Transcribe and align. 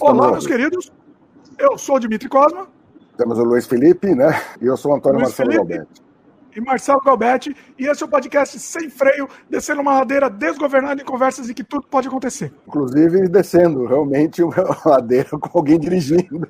Olá, 0.00 0.32
meus 0.32 0.46
queridos. 0.46 0.92
Eu 1.58 1.76
sou 1.76 1.96
o 1.96 2.00
Dimitri 2.00 2.28
Cosma. 2.28 2.68
Temos 3.16 3.38
o 3.38 3.44
Luiz 3.44 3.66
Felipe, 3.66 4.14
né? 4.14 4.40
E 4.60 4.66
eu 4.66 4.76
sou 4.76 4.92
o 4.92 4.94
Antônio 4.94 5.18
Luiz 5.18 5.28
Marcelo 5.28 5.52
Felipe. 5.52 5.74
Galbetti 5.74 6.10
e 6.56 6.60
Marcelo 6.60 7.00
Galbetti. 7.00 7.56
E 7.78 7.86
esse 7.86 8.02
é 8.02 8.06
o 8.06 8.08
podcast 8.08 8.58
Sem 8.58 8.90
Freio, 8.90 9.28
descendo 9.48 9.80
uma 9.80 9.98
ladeira 9.98 10.28
desgovernada 10.28 11.00
em 11.00 11.04
conversas 11.04 11.48
em 11.48 11.54
que 11.54 11.64
tudo 11.64 11.86
pode 11.86 12.08
acontecer. 12.08 12.52
Inclusive 12.66 13.28
descendo 13.28 13.86
realmente 13.86 14.42
uma 14.42 14.54
ladeira 14.84 15.28
com 15.30 15.58
alguém 15.58 15.78
dirigindo. 15.78 16.48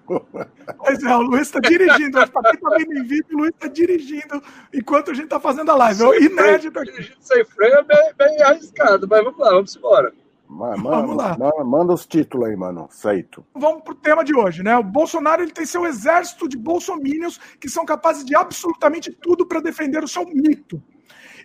Pois 0.79 1.03
é, 1.03 1.17
o 1.17 1.23
Luiz 1.23 1.43
está 1.43 1.61
dirigindo. 1.61 2.19
Para 2.31 2.51
quem 2.51 2.55
está 2.55 2.77
vendo 2.77 2.93
em 2.99 3.03
vídeo, 3.03 3.37
o 3.37 3.39
Luiz 3.39 3.53
está 3.55 3.69
dirigindo 3.69 4.43
enquanto 4.73 5.11
a 5.11 5.15
gente 5.15 5.25
está 5.25 5.41
fazendo 5.41 5.71
a 5.71 5.77
live. 5.77 5.99
Sem 5.99 6.25
Inédito 6.25 6.79
aqui. 6.79 6.93
Dirigindo 6.93 7.17
sem 7.21 7.45
freio 7.45 7.75
é 7.75 7.85
bem, 7.85 8.13
bem 8.17 8.43
arriscado, 8.43 9.07
mas 9.09 9.25
vamos 9.25 9.39
lá, 9.39 9.51
vamos 9.51 9.77
embora. 9.77 10.13
Mano, 10.51 10.83
Vamos 10.83 11.17
lá. 11.17 11.39
Manda, 11.39 11.65
manda, 11.65 11.93
os 11.93 12.05
títulos 12.05 12.49
aí, 12.49 12.57
mano. 12.57 12.89
Feito. 12.91 13.47
Vamos 13.55 13.85
pro 13.85 13.95
tema 13.95 14.25
de 14.25 14.35
hoje, 14.35 14.65
né? 14.65 14.77
O 14.77 14.83
Bolsonaro 14.83 15.43
ele 15.43 15.53
tem 15.53 15.65
seu 15.65 15.87
exército 15.87 16.49
de 16.49 16.59
bolsomínios 16.59 17.39
que 17.61 17.69
são 17.69 17.85
capazes 17.85 18.25
de 18.25 18.35
absolutamente 18.35 19.13
tudo 19.13 19.47
para 19.47 19.61
defender 19.61 20.03
o 20.03 20.09
seu 20.09 20.27
mito. 20.27 20.83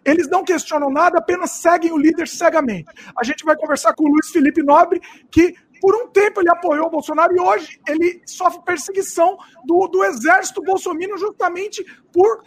Eles 0.04 0.28
não 0.28 0.44
questionam 0.44 0.90
nada, 0.90 1.20
apenas 1.20 1.52
seguem 1.52 1.92
o 1.92 1.98
líder 1.98 2.28
cegamente. 2.28 2.92
A 3.16 3.24
gente 3.24 3.46
vai 3.46 3.56
conversar 3.56 3.94
com 3.94 4.06
o 4.06 4.08
Luiz 4.08 4.30
Felipe 4.32 4.64
Nobre, 4.64 5.00
que 5.30 5.54
por 5.80 5.96
um 5.96 6.08
tempo 6.08 6.42
ele 6.42 6.50
apoiou 6.50 6.88
o 6.88 6.90
Bolsonaro 6.90 7.36
e 7.36 7.40
hoje 7.40 7.80
ele 7.88 8.22
sofre 8.26 8.64
perseguição 8.64 9.38
do, 9.64 9.88
do 9.88 10.04
exército 10.04 10.64
bolsominion 10.64 11.18
justamente 11.18 11.86
por 12.12 12.44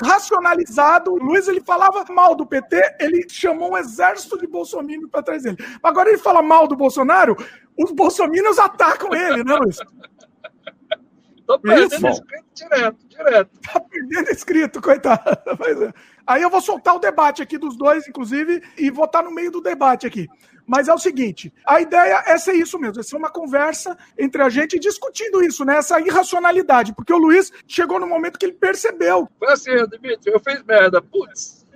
racionalizado. 0.00 1.12
O 1.12 1.16
Luiz 1.16 1.48
ele 1.48 1.60
falava 1.60 2.04
mal 2.12 2.34
do 2.34 2.46
PT, 2.46 2.96
ele 3.00 3.26
chamou 3.28 3.72
um 3.72 3.76
exército 3.76 4.38
de 4.38 4.46
bolsominions 4.46 5.10
para 5.10 5.22
trás 5.22 5.42
dele. 5.42 5.58
Agora 5.82 6.08
ele 6.08 6.18
fala 6.18 6.42
mal 6.42 6.66
do 6.66 6.76
Bolsonaro, 6.76 7.36
os 7.78 7.92
bolsominions 7.92 8.58
atacam 8.58 9.14
ele, 9.14 9.44
né, 9.44 9.54
Luiz? 9.54 9.78
Tô 11.46 11.58
perdendo 11.58 11.94
Isso? 11.94 12.06
inscrito 12.06 12.44
direto, 12.52 13.08
direto. 13.08 13.50
Tá 13.62 13.80
perdendo 13.80 14.30
inscrito, 14.30 14.82
coitado. 14.82 15.22
É. 15.24 15.92
Aí 16.26 16.42
eu 16.42 16.50
vou 16.50 16.60
soltar 16.60 16.94
o 16.94 16.98
debate 16.98 17.40
aqui 17.40 17.56
dos 17.56 17.74
dois, 17.74 18.06
inclusive, 18.06 18.62
e 18.76 18.90
vou 18.90 19.06
estar 19.06 19.22
no 19.22 19.30
meio 19.30 19.50
do 19.50 19.62
debate 19.62 20.06
aqui. 20.06 20.28
Mas 20.68 20.86
é 20.86 20.92
o 20.92 20.98
seguinte, 20.98 21.50
a 21.66 21.80
ideia 21.80 22.22
é 22.26 22.36
ser 22.36 22.52
isso 22.52 22.78
mesmo, 22.78 23.00
é 23.00 23.02
ser 23.02 23.16
uma 23.16 23.30
conversa 23.30 23.96
entre 24.18 24.42
a 24.42 24.50
gente 24.50 24.78
discutindo 24.78 25.42
isso, 25.42 25.64
né? 25.64 25.78
Essa 25.78 25.98
irracionalidade, 25.98 26.92
porque 26.94 27.12
o 27.12 27.16
Luiz 27.16 27.50
chegou 27.66 27.98
no 27.98 28.06
momento 28.06 28.38
que 28.38 28.44
ele 28.44 28.52
percebeu. 28.52 29.26
Foi 29.38 29.48
assim, 29.50 29.70
Dimitri, 29.86 30.30
eu 30.30 30.38
fiz 30.38 30.62
merda, 30.64 31.00
putz. 31.00 31.66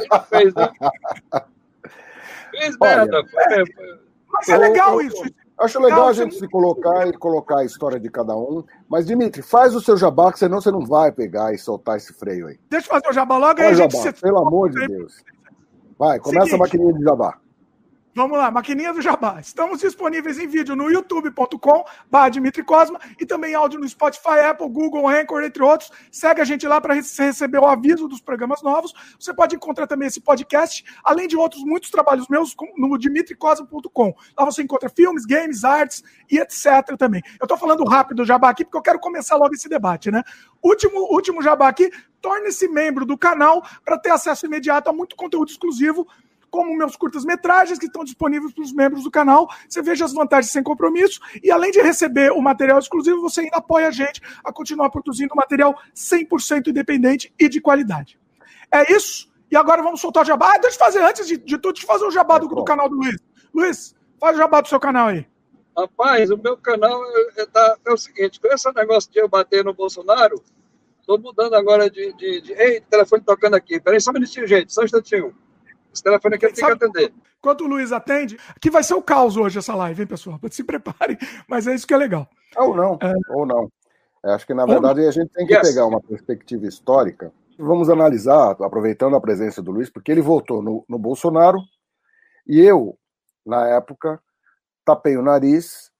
ele 0.00 0.20
fez, 0.30 0.54
né? 0.54 0.72
Merda, 2.80 3.18
Olha, 3.18 3.28
foi, 3.28 3.72
foi. 3.74 3.98
Mas 4.32 4.48
é 4.48 4.56
legal 4.56 5.02
isso. 5.02 5.22
Acho 5.58 5.80
legal 5.80 6.08
a 6.08 6.12
gente 6.14 6.34
se 6.34 6.48
colocar 6.48 7.06
e 7.06 7.12
colocar 7.12 7.58
a 7.58 7.64
história 7.64 8.00
de 8.00 8.10
cada 8.10 8.34
um. 8.34 8.64
Mas, 8.88 9.06
Dimitri, 9.06 9.42
faz 9.42 9.74
o 9.74 9.80
seu 9.82 9.98
jabá, 9.98 10.32
que 10.32 10.38
senão 10.38 10.62
você 10.62 10.70
não 10.70 10.84
vai 10.84 11.12
pegar 11.12 11.52
e 11.52 11.58
soltar 11.58 11.98
esse 11.98 12.14
freio 12.14 12.46
aí. 12.46 12.58
Deixa 12.70 12.86
eu 12.86 12.90
fazer 12.90 13.08
o 13.08 13.12
jabá 13.12 13.36
logo 13.36 13.60
aí, 13.60 13.74
gente. 13.74 13.96
Jabá, 13.96 14.12
pelo 14.20 14.38
amor 14.38 14.70
de 14.70 14.86
Deus. 14.86 15.22
Vai, 15.98 16.18
começa 16.18 16.46
Seguinte, 16.46 16.54
a 16.54 16.58
maquininha 16.58 16.92
de 16.94 17.02
jabá. 17.02 17.38
Vamos 18.16 18.38
lá, 18.38 18.50
maquininha 18.50 18.94
do 18.94 19.02
Jabá. 19.02 19.38
Estamos 19.40 19.80
disponíveis 19.80 20.38
em 20.38 20.46
vídeo 20.46 20.74
no 20.74 20.90
youtube.com 20.90 21.84
barra 22.10 22.30
Cosma 22.64 22.98
e 23.20 23.26
também 23.26 23.54
áudio 23.54 23.78
no 23.78 23.86
Spotify, 23.86 24.40
Apple, 24.48 24.70
Google, 24.70 25.06
Anchor, 25.06 25.44
entre 25.44 25.62
outros. 25.62 25.92
Segue 26.10 26.40
a 26.40 26.44
gente 26.46 26.66
lá 26.66 26.80
para 26.80 26.94
receber 26.94 27.58
o 27.58 27.66
aviso 27.66 28.08
dos 28.08 28.22
programas 28.22 28.62
novos. 28.62 28.94
Você 29.20 29.34
pode 29.34 29.54
encontrar 29.54 29.86
também 29.86 30.08
esse 30.08 30.18
podcast, 30.18 30.82
além 31.04 31.28
de 31.28 31.36
outros 31.36 31.62
muitos 31.62 31.90
trabalhos 31.90 32.26
meus 32.26 32.56
no 32.78 32.96
dimitricosma.com. 32.96 34.14
Lá 34.34 34.46
você 34.46 34.62
encontra 34.62 34.88
filmes, 34.88 35.26
games, 35.26 35.62
artes 35.62 36.02
e 36.30 36.38
etc. 36.38 36.96
também. 36.96 37.20
Eu 37.38 37.44
estou 37.44 37.58
falando 37.58 37.84
rápido 37.84 38.22
do 38.22 38.24
Jabá 38.24 38.48
aqui 38.48 38.64
porque 38.64 38.78
eu 38.78 38.82
quero 38.82 38.98
começar 38.98 39.36
logo 39.36 39.52
esse 39.52 39.68
debate, 39.68 40.10
né? 40.10 40.22
Último, 40.62 41.00
último 41.12 41.42
Jabá 41.42 41.68
aqui, 41.68 41.90
torne-se 42.22 42.66
membro 42.66 43.04
do 43.04 43.18
canal 43.18 43.62
para 43.84 43.98
ter 43.98 44.08
acesso 44.08 44.46
imediato 44.46 44.88
a 44.88 44.92
muito 44.92 45.14
conteúdo 45.16 45.50
exclusivo 45.50 46.08
como 46.50 46.76
meus 46.76 46.96
curtas-metragens 46.96 47.78
que 47.78 47.86
estão 47.86 48.04
disponíveis 48.04 48.52
para 48.52 48.64
os 48.64 48.72
membros 48.72 49.04
do 49.04 49.10
canal. 49.10 49.48
Você 49.68 49.82
veja 49.82 50.04
as 50.04 50.12
vantagens 50.12 50.52
sem 50.52 50.62
compromisso. 50.62 51.20
E 51.42 51.50
além 51.50 51.70
de 51.70 51.80
receber 51.80 52.32
o 52.32 52.40
material 52.40 52.78
exclusivo, 52.78 53.20
você 53.20 53.42
ainda 53.42 53.56
apoia 53.56 53.88
a 53.88 53.90
gente 53.90 54.20
a 54.44 54.52
continuar 54.52 54.90
produzindo 54.90 55.34
material 55.34 55.74
100% 55.94 56.68
independente 56.68 57.32
e 57.38 57.48
de 57.48 57.60
qualidade. 57.60 58.18
É 58.72 58.92
isso. 58.92 59.30
E 59.50 59.56
agora 59.56 59.82
vamos 59.82 60.00
soltar 60.00 60.22
o 60.22 60.26
jabá. 60.26 60.54
Ah, 60.54 60.58
deixa 60.58 60.76
eu 60.76 60.80
fazer, 60.80 61.02
antes 61.02 61.26
de, 61.26 61.38
de 61.38 61.58
tudo, 61.58 61.74
deixa 61.74 61.86
eu 61.86 61.92
fazer 61.92 62.04
o 62.04 62.10
jabá 62.10 62.38
do, 62.38 62.48
do 62.48 62.64
canal 62.64 62.88
do 62.88 62.96
Luiz. 62.96 63.16
Luiz, 63.54 63.94
faz 64.20 64.36
o 64.36 64.38
jabá 64.38 64.60
do 64.60 64.68
seu 64.68 64.80
canal 64.80 65.08
aí. 65.08 65.26
Rapaz, 65.76 66.30
o 66.30 66.38
meu 66.38 66.56
canal 66.56 67.04
é, 67.04 67.42
é, 67.42 67.46
tá, 67.46 67.76
é 67.86 67.92
o 67.92 67.96
seguinte: 67.96 68.40
com 68.40 68.48
esse 68.48 68.72
negócio 68.72 69.10
de 69.12 69.20
eu 69.20 69.28
bater 69.28 69.62
no 69.62 69.74
Bolsonaro, 69.74 70.42
estou 70.98 71.18
mudando 71.18 71.54
agora 71.54 71.90
de, 71.90 72.12
de, 72.14 72.40
de. 72.40 72.52
Ei, 72.54 72.80
telefone 72.80 73.22
tocando 73.22 73.54
aqui. 73.54 73.78
Peraí, 73.78 74.00
só 74.00 74.10
um 74.10 74.14
minutinho, 74.14 74.46
gente, 74.46 74.72
só 74.72 74.80
um 74.80 74.84
instantinho. 74.84 75.36
Esse 75.96 76.02
telefone 76.02 76.34
aqui 76.34 76.44
eu 76.44 76.52
tenho 76.52 76.66
que 76.66 76.84
atender. 76.84 77.14
Enquanto 77.38 77.62
o 77.62 77.66
Luiz 77.66 77.90
atende, 77.90 78.38
que 78.60 78.70
vai 78.70 78.82
ser 78.82 78.92
o 78.92 79.02
caos 79.02 79.36
hoje 79.36 79.58
essa 79.58 79.74
live, 79.74 80.02
hein, 80.02 80.06
pessoal? 80.06 80.38
Se 80.50 80.62
preparem, 80.62 81.16
mas 81.48 81.66
é 81.66 81.74
isso 81.74 81.86
que 81.86 81.94
é 81.94 81.96
legal. 81.96 82.28
Ou 82.54 82.76
não, 82.76 82.98
é... 83.00 83.14
ou 83.30 83.46
não. 83.46 83.70
É, 84.22 84.32
acho 84.32 84.46
que, 84.46 84.52
na 84.52 84.66
verdade, 84.66 85.06
a 85.06 85.10
gente 85.10 85.30
tem 85.30 85.46
que 85.46 85.54
yes. 85.54 85.68
pegar 85.68 85.86
uma 85.86 86.00
perspectiva 86.00 86.66
histórica. 86.66 87.32
Vamos 87.58 87.88
analisar, 87.88 88.50
aproveitando 88.60 89.16
a 89.16 89.20
presença 89.20 89.62
do 89.62 89.70
Luiz, 89.70 89.88
porque 89.88 90.12
ele 90.12 90.20
votou 90.20 90.60
no, 90.60 90.84
no 90.86 90.98
Bolsonaro 90.98 91.60
e 92.46 92.60
eu, 92.60 92.98
na 93.44 93.66
época, 93.68 94.20
tapei 94.84 95.16
o 95.16 95.22
nariz 95.22 95.90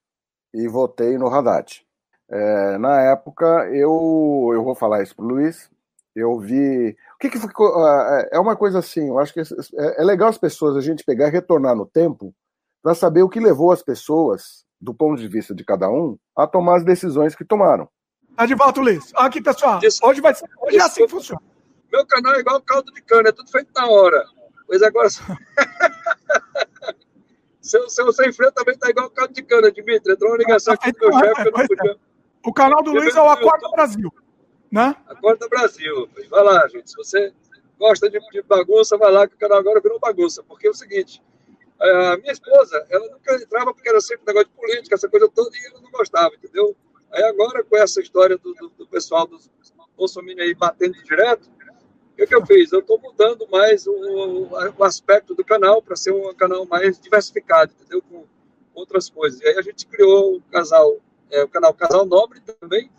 e 0.52 0.68
votei 0.68 1.16
no 1.16 1.28
Haddad. 1.28 1.82
É, 2.28 2.76
na 2.76 3.00
época, 3.00 3.46
eu, 3.72 4.50
eu 4.52 4.62
vou 4.62 4.74
falar 4.74 5.02
isso 5.02 5.16
para 5.16 5.24
o 5.24 5.28
Luiz, 5.28 5.70
eu 6.14 6.38
vi. 6.38 6.96
O 7.16 7.18
que, 7.18 7.30
que 7.30 7.40
ficou. 7.40 7.82
Ah, 7.82 8.20
é, 8.30 8.36
é 8.36 8.38
uma 8.38 8.54
coisa 8.54 8.78
assim, 8.78 9.08
eu 9.08 9.18
acho 9.18 9.32
que 9.32 9.40
é, 9.40 10.02
é 10.02 10.04
legal 10.04 10.28
as 10.28 10.36
pessoas, 10.36 10.76
a 10.76 10.82
gente 10.82 11.02
pegar 11.02 11.28
e 11.28 11.30
retornar 11.30 11.74
no 11.74 11.86
tempo 11.86 12.34
para 12.82 12.94
saber 12.94 13.22
o 13.22 13.28
que 13.28 13.40
levou 13.40 13.72
as 13.72 13.82
pessoas, 13.82 14.66
do 14.78 14.92
ponto 14.94 15.18
de 15.18 15.26
vista 15.26 15.54
de 15.54 15.64
cada 15.64 15.88
um, 15.88 16.18
a 16.36 16.46
tomar 16.46 16.76
as 16.76 16.84
decisões 16.84 17.34
que 17.34 17.42
tomaram. 17.44 17.88
Tá 18.36 18.44
de 18.44 18.54
volta, 18.54 18.82
Luiz. 18.82 19.12
Aqui, 19.16 19.40
pessoal. 19.40 19.80
Hoje, 20.02 20.20
vai 20.20 20.34
ser, 20.34 20.46
hoje 20.60 20.76
é 20.76 20.82
assim 20.82 21.06
que 21.06 21.10
funciona. 21.10 21.40
Meu 21.90 22.06
canal 22.06 22.34
é 22.34 22.40
igual 22.40 22.60
caldo 22.60 22.92
de 22.92 23.00
cana, 23.00 23.30
é 23.30 23.32
tudo 23.32 23.50
feito 23.50 23.70
na 23.74 23.86
hora. 23.88 24.22
Pois 24.66 24.82
agora. 24.82 25.08
seu, 27.62 27.88
seu 27.88 28.12
sem 28.12 28.30
freio 28.30 28.52
também 28.52 28.76
tá 28.76 28.90
igual 28.90 29.08
caldo 29.08 29.32
de 29.32 29.42
cana, 29.42 29.72
Dimitri. 29.72 30.12
Entrou 30.12 30.32
uma 30.32 30.38
ligação 30.38 30.74
aqui 30.74 30.92
do 30.92 31.08
meu 31.08 31.18
chefe 31.18 31.48
eu 31.48 31.52
não 31.52 31.66
podia. 31.66 31.96
O 32.44 32.52
canal 32.52 32.82
do 32.82 32.92
Luiz 32.92 33.16
é 33.16 33.22
o 33.22 33.30
Acordo 33.30 33.70
Brasil. 33.70 34.12
Né? 34.70 34.96
Acorda 35.06 35.48
Brasil. 35.48 36.08
Vai 36.28 36.42
lá, 36.42 36.66
gente. 36.68 36.90
Se 36.90 36.96
você 36.96 37.32
gosta 37.78 38.10
de, 38.10 38.18
de, 38.30 38.42
bagunça, 38.42 38.96
vai 38.96 39.12
lá 39.12 39.26
que 39.26 39.34
o 39.34 39.38
canal 39.38 39.58
agora 39.58 39.80
virou 39.80 39.98
bagunça. 39.98 40.42
Porque 40.42 40.66
é 40.66 40.70
o 40.70 40.74
seguinte, 40.74 41.22
a 41.78 42.16
minha 42.16 42.32
esposa, 42.32 42.86
ela 42.90 43.06
nunca 43.08 43.34
entrava 43.34 43.72
porque 43.72 43.88
era 43.88 44.00
sempre 44.00 44.26
negócio 44.26 44.48
de 44.48 44.54
política, 44.54 44.94
essa 44.94 45.08
coisa 45.08 45.28
toda, 45.28 45.50
e 45.56 45.66
ela 45.66 45.80
não 45.80 45.90
gostava, 45.90 46.34
entendeu? 46.34 46.74
Aí 47.12 47.22
agora, 47.24 47.62
com 47.62 47.76
essa 47.76 48.00
história 48.00 48.36
do, 48.36 48.54
do, 48.54 48.68
do 48.70 48.86
pessoal 48.86 49.26
dos 49.26 49.50
Bolsonaro 49.96 50.40
aí 50.40 50.54
batendo 50.54 51.02
direto, 51.02 51.48
o 51.48 52.16
que, 52.16 52.26
que 52.26 52.34
eu 52.34 52.44
fiz? 52.46 52.72
Eu 52.72 52.80
estou 52.80 52.98
mudando 52.98 53.46
mais 53.50 53.86
o, 53.86 54.48
o, 54.78 54.84
aspecto 54.84 55.34
do 55.34 55.44
canal 55.44 55.82
para 55.82 55.96
ser 55.96 56.12
um 56.12 56.34
canal 56.34 56.64
mais 56.66 56.98
diversificado, 57.00 57.72
entendeu? 57.72 58.02
Com 58.02 58.24
outras 58.74 59.10
coisas. 59.10 59.40
E 59.40 59.46
aí 59.46 59.58
a 59.58 59.62
gente 59.62 59.86
criou 59.86 60.36
o 60.36 60.42
casal, 60.42 60.98
é, 61.30 61.42
o 61.42 61.48
canal 61.48 61.74
Casal 61.74 62.06
Nobre 62.06 62.40
também, 62.40 62.90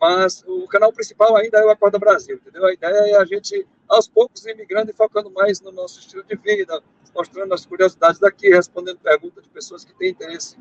mas 0.00 0.44
o 0.46 0.66
canal 0.68 0.92
principal 0.92 1.36
ainda 1.36 1.58
é 1.58 1.64
o 1.64 1.70
Acorda 1.70 1.98
Brasil, 1.98 2.36
entendeu? 2.36 2.66
A 2.66 2.72
ideia 2.72 3.14
é 3.14 3.16
a 3.16 3.24
gente, 3.24 3.66
aos 3.88 4.06
poucos, 4.08 4.44
ir 4.46 4.56
migrando 4.56 4.90
e 4.90 4.94
focando 4.94 5.30
mais 5.30 5.60
no 5.60 5.72
nosso 5.72 6.00
estilo 6.00 6.22
de 6.24 6.36
vida, 6.36 6.82
mostrando 7.14 7.54
as 7.54 7.64
curiosidades 7.64 8.20
daqui, 8.20 8.50
respondendo 8.50 8.98
perguntas 8.98 9.42
de 9.42 9.50
pessoas 9.50 9.84
que 9.84 9.94
têm 9.94 10.10
interesse 10.10 10.56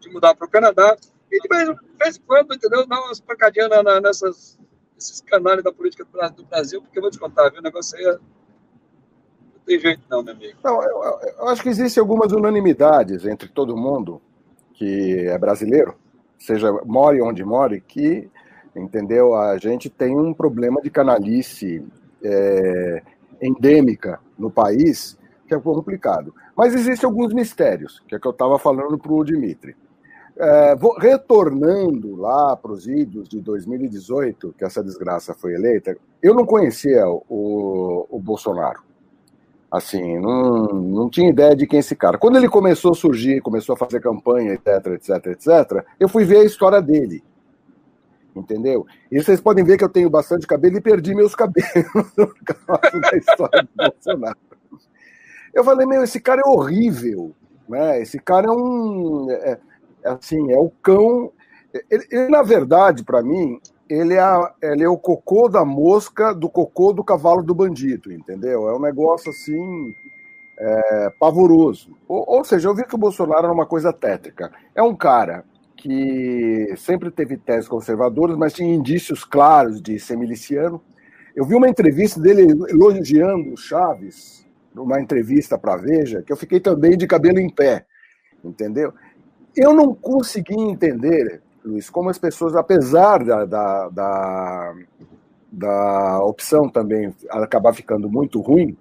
de 0.00 0.10
mudar 0.10 0.34
para 0.34 0.46
o 0.46 0.50
Canadá. 0.50 0.96
E 1.30 1.38
de 1.38 1.48
vez, 1.48 1.68
de 1.68 1.98
vez 1.98 2.16
em 2.16 2.20
quando, 2.22 2.54
entendeu? 2.54 2.86
Dar 2.86 3.00
umas 3.00 3.20
pancadinhas 3.20 3.68
na, 3.68 4.00
nessas, 4.00 4.58
nesses 4.94 5.20
canais 5.20 5.62
da 5.62 5.72
política 5.72 6.06
do 6.34 6.44
Brasil, 6.44 6.80
porque 6.80 6.98
eu 6.98 7.02
vou 7.02 7.10
te 7.10 7.18
contar, 7.18 7.50
viu? 7.50 7.60
O 7.60 7.62
negócio 7.62 7.98
aí 7.98 8.04
é... 8.06 8.12
não 8.12 9.60
tem 9.66 9.78
jeito 9.78 10.02
não, 10.08 10.22
meu 10.22 10.32
amigo. 10.32 10.58
Não, 10.64 10.82
eu, 10.82 11.20
eu 11.38 11.48
acho 11.48 11.62
que 11.62 11.68
existem 11.68 12.00
algumas 12.00 12.32
unanimidades 12.32 13.26
entre 13.26 13.48
todo 13.48 13.76
mundo 13.76 14.22
que 14.72 15.26
é 15.26 15.36
brasileiro, 15.36 15.98
seja 16.38 16.72
more 16.84 17.20
onde 17.20 17.44
more, 17.44 17.80
que 17.80 18.30
entendeu? 18.78 19.34
A 19.34 19.58
gente 19.58 19.90
tem 19.90 20.16
um 20.16 20.32
problema 20.32 20.80
de 20.80 20.90
canalice 20.90 21.84
é, 22.22 23.02
endêmica 23.40 24.20
no 24.38 24.50
país 24.50 25.18
que 25.46 25.54
é 25.54 25.58
complicado. 25.58 26.34
Mas 26.56 26.74
existem 26.74 27.06
alguns 27.06 27.32
mistérios, 27.32 28.02
que 28.06 28.14
é 28.14 28.18
que 28.18 28.26
eu 28.26 28.32
estava 28.32 28.58
falando 28.58 28.98
para 28.98 29.12
o 29.12 29.24
Dimitri. 29.24 29.74
É, 30.36 30.76
vou, 30.76 30.96
retornando 30.96 32.14
lá 32.14 32.56
para 32.56 32.70
os 32.70 32.86
idos 32.86 33.28
de 33.28 33.40
2018, 33.40 34.54
que 34.56 34.64
essa 34.64 34.84
desgraça 34.84 35.34
foi 35.34 35.54
eleita, 35.54 35.96
eu 36.22 36.32
não 36.32 36.46
conhecia 36.46 37.04
o, 37.08 38.06
o 38.08 38.20
Bolsonaro. 38.20 38.82
Assim, 39.70 40.18
não, 40.18 40.66
não 40.66 41.10
tinha 41.10 41.28
ideia 41.28 41.54
de 41.54 41.66
quem 41.66 41.80
esse 41.80 41.96
cara. 41.96 42.16
Quando 42.16 42.36
ele 42.36 42.48
começou 42.48 42.92
a 42.92 42.94
surgir, 42.94 43.40
começou 43.40 43.74
a 43.74 43.76
fazer 43.76 44.00
campanha, 44.00 44.54
etc, 44.54 44.86
etc, 44.94 45.26
etc, 45.26 45.84
eu 45.98 46.08
fui 46.08 46.24
ver 46.24 46.38
a 46.38 46.44
história 46.44 46.80
dele. 46.80 47.22
Entendeu? 48.34 48.86
E 49.10 49.22
vocês 49.22 49.40
podem 49.40 49.64
ver 49.64 49.78
que 49.78 49.84
eu 49.84 49.88
tenho 49.88 50.08
bastante 50.08 50.46
cabelo 50.46 50.76
e 50.76 50.80
perdi 50.80 51.14
meus 51.14 51.34
cabelos 51.34 51.64
por 52.14 52.34
causa 52.44 53.00
da 53.00 53.16
história 53.16 53.62
do 53.62 53.70
Bolsonaro. 53.74 54.38
Eu 55.52 55.64
falei, 55.64 55.86
meu, 55.86 56.04
esse 56.04 56.20
cara 56.20 56.42
é 56.44 56.48
horrível. 56.48 57.34
Né? 57.68 58.00
Esse 58.00 58.18
cara 58.18 58.46
é 58.46 58.50
um. 58.50 59.30
É, 59.30 59.58
é 60.04 60.10
assim, 60.10 60.52
é 60.52 60.58
o 60.58 60.70
cão. 60.82 61.32
Ele, 61.90 62.06
ele 62.10 62.28
na 62.28 62.42
verdade, 62.42 63.04
para 63.04 63.22
mim, 63.22 63.60
ele 63.88 64.14
é, 64.14 64.52
ele 64.62 64.84
é 64.84 64.88
o 64.88 64.98
cocô 64.98 65.48
da 65.48 65.64
mosca 65.64 66.32
do 66.32 66.48
cocô 66.48 66.92
do 66.92 67.04
cavalo 67.04 67.42
do 67.42 67.54
bandido, 67.54 68.12
entendeu? 68.12 68.68
É 68.68 68.76
um 68.76 68.80
negócio 68.80 69.30
assim 69.30 69.94
é, 70.58 71.10
pavoroso. 71.18 71.96
Ou, 72.06 72.24
ou, 72.26 72.44
seja, 72.44 72.68
eu 72.68 72.74
vi 72.74 72.84
que 72.84 72.94
o 72.94 72.98
Bolsonaro 72.98 73.44
era 73.44 73.52
uma 73.52 73.66
coisa 73.66 73.92
tétrica. 73.92 74.52
É 74.74 74.82
um 74.82 74.94
cara 74.94 75.44
que 75.78 76.74
sempre 76.76 77.08
teve 77.10 77.36
teses 77.36 77.68
conservadoras, 77.68 78.36
mas 78.36 78.52
tinha 78.52 78.74
indícios 78.74 79.24
claros 79.24 79.80
de 79.80 79.98
ser 80.00 80.16
miliciano. 80.16 80.82
Eu 81.34 81.44
vi 81.44 81.54
uma 81.54 81.68
entrevista 81.68 82.20
dele 82.20 82.42
elogiando 82.68 83.52
o 83.52 83.56
Chaves, 83.56 84.44
numa 84.74 85.00
entrevista 85.00 85.56
para 85.56 85.76
Veja, 85.76 86.20
que 86.22 86.32
eu 86.32 86.36
fiquei 86.36 86.58
também 86.58 86.96
de 86.96 87.06
cabelo 87.06 87.38
em 87.38 87.48
pé, 87.48 87.86
entendeu? 88.44 88.92
Eu 89.56 89.72
não 89.72 89.94
consegui 89.94 90.60
entender 90.60 91.40
Luiz, 91.64 91.88
como 91.88 92.10
as 92.10 92.18
pessoas, 92.18 92.56
apesar 92.56 93.24
da, 93.24 93.44
da, 93.44 93.88
da, 93.88 94.74
da 95.52 96.24
opção 96.24 96.68
também 96.68 97.14
acabar 97.30 97.72
ficando 97.72 98.10
muito 98.10 98.40
ruim, 98.40 98.76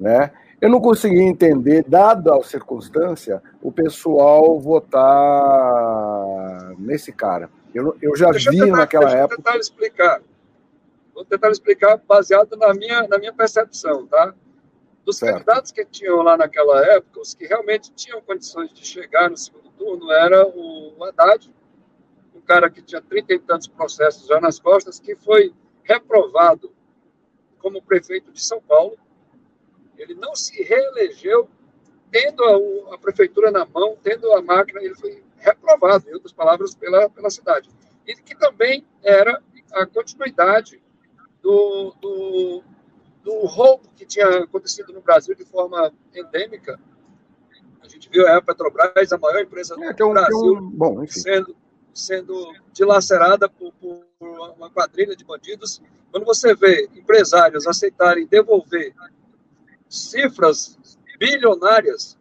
né? 0.00 0.32
Eu 0.62 0.70
não 0.70 0.80
consegui 0.80 1.20
entender, 1.20 1.84
dada 1.86 2.34
a 2.34 2.42
circunstância, 2.42 3.42
o 3.60 3.70
pessoal 3.70 4.58
votar 4.58 5.04
nesse 6.78 7.12
cara. 7.12 7.50
Eu, 7.74 7.96
eu 8.00 8.16
já 8.16 8.30
deixa 8.30 8.50
vi 8.50 8.60
tentar, 8.60 8.76
naquela 8.76 9.06
deixa 9.06 9.18
época. 9.18 9.36
Vou 9.36 9.44
tentar 9.44 9.58
explicar. 9.58 10.22
Vou 11.14 11.24
tentar 11.24 11.50
explicar 11.50 12.00
baseado 12.08 12.56
na 12.56 12.72
minha, 12.72 13.06
na 13.08 13.18
minha 13.18 13.32
percepção, 13.32 14.06
tá? 14.06 14.32
Dos 15.04 15.18
certo. 15.18 15.32
candidatos 15.34 15.72
que 15.72 15.84
tinham 15.84 16.22
lá 16.22 16.36
naquela 16.36 16.80
época, 16.94 17.20
os 17.20 17.34
que 17.34 17.44
realmente 17.44 17.92
tinham 17.92 18.22
condições 18.22 18.72
de 18.72 18.86
chegar 18.86 19.28
no 19.28 19.36
segundo 19.36 19.68
turno 19.76 20.10
era 20.12 20.46
o 20.46 20.94
Haddad, 21.02 21.52
cara 22.52 22.68
que 22.68 22.82
tinha 22.82 23.00
trinta 23.00 23.32
e 23.32 23.38
tantos 23.38 23.66
processos 23.68 24.26
já 24.26 24.40
nas 24.40 24.58
costas, 24.58 25.00
que 25.00 25.16
foi 25.16 25.52
reprovado 25.82 26.72
como 27.58 27.82
prefeito 27.82 28.32
de 28.32 28.42
São 28.42 28.60
Paulo. 28.60 28.96
Ele 30.02 30.14
não 30.14 30.34
se 30.34 30.62
reelegeu, 30.62 31.48
tendo 32.10 32.42
a, 32.44 32.94
a 32.94 32.98
prefeitura 32.98 33.50
na 33.50 33.64
mão, 33.64 33.96
tendo 34.02 34.32
a 34.32 34.42
máquina, 34.42 34.80
ele 34.82 34.94
foi 34.94 35.22
reprovado, 35.38 36.08
em 36.08 36.14
outras 36.14 36.32
palavras, 36.32 36.74
pela, 36.74 37.08
pela 37.08 37.30
cidade. 37.30 37.70
E 38.06 38.14
que 38.14 38.36
também 38.36 38.84
era 39.02 39.42
a 39.72 39.86
continuidade 39.86 40.82
do, 41.40 41.94
do, 42.00 42.62
do 43.24 43.46
roubo 43.46 43.88
que 43.96 44.04
tinha 44.04 44.44
acontecido 44.44 44.92
no 44.92 45.00
Brasil 45.00 45.34
de 45.34 45.44
forma 45.44 45.92
endêmica. 46.14 46.78
A 47.80 47.88
gente 47.88 48.08
viu 48.08 48.26
a 48.28 48.40
Petrobras, 48.40 49.12
a 49.12 49.18
maior 49.18 49.40
empresa 49.40 49.74
do 49.74 49.84
é, 49.84 49.94
é 49.98 50.04
um, 50.04 50.12
Brasil, 50.12 50.56
é 50.56 50.60
um, 50.60 50.70
bom, 50.70 51.06
sendo 51.06 51.56
sendo 51.94 52.54
dilacerada 52.72 53.48
por, 53.48 53.72
por, 53.74 54.04
uma 54.56 54.70
quadrilha 54.70 55.14
de 55.14 55.24
bandidos. 55.24 55.82
Quando 56.10 56.24
você 56.24 56.54
vê 56.54 56.88
empresários 56.94 57.66
aceitarem 57.66 58.26
devolver 58.26 58.94
cifras 59.94 60.78
bilionárias, 61.18 62.16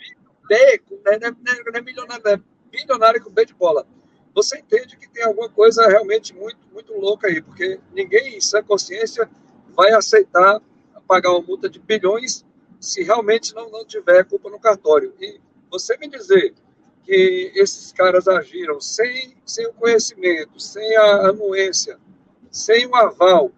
B, 0.48 0.82
não, 0.90 1.12
é, 1.14 1.20
não, 1.20 1.28
é, 1.28 1.64
não 1.64 1.74
é 1.74 1.82
milionário, 1.82 2.28
é 2.28 2.40
bilionário 2.70 3.24
com 3.24 3.30
B 3.30 3.46
de 3.46 3.54
bola, 3.54 3.86
você 4.34 4.60
entende 4.60 4.98
que 4.98 5.10
tem 5.10 5.24
alguma 5.24 5.50
coisa 5.50 5.88
realmente 5.88 6.34
muito, 6.34 6.60
muito 6.72 6.94
louca 6.94 7.28
aí, 7.28 7.42
porque 7.42 7.80
ninguém 7.94 8.38
em 8.38 8.42
sã 8.42 8.64
consciência 8.64 9.30
vai 9.76 9.92
aceitar 9.92 10.62
pagar 11.12 11.32
uma 11.32 11.42
multa 11.42 11.70
de 11.70 11.78
bilhões 11.78 12.46
se 12.80 13.04
realmente 13.04 13.54
não, 13.54 13.70
não 13.70 13.86
tiver 13.86 14.24
culpa 14.24 14.50
no 14.50 14.58
cartório. 14.58 15.14
E 15.20 15.42
você 15.70 15.98
me 15.98 16.08
dizer 16.08 16.54
que 17.04 17.52
esses 17.54 17.92
caras 17.92 18.30
agiram 18.30 18.80
sem, 18.80 19.36
sem 19.46 19.68
o 19.68 19.74
conhecimento, 19.74 20.58
sem 20.58 20.96
a 20.96 21.28
anuência, 21.28 22.00
sem 22.50 22.88
o 22.88 22.96
aval 22.96 23.52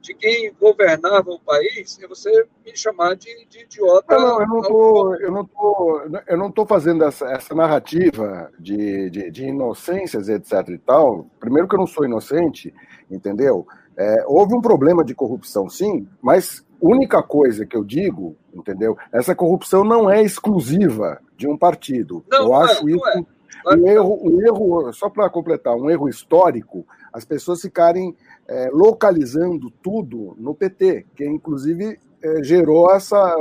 de 0.00 0.14
quem 0.14 0.52
governava 0.60 1.30
o 1.30 1.40
país, 1.40 1.98
é 2.02 2.06
você 2.06 2.30
me 2.64 2.76
chamar 2.76 3.14
de, 3.14 3.46
de 3.46 3.60
idiota. 3.60 4.16
Não, 4.16 4.40
eu 4.40 4.46
não 4.46 4.62
tô, 4.62 5.14
eu 5.16 5.32
não 5.32 5.44
tô, 5.44 6.02
eu 6.26 6.36
não 6.36 6.50
tô 6.50 6.66
fazendo 6.66 7.04
essa, 7.04 7.26
essa 7.26 7.54
narrativa 7.54 8.50
de, 8.58 9.10
de, 9.10 9.30
de, 9.30 9.44
inocências, 9.46 10.28
etc. 10.28 10.68
e 10.68 10.78
tal. 10.78 11.26
Primeiro 11.38 11.68
que 11.68 11.74
eu 11.74 11.80
não 11.80 11.86
sou 11.86 12.04
inocente, 12.04 12.72
entendeu? 13.10 13.66
É, 13.96 14.24
houve 14.26 14.54
um 14.54 14.60
problema 14.60 15.04
de 15.04 15.14
corrupção, 15.14 15.68
sim, 15.68 16.06
mas 16.22 16.64
única 16.80 17.22
coisa 17.22 17.66
que 17.66 17.76
eu 17.76 17.84
digo, 17.84 18.36
entendeu? 18.54 18.96
Essa 19.12 19.34
corrupção 19.34 19.82
não 19.82 20.08
é 20.08 20.22
exclusiva 20.22 21.20
de 21.36 21.48
um 21.48 21.56
partido. 21.56 22.24
Não, 22.30 22.46
eu 22.46 22.54
acho 22.54 22.86
não, 22.86 22.96
isso 22.96 23.08
é. 23.08 23.74
um 23.74 23.88
erro, 23.88 24.20
um 24.22 24.40
erro, 24.40 24.92
só 24.92 25.10
para 25.10 25.28
completar, 25.28 25.74
um 25.74 25.90
erro 25.90 26.08
histórico, 26.08 26.86
as 27.12 27.24
pessoas 27.24 27.60
ficarem 27.60 28.14
é, 28.48 28.70
localizando 28.72 29.70
tudo 29.70 30.34
no 30.38 30.54
PT, 30.54 31.06
que 31.14 31.24
inclusive 31.24 32.00
é, 32.22 32.42
gerou 32.42 32.90
essa 32.90 33.36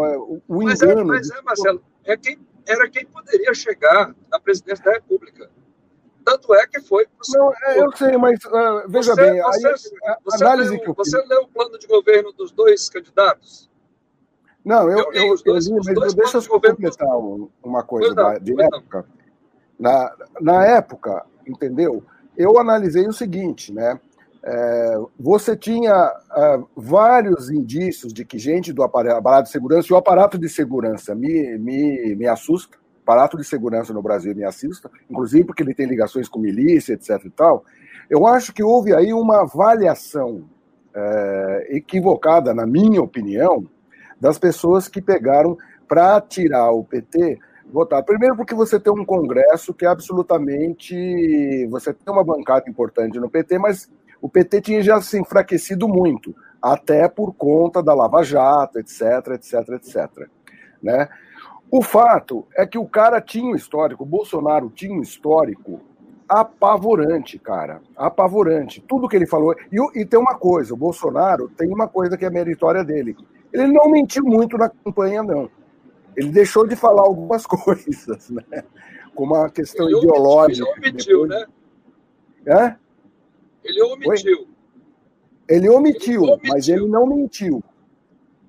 o 0.48 0.64
mas 0.64 0.82
é, 0.82 0.86
engano. 0.86 1.02
É, 1.14 1.18
mas 1.18 1.32
é, 1.32 1.42
Marcelo, 1.42 1.82
é 2.04 2.18
quem, 2.18 2.38
era 2.68 2.90
quem 2.90 3.06
poderia 3.06 3.54
chegar 3.54 4.14
à 4.32 4.40
presidência 4.40 4.84
da 4.84 4.92
República. 4.92 5.50
Tanto 6.26 6.54
é 6.54 6.68
que 6.68 6.82
foi 6.82 7.08
Não, 7.34 7.54
é, 7.54 7.82
eu 7.82 7.96
sei, 7.96 8.18
mas 8.18 8.38
uh, 8.44 8.90
veja 8.90 9.16
você, 9.16 9.22
bem. 9.22 9.42
Você, 9.42 9.68
aí, 9.68 9.74
você, 10.26 10.44
análise 10.44 10.72
leu, 10.72 10.80
que 10.82 10.90
eu 10.90 10.94
você 10.94 11.18
leu 11.26 11.44
o 11.44 11.48
plano 11.48 11.80
de 11.80 11.88
governo 11.88 12.34
dos 12.34 12.52
dois 12.52 12.90
candidatos? 12.90 13.72
Não, 14.64 14.92
eu, 14.92 15.10
eu, 15.14 15.36
eu, 15.36 15.36
eu 15.46 15.58
li, 15.58 15.96
mas 15.98 16.14
deixa 16.14 16.40
eu 16.40 16.46
completar 16.50 17.08
uma 17.64 17.82
coisa 17.84 18.14
da, 18.14 18.38
de 18.38 18.62
época. 18.62 19.06
Na, 19.80 20.14
na 20.42 20.66
época, 20.66 21.26
entendeu? 21.48 22.04
Eu 22.36 22.60
analisei 22.60 23.08
o 23.08 23.14
seguinte, 23.14 23.72
né? 23.72 23.98
É, 24.50 24.98
você 25.20 25.58
tinha 25.58 25.94
é, 25.94 26.60
vários 26.74 27.50
indícios 27.50 28.14
de 28.14 28.24
que 28.24 28.40
gente 28.40 28.72
do 28.72 28.82
aparato 28.82 29.44
de 29.44 29.50
segurança, 29.50 29.88
e 29.90 29.94
o 29.94 29.98
aparato 29.98 30.38
de 30.38 30.48
segurança 30.48 31.14
me, 31.14 31.58
me, 31.58 32.16
me 32.16 32.26
assusta, 32.28 32.78
aparato 33.04 33.36
de 33.36 33.44
segurança 33.44 33.92
no 33.92 34.02
Brasil 34.02 34.34
me 34.34 34.46
assusta, 34.46 34.90
inclusive 35.10 35.44
porque 35.44 35.62
ele 35.62 35.74
tem 35.74 35.86
ligações 35.86 36.30
com 36.30 36.40
milícia, 36.40 36.94
etc. 36.94 37.26
e 37.26 37.30
tal. 37.30 37.66
Eu 38.10 38.26
acho 38.26 38.54
que 38.54 38.64
houve 38.64 38.96
aí 38.96 39.14
uma 39.14 39.42
avaliação 39.42 40.46
é, 40.96 41.68
equivocada, 41.72 42.54
na 42.54 42.66
minha 42.66 43.02
opinião, 43.02 43.68
das 44.18 44.40
pessoas 44.40 44.88
que 44.88 45.02
pegaram 45.02 45.58
para 45.90 46.22
tirar 46.22 46.72
o 46.72 46.86
PT 46.86 47.38
votar. 47.70 48.02
Primeiro, 48.02 48.38
porque 48.38 48.56
você 48.56 48.80
tem 48.80 48.94
um 48.94 49.04
Congresso 49.04 49.74
que 49.74 49.86
é 49.86 49.90
absolutamente. 49.90 51.68
Você 51.70 51.94
tem 51.94 52.14
uma 52.14 52.24
bancada 52.24 52.70
importante 52.70 53.20
no 53.20 53.30
PT, 53.30 53.60
mas 53.60 53.90
o 54.22 54.30
PT 54.30 54.62
tinha 54.62 54.82
já 54.82 55.02
se 55.02 55.20
enfraquecido 55.20 55.88
muito, 55.88 56.36
até 56.62 57.08
por 57.08 57.34
conta 57.34 57.82
da 57.84 57.94
Lava 57.94 58.24
Jato, 58.24 58.80
etc, 58.80 59.02
etc, 59.34 59.70
etc. 59.70 60.30
Né? 60.82 61.08
O 61.70 61.82
fato 61.82 62.48
é 62.56 62.66
que 62.66 62.78
o 62.78 62.88
cara 62.88 63.22
tinha 63.22 63.52
um 63.52 63.56
histórico, 63.56 64.04
o 64.04 64.08
Bolsonaro 64.08 64.70
tinha 64.70 64.94
um 64.94 65.02
histórico 65.02 65.82
apavorante, 66.28 67.40
cara. 67.40 67.82
Apavorante. 67.96 68.84
Tudo 68.88 69.08
que 69.08 69.16
ele 69.16 69.28
falou. 69.28 69.56
E, 69.72 70.02
e 70.02 70.06
tem 70.06 70.20
uma 70.20 70.36
coisa: 70.36 70.74
o 70.74 70.78
Bolsonaro 70.78 71.50
tem 71.50 71.72
uma 71.74 71.88
coisa 71.88 72.18
que 72.18 72.26
é 72.26 72.30
meritória 72.30 72.84
dele. 72.84 73.16
Ele 73.52 73.68
não 73.68 73.90
mentiu 73.90 74.24
muito 74.26 74.58
na 74.58 74.70
campanha, 74.70 75.24
não. 75.24 75.50
Ele 76.16 76.30
deixou 76.30 76.68
de 76.68 76.76
falar 76.76 77.04
algumas 77.04 77.46
coisas, 77.48 78.30
né? 78.30 78.64
Como 79.16 79.36
a 79.36 79.50
questão 79.50 79.88
ele 79.88 79.98
ideológica. 80.00 80.68
Ele 80.70 80.90
omitiu, 80.90 81.28
depois... 81.28 81.42
né? 81.42 81.48
É? 82.46 82.87
Ele 83.68 83.82
omitiu. 83.82 84.48
Ele 85.50 85.70
omitiu, 85.70 86.24
ele 86.24 86.32
omitiu, 86.32 86.40
mas 86.50 86.68
ele 86.68 86.88
não 86.88 87.06
mentiu. 87.06 87.64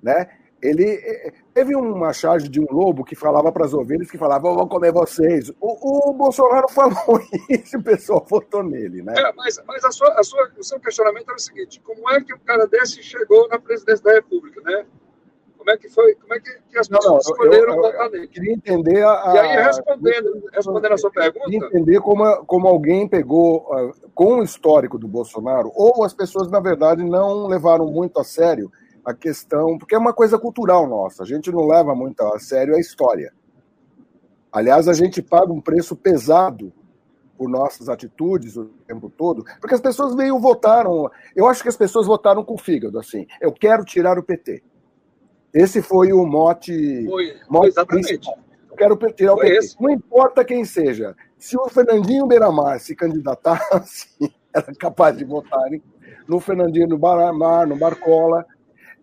Né? 0.01 0.29
Ele 0.61 0.85
eh, 0.85 1.33
teve 1.53 1.75
uma 1.75 2.11
charge 2.11 2.49
de 2.49 2.59
um 2.59 2.67
lobo 2.69 3.05
que 3.05 3.15
falava 3.15 3.51
para 3.51 3.65
as 3.65 3.73
ovelhas 3.73 4.11
que 4.11 4.17
falava, 4.17 4.53
vou 4.53 4.67
comer 4.67 4.91
vocês. 4.91 5.49
O, 5.59 6.09
o, 6.09 6.13
Bolsonaro 6.13 6.67
falou 6.71 7.21
isso 7.49 7.77
e 7.77 7.79
o 7.79 7.83
pessoal 7.83 8.25
votou 8.29 8.63
nele, 8.63 9.01
né? 9.01 9.13
É, 9.17 9.33
mas 9.33 9.61
mas 9.65 9.83
a 9.85 9.91
sua, 9.91 10.19
a 10.19 10.23
sua, 10.23 10.51
o 10.57 10.63
seu 10.63 10.79
questionamento 10.79 11.29
era 11.29 11.37
o 11.37 11.39
seguinte: 11.39 11.79
como 11.79 12.09
é 12.09 12.21
que 12.21 12.33
um 12.33 12.39
cara 12.39 12.67
desse 12.67 13.01
chegou 13.01 13.47
na 13.47 13.57
presidência 13.57 14.03
da 14.03 14.13
República, 14.13 14.61
né? 14.61 14.85
Como 15.69 15.75
é 15.75 15.77
que 15.77 15.89
foi? 15.89 16.15
Como 16.15 16.33
é 16.33 16.39
que, 16.39 16.49
as 16.79 16.87
pessoas 16.87 17.05
não, 17.05 17.11
não, 17.11 17.19
escolheram 17.19 17.73
eu, 17.73 17.75
eu, 17.75 17.81
votar 17.81 18.09
nele? 18.09 18.27
Queria 18.27 18.53
entender 18.53 19.03
a, 19.05 19.33
E 19.35 19.37
aí, 19.37 19.63
respondendo, 19.63 20.43
respondendo 20.51 20.93
a 20.93 20.97
sua 20.97 21.11
pergunta. 21.11 21.55
Entender 21.55 21.99
como, 21.99 22.45
como 22.45 22.67
alguém 22.67 23.07
pegou 23.07 23.67
uh, 23.71 24.09
com 24.15 24.39
o 24.39 24.43
histórico 24.43 24.97
do 24.97 25.07
Bolsonaro, 25.07 25.71
ou 25.75 26.03
as 26.03 26.13
pessoas, 26.13 26.49
na 26.49 26.59
verdade, 26.59 27.03
não 27.03 27.45
levaram 27.45 27.85
muito 27.85 28.19
a 28.19 28.23
sério 28.23 28.71
a 29.05 29.13
questão, 29.13 29.77
porque 29.77 29.93
é 29.93 29.97
uma 29.97 30.13
coisa 30.13 30.39
cultural 30.39 30.87
nossa, 30.87 31.23
a 31.23 31.25
gente 31.25 31.51
não 31.51 31.67
leva 31.67 31.93
muito 31.93 32.21
a 32.21 32.39
sério 32.39 32.75
a 32.75 32.79
história. 32.79 33.31
Aliás, 34.51 34.87
a 34.87 34.93
gente 34.93 35.21
paga 35.21 35.53
um 35.53 35.61
preço 35.61 35.95
pesado 35.95 36.73
por 37.37 37.47
nossas 37.47 37.89
atitudes 37.89 38.57
o 38.57 38.65
tempo 38.87 39.09
todo, 39.09 39.45
porque 39.61 39.75
as 39.75 39.81
pessoas 39.81 40.15
veio 40.15 40.39
votaram. 40.39 41.09
Eu 41.35 41.47
acho 41.47 41.61
que 41.61 41.69
as 41.69 41.77
pessoas 41.77 42.07
votaram 42.07 42.43
com 42.43 42.55
o 42.55 42.57
fígado, 42.57 42.97
assim. 42.97 43.27
Eu 43.39 43.51
quero 43.51 43.85
tirar 43.85 44.17
o 44.17 44.23
PT. 44.23 44.63
Esse 45.53 45.81
foi 45.81 46.13
o 46.13 46.25
mote. 46.25 47.05
Foi, 47.05 47.35
mote 47.49 47.67
exatamente. 47.69 48.07
Principal. 48.07 48.39
Eu 48.69 48.75
quero 48.75 48.95
tirar 49.13 49.35
foi 49.35 49.47
o 49.47 49.59
PT. 49.59 49.75
Não 49.79 49.89
importa 49.89 50.45
quem 50.45 50.63
seja. 50.63 51.15
Se 51.37 51.57
o 51.57 51.67
Fernandinho 51.69 52.27
Beiramar 52.27 52.79
se 52.79 52.95
candidatasse, 52.95 54.09
era 54.53 54.73
capaz 54.75 55.17
de 55.17 55.25
votarem 55.25 55.81
no 56.27 56.39
Fernandinho 56.39 56.87
no 56.87 56.97
Baramar, 56.97 57.67
no 57.67 57.75
Barcola. 57.75 58.45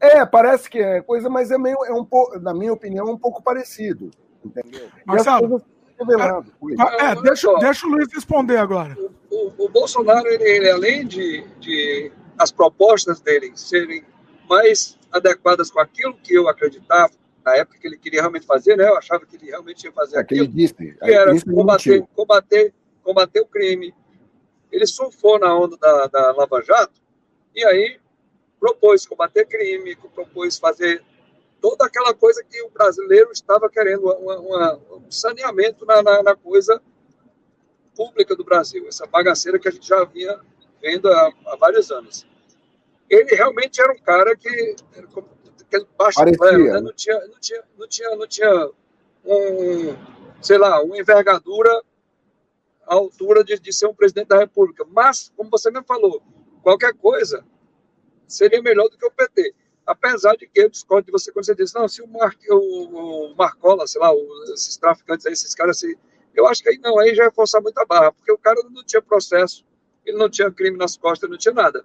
É, 0.00 0.24
parece 0.24 0.70
que 0.70 0.78
é 0.78 1.00
coisa, 1.00 1.28
mas 1.28 1.50
é 1.50 1.58
meio, 1.58 1.76
é 1.84 1.92
um 1.92 2.04
pouco, 2.04 2.38
na 2.38 2.54
minha 2.54 2.72
opinião, 2.72 3.10
um 3.10 3.18
pouco 3.18 3.42
parecido. 3.42 4.10
Entendeu? 4.44 4.88
Marcelo, 5.04 5.60
revelando. 5.98 6.52
É, 7.00 7.06
é, 7.06 7.22
deixa, 7.22 7.52
deixa 7.54 7.86
o 7.86 7.90
Luiz 7.90 8.06
responder 8.12 8.58
agora. 8.58 8.96
O, 9.30 9.34
o, 9.34 9.66
o 9.66 9.68
Bolsonaro, 9.68 10.26
ele, 10.28 10.44
ele, 10.44 10.70
além 10.70 11.06
de, 11.06 11.44
de 11.58 12.12
as 12.38 12.52
propostas 12.52 13.20
dele 13.20 13.52
serem 13.54 14.04
mais 14.48 14.95
adequadas 15.12 15.70
com 15.70 15.80
aquilo 15.80 16.14
que 16.14 16.34
eu 16.34 16.48
acreditava, 16.48 17.12
na 17.44 17.56
época 17.56 17.78
que 17.78 17.86
ele 17.86 17.96
queria 17.96 18.20
realmente 18.20 18.44
fazer, 18.44 18.76
né? 18.76 18.88
Eu 18.88 18.96
achava 18.96 19.24
que 19.24 19.36
ele 19.36 19.46
realmente 19.46 19.84
ia 19.84 19.92
fazer 19.92 20.16
é 20.16 20.20
aquilo. 20.20 20.46
Que, 20.46 20.52
disse, 20.52 20.74
que 20.74 20.96
era 21.00 21.32
combater, 21.40 22.04
combater, 22.14 22.74
combater 23.02 23.40
o 23.40 23.46
crime. 23.46 23.94
Ele 24.72 24.86
surfou 24.86 25.38
na 25.38 25.56
onda 25.56 25.76
da, 25.76 26.06
da 26.06 26.32
Lava 26.32 26.60
Jato 26.62 27.00
e 27.54 27.64
aí 27.64 28.00
propôs 28.58 29.06
combater 29.06 29.46
crime, 29.46 29.96
propôs 30.14 30.58
fazer 30.58 31.02
toda 31.60 31.86
aquela 31.86 32.12
coisa 32.12 32.44
que 32.44 32.60
o 32.62 32.70
brasileiro 32.70 33.30
estava 33.32 33.68
querendo, 33.68 34.10
uma, 34.10 34.38
uma, 34.38 34.80
um 34.92 35.10
saneamento 35.10 35.86
na, 35.86 36.02
na, 36.02 36.22
na, 36.22 36.36
coisa 36.36 36.80
pública 37.94 38.36
do 38.36 38.44
Brasil, 38.44 38.86
essa 38.86 39.06
bagaceira 39.06 39.58
que 39.58 39.68
a 39.68 39.70
gente 39.70 39.86
já 39.86 40.04
vinha 40.04 40.38
vendo 40.80 41.08
há, 41.08 41.32
há 41.46 41.56
vários 41.56 41.90
anos. 41.90 42.26
Ele 43.08 43.34
realmente 43.34 43.80
era 43.80 43.92
um 43.92 43.98
cara 43.98 44.36
que, 44.36 44.76
aquele 45.66 45.86
baixo 45.96 46.20
plano, 46.36 46.64
né? 46.64 46.80
não 46.80 46.92
tinha, 46.92 47.18
não 47.26 47.38
tinha, 47.40 47.64
não 47.78 47.88
tinha, 47.88 48.16
não 48.16 48.26
tinha 48.26 48.70
um, 49.24 49.96
sei 50.40 50.58
lá, 50.58 50.82
uma 50.82 50.98
envergadura 50.98 51.70
à 52.86 52.94
altura 52.94 53.44
de, 53.44 53.58
de 53.58 53.72
ser 53.72 53.86
um 53.86 53.94
presidente 53.94 54.28
da 54.28 54.38
República. 54.38 54.84
Mas, 54.88 55.32
como 55.36 55.50
você 55.50 55.70
mesmo 55.70 55.86
falou, 55.86 56.22
qualquer 56.62 56.94
coisa 56.94 57.44
seria 58.26 58.62
melhor 58.62 58.88
do 58.88 58.96
que 58.96 59.06
o 59.06 59.10
PT. 59.10 59.54
Apesar 59.84 60.34
de 60.36 60.48
que 60.48 60.60
eu 60.60 60.68
discordo 60.68 61.06
de 61.06 61.12
você 61.12 61.30
quando 61.30 61.44
você 61.44 61.54
diz, 61.54 61.72
não, 61.72 61.86
se 61.86 62.02
o, 62.02 62.08
Mar, 62.08 62.34
o, 62.50 63.30
o 63.30 63.36
Marcola, 63.36 63.86
sei 63.86 64.00
lá, 64.00 64.12
esses 64.52 64.76
traficantes 64.76 65.26
aí, 65.26 65.32
esses 65.32 65.54
caras 65.54 65.76
assim, 65.76 65.94
eu 66.34 66.46
acho 66.46 66.62
que 66.62 66.68
aí 66.68 66.78
não, 66.78 66.98
aí 66.98 67.14
já 67.14 67.24
é 67.24 67.30
forçar 67.30 67.62
muita 67.62 67.84
barra, 67.86 68.12
porque 68.12 68.32
o 68.32 68.38
cara 68.38 68.60
não 68.68 68.84
tinha 68.84 69.00
processo, 69.00 69.64
ele 70.04 70.18
não 70.18 70.28
tinha 70.28 70.50
crime 70.50 70.76
nas 70.76 70.96
costas, 70.96 71.30
não 71.30 71.38
tinha 71.38 71.54
nada. 71.54 71.84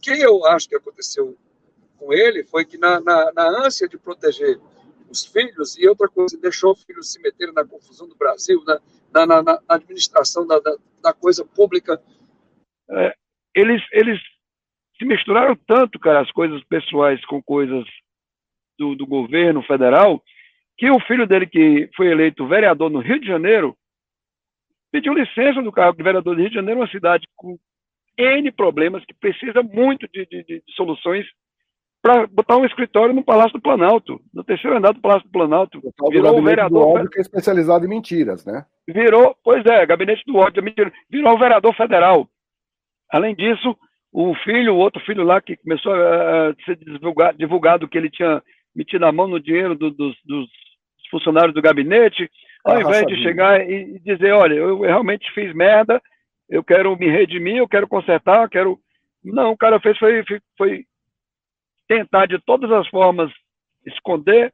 Que 0.00 0.12
eu 0.12 0.44
acho 0.46 0.68
que 0.68 0.76
aconteceu 0.76 1.36
com 1.98 2.12
ele 2.12 2.44
foi 2.44 2.64
que 2.64 2.78
na, 2.78 3.00
na, 3.00 3.32
na 3.32 3.66
ânsia 3.66 3.88
de 3.88 3.98
proteger 3.98 4.58
os 5.10 5.26
filhos, 5.26 5.76
e 5.76 5.88
outra 5.88 6.08
coisa, 6.08 6.40
deixou 6.40 6.72
os 6.72 6.84
filhos 6.84 7.12
se 7.12 7.20
meterem 7.20 7.52
na 7.52 7.64
confusão 7.64 8.08
do 8.08 8.16
Brasil, 8.16 8.62
na, 9.12 9.26
na, 9.26 9.42
na 9.42 9.60
administração 9.68 10.46
da, 10.46 10.58
da, 10.60 10.76
da, 11.02 11.12
coisa 11.12 11.44
pública. 11.44 12.00
É, 12.88 13.14
eles, 13.54 13.82
eles 13.92 14.20
se 14.96 15.04
misturaram 15.04 15.56
tanto, 15.66 15.98
cara, 15.98 16.20
as 16.20 16.30
coisas 16.30 16.62
pessoais 16.64 17.22
com 17.26 17.42
coisas 17.42 17.84
do, 18.78 18.94
do 18.94 19.06
governo 19.06 19.62
federal, 19.62 20.22
que 20.78 20.90
o 20.90 21.00
filho 21.00 21.26
dele, 21.26 21.46
que 21.46 21.90
foi 21.96 22.06
eleito 22.06 22.46
vereador 22.46 22.88
no 22.88 23.00
Rio 23.00 23.20
de 23.20 23.26
Janeiro, 23.26 23.76
pediu 24.92 25.12
licença 25.12 25.60
do 25.60 25.72
cargo 25.72 25.96
de 25.96 26.04
vereador 26.04 26.34
do 26.34 26.40
Rio 26.40 26.50
de 26.50 26.54
Janeiro, 26.54 26.80
uma 26.80 26.90
cidade 26.90 27.26
com 27.36 27.58
N 28.20 28.50
problemas, 28.52 29.04
que 29.04 29.14
precisa 29.14 29.62
muito 29.62 30.06
de, 30.12 30.26
de, 30.26 30.44
de 30.44 30.62
soluções, 30.76 31.26
para 32.02 32.26
botar 32.26 32.56
um 32.56 32.64
escritório 32.64 33.14
no 33.14 33.22
Palácio 33.22 33.52
do 33.52 33.60
Planalto, 33.60 34.20
no 34.32 34.42
terceiro 34.42 34.76
andar 34.76 34.92
do 34.92 35.00
Palácio 35.00 35.28
do 35.28 35.32
Planalto. 35.32 35.80
O 36.00 36.10
virou 36.10 36.38
o 36.38 36.42
vereador. 36.42 36.70
Do 36.70 37.00
ódio, 37.00 37.10
que 37.10 37.18
é 37.18 37.20
especializado 37.20 37.84
em 37.84 37.88
mentiras, 37.88 38.44
né? 38.44 38.64
Virou, 38.88 39.36
pois 39.44 39.64
é, 39.66 39.84
gabinete 39.84 40.22
do 40.26 40.36
ódio, 40.36 40.62
mentira, 40.62 40.90
virou 41.10 41.34
o 41.34 41.38
vereador 41.38 41.74
federal. 41.74 42.26
Além 43.10 43.34
disso, 43.34 43.76
o 44.12 44.34
filho, 44.36 44.74
o 44.74 44.78
outro 44.78 45.00
filho 45.04 45.22
lá 45.22 45.40
que 45.40 45.56
começou 45.56 45.92
a 45.92 46.54
ser 46.64 46.76
divulgado, 46.76 47.36
divulgado 47.36 47.88
que 47.88 47.98
ele 47.98 48.10
tinha 48.10 48.42
metido 48.74 49.04
a 49.04 49.12
mão 49.12 49.28
no 49.28 49.40
dinheiro 49.40 49.74
do, 49.74 49.90
dos, 49.90 50.16
dos, 50.24 50.48
funcionários 51.10 51.52
do 51.52 51.60
gabinete, 51.60 52.30
ao 52.64 52.76
ah, 52.76 52.80
invés 52.80 53.04
de 53.06 53.22
chegar 53.22 53.68
e, 53.68 53.98
dizer, 53.98 54.32
olha, 54.32 54.54
eu 54.54 54.80
realmente 54.80 55.30
fiz 55.32 55.52
merda, 55.52 56.00
eu 56.50 56.64
quero 56.64 56.96
me 56.96 57.08
redimir, 57.08 57.56
eu 57.56 57.68
quero 57.68 57.88
consertar, 57.88 58.42
eu 58.42 58.48
quero... 58.48 58.78
Não, 59.22 59.52
o 59.52 59.56
cara 59.56 59.78
fez 59.80 59.96
foi, 59.98 60.24
foi 60.58 60.84
tentar 61.86 62.26
de 62.26 62.38
todas 62.38 62.70
as 62.72 62.88
formas 62.88 63.30
esconder 63.86 64.52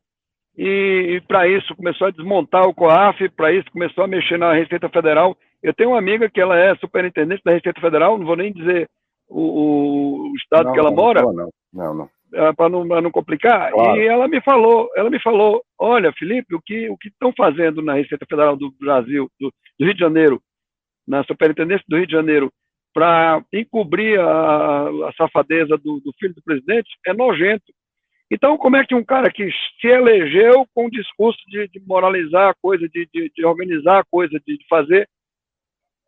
e, 0.57 1.17
e 1.17 1.21
para 1.23 1.49
isso 1.49 1.75
começou 1.77 2.07
a 2.07 2.11
desmontar 2.11 2.67
o 2.67 2.75
COAF, 2.75 3.29
para 3.31 3.53
isso 3.53 3.71
começou 3.71 4.05
a 4.05 4.09
mexer 4.09 4.39
na 4.39 4.53
Receita 4.53 4.89
Federal. 4.89 5.37
Eu 5.63 5.75
tenho 5.75 5.91
uma 5.91 5.99
amiga 5.99 6.31
que 6.31 6.41
ela 6.41 6.59
é 6.59 6.75
superintendente 6.77 7.43
da 7.45 7.53
Receita 7.53 7.81
Federal, 7.81 8.19
não 8.19 8.27
vou 8.27 8.37
nem 8.37 8.53
dizer 8.53 8.89
o, 9.29 10.31
o 10.31 10.37
estado 10.37 10.67
não, 10.67 10.73
que 10.73 10.79
ela 10.79 10.91
não, 10.91 10.97
mora. 10.97 11.23
Não, 11.23 11.51
não, 11.73 11.95
não. 11.95 12.11
É, 12.35 12.53
para 12.53 12.69
não, 12.69 12.85
não 12.85 13.11
complicar. 13.11 13.71
Claro. 13.71 14.01
E 14.01 14.07
ela 14.07 14.27
me 14.27 14.41
falou, 14.41 14.91
ela 14.97 15.09
me 15.09 15.21
falou, 15.21 15.63
olha, 15.79 16.13
Felipe, 16.13 16.55
o 16.55 16.61
que 16.61 16.89
o 16.91 16.97
que 16.97 17.09
estão 17.09 17.33
fazendo 17.37 17.83
na 17.83 17.95
Receita 17.95 18.27
Federal 18.29 18.57
do 18.57 18.73
Brasil, 18.81 19.31
do, 19.39 19.53
do 19.79 19.85
Rio 19.85 19.95
de 19.95 20.01
Janeiro, 20.01 20.43
na 21.07 21.23
Superintendência 21.25 21.85
do 21.89 21.97
Rio 21.97 22.07
de 22.07 22.13
Janeiro, 22.13 22.53
para 22.93 23.43
encobrir 23.53 24.19
a, 24.19 24.89
a 25.09 25.13
safadeza 25.17 25.77
do, 25.77 26.01
do, 26.01 26.13
filho 26.19 26.35
do 26.35 26.43
presidente, 26.43 26.89
é 27.07 27.13
nojento. 27.13 27.73
Então, 28.31 28.57
como 28.57 28.77
é 28.77 28.85
que 28.87 28.95
um 28.95 29.05
cara 29.05 29.31
que 29.31 29.49
se 29.81 29.87
elegeu 29.87 30.67
com 30.75 30.87
o 30.87 30.91
discurso 30.91 31.39
de, 31.47 31.69
de 31.69 31.81
moralizar 31.87 32.49
a 32.49 32.55
coisa, 32.55 32.89
de, 32.89 33.07
de, 33.13 33.31
de, 33.35 33.45
organizar 33.45 34.01
a 34.01 34.05
coisa, 34.05 34.41
de, 34.47 34.59
fazer, 34.69 35.09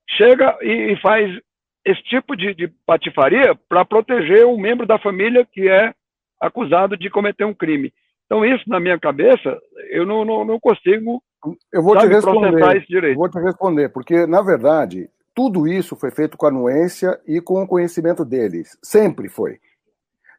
chega 0.09 0.57
e, 0.63 0.93
e 0.93 0.97
faz 1.01 1.39
esse 1.85 2.03
tipo 2.05 2.35
de, 2.35 2.69
patifaria 2.87 3.55
para 3.69 3.85
proteger 3.85 4.47
um 4.47 4.59
membro 4.59 4.87
da 4.87 4.99
família 4.99 5.45
que 5.45 5.69
é 5.69 5.95
acusado 6.41 6.97
de 6.97 7.11
cometer 7.11 7.45
um 7.45 7.55
crime. 7.55 7.93
Então, 8.25 8.45
isso, 8.45 8.65
na 8.67 8.81
minha 8.81 8.99
cabeça, 8.99 9.59
eu 9.91 10.07
não, 10.07 10.25
não, 10.25 10.45
não 10.45 10.59
consigo 10.59 11.23
eu 11.73 11.83
vou 11.83 11.95
sabe, 11.95 12.09
te 12.09 12.15
responder. 12.15 13.15
Vou 13.15 13.31
te 13.31 13.39
responder, 13.39 13.89
porque, 13.91 14.27
na 14.27 14.43
verdade, 14.43 15.09
tudo 15.35 15.69
isso 15.69 15.95
foi 15.97 16.11
feito 16.11 16.37
com 16.37 16.47
a 16.47 16.49
anuência 16.49 17.19
e 17.27 17.41
com 17.41 17.63
o 17.63 17.67
conhecimento 17.67 18.25
deles. 18.25 18.77
Sempre 18.83 19.29
foi. 19.29 19.59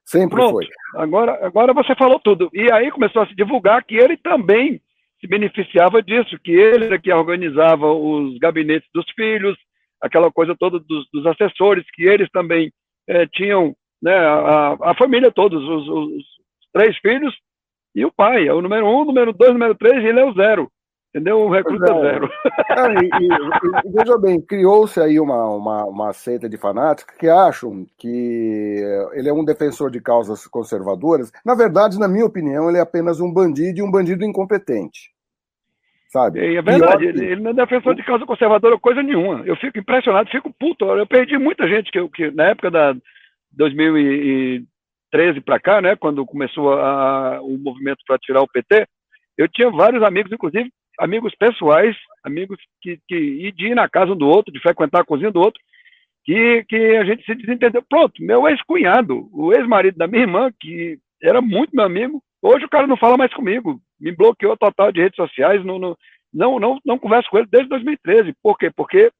Sempre 0.03 0.37
Pronto. 0.37 0.53
foi. 0.53 0.67
Agora, 0.95 1.45
agora 1.45 1.73
você 1.73 1.95
falou 1.95 2.19
tudo. 2.19 2.49
E 2.53 2.71
aí 2.71 2.91
começou 2.91 3.21
a 3.21 3.27
se 3.27 3.35
divulgar 3.35 3.83
que 3.83 3.95
ele 3.95 4.17
também 4.17 4.81
se 5.21 5.27
beneficiava 5.27 6.01
disso, 6.01 6.39
que 6.43 6.51
ele 6.51 6.85
era 6.85 6.99
que 6.99 7.11
organizava 7.11 7.91
os 7.91 8.37
gabinetes 8.39 8.89
dos 8.93 9.05
filhos, 9.11 9.57
aquela 10.01 10.31
coisa 10.31 10.55
toda 10.57 10.79
dos, 10.79 11.07
dos 11.13 11.25
assessores, 11.25 11.85
que 11.93 12.03
eles 12.03 12.29
também 12.31 12.71
é, 13.07 13.27
tinham, 13.27 13.75
né, 14.01 14.15
a, 14.15 14.77
a 14.81 14.95
família 14.95 15.31
todos, 15.31 15.61
os, 15.61 15.87
os, 15.89 16.23
três 16.71 16.97
filhos 16.97 17.35
e 17.95 18.05
o 18.05 18.11
pai, 18.11 18.47
é 18.47 18.53
o 18.53 18.61
número 18.61 18.85
um, 18.85 19.03
número 19.03 19.33
dois, 19.33 19.51
número 19.51 19.75
três, 19.75 20.03
e 20.03 20.07
ele 20.07 20.19
é 20.19 20.25
o 20.25 20.33
zero. 20.33 20.71
Entendeu? 21.09 21.39
O 21.39 21.49
recruta 21.49 21.91
é. 21.91 22.01
zero. 22.01 22.29
É, 22.69 22.93
e, 23.03 23.09
e, 23.23 23.87
e, 23.87 23.91
veja 23.91 24.17
bem, 24.17 24.39
criou-se 24.39 24.99
aí 24.99 25.19
uma, 25.19 25.47
uma, 25.47 25.85
uma 25.85 26.13
seita 26.13 26.47
de 26.47 26.55
fanáticos 26.55 27.15
que 27.17 27.27
acham 27.27 27.85
que 27.97 28.83
ele 29.13 29.27
é 29.27 29.33
um 29.33 29.43
defensor 29.43 29.89
de 29.89 29.99
causas 29.99 30.45
conservadoras. 30.47 31.31
Na 31.43 31.55
verdade, 31.55 31.99
na 31.99 32.07
minha 32.07 32.25
opinião, 32.25 32.69
ele 32.69 32.77
é 32.77 32.81
apenas 32.81 33.19
um 33.19 33.33
bandido 33.33 33.79
e 33.79 33.81
um 33.81 33.89
bandido 33.89 34.23
incompetente 34.23 35.11
sabe? 36.09 36.39
É, 36.39 36.55
é 36.55 36.61
verdade, 36.61 37.05
ele, 37.05 37.23
ele, 37.25 37.41
não 37.41 37.51
é 37.51 37.53
defensor 37.53 37.95
de 37.95 38.03
causa 38.03 38.25
conservadora 38.25 38.77
coisa 38.79 39.01
nenhuma. 39.01 39.43
Eu 39.45 39.55
fico 39.55 39.77
impressionado, 39.79 40.29
fico 40.29 40.53
puto. 40.59 40.85
Eu 40.85 41.07
perdi 41.07 41.37
muita 41.37 41.67
gente 41.67 41.91
que, 41.91 42.07
que 42.09 42.31
na 42.31 42.45
época 42.45 42.71
da 42.71 42.95
2013 43.51 45.41
para 45.41 45.59
cá, 45.59 45.81
né, 45.81 45.95
quando 45.95 46.25
começou 46.25 46.73
a, 46.73 47.39
o 47.41 47.57
movimento 47.57 47.99
para 48.05 48.17
tirar 48.17 48.41
o 48.41 48.47
PT, 48.47 48.87
eu 49.37 49.47
tinha 49.47 49.69
vários 49.69 50.03
amigos, 50.03 50.31
inclusive 50.31 50.71
amigos 50.99 51.33
pessoais, 51.35 51.95
amigos 52.23 52.57
que, 52.81 52.99
que 53.07 53.51
de 53.51 53.67
ir 53.67 53.75
na 53.75 53.87
casa 53.89 54.11
um 54.11 54.17
do 54.17 54.27
outro, 54.27 54.53
de 54.53 54.59
frequentar 54.59 55.01
a 55.01 55.05
cozinha 55.05 55.31
do 55.31 55.39
outro, 55.39 55.59
que, 56.25 56.63
que 56.67 56.97
a 56.97 57.05
gente 57.05 57.25
se 57.25 57.33
desentendeu. 57.35 57.83
Pronto, 57.89 58.13
meu 58.21 58.47
ex-cunhado, 58.47 59.29
o 59.31 59.53
ex-marido 59.53 59.97
da 59.97 60.07
minha 60.07 60.23
irmã, 60.23 60.51
que 60.59 60.99
era 61.21 61.41
muito 61.41 61.75
meu 61.75 61.85
amigo, 61.85 62.21
hoje 62.41 62.65
o 62.65 62.69
cara 62.69 62.87
não 62.87 62.97
fala 62.97 63.17
mais 63.17 63.33
comigo 63.33 63.81
me 63.99 64.11
bloqueou 64.11 64.55
total 64.55 64.91
de 64.91 65.01
redes 65.01 65.15
sociais, 65.15 65.63
não, 65.65 65.77
não, 65.77 65.97
não, 66.33 66.59
não, 66.59 66.79
não 66.85 66.97
converso 66.97 67.29
com 67.29 67.37
ele 67.37 67.47
desde 67.51 67.69
2013. 67.69 68.33
Por 68.41 68.57
quê? 68.57 68.71
Porque 68.75 69.11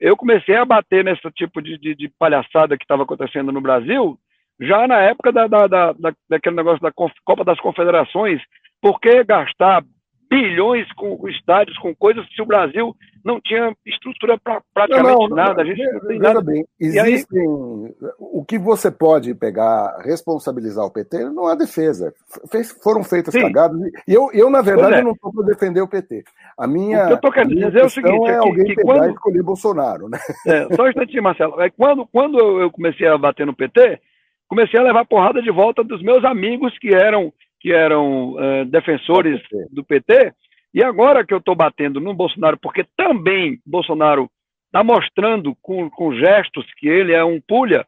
eu 0.00 0.16
comecei 0.16 0.56
a 0.56 0.64
bater 0.64 1.04
nesse 1.04 1.20
tipo 1.32 1.60
de, 1.60 1.78
de, 1.78 1.94
de 1.94 2.08
palhaçada 2.18 2.76
que 2.76 2.84
estava 2.84 3.02
acontecendo 3.02 3.52
no 3.52 3.60
Brasil 3.60 4.18
já 4.60 4.86
na 4.86 5.00
época 5.00 5.32
da, 5.32 5.46
da, 5.46 5.66
da, 5.66 6.14
daquele 6.28 6.56
negócio 6.56 6.80
da 6.80 6.92
Copa 6.92 7.44
das 7.44 7.58
Confederações, 7.58 8.40
por 8.80 9.00
que 9.00 9.24
gastar 9.24 9.82
bilhões 10.30 10.90
com 10.92 11.28
estádios, 11.28 11.78
com 11.78 11.94
coisas 11.94 12.26
se 12.34 12.42
o 12.42 12.46
Brasil 12.46 12.94
não 13.24 13.40
tinha 13.40 13.74
estrutura 13.86 14.38
para 14.38 14.60
praticamente 14.74 15.14
não, 15.14 15.28
não, 15.28 15.36
nada. 15.36 15.62
A 15.62 15.64
gente 15.64 15.82
não 15.82 16.00
tem 16.00 16.18
nada. 16.18 16.42
Bem, 16.42 16.66
existem. 16.78 17.40
Aí... 17.40 18.10
O 18.18 18.44
que 18.44 18.58
você 18.58 18.90
pode 18.90 19.34
pegar, 19.34 19.96
responsabilizar 20.04 20.84
o 20.84 20.92
PT, 20.92 21.30
não 21.30 21.46
há 21.46 21.54
defesa. 21.54 22.12
Fez, 22.50 22.70
foram 22.82 23.02
feitas 23.02 23.32
Sim. 23.32 23.40
cagadas. 23.40 23.80
E 24.06 24.12
eu, 24.12 24.28
eu, 24.34 24.50
na 24.50 24.60
verdade, 24.60 24.96
é. 24.96 25.02
não 25.02 25.12
estou 25.12 25.32
para 25.32 25.46
defender 25.46 25.80
o 25.80 25.88
PT. 25.88 26.22
A 26.58 26.66
minha. 26.66 27.04
O 27.04 27.06
que 27.06 27.12
eu 27.12 27.16
estou 27.16 27.32
querendo 27.32 27.54
dizer 27.54 27.78
é 27.78 27.84
o 27.84 27.88
seguinte: 27.88 28.28
é, 28.28 28.32
é 28.32 28.36
alguém 28.36 28.64
que, 28.66 28.74
que 28.74 28.82
quando... 28.82 29.10
escolher 29.10 29.42
Bolsonaro. 29.42 30.08
Né? 30.08 30.18
É, 30.46 30.74
só 30.74 30.82
um 30.82 30.88
instantinho, 30.88 31.22
Marcelo. 31.22 31.60
É, 31.60 31.70
quando, 31.70 32.06
quando 32.06 32.38
eu 32.60 32.70
comecei 32.70 33.06
a 33.06 33.16
bater 33.16 33.46
no 33.46 33.56
PT, 33.56 34.00
comecei 34.48 34.78
a 34.78 34.82
levar 34.82 35.06
porrada 35.06 35.40
de 35.40 35.50
volta 35.50 35.82
dos 35.82 36.02
meus 36.02 36.24
amigos 36.24 36.76
que 36.78 36.94
eram 36.94 37.32
que 37.64 37.72
eram 37.72 38.32
uh, 38.32 38.66
defensores 38.66 39.40
do 39.70 39.82
PT, 39.82 40.34
e 40.74 40.84
agora 40.84 41.24
que 41.24 41.32
eu 41.32 41.38
estou 41.38 41.54
batendo 41.54 41.98
no 41.98 42.12
Bolsonaro, 42.12 42.58
porque 42.58 42.84
também 42.94 43.58
Bolsonaro 43.64 44.30
está 44.66 44.84
mostrando 44.84 45.56
com, 45.62 45.88
com, 45.88 46.14
gestos 46.14 46.66
que 46.76 46.86
ele 46.86 47.14
é 47.14 47.24
um 47.24 47.40
pulha, 47.40 47.86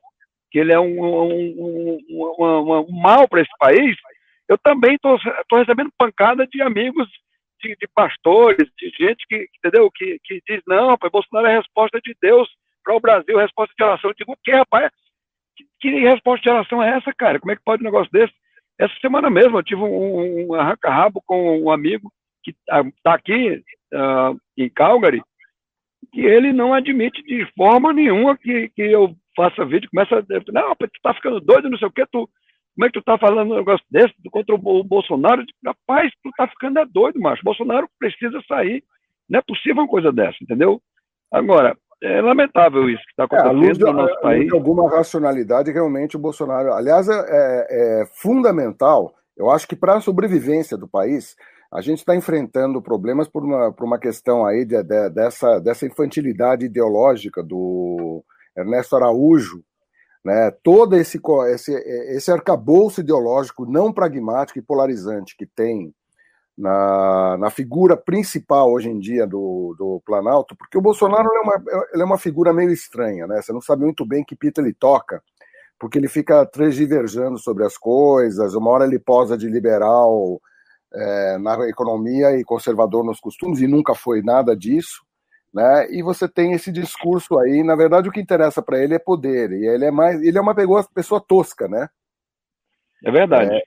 que 0.50 0.58
ele 0.58 0.72
é 0.72 0.80
um, 0.80 1.04
um, 1.04 2.00
um, 2.08 2.86
um 2.88 3.00
mal 3.02 3.28
para 3.28 3.42
esse 3.42 3.50
país, 3.58 3.94
eu 4.48 4.56
também 4.56 4.94
estou 4.94 5.18
recebendo 5.58 5.92
pancada 5.98 6.46
de 6.46 6.62
amigos, 6.62 7.06
de, 7.60 7.76
de, 7.76 7.86
pastores, 7.94 8.66
de 8.78 8.88
gente 8.98 9.26
que, 9.28 9.46
entendeu? 9.58 9.90
Que, 9.90 10.18
que 10.24 10.40
diz, 10.48 10.62
não, 10.66 10.88
rapaz, 10.88 11.12
Bolsonaro 11.12 11.48
é 11.48 11.52
a 11.52 11.58
resposta 11.58 12.00
de 12.02 12.16
Deus 12.22 12.48
para 12.82 12.96
o 12.96 13.00
Brasil, 13.00 13.36
resposta 13.36 13.74
de 13.76 13.84
oração. 13.84 14.08
Eu 14.08 14.14
digo, 14.14 14.32
o 14.32 14.38
que, 14.42 14.52
rapaz? 14.52 14.90
Que, 15.54 15.66
que 15.80 15.90
resposta 15.98 16.42
de 16.42 16.50
oração 16.50 16.82
é 16.82 16.96
essa, 16.96 17.12
cara? 17.12 17.38
Como 17.38 17.52
é 17.52 17.56
que 17.56 17.62
pode 17.62 17.82
um 17.82 17.84
negócio 17.84 18.10
desse? 18.10 18.32
Essa 18.78 18.94
semana 19.00 19.30
mesmo 19.30 19.58
eu 19.58 19.62
tive 19.62 19.82
um, 19.82 20.48
um 20.48 20.54
arranca-rabo 20.54 21.22
com 21.26 21.60
um 21.60 21.70
amigo 21.70 22.12
que 22.42 22.50
está 22.50 22.84
tá 23.02 23.14
aqui 23.14 23.62
uh, 23.94 24.38
em 24.56 24.68
Calgary, 24.68 25.22
que 26.12 26.20
ele 26.20 26.52
não 26.52 26.72
admite 26.74 27.22
de 27.22 27.46
forma 27.56 27.92
nenhuma 27.92 28.36
que, 28.36 28.68
que 28.70 28.82
eu 28.82 29.14
faça 29.36 29.64
vídeo, 29.64 29.90
começa 29.90 30.18
a 30.18 30.52
não, 30.52 30.74
tu 30.74 30.88
tá 31.02 31.12
ficando 31.14 31.40
doido, 31.40 31.68
não 31.68 31.78
sei 31.78 31.88
o 31.88 31.92
que, 31.92 32.06
tu, 32.06 32.28
como 32.76 32.84
é 32.84 32.88
que 32.88 33.00
tu 33.00 33.02
tá 33.02 33.16
falando 33.16 33.52
um 33.52 33.56
negócio 33.56 33.84
desse 33.90 34.14
contra 34.30 34.54
o 34.54 34.84
Bolsonaro? 34.84 35.42
Rapaz, 35.64 36.12
tu 36.22 36.30
tá 36.36 36.46
ficando 36.46 36.78
é 36.78 36.84
doido, 36.84 37.18
macho. 37.18 37.42
Bolsonaro 37.42 37.88
precisa 37.98 38.38
sair. 38.46 38.84
Não 39.28 39.38
é 39.38 39.42
possível 39.42 39.82
uma 39.82 39.88
coisa 39.88 40.12
dessa, 40.12 40.36
entendeu? 40.42 40.80
Agora, 41.32 41.74
é 42.02 42.20
lamentável 42.20 42.88
isso 42.90 43.02
que 43.02 43.10
está 43.10 43.24
acontecendo 43.24 43.88
é, 43.88 43.92
no 43.92 43.98
nosso 43.98 44.20
país. 44.20 44.52
alguma 44.52 44.88
racionalidade, 44.90 45.70
realmente, 45.70 46.16
o 46.16 46.20
Bolsonaro. 46.20 46.72
Aliás, 46.72 47.08
é, 47.08 47.12
é, 47.12 48.02
é 48.02 48.06
fundamental, 48.20 49.14
eu 49.36 49.50
acho 49.50 49.66
que 49.66 49.76
para 49.76 49.96
a 49.96 50.00
sobrevivência 50.00 50.76
do 50.76 50.86
país, 50.86 51.36
a 51.72 51.80
gente 51.80 51.98
está 51.98 52.14
enfrentando 52.14 52.82
problemas 52.82 53.28
por 53.28 53.44
uma, 53.44 53.72
por 53.72 53.84
uma 53.84 53.98
questão 53.98 54.44
aí 54.44 54.64
de, 54.64 54.82
de, 54.82 55.10
dessa, 55.10 55.58
dessa 55.58 55.86
infantilidade 55.86 56.66
ideológica 56.66 57.42
do 57.42 58.22
Ernesto 58.56 58.96
Araújo, 58.96 59.62
né? 60.24 60.50
todo 60.62 60.96
esse, 60.96 61.20
esse, 61.48 61.72
esse 62.14 62.30
arcabouço 62.30 63.00
ideológico 63.00 63.64
não 63.64 63.92
pragmático 63.92 64.58
e 64.58 64.62
polarizante 64.62 65.36
que 65.36 65.46
tem 65.46 65.94
na, 66.56 67.36
na 67.38 67.50
figura 67.50 67.96
principal 67.96 68.72
hoje 68.72 68.88
em 68.88 68.98
dia 68.98 69.26
do, 69.26 69.74
do 69.78 70.00
Planalto, 70.06 70.56
porque 70.56 70.78
o 70.78 70.80
Bolsonaro 70.80 71.28
é 71.28 71.40
uma, 71.40 71.62
ele 71.92 72.02
é 72.02 72.04
uma 72.04 72.18
figura 72.18 72.52
meio 72.52 72.70
estranha, 72.70 73.26
né? 73.26 73.42
Você 73.42 73.52
não 73.52 73.60
sabe 73.60 73.82
muito 73.82 74.06
bem 74.06 74.24
que 74.24 74.34
pita 74.34 74.60
ele 74.62 74.72
toca, 74.72 75.22
porque 75.78 75.98
ele 75.98 76.08
fica 76.08 76.46
transdivergando 76.46 77.38
sobre 77.38 77.64
as 77.64 77.76
coisas, 77.76 78.54
uma 78.54 78.70
hora 78.70 78.86
ele 78.86 78.98
posa 78.98 79.36
de 79.36 79.48
liberal 79.48 80.40
é, 80.94 81.38
na 81.38 81.68
economia 81.68 82.38
e 82.38 82.44
conservador 82.44 83.04
nos 83.04 83.20
costumes, 83.20 83.60
e 83.60 83.66
nunca 83.66 83.94
foi 83.94 84.22
nada 84.22 84.56
disso. 84.56 85.04
Né? 85.52 85.90
E 85.90 86.02
você 86.02 86.28
tem 86.28 86.52
esse 86.52 86.72
discurso 86.72 87.38
aí, 87.38 87.62
na 87.62 87.76
verdade 87.76 88.08
o 88.08 88.12
que 88.12 88.20
interessa 88.20 88.62
para 88.62 88.82
ele 88.82 88.94
é 88.94 88.98
poder, 88.98 89.52
e 89.52 89.66
ele 89.66 89.84
é 89.84 89.90
mais, 89.90 90.22
ele 90.22 90.38
é 90.38 90.40
uma 90.40 90.54
pessoa 90.94 91.20
tosca, 91.20 91.68
né? 91.68 91.88
É 93.04 93.10
verdade. 93.10 93.50
É, 93.52 93.58
é 93.58 93.62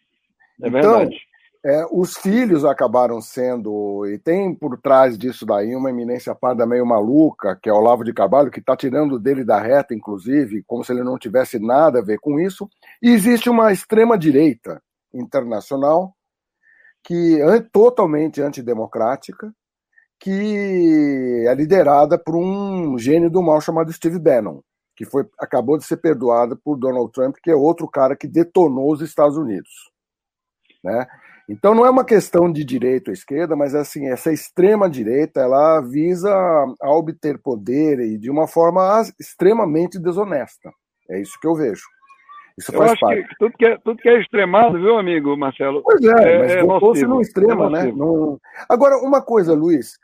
então, 0.67 0.71
verdade. 0.71 1.28
É, 1.63 1.85
os 1.91 2.15
filhos 2.15 2.63
acabaram 2.63 3.19
sendo, 3.19 4.05
e 4.07 4.17
tem 4.17 4.55
por 4.55 4.79
trás 4.79 5.17
disso 5.17 5.45
daí 5.45 5.75
uma 5.75 5.89
eminência 5.89 6.33
parda 6.33 6.65
meio 6.65 6.85
maluca, 6.85 7.57
que 7.61 7.69
é 7.69 7.73
o 7.73 7.75
Olavo 7.75 8.05
de 8.05 8.13
Carvalho, 8.13 8.49
que 8.49 8.61
está 8.61 8.77
tirando 8.77 9.19
dele 9.19 9.43
da 9.43 9.59
reta, 9.59 9.93
inclusive, 9.93 10.63
como 10.65 10.85
se 10.85 10.93
ele 10.93 11.03
não 11.03 11.17
tivesse 11.17 11.59
nada 11.59 11.99
a 11.99 12.01
ver 12.01 12.17
com 12.19 12.39
isso. 12.39 12.69
E 13.01 13.09
existe 13.09 13.49
uma 13.49 13.73
extrema-direita 13.73 14.81
internacional, 15.13 16.15
que 17.03 17.41
é 17.41 17.59
totalmente 17.59 18.41
antidemocrática, 18.41 19.53
que 20.17 21.45
é 21.45 21.53
liderada 21.55 22.17
por 22.17 22.35
um 22.37 22.97
gênio 22.97 23.29
do 23.29 23.41
mal 23.41 23.59
chamado 23.59 23.91
Steve 23.91 24.19
Bannon, 24.19 24.61
que 24.95 25.05
foi, 25.05 25.25
acabou 25.37 25.77
de 25.77 25.85
ser 25.85 25.97
perdoado 25.97 26.57
por 26.57 26.77
Donald 26.77 27.11
Trump, 27.11 27.35
que 27.43 27.51
é 27.51 27.55
outro 27.55 27.87
cara 27.87 28.15
que 28.15 28.27
detonou 28.27 28.93
os 28.93 29.01
Estados 29.01 29.37
Unidos. 29.37 29.89
Né? 30.83 31.05
Então 31.49 31.73
não 31.73 31.83
é 31.83 31.89
uma 31.89 32.05
questão 32.05 32.51
de 32.51 32.63
direita 32.63 33.09
ou 33.09 33.13
esquerda, 33.13 33.55
mas 33.55 33.73
assim, 33.73 34.07
essa 34.07 34.31
extrema 34.31 34.87
direita, 34.87 35.41
ela 35.41 35.81
visa 35.81 36.31
a 36.79 36.91
obter 36.91 37.39
poder 37.41 37.99
e 37.99 38.19
de 38.19 38.29
uma 38.29 38.47
forma 38.47 39.01
extremamente 39.19 39.97
desonesta. 39.97 40.69
É 41.09 41.19
isso 41.19 41.39
que 41.41 41.47
eu 41.47 41.55
vejo. 41.55 41.83
Isso 42.55 42.71
eu 42.75 42.81
acho 42.83 42.99
parte. 42.99 43.27
que 43.27 43.35
tudo 43.39 43.57
que, 43.57 43.65
é, 43.65 43.77
tudo 43.83 43.97
que 43.97 44.09
é 44.09 44.21
extremado, 44.21 44.77
viu, 44.77 44.97
amigo 44.97 45.35
Marcelo? 45.35 45.81
Pois 45.81 46.03
é, 46.03 46.33
é 46.35 46.39
mas 46.39 46.51
é 46.51 46.63
voltou-se 46.63 47.05
no 47.05 47.19
extremo, 47.19 47.63
é 47.63 47.69
né? 47.69 47.91
No... 47.95 48.39
Agora, 48.69 48.97
uma 48.97 49.21
coisa, 49.21 49.55
Luiz, 49.55 49.97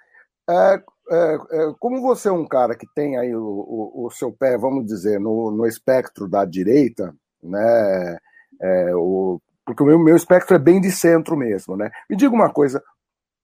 é, 0.49 0.81
é, 1.11 1.35
é, 1.35 1.73
como 1.79 2.01
você 2.01 2.29
é 2.29 2.31
um 2.31 2.47
cara 2.47 2.75
que 2.75 2.87
tem 2.95 3.17
aí 3.17 3.35
o, 3.35 3.43
o, 3.43 4.05
o 4.05 4.09
seu 4.09 4.31
pé, 4.31 4.57
vamos 4.57 4.85
dizer, 4.85 5.19
no, 5.19 5.51
no 5.51 5.67
espectro 5.67 6.27
da 6.27 6.43
direita, 6.43 7.13
né? 7.43 8.17
É, 8.61 8.95
o 8.95 9.39
porque 9.65 9.81
o 9.81 9.85
meu, 9.85 9.99
meu 9.99 10.15
espectro 10.15 10.55
é 10.55 10.59
bem 10.59 10.79
de 10.79 10.91
centro 10.91 11.35
mesmo, 11.35 11.75
né? 11.75 11.89
Me 12.09 12.15
diga 12.15 12.33
uma 12.33 12.51
coisa, 12.51 12.83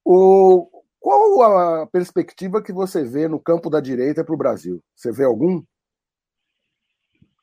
o, 0.06 0.70
qual 1.00 1.42
a 1.42 1.88
perspectiva 1.88 2.62
que 2.62 2.72
você 2.72 3.04
vê 3.04 3.28
no 3.28 3.40
campo 3.40 3.70
da 3.70 3.82
direita 3.82 4.24
para 4.24 4.36
o 4.36 4.38
Brasil? 4.38 4.82
Você 4.96 5.12
vê 5.12 5.24
algum 5.24 5.64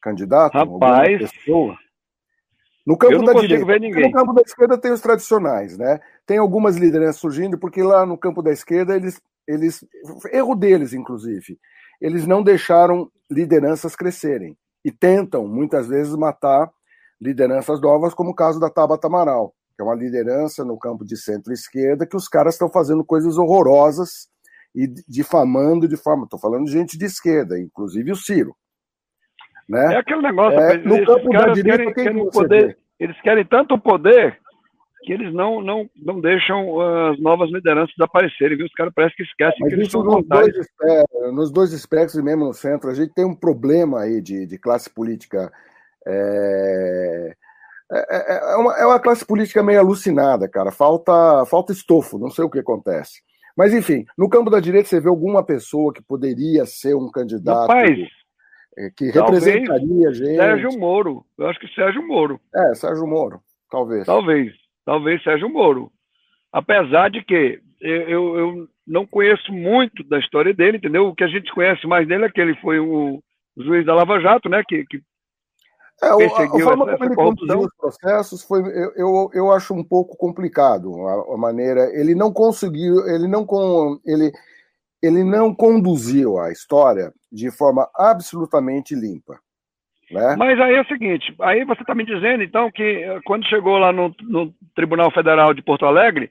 candidato? 0.01 0.55
Rapaz, 0.55 1.31
pessoa? 1.33 1.77
No 2.87 2.97
campo 2.97 3.23
da 3.23 3.35
direita, 3.35 4.01
no 4.01 4.13
campo 4.13 4.33
da 4.33 4.41
esquerda 4.41 4.79
tem 4.79 4.93
os 4.93 5.01
tradicionais, 5.01 5.77
né? 5.77 6.01
Tem 6.25 6.39
algumas 6.39 6.77
lideranças 6.77 7.21
surgindo, 7.21 7.59
porque 7.59 7.83
lá 7.83 8.07
no 8.07 8.17
campo 8.17 8.41
da 8.41 8.51
esquerda 8.51 8.97
eles, 8.97 9.21
eles 9.47 9.85
erro 10.33 10.55
deles, 10.55 10.95
inclusive, 10.95 11.59
eles 12.01 12.27
não 12.27 12.43
deixaram 12.43 13.11
lideranças 13.31 13.95
crescerem 13.95 14.57
e 14.85 14.91
tentam 14.91 15.47
muitas 15.47 15.89
vezes 15.89 16.15
matar 16.15 16.71
lideranças 17.21 17.81
novas, 17.81 18.15
como 18.15 18.31
o 18.31 18.35
caso 18.35 18.61
da 18.61 18.71
Tabata 18.71 19.07
Amaral, 19.07 19.53
que 19.77 19.83
é 19.83 19.85
uma 19.85 19.95
liderança 19.95 20.65
no 20.65 20.79
campo 20.79 21.05
de 21.05 21.17
centro-esquerda, 21.17 22.07
que 22.07 22.17
os 22.17 22.29
caras 22.29 22.55
estão 22.55 22.69
fazendo 22.71 23.05
coisas 23.05 23.37
horrorosas 23.39 24.29
e 24.75 24.87
difamando 25.09 25.89
de 25.89 25.97
forma. 25.97 26.25
Estou 26.25 26.39
falando 26.39 26.67
de 26.67 26.73
gente 26.73 26.99
de 26.99 27.05
esquerda, 27.05 27.59
inclusive 27.59 28.13
o 28.13 28.17
Ciro. 28.17 28.55
Né? 29.69 29.95
É 29.95 29.99
aquele 29.99 30.23
negócio, 30.23 30.59
é, 30.59 30.79
no 30.79 31.05
campo 31.05 31.31
da 31.31 31.53
direita, 31.53 31.93
querem, 31.93 31.95
querem 31.95 32.31
poder, 32.31 32.79
eles 32.99 33.21
querem 33.21 33.45
tanto 33.45 33.79
poder 33.79 34.39
que 35.03 35.13
eles 35.13 35.33
não, 35.33 35.63
não, 35.63 35.89
não 35.97 36.21
deixam 36.21 36.81
as 37.11 37.21
novas 37.21 37.51
lideranças 37.51 37.95
aparecerem, 38.01 38.57
viu? 38.57 38.67
Os 38.67 38.73
caras 38.73 38.93
parecem 38.93 39.17
que 39.17 39.23
esquecem 39.23 39.59
Mas 39.61 39.69
que 39.69 39.75
eles 39.81 39.91
são 39.91 40.03
nos 40.03 40.27
dois, 40.27 40.55
é, 40.83 41.31
nos 41.31 41.51
dois 41.51 41.73
espectros 41.73 42.17
e 42.17 42.23
mesmo 42.23 42.47
no 42.47 42.53
centro, 42.53 42.91
a 42.91 42.95
gente 42.95 43.15
tem 43.15 43.25
um 43.25 43.35
problema 43.35 44.01
aí 44.01 44.21
de, 44.21 44.47
de 44.47 44.59
classe 44.59 44.91
política 44.91 45.53
é, 46.07 47.35
é, 47.91 47.99
é, 48.17 48.53
é, 48.53 48.57
uma, 48.57 48.75
é 48.75 48.87
uma 48.87 49.01
classe 49.01 49.25
política 49.25 49.63
meio 49.63 49.81
alucinada, 49.81 50.49
cara. 50.49 50.71
Falta, 50.71 51.45
falta 51.47 51.73
estofo, 51.73 52.19
não 52.19 52.31
sei 52.31 52.45
o 52.45 52.51
que 52.51 52.59
acontece. 52.59 53.23
Mas, 53.57 53.75
enfim, 53.75 54.05
no 54.17 54.29
campo 54.29 54.51
da 54.51 54.61
direita 54.61 54.89
você 54.89 55.01
vê 55.01 55.09
alguma 55.09 55.45
pessoa 55.45 55.93
que 55.93 56.03
poderia 56.03 56.65
ser 56.65 56.95
um 56.95 57.11
candidato 57.11 57.73
Rapaz, 57.73 57.99
que, 58.97 59.11
representaria 59.11 60.09
a 60.09 60.13
gente. 60.13 60.37
Sérgio 60.37 60.79
Moro. 60.79 61.25
Eu 61.37 61.49
acho 61.49 61.59
que 61.59 61.69
Sérgio 61.75 62.07
Moro. 62.07 62.41
É, 62.55 62.75
Sérgio 62.75 63.07
Moro, 63.07 63.41
talvez. 63.71 64.07
Talvez. 64.07 64.53
Talvez 64.85 65.23
Sérgio 65.23 65.49
Moro. 65.49 65.91
Apesar 66.53 67.11
de 67.11 67.23
que 67.25 67.61
eu, 67.81 68.39
eu 68.39 68.69
não 68.87 69.07
conheço 69.07 69.53
muito 69.53 70.03
da 70.05 70.19
história 70.19 70.55
dele, 70.55 70.79
entendeu? 70.79 71.09
O 71.09 71.15
que 71.15 71.25
a 71.25 71.29
gente 71.29 71.53
conhece 71.53 71.87
mais 71.87 72.07
dele 72.07 72.25
é 72.25 72.31
que 72.31 72.41
ele 72.41 72.55
foi 72.57 72.79
o 72.79 73.23
juiz 73.57 73.85
da 73.85 73.95
Lava 73.95 74.21
Jato, 74.21 74.49
né? 74.49 74.63
Que, 74.67 74.85
que 74.87 75.01
é, 76.03 76.07
a, 76.07 76.15
a 76.15 76.49
forma 76.49 76.87
como 76.87 77.05
ele 77.05 77.15
conduziu 77.15 77.61
os 77.61 77.75
processos 77.77 78.43
foi, 78.45 78.61
eu, 78.61 78.93
eu, 78.95 79.31
eu 79.35 79.53
acho 79.53 79.75
um 79.75 79.83
pouco 79.83 80.17
complicado 80.17 80.95
a, 81.07 81.35
a, 81.35 81.37
maneira. 81.37 81.91
Ele 81.93 82.15
não 82.15 82.33
conseguiu, 82.33 83.07
ele 83.09 83.27
não 83.27 83.45
com, 83.45 83.99
ele, 84.07 84.31
ele 85.03 85.25
não 85.25 85.53
conduziu 85.53 86.39
a 86.39 86.53
história 86.53 87.13
de 87.33 87.51
forma 87.51 87.89
absolutamente 87.97 88.95
limpa. 88.95 89.41
Né? 90.11 90.37
Mas 90.37 90.59
aí 90.61 90.75
é 90.75 90.81
o 90.81 90.87
seguinte, 90.87 91.35
aí 91.41 91.65
você 91.65 91.83
está 91.83 91.95
me 91.95 92.05
dizendo, 92.05 92.43
então, 92.43 92.71
que 92.71 92.83
eh, 92.83 93.21
quando 93.27 93.47
chegou 93.47 93.77
lá 93.77 93.93
no, 93.93 94.15
no, 94.23 94.55
Tribunal 94.75 95.11
Federal 95.11 95.53
de 95.53 95.61
Porto 95.61 95.85
Alegre, 95.85 96.31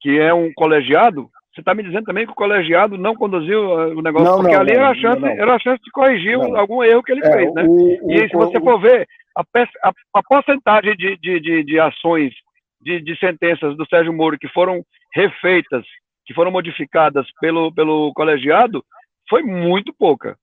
que 0.00 0.18
é 0.18 0.32
um 0.32 0.50
colegiado, 0.54 1.30
você 1.52 1.60
está 1.60 1.74
me 1.74 1.82
dizendo 1.82 2.04
também 2.04 2.24
que 2.24 2.32
o 2.32 2.36
colegiado 2.36 2.96
não 2.96 3.14
conduziu 3.14 3.60
uh, 3.60 3.98
o 3.98 4.02
negócio, 4.02 4.28
não, 4.28 4.38
porque 4.38 4.54
não, 4.54 4.60
ali 4.60 4.72
não, 4.72 4.80
era, 4.80 4.90
a 4.90 4.94
chance, 4.94 5.24
era 5.24 5.54
a 5.54 5.58
chance 5.58 5.82
de 5.82 5.90
corrigir 5.90 6.34
algum 6.34 6.82
erro 6.82 7.02
que 7.02 7.10
ele 7.10 7.24
é, 7.24 7.32
fez, 7.32 7.54
né? 7.54 7.64
O, 7.66 8.10
e 8.10 8.24
o, 8.24 8.28
se 8.28 8.36
você 8.36 8.58
o, 8.58 8.62
for 8.62 8.80
ver, 8.80 9.08
a, 9.36 9.42
a, 9.42 9.92
a 10.14 10.22
porcentagem 10.22 10.94
de, 10.96 11.16
de, 11.16 11.40
de, 11.40 11.64
de 11.64 11.80
ações, 11.80 12.32
de, 12.80 13.00
de 13.00 13.18
sentenças 13.18 13.76
do 13.76 13.86
Sérgio 13.88 14.12
Moro 14.12 14.38
que 14.38 14.48
foram 14.48 14.84
refeitas, 15.12 15.84
que 16.24 16.32
foram 16.32 16.52
modificadas 16.52 17.26
pelo, 17.40 17.72
pelo 17.74 18.12
colegiado, 18.14 18.84
foi 19.28 19.42
muito 19.42 19.92
pouca. 19.98 20.36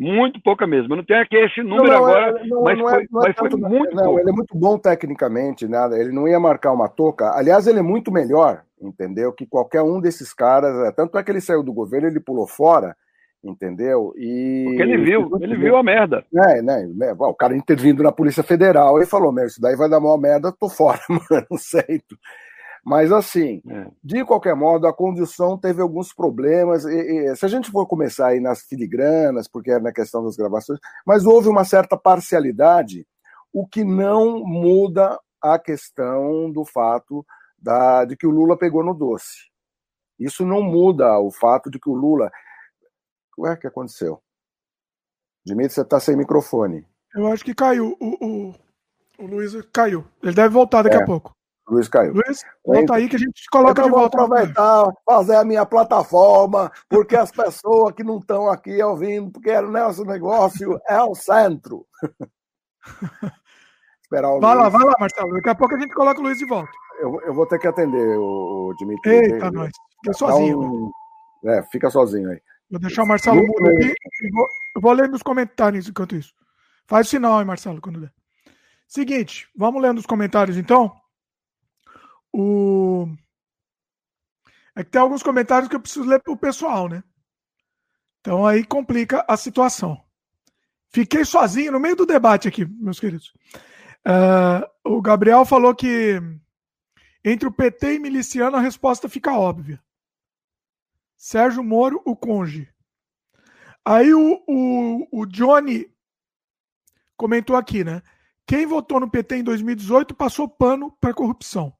Muito 0.00 0.40
pouca 0.40 0.66
mesmo. 0.66 0.94
Eu 0.94 0.96
não 0.96 1.04
tenho 1.04 1.20
aqui 1.20 1.36
esse 1.36 1.62
número 1.62 1.84
não, 1.84 1.92
não, 1.92 2.06
agora, 2.06 2.40
é, 2.40 2.46
não, 2.46 2.62
mas, 2.62 2.78
não 2.78 2.88
foi, 2.88 3.02
é, 3.02 3.06
mas 3.10 3.36
foi 3.36 3.50
muito 3.50 3.94
Não, 3.94 4.18
ele 4.18 4.30
é 4.30 4.32
muito 4.32 4.56
bom 4.56 4.78
tecnicamente, 4.78 5.68
nada. 5.68 5.98
Ele 5.98 6.10
não 6.10 6.26
ia 6.26 6.40
marcar 6.40 6.72
uma 6.72 6.88
toca. 6.88 7.36
Aliás, 7.36 7.66
ele 7.66 7.80
é 7.80 7.82
muito 7.82 8.10
melhor, 8.10 8.62
entendeu? 8.80 9.30
Que 9.30 9.46
qualquer 9.46 9.82
um 9.82 10.00
desses 10.00 10.32
caras. 10.32 10.74
É, 10.88 10.90
tanto 10.90 11.18
é 11.18 11.22
que 11.22 11.30
ele 11.30 11.40
saiu 11.42 11.62
do 11.62 11.70
governo, 11.70 12.08
ele 12.08 12.18
pulou 12.18 12.46
fora, 12.46 12.96
entendeu? 13.44 14.14
E 14.16 14.64
Porque 14.68 14.82
ele 14.82 15.04
viu, 15.04 15.30
ele 15.38 15.56
viu 15.58 15.76
a 15.76 15.82
merda. 15.82 16.24
É, 16.34 16.62
né? 16.62 16.88
né 16.94 17.14
o 17.18 17.34
cara 17.34 17.54
intervindo 17.54 18.02
na 18.02 18.10
Polícia 18.10 18.42
Federal, 18.42 18.96
ele 18.96 19.06
falou: 19.06 19.30
Meu, 19.30 19.44
isso 19.44 19.60
daí 19.60 19.76
vai 19.76 19.90
dar 19.90 19.98
uma 19.98 20.16
merda, 20.16 20.50
tô 20.50 20.70
fora, 20.70 21.00
mano, 21.10 21.46
não 21.50 21.58
sei. 21.58 22.00
Mas, 22.84 23.12
assim, 23.12 23.62
é. 23.68 23.90
de 24.02 24.24
qualquer 24.24 24.54
modo, 24.56 24.86
a 24.86 24.92
condução 24.92 25.58
teve 25.58 25.82
alguns 25.82 26.12
problemas. 26.12 26.84
E, 26.84 26.90
e, 26.90 27.36
se 27.36 27.44
a 27.44 27.48
gente 27.48 27.70
for 27.70 27.86
começar 27.86 28.28
aí 28.28 28.40
nas 28.40 28.62
filigranas, 28.62 29.46
porque 29.48 29.72
é 29.72 29.78
na 29.78 29.92
questão 29.92 30.24
das 30.24 30.36
gravações, 30.36 30.78
mas 31.06 31.24
houve 31.26 31.48
uma 31.48 31.64
certa 31.64 31.96
parcialidade, 31.96 33.06
o 33.52 33.66
que 33.66 33.84
não 33.84 34.40
muda 34.44 35.18
a 35.42 35.58
questão 35.58 36.50
do 36.50 36.64
fato 36.64 37.24
da, 37.58 38.04
de 38.04 38.16
que 38.16 38.26
o 38.26 38.30
Lula 38.30 38.56
pegou 38.56 38.84
no 38.84 38.94
doce. 38.94 39.50
Isso 40.18 40.44
não 40.44 40.62
muda 40.62 41.18
o 41.18 41.30
fato 41.30 41.70
de 41.70 41.78
que 41.78 41.88
o 41.88 41.94
Lula. 41.94 42.30
Ué, 43.38 43.54
o 43.54 43.58
que 43.58 43.66
aconteceu? 43.66 44.22
Dimitri, 45.44 45.72
você 45.72 45.80
está 45.80 45.98
sem 45.98 46.16
microfone. 46.16 46.86
Eu 47.14 47.26
acho 47.26 47.44
que 47.44 47.54
caiu. 47.54 47.96
O, 47.98 48.26
o, 48.26 48.54
o 49.18 49.26
Luiz 49.26 49.52
caiu. 49.72 50.04
Ele 50.22 50.34
deve 50.34 50.50
voltar 50.50 50.82
daqui 50.82 50.96
é. 50.96 51.02
a 51.02 51.06
pouco. 51.06 51.34
Luiz 51.70 51.88
caiu. 51.88 52.12
Luiz, 52.12 52.42
volta 52.66 52.94
aí 52.94 53.08
que 53.08 53.16
a 53.16 53.18
gente 53.18 53.44
coloca 53.50 53.72
então 53.72 53.84
de 53.84 53.90
volta. 53.90 54.18
Vou 54.18 54.26
aproveitar, 54.26 54.84
fazer 55.06 55.36
a 55.36 55.44
minha 55.44 55.64
plataforma, 55.64 56.70
porque 56.88 57.16
as 57.16 57.30
pessoas 57.30 57.94
que 57.94 58.02
não 58.02 58.18
estão 58.18 58.50
aqui 58.50 58.82
ouvindo, 58.82 59.30
porque 59.30 59.50
o 59.50 59.70
nosso 59.70 60.04
negócio 60.04 60.80
é 60.88 61.00
o 61.00 61.14
centro. 61.14 61.86
Esperar 64.02 64.30
o 64.30 64.40
vai 64.40 64.54
Luiz. 64.54 64.64
lá, 64.64 64.68
vai 64.68 64.84
lá, 64.84 64.94
Marcelo. 64.98 65.32
Daqui 65.34 65.48
a 65.48 65.54
pouco 65.54 65.76
a 65.76 65.78
gente 65.78 65.94
coloca 65.94 66.20
o 66.20 66.24
Luiz 66.24 66.38
de 66.38 66.46
volta. 66.46 66.72
Eu, 67.00 67.20
eu 67.22 67.32
vou 67.32 67.46
ter 67.46 67.58
que 67.58 67.68
atender 67.68 68.18
o, 68.18 68.70
o 68.70 68.74
Dimitri. 68.76 69.12
Eita, 69.12 69.50
nós. 69.50 69.70
Fica 70.02 70.12
sozinho. 70.12 70.60
Um... 70.60 70.90
É, 71.44 71.62
fica 71.70 71.88
sozinho 71.88 72.30
aí. 72.30 72.40
Vou 72.70 72.80
deixar 72.80 73.04
o 73.04 73.06
Marcelo 73.06 73.40
mudo 73.40 73.68
aqui. 73.68 73.94
Vou, 74.32 74.48
eu 74.76 74.80
vou 74.80 74.92
ler 74.92 75.08
nos 75.08 75.22
comentários 75.22 75.88
enquanto 75.88 76.16
isso. 76.16 76.32
Faz 76.86 77.08
sinal 77.08 77.38
aí, 77.38 77.44
Marcelo, 77.44 77.80
quando 77.80 78.00
der. 78.00 78.12
Seguinte, 78.86 79.48
vamos 79.56 79.80
ler 79.80 79.94
nos 79.94 80.06
comentários 80.06 80.56
então. 80.56 80.92
O... 82.32 83.08
É 84.76 84.84
que 84.84 84.90
tem 84.90 85.00
alguns 85.00 85.22
comentários 85.22 85.68
que 85.68 85.76
eu 85.76 85.80
preciso 85.80 86.08
ler 86.08 86.22
para 86.22 86.32
o 86.32 86.36
pessoal, 86.36 86.88
né? 86.88 87.02
Então 88.20 88.46
aí 88.46 88.64
complica 88.64 89.24
a 89.28 89.36
situação. 89.36 90.02
Fiquei 90.92 91.24
sozinho 91.24 91.72
no 91.72 91.80
meio 91.80 91.96
do 91.96 92.06
debate 92.06 92.48
aqui, 92.48 92.64
meus 92.66 92.98
queridos. 92.98 93.32
Uh, 94.06 94.66
o 94.84 95.00
Gabriel 95.00 95.44
falou 95.44 95.74
que 95.74 96.20
entre 97.24 97.48
o 97.48 97.52
PT 97.52 97.94
e 97.94 97.98
miliciano 97.98 98.56
a 98.56 98.60
resposta 98.60 99.08
fica 99.08 99.36
óbvia. 99.36 99.82
Sérgio 101.16 101.62
Moro, 101.62 102.00
o 102.04 102.16
conge. 102.16 102.68
Aí 103.84 104.12
o, 104.12 104.42
o, 104.48 105.08
o 105.12 105.26
Johnny 105.26 105.86
comentou 107.16 107.56
aqui, 107.56 107.84
né? 107.84 108.02
Quem 108.46 108.66
votou 108.66 108.98
no 108.98 109.10
PT 109.10 109.36
em 109.36 109.44
2018 109.44 110.14
passou 110.14 110.48
pano 110.48 110.90
para 111.00 111.14
corrupção. 111.14 111.72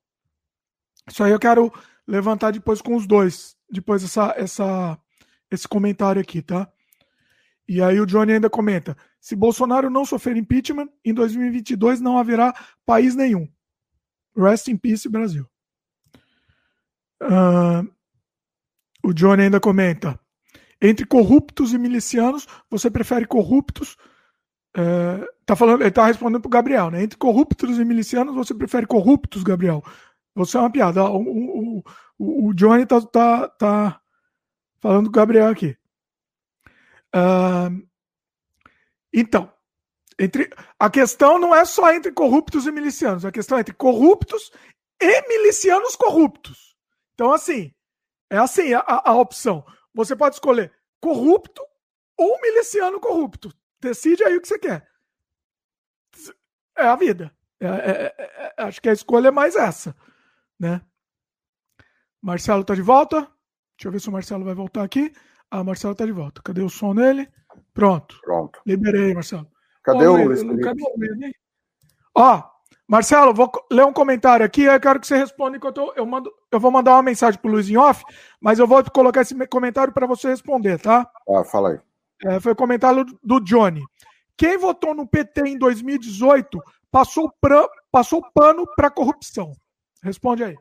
Isso 1.08 1.22
aí 1.22 1.32
eu 1.32 1.38
quero 1.38 1.72
levantar 2.06 2.50
depois 2.50 2.80
com 2.82 2.96
os 2.96 3.06
dois, 3.06 3.56
depois 3.70 4.02
essa, 4.02 4.34
essa, 4.36 4.98
esse 5.50 5.68
comentário 5.68 6.20
aqui, 6.20 6.42
tá? 6.42 6.70
E 7.68 7.80
aí 7.80 8.00
o 8.00 8.06
Johnny 8.06 8.32
ainda 8.32 8.50
comenta: 8.50 8.96
se 9.20 9.36
Bolsonaro 9.36 9.88
não 9.88 10.04
sofrer 10.04 10.36
impeachment, 10.36 10.88
em 11.04 11.14
2022 11.14 12.00
não 12.00 12.18
haverá 12.18 12.52
país 12.84 13.14
nenhum. 13.14 13.48
Rest 14.36 14.68
in 14.68 14.76
peace, 14.76 15.08
Brasil. 15.08 15.46
Uh, 17.22 17.88
o 19.04 19.12
Johnny 19.12 19.44
ainda 19.44 19.60
comenta: 19.60 20.18
entre 20.80 21.06
corruptos 21.06 21.72
e 21.72 21.78
milicianos, 21.78 22.48
você 22.68 22.90
prefere 22.90 23.26
corruptos? 23.26 23.96
Uh, 24.76 25.26
tá 25.44 25.54
falando, 25.54 25.82
ele 25.82 25.90
está 25.90 26.06
respondendo 26.06 26.40
para 26.40 26.50
Gabriel, 26.50 26.90
né? 26.90 27.02
Entre 27.02 27.18
corruptos 27.18 27.78
e 27.78 27.84
milicianos, 27.84 28.34
você 28.34 28.54
prefere 28.54 28.86
corruptos, 28.86 29.42
Gabriel? 29.42 29.82
Você 30.34 30.56
é 30.56 30.60
uma 30.60 30.70
piada. 30.70 31.04
O, 31.04 31.78
o, 31.78 32.48
o, 32.48 32.54
Johnny 32.54 32.86
tá, 32.86 33.00
tá, 33.00 33.48
tá 33.48 34.00
falando 34.80 35.04
com 35.04 35.10
o 35.10 35.12
Gabriel 35.12 35.48
aqui. 35.48 35.76
Uh, 37.14 37.86
então, 39.12 39.52
entre, 40.18 40.50
a 40.78 40.88
questão 40.88 41.38
não 41.38 41.54
é 41.54 41.64
só 41.64 41.92
entre 41.92 42.12
corruptos 42.12 42.66
e 42.66 42.72
milicianos, 42.72 43.24
a 43.24 43.32
questão 43.32 43.58
é 43.58 43.62
entre 43.62 43.74
corruptos 43.74 44.52
e 45.00 45.28
milicianos 45.28 45.96
corruptos. 45.96 46.76
Então, 47.14 47.32
assim, 47.32 47.74
é 48.30 48.38
assim 48.38 48.72
a, 48.74 48.84
a 48.86 49.14
opção. 49.14 49.64
Você 49.92 50.14
pode 50.14 50.36
escolher 50.36 50.72
corrupto 51.00 51.62
ou 52.16 52.40
miliciano 52.40 53.00
corrupto. 53.00 53.52
Decide 53.80 54.22
aí 54.22 54.36
o 54.36 54.40
que 54.40 54.46
você 54.46 54.58
quer. 54.58 54.88
É 56.76 56.84
a 56.84 56.94
vida. 56.94 57.34
É, 57.58 57.66
é, 57.66 58.14
é, 58.16 58.54
é 58.56 58.62
acho 58.62 58.80
que 58.80 58.88
a 58.88 58.92
escolha 58.92 59.28
é 59.28 59.32
mais 59.32 59.56
essa 59.56 59.94
né? 60.60 60.82
Marcelo 62.22 62.62
tá 62.62 62.74
de 62.74 62.82
volta. 62.82 63.20
Deixa 63.20 63.88
eu 63.88 63.92
ver 63.92 64.00
se 64.00 64.08
o 64.10 64.12
Marcelo 64.12 64.44
vai 64.44 64.54
voltar 64.54 64.82
aqui. 64.82 65.12
Ah, 65.50 65.64
Marcelo 65.64 65.94
tá 65.94 66.04
de 66.04 66.12
volta. 66.12 66.42
Cadê 66.42 66.60
o 66.60 66.68
som 66.68 66.94
dele? 66.94 67.28
Pronto. 67.72 68.20
Pronto. 68.22 68.60
Liberei, 68.66 69.14
Marcelo. 69.14 69.46
Cadê 69.82 70.06
Ó, 70.06 70.12
o 70.12 70.24
Luiz? 70.24 70.42
Cadê 70.42 70.82
o 70.82 70.98
Luiz? 70.98 71.32
Ó, 72.14 72.44
Marcelo, 72.86 73.32
vou 73.32 73.50
ler 73.70 73.86
um 73.86 73.92
comentário 73.92 74.44
aqui. 74.44 74.64
Eu 74.64 74.78
quero 74.78 75.00
que 75.00 75.06
você 75.06 75.16
responda 75.16 75.56
enquanto 75.56 75.78
eu, 75.78 75.92
eu 75.96 76.06
mando. 76.06 76.30
Eu 76.52 76.60
vou 76.60 76.70
mandar 76.70 76.92
uma 76.92 77.02
mensagem 77.02 77.40
pro 77.40 77.50
Luiz 77.50 77.70
em 77.70 77.76
off, 77.76 78.04
mas 78.40 78.58
eu 78.58 78.66
vou 78.66 78.84
colocar 78.90 79.22
esse 79.22 79.34
comentário 79.46 79.92
para 79.92 80.06
você 80.06 80.28
responder, 80.28 80.78
tá? 80.78 81.10
Ah, 81.28 81.44
fala 81.44 81.70
aí. 81.70 81.80
É, 82.24 82.38
foi 82.38 82.52
o 82.52 82.56
comentário 82.56 83.06
do 83.24 83.40
Johnny. 83.40 83.80
Quem 84.36 84.58
votou 84.58 84.94
no 84.94 85.06
PT 85.06 85.40
em 85.42 85.58
2018 85.58 86.60
passou, 86.90 87.32
pra, 87.40 87.68
passou 87.90 88.22
pano 88.34 88.66
para 88.76 88.90
corrupção. 88.90 89.52
Responde 90.02 90.44
aí. 90.44 90.56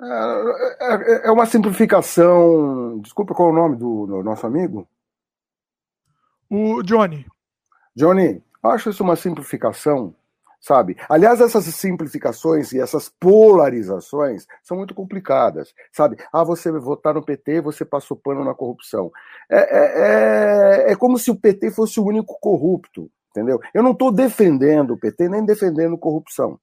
É, 0.00 1.24
é, 1.24 1.26
é, 1.26 1.30
uma 1.30 1.46
simplificação. 1.46 3.00
Desculpa, 3.00 3.34
qual 3.34 3.48
é 3.48 3.52
o 3.52 3.54
nome 3.54 3.76
do, 3.76 4.06
do 4.06 4.22
nosso 4.22 4.46
amigo? 4.46 4.88
O 6.48 6.82
Johnny. 6.82 7.26
Johnny, 7.94 8.42
acho 8.62 8.90
isso 8.90 9.02
uma 9.02 9.16
simplificação, 9.16 10.14
sabe? 10.60 10.96
Aliás, 11.08 11.40
essas 11.40 11.64
simplificações 11.64 12.72
e 12.72 12.80
essas 12.80 13.08
polarizações 13.08 14.46
são 14.62 14.76
muito 14.76 14.94
complicadas, 14.94 15.74
sabe? 15.92 16.16
Ah, 16.32 16.44
você 16.44 16.70
votar 16.70 17.14
no 17.14 17.24
PT, 17.24 17.60
você 17.60 17.84
passou 17.84 18.16
pano 18.16 18.44
na 18.44 18.54
corrupção. 18.54 19.10
É, 19.50 19.58
é, 19.58 20.86
é, 20.88 20.92
é 20.92 20.96
como 20.96 21.18
se 21.18 21.30
o 21.30 21.36
PT 21.36 21.72
fosse 21.72 21.98
o 21.98 22.06
único 22.06 22.38
corrupto, 22.40 23.10
entendeu? 23.30 23.60
Eu 23.74 23.82
não 23.82 23.90
estou 23.90 24.12
defendendo 24.12 24.92
o 24.92 24.98
PT 24.98 25.28
nem 25.28 25.44
defendendo 25.44 25.98
corrupção 25.98 26.58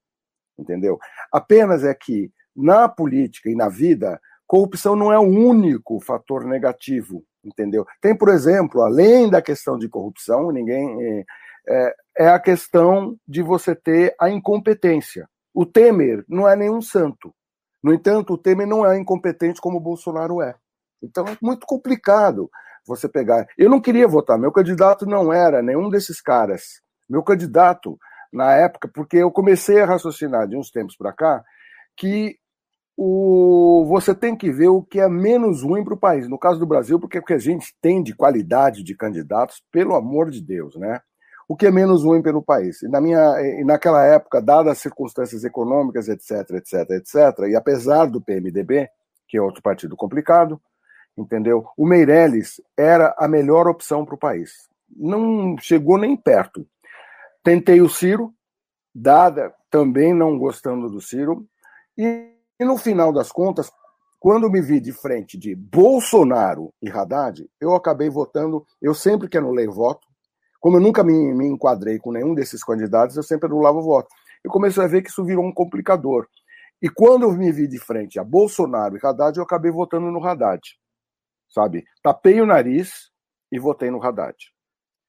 entendeu? 0.58 0.98
Apenas 1.32 1.84
é 1.84 1.94
que 1.94 2.32
na 2.56 2.88
política 2.88 3.50
e 3.50 3.56
na 3.56 3.68
vida, 3.68 4.20
corrupção 4.48 4.96
não 4.96 5.12
é 5.12 5.20
o 5.20 5.24
único 5.24 6.00
fator 6.00 6.46
negativo, 6.46 7.24
entendeu? 7.44 7.86
Tem, 8.02 8.15
por 8.15 8.30
exemplo, 8.30 8.82
além 8.82 9.30
da 9.30 9.41
questão 9.41 9.78
de 9.78 9.89
corrupção, 9.89 10.52
ninguém 10.52 11.26
é, 11.68 11.96
é, 12.18 12.30
a 12.30 12.39
questão 12.39 13.18
de 13.28 13.41
você 13.41 13.76
ter 13.76 14.15
a 14.20 14.30
incompetência. 14.30 15.28
O 15.54 15.65
Temer 15.65 16.24
não 16.28 16.48
é 16.48 16.56
nenhum 16.56 16.82
santo. 16.82 17.34
No 17.84 17.94
entanto, 17.94 18.34
o 18.34 18.38
Temer 18.38 18.68
não 18.68 18.86
é 18.86 18.98
incompetente 18.98 19.62
como 19.62 19.78
o 19.78 19.82
Bolsonaro 19.82 20.41
é. 20.41 20.56
Então 21.02 21.26
é 21.28 21.38
muito 21.41 21.65
complicado 21.65 22.50
você 22.86 23.10
pegar. 23.10 23.48
Eu 23.58 23.70
não 23.70 23.82
queria 23.82 24.08
votar, 24.08 24.38
meu 24.38 24.52
candidato 24.52 25.06
não 25.06 25.34
era 25.34 25.62
nenhum 25.62 25.89
desses 25.89 26.22
caras. 26.22 26.82
Meu 27.10 27.24
candidato 27.24 27.98
na 28.32 28.54
época, 28.54 28.88
porque 28.88 29.18
eu 29.18 29.32
comecei 29.32 29.82
a 29.82 29.86
raciocinar 29.86 30.48
de 30.48 30.58
uns 30.58 30.70
tempos 30.70 30.96
para 30.96 31.14
cá 31.14 31.44
que 31.96 32.38
o, 32.98 33.86
você 33.88 34.16
tem 34.16 34.36
que 34.36 34.52
ver 34.52 34.70
o 34.70 34.82
que 34.82 35.00
é 35.00 35.08
menos 35.10 35.64
ruim 35.64 35.84
para 35.84 35.94
o 35.94 36.00
país. 36.00 36.30
No 36.30 36.40
caso 36.40 36.60
do 36.60 36.66
Brasil, 36.66 37.00
porque 37.00 37.20
o 37.20 37.24
que 37.24 37.34
a 37.34 37.40
gente 37.40 37.76
tem 37.82 38.02
de 38.02 38.16
qualidade 38.16 38.84
de 38.84 38.96
candidatos, 38.96 39.62
pelo 39.72 39.96
amor 39.96 40.30
de 40.30 40.42
Deus, 40.42 40.76
né? 40.76 41.00
o 41.48 41.56
que 41.56 41.68
é 41.68 41.72
menos 41.72 42.04
ruim 42.04 42.22
pelo 42.22 42.42
país. 42.42 42.82
E 42.82 42.88
na 42.88 43.00
minha, 43.00 43.40
e 43.42 43.64
naquela 43.64 44.04
época, 44.04 44.42
dadas 44.42 44.74
as 44.74 44.80
circunstâncias 44.80 45.44
econômicas, 45.44 46.08
etc, 46.08 46.50
etc, 46.52 46.90
etc, 46.92 47.50
e 47.50 47.56
apesar 47.56 48.06
do 48.06 48.22
PMDB, 48.22 48.90
que 49.28 49.38
é 49.38 49.42
outro 49.42 49.62
partido 49.62 49.96
complicado, 49.96 50.60
entendeu? 51.18 51.66
O 51.78 51.86
Meirelles 51.86 52.62
era 52.78 53.16
a 53.18 53.28
melhor 53.28 53.68
opção 53.68 54.04
para 54.06 54.16
o 54.16 54.20
país. 54.20 54.68
Não 54.96 55.56
chegou 55.60 55.98
nem 55.98 56.16
perto. 56.16 56.68
Tentei 57.46 57.80
o 57.80 57.88
Ciro, 57.88 58.34
dada 58.92 59.54
também 59.70 60.16
não 60.16 60.36
gostando 60.36 60.90
do 60.90 61.00
Ciro, 61.00 61.48
e, 61.96 62.34
e 62.60 62.66
no 62.66 62.76
final 62.76 63.14
das 63.14 63.32
contas, 63.32 63.72
quando 64.20 64.50
me 64.50 64.64
vi 64.64 64.80
de 64.80 64.92
frente 64.92 65.38
de 65.38 65.54
Bolsonaro 65.54 66.74
e 66.82 66.90
Haddad, 66.90 67.48
eu 67.62 67.76
acabei 67.76 68.10
votando. 68.10 68.66
Eu 68.82 68.96
sempre 68.96 69.30
que 69.30 69.38
anulei 69.38 69.68
voto, 69.68 70.08
como 70.60 70.78
eu 70.78 70.82
nunca 70.82 71.04
me, 71.04 71.36
me 71.36 71.46
enquadrei 71.46 72.00
com 72.00 72.12
nenhum 72.12 72.34
desses 72.34 72.64
candidatos, 72.64 73.16
eu 73.16 73.22
sempre 73.22 73.46
anulava 73.46 73.78
o 73.78 73.84
voto. 73.84 74.08
Eu 74.44 74.50
comecei 74.50 74.84
a 74.84 74.88
ver 74.88 75.04
que 75.04 75.12
isso 75.12 75.24
virou 75.24 75.46
um 75.46 75.54
complicador. 75.54 76.28
E 76.82 76.90
quando 76.90 77.26
eu 77.26 77.32
me 77.34 77.52
vi 77.52 77.68
de 77.68 77.78
frente 77.78 78.18
a 78.18 78.24
Bolsonaro 78.24 78.98
e 78.98 79.00
Haddad, 79.00 79.38
eu 79.38 79.44
acabei 79.44 79.70
votando 79.70 80.10
no 80.10 80.26
Haddad. 80.26 80.62
Sabe? 81.48 81.86
Tapei 82.02 82.42
o 82.42 82.46
nariz 82.48 83.12
e 83.52 83.60
votei 83.60 83.92
no 83.92 84.04
Haddad. 84.04 84.36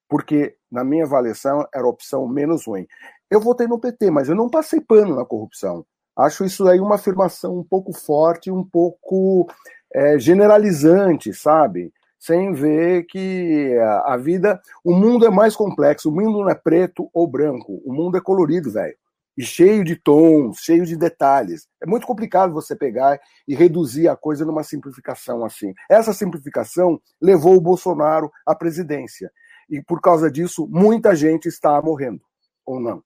Porque, 0.09 0.57
na 0.71 0.85
minha 0.85 1.05
avaliação, 1.05 1.67
era 1.75 1.85
a 1.85 1.89
opção 1.89 2.27
menos 2.29 2.67
ruim. 2.67 2.87
Eu 3.31 3.41
votei 3.41 3.67
no 3.67 3.79
PT, 3.79 4.11
mas 4.11 4.29
eu 4.29 4.35
não 4.35 4.49
passei 4.49 4.81
pano 4.81 5.17
na 5.17 5.25
corrupção. 5.25 5.85
Acho 6.17 6.45
isso 6.45 6.67
aí 6.69 6.81
uma 6.81 6.95
afirmação 6.95 7.59
um 7.59 7.65
pouco 7.65 7.93
forte, 7.93 8.51
um 8.51 8.65
pouco 8.65 9.49
é, 9.93 10.19
generalizante, 10.19 11.33
sabe? 11.35 11.93
sem 12.19 12.53
ver 12.53 13.05
que 13.05 13.77
a 14.05 14.17
vida, 14.17 14.61
o 14.83 14.93
mundo 14.93 15.25
é 15.27 15.31
mais 15.31 15.55
complexo, 15.55 16.09
o 16.09 16.13
mundo 16.13 16.41
não 16.41 16.51
é 16.51 16.55
preto 16.55 17.09
ou 17.15 17.27
branco, 17.27 17.81
o 17.85 17.93
mundo 17.93 18.17
é 18.17 18.21
colorido, 18.21 18.71
velho. 18.71 18.97
E 19.39 19.45
cheio 19.45 19.85
de 19.85 19.95
tons, 19.95 20.57
cheio 20.59 20.85
de 20.87 20.97
detalhes. 20.97 21.69
É 21.81 21.87
muito 21.87 22.07
complicado 22.07 22.55
você 22.55 22.75
pegar 22.75 23.21
e 23.47 23.55
reduzir 23.55 24.09
a 24.09 24.17
coisa 24.17 24.45
numa 24.45 24.65
simplificação 24.65 25.45
assim. 25.45 25.75
Essa 25.91 26.15
simplificação 26.15 26.99
levou 27.21 27.55
o 27.55 27.61
Bolsonaro 27.61 28.33
à 28.47 28.55
presidência. 28.55 29.31
E 29.69 29.83
por 29.83 30.01
causa 30.01 30.31
disso, 30.31 30.67
muita 30.69 31.15
gente 31.15 31.47
está 31.47 31.81
morrendo, 31.83 32.23
ou 32.65 32.81
não? 32.81 33.03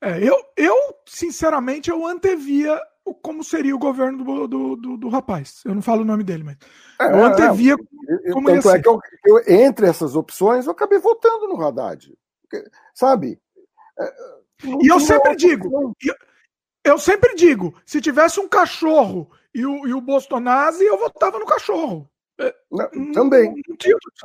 É, 0.00 0.22
eu, 0.22 0.36
eu, 0.56 0.76
sinceramente, 1.06 1.90
eu 1.90 2.06
antevia 2.06 2.80
como 3.22 3.44
seria 3.44 3.74
o 3.74 3.78
governo 3.78 4.24
do, 4.24 4.48
do, 4.48 4.76
do, 4.76 4.96
do, 4.96 5.08
rapaz. 5.08 5.60
Eu 5.64 5.74
não 5.74 5.82
falo 5.82 6.02
o 6.02 6.04
nome 6.04 6.24
dele, 6.24 6.42
mas 6.42 6.56
é, 7.00 7.12
eu 7.12 7.24
antevia 7.24 7.74
é, 7.74 8.32
como 8.32 8.48
tanto 8.48 8.70
é 8.70 8.80
que 8.80 8.88
eu, 8.88 9.00
eu, 9.24 9.42
entre 9.46 9.86
essas 9.86 10.16
opções, 10.16 10.66
eu 10.66 10.72
acabei 10.72 10.98
votando 10.98 11.46
no 11.46 11.60
Haddad. 11.64 12.12
Sabe? 12.94 13.40
É, 13.98 14.14
e 14.82 14.88
eu 14.88 14.98
sempre 14.98 15.36
digo, 15.36 15.94
eu, 16.02 16.14
eu, 16.84 16.98
sempre 16.98 17.34
digo, 17.34 17.74
se 17.84 18.00
tivesse 18.00 18.40
um 18.40 18.48
cachorro 18.48 19.30
e 19.54 19.64
o, 19.64 19.86
e 19.86 19.94
o 19.94 20.00
Bolsonaro, 20.00 20.76
eu 20.82 20.98
votava 20.98 21.38
no 21.38 21.46
cachorro. 21.46 22.10
É, 22.40 22.54
não, 22.70 23.12
também. 23.12 23.54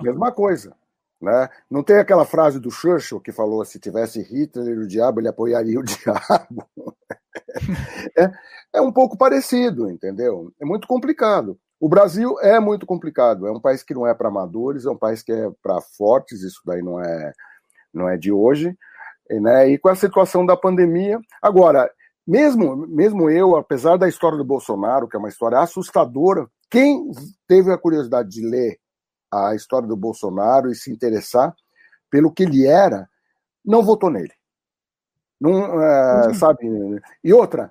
Mesma 0.02 0.32
coisa. 0.32 0.76
Né? 1.22 1.50
Não 1.70 1.84
tem 1.84 1.98
aquela 1.98 2.26
frase 2.26 2.60
do 2.60 2.72
Churchill 2.72 3.22
que 3.22 3.32
falou: 3.32 3.64
se 3.64 3.80
tivesse 3.80 4.22
Hitler 4.22 4.76
e 4.76 4.80
o 4.80 4.88
diabo, 4.88 5.20
ele 5.20 5.28
apoiaria 5.28 5.80
o 5.80 5.84
diabo. 5.86 6.68
é, 8.18 8.32
é 8.74 8.82
um 8.82 8.92
pouco 8.92 9.18
parecido, 9.18 9.90
entendeu? 9.90 10.52
É 10.60 10.66
muito 10.66 10.88
complicado. 10.88 11.60
O 11.80 11.88
Brasil 11.88 12.40
é 12.42 12.60
muito 12.60 12.86
complicado. 12.86 13.48
É 13.48 13.52
um 13.52 13.60
país 13.60 13.84
que 13.84 13.94
não 13.94 14.06
é 14.06 14.14
para 14.14 14.30
amadores, 14.30 14.86
é 14.86 14.90
um 14.90 14.98
país 14.98 15.22
que 15.22 15.32
é 15.32 15.50
para 15.62 15.82
fortes. 15.82 16.42
Isso 16.42 16.62
daí 16.66 16.82
não 16.82 17.00
é, 17.00 17.34
não 17.94 18.10
é 18.10 18.18
de 18.18 18.32
hoje. 18.32 18.76
Né? 19.30 19.70
E 19.70 19.78
com 19.78 19.90
a 19.90 19.96
situação 19.96 20.46
da 20.46 20.58
pandemia, 20.58 21.20
agora 21.42 21.90
mesmo, 22.32 22.88
mesmo 22.88 23.30
eu, 23.30 23.58
apesar 23.58 23.98
da 23.98 24.08
história 24.08 24.38
do 24.38 24.46
Bolsonaro, 24.46 25.06
que 25.06 25.18
é 25.18 25.20
uma 25.20 25.28
história 25.28 25.60
assustadora, 25.60 26.48
quem 26.70 27.12
teve 27.46 27.74
a 27.74 27.78
curiosidade 27.78 28.30
de 28.30 28.48
ler 28.48 28.80
a 29.30 29.54
história 29.54 29.86
do 29.86 29.98
Bolsonaro 29.98 30.72
e 30.72 30.76
se 30.76 30.90
interessar 30.90 31.54
pelo 32.10 32.32
que 32.32 32.44
ele 32.44 32.66
era, 32.66 33.10
não 33.66 33.84
votou 33.84 34.10
nele. 34.10 34.32
Não, 35.42 35.82
é, 35.84 36.28
uhum. 36.28 36.34
sabe? 36.34 36.70
E 37.22 37.34
outra, 37.34 37.70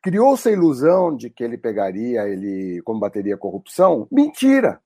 criou-se 0.00 0.48
a 0.48 0.52
ilusão 0.52 1.16
de 1.16 1.28
que 1.28 1.42
ele 1.42 1.58
pegaria, 1.58 2.22
ele 2.28 2.80
combateria 2.82 3.34
a 3.34 3.38
corrupção. 3.38 4.06
Mentira! 4.12 4.80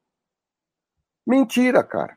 Mentira, 1.27 1.85
cara. 1.85 2.17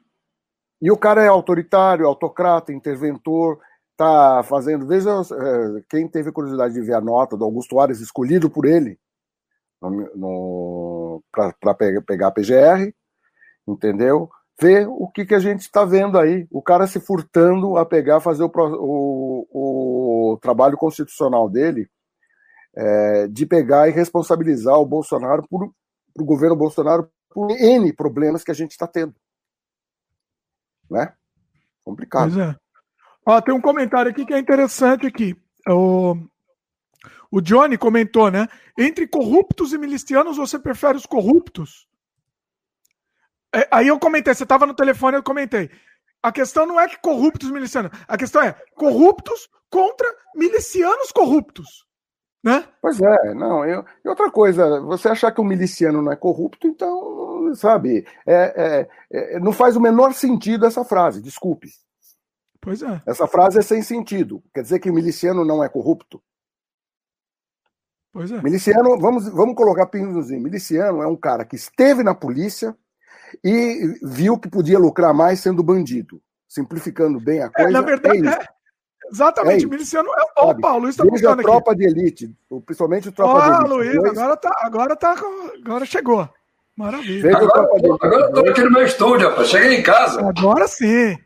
E 0.82 0.90
o 0.90 0.98
cara 0.98 1.22
é 1.24 1.28
autoritário, 1.28 2.08
autocrata, 2.08 2.72
interventor, 2.72 3.60
tá 3.96 4.44
fazendo. 4.44 4.86
Veja 4.88 5.10
é, 5.10 5.84
quem 5.90 6.08
teve 6.08 6.32
curiosidade 6.32 6.74
de 6.74 6.82
ver 6.82 6.96
a 6.96 7.02
nota 7.02 7.38
do 7.38 7.44
Augusto 7.44 7.80
Ares 7.80 8.00
escolhido 8.00 8.50
por 8.50 8.66
ele 8.66 9.00
para 11.32 11.74
pegar 12.06 12.28
a 12.28 12.32
PGR, 12.32 12.94
entendeu? 13.68 14.30
Ver 14.60 14.88
o 14.88 15.10
que, 15.10 15.26
que 15.26 15.36
a 15.36 15.40
gente 15.40 15.62
está 15.62 15.84
vendo 15.84 16.18
aí. 16.18 16.48
O 16.50 16.62
cara 16.62 16.88
se 16.88 17.00
furtando 17.00 17.78
a 17.78 17.86
pegar, 17.86 18.22
fazer 18.22 18.44
o, 18.44 18.52
o, 18.54 20.34
o 20.34 20.38
trabalho 20.38 20.78
constitucional 20.78 21.50
dele, 21.50 21.90
é, 22.76 23.28
de 23.28 23.46
pegar 23.46 23.88
e 23.88 23.92
responsabilizar 23.92 24.76
o 24.76 24.86
Bolsonaro 24.86 25.46
por, 25.50 25.72
o 26.18 26.24
governo 26.24 26.56
Bolsonaro 26.56 27.10
por 27.30 27.52
N 27.52 27.92
problemas 27.94 28.44
que 28.44 28.52
a 28.52 28.56
gente 28.56 28.72
está 28.72 28.88
tendo. 28.88 29.14
Né? 30.90 31.14
Complicado. 31.84 32.34
Pois 32.34 32.48
é. 32.48 32.65
Ó, 33.26 33.42
tem 33.42 33.54
um 33.54 33.62
comentário 33.62 34.12
aqui 34.12 34.26
que 34.26 34.34
é 34.34 34.40
interessante 34.40 35.08
aqui. 35.08 35.36
O, 35.68 36.16
o 37.32 37.42
Johnny 37.42 37.78
comentou, 37.78 38.30
né? 38.30 38.48
Entre 38.78 39.08
corruptos 39.08 39.74
e 39.74 39.78
milicianos, 39.78 40.38
você 40.38 40.60
prefere 40.60 40.98
os 40.98 41.06
corruptos? 41.06 41.88
É, 43.54 43.68
aí 43.72 43.88
eu 43.88 43.98
comentei, 43.98 44.34
você 44.34 44.44
estava 44.44 44.66
no 44.66 44.76
telefone, 44.76 45.18
eu 45.18 45.24
comentei. 45.24 45.72
A 46.22 46.32
questão 46.32 46.66
não 46.66 46.80
é 46.80 46.88
que 46.88 47.00
corruptos 47.00 47.50
milicianos, 47.50 47.92
a 48.08 48.18
questão 48.18 48.42
é 48.42 48.54
corruptos 48.76 49.50
contra 49.70 50.08
milicianos 50.36 51.12
corruptos. 51.12 51.86
Né? 52.44 52.64
Pois 52.80 53.02
é, 53.02 53.34
não. 53.34 53.66
Eu, 53.66 53.84
e 54.04 54.10
outra 54.10 54.30
coisa, 54.30 54.80
você 54.82 55.10
achar 55.10 55.32
que 55.32 55.42
o 55.42 55.44
miliciano 55.44 56.02
não 56.02 56.12
é 56.12 56.16
corrupto, 56.16 56.68
então, 56.68 57.56
sabe, 57.56 58.06
é, 58.26 58.88
é, 59.12 59.36
é, 59.36 59.40
não 59.40 59.52
faz 59.52 59.76
o 59.76 59.82
menor 59.82 60.14
sentido 60.14 60.66
essa 60.66 60.86
frase, 60.86 61.22
desculpe. 61.22 61.70
Pois 62.66 62.82
é. 62.82 63.02
Essa 63.06 63.28
frase 63.28 63.60
é 63.60 63.62
sem 63.62 63.82
sentido. 63.82 64.44
Quer 64.54 64.64
dizer 64.64 64.80
que 64.80 64.90
o 64.90 64.94
miliciano 64.94 65.46
não 65.46 65.64
é 65.64 65.70
corrupto? 65.70 66.22
Pois 68.12 68.32
é. 68.32 68.42
Miliciano, 68.42 69.00
vamos, 69.00 69.30
vamos 69.30 69.56
colocar 69.56 69.86
pingozinho. 69.86 70.42
Miliciano 70.42 71.02
é 71.02 71.08
um 71.08 71.16
cara 71.16 71.46
que 71.46 71.56
esteve 71.56 72.04
na 72.04 72.14
polícia, 72.14 72.76
e 73.44 74.00
viu 74.04 74.38
que 74.38 74.50
podia 74.50 74.80
lucrar 74.80 75.14
mais 75.14 75.40
sendo 75.40 75.64
bandido. 75.64 76.22
Simplificando 76.48 77.20
bem 77.20 77.42
a 77.42 77.50
coisa. 77.50 77.70
É, 77.70 77.74
na 77.74 77.82
verdade, 77.82 78.28
é, 78.28 78.32
é 78.32 78.48
exatamente. 79.12 79.66
É 79.66 79.68
miliciano 79.68 80.10
é. 80.10 80.24
Ó, 80.38 80.54
Paulo, 80.54 80.88
isso 80.88 81.04
está 81.04 81.34
a 81.34 81.38
tropa 81.38 81.72
aqui. 81.72 81.80
de 81.80 81.88
elite, 81.88 82.36
principalmente 82.66 83.10
o 83.10 83.12
tropa 83.12 83.42
de 83.42 83.50
elite. 83.50 83.70
Luiz, 83.70 83.96
dois. 83.96 84.18
agora, 84.18 84.38
tá, 84.38 84.56
agora, 84.62 84.96
tá, 84.96 85.16
agora 85.66 85.86
chegou. 85.86 86.30
Maravilha. 86.78 87.36
Agora, 87.36 87.68
agora 87.72 88.16
eu 88.16 88.34
tô 88.34 88.40
aqui 88.50 88.62
no 88.64 88.72
meu 88.72 88.86
estúdio, 88.86 89.30
rapaz. 89.30 89.48
Cheguei 89.50 89.76
em 89.76 89.84
casa. 89.84 90.22
Agora 90.30 90.68
sim. 90.68 91.18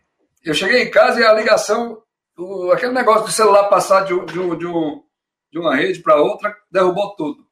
Eu 0.44 0.54
cheguei 0.54 0.84
em 0.84 0.92
casa 0.92 1.20
e 1.20 1.24
a 1.24 1.34
ligação, 1.34 2.02
o, 2.38 2.72
aquele 2.72 2.94
negócio 2.94 3.26
do 3.26 3.32
celular 3.32 3.70
passar 3.70 4.06
de, 4.06 4.14
de, 4.26 4.34
de, 4.58 4.68
um, 4.68 5.04
de 5.52 5.60
uma 5.60 5.76
rede 5.76 6.02
para 6.02 6.22
outra, 6.22 6.56
derrubou 6.72 7.16
tudo. 7.16 7.46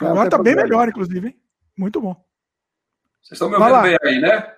Agora 0.00 0.30
tá 0.30 0.38
bem 0.38 0.56
melhor, 0.56 0.88
inclusive, 0.88 1.28
hein? 1.28 1.40
Muito 1.76 2.00
bom. 2.00 2.14
Vocês 3.22 3.32
estão 3.32 3.50
me 3.50 3.56
ouvindo 3.56 3.82
bem 3.82 3.96
aí, 4.02 4.20
né? 4.20 4.54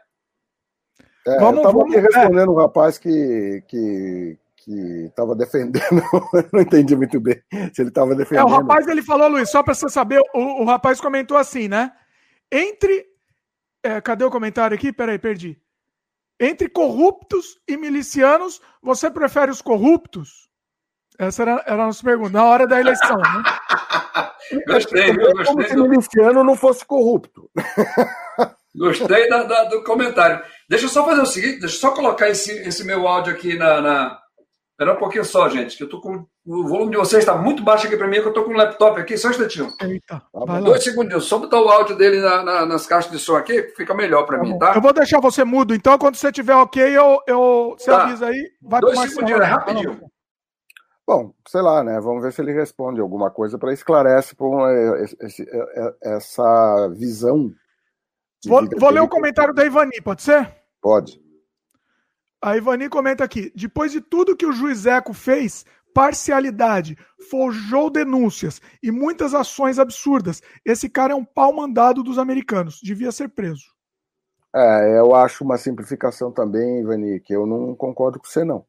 É, 1.27 1.39
vamos, 1.39 1.63
eu 1.63 1.69
estava 1.69 1.83
aqui 1.83 1.99
respondendo 1.99 2.49
o 2.49 2.53
um 2.53 2.57
rapaz 2.57 2.99
que, 2.99 3.65
que, 3.69 4.39
que 4.57 5.07
estava 5.07 5.35
defendendo, 5.37 6.03
não 6.53 6.61
entendi 6.61 6.97
muito 6.97 7.21
bem 7.21 7.41
se 7.73 7.83
ele 7.83 7.91
estava 7.91 8.15
defendendo. 8.15 8.49
É, 8.49 8.51
o 8.51 8.57
rapaz 8.57 8.87
ele 8.89 9.03
falou, 9.03 9.29
Luiz, 9.29 9.51
só 9.51 9.63
para 9.63 9.75
você 9.75 9.89
saber, 9.89 10.21
o, 10.35 10.63
o 10.63 10.65
rapaz 10.65 11.01
comentou 11.01 11.37
assim, 11.37 11.69
né? 11.69 11.93
Entre. 12.51 13.07
É, 13.85 14.01
cadê 14.01 14.25
o 14.25 14.31
comentário 14.31 14.75
aqui? 14.77 14.93
Peraí, 14.93 15.19
perdi. 15.19 15.61
Entre 16.43 16.69
corruptos 16.69 17.57
e 17.69 17.77
milicianos, 17.77 18.61
você 18.83 19.09
prefere 19.09 19.53
os 19.53 19.63
corruptos? 19.63 20.49
Essa 21.17 21.43
era, 21.43 21.63
era 21.65 21.85
a 21.85 21.87
nossa 21.87 22.03
pergunta, 22.03 22.33
na 22.33 22.45
hora 22.45 22.67
da 22.67 22.81
eleição, 22.81 23.17
né? 23.17 23.45
gostei, 24.67 25.13
viu? 25.13 25.33
Gostei. 25.33 25.45
Como 25.45 25.69
se 25.69 25.79
o 25.79 25.89
miliciano 25.89 26.43
não 26.43 26.57
fosse 26.57 26.85
corrupto. 26.85 27.49
Gostei 28.75 29.29
da, 29.29 29.45
da, 29.45 29.65
do 29.65 29.85
comentário. 29.85 30.43
Deixa 30.69 30.87
eu 30.87 30.89
só 30.89 31.05
fazer 31.05 31.21
o 31.21 31.27
seguinte, 31.27 31.61
deixa 31.61 31.77
eu 31.77 31.81
só 31.81 31.93
colocar 31.93 32.29
esse, 32.29 32.53
esse 32.67 32.85
meu 32.85 33.07
áudio 33.07 33.33
aqui 33.33 33.57
na, 33.57 33.81
na, 33.81 34.22
Espera 34.73 34.95
um 34.95 34.99
pouquinho 34.99 35.25
só, 35.25 35.49
gente, 35.49 35.77
que 35.77 35.83
eu 35.85 35.89
tô 35.89 36.01
com. 36.01 36.27
O 36.45 36.67
volume 36.67 36.91
de 36.91 36.97
vocês 36.97 37.23
está 37.23 37.37
muito 37.37 37.63
baixo 37.63 37.87
aqui 37.87 37.97
para 37.97 38.09
mim, 38.09 38.21
que 38.21 38.27
eu 38.27 38.33
tô 38.33 38.43
com 38.43 38.53
um 38.53 38.57
laptop 38.57 39.01
aqui, 39.01 39.17
só 39.17 39.29
um 39.29 39.31
instantinho. 39.31 39.73
Eita, 39.81 40.23
vai 40.33 40.63
Dois 40.63 40.83
segundinhos, 40.83 41.27
só 41.27 41.39
botar 41.39 41.61
o 41.61 41.69
áudio 41.69 41.97
dele 41.97 42.21
na, 42.21 42.43
na, 42.43 42.67
nas 42.67 42.87
caixas 42.87 43.13
de 43.13 43.19
som 43.19 43.37
aqui, 43.37 43.63
fica 43.77 43.95
melhor 43.95 44.25
para 44.25 44.39
tá 44.39 44.43
mim, 44.43 44.59
tá? 44.59 44.73
Eu 44.75 44.81
vou 44.81 44.93
deixar 44.93 45.21
você 45.21 45.45
mudo, 45.45 45.75
então 45.75 45.97
quando 45.99 46.17
você 46.17 46.33
tiver 46.33 46.57
ok, 46.57 46.83
eu, 46.83 47.21
eu, 47.29 47.77
você 47.79 47.91
tá. 47.91 48.05
avisa 48.05 48.27
aí. 48.27 48.51
Vai 48.61 48.81
Dois 48.81 48.99
segundinhos, 48.99 49.41
é 49.41 49.45
rapidinho. 49.45 50.01
Bom, 51.07 51.35
sei 51.47 51.61
lá, 51.61 51.85
né? 51.85 52.01
Vamos 52.01 52.23
ver 52.23 52.33
se 52.33 52.41
ele 52.41 52.53
responde 52.53 53.01
alguma 53.01 53.31
coisa 53.31 53.59
para 53.59 53.73
esclarecer 53.73 54.35
um, 54.41 54.97
esse, 55.21 55.47
essa 56.03 56.89
visão. 56.97 57.53
Vou, 58.47 58.67
vou 58.79 58.91
ler 58.91 59.01
o 59.01 59.09
comentário 59.09 59.55
da 59.55 59.65
Ivani, 59.65 60.01
pode 60.03 60.23
ser? 60.23 60.53
Pode. 60.81 61.22
A 62.43 62.57
Ivani 62.57 62.89
comenta 62.89 63.23
aqui: 63.23 63.53
depois 63.55 63.93
de 63.93 64.01
tudo 64.01 64.37
que 64.37 64.45
o 64.45 64.53
juiz 64.53 64.85
Eco 64.85 65.15
fez, 65.15 65.65
parcialidade, 65.95 66.99
forjou 67.31 67.89
denúncias 67.89 68.61
e 68.83 68.91
muitas 68.91 69.33
ações 69.33 69.79
absurdas, 69.79 70.43
esse 70.65 70.89
cara 70.89 71.13
é 71.13 71.17
um 71.17 71.25
pau 71.25 71.53
mandado 71.53 72.03
dos 72.03 72.19
americanos, 72.19 72.81
devia 72.83 73.13
ser 73.13 73.29
preso. 73.29 73.67
É, 74.55 74.99
eu 74.99 75.15
acho 75.15 75.45
uma 75.45 75.57
simplificação 75.57 76.31
também, 76.31 76.81
Ivani, 76.81 77.21
que 77.21 77.33
eu 77.33 77.47
não 77.47 77.75
concordo 77.75 78.19
com 78.19 78.27
você, 78.27 78.45
não. 78.45 78.67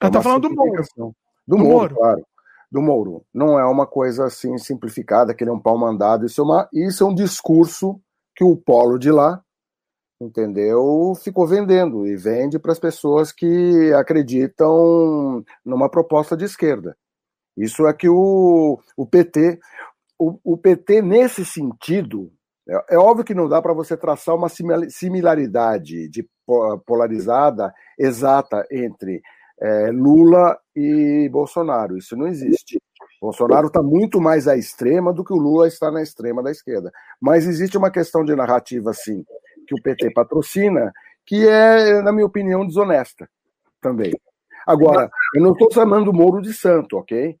É 0.00 0.06
Ela 0.06 0.12
tá 0.12 0.22
falando 0.22 0.48
do 0.48 0.54
Moro. 0.54 0.84
Do, 0.96 1.14
do 1.46 1.58
Moro, 1.58 1.68
Moro, 1.68 1.94
claro. 1.94 2.26
Do 2.70 2.82
Moro. 2.82 3.26
Não 3.32 3.58
é 3.58 3.64
uma 3.64 3.86
coisa 3.86 4.24
assim 4.24 4.56
simplificada, 4.58 5.34
que 5.34 5.44
ele 5.44 5.50
é 5.50 5.54
um 5.54 5.60
pau 5.60 5.78
mandado. 5.78 6.26
Isso 6.26 6.40
é, 6.40 6.44
uma, 6.44 6.68
isso 6.72 7.04
é 7.04 7.06
um 7.06 7.14
discurso 7.14 8.00
que 8.34 8.42
o 8.42 8.56
polo 8.56 8.98
de 8.98 9.12
lá 9.12 9.40
entendeu? 10.26 11.14
Ficou 11.22 11.46
vendendo 11.46 12.06
e 12.06 12.16
vende 12.16 12.58
para 12.58 12.72
as 12.72 12.78
pessoas 12.78 13.32
que 13.32 13.92
acreditam 13.94 15.44
numa 15.64 15.88
proposta 15.88 16.36
de 16.36 16.44
esquerda. 16.44 16.96
Isso 17.56 17.86
é 17.86 17.92
que 17.92 18.08
o, 18.08 18.78
o 18.96 19.06
PT, 19.06 19.58
o, 20.18 20.38
o 20.44 20.56
PT 20.56 21.02
nesse 21.02 21.44
sentido, 21.44 22.32
é, 22.68 22.94
é 22.94 22.98
óbvio 22.98 23.24
que 23.24 23.34
não 23.34 23.48
dá 23.48 23.60
para 23.60 23.74
você 23.74 23.96
traçar 23.96 24.34
uma 24.34 24.48
similaridade 24.48 26.08
de 26.08 26.26
polarizada 26.86 27.72
exata 27.98 28.66
entre 28.70 29.20
é, 29.60 29.90
Lula 29.90 30.58
e 30.74 31.28
Bolsonaro. 31.30 31.96
Isso 31.98 32.16
não 32.16 32.26
existe. 32.26 32.80
Bolsonaro 33.20 33.68
está 33.68 33.82
muito 33.82 34.20
mais 34.20 34.48
à 34.48 34.56
extrema 34.56 35.12
do 35.12 35.22
que 35.22 35.32
o 35.32 35.36
Lula 35.36 35.68
está 35.68 35.90
na 35.92 36.02
extrema 36.02 36.42
da 36.42 36.50
esquerda. 36.50 36.90
Mas 37.20 37.46
existe 37.46 37.78
uma 37.78 37.90
questão 37.90 38.24
de 38.24 38.34
narrativa, 38.34 38.92
sim, 38.92 39.24
que 39.66 39.74
o 39.74 39.82
PT 39.82 40.12
patrocina, 40.12 40.92
que 41.24 41.46
é, 41.46 42.02
na 42.02 42.12
minha 42.12 42.26
opinião, 42.26 42.66
desonesta 42.66 43.28
também. 43.80 44.12
Agora, 44.66 45.10
eu 45.34 45.42
não 45.42 45.52
estou 45.52 45.72
chamando 45.72 46.08
o 46.08 46.12
Moro 46.12 46.40
de 46.40 46.52
santo, 46.52 46.96
ok? 46.96 47.36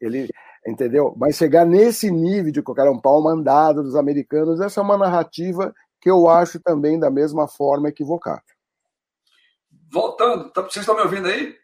Ele, 0.00 0.28
entendeu? 0.66 1.14
Mas 1.16 1.36
chegar 1.36 1.64
nesse 1.64 2.10
nível 2.10 2.52
de 2.52 2.62
cara 2.62 2.88
é 2.88 2.92
um 2.92 3.00
pau 3.00 3.22
mandado 3.22 3.82
dos 3.82 3.96
americanos, 3.96 4.60
essa 4.60 4.80
é 4.80 4.84
uma 4.84 4.98
narrativa 4.98 5.74
que 6.00 6.10
eu 6.10 6.28
acho 6.28 6.60
também 6.60 6.98
da 6.98 7.10
mesma 7.10 7.48
forma 7.48 7.88
equivocada. 7.88 8.42
Voltando, 9.90 10.50
tá, 10.50 10.62
vocês 10.62 10.82
estão 10.82 10.94
me 10.94 11.02
ouvindo 11.02 11.28
aí? 11.28 11.56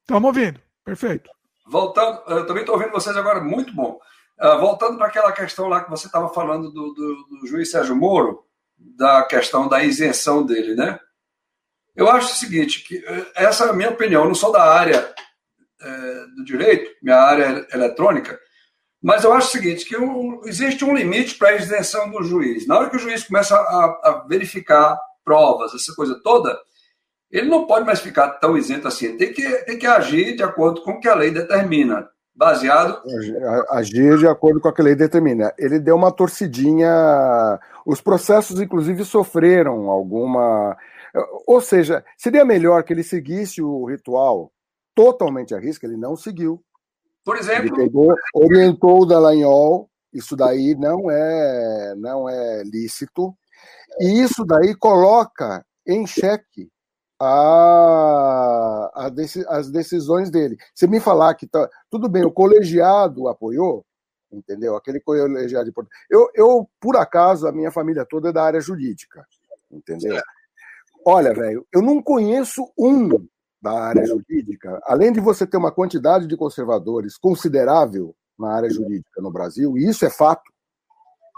Estamos 0.00 0.28
ouvindo, 0.28 0.60
perfeito. 0.84 1.30
Voltando, 1.66 2.22
eu 2.28 2.46
também 2.46 2.62
estou 2.62 2.76
ouvindo 2.76 2.92
vocês 2.92 3.16
agora, 3.16 3.40
muito 3.40 3.74
bom. 3.74 3.98
Uh, 4.40 4.58
voltando 4.58 4.96
para 4.96 5.06
aquela 5.06 5.32
questão 5.32 5.68
lá 5.68 5.84
que 5.84 5.90
você 5.90 6.06
estava 6.06 6.28
falando 6.28 6.70
do, 6.70 6.94
do, 6.94 7.40
do 7.40 7.46
juiz 7.46 7.70
Sérgio 7.70 7.94
Moro, 7.94 8.44
da 8.96 9.22
questão 9.24 9.68
da 9.68 9.82
isenção 9.82 10.44
dele, 10.44 10.74
né? 10.74 10.98
Eu 11.94 12.08
acho 12.08 12.32
o 12.32 12.36
seguinte, 12.36 12.82
que 12.84 12.96
eh, 13.04 13.26
essa 13.34 13.64
é 13.64 13.70
a 13.70 13.72
minha 13.72 13.90
opinião, 13.90 14.22
eu 14.22 14.28
não 14.28 14.34
sou 14.34 14.52
da 14.52 14.62
área 14.62 15.12
é, 15.82 16.26
do 16.36 16.44
direito, 16.44 16.90
minha 17.02 17.16
área 17.16 17.66
é 17.70 17.74
eletrônica, 17.74 18.38
mas 19.02 19.24
eu 19.24 19.32
acho 19.32 19.48
o 19.48 19.50
seguinte, 19.50 19.86
que 19.86 19.96
um, 19.96 20.42
existe 20.44 20.84
um 20.84 20.94
limite 20.94 21.36
para 21.36 21.50
a 21.50 21.56
isenção 21.56 22.10
do 22.10 22.22
juiz. 22.22 22.66
Na 22.66 22.78
hora 22.78 22.90
que 22.90 22.96
o 22.96 23.00
juiz 23.00 23.24
começa 23.24 23.56
a, 23.56 23.84
a, 24.02 24.26
verificar 24.28 24.98
provas, 25.24 25.74
essa 25.74 25.94
coisa 25.94 26.20
toda, 26.22 26.58
ele 27.30 27.48
não 27.48 27.66
pode 27.66 27.86
mais 27.86 28.00
ficar 28.00 28.28
tão 28.32 28.58
isento 28.58 28.86
assim, 28.86 29.16
tem 29.16 29.32
que, 29.32 29.48
tem 29.64 29.78
que 29.78 29.86
agir 29.86 30.36
de 30.36 30.42
acordo 30.42 30.82
com 30.82 30.92
o 30.92 31.00
que 31.00 31.08
a 31.08 31.14
lei 31.14 31.30
determina 31.30 32.08
baseado. 32.40 33.02
Agir 33.68 34.16
de 34.16 34.26
acordo 34.26 34.60
com 34.60 34.70
o 34.70 34.72
que 34.72 34.80
a 34.80 34.84
lei 34.84 34.94
determina. 34.94 35.52
Ele 35.58 35.78
deu 35.78 35.94
uma 35.94 36.10
torcidinha. 36.10 36.88
Os 37.84 38.00
processos, 38.00 38.58
inclusive, 38.58 39.04
sofreram 39.04 39.90
alguma. 39.90 40.74
Ou 41.46 41.60
seja, 41.60 42.02
seria 42.16 42.42
melhor 42.42 42.82
que 42.82 42.94
ele 42.94 43.02
seguisse 43.02 43.60
o 43.60 43.84
ritual 43.84 44.50
totalmente 44.94 45.54
a 45.54 45.58
risco, 45.58 45.84
ele 45.84 45.98
não 45.98 46.16
seguiu. 46.16 46.62
Por 47.24 47.36
exemplo. 47.36 47.66
Ele 47.66 47.76
pegou, 47.76 48.14
orientou 48.34 49.02
o 49.02 49.06
Dallagnol, 49.06 49.90
isso 50.12 50.34
daí 50.34 50.74
não 50.74 51.10
é, 51.10 51.94
não 51.96 52.28
é 52.28 52.62
lícito, 52.64 53.34
e 54.00 54.22
isso 54.22 54.44
daí 54.46 54.74
coloca 54.74 55.64
em 55.86 56.06
xeque 56.06 56.70
a, 57.20 58.90
a 58.94 59.08
deci, 59.10 59.44
as 59.48 59.70
decisões 59.70 60.30
dele. 60.30 60.56
Se 60.74 60.86
me 60.86 60.98
falar 60.98 61.34
que 61.34 61.46
tá, 61.46 61.68
tudo 61.90 62.08
bem, 62.08 62.24
o 62.24 62.32
colegiado 62.32 63.28
apoiou, 63.28 63.84
entendeu? 64.32 64.74
Aquele 64.74 65.00
colegiado 65.00 65.70
de 65.70 65.72
eu, 66.08 66.30
eu, 66.34 66.68
por 66.80 66.96
acaso, 66.96 67.46
a 67.46 67.52
minha 67.52 67.70
família 67.70 68.06
toda 68.08 68.30
é 68.30 68.32
da 68.32 68.42
área 68.42 68.60
jurídica, 68.60 69.26
entendeu? 69.70 70.18
Olha, 71.06 71.34
velho, 71.34 71.66
eu 71.72 71.82
não 71.82 72.02
conheço 72.02 72.70
um 72.78 73.28
da 73.60 73.72
área 73.72 74.06
jurídica, 74.06 74.80
além 74.84 75.12
de 75.12 75.20
você 75.20 75.46
ter 75.46 75.58
uma 75.58 75.70
quantidade 75.70 76.26
de 76.26 76.36
conservadores 76.36 77.18
considerável 77.18 78.14
na 78.38 78.54
área 78.54 78.70
jurídica 78.70 79.20
no 79.20 79.30
Brasil, 79.30 79.76
e 79.76 79.86
isso 79.86 80.06
é 80.06 80.10
fato, 80.10 80.50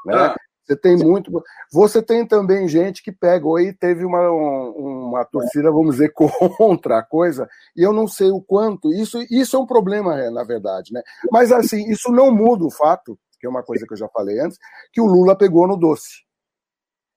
né? 0.06 0.14
Ah. 0.14 0.36
Você 0.64 0.76
tem 0.76 0.96
muito. 0.96 1.30
Você 1.72 2.02
tem 2.02 2.26
também 2.26 2.68
gente 2.68 3.02
que 3.02 3.10
pegou 3.10 3.58
e 3.58 3.72
teve 3.72 4.04
uma, 4.04 4.30
uma 4.30 5.24
torcida, 5.24 5.70
vamos 5.70 5.96
dizer, 5.96 6.12
contra 6.56 6.98
a 6.98 7.02
coisa, 7.02 7.48
e 7.76 7.82
eu 7.82 7.92
não 7.92 8.06
sei 8.06 8.30
o 8.30 8.40
quanto. 8.40 8.92
Isso, 8.92 9.18
isso 9.30 9.56
é 9.56 9.58
um 9.58 9.66
problema, 9.66 10.20
é, 10.20 10.30
na 10.30 10.44
verdade, 10.44 10.92
né? 10.92 11.02
Mas 11.30 11.50
assim, 11.50 11.90
isso 11.90 12.10
não 12.12 12.30
muda 12.30 12.64
o 12.64 12.70
fato, 12.70 13.18
que 13.40 13.46
é 13.46 13.50
uma 13.50 13.62
coisa 13.62 13.84
que 13.86 13.92
eu 13.92 13.98
já 13.98 14.08
falei 14.08 14.38
antes, 14.38 14.58
que 14.92 15.00
o 15.00 15.06
Lula 15.06 15.36
pegou 15.36 15.66
no 15.66 15.76
doce. 15.76 16.22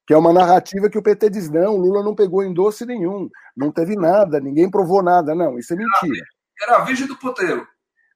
Que 0.07 0.13
é 0.13 0.17
uma 0.17 0.33
narrativa 0.33 0.89
que 0.89 0.97
o 0.97 1.03
PT 1.03 1.29
diz: 1.29 1.49
não, 1.49 1.75
o 1.75 1.77
Lula 1.77 2.03
não 2.03 2.15
pegou 2.15 2.43
em 2.43 2.53
doce 2.53 2.85
nenhum, 2.85 3.29
não 3.55 3.71
teve 3.71 3.95
nada, 3.95 4.39
ninguém 4.39 4.69
provou 4.69 5.03
nada. 5.03 5.33
Não, 5.35 5.57
isso 5.57 5.73
é 5.73 5.77
mentira. 5.77 6.25
Era 6.61 6.77
a 6.77 6.83
virgem 6.83 7.07
do 7.07 7.17
puteiro. 7.17 7.67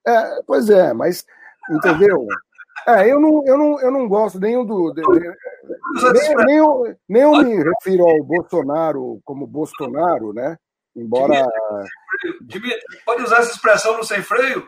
É, 0.08 0.42
pois 0.46 0.70
é, 0.70 0.94
mas 0.94 1.26
entendeu? 1.70 2.26
É, 2.88 3.12
eu 3.12 3.20
não, 3.20 3.46
eu 3.46 3.58
não, 3.58 3.80
eu 3.82 3.92
não 3.92 4.08
gosto 4.08 4.40
nem 4.40 4.66
do. 4.66 4.92
De, 4.94 5.02
nem, 5.02 6.46
nem, 6.46 6.58
eu, 6.58 6.96
nem 7.08 7.22
eu 7.24 7.32
me 7.32 7.64
refiro 7.64 8.08
ao 8.08 8.24
Bolsonaro 8.24 9.20
como 9.24 9.48
Bolsonaro, 9.48 10.34
né? 10.34 10.58
Embora. 10.96 11.46
Dimitri, 12.42 12.80
pode 13.06 13.24
usar 13.24 13.40
essa 13.40 13.52
expressão 13.52 13.98
no 13.98 14.04
sem 14.04 14.22
freio? 14.22 14.68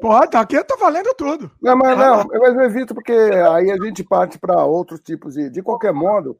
Pode, 0.00 0.36
aqui 0.36 0.56
eu 0.56 0.64
tô 0.64 0.76
valendo 0.76 1.14
tudo. 1.16 1.50
Não, 1.62 1.76
mas 1.76 1.96
não, 1.96 2.24
mas 2.24 2.54
eu 2.54 2.62
evito 2.62 2.94
porque 2.94 3.12
aí 3.12 3.70
a 3.70 3.76
gente 3.76 4.04
parte 4.04 4.38
para 4.38 4.64
outros 4.64 5.00
tipos 5.00 5.34
de. 5.34 5.50
De 5.50 5.62
qualquer 5.62 5.92
modo, 5.92 6.36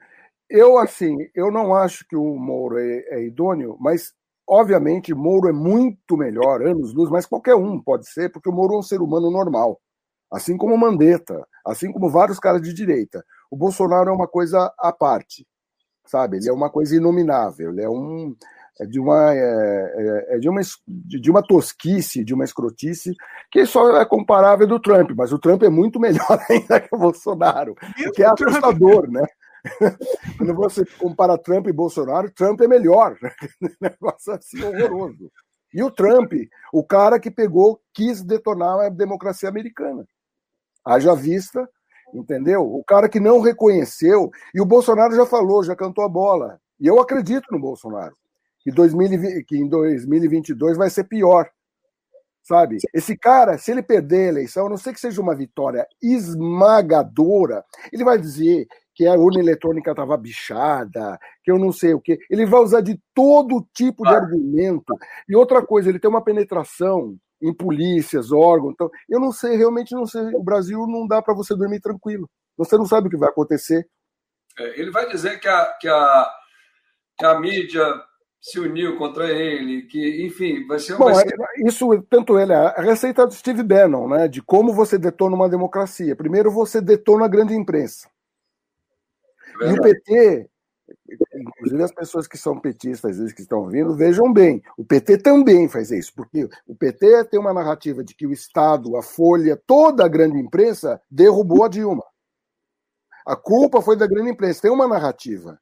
eu, 0.48 0.78
assim, 0.78 1.16
eu 1.34 1.50
não 1.50 1.74
acho 1.74 2.06
que 2.06 2.16
o 2.16 2.36
Moro 2.36 2.78
é, 2.78 3.04
é 3.10 3.24
idôneo, 3.24 3.76
mas 3.80 4.12
obviamente 4.46 5.14
Moro 5.14 5.48
é 5.48 5.52
muito 5.52 6.16
melhor, 6.16 6.62
anos 6.62 6.94
luz, 6.94 7.10
mas 7.10 7.26
qualquer 7.26 7.54
um 7.54 7.80
pode 7.80 8.08
ser, 8.08 8.30
porque 8.30 8.48
o 8.48 8.52
Moro 8.52 8.74
é 8.74 8.78
um 8.78 8.82
ser 8.82 9.00
humano 9.00 9.30
normal 9.30 9.80
assim 10.30 10.56
como 10.56 10.74
o 10.74 10.78
Mandetta, 10.78 11.46
assim 11.66 11.92
como 11.92 12.10
vários 12.10 12.38
caras 12.38 12.62
de 12.62 12.72
direita. 12.72 13.24
O 13.50 13.56
Bolsonaro 13.56 14.10
é 14.10 14.12
uma 14.12 14.28
coisa 14.28 14.72
à 14.78 14.92
parte, 14.92 15.46
sabe? 16.06 16.36
Ele 16.36 16.48
é 16.48 16.52
uma 16.52 16.70
coisa 16.70 16.96
inominável, 16.96 17.70
ele 17.70 17.82
é 17.82 17.88
um 17.88 18.34
é 18.80 18.86
de 18.86 19.00
uma 19.00 19.34
é, 19.34 19.38
é, 19.38 20.36
é 20.36 20.38
de 20.38 20.48
uma 20.48 20.60
de 20.86 21.30
uma 21.30 21.42
tosquice, 21.42 22.24
de 22.24 22.32
uma 22.32 22.44
escrotice 22.44 23.12
que 23.50 23.66
só 23.66 23.96
é 23.96 24.04
comparável 24.04 24.68
do 24.68 24.78
Trump, 24.78 25.10
mas 25.16 25.32
o 25.32 25.38
Trump 25.38 25.64
é 25.64 25.68
muito 25.68 25.98
melhor 25.98 26.38
ainda 26.48 26.80
que 26.80 26.94
o 26.94 26.98
Bolsonaro, 26.98 27.74
o 28.06 28.12
que 28.12 28.22
é 28.22 28.26
assustador, 28.26 29.10
né? 29.10 29.24
Quando 30.38 30.54
você 30.54 30.84
compara 30.98 31.36
Trump 31.36 31.66
e 31.66 31.72
Bolsonaro, 31.72 32.30
Trump 32.30 32.60
é 32.60 32.68
melhor. 32.68 33.16
negócio 33.80 34.32
assim 34.32 34.62
horroroso. 34.62 35.30
E 35.72 35.82
o 35.82 35.90
Trump, 35.90 36.32
o 36.72 36.84
cara 36.84 37.18
que 37.18 37.30
pegou, 37.30 37.80
quis 37.92 38.22
detonar 38.22 38.78
a 38.80 38.88
democracia 38.88 39.48
americana. 39.48 40.07
Haja 40.89 41.14
vista, 41.14 41.68
entendeu? 42.14 42.62
O 42.62 42.82
cara 42.82 43.09
que 43.09 43.20
não 43.20 43.41
reconheceu, 43.41 44.30
e 44.55 44.61
o 44.61 44.64
Bolsonaro 44.64 45.14
já 45.14 45.26
falou, 45.26 45.62
já 45.62 45.76
cantou 45.76 46.05
a 46.05 46.09
bola. 46.09 46.59
E 46.80 46.86
eu 46.86 47.01
acredito 47.01 47.47
no 47.51 47.61
Bolsonaro, 47.61 48.14
que, 48.61 48.70
2020, 48.70 49.45
que 49.45 49.57
em 49.57 49.68
2022 49.68 50.76
vai 50.76 50.89
ser 50.89 51.05
pior. 51.05 51.49
Sabe? 52.43 52.78
Esse 52.95 53.14
cara, 53.14 53.59
se 53.59 53.70
ele 53.70 53.82
perder 53.82 54.28
a 54.28 54.28
eleição, 54.28 54.66
a 54.66 54.70
não 54.70 54.78
sei 54.78 54.95
que 54.95 55.01
seja 55.01 55.20
uma 55.20 55.34
vitória 55.34 55.86
esmagadora, 56.03 57.62
ele 57.93 58.05
vai 58.05 58.16
dizer 58.16 58.66
que 58.95 59.07
a 59.07 59.14
urna 59.14 59.39
eletrônica 59.39 59.91
estava 59.91 60.16
bichada, 60.16 61.18
que 61.45 61.51
eu 61.51 61.59
não 61.59 61.70
sei 61.70 61.93
o 61.93 62.01
quê. 62.01 62.18
Ele 62.30 62.47
vai 62.47 62.61
usar 62.61 62.80
de 62.80 62.99
todo 63.14 63.66
tipo 63.74 64.03
de 64.03 64.14
argumento. 64.14 64.95
E 65.28 65.36
outra 65.36 65.64
coisa, 65.64 65.91
ele 65.91 65.99
tem 65.99 66.09
uma 66.09 66.24
penetração 66.24 67.16
em 67.41 67.55
polícias, 67.55 68.32
órgãos. 68.32 68.72
Então, 68.72 68.91
eu 69.09 69.20
não 69.20 69.32
sei, 69.32 69.57
realmente 69.57 69.95
não 69.95 70.07
sei. 70.07 70.22
O 70.34 70.43
Brasil 70.43 70.86
não 70.86 71.07
dá 71.07 71.22
para 71.22 71.34
você 71.34 71.55
dormir 71.55 71.80
tranquilo. 71.80 72.28
Você 72.57 72.76
não 72.76 72.84
sabe 72.84 73.07
o 73.07 73.11
que 73.11 73.16
vai 73.16 73.28
acontecer. 73.28 73.86
É, 74.59 74.80
ele 74.80 74.91
vai 74.91 75.09
dizer 75.09 75.39
que 75.39 75.49
a, 75.49 75.66
que 75.80 75.89
a, 75.89 76.30
que 77.16 77.24
a 77.24 77.39
mídia 77.39 77.84
se 78.41 78.59
uniu 78.59 78.97
contra 78.97 79.28
ele, 79.30 79.82
que, 79.82 80.24
enfim, 80.24 80.66
vai 80.66 80.78
ser... 80.78 80.97
Bom, 80.97 81.12
vai 81.12 81.26
ser... 81.26 81.34
É, 81.34 81.68
isso, 81.68 81.89
tanto 82.09 82.39
ele, 82.39 82.53
a 82.53 82.80
receita 82.80 83.26
do 83.26 83.34
Steve 83.34 83.62
Bannon, 83.62 84.09
né, 84.09 84.28
de 84.28 84.41
como 84.41 84.72
você 84.72 84.97
detona 84.97 85.34
uma 85.34 85.49
democracia. 85.49 86.14
Primeiro 86.14 86.51
você 86.51 86.80
detona 86.80 87.24
a 87.24 87.28
grande 87.28 87.55
imprensa. 87.55 88.09
É 89.61 89.70
e 89.70 89.72
o 89.72 89.82
PT, 89.82 90.51
inclusive 91.34 91.82
as 91.82 91.92
pessoas 91.92 92.26
que 92.26 92.36
são 92.36 92.59
petistas, 92.59 93.12
às 93.12 93.18
vezes 93.18 93.32
que 93.32 93.42
estão 93.42 93.66
vindo, 93.68 93.94
vejam 93.94 94.32
bem, 94.32 94.62
o 94.76 94.84
PT 94.84 95.18
também 95.18 95.68
faz 95.68 95.90
isso, 95.90 96.12
porque 96.14 96.48
o 96.66 96.74
PT 96.74 97.24
tem 97.24 97.40
uma 97.40 97.52
narrativa 97.52 98.04
de 98.04 98.14
que 98.14 98.26
o 98.26 98.32
Estado, 98.32 98.96
a 98.96 99.02
Folha, 99.02 99.61
toda 99.66 100.04
a 100.04 100.09
grande 100.09 100.38
imprensa 100.38 101.00
derrubou 101.11 101.64
a 101.64 101.68
Dilma. 101.68 102.04
A 103.26 103.36
culpa 103.36 103.82
foi 103.82 103.96
da 103.96 104.06
grande 104.06 104.30
imprensa, 104.30 104.62
tem 104.62 104.70
uma 104.70 104.88
narrativa. 104.88 105.59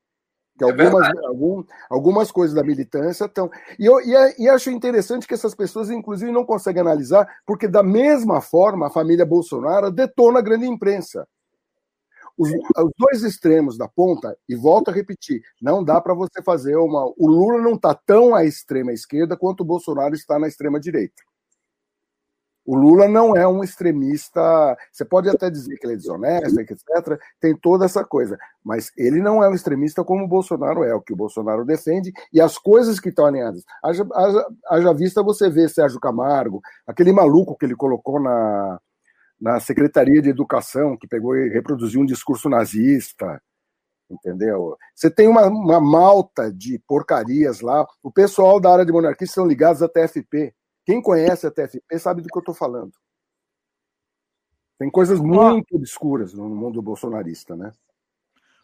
Que 0.56 0.64
é 0.64 0.70
algumas, 0.70 1.08
é 1.08 1.26
algum, 1.26 1.64
algumas 1.90 2.30
coisas 2.32 2.54
da 2.54 2.62
militância 2.62 3.26
estão. 3.26 3.50
E, 3.78 3.84
eu, 3.84 4.00
e, 4.00 4.14
é, 4.14 4.34
e 4.40 4.48
acho 4.48 4.70
interessante 4.70 5.26
que 5.26 5.34
essas 5.34 5.54
pessoas, 5.54 5.90
inclusive, 5.90 6.32
não 6.32 6.46
conseguem 6.46 6.80
analisar, 6.80 7.28
porque, 7.44 7.68
da 7.68 7.82
mesma 7.82 8.40
forma, 8.40 8.86
a 8.86 8.90
família 8.90 9.26
Bolsonaro 9.26 9.90
detona 9.90 10.38
a 10.38 10.42
grande 10.42 10.66
imprensa. 10.66 11.28
Os, 12.36 12.50
os 12.50 12.92
dois 12.98 13.22
extremos 13.22 13.78
da 13.78 13.88
ponta, 13.88 14.36
e 14.48 14.54
volto 14.54 14.90
a 14.90 14.92
repetir, 14.92 15.40
não 15.60 15.82
dá 15.82 16.00
para 16.00 16.14
você 16.14 16.42
fazer 16.42 16.76
uma. 16.76 17.06
O 17.16 17.26
Lula 17.26 17.60
não 17.60 17.74
está 17.74 17.94
tão 17.94 18.34
à 18.34 18.44
extrema 18.44 18.92
esquerda 18.92 19.36
quanto 19.36 19.60
o 19.60 19.64
Bolsonaro 19.66 20.14
está 20.14 20.38
na 20.38 20.48
extrema 20.48 20.78
direita. 20.78 21.22
O 22.66 22.74
Lula 22.74 23.06
não 23.06 23.36
é 23.36 23.46
um 23.46 23.62
extremista. 23.62 24.76
Você 24.90 25.04
pode 25.04 25.30
até 25.30 25.48
dizer 25.48 25.78
que 25.78 25.86
ele 25.86 25.94
é 25.94 25.96
desonesto, 25.96 26.60
etc. 26.60 27.18
Tem 27.40 27.56
toda 27.56 27.84
essa 27.84 28.04
coisa. 28.04 28.36
Mas 28.64 28.90
ele 28.96 29.22
não 29.22 29.42
é 29.42 29.48
um 29.48 29.54
extremista 29.54 30.02
como 30.02 30.24
o 30.24 30.28
Bolsonaro 30.28 30.82
é, 30.82 30.92
o 30.92 31.00
que 31.00 31.12
o 31.12 31.16
Bolsonaro 31.16 31.64
defende, 31.64 32.12
e 32.32 32.40
as 32.40 32.58
coisas 32.58 32.98
que 32.98 33.10
estão 33.10 33.26
alinhadas. 33.26 33.62
Haja, 33.82 34.04
haja, 34.12 34.46
haja 34.68 34.92
vista 34.92 35.22
você 35.22 35.48
ver 35.48 35.70
Sérgio 35.70 36.00
Camargo, 36.00 36.60
aquele 36.86 37.12
maluco 37.12 37.56
que 37.56 37.64
ele 37.64 37.76
colocou 37.76 38.20
na, 38.20 38.80
na 39.40 39.60
Secretaria 39.60 40.22
de 40.22 40.28
Educação, 40.28 40.96
que 40.96 41.06
pegou 41.06 41.36
e 41.36 41.48
reproduziu 41.48 42.00
um 42.00 42.06
discurso 42.06 42.48
nazista. 42.48 43.40
Entendeu? 44.08 44.76
Você 44.94 45.10
tem 45.10 45.26
uma, 45.28 45.46
uma 45.46 45.80
malta 45.80 46.52
de 46.52 46.78
porcarias 46.86 47.60
lá. 47.60 47.86
O 48.02 48.10
pessoal 48.10 48.60
da 48.60 48.72
área 48.72 48.86
de 48.86 48.92
monarquia 48.92 49.26
são 49.26 49.46
ligados 49.46 49.82
à 49.82 49.88
TFP. 49.88 50.54
Quem 50.84 51.02
conhece 51.02 51.46
a 51.46 51.50
TFP 51.50 51.98
sabe 51.98 52.22
do 52.22 52.28
que 52.28 52.38
eu 52.38 52.40
estou 52.40 52.54
falando. 52.54 52.92
Tem 54.78 54.90
coisas 54.90 55.18
muito 55.18 55.74
ah. 55.74 55.76
obscuras 55.76 56.32
no 56.34 56.48
mundo 56.48 56.80
bolsonarista, 56.80 57.56
né? 57.56 57.72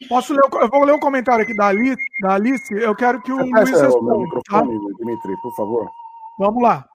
Posso 0.08 0.32
ler? 0.32 0.42
Eu 0.60 0.68
vou 0.68 0.84
ler 0.84 0.92
um 0.92 1.00
comentário 1.00 1.42
aqui 1.42 1.54
da 1.54 1.68
Alice. 1.68 2.02
Da 2.20 2.34
Alice 2.34 2.74
eu 2.74 2.94
quero 2.94 3.20
que 3.22 3.32
o 3.32 3.38
Luiz 3.38 3.70
responda. 3.70 4.40
Tá? 4.48 4.62
Dimitri, 4.62 5.34
por 5.42 5.54
favor. 5.54 5.88
Vamos 6.38 6.62
lá. 6.62 6.86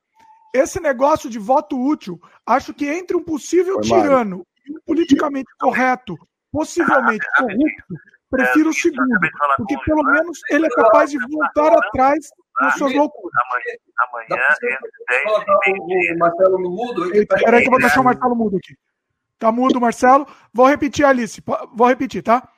Esse 0.54 0.80
negócio 0.80 1.30
de 1.30 1.40
voto 1.40 1.80
útil, 1.80 2.20
acho 2.46 2.74
que 2.74 2.88
entre 2.88 3.16
um 3.16 3.24
possível 3.24 3.76
Foi 3.76 3.84
tirano 3.84 4.46
e 4.66 4.72
um 4.72 4.80
politicamente 4.86 5.50
correto, 5.60 6.18
possivelmente 6.52 7.26
corrupto, 7.38 7.96
prefiro 8.30 8.70
o 8.70 8.74
segundo, 8.74 9.20
porque 9.58 9.78
pelo 9.86 10.04
menos 10.04 10.40
ele 10.50 10.66
é 10.66 10.70
capaz 10.70 11.12
de 11.12 11.20
voltar 11.20 11.74
atrás 11.78 12.30
nas 12.60 12.74
suas 12.76 12.94
loucuras. 12.94 13.34
Amanhã, 14.10 14.38
amanhã 14.38 14.56
entre 14.64 14.92
10 15.08 15.24
e 15.68 15.86
meio. 15.86 16.20
Marcelo 16.20 16.60
no 16.60 16.72
mudo? 16.72 17.10
Peraí 17.12 17.62
que 17.62 17.68
eu 17.68 17.72
vou 17.72 17.80
deixar 17.80 18.02
o 18.02 18.04
Marcelo 18.04 18.36
mudo 18.36 18.58
aqui. 18.58 18.76
Tá 19.40 19.52
mudo, 19.52 19.80
Marcelo. 19.80 20.28
Vou 20.52 20.66
repetir, 20.66 21.06
Alice. 21.06 21.42
Vou 21.74 21.88
repetir, 21.88 22.24
tá? 22.24 22.50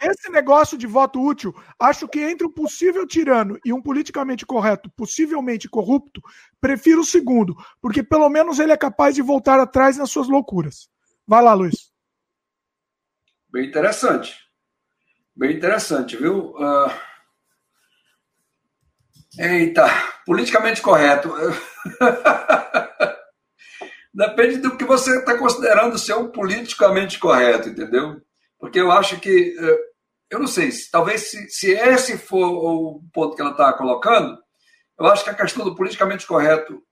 Esse 0.00 0.30
negócio 0.30 0.78
de 0.78 0.86
voto 0.86 1.20
útil, 1.20 1.54
acho 1.78 2.06
que 2.06 2.20
entre 2.20 2.46
um 2.46 2.52
possível 2.52 3.06
tirano 3.06 3.58
e 3.64 3.72
um 3.72 3.82
politicamente 3.82 4.46
correto, 4.46 4.90
possivelmente 4.96 5.68
corrupto, 5.68 6.20
prefiro 6.60 7.00
o 7.00 7.04
segundo, 7.04 7.56
porque 7.80 8.02
pelo 8.02 8.28
menos 8.28 8.58
ele 8.58 8.72
é 8.72 8.76
capaz 8.76 9.14
de 9.14 9.22
voltar 9.22 9.58
atrás 9.58 9.96
nas 9.96 10.10
suas 10.10 10.28
loucuras. 10.28 10.88
Vai 11.26 11.42
lá, 11.42 11.54
Luiz. 11.54 11.90
Bem 13.50 13.66
interessante. 13.66 14.36
Bem 15.34 15.56
interessante, 15.56 16.16
viu? 16.16 16.54
Uh... 16.56 16.90
Eita, 19.38 19.86
politicamente 20.26 20.82
correto. 20.82 21.32
Depende 24.12 24.58
do 24.58 24.76
que 24.76 24.84
você 24.84 25.16
está 25.18 25.38
considerando 25.38 25.96
ser 25.96 26.14
um 26.14 26.28
politicamente 26.28 27.18
correto, 27.20 27.68
entendeu? 27.68 28.20
Porque 28.58 28.80
eu 28.80 28.90
acho 28.90 29.20
que, 29.20 29.56
eh, 29.58 29.78
eu 30.30 30.38
não 30.38 30.46
sei, 30.46 30.70
talvez 30.90 31.30
se, 31.30 31.48
se 31.48 31.70
esse 31.70 32.18
for 32.18 32.46
o 32.46 33.02
ponto 33.12 33.34
que 33.36 33.40
ela 33.40 33.52
está 33.52 33.72
colocando, 33.72 34.38
eu 34.98 35.06
acho 35.06 35.24
que 35.24 35.30
a 35.30 35.34
questão 35.34 35.64
do 35.64 35.74
politicamente 35.74 36.26
correto 36.26 36.82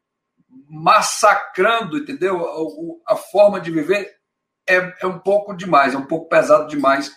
massacrando, 0.68 1.98
entendeu? 1.98 3.00
A, 3.06 3.14
a 3.14 3.16
forma 3.16 3.60
de 3.60 3.70
viver 3.70 4.10
é, 4.68 4.94
é 5.02 5.06
um 5.06 5.18
pouco 5.18 5.54
demais, 5.54 5.94
é 5.94 5.98
um 5.98 6.06
pouco 6.06 6.28
pesado 6.28 6.68
demais 6.68 7.12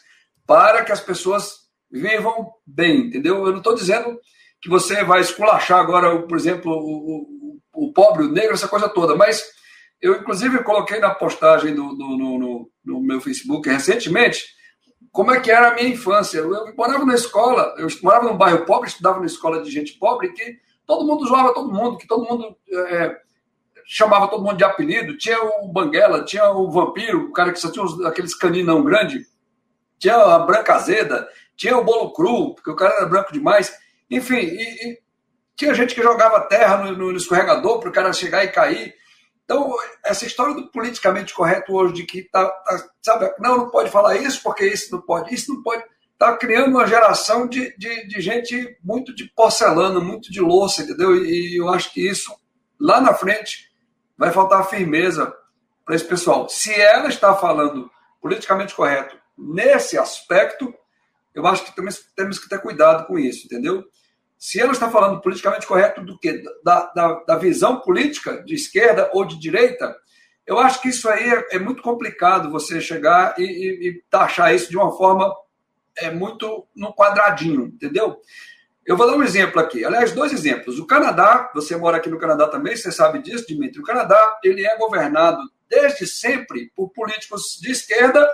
para 0.46 0.84
que 0.84 0.92
as 0.92 1.00
pessoas 1.00 1.54
vivam 1.92 2.52
bem, 2.66 3.08
entendeu? 3.08 3.46
Eu 3.46 3.52
não 3.52 3.60
estou 3.60 3.76
dizendo 3.76 4.20
que 4.62 4.70
você 4.70 5.04
vai 5.04 5.22
esculachar 5.22 5.80
agora, 5.80 6.22
por 6.24 6.38
exemplo, 6.38 6.72
o, 6.72 7.58
o, 7.74 7.88
o, 7.88 7.94
pobre, 7.94 8.26
o 8.26 8.32
negro, 8.32 8.54
essa 8.54 8.68
coisa 8.68 8.90
toda, 8.90 9.16
mas 9.16 9.44
eu, 10.02 10.16
inclusive, 10.16 10.64
coloquei 10.64 11.00
na 11.00 11.14
postagem 11.14 11.74
do, 11.74 11.90
do 11.96 12.18
no, 12.18 12.40
no, 12.40 12.72
no, 12.90 13.02
meu 13.02 13.22
Facebook 13.22 13.70
recentemente 13.70 14.58
como 15.12 15.32
é 15.32 15.40
que 15.40 15.50
era 15.50 15.70
a 15.70 15.76
minha 15.76 15.90
infância. 15.90 16.40
Eu, 16.40 16.74
morava 16.76 17.06
na 17.06 17.16
escola, 17.16 17.74
eu 17.78 17.88
morava 18.04 18.30
num 18.30 18.38
bairro 18.38 18.66
pobre, 18.66 18.90
estudava 18.90 19.16
numa 19.16 19.26
escola 19.26 19.62
de 19.62 19.72
gente 19.72 19.94
pobre, 19.94 20.34
que 20.34 20.58
todo 20.86 21.06
mundo 21.06 21.26
zoava 21.28 21.54
todo 21.54 21.72
mundo, 21.72 21.98
que 21.98 22.08
todo 22.08 22.28
mundo 22.28 22.56
é, 22.72 23.16
chamava 23.86 24.28
todo 24.28 24.44
mundo 24.44 24.58
de 24.58 24.64
apelido. 24.64 25.18
Tinha 25.18 25.42
o 25.42 25.68
Banguela, 25.68 26.24
tinha 26.24 26.52
o 26.52 26.70
Vampiro, 26.70 27.26
o 27.26 27.34
cara 27.34 27.52
que 27.52 27.60
só 27.60 27.72
tinha 27.72 27.86
aqueles 28.08 28.36
caninão 28.36 28.84
grande 28.84 29.26
tinha 30.00 30.16
a 30.16 30.40
branca 30.40 30.76
azeda, 30.76 31.28
tinha 31.56 31.78
o 31.78 31.84
bolo 31.84 32.14
cru, 32.14 32.56
porque 32.56 32.72
o 32.72 32.76
cara 32.76 32.96
era 32.96 33.06
branco 33.06 33.34
demais. 33.34 33.72
Enfim, 34.10 34.38
e, 34.38 34.92
e 34.92 35.00
tinha 35.56 35.74
gente 35.74 35.94
que 35.94 36.02
jogava 36.02 36.48
terra 36.48 36.78
no, 36.78 37.12
no 37.12 37.18
escorregador 37.18 37.80
para 37.80 37.90
o 37.90 37.92
cara 37.92 38.14
chegar 38.14 38.44
e 38.46 38.48
cair. 38.48 38.96
Então, 39.50 39.76
essa 40.06 40.28
história 40.28 40.54
do 40.54 40.68
politicamente 40.68 41.34
correto 41.34 41.74
hoje, 41.74 41.96
de 41.96 42.04
que 42.04 42.22
tá, 42.22 42.48
tá, 42.48 42.88
sabe, 43.02 43.34
não, 43.40 43.58
não 43.58 43.70
pode 43.72 43.90
falar 43.90 44.16
isso 44.16 44.44
porque 44.44 44.64
isso 44.64 44.92
não 44.92 45.02
pode, 45.02 45.34
isso 45.34 45.52
não 45.52 45.64
pode, 45.64 45.84
está 46.14 46.38
criando 46.38 46.70
uma 46.70 46.86
geração 46.86 47.48
de, 47.48 47.76
de, 47.76 48.08
de, 48.08 48.22
gente 48.22 48.78
muito 48.84 49.12
de 49.16 49.26
porcelana, 49.36 50.00
muito 50.00 50.32
de 50.32 50.40
louça, 50.40 50.84
entendeu? 50.84 51.16
E, 51.16 51.56
e 51.56 51.58
eu 51.58 51.68
acho 51.68 51.92
que 51.92 52.08
isso, 52.08 52.32
lá 52.80 53.02
na 53.02 53.12
frente, 53.12 53.72
vai 54.16 54.32
faltar 54.32 54.70
firmeza 54.70 55.36
para 55.84 55.96
esse 55.96 56.06
pessoal. 56.06 56.48
Se 56.48 56.72
ela 56.72 57.08
está 57.08 57.34
falando 57.34 57.90
politicamente 58.22 58.76
correto 58.76 59.18
nesse 59.36 59.98
aspecto, 59.98 60.72
eu 61.34 61.48
acho 61.48 61.66
que 61.66 61.76
temos, 61.76 62.00
temos 62.16 62.38
que 62.38 62.48
ter 62.48 62.62
cuidado 62.62 63.08
com 63.08 63.18
isso, 63.18 63.48
entendeu? 63.48 63.84
Se 64.40 64.58
ela 64.60 64.72
está 64.72 64.90
falando 64.90 65.20
politicamente 65.20 65.68
correto 65.68 66.02
do 66.02 66.18
que 66.18 66.42
da, 66.64 66.92
da, 66.96 67.24
da, 67.28 67.36
visão 67.36 67.82
política 67.82 68.42
de 68.44 68.56
esquerda 68.56 69.12
ou 69.14 69.26
de 69.26 69.38
direita, 69.38 69.94
eu 70.48 70.58
acho 70.58 70.82
que 70.82 70.88
isso 70.88 71.10
aí 71.10 71.30
é, 71.30 71.58
é 71.58 71.60
muito 71.60 71.84
complicado 71.84 72.50
você 72.50 72.80
chegar 72.80 73.36
e, 73.38 73.44
e, 73.44 73.90
e, 73.90 74.04
taxar 74.10 74.56
isso 74.56 74.70
de 74.70 74.78
uma 74.78 74.96
forma 74.96 75.30
é 75.98 76.10
muito 76.10 76.66
no 76.74 76.96
quadradinho, 76.96 77.66
entendeu? 77.66 78.22
Eu 78.86 78.96
vou 78.96 79.06
dar 79.06 79.18
um 79.18 79.24
exemplo 79.24 79.60
aqui, 79.60 79.84
aliás, 79.84 80.14
dois 80.14 80.32
exemplos. 80.32 80.80
O 80.80 80.88
Canadá, 80.88 81.52
você 81.54 81.76
mora 81.76 81.98
aqui 81.98 82.10
no 82.10 82.18
Canadá 82.18 82.48
também, 82.48 82.78
você 82.78 82.94
sabe 82.94 83.22
disso, 83.22 83.46
Dimitri. 83.46 83.82
O 83.82 83.84
Canadá 83.84 84.40
ele 84.42 84.66
é 84.66 84.78
governado 84.78 85.42
desde 85.70 86.08
sempre 86.08 86.72
por 86.76 86.90
políticos 86.92 87.60
de 87.62 87.72
esquerda 87.72 88.26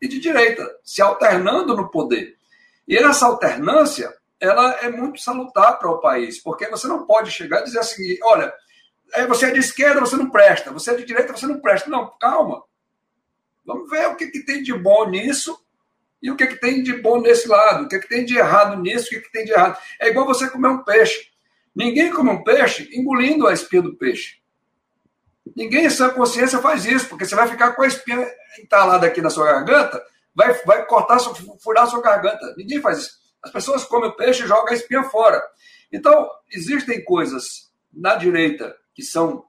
e 0.00 0.06
de 0.06 0.20
direita, 0.20 0.64
se 0.84 1.02
alternando 1.02 1.76
no 1.76 1.90
poder. 1.90 2.36
E 2.86 2.96
essa 2.96 3.26
alternância, 3.26 4.14
ela 4.40 4.72
é 4.80 4.88
muito 4.88 5.20
salutar 5.20 5.78
para 5.78 5.90
o 5.90 6.00
país, 6.00 6.40
porque 6.40 6.68
você 6.68 6.86
não 6.86 7.06
pode 7.06 7.30
chegar 7.30 7.60
e 7.60 7.64
dizer 7.64 7.80
assim, 7.80 8.18
olha, 8.22 8.52
é, 9.14 9.26
você 9.26 9.46
é 9.46 9.50
de 9.50 9.58
esquerda, 9.58 10.00
você 10.00 10.16
não 10.16 10.30
presta, 10.30 10.70
você 10.70 10.92
é 10.92 10.94
de 10.94 11.04
direita, 11.04 11.32
você 11.32 11.46
não 11.46 11.60
presta. 11.60 11.90
Não, 11.90 12.12
calma. 12.18 12.62
Vamos 13.64 13.90
ver 13.90 14.08
o 14.08 14.16
que, 14.16 14.28
que 14.28 14.40
tem 14.40 14.62
de 14.62 14.72
bom 14.72 15.08
nisso 15.08 15.58
e 16.22 16.30
o 16.30 16.36
que, 16.36 16.46
que 16.46 16.56
tem 16.56 16.82
de 16.82 16.94
bom 16.94 17.20
nesse 17.20 17.46
lado, 17.48 17.84
o 17.84 17.88
que, 17.88 17.98
que 17.98 18.08
tem 18.08 18.24
de 18.24 18.36
errado 18.36 18.80
nisso, 18.80 19.06
o 19.06 19.10
que, 19.10 19.20
que 19.20 19.32
tem 19.32 19.44
de 19.44 19.52
errado. 19.52 19.78
É 20.00 20.08
igual 20.08 20.26
você 20.26 20.48
comer 20.48 20.68
um 20.68 20.82
peixe. 20.82 21.28
Ninguém 21.74 22.12
come 22.12 22.30
um 22.30 22.42
peixe 22.42 22.88
engolindo 22.92 23.46
a 23.46 23.52
espinha 23.52 23.82
do 23.82 23.96
peixe. 23.96 24.38
Ninguém 25.54 25.86
em 25.86 25.90
sua 25.90 26.10
consciência 26.10 26.58
faz 26.58 26.84
isso, 26.84 27.08
porque 27.08 27.24
você 27.24 27.34
vai 27.34 27.48
ficar 27.48 27.72
com 27.72 27.82
a 27.82 27.86
espinha 27.86 28.26
entalada 28.60 29.06
aqui 29.06 29.20
na 29.20 29.30
sua 29.30 29.46
garganta, 29.46 30.02
vai, 30.34 30.52
vai 30.64 30.84
cortar, 30.86 31.18
furar 31.60 31.86
sua 31.86 32.02
garganta. 32.02 32.54
Ninguém 32.56 32.80
faz 32.80 32.98
isso. 32.98 33.17
As 33.42 33.50
pessoas 33.50 33.84
comem 33.84 34.10
o 34.10 34.16
peixe 34.16 34.44
e 34.44 34.46
jogam 34.46 34.68
a 34.68 34.74
espinha 34.74 35.04
fora. 35.04 35.42
Então, 35.92 36.28
existem 36.50 37.04
coisas 37.04 37.70
na 37.92 38.16
direita 38.16 38.74
que 38.94 39.02
são 39.02 39.44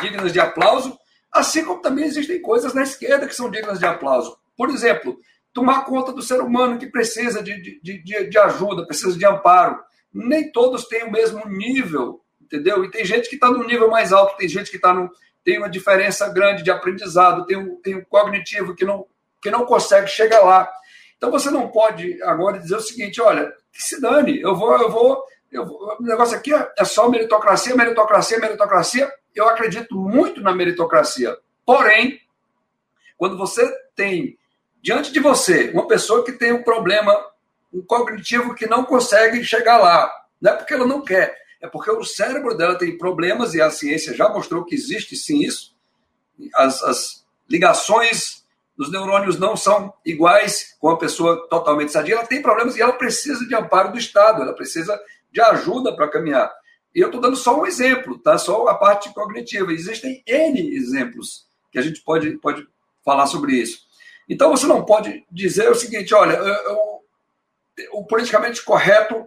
dignas 0.00 0.32
de 0.32 0.40
aplauso, 0.40 0.98
assim 1.30 1.64
como 1.64 1.80
também 1.80 2.04
existem 2.04 2.40
coisas 2.40 2.74
na 2.74 2.82
esquerda 2.82 3.26
que 3.26 3.34
são 3.34 3.50
dignas 3.50 3.78
de 3.78 3.86
aplauso. 3.86 4.36
Por 4.56 4.70
exemplo, 4.70 5.18
tomar 5.52 5.84
conta 5.84 6.12
do 6.12 6.22
ser 6.22 6.40
humano 6.40 6.78
que 6.78 6.86
precisa 6.86 7.42
de, 7.42 7.60
de, 7.60 8.02
de, 8.02 8.28
de 8.28 8.38
ajuda, 8.38 8.86
precisa 8.86 9.18
de 9.18 9.24
amparo. 9.24 9.80
Nem 10.12 10.50
todos 10.52 10.86
têm 10.86 11.04
o 11.04 11.10
mesmo 11.10 11.46
nível, 11.48 12.22
entendeu? 12.40 12.84
E 12.84 12.90
tem 12.90 13.04
gente 13.04 13.28
que 13.28 13.36
está 13.36 13.50
no 13.50 13.64
nível 13.64 13.90
mais 13.90 14.12
alto, 14.12 14.36
tem 14.36 14.48
gente 14.48 14.70
que 14.70 14.76
está 14.76 14.92
no, 14.92 15.10
tem 15.44 15.58
uma 15.58 15.68
diferença 15.68 16.28
grande 16.28 16.62
de 16.62 16.70
aprendizado, 16.70 17.46
tem 17.46 17.56
um, 17.56 17.80
tem 17.80 17.96
um 17.96 18.04
cognitivo 18.04 18.74
que 18.74 18.84
não, 18.84 19.06
que 19.42 19.50
não 19.50 19.64
consegue 19.64 20.06
chegar 20.06 20.40
lá. 20.40 20.70
Então 21.22 21.30
você 21.30 21.52
não 21.52 21.68
pode 21.68 22.20
agora 22.24 22.58
dizer 22.58 22.74
o 22.74 22.80
seguinte: 22.80 23.20
olha, 23.20 23.54
se 23.72 24.00
dane, 24.00 24.40
eu 24.40 24.56
vou, 24.56 24.76
eu 24.76 24.90
vou, 24.90 25.24
eu 25.52 25.64
vou 25.64 25.96
o 26.00 26.02
negócio 26.02 26.36
aqui 26.36 26.52
é 26.52 26.84
só 26.84 27.08
meritocracia, 27.08 27.76
meritocracia, 27.76 28.40
meritocracia. 28.40 29.12
Eu 29.32 29.48
acredito 29.48 29.94
muito 29.94 30.40
na 30.40 30.52
meritocracia. 30.52 31.38
Porém, 31.64 32.20
quando 33.16 33.38
você 33.38 33.72
tem 33.94 34.36
diante 34.82 35.12
de 35.12 35.20
você 35.20 35.70
uma 35.70 35.86
pessoa 35.86 36.24
que 36.24 36.32
tem 36.32 36.52
um 36.52 36.64
problema, 36.64 37.16
um 37.72 37.82
cognitivo 37.82 38.52
que 38.52 38.66
não 38.66 38.84
consegue 38.84 39.44
chegar 39.44 39.78
lá, 39.78 40.12
não 40.40 40.50
é 40.50 40.56
porque 40.56 40.74
ela 40.74 40.88
não 40.88 41.04
quer, 41.04 41.36
é 41.60 41.68
porque 41.68 41.92
o 41.92 42.02
cérebro 42.02 42.56
dela 42.56 42.76
tem 42.76 42.98
problemas 42.98 43.54
e 43.54 43.60
a 43.60 43.70
ciência 43.70 44.12
já 44.12 44.28
mostrou 44.28 44.64
que 44.64 44.74
existe 44.74 45.14
sim 45.14 45.38
isso. 45.44 45.72
As, 46.56 46.82
as 46.82 47.24
ligações 47.48 48.41
dos 48.76 48.90
neurônios 48.90 49.38
não 49.38 49.56
são 49.56 49.92
iguais 50.04 50.76
com 50.80 50.88
a 50.88 50.98
pessoa 50.98 51.46
totalmente 51.48 51.92
sadia. 51.92 52.14
Ela 52.14 52.26
tem 52.26 52.42
problemas 52.42 52.76
e 52.76 52.82
ela 52.82 52.94
precisa 52.94 53.46
de 53.46 53.54
amparo 53.54 53.92
do 53.92 53.98
Estado, 53.98 54.42
ela 54.42 54.54
precisa 54.54 54.98
de 55.30 55.40
ajuda 55.40 55.94
para 55.94 56.08
caminhar. 56.08 56.50
E 56.94 57.00
eu 57.00 57.06
estou 57.06 57.20
dando 57.20 57.36
só 57.36 57.58
um 57.58 57.66
exemplo, 57.66 58.18
tá? 58.18 58.36
Só 58.36 58.66
a 58.68 58.74
parte 58.74 59.12
cognitiva. 59.14 59.72
Existem 59.72 60.22
N 60.26 60.74
exemplos 60.74 61.46
que 61.70 61.78
a 61.78 61.82
gente 61.82 62.02
pode, 62.02 62.30
pode 62.38 62.66
falar 63.04 63.26
sobre 63.26 63.54
isso. 63.54 63.80
Então 64.28 64.50
você 64.50 64.66
não 64.66 64.84
pode 64.84 65.24
dizer 65.30 65.70
o 65.70 65.74
seguinte: 65.74 66.14
olha, 66.14 66.34
eu, 66.34 66.46
eu, 66.46 66.78
o 67.92 68.06
politicamente 68.06 68.62
correto 68.62 69.26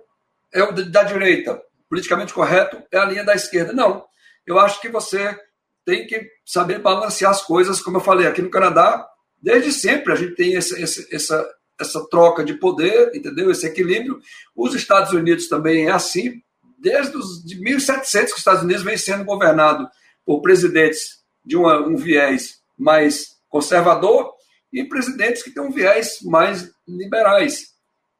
é 0.54 0.64
o 0.64 0.72
da 0.72 1.04
direita, 1.04 1.54
o 1.54 1.90
politicamente 1.90 2.34
correto 2.34 2.82
é 2.92 2.98
a 2.98 3.06
linha 3.06 3.24
da 3.24 3.34
esquerda. 3.34 3.74
Não. 3.74 4.06
Eu 4.46 4.60
acho 4.60 4.80
que 4.80 4.90
você 4.90 5.38
tem 5.84 6.06
que 6.06 6.28
saber 6.46 6.80
balancear 6.80 7.32
as 7.32 7.42
coisas, 7.42 7.82
como 7.82 7.98
eu 7.98 8.02
falei, 8.02 8.28
aqui 8.28 8.42
no 8.42 8.50
Canadá, 8.50 9.08
desde 9.46 9.72
sempre 9.72 10.12
a 10.12 10.16
gente 10.16 10.34
tem 10.34 10.56
esse, 10.56 11.14
essa, 11.14 11.48
essa 11.80 12.10
troca 12.10 12.44
de 12.44 12.56
poder, 12.56 13.12
entendeu? 13.14 13.52
Esse 13.52 13.68
equilíbrio. 13.68 14.20
Os 14.56 14.74
Estados 14.74 15.14
Unidos 15.14 15.48
também 15.48 15.86
é 15.86 15.92
assim, 15.92 16.42
desde 16.80 17.16
os 17.16 17.46
de 17.46 17.62
1700 17.62 18.32
que 18.32 18.34
os 18.34 18.40
Estados 18.40 18.64
Unidos 18.64 18.82
vem 18.82 18.98
sendo 18.98 19.24
governado 19.24 19.88
por 20.26 20.42
presidentes 20.42 21.20
de 21.46 21.56
uma, 21.56 21.80
um 21.80 21.96
viés 21.96 22.56
mais 22.76 23.36
conservador 23.48 24.34
e 24.74 24.84
presidentes 24.84 25.44
que 25.44 25.52
têm 25.52 25.62
um 25.62 25.72
viés 25.72 26.18
mais 26.24 26.72
liberais. 26.88 27.76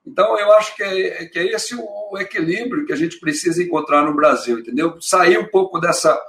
Então, 0.06 0.38
eu 0.38 0.54
acho 0.54 0.76
que 0.76 0.84
é, 0.84 1.26
que 1.26 1.40
é 1.40 1.56
esse 1.56 1.74
o 1.76 2.20
equilíbrio 2.20 2.86
que 2.86 2.94
a 2.94 2.96
gente 2.96 3.20
precisa 3.20 3.64
encontrar 3.64 4.04
no 4.04 4.14
Brasil, 4.14 4.60
entendeu? 4.60 5.02
Sair 5.02 5.40
um 5.40 5.50
pouco 5.50 5.80
dessa, 5.80 6.22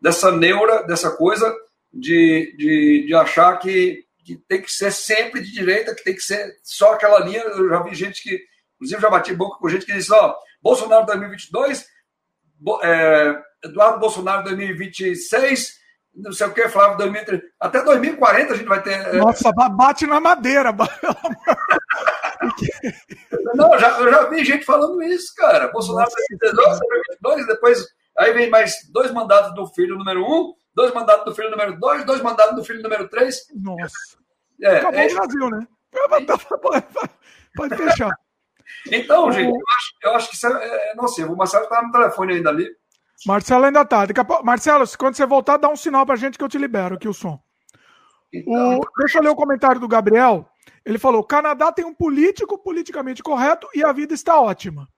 dessa 0.00 0.32
neura, 0.32 0.82
dessa 0.82 1.12
coisa 1.12 1.56
de, 1.94 2.52
de, 2.58 3.04
de 3.06 3.14
achar 3.14 3.56
que, 3.58 4.04
que 4.24 4.36
tem 4.36 4.62
que 4.62 4.70
ser 4.70 4.92
sempre 4.92 5.42
de 5.42 5.52
direita, 5.52 5.94
que 5.94 6.04
tem 6.04 6.14
que 6.14 6.22
ser 6.22 6.56
só 6.62 6.94
aquela 6.94 7.20
linha. 7.20 7.40
Eu 7.40 7.68
já 7.68 7.82
vi 7.82 7.94
gente 7.94 8.22
que, 8.22 8.40
inclusive, 8.76 9.00
já 9.00 9.10
bati 9.10 9.34
boca 9.34 9.58
com 9.58 9.68
gente 9.68 9.86
que 9.86 9.92
disse: 9.92 10.12
Ó, 10.12 10.34
Bolsonaro 10.62 11.06
2022, 11.06 11.86
é, 12.82 13.34
Eduardo 13.64 13.98
Bolsonaro 13.98 14.44
2026 14.44 15.80
não 16.14 16.32
sei 16.32 16.46
o 16.46 16.52
que, 16.52 16.68
Flávio, 16.68 16.98
2030. 16.98 17.44
Até 17.58 17.82
2040 17.82 18.52
a 18.52 18.56
gente 18.56 18.66
vai 18.66 18.82
ter. 18.82 18.92
É, 18.92 19.16
Nossa, 19.18 19.52
bate 19.52 20.06
na 20.06 20.20
madeira. 20.20 20.72
não, 23.54 23.78
já, 23.78 24.00
eu 24.00 24.10
já 24.10 24.28
vi 24.28 24.44
gente 24.44 24.64
falando 24.64 25.00
isso, 25.02 25.32
cara. 25.36 25.68
Bolsonaro 25.68 26.10
2022, 26.40 27.46
depois 27.46 27.86
aí 28.18 28.32
vem 28.32 28.50
mais 28.50 28.74
dois 28.92 29.12
mandatos 29.12 29.54
do 29.54 29.66
filho 29.68 29.96
número 29.96 30.24
um, 30.24 30.52
dois 30.74 30.92
mandatos 30.94 31.24
do 31.24 31.34
filho 31.34 31.50
número 31.50 31.78
dois, 31.78 32.04
dois 32.04 32.22
mandatos 32.22 32.56
do 32.56 32.64
filho 32.64 32.82
número 32.82 33.08
três. 33.08 33.46
Nossa. 33.54 33.94
É, 34.62 34.78
Acabou 34.78 35.00
é, 35.00 35.06
o 35.06 35.14
Brasil, 35.14 35.50
né? 35.50 35.66
Pode 37.56 37.76
fechar. 37.76 38.10
Então, 38.90 39.32
gente, 39.32 39.48
eu 39.48 39.54
acho, 39.54 39.94
eu 40.02 40.14
acho 40.14 40.30
que 40.30 40.36
isso 40.36 40.46
é, 40.46 40.90
é 40.90 40.94
nocivo. 40.94 41.32
O 41.32 41.36
Marcelo 41.36 41.64
está 41.64 41.82
no 41.82 41.92
telefone 41.92 42.34
ainda 42.34 42.50
ali. 42.50 42.70
Marcelo 43.26 43.64
ainda 43.64 43.84
tá. 43.84 44.06
Marcelo, 44.42 44.84
quando 44.96 45.14
você 45.14 45.26
voltar, 45.26 45.56
dá 45.56 45.68
um 45.68 45.76
sinal 45.76 46.06
pra 46.06 46.16
gente 46.16 46.38
que 46.38 46.44
eu 46.44 46.48
te 46.48 46.58
libero 46.58 46.94
aqui 46.94 47.08
o 47.08 47.14
som. 47.14 47.38
Então... 48.32 48.78
O... 48.78 48.80
Deixa 48.98 49.18
eu 49.18 49.22
ler 49.22 49.30
o 49.30 49.36
comentário 49.36 49.80
do 49.80 49.88
Gabriel. 49.88 50.48
Ele 50.84 50.98
falou: 50.98 51.24
Canadá 51.24 51.72
tem 51.72 51.84
um 51.84 51.94
político 51.94 52.58
politicamente 52.58 53.22
correto 53.22 53.68
e 53.74 53.84
a 53.84 53.92
vida 53.92 54.14
está 54.14 54.40
ótima. 54.40 54.88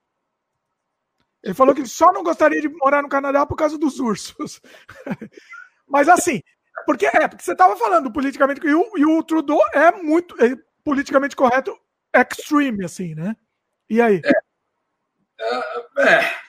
Ele 1.42 1.54
falou 1.54 1.74
que 1.74 1.84
só 1.86 2.12
não 2.12 2.22
gostaria 2.22 2.60
de 2.60 2.68
morar 2.68 3.02
no 3.02 3.08
Canadá 3.08 3.44
por 3.44 3.56
causa 3.56 3.76
dos 3.76 3.98
ursos. 3.98 4.60
Mas 5.88 6.08
assim, 6.08 6.40
porque 6.86 7.06
é, 7.06 7.28
porque 7.28 7.44
você 7.44 7.52
estava 7.52 7.76
falando 7.76 8.12
politicamente 8.12 8.66
e 8.66 8.74
o, 8.74 8.90
e 8.96 9.04
o 9.04 9.22
Trudeau 9.22 9.60
é 9.72 9.92
muito 9.92 10.34
é, 10.42 10.56
politicamente 10.84 11.36
correto, 11.36 11.76
extreme, 12.14 12.84
assim, 12.84 13.14
né? 13.14 13.36
E 13.88 14.00
aí? 14.00 14.20
É. 14.24 15.52
é, 15.98 16.18
é 16.18 16.42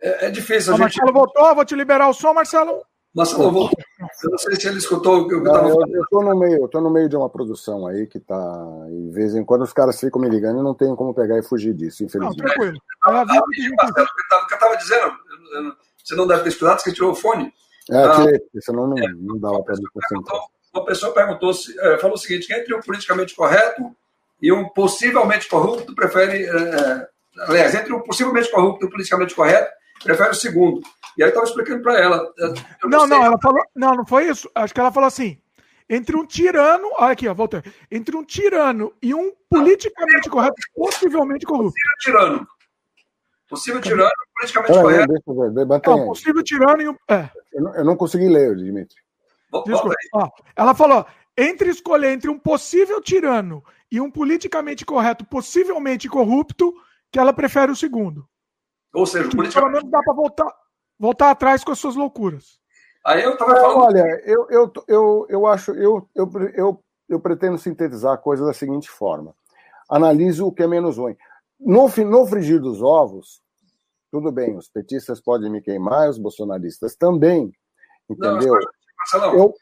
é, 0.00 0.26
é 0.26 0.30
difícil. 0.30 0.74
A, 0.74 0.78
Marcelo 0.78 1.12
voltou, 1.12 1.54
vou 1.54 1.64
te 1.64 1.74
liberar 1.74 2.08
o 2.08 2.14
som, 2.14 2.32
Marcelo. 2.32 2.82
Marcelo 3.14 3.50
voltou. 3.50 3.78
Eu 3.98 4.30
não 4.30 4.38
sei 4.38 4.56
se 4.56 4.68
ele 4.68 4.78
escutou 4.78 5.22
o 5.22 5.28
que 5.28 5.34
eu 5.34 5.38
estava 5.38 5.68
falando. 5.68 5.94
Eu 5.94 6.02
estou 6.02 6.22
no 6.22 6.38
meio, 6.38 6.62
eu 6.62 6.68
tô 6.68 6.80
no 6.80 6.90
meio 6.90 7.08
de 7.08 7.16
uma 7.16 7.30
produção 7.30 7.86
aí 7.86 8.06
que 8.06 8.18
está. 8.18 8.86
De 8.88 9.10
vez 9.10 9.34
em 9.34 9.44
quando 9.44 9.62
os 9.62 9.72
caras 9.72 9.98
ficam 9.98 10.20
me 10.20 10.28
ligando 10.28 10.60
e 10.60 10.62
não 10.62 10.74
tenho 10.74 10.94
como 10.94 11.14
pegar 11.14 11.38
e 11.38 11.42
fugir 11.42 11.74
disso, 11.74 12.04
infelizmente. 12.04 12.38
Não, 12.38 12.46
tranquilo. 12.46 12.78
Eu 13.06 14.44
estava 14.54 14.76
dizendo, 14.76 15.12
você 16.04 16.14
não 16.14 16.26
deve 16.26 16.42
ter 16.42 16.50
escutado, 16.50 16.80
você 16.80 16.92
tirou 16.92 17.12
o 17.12 17.14
fone. 17.14 17.52
É, 17.90 17.96
ah, 17.96 18.60
senão 18.60 18.88
não, 18.88 18.98
é, 18.98 19.08
não 19.16 19.38
dava 19.38 19.62
para 19.62 19.76
me 19.76 19.86
concentrar. 19.92 20.40
Uma 20.74 20.84
pessoa 20.84 21.14
perguntou, 21.14 21.52
é, 21.80 21.98
falou 21.98 22.16
o 22.16 22.18
seguinte: 22.18 22.52
entre 22.52 22.74
o 22.74 22.80
politicamente 22.80 23.34
correto 23.34 23.94
e 24.42 24.52
um 24.52 24.68
possivelmente 24.68 25.48
corrupto, 25.48 25.94
prefere. 25.94 26.44
É, 26.46 27.08
aliás, 27.48 27.74
entre 27.74 27.92
o 27.92 28.02
possivelmente 28.02 28.50
corrupto 28.50 28.84
e 28.84 28.88
o 28.88 28.90
politicamente 28.90 29.34
correto, 29.34 29.70
prefere 30.02 30.30
o 30.30 30.34
segundo. 30.34 30.80
E 31.16 31.22
aí 31.22 31.28
eu 31.28 31.28
estava 31.28 31.46
explicando 31.46 31.82
para 31.82 31.98
ela. 31.98 32.32
Não, 32.84 33.06
não, 33.06 33.24
ela 33.24 33.38
falou. 33.40 33.62
Não, 33.74 33.94
não 33.94 34.06
foi 34.06 34.28
isso. 34.28 34.50
Acho 34.54 34.74
que 34.74 34.80
ela 34.80 34.92
falou 34.92 35.06
assim. 35.06 35.38
Entre 35.88 36.16
um 36.16 36.26
tirano. 36.26 36.90
Olha 36.98 37.12
aqui, 37.12 37.28
ó, 37.28 37.32
voltei. 37.32 37.62
Entre 37.90 38.16
um 38.16 38.24
tirano 38.24 38.92
e 39.00 39.14
um 39.14 39.32
politicamente 39.48 40.28
correto, 40.28 40.56
possivelmente 40.74 41.46
corrupto. 41.46 41.74
Tirano. 42.00 42.46
Possível 43.48 43.80
tirano, 43.80 44.10
politicamente 44.34 44.72
correto. 44.72 45.12
Deixa 45.12 45.22
eu 45.26 45.54
ver, 45.54 45.66
não, 45.66 46.06
possível 46.06 46.42
tirano 46.42 46.82
e 46.82 46.88
um. 46.88 46.96
É. 47.08 47.30
Eu, 47.52 47.62
não, 47.62 47.74
eu 47.76 47.84
não 47.84 47.96
consegui 47.96 48.28
ler, 48.28 48.56
Dimitri. 48.56 48.96
Desculpa. 49.64 49.94
Ó, 50.14 50.28
ela 50.56 50.74
falou: 50.74 51.06
entre 51.36 51.70
escolher 51.70 52.10
entre 52.10 52.28
um 52.28 52.38
possível 52.38 53.00
tirano 53.00 53.62
e 53.90 54.00
um 54.00 54.10
politicamente 54.10 54.84
correto, 54.84 55.24
possivelmente 55.24 56.08
corrupto, 56.08 56.74
que 57.10 57.18
ela 57.18 57.32
prefere 57.32 57.70
o 57.70 57.76
segundo. 57.76 58.26
Ou 58.92 59.06
seja, 59.06 59.28
o 59.28 59.30
Pelo 59.30 59.70
menos 59.70 59.90
dá 59.90 60.00
para 60.02 60.14
voltar, 60.14 60.52
voltar 60.98 61.30
atrás 61.30 61.62
com 61.62 61.72
as 61.72 61.78
suas 61.78 61.94
loucuras. 61.94 62.58
Aí 63.04 63.22
eu 63.22 63.36
tava 63.36 63.54
falando. 63.54 63.84
Olha, 63.84 64.22
eu, 64.24 64.46
eu, 64.50 64.72
eu, 64.88 65.26
eu 65.28 65.46
acho, 65.46 65.70
eu, 65.72 66.08
eu, 66.14 66.30
eu, 66.54 66.84
eu 67.08 67.20
pretendo 67.20 67.58
sintetizar 67.58 68.14
a 68.14 68.18
coisa 68.18 68.44
da 68.44 68.52
seguinte 68.52 68.90
forma: 68.90 69.34
analise 69.88 70.42
o 70.42 70.50
que 70.50 70.62
é 70.62 70.66
menos 70.66 70.98
ruim. 70.98 71.16
No, 71.58 71.88
no 71.88 72.26
frigir 72.26 72.60
dos 72.60 72.82
ovos, 72.82 73.40
tudo 74.10 74.30
bem, 74.30 74.56
os 74.56 74.68
petistas 74.68 75.20
podem 75.20 75.50
me 75.50 75.60
queimar, 75.60 76.08
os 76.08 76.18
bolsonaristas 76.18 76.94
também. 76.94 77.52
Entendeu? 78.08 78.54
Não, 78.54 78.60
Marcelão, 78.98 79.34
eu... 79.34 79.54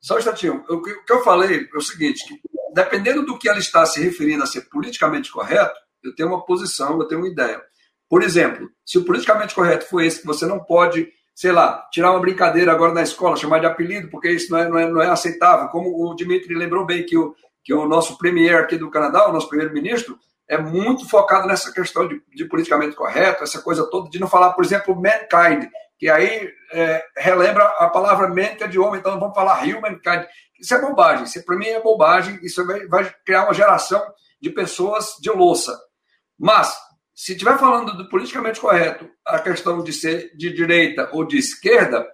só 0.00 0.16
um 0.16 0.18
instantinho. 0.18 0.64
O 0.68 0.82
que 0.82 1.12
eu 1.12 1.22
falei 1.22 1.68
é 1.72 1.76
o 1.76 1.80
seguinte: 1.80 2.26
que, 2.26 2.40
dependendo 2.74 3.24
do 3.24 3.38
que 3.38 3.48
ela 3.48 3.58
está 3.58 3.86
se 3.86 4.02
referindo 4.02 4.42
a 4.42 4.46
ser 4.46 4.68
politicamente 4.68 5.30
correto, 5.30 5.78
eu 6.02 6.14
tenho 6.14 6.28
uma 6.28 6.44
posição, 6.44 6.98
eu 7.00 7.06
tenho 7.06 7.20
uma 7.20 7.28
ideia. 7.28 7.62
Por 8.08 8.22
exemplo, 8.22 8.68
se 8.84 8.98
o 8.98 9.04
politicamente 9.04 9.54
correto 9.54 9.86
foi 9.86 10.06
esse, 10.06 10.20
que 10.20 10.26
você 10.26 10.44
não 10.44 10.62
pode, 10.62 11.08
sei 11.34 11.52
lá, 11.52 11.88
tirar 11.90 12.10
uma 12.10 12.20
brincadeira 12.20 12.72
agora 12.72 12.92
na 12.92 13.02
escola, 13.02 13.36
chamar 13.36 13.60
de 13.60 13.66
apelido, 13.66 14.10
porque 14.10 14.30
isso 14.30 14.50
não 14.50 14.58
é, 14.58 14.68
não 14.68 14.78
é, 14.78 14.90
não 14.90 15.02
é 15.02 15.08
aceitável. 15.08 15.68
Como 15.68 15.88
o 15.88 16.14
Dimitri 16.14 16.54
lembrou 16.54 16.84
bem 16.84 17.06
que 17.06 17.16
o, 17.16 17.34
que 17.64 17.72
o 17.72 17.86
nosso 17.86 18.18
premier 18.18 18.56
aqui 18.56 18.76
do 18.76 18.90
Canadá, 18.90 19.28
o 19.28 19.32
nosso 19.32 19.48
primeiro-ministro, 19.48 20.18
é 20.48 20.58
muito 20.58 21.08
focado 21.08 21.46
nessa 21.46 21.72
questão 21.72 22.06
de, 22.06 22.22
de, 22.34 22.44
politicamente 22.44 22.96
correto, 22.96 23.42
essa 23.42 23.60
coisa 23.62 23.88
toda, 23.88 24.10
de 24.10 24.20
não 24.20 24.28
falar, 24.28 24.52
por 24.52 24.64
exemplo, 24.64 24.94
mankind, 24.94 25.68
que 25.98 26.10
aí 26.10 26.52
é, 26.72 27.04
relembra 27.16 27.64
a 27.78 27.88
palavra 27.88 28.28
mente 28.28 28.62
é 28.62 28.66
de 28.66 28.78
homem, 28.78 29.00
então 29.00 29.18
vamos 29.18 29.34
falar 29.34 29.62
humankind. 29.62 30.26
Isso 30.60 30.74
é 30.74 30.80
bobagem, 30.80 31.24
isso 31.24 31.44
para 31.44 31.56
mim 31.56 31.68
é 31.68 31.80
bobagem, 31.80 32.38
isso 32.42 32.66
vai, 32.66 32.86
vai 32.86 33.14
criar 33.24 33.44
uma 33.44 33.54
geração 33.54 34.04
de 34.40 34.50
pessoas 34.50 35.14
de 35.20 35.30
louça. 35.30 35.78
Mas, 36.38 36.76
se 37.14 37.32
estiver 37.32 37.56
falando 37.56 37.96
do 37.96 38.08
politicamente 38.08 38.60
correto, 38.60 39.08
a 39.24 39.38
questão 39.38 39.82
de 39.82 39.92
ser 39.92 40.36
de 40.36 40.52
direita 40.52 41.08
ou 41.12 41.24
de 41.24 41.38
esquerda, 41.38 42.04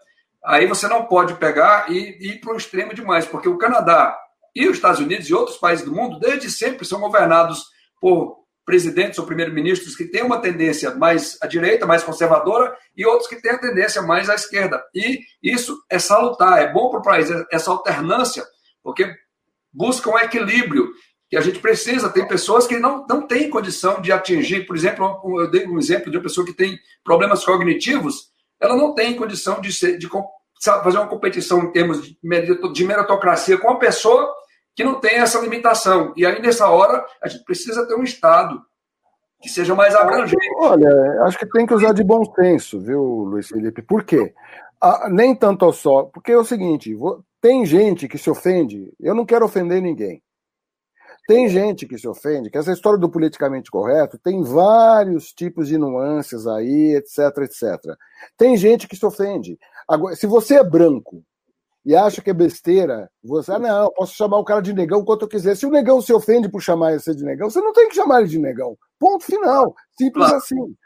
aí 0.45 0.67
você 0.67 0.87
não 0.87 1.07
pode 1.07 1.35
pegar 1.35 1.91
e, 1.91 2.19
e 2.21 2.33
ir 2.33 2.41
para 2.41 2.53
o 2.53 2.57
extremo 2.57 2.95
demais, 2.95 3.27
porque 3.27 3.49
o 3.49 3.59
Canadá 3.59 4.19
e 4.55 4.69
os 4.69 4.77
Estados 4.77 5.01
Unidos 5.01 5.29
e 5.29 5.35
outros 5.35 5.57
países 5.57 5.85
do 5.85 5.95
mundo, 5.95 6.19
desde 6.19 6.51
sempre, 6.51 6.85
são 6.85 7.01
governados 7.01 7.65
por 8.01 8.39
presidentes 8.69 9.19
ou 9.19 9.25
primeiro-ministros 9.25 9.97
que 9.97 10.05
têm 10.05 10.23
uma 10.23 10.43
tendência 10.43 10.95
mais 10.95 11.39
à 11.41 11.47
direita, 11.47 11.87
mais 11.87 12.03
conservadora, 12.03 12.77
e 12.95 13.07
outros 13.07 13.27
que 13.27 13.41
têm 13.41 13.53
a 13.53 13.59
tendência 13.59 14.03
mais 14.03 14.29
à 14.29 14.35
esquerda. 14.35 14.85
E 14.95 15.21
isso 15.43 15.83
é 15.89 15.99
salutar, 15.99 16.61
é 16.61 16.71
bom 16.71 16.91
para 16.91 17.01
o 17.01 17.03
país, 17.03 17.31
essa 17.51 17.71
alternância, 17.71 18.45
porque 18.83 19.11
busca 19.73 20.11
um 20.11 20.19
equilíbrio 20.19 20.91
que 21.31 21.37
a 21.39 21.41
gente 21.41 21.61
precisa. 21.61 22.11
Tem 22.11 22.29
pessoas 22.29 22.67
que 22.67 22.79
não, 22.79 23.07
não 23.09 23.27
têm 23.27 23.49
condição 23.49 24.03
de 24.03 24.13
atingir, 24.13 24.67
por 24.67 24.77
exemplo, 24.77 25.19
eu 25.41 25.51
dei 25.51 25.67
um 25.67 25.79
exemplo 25.79 26.11
de 26.11 26.19
uma 26.19 26.23
pessoa 26.23 26.47
que 26.47 26.53
tem 26.53 26.79
problemas 27.03 27.45
cognitivos, 27.47 28.29
ela 28.61 28.77
não 28.77 28.95
tem 28.95 29.17
condição 29.17 29.63
de, 29.63 29.73
ser, 29.73 29.97
de 29.97 30.07
fazer 30.61 30.99
uma 30.99 31.09
competição 31.09 31.63
em 31.63 31.73
termos 31.73 32.03
de 32.03 32.19
meritocracia 32.85 33.57
com 33.57 33.69
uma 33.69 33.79
pessoa 33.79 34.31
que 34.79 34.85
não 34.85 35.01
tem 35.01 35.17
essa 35.17 35.41
limitação. 35.41 36.15
E 36.17 36.25
aí, 36.25 36.41
nessa 36.41 36.69
hora, 36.69 37.05
a 37.21 37.27
gente 37.27 37.43
precisa 37.43 37.85
ter 37.85 37.97
um 37.97 38.05
Estado 38.05 38.63
que 39.43 39.49
seja 39.49 39.75
mais 39.75 39.93
abrangente. 39.93 40.39
Olha, 40.57 40.89
acho 41.25 41.37
que 41.37 41.51
tem 41.51 41.67
que 41.67 41.75
usar 41.75 41.93
de 41.93 42.05
bom 42.05 42.25
senso, 42.33 42.79
viu, 42.79 43.03
Luiz 43.03 43.49
Felipe? 43.49 43.83
Por 43.83 44.05
quê? 44.05 44.33
Ah, 44.81 45.09
nem 45.11 45.35
tanto 45.35 45.65
ao 45.65 45.73
só. 45.73 46.05
Porque 46.05 46.31
é 46.31 46.39
o 46.39 46.45
seguinte: 46.45 46.97
tem 47.41 47.67
gente 47.67 48.07
que 48.07 48.17
se 48.17 48.31
ofende, 48.31 48.95
eu 49.01 49.17
não 49.17 49.27
quero 49.27 49.45
ofender 49.45 49.83
ninguém. 49.83 50.23
Tem 51.27 51.49
gente 51.49 51.85
que 51.85 51.99
se 51.99 52.07
ofende, 52.07 52.49
que 52.49 52.57
essa 52.57 52.73
história 52.73 53.01
do 53.01 53.11
politicamente 53.11 53.73
correto 53.73 54.17
tem 54.17 54.45
vários 54.45 55.33
tipos 55.33 55.67
de 55.67 55.77
nuances 55.77 56.47
aí, 56.47 56.95
etc, 56.95 57.37
etc. 57.39 57.97
Tem 58.37 58.57
gente 58.57 58.87
que 58.87 58.95
se 58.95 59.05
ofende. 59.05 59.59
Agora, 59.89 60.15
se 60.15 60.29
você 60.29 60.55
é 60.55 60.63
branco 60.63 61.25
e 61.89 61.97
acha 61.97 62.21
que 62.21 62.29
é 62.29 62.35
besteira, 62.35 63.11
você, 63.25 63.51
ah, 63.51 63.59
não, 63.59 63.91
posso 63.95 64.15
chamar 64.15 64.37
o 64.37 64.45
cara 64.45 64.61
de 64.61 64.75
negão 64.75 65.03
quanto 65.03 65.23
eu 65.23 65.29
quiser. 65.29 65.57
Se 65.57 65.65
o 65.65 65.71
negão 65.71 66.03
se 66.03 66.13
ofende 66.13 66.47
por 66.47 66.61
chamar 66.61 66.93
você 66.93 67.15
de 67.15 67.25
negão, 67.25 67.49
você 67.49 67.63
não 67.63 67.73
tem 67.73 67.89
que 67.89 67.95
chamar 67.95 68.21
ele 68.21 68.29
de 68.29 68.39
negão. 68.39 68.77
Ponto 68.99 69.25
final. 69.25 69.75
Simples 69.99 70.31
assim. 70.31 70.77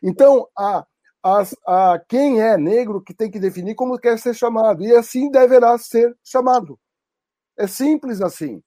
Então, 0.00 0.46
a, 0.56 0.84
a, 1.20 1.42
a, 1.66 1.98
quem 2.08 2.40
é 2.40 2.56
negro 2.56 3.02
que 3.02 3.12
tem 3.12 3.28
que 3.28 3.40
definir 3.40 3.74
como 3.74 3.98
quer 3.98 4.16
ser 4.20 4.34
chamado. 4.34 4.84
E 4.84 4.94
assim 4.94 5.32
deverá 5.32 5.76
ser 5.78 6.16
chamado. 6.22 6.78
É 7.58 7.66
simples 7.66 8.22
assim. 8.22 8.62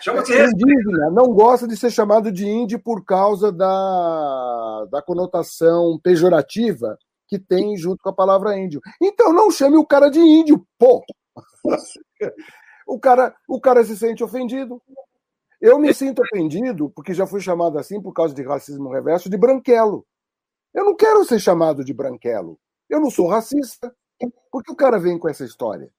Chama-se 0.00 0.32
indígena 0.32 1.10
não 1.10 1.34
gosta 1.34 1.66
de 1.66 1.76
ser 1.76 1.90
chamado 1.90 2.30
de 2.30 2.46
índio 2.46 2.80
por 2.80 3.04
causa 3.04 3.50
da, 3.50 4.86
da 4.88 5.02
conotação 5.02 5.98
pejorativa 6.00 6.96
que 7.26 7.40
tem 7.40 7.76
junto 7.76 7.98
com 8.04 8.10
a 8.10 8.14
palavra 8.14 8.56
índio. 8.56 8.80
Então 9.02 9.32
não 9.32 9.50
chame 9.50 9.76
o 9.76 9.84
cara 9.84 10.08
de 10.08 10.20
índio, 10.20 10.64
pô! 10.78 11.02
O, 12.86 12.98
cara, 12.98 13.34
o 13.48 13.60
cara 13.60 13.84
se 13.84 13.96
sente 13.96 14.22
ofendido. 14.22 14.80
Eu 15.60 15.78
me 15.78 15.92
sinto 15.92 16.22
ofendido, 16.22 16.90
porque 16.90 17.12
já 17.12 17.26
fui 17.26 17.40
chamado 17.40 17.78
assim 17.78 18.00
por 18.00 18.12
causa 18.12 18.34
de 18.34 18.42
racismo 18.42 18.90
reverso, 18.90 19.28
de 19.28 19.36
branquelo. 19.36 20.06
Eu 20.72 20.84
não 20.84 20.96
quero 20.96 21.24
ser 21.24 21.38
chamado 21.38 21.84
de 21.84 21.92
branquelo. 21.92 22.58
Eu 22.88 23.00
não 23.00 23.10
sou 23.10 23.26
racista. 23.26 23.94
Porque 24.50 24.70
o 24.70 24.76
cara 24.76 24.98
vem 24.98 25.18
com 25.18 25.28
essa 25.28 25.44
história. 25.44 25.90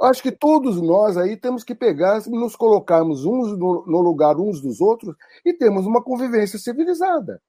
Acho 0.00 0.22
que 0.22 0.32
todos 0.32 0.80
nós 0.80 1.16
aí 1.16 1.36
temos 1.36 1.62
que 1.62 1.74
pegar 1.74 2.22
nos 2.26 2.56
colocarmos 2.56 3.24
uns 3.24 3.56
no, 3.58 3.84
no 3.86 4.00
lugar 4.00 4.36
uns 4.38 4.60
dos 4.60 4.80
outros 4.80 5.14
e 5.44 5.52
temos 5.52 5.86
uma 5.86 6.02
convivência 6.02 6.58
civilizada. 6.58 7.40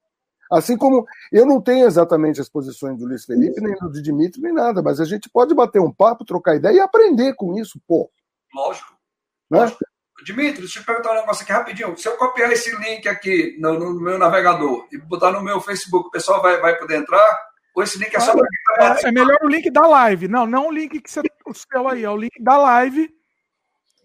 Assim 0.52 0.76
como 0.76 1.06
eu 1.32 1.46
não 1.46 1.62
tenho 1.62 1.86
exatamente 1.86 2.38
as 2.38 2.48
posições 2.48 2.98
do 2.98 3.06
Luiz 3.06 3.24
Felipe, 3.24 3.58
nem 3.58 3.74
do 3.74 4.02
Dimitri, 4.02 4.42
nem 4.42 4.52
nada, 4.52 4.82
mas 4.82 5.00
a 5.00 5.04
gente 5.06 5.30
pode 5.30 5.54
bater 5.54 5.80
um 5.80 5.90
papo, 5.90 6.26
trocar 6.26 6.56
ideia 6.56 6.76
e 6.76 6.80
aprender 6.80 7.34
com 7.34 7.58
isso, 7.58 7.80
pô. 7.88 8.10
Lógico. 8.54 8.92
Né? 9.50 9.60
Lógico. 9.60 9.80
Dimitri, 10.24 10.60
deixa 10.60 10.80
eu 10.80 10.84
perguntar 10.84 11.12
um 11.12 11.14
negócio 11.16 11.42
aqui 11.42 11.52
rapidinho. 11.52 11.96
Se 11.96 12.06
eu 12.06 12.16
copiar 12.16 12.52
esse 12.52 12.70
link 12.76 13.08
aqui 13.08 13.56
no, 13.58 13.78
no 13.78 14.00
meu 14.00 14.18
navegador 14.18 14.86
e 14.92 14.98
botar 14.98 15.32
no 15.32 15.42
meu 15.42 15.58
Facebook, 15.58 16.08
o 16.08 16.10
pessoal 16.10 16.42
vai, 16.42 16.60
vai 16.60 16.78
poder 16.78 16.96
entrar? 16.96 17.40
Ou 17.74 17.82
esse 17.82 17.98
link 17.98 18.14
é 18.14 18.20
só 18.20 18.32
ah, 18.78 18.96
é, 19.02 19.08
é, 19.08 19.10
melhor 19.10 19.38
o 19.42 19.48
link 19.48 19.70
da 19.70 19.86
live. 19.86 20.28
Não, 20.28 20.46
não 20.46 20.68
o 20.68 20.70
link 20.70 21.00
que 21.00 21.10
você 21.10 21.22
o 21.46 21.54
seu 21.54 21.88
aí, 21.88 22.04
é 22.04 22.10
o 22.10 22.16
link 22.16 22.40
da 22.40 22.58
live. 22.58 23.08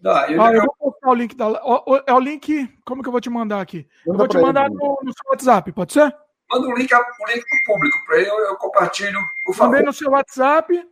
Dá, 0.00 0.30
eu, 0.30 0.42
ah, 0.42 0.52
eu 0.52 0.62
vou 0.62 0.92
postar 0.92 1.10
o 1.10 1.14
link 1.14 1.36
da 1.36 1.46
É 2.06 2.12
o 2.14 2.20
link. 2.20 2.80
Como 2.86 3.02
que 3.02 3.08
eu 3.08 3.12
vou 3.12 3.20
te 3.20 3.28
mandar 3.28 3.60
aqui? 3.60 3.86
eu 4.06 4.14
vou 4.14 4.26
te 4.26 4.38
mandar 4.38 4.70
no, 4.70 4.98
no 5.02 5.12
seu 5.12 5.30
WhatsApp, 5.30 5.70
pode 5.72 5.92
ser? 5.92 6.14
Manda 6.50 6.66
um 6.66 6.74
link, 6.74 6.94
um 6.94 7.26
link 7.26 7.44
para 7.46 7.58
o 7.58 7.64
público, 7.64 7.98
para 8.06 8.20
eu, 8.20 8.38
eu 8.38 8.56
compartilho, 8.56 9.20
por 9.44 9.54
favor. 9.54 9.72
Também 9.72 9.86
no 9.86 9.92
seu 9.92 10.10
WhatsApp. 10.10 10.88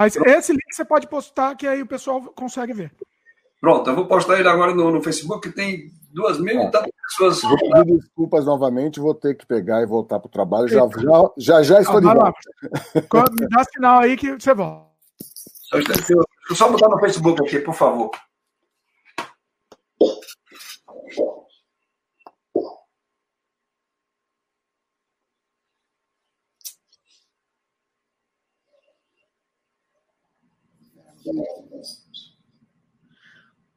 esse 0.00 0.52
link 0.52 0.72
você 0.72 0.84
pode 0.84 1.08
postar, 1.08 1.56
que 1.56 1.66
aí 1.66 1.82
o 1.82 1.86
pessoal 1.86 2.22
consegue 2.34 2.72
ver. 2.72 2.92
Pronto, 3.60 3.88
eu 3.88 3.94
vou 3.94 4.06
postar 4.06 4.38
ele 4.40 4.48
agora 4.48 4.74
no, 4.74 4.90
no 4.90 5.02
Facebook, 5.02 5.48
que 5.48 5.54
tem 5.54 5.90
duas 6.12 6.38
mil 6.38 6.60
e 6.62 6.70
tantas 6.70 6.90
pessoas. 7.08 7.42
Vou 7.42 7.56
pedir 7.56 7.98
desculpas 7.98 8.44
novamente, 8.44 9.00
vou 9.00 9.14
ter 9.14 9.36
que 9.36 9.46
pegar 9.46 9.82
e 9.82 9.86
voltar 9.86 10.18
para 10.18 10.28
o 10.28 10.32
trabalho. 10.32 10.68
Já, 10.68 10.80
já, 10.88 11.30
já, 11.38 11.62
já 11.62 11.80
estou 11.80 11.98
ah, 11.98 12.00
de 12.00 12.06
volta. 12.06 13.32
Me 13.40 13.48
dá 13.48 13.64
sinal 13.64 14.00
aí 14.00 14.16
que 14.16 14.32
você 14.32 14.54
volta. 14.54 14.92
Deixa 15.72 16.12
eu 16.12 16.56
só 16.56 16.70
botar 16.70 16.88
no 16.88 17.00
Facebook 17.00 17.40
aqui, 17.42 17.60
por 17.60 17.74
favor. 17.74 18.10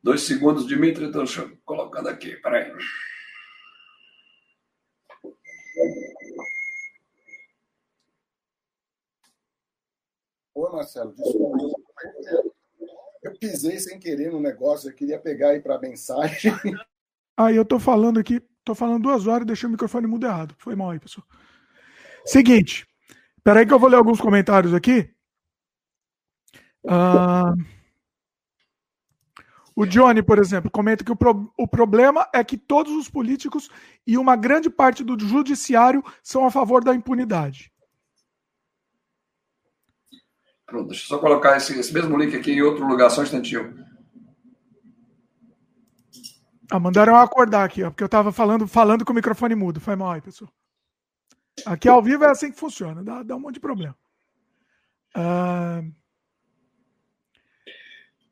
Dois 0.02 0.22
segundos, 0.22 0.68
Dimitri, 0.68 1.06
estou 1.06 1.26
colocando 1.66 2.10
aqui, 2.10 2.36
peraí. 2.38 2.72
Oi, 10.54 10.72
Marcelo, 10.72 11.14
desculpa. 11.14 11.58
Eu 13.24 13.38
pisei 13.40 13.80
sem 13.80 14.00
querer 14.00 14.32
no 14.32 14.40
negócio, 14.40 14.90
eu 14.90 14.94
queria 14.94 15.20
pegar 15.20 15.50
aí 15.50 15.60
para 15.60 15.76
a 15.76 15.82
mensagem. 15.82 16.54
Ah, 17.36 17.52
eu 17.52 17.66
tô 17.66 17.80
falando 17.80 18.20
aqui, 18.20 18.40
tô 18.64 18.74
falando 18.74 19.04
duas 19.04 19.28
horas 19.28 19.44
e 19.44 19.48
deixei 19.48 19.68
o 19.68 19.72
microfone 19.72 20.08
mudo 20.08 20.26
errado. 20.26 20.56
Foi 20.58 20.76
mal 20.76 20.92
aí, 20.92 21.00
pessoal. 21.00 21.28
Seguinte, 22.26 22.88
peraí 23.44 23.66
que 23.66 23.74
eu 23.74 23.80
vou 23.80 23.90
ler 23.90 23.98
alguns 23.98 24.22
comentários 24.22 24.74
aqui. 24.74 25.15
Uh, 26.86 27.66
o 29.76 29.86
Johnny, 29.86 30.22
por 30.22 30.40
exemplo, 30.40 30.72
comenta 30.72 31.04
que 31.04 31.12
o, 31.12 31.16
pro, 31.16 31.52
o 31.58 31.68
problema 31.68 32.28
é 32.34 32.44
que 32.44 32.58
todos 32.58 32.94
os 32.94 33.10
políticos 33.10 33.70
e 34.08 34.18
uma 34.18 34.36
grande 34.36 34.70
parte 34.70 35.04
do 35.04 35.20
judiciário 35.20 36.04
são 36.24 36.46
a 36.46 36.52
favor 36.52 36.84
da 36.84 36.96
impunidade. 36.96 37.72
Pronto, 40.66 40.88
deixa 40.88 41.04
eu 41.04 41.08
só 41.10 41.18
colocar 41.20 41.58
esse, 41.58 41.78
esse 41.78 41.94
mesmo 41.94 42.18
link 42.18 42.36
aqui 42.36 42.54
em 42.54 42.62
outro 42.62 42.88
lugar, 42.88 43.10
só 43.10 43.22
um 43.22 43.24
instantinho. 43.26 43.86
Ah, 46.72 46.80
mandaram 46.80 47.14
eu 47.14 47.20
acordar 47.20 47.66
aqui, 47.66 47.84
ó, 47.84 47.90
porque 47.90 48.04
eu 48.04 48.08
estava 48.08 48.32
falando, 48.32 48.68
falando 48.68 49.04
com 49.04 49.12
o 49.12 49.16
microfone 49.16 49.56
mudo. 49.56 49.82
Foi 49.82 49.96
mal 49.96 50.12
aí, 50.12 50.22
pessoal. 50.22 50.52
Aqui 51.66 51.90
ao 51.90 52.02
vivo 52.02 52.24
é 52.24 52.30
assim 52.30 52.52
que 52.52 52.60
funciona, 52.60 53.04
dá, 53.04 53.24
dá 53.24 53.36
um 53.36 53.40
monte 53.40 53.56
de 53.56 53.60
problema. 53.60 53.96
Uh... 55.16 56.05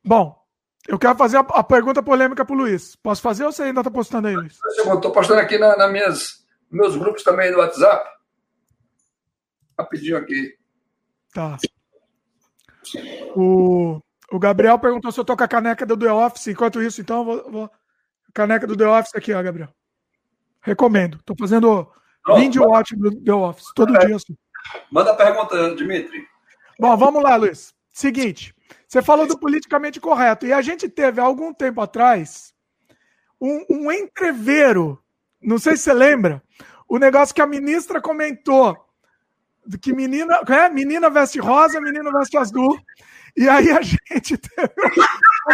Bom, 0.03 0.37
eu 0.87 0.99
quero 0.99 1.15
fazer 1.15 1.37
a, 1.37 1.41
a 1.41 1.63
pergunta 1.63 2.03
polêmica 2.03 2.43
para 2.43 2.53
o 2.53 2.57
Luiz. 2.57 2.95
Posso 2.95 3.21
fazer 3.21 3.45
ou 3.45 3.51
você 3.51 3.63
ainda 3.63 3.79
está 3.79 3.89
postando 3.89 4.27
aí, 4.27 4.35
Luiz? 4.35 4.57
Estou 4.77 5.11
postando 5.11 5.39
aqui 5.39 5.57
na, 5.57 5.77
na 5.77 5.87
minhas, 5.87 6.45
meus 6.69 6.95
grupos 6.95 7.23
também 7.23 7.51
no 7.51 7.59
WhatsApp. 7.59 8.09
Rapidinho 9.79 10.17
aqui. 10.17 10.55
Tá. 11.33 11.57
O, 13.35 13.99
o 14.31 14.39
Gabriel 14.39 14.77
perguntou 14.77 15.11
se 15.11 15.19
eu 15.19 15.25
tô 15.25 15.37
com 15.37 15.43
a 15.43 15.47
caneca 15.47 15.85
do 15.85 15.97
The 15.97 16.11
Office. 16.11 16.47
Enquanto 16.47 16.81
isso, 16.81 17.01
então, 17.01 17.23
vou, 17.23 17.51
vou... 17.51 17.71
caneca 18.33 18.67
do 18.67 18.75
The 18.75 18.87
Office 18.87 19.15
aqui, 19.15 19.33
ó, 19.33 19.41
Gabriel. 19.41 19.69
Recomendo. 20.61 21.19
Tô 21.25 21.33
fazendo 21.39 21.91
binge 22.35 22.59
watch 22.59 22.95
do 22.95 23.11
The 23.23 23.33
Office 23.33 23.71
todo 23.73 23.95
é. 23.95 24.05
dia. 24.05 24.15
Assim. 24.15 24.35
Manda 24.91 25.15
pergunta, 25.15 25.75
Dimitri. 25.75 26.27
Bom, 26.79 26.95
vamos 26.97 27.23
lá, 27.23 27.35
Luiz. 27.35 27.73
Seguinte. 27.91 28.53
Você 28.87 29.01
falou 29.01 29.27
do 29.27 29.37
politicamente 29.37 29.99
correto. 29.99 30.45
E 30.45 30.53
a 30.53 30.61
gente 30.61 30.87
teve, 30.87 31.19
há 31.19 31.23
algum 31.23 31.53
tempo 31.53 31.81
atrás, 31.81 32.53
um, 33.39 33.65
um 33.69 33.91
entreveiro. 33.91 35.01
Não 35.41 35.57
sei 35.57 35.75
se 35.75 35.83
você 35.83 35.93
lembra. 35.93 36.41
O 36.87 36.97
negócio 36.97 37.33
que 37.33 37.41
a 37.41 37.47
ministra 37.47 38.01
comentou 38.01 38.77
que 39.81 39.93
menina, 39.93 40.39
é, 40.49 40.69
menina 40.69 41.09
veste 41.09 41.39
rosa, 41.39 41.79
menino 41.79 42.11
veste 42.11 42.37
azul. 42.37 42.77
E 43.35 43.47
aí 43.47 43.71
a 43.71 43.81
gente 43.81 44.37
teve 44.37 44.73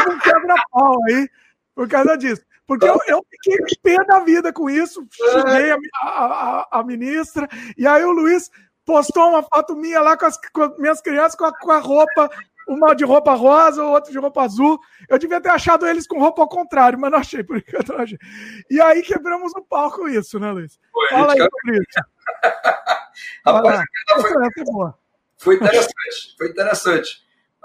um 0.07 0.20
quebra-pau 0.20 0.97
aí 1.05 1.30
por 1.76 1.88
causa 1.88 2.17
disso. 2.17 2.43
Porque 2.65 2.88
eu, 2.88 2.99
eu 3.07 3.26
fiquei 3.32 3.57
pé 3.82 4.05
da 4.05 4.20
vida 4.20 4.53
com 4.53 4.70
isso, 4.70 5.07
xinguei 5.11 5.72
a, 5.72 5.78
a, 6.03 6.67
a, 6.80 6.84
ministra, 6.84 7.49
e 7.76 7.88
aí 7.88 8.03
o 8.03 8.11
Luiz 8.11 8.51
postou 8.86 9.30
uma 9.30 9.41
foto 9.41 9.76
minha 9.76 9.99
lá 10.01 10.15
com 10.15 10.26
as, 10.28 10.38
com 10.53 10.61
as 10.61 10.78
minhas 10.78 11.01
crianças 11.01 11.34
com 11.34 11.45
a, 11.45 11.57
com 11.57 11.72
a 11.72 11.80
roupa 11.80 12.30
uma 12.70 12.95
de 12.95 13.03
roupa 13.03 13.34
rosa, 13.34 13.84
o 13.84 13.91
outro 13.91 14.11
de 14.11 14.20
roupa 14.20 14.43
azul. 14.43 14.80
Eu 15.09 15.17
devia 15.17 15.41
ter 15.41 15.49
achado 15.49 15.88
eles 15.88 16.07
com 16.07 16.20
roupa 16.20 16.43
ao 16.43 16.47
contrário, 16.47 16.99
mas 16.99 17.11
não 17.11 17.17
achei, 17.17 17.43
por 17.43 17.57
enquanto 17.57 17.93
não 17.93 18.01
achei. 18.01 18.17
E 18.70 18.80
aí 18.80 19.01
quebramos 19.01 19.51
o 19.55 19.61
pau 19.61 19.91
com 19.91 20.07
isso, 20.07 20.39
né, 20.39 20.51
Luiz? 20.51 20.80
Foi, 20.91 21.07
Fala 21.09 21.34
aí 21.34 21.39
sobre 21.39 21.80
isso. 21.82 22.09
Rapaz, 23.45 23.82
foi, 24.22 24.32
foi, 25.38 25.55
interessante, 25.55 26.36
foi 26.38 26.49
interessante. 26.49 27.09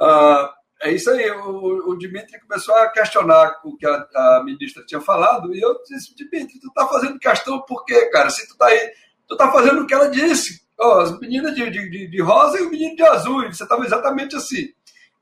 Uh, 0.00 0.48
é 0.82 0.92
isso 0.92 1.11
aí, 1.11 1.30
o, 1.30 1.90
o 1.90 1.98
Dimitri 1.98 2.40
começou 2.40 2.74
a 2.76 2.88
questionar 2.88 3.61
o 3.64 3.76
que 3.76 3.86
a, 3.86 4.09
a, 4.14 4.42
ministra 4.44 4.84
tinha 4.84 5.00
falado, 5.00 5.55
e 5.55 5.61
eu 5.61 5.80
disse, 5.84 6.14
Dimitri, 6.14 6.59
tu 6.61 6.72
tá 6.72 6.86
fazendo 6.86 7.18
questão 7.18 7.61
por 7.62 7.84
quê, 7.84 8.07
cara? 8.07 8.30
Se 8.30 8.48
tu 8.48 8.57
tá 8.57 8.66
aí, 8.66 8.92
tu 9.28 9.36
tá 9.36 9.52
fazendo 9.52 9.82
o 9.82 9.86
que 9.86 9.94
ela 9.94 10.09
disse. 10.09 10.64
Oh, 10.78 10.98
as 10.98 11.18
meninas 11.20 11.55
de, 11.55 11.70
de, 11.70 12.09
de 12.09 12.22
rosa 12.22 12.59
e 12.59 12.62
o 12.62 12.70
menino 12.70 12.96
de 12.96 13.02
azul, 13.02 13.46
você 13.46 13.66
tava 13.66 13.84
exatamente 13.84 14.34
assim. 14.34 14.72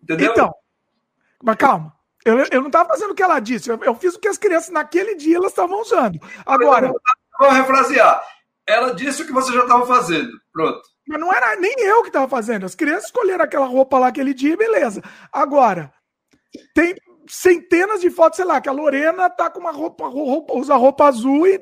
Entendeu? 0.02 0.32
Então, 0.32 0.54
mas 1.42 1.56
calma. 1.56 1.94
Eu, 2.24 2.38
eu 2.50 2.60
não 2.60 2.68
estava 2.68 2.88
fazendo 2.88 3.10
o 3.10 3.14
que 3.14 3.22
ela 3.22 3.40
disse. 3.40 3.68
Eu, 3.68 3.82
eu, 3.82 3.94
fiz 3.96 4.14
o 4.14 4.20
que 4.20 4.28
as 4.28 4.38
crianças 4.38 4.70
naquele 4.70 5.16
dia 5.16 5.36
elas 5.36 5.50
estavam 5.50 5.80
usando. 5.80 6.20
Agora. 6.46 6.92
Vou 7.38 7.50
refrasear. 7.50 8.22
Ela 8.66 8.94
disse 8.94 9.22
o 9.22 9.26
que 9.26 9.32
você 9.32 9.52
já 9.52 9.62
estava 9.62 9.84
fazendo. 9.86 10.30
Pronto. 10.52 10.82
Mas 11.08 11.20
não 11.20 11.32
era 11.32 11.56
nem 11.56 11.74
eu 11.78 12.02
que 12.02 12.08
estava 12.08 12.28
fazendo. 12.28 12.64
As 12.64 12.76
crianças 12.76 13.06
escolheram 13.06 13.44
aquela 13.44 13.66
roupa 13.66 13.98
lá 13.98 14.08
aquele 14.08 14.32
dia, 14.32 14.56
beleza. 14.56 15.02
Agora, 15.32 15.92
tem 16.74 16.94
centenas 17.32 18.02
de 18.02 18.10
fotos, 18.10 18.36
sei 18.36 18.44
lá, 18.44 18.60
que 18.60 18.68
a 18.68 18.72
Lorena 18.72 19.30
tá 19.30 19.48
com 19.48 19.58
uma 19.58 19.70
roupa, 19.70 20.06
roupa 20.06 20.52
usa 20.54 20.74
roupa 20.74 21.06
azul, 21.06 21.46
e, 21.46 21.54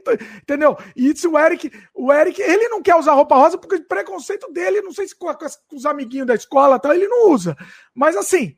entendeu? 0.43 0.77
E 0.97 1.12
o 1.29 1.39
Eric, 1.39 1.71
o 1.95 2.12
Eric, 2.12 2.43
ele 2.43 2.68
não 2.68 2.83
quer 2.83 2.97
usar 2.97 3.12
roupa 3.12 3.37
rosa 3.37 3.57
porque 3.57 3.79
preconceito 3.79 4.51
dele, 4.53 4.83
não 4.83 4.93
sei 4.93 5.07
se 5.07 5.14
com, 5.14 5.33
com 5.33 5.77
os 5.77 5.87
amiguinhos 5.87 6.27
da 6.27 6.35
escola 6.35 6.79
tal, 6.81 6.93
ele 6.93 7.07
não 7.07 7.31
usa. 7.31 7.57
Mas 7.95 8.16
assim, 8.16 8.57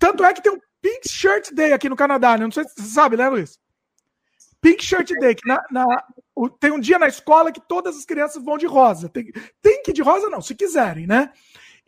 tanto 0.00 0.24
é 0.24 0.34
que 0.34 0.42
tem 0.42 0.50
um 0.50 0.58
Pink 0.82 1.08
Shirt 1.08 1.52
Day 1.52 1.72
aqui 1.72 1.88
no 1.88 1.94
Canadá, 1.94 2.36
né? 2.36 2.44
Não 2.44 2.50
sei 2.50 2.64
se 2.64 2.74
você 2.76 2.90
sabe, 2.90 3.16
né, 3.16 3.28
Luiz? 3.28 3.60
Pink 4.60 4.84
Shirt 4.84 5.12
Day, 5.20 5.36
que 5.36 5.46
na, 5.46 5.62
na 5.70 5.86
tem 6.58 6.72
um 6.72 6.80
dia 6.80 6.98
na 6.98 7.06
escola 7.06 7.52
que 7.52 7.60
todas 7.60 7.96
as 7.96 8.04
crianças 8.04 8.42
vão 8.42 8.58
de 8.58 8.66
rosa. 8.66 9.08
Tem, 9.08 9.30
tem 9.62 9.82
que 9.82 9.92
ir 9.92 9.94
de 9.94 10.02
rosa, 10.02 10.28
não, 10.28 10.40
se 10.40 10.56
quiserem, 10.56 11.06
né? 11.06 11.32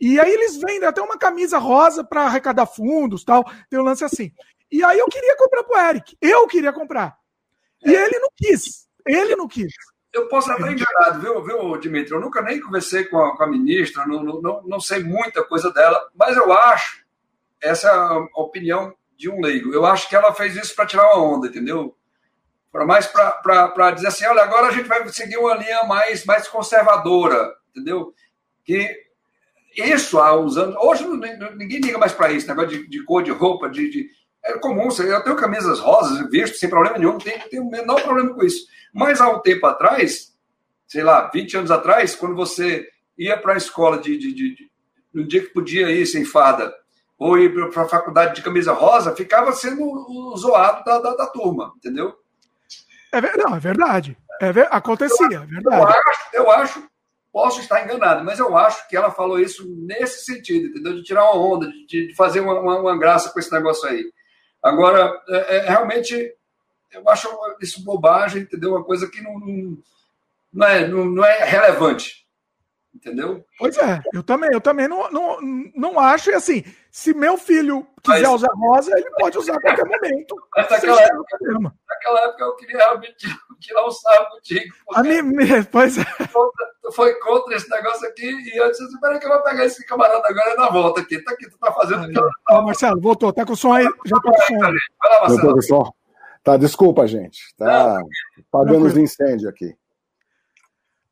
E 0.01 0.19
aí 0.19 0.31
eles 0.31 0.57
vendem 0.57 0.85
até 0.85 0.99
uma 0.99 1.15
camisa 1.15 1.59
rosa 1.59 2.03
para 2.03 2.23
arrecadar 2.23 2.65
fundos, 2.65 3.23
tal. 3.23 3.43
Tem 3.69 3.79
um 3.79 3.83
lance 3.83 4.03
assim. 4.03 4.31
E 4.71 4.83
aí 4.83 4.97
eu 4.97 5.07
queria 5.07 5.35
comprar 5.35 5.63
pro 5.63 5.79
Eric. 5.79 6.17
Eu 6.21 6.47
queria 6.47 6.71
comprar. 6.71 7.17
E 7.83 7.93
é. 7.93 8.05
ele 8.05 8.19
não 8.19 8.29
quis. 8.35 8.87
Ele 9.05 9.35
não 9.35 9.47
quis. 9.47 9.73
Eu 10.13 10.27
posso 10.27 10.51
estar 10.51 10.71
enganado, 10.71 11.21
viu, 11.21 11.41
viu, 11.41 11.77
Dimitri? 11.77 12.13
Eu 12.13 12.19
nunca 12.19 12.41
nem 12.41 12.59
conversei 12.59 13.05
com 13.05 13.17
a, 13.17 13.35
com 13.35 13.43
a 13.43 13.47
ministra, 13.47 14.05
não, 14.05 14.21
não, 14.23 14.61
não 14.63 14.79
sei 14.79 15.01
muita 15.01 15.41
coisa 15.43 15.71
dela, 15.71 16.05
mas 16.13 16.35
eu 16.35 16.51
acho, 16.51 17.05
essa 17.61 17.87
é 17.87 17.91
a 17.91 18.41
opinião 18.41 18.93
de 19.15 19.29
um 19.29 19.39
leigo, 19.39 19.73
eu 19.73 19.85
acho 19.85 20.09
que 20.09 20.15
ela 20.15 20.33
fez 20.33 20.57
isso 20.57 20.75
para 20.75 20.85
tirar 20.85 21.13
uma 21.13 21.23
onda, 21.23 21.47
entendeu? 21.47 21.95
Para 22.73 22.85
mais 22.85 23.07
para 23.07 23.91
dizer 23.91 24.07
assim, 24.07 24.25
olha, 24.25 24.43
agora 24.43 24.67
a 24.67 24.71
gente 24.71 24.87
vai 24.87 25.07
seguir 25.09 25.37
uma 25.37 25.55
linha 25.55 25.83
mais, 25.85 26.25
mais 26.25 26.45
conservadora, 26.45 27.55
entendeu? 27.69 28.13
Que 28.65 28.93
isso 29.77 30.19
há 30.19 30.37
uns 30.37 30.57
anos. 30.57 30.75
Hoje 30.77 31.05
ninguém 31.55 31.79
liga 31.79 31.97
mais 31.97 32.11
para 32.11 32.31
isso, 32.33 32.47
negócio 32.47 32.69
de, 32.69 32.87
de, 32.87 33.03
cor 33.05 33.23
de 33.23 33.31
roupa, 33.31 33.69
de, 33.69 33.89
de, 33.89 34.09
é 34.43 34.53
comum. 34.57 34.89
Eu 34.99 35.23
tenho 35.23 35.35
camisas 35.35 35.79
rosas, 35.79 36.29
visto 36.29 36.57
sem 36.57 36.69
problema 36.69 36.97
nenhum, 36.97 37.13
não 37.13 37.17
tenho, 37.19 37.63
o 37.63 37.69
menor 37.69 38.01
problema 38.01 38.33
com 38.33 38.43
isso. 38.43 38.65
Mas 38.93 39.21
há 39.21 39.29
um 39.29 39.39
tempo 39.39 39.65
atrás, 39.65 40.33
sei 40.87 41.03
lá, 41.03 41.29
20 41.33 41.57
anos 41.57 41.71
atrás, 41.71 42.15
quando 42.15 42.35
você 42.35 42.87
ia 43.17 43.37
para 43.37 43.53
a 43.53 43.57
escola 43.57 43.97
de, 43.97 44.17
de, 44.17 44.33
de, 44.33 44.55
de, 44.55 44.71
no 45.13 45.25
dia 45.25 45.41
que 45.41 45.53
podia 45.53 45.89
ir 45.91 46.05
sem 46.05 46.25
farda, 46.25 46.73
ou 47.17 47.37
ir 47.37 47.53
para 47.53 47.83
a 47.83 47.87
faculdade 47.87 48.35
de 48.35 48.41
camisa 48.41 48.73
rosa, 48.73 49.15
ficava 49.15 49.51
sendo 49.51 49.83
o 49.83 50.35
zoado 50.35 50.83
da, 50.83 50.99
da, 50.99 51.15
da 51.15 51.27
turma, 51.27 51.71
entendeu? 51.77 52.15
É, 53.13 53.37
não, 53.37 53.55
é 53.55 53.59
verdade. 53.59 54.17
É 54.39 54.51
ver... 54.51 54.67
Acontecia, 54.71 55.37
é 55.37 55.45
verdade. 55.45 55.81
Eu 55.81 55.83
acho, 55.83 56.29
eu 56.33 56.51
acho 56.51 56.91
Posso 57.31 57.61
estar 57.61 57.83
enganado, 57.83 58.25
mas 58.25 58.39
eu 58.39 58.57
acho 58.57 58.87
que 58.89 58.97
ela 58.97 59.09
falou 59.09 59.39
isso 59.39 59.65
nesse 59.87 60.25
sentido, 60.25 60.67
entendeu? 60.67 60.95
De 60.95 61.03
tirar 61.03 61.23
uma 61.31 61.41
onda, 61.41 61.67
de, 61.87 62.07
de 62.07 62.15
fazer 62.15 62.41
uma, 62.41 62.59
uma, 62.59 62.79
uma, 62.79 62.99
graça 62.99 63.29
com 63.29 63.39
esse 63.39 63.51
negócio 63.53 63.87
aí. 63.87 64.03
Agora, 64.61 65.21
é, 65.27 65.57
é, 65.57 65.59
realmente, 65.69 66.35
eu 66.91 67.09
acho 67.09 67.27
isso 67.61 67.83
bobagem, 67.83 68.43
entendeu? 68.43 68.71
Uma 68.71 68.83
coisa 68.83 69.09
que 69.09 69.21
não, 69.21 69.39
não, 69.39 69.77
não, 70.53 70.67
é, 70.67 70.87
não, 70.87 71.05
não 71.05 71.25
é 71.25 71.43
relevante. 71.45 72.20
Entendeu? 72.93 73.43
Pois 73.57 73.77
é, 73.77 74.01
eu 74.13 74.21
também, 74.21 74.49
eu 74.51 74.59
também 74.59 74.87
não, 74.87 75.09
não, 75.09 75.37
não 75.73 75.99
acho, 75.99 76.29
e 76.29 76.33
assim, 76.33 76.63
se 76.91 77.13
meu 77.13 77.37
filho 77.37 77.87
quiser 78.03 78.23
Mas, 78.23 78.33
usar 78.33 78.49
rosa, 78.53 78.91
ele 78.97 79.09
pode 79.11 79.37
usar 79.37 79.55
a 79.55 79.61
qualquer 79.61 79.85
momento. 79.85 80.35
Mas 80.55 80.69
naquela 80.69 81.01
época, 81.01 81.37
naquela 81.87 82.21
época 82.25 82.43
eu 82.43 82.55
queria 82.57 82.77
realmente 82.77 83.27
tirar 83.61 83.87
um 83.87 83.91
sarro 83.91 84.31
contigo. 84.31 84.75
A 84.93 85.03
mim 85.03 85.21
mesmo, 85.21 85.67
pois 85.71 85.97
é. 85.97 86.03
Tu 86.81 86.91
foi 86.91 87.13
contra 87.19 87.55
esse 87.55 87.69
negócio 87.69 88.07
aqui 88.07 88.25
e 88.25 88.57
eu 88.57 88.69
disse, 88.69 88.83
espera 88.83 89.17
que 89.17 89.25
eu 89.25 89.29
vou 89.29 89.43
pegar 89.43 89.65
esse 89.65 89.85
camarada 89.85 90.27
agora 90.27 90.55
na 90.55 90.69
volta 90.69 90.99
aqui. 90.99 91.17
Tá 91.23 91.31
aqui, 91.31 91.49
tu 91.49 91.57
tá 91.57 91.71
fazendo 91.71 92.03
o 92.03 92.07
que 92.07 92.53
Marcelo, 92.61 92.99
voltou, 92.99 93.31
tá 93.31 93.45
com 93.45 93.53
o 93.53 93.57
som 93.57 93.71
aí, 93.71 93.85
já 94.05 94.15
tá 94.17 94.21
com 94.21 94.37
o 94.37 94.41
som. 94.41 94.59
Vai 94.59 95.11
lá, 95.11 95.29
Marcelo. 95.29 95.93
Tá, 96.43 96.57
desculpa, 96.57 97.07
gente. 97.07 97.55
Tá 97.55 98.01
pagando 98.51 98.85
os 98.85 98.97
incêndios 98.97 99.45
aqui. 99.45 99.75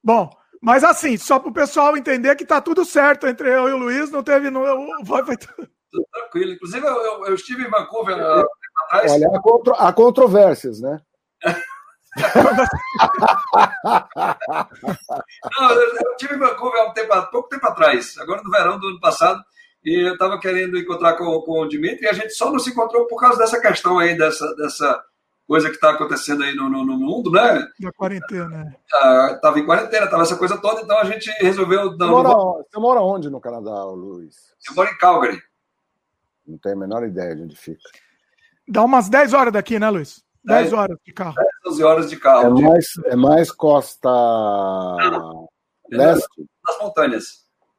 Bom, 0.03 0.29
mas 0.61 0.83
assim, 0.83 1.17
só 1.17 1.39
para 1.39 1.49
o 1.49 1.53
pessoal 1.53 1.95
entender 1.95 2.35
que 2.35 2.45
tá 2.45 2.59
tudo 2.61 2.83
certo 2.83 3.27
entre 3.27 3.49
eu 3.49 3.69
e 3.69 3.71
o 3.71 3.77
Luiz, 3.77 4.11
não 4.11 4.21
teve. 4.21 4.49
Não, 4.49 4.63
foi, 5.05 5.25
foi 5.25 5.37
tudo. 5.37 5.69
Tranquilo. 6.11 6.53
Inclusive, 6.53 6.85
eu, 6.85 6.95
eu, 6.95 7.25
eu 7.25 7.35
estive 7.35 7.63
em 7.63 7.69
Vancouver 7.69 8.17
uh, 8.17 8.45
atrás. 8.85 9.11
Olha, 9.11 9.27
há, 9.33 9.41
contro, 9.41 9.73
há 9.75 9.93
controvérsias, 9.93 10.81
né? 10.81 11.01
não, 15.57 15.71
eu, 15.71 15.95
eu 15.95 16.11
estive 16.11 16.35
em 16.35 16.39
Vancouver 16.39 16.81
há 16.81 16.89
um 16.89 16.93
tempo, 16.93 17.31
pouco 17.31 17.49
tempo 17.49 17.65
atrás, 17.67 18.17
agora 18.17 18.41
no 18.43 18.51
verão 18.51 18.77
do 18.79 18.87
ano 18.87 18.99
passado, 18.99 19.41
e 19.83 20.07
eu 20.07 20.13
estava 20.13 20.39
querendo 20.39 20.77
encontrar 20.77 21.13
com, 21.13 21.41
com 21.41 21.61
o 21.61 21.67
Dimitri, 21.67 22.05
e 22.05 22.09
a 22.09 22.13
gente 22.13 22.33
só 22.33 22.51
não 22.51 22.59
se 22.59 22.71
encontrou 22.71 23.07
por 23.07 23.19
causa 23.19 23.37
dessa 23.37 23.61
questão 23.61 23.97
aí, 23.97 24.17
dessa, 24.17 24.53
dessa 24.55 25.01
coisa 25.49 25.67
que 25.67 25.75
está 25.75 25.89
acontecendo 25.89 26.43
aí 26.43 26.53
no, 26.53 26.69
no, 26.69 26.85
no, 26.85 26.95
mundo, 26.95 27.31
né? 27.31 27.67
Da 27.79 27.91
quarentena. 27.91 28.77
Estava 28.85 29.57
ah, 29.57 29.59
em 29.59 29.65
quarentena, 29.65 30.05
estava 30.05 30.21
essa 30.21 30.37
coisa 30.37 30.55
toda, 30.61 30.81
então 30.81 30.95
a 30.99 31.05
gente 31.05 31.27
resolveu. 31.41 31.89
Você 31.89 32.05
mora, 32.05 32.29
você 32.29 32.79
mora 32.79 33.01
onde 33.01 33.31
no 33.31 33.41
Canadá, 33.41 33.83
Luiz? 33.85 34.53
Eu 34.69 34.75
moro 34.75 34.91
em 34.91 34.97
Calgary. 34.99 35.41
Não 36.45 36.59
tenho 36.59 36.75
a 36.75 36.77
menor 36.77 37.03
ideia 37.03 37.35
de 37.35 37.41
onde 37.41 37.55
fica. 37.55 37.81
Dá 38.67 38.83
umas 38.83 39.09
10 39.09 39.33
horas 39.33 39.51
daqui, 39.51 39.79
né, 39.79 39.89
Luiz? 39.89 40.23
10 40.45 40.71
horas 40.71 40.97
de 41.03 41.11
carro. 41.11 41.33
10, 41.33 41.47
12 41.63 41.83
horas 41.83 42.09
de 42.11 42.17
carro. 42.17 42.59
É 42.59 42.61
mais, 42.61 42.85
é 43.05 43.15
mais 43.15 43.51
costa 43.51 44.07
Não, 44.07 45.49
leste? 45.89 46.45
Das 46.63 46.77
montanhas. 46.79 47.25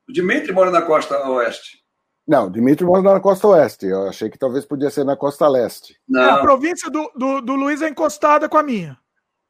O 0.09 0.13
Dimitri 0.13 0.53
mora 0.53 0.73
na 0.73 0.83
costa 0.83 1.25
oeste. 1.29 1.85
Não, 2.31 2.49
Dimitri 2.49 2.87
mora 2.87 3.03
na 3.03 3.19
costa 3.19 3.49
oeste. 3.49 3.87
Eu 3.87 4.09
achei 4.09 4.31
que 4.31 4.39
talvez 4.39 4.65
podia 4.65 4.89
ser 4.89 5.03
na 5.03 5.17
costa 5.17 5.49
leste. 5.49 6.01
Não. 6.09 6.23
É, 6.23 6.31
a 6.31 6.39
província 6.39 6.89
do, 6.89 7.11
do, 7.17 7.41
do, 7.41 7.55
Luiz 7.57 7.83
é 7.83 7.89
encostada 7.89 8.49
com 8.49 8.57
a 8.57 8.63
minha. 8.63 8.97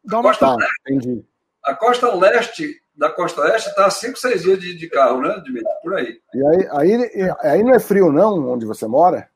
Dá 0.02 0.18
uma 0.18 0.30
costa, 0.30 0.56
tá, 0.56 0.66
entendi. 0.88 1.22
A 1.62 1.74
costa 1.74 2.14
leste 2.14 2.82
da 2.96 3.10
costa 3.10 3.42
oeste 3.42 3.68
está 3.68 3.84
a 3.84 3.90
5, 3.90 4.18
6 4.18 4.42
dias 4.42 4.58
de, 4.58 4.74
de, 4.78 4.88
carro, 4.88 5.20
né, 5.20 5.38
Dimitri? 5.44 5.70
Por 5.82 5.94
aí. 5.94 6.22
E 6.34 6.46
aí, 6.46 6.68
aí, 6.72 7.30
aí 7.42 7.62
não 7.62 7.74
é 7.74 7.78
frio, 7.78 8.10
não, 8.10 8.50
onde 8.50 8.64
você 8.64 8.86
mora? 8.86 9.28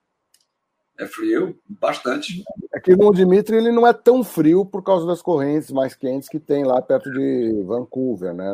É 0.98 1.04
frio, 1.04 1.54
bastante. 1.68 2.42
Aqui 2.72 2.92
é 2.92 2.96
no 2.96 3.12
Dimitri 3.12 3.58
ele 3.58 3.72
não 3.72 3.86
é 3.86 3.92
tão 3.92 4.24
frio 4.24 4.64
por 4.64 4.82
causa 4.82 5.06
das 5.06 5.20
correntes 5.20 5.70
mais 5.70 5.94
quentes 5.94 6.30
que 6.30 6.40
tem 6.40 6.64
lá 6.64 6.80
perto 6.80 7.10
de 7.10 7.62
Vancouver, 7.66 8.32
né? 8.32 8.46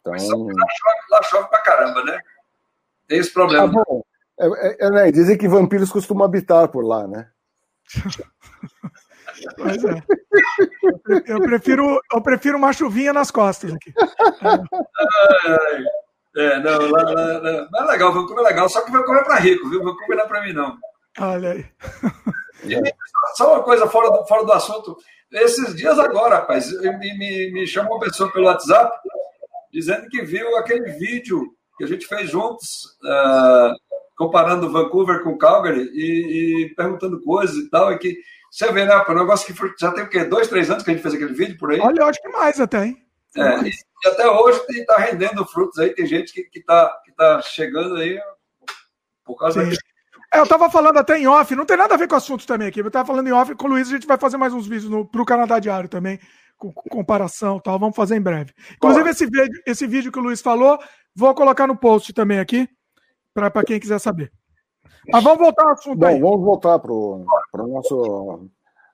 Então... 0.00 0.12
Mas 0.12 0.28
lá 0.28 0.36
chove, 0.36 1.00
lá 1.10 1.22
chove 1.22 1.48
pra 1.48 1.62
caramba, 1.62 2.04
né? 2.04 2.20
Tem 3.06 3.18
esse 3.18 3.32
problema. 3.32 3.72
Tá 3.72 3.84
bom. 3.88 4.04
É, 4.38 4.46
é, 4.46 4.76
é, 4.86 4.90
né? 4.90 5.12
Dizem 5.12 5.36
que 5.36 5.48
vampiros 5.48 5.90
costumam 5.90 6.24
habitar 6.24 6.68
por 6.68 6.84
lá, 6.84 7.06
né? 7.06 7.28
Pois 9.56 9.84
é. 9.84 10.02
Eu 11.26 11.40
prefiro, 11.40 12.00
eu 12.12 12.20
prefiro 12.20 12.58
uma 12.58 12.72
chuvinha 12.72 13.12
nas 13.12 13.30
costas 13.30 13.72
aqui. 13.72 13.92
É, 16.36 16.42
é 16.42 16.60
não, 16.60 16.90
lá, 16.90 17.02
lá, 17.02 17.38
lá, 17.38 17.68
é 17.80 17.84
legal, 17.84 18.12
Vancouver 18.12 18.44
é 18.44 18.48
legal, 18.48 18.68
só 18.68 18.80
que 18.82 18.90
Vancouver 18.90 19.22
é 19.22 19.24
para 19.24 19.38
rico, 19.38 19.68
viu? 19.68 19.82
Vancouver 19.82 20.16
não 20.16 20.24
é 20.24 20.28
para 20.28 20.42
mim, 20.42 20.52
não. 20.52 20.76
Olha 21.20 21.52
aí. 21.52 21.66
E, 22.64 22.94
só 23.34 23.54
uma 23.54 23.62
coisa 23.62 23.86
fora 23.86 24.10
do, 24.10 24.26
fora 24.26 24.44
do 24.44 24.52
assunto. 24.52 24.96
Esses 25.32 25.74
dias 25.74 25.98
agora, 25.98 26.36
rapaz, 26.36 26.70
me, 26.80 27.18
me, 27.18 27.52
me 27.52 27.66
chamou 27.66 27.94
uma 27.94 28.04
pessoa 28.04 28.32
pelo 28.32 28.46
WhatsApp 28.46 28.98
dizendo 29.72 30.08
que 30.08 30.22
viu 30.22 30.56
aquele 30.56 30.90
vídeo 30.92 31.54
que 31.76 31.84
a 31.84 31.86
gente 31.86 32.06
fez 32.06 32.28
juntos, 32.28 32.96
uh, 33.04 33.72
comparando 34.18 34.70
Vancouver 34.70 35.22
com 35.22 35.38
Calgary 35.38 35.88
e, 35.94 36.64
e, 36.64 36.74
perguntando 36.74 37.20
coisas 37.20 37.56
e 37.56 37.70
tal, 37.70 37.92
e 37.92 37.98
que 37.98 38.18
você 38.50 38.70
vê, 38.72 38.84
né, 38.84 38.96
o 38.96 39.14
negócio 39.14 39.54
que 39.54 39.74
já 39.78 39.92
tem 39.92 40.02
o 40.02 40.08
quê? 40.08 40.24
Dois, 40.24 40.48
três 40.48 40.68
anos 40.68 40.82
que 40.82 40.90
a 40.90 40.92
gente 40.92 41.02
fez 41.02 41.14
aquele 41.14 41.32
vídeo 41.32 41.56
por 41.56 41.70
aí? 41.70 41.78
Olha, 41.78 42.00
eu 42.00 42.06
acho 42.06 42.20
que 42.20 42.28
mais 42.28 42.60
até, 42.60 42.86
hein? 42.86 42.96
É, 43.36 43.60
e, 43.60 43.68
e, 43.68 44.08
até 44.08 44.28
hoje 44.28 44.60
está 44.70 44.96
rendendo 44.96 45.46
frutos 45.46 45.78
aí, 45.78 45.94
tem 45.94 46.04
gente 46.04 46.32
que 46.32 46.58
está 46.58 47.00
que 47.04 47.12
tá 47.12 47.40
chegando 47.42 47.94
aí 47.94 48.18
por 49.24 49.36
causa 49.36 49.64
disso. 49.64 49.80
É, 50.34 50.40
eu 50.40 50.42
estava 50.42 50.68
falando 50.68 50.98
até 50.98 51.16
em 51.16 51.28
off, 51.28 51.54
não 51.54 51.64
tem 51.64 51.76
nada 51.76 51.94
a 51.94 51.96
ver 51.96 52.08
com 52.08 52.14
o 52.14 52.18
assunto 52.18 52.44
também 52.44 52.66
aqui. 52.66 52.80
Eu 52.80 52.88
estava 52.88 53.06
falando 53.06 53.28
em 53.28 53.32
off 53.32 53.54
com 53.54 53.68
o 53.68 53.70
Luiz, 53.70 53.88
a 53.88 53.92
gente 53.92 54.06
vai 54.06 54.18
fazer 54.18 54.36
mais 54.36 54.52
uns 54.52 54.66
vídeos 54.66 55.06
para 55.12 55.22
o 55.22 55.26
Canadá 55.26 55.60
Diário 55.60 55.88
também, 55.88 56.18
com, 56.56 56.72
com 56.72 56.88
comparação 56.90 57.60
tal. 57.60 57.78
Vamos 57.78 57.94
fazer 57.94 58.16
em 58.16 58.20
breve. 58.20 58.52
Inclusive, 58.74 59.08
esse 59.10 59.26
vídeo, 59.26 59.62
esse 59.64 59.86
vídeo 59.86 60.10
que 60.10 60.18
o 60.18 60.22
Luiz 60.22 60.42
falou, 60.42 60.78
vou 61.14 61.34
colocar 61.34 61.66
no 61.68 61.76
post 61.76 62.12
também 62.12 62.40
aqui, 62.40 62.68
para 63.50 63.64
quem 63.64 63.80
quiser 63.80 63.98
saber. 63.98 64.32
Mas 65.10 65.24
vamos 65.24 65.38
voltar 65.38 65.64
ao 65.64 65.72
assunto 65.72 65.98
Bom, 65.98 66.06
aí. 66.06 66.20
Vamos 66.20 66.40
voltar 66.44 66.78
para 66.78 66.92
o 66.92 67.24
nosso 67.54 68.48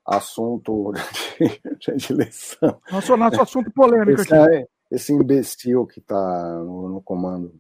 assunto 0.07 0.93
de, 0.93 1.97
de 1.97 2.13
eleição. 2.13 2.81
Nosso, 2.91 3.17
nosso 3.17 3.43
assunto 3.43 3.71
polêmico 3.73 4.21
esse, 4.21 4.35
aqui. 4.35 4.67
Esse 4.91 5.13
imbecil 5.13 5.87
que 5.87 5.99
está 6.01 6.55
no, 6.59 6.89
no, 6.89 7.03
comando. 7.03 7.53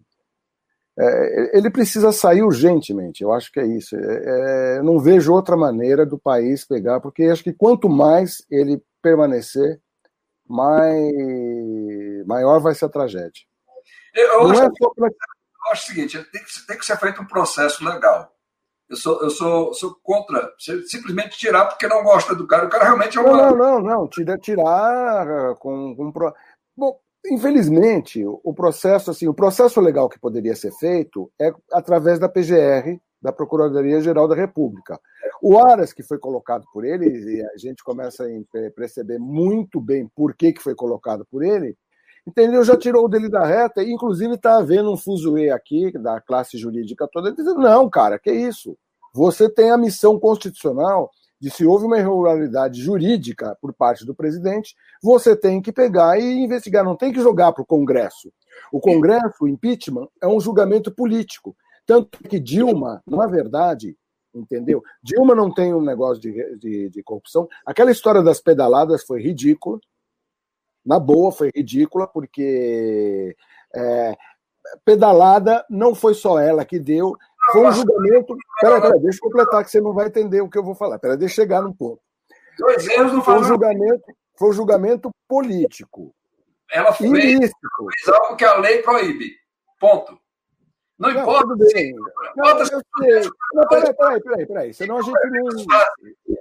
É, 0.96 1.58
ele 1.58 1.70
precisa 1.70 2.12
sair 2.12 2.42
urgentemente, 2.42 3.24
eu 3.24 3.32
acho 3.32 3.50
que 3.50 3.58
é 3.58 3.66
isso. 3.66 3.96
É, 3.96 4.76
é, 4.78 4.82
não 4.82 5.00
vejo 5.00 5.32
outra 5.32 5.56
maneira 5.56 6.06
do 6.06 6.18
país 6.18 6.64
pegar, 6.64 7.00
porque 7.00 7.24
acho 7.24 7.42
que 7.42 7.52
quanto 7.52 7.88
mais 7.88 8.44
ele 8.48 8.80
permanecer, 9.02 9.80
mais, 10.46 11.12
maior 12.26 12.60
vai 12.60 12.74
ser 12.74 12.84
a 12.84 12.88
tragédia. 12.88 13.42
Eu, 14.14 14.50
acho, 14.50 14.62
é 14.62 14.70
só... 14.78 14.92
eu 15.66 15.72
acho 15.72 15.84
o 15.84 15.86
seguinte: 15.86 16.24
tem 16.30 16.42
que, 16.42 16.66
tem 16.66 16.78
que 16.78 16.86
ser 16.86 16.98
feito 16.98 17.22
um 17.22 17.26
processo 17.26 17.84
legal. 17.84 18.30
Eu 18.88 18.96
sou, 18.96 19.22
eu 19.22 19.30
sou, 19.30 19.72
sou 19.72 19.96
contra 20.02 20.52
simplesmente 20.86 21.38
tirar 21.38 21.66
porque 21.66 21.88
não 21.88 22.02
gosta 22.02 22.34
do 22.34 22.46
cara. 22.46 22.66
O 22.66 22.68
cara 22.68 22.84
realmente 22.84 23.16
é 23.16 23.20
uma. 23.20 23.50
Não, 23.50 23.56
não, 23.56 23.80
não. 23.80 24.08
Tira, 24.08 24.36
tirar 24.36 24.62
ah, 24.62 25.54
com. 25.58 25.96
com 25.96 26.12
Bom, 26.76 27.00
infelizmente, 27.26 28.22
o 28.26 28.52
processo, 28.52 29.10
assim, 29.10 29.26
o 29.26 29.34
processo 29.34 29.80
legal 29.80 30.08
que 30.08 30.18
poderia 30.18 30.54
ser 30.54 30.72
feito 30.72 31.30
é 31.40 31.52
através 31.72 32.18
da 32.18 32.28
PGR, 32.28 33.00
da 33.22 33.32
Procuradoria-Geral 33.32 34.28
da 34.28 34.34
República. 34.34 35.00
O 35.40 35.58
Aras, 35.58 35.94
que 35.94 36.02
foi 36.02 36.18
colocado 36.18 36.66
por 36.72 36.84
ele, 36.84 37.06
e 37.06 37.42
a 37.42 37.56
gente 37.56 37.82
começa 37.82 38.24
a 38.24 38.70
perceber 38.76 39.18
muito 39.18 39.80
bem 39.80 40.06
por 40.14 40.34
que, 40.34 40.52
que 40.52 40.62
foi 40.62 40.74
colocado 40.74 41.26
por 41.30 41.42
ele, 41.42 41.74
entendeu? 42.26 42.64
Já 42.64 42.76
tirou 42.76 43.08
dele 43.08 43.28
da 43.28 43.44
reta, 43.44 43.82
e 43.82 43.92
inclusive 43.92 44.34
está 44.34 44.58
havendo 44.58 44.92
um 44.92 44.96
fuzuê 44.96 45.50
aqui, 45.50 45.92
da 45.98 46.20
classe 46.20 46.56
jurídica 46.58 47.08
toda, 47.12 47.32
dizendo: 47.32 47.60
não, 47.60 47.88
cara, 47.88 48.18
que 48.18 48.32
isso? 48.32 48.76
Você 49.12 49.48
tem 49.48 49.70
a 49.70 49.78
missão 49.78 50.18
constitucional 50.18 51.10
de 51.40 51.50
se 51.50 51.64
houve 51.64 51.84
uma 51.84 51.98
irregularidade 51.98 52.80
jurídica 52.80 53.56
por 53.60 53.72
parte 53.74 54.06
do 54.06 54.14
presidente, 54.14 54.74
você 55.02 55.36
tem 55.36 55.60
que 55.60 55.70
pegar 55.70 56.18
e 56.18 56.42
investigar, 56.42 56.82
não 56.82 56.96
tem 56.96 57.12
que 57.12 57.20
jogar 57.20 57.52
para 57.52 57.62
o 57.62 57.66
Congresso. 57.66 58.32
O 58.72 58.80
Congresso, 58.80 59.36
o 59.42 59.48
impeachment, 59.48 60.08
é 60.22 60.26
um 60.26 60.40
julgamento 60.40 60.90
político. 60.90 61.54
Tanto 61.86 62.18
que 62.28 62.40
Dilma, 62.40 63.02
na 63.06 63.26
verdade, 63.26 63.94
entendeu? 64.34 64.82
Dilma 65.02 65.34
não 65.34 65.52
tem 65.52 65.74
um 65.74 65.82
negócio 65.82 66.20
de, 66.20 66.56
de, 66.56 66.88
de 66.88 67.02
corrupção. 67.02 67.46
Aquela 67.66 67.90
história 67.90 68.22
das 68.22 68.40
pedaladas 68.40 69.04
foi 69.04 69.22
ridícula. 69.22 69.78
Na 70.84 70.98
boa, 70.98 71.32
foi 71.32 71.50
ridícula, 71.54 72.06
porque 72.06 73.36
é, 73.74 74.16
pedalada 74.84 75.64
não 75.68 75.94
foi 75.94 76.14
só 76.14 76.38
ela 76.38 76.64
que 76.64 76.78
deu, 76.78 77.16
foi 77.52 77.66
um 77.66 77.72
julgamento. 77.72 78.36
Peraí, 78.60 78.80
peraí, 78.80 79.00
deixa 79.00 79.18
eu 79.18 79.22
completar, 79.22 79.64
que 79.64 79.70
você 79.70 79.80
não 79.80 79.92
vai 79.92 80.06
entender 80.06 80.40
o 80.40 80.48
que 80.48 80.58
eu 80.58 80.64
vou 80.64 80.74
falar. 80.74 80.98
Peraí, 80.98 81.16
deixa 81.16 81.40
eu 81.40 81.44
chegar 81.44 81.62
num 81.62 81.72
ponto. 81.72 82.00
Dois 82.58 82.86
erros 82.86 83.12
não 83.12 83.22
foi 83.22 83.38
um 83.38 83.44
julgamento, 83.44 84.04
foi 84.38 84.50
um 84.50 84.52
julgamento 84.52 85.10
político. 85.28 86.14
Ela 86.70 86.92
fez, 86.92 87.10
fez 87.10 87.52
algo 88.08 88.36
que 88.36 88.44
a 88.44 88.58
lei 88.58 88.82
proíbe. 88.82 89.32
Ponto. 89.78 90.18
Não, 90.98 91.12
não 91.12 91.20
importa. 91.20 91.48
Tudo 91.48 91.66
bem. 91.72 91.94
Não, 92.36 92.58
eu 92.58 92.66
sei. 92.66 93.30
Não, 93.52 93.68
peraí, 93.68 93.94
peraí, 93.94 94.20
peraí, 94.22 94.46
peraí. 94.46 94.74
Senão 94.74 94.98
a 94.98 95.02
gente 95.02 95.14
não. 95.30 95.64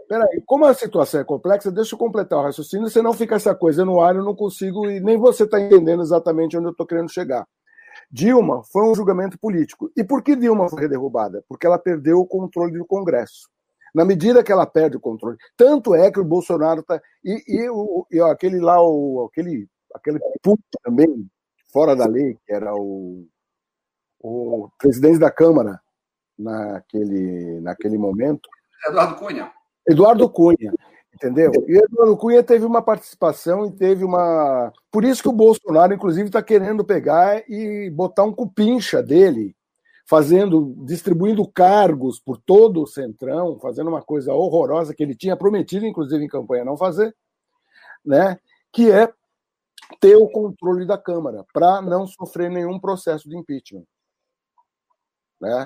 Peraí, 0.08 0.44
como 0.46 0.66
a 0.66 0.74
situação 0.74 1.22
é 1.22 1.24
complexa, 1.24 1.72
deixa 1.72 1.96
eu 1.96 2.00
completar 2.00 2.38
o 2.40 2.44
raciocínio, 2.44 2.90
senão 2.90 3.14
fica 3.14 3.36
essa 3.36 3.56
coisa 3.56 3.84
no 3.84 4.00
ar, 4.00 4.16
eu 4.16 4.24
não 4.24 4.36
consigo, 4.36 4.90
e 4.90 5.00
nem 5.00 5.18
você 5.18 5.44
está 5.44 5.60
entendendo 5.60 6.04
exatamente 6.04 6.56
onde 6.56 6.68
eu 6.68 6.72
estou 6.72 6.86
querendo 6.86 7.12
chegar. 7.12 7.48
Dilma 8.12 8.64
foi 8.72 8.84
um 8.84 8.94
julgamento 8.94 9.40
político. 9.40 9.92
E 9.98 10.04
por 10.04 10.22
que 10.22 10.36
Dilma 10.36 10.70
foi 10.70 10.88
derrubada? 10.88 11.44
Porque 11.48 11.66
ela 11.66 11.80
perdeu 11.80 12.20
o 12.20 12.28
controle 12.28 12.78
do 12.78 12.86
Congresso. 12.86 13.50
Na 13.94 14.06
medida 14.06 14.44
que 14.44 14.52
ela 14.52 14.66
perde 14.66 14.98
o 14.98 15.00
controle. 15.00 15.38
Tanto 15.56 15.96
é 15.96 16.12
que 16.12 16.20
o 16.20 16.26
Bolsonaro 16.26 16.82
está. 16.82 17.02
E, 17.24 17.44
e, 17.48 17.66
e 18.12 18.22
ó, 18.22 18.32
aquele 18.32 18.60
lá, 18.60 18.82
o, 18.82 19.28
aquele, 19.32 19.68
aquele 19.94 20.20
puto 20.42 20.64
também, 20.84 21.28
fora 21.72 21.96
da 21.96 22.06
lei, 22.06 22.38
que 22.46 22.54
era 22.54 22.74
o, 22.76 23.26
o 24.24 24.70
presidente 24.80 25.20
da 25.20 25.30
Câmara 25.30 25.80
naquele, 26.40 27.60
naquele 27.60 27.98
momento. 27.98 28.50
Eduardo 28.88 29.16
Cunha. 29.16 29.52
Eduardo 29.88 30.30
Cunha. 30.30 30.74
Entendeu? 31.14 31.52
E 31.68 31.78
Eduardo 31.78 32.18
Cunha 32.18 32.42
teve 32.42 32.66
uma 32.66 32.82
participação 32.82 33.68
e 33.68 33.72
teve 33.72 34.04
uma. 34.04 34.74
Por 34.90 35.04
isso 35.04 35.22
que 35.22 35.30
o 35.30 35.34
Bolsonaro, 35.34 35.94
inclusive, 35.94 36.28
está 36.28 36.42
querendo 36.42 36.84
pegar 36.84 37.44
e 37.48 37.90
botar 37.92 38.24
um 38.24 38.34
cupincha 38.34 39.04
dele, 39.04 39.56
fazendo, 40.08 40.74
distribuindo 40.86 41.48
cargos 41.48 42.20
por 42.20 42.38
todo 42.38 42.82
o 42.82 42.88
Centrão, 42.88 43.60
fazendo 43.60 43.90
uma 43.90 44.02
coisa 44.02 44.34
horrorosa 44.34 44.94
que 44.96 45.04
ele 45.04 45.16
tinha 45.16 45.38
prometido, 45.38 45.86
inclusive 45.86 46.24
em 46.24 46.28
campanha, 46.28 46.66
não 46.66 46.76
fazer, 46.76 47.16
né? 48.04 48.40
Que 48.72 48.92
é 48.92 49.08
ter 50.00 50.16
o 50.16 50.28
controle 50.28 50.88
da 50.88 50.98
Câmara, 50.98 51.46
para 51.54 51.80
não 51.82 52.08
sofrer 52.08 52.50
nenhum 52.50 52.80
processo 52.80 53.30
de 53.30 53.38
impeachment. 53.38 53.86
Né? 55.44 55.66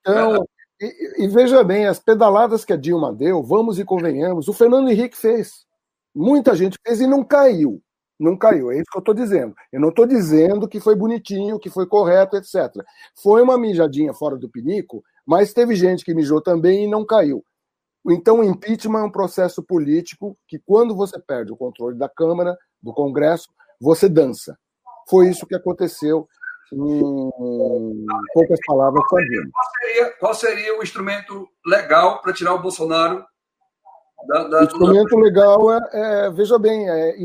Então, 0.00 0.48
e, 0.80 1.24
e, 1.24 1.28
veja 1.28 1.62
bem, 1.62 1.86
as 1.86 1.98
pedaladas 1.98 2.64
que 2.64 2.72
a 2.72 2.76
Dilma 2.76 3.12
deu, 3.12 3.42
vamos 3.42 3.78
e 3.78 3.84
convenhamos, 3.84 4.48
o 4.48 4.52
Fernando 4.54 4.88
Henrique 4.88 5.16
fez. 5.16 5.66
Muita 6.14 6.54
gente 6.56 6.78
fez 6.86 7.00
e 7.00 7.06
não 7.06 7.22
caiu. 7.22 7.82
Não 8.18 8.36
caiu, 8.36 8.72
é 8.72 8.76
isso 8.76 8.90
que 8.90 8.98
eu 8.98 9.00
estou 9.00 9.14
dizendo. 9.14 9.54
Eu 9.72 9.80
não 9.80 9.90
estou 9.90 10.06
dizendo 10.06 10.66
que 10.66 10.80
foi 10.80 10.96
bonitinho, 10.96 11.58
que 11.58 11.70
foi 11.70 11.86
correto, 11.86 12.36
etc. 12.36 12.74
Foi 13.22 13.42
uma 13.42 13.56
mijadinha 13.56 14.12
fora 14.12 14.36
do 14.36 14.48
pinico, 14.48 15.04
mas 15.24 15.52
teve 15.52 15.76
gente 15.76 16.04
que 16.04 16.14
mijou 16.14 16.40
também 16.40 16.84
e 16.84 16.88
não 16.88 17.04
caiu. 17.04 17.44
Então, 18.08 18.40
o 18.40 18.44
impeachment 18.44 19.00
é 19.00 19.04
um 19.04 19.10
processo 19.10 19.62
político 19.62 20.36
que, 20.48 20.58
quando 20.58 20.96
você 20.96 21.20
perde 21.20 21.52
o 21.52 21.56
controle 21.56 21.96
da 21.96 22.08
Câmara, 22.08 22.56
do 22.82 22.92
Congresso, 22.92 23.48
você 23.80 24.08
dança. 24.08 24.58
Foi 25.08 25.28
isso 25.28 25.46
que 25.46 25.54
aconteceu 25.54 26.26
em 26.72 28.06
poucas 28.34 28.58
palavras, 28.66 29.02
qual 29.08 29.20
seria, 29.20 29.42
qual 29.50 29.64
seria, 29.72 30.10
qual 30.18 30.34
seria 30.34 30.78
o 30.78 30.82
instrumento 30.82 31.48
legal 31.66 32.20
para 32.20 32.32
tirar 32.32 32.54
o 32.54 32.62
Bolsonaro 32.62 33.24
da, 34.26 34.48
da, 34.48 34.60
o 34.60 34.64
instrumento 34.64 35.16
legal 35.16 35.72
é, 35.72 35.80
é, 35.92 36.30
veja 36.30 36.58
bem, 36.58 36.88
é 36.88 37.16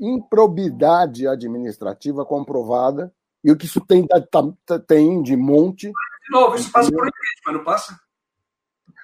improbidade 0.00 1.26
administrativa 1.26 2.24
comprovada, 2.24 3.12
e 3.42 3.50
o 3.50 3.56
que 3.56 3.66
isso 3.66 3.80
tem, 3.80 4.06
tá, 4.06 4.78
tem 4.86 5.22
de 5.22 5.36
monte. 5.36 5.88
De 5.88 6.30
novo, 6.30 6.56
isso 6.56 6.70
passa 6.70 6.90
por 6.90 7.06
impeachment, 7.06 7.52
não 7.52 7.64
passa? 7.64 7.98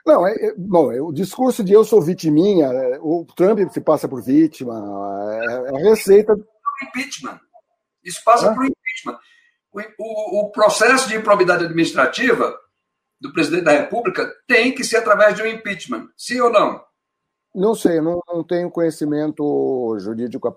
Não, 0.07 0.27
é, 0.27 0.33
é, 0.33 0.55
bom, 0.57 0.93
é, 0.93 1.01
o 1.01 1.13
discurso 1.13 1.63
de 1.63 1.73
eu 1.73 1.85
sou 1.85 2.01
vitiminha, 2.01 2.67
é, 2.67 2.99
o 3.01 3.25
Trump 3.37 3.59
se 3.71 3.81
passa 3.81 4.09
por 4.09 4.23
vítima, 4.23 4.75
é, 5.43 5.45
é 5.47 5.77
a 5.77 5.91
receita. 5.91 6.35
Impeachment. 6.85 7.41
Isso 8.05 8.23
passa 8.25 8.53
por 8.55 8.65
impeachment 8.65 9.19
o, 9.75 10.41
o, 10.41 10.51
processo 10.51 11.09
de 11.09 11.17
improbidade 11.17 11.65
administrativa 11.65 12.55
do 13.21 13.33
presidente 13.33 13.65
da 13.65 13.73
República 13.73 14.31
tem 14.47 14.75
que 14.75 14.85
ser 14.85 14.99
através 14.99 15.35
de 15.35 15.43
um 15.43 15.47
impeachment, 15.47 16.09
sim 16.17 16.41
ou 16.41 16.51
não? 16.51 16.83
Não 17.55 17.75
sei, 17.75 18.01
não, 18.01 18.19
não 18.27 18.43
tenho 18.43 18.71
conhecimento 18.71 19.97
jurídico 20.01 20.57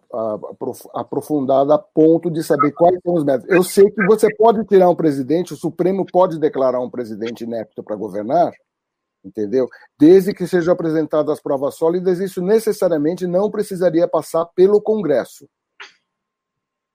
aprofundado 0.94 1.74
a 1.74 1.78
ponto 1.78 2.32
de 2.32 2.42
saber 2.42 2.72
quais 2.72 2.98
são 3.04 3.16
os 3.16 3.24
métodos. 3.24 3.54
Eu 3.54 3.64
sei 3.64 3.90
que 3.92 4.06
você 4.06 4.34
pode 4.36 4.66
tirar 4.66 4.90
um 4.90 4.96
presidente, 4.96 5.54
o 5.54 5.58
Supremo 5.58 6.06
pode 6.06 6.40
declarar 6.40 6.80
um 6.80 6.90
presidente 6.90 7.44
inepto 7.44 7.84
para 7.84 7.98
governar, 7.98 8.54
entendeu? 9.26 9.68
Desde 10.00 10.34
que 10.34 10.48
sejam 10.48 10.74
apresentadas 10.74 11.34
as 11.34 11.42
provas 11.42 11.76
sólidas, 11.76 12.20
isso 12.20 12.42
necessariamente 12.42 13.28
não 13.28 13.52
precisaria 13.52 14.08
passar 14.08 14.46
pelo 14.56 14.82
Congresso. 14.82 15.50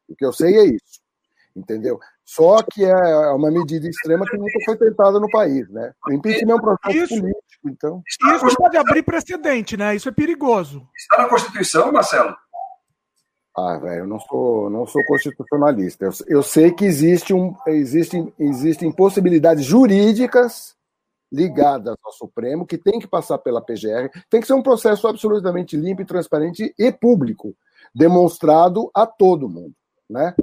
O 0.09 0.17
que 0.17 0.25
eu 0.25 0.33
sei 0.33 0.57
é 0.57 0.65
isso 0.65 1.10
entendeu? 1.55 1.99
Só 2.25 2.63
que 2.63 2.85
é 2.85 2.95
uma 3.33 3.51
medida 3.51 3.89
extrema 3.89 4.25
que 4.25 4.37
nunca 4.37 4.59
foi 4.65 4.77
tentada 4.77 5.19
no 5.19 5.29
país, 5.31 5.69
né? 5.71 5.93
O 6.07 6.13
impeachment 6.13 6.53
é 6.53 6.55
um 6.55 6.61
processo 6.61 6.97
isso, 6.97 7.21
político, 7.21 7.69
então. 7.69 8.03
Isso 8.07 8.57
pode 8.57 8.77
abrir 8.77 9.03
precedente, 9.03 9.77
né? 9.77 9.95
Isso 9.97 10.09
é 10.09 10.13
perigoso. 10.13 10.87
Está 10.97 11.23
na 11.23 11.29
Constituição, 11.29 11.93
Marcelo? 11.93 12.37
Ah, 13.57 13.79
velho, 13.79 14.01
eu 14.01 14.07
não 14.07 14.21
sou, 14.21 14.71
não 14.71 14.87
sou 14.87 15.05
constitucionalista. 15.07 16.05
Eu, 16.05 16.13
eu 16.29 16.43
sei 16.43 16.71
que 16.71 16.85
existe 16.85 17.35
um, 17.35 17.55
existem, 17.67 18.33
existem 18.39 18.93
possibilidades 18.93 19.65
jurídicas 19.65 20.77
ligadas 21.33 21.97
ao 22.03 22.13
Supremo 22.13 22.67
que 22.67 22.79
tem 22.79 22.99
que 22.99 23.07
passar 23.07 23.39
pela 23.39 23.61
PGR. 23.61 24.11
Tem 24.29 24.41
que 24.41 24.47
ser 24.47 24.55
um 24.55 24.63
processo 24.63 25.07
absolutamente 25.07 25.77
limpo, 25.77 26.05
transparente 26.05 26.75
e 26.79 26.93
público, 26.93 27.55
demonstrado 27.95 28.91
a 28.95 29.07
todo 29.07 29.49
mundo, 29.49 29.75
né? 30.09 30.35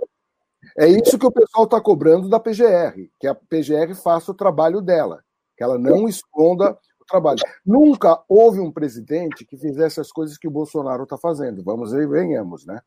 É 0.78 0.88
isso 0.88 1.18
que 1.18 1.26
o 1.26 1.32
pessoal 1.32 1.66
está 1.66 1.80
cobrando 1.80 2.30
da 2.30 2.39
PGR, 2.39 3.10
que 3.20 3.28
a 3.28 3.36
PGR 3.36 3.95
faça 3.95 4.32
o 4.32 4.36
trabalho 4.36 4.82
dela, 4.82 5.24
que 5.55 5.64
ela 5.64 5.78
não 5.78 6.08
esconda 6.08 6.78
o 6.99 7.05
trabalho. 7.05 7.39
Nunca 7.66 8.22
houve 8.28 8.60
um 8.60 8.72
presidente 8.72 9.45
que 9.45 9.58
fizesse 9.58 9.99
as 9.99 10.12
coisas 10.12 10.38
que 10.38 10.47
o 10.47 10.51
Bolsonaro 10.51 11.03
está 11.03 11.18
fazendo. 11.18 11.64
Vamos 11.64 11.93
e 11.93 12.05
venhamos, 12.05 12.66
né? 12.66 12.82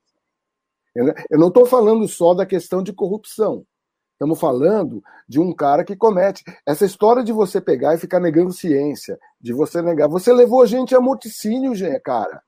Eu 0.95 1.39
não 1.39 1.49
estou 1.49 1.65
falando 1.67 2.07
só 2.09 2.35
da 2.35 2.45
questão 2.45 2.83
de 2.83 2.93
corrupção. 2.93 3.65
Estamos 4.13 4.39
falando 4.39 5.03
de 5.27 5.41
um 5.41 5.51
cara 5.51 5.83
que 5.83 5.97
comete. 5.97 6.45
Essa 6.67 6.85
história 6.85 7.25
de 7.25 7.33
você 7.33 7.59
pegar 7.59 7.95
e 7.95 7.99
ficar 7.99 8.21
negando 8.21 8.53
ciência, 8.53 9.19
de 9.41 9.53
você 9.53 9.81
negar. 9.81 10.09
Você 10.09 10.31
levou 10.33 10.63
a 10.63 10.67
gente 10.67 10.95
a 10.95 11.01
morticínio, 11.01 11.73
cara. 12.05 12.43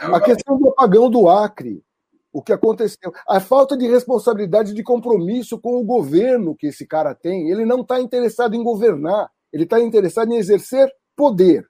A 0.00 0.20
questão 0.20 0.56
do 0.56 0.68
apagão 0.70 1.10
do 1.10 1.28
Acre, 1.28 1.84
o 2.32 2.42
que 2.42 2.52
aconteceu. 2.52 3.12
A 3.28 3.40
falta 3.40 3.76
de 3.76 3.86
responsabilidade 3.86 4.74
de 4.74 4.82
compromisso 4.82 5.58
com 5.60 5.80
o 5.80 5.84
governo 5.84 6.56
que 6.56 6.66
esse 6.68 6.86
cara 6.86 7.14
tem. 7.14 7.50
Ele 7.50 7.64
não 7.64 7.80
está 7.80 8.00
interessado 8.00 8.54
em 8.54 8.62
governar, 8.62 9.30
ele 9.52 9.64
está 9.64 9.80
interessado 9.80 10.32
em 10.32 10.36
exercer 10.36 10.90
poder. 11.16 11.66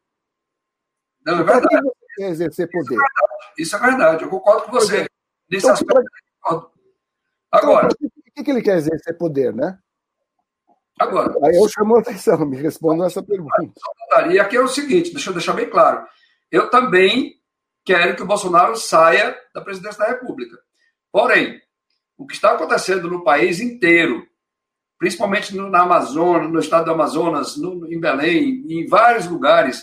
Não, 1.25 1.41
é 1.41 1.45
verdade. 1.45 1.69
Você 1.69 2.15
quer 2.17 2.31
exercer 2.31 2.71
poder? 2.71 2.97
Isso 2.97 2.97
é 2.97 2.99
verdade, 2.99 3.55
Isso 3.59 3.77
é 3.77 3.79
verdade. 3.81 4.25
eu 4.25 4.31
concordo 4.31 4.63
com 4.65 4.73
você. 4.73 5.07
Nesse 5.51 5.67
então, 5.67 5.73
aspecto, 5.75 6.11
então, 6.47 6.71
Agora. 7.51 7.89
Então, 8.01 8.11
o 8.39 8.45
que 8.45 8.51
ele 8.51 8.63
quer 8.63 8.77
exercer 8.77 9.17
poder, 9.17 9.55
né? 9.55 9.79
Agora. 10.99 11.35
Aí 11.45 11.57
eu 11.57 11.69
chamo 11.69 11.97
a 11.97 12.01
atenção, 12.01 12.45
me 12.45 12.57
respondam 12.57 13.07
essa 13.07 13.23
pergunta. 13.23 13.55
E 14.31 14.39
aqui 14.39 14.57
é 14.57 14.61
o 14.61 14.69
seguinte, 14.69 15.13
deixa 15.13 15.31
eu 15.31 15.35
deixar 15.35 15.55
bem 15.55 15.69
claro. 15.69 16.07
Eu 16.51 16.71
também 16.71 17.38
quero 17.89 18.15
que 18.15 18.23
o 18.23 18.27
Bolsonaro 18.27 18.77
saia 18.77 19.35
da 19.55 19.63
presidência 19.63 19.99
da 19.99 20.11
República. 20.11 20.59
Porém, 21.11 21.59
o 22.19 22.27
que 22.27 22.35
está 22.35 22.53
acontecendo 22.53 23.09
no 23.09 23.25
país 23.25 23.61
inteiro, 23.61 24.27
principalmente 24.99 25.57
no, 25.57 25.71
na 25.71 25.85
Amazônia, 25.85 26.49
no 26.49 26.61
estado 26.61 26.85
do 26.85 26.91
Amazonas, 26.91 27.57
no, 27.57 27.91
em 27.91 27.99
Belém, 27.99 28.63
em 28.69 28.87
vários 28.87 29.27
lugares, 29.27 29.83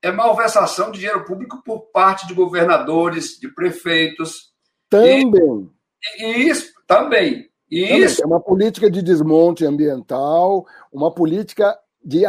é 0.00 0.10
malversação 0.10 0.90
de 0.90 1.00
dinheiro 1.00 1.26
público 1.26 1.62
por 1.62 1.90
parte 1.92 2.26
de 2.26 2.32
governadores, 2.32 3.38
de 3.38 3.48
prefeitos. 3.48 4.54
Também. 4.88 5.70
E, 6.18 6.24
e 6.24 6.48
isso 6.48 6.72
também. 6.86 7.50
E 7.70 7.88
também. 7.88 8.04
isso 8.04 8.22
é 8.22 8.26
uma 8.26 8.40
política 8.40 8.90
de 8.90 9.02
desmonte 9.02 9.66
ambiental, 9.66 10.66
uma 10.90 11.12
política 11.12 11.78
de, 12.02 12.22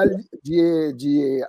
de, 0.43 0.93
de 0.93 1.45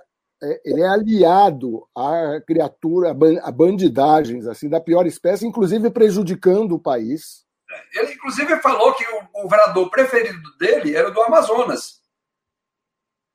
ele 0.63 0.81
é 0.81 0.87
aliado 0.87 1.87
à 1.95 2.41
criatura, 2.45 3.15
a 3.43 3.51
bandidagens, 3.51 4.47
assim, 4.47 4.69
da 4.69 4.79
pior 4.79 5.05
espécie, 5.05 5.47
inclusive 5.47 5.89
prejudicando 5.89 6.73
o 6.73 6.79
país. 6.79 7.45
Ele, 7.93 8.13
inclusive, 8.13 8.57
falou 8.57 8.93
que 8.93 9.03
o 9.03 9.43
governador 9.43 9.89
preferido 9.89 10.57
dele 10.57 10.95
era 10.95 11.09
o 11.09 11.13
do 11.13 11.21
Amazonas. 11.21 12.01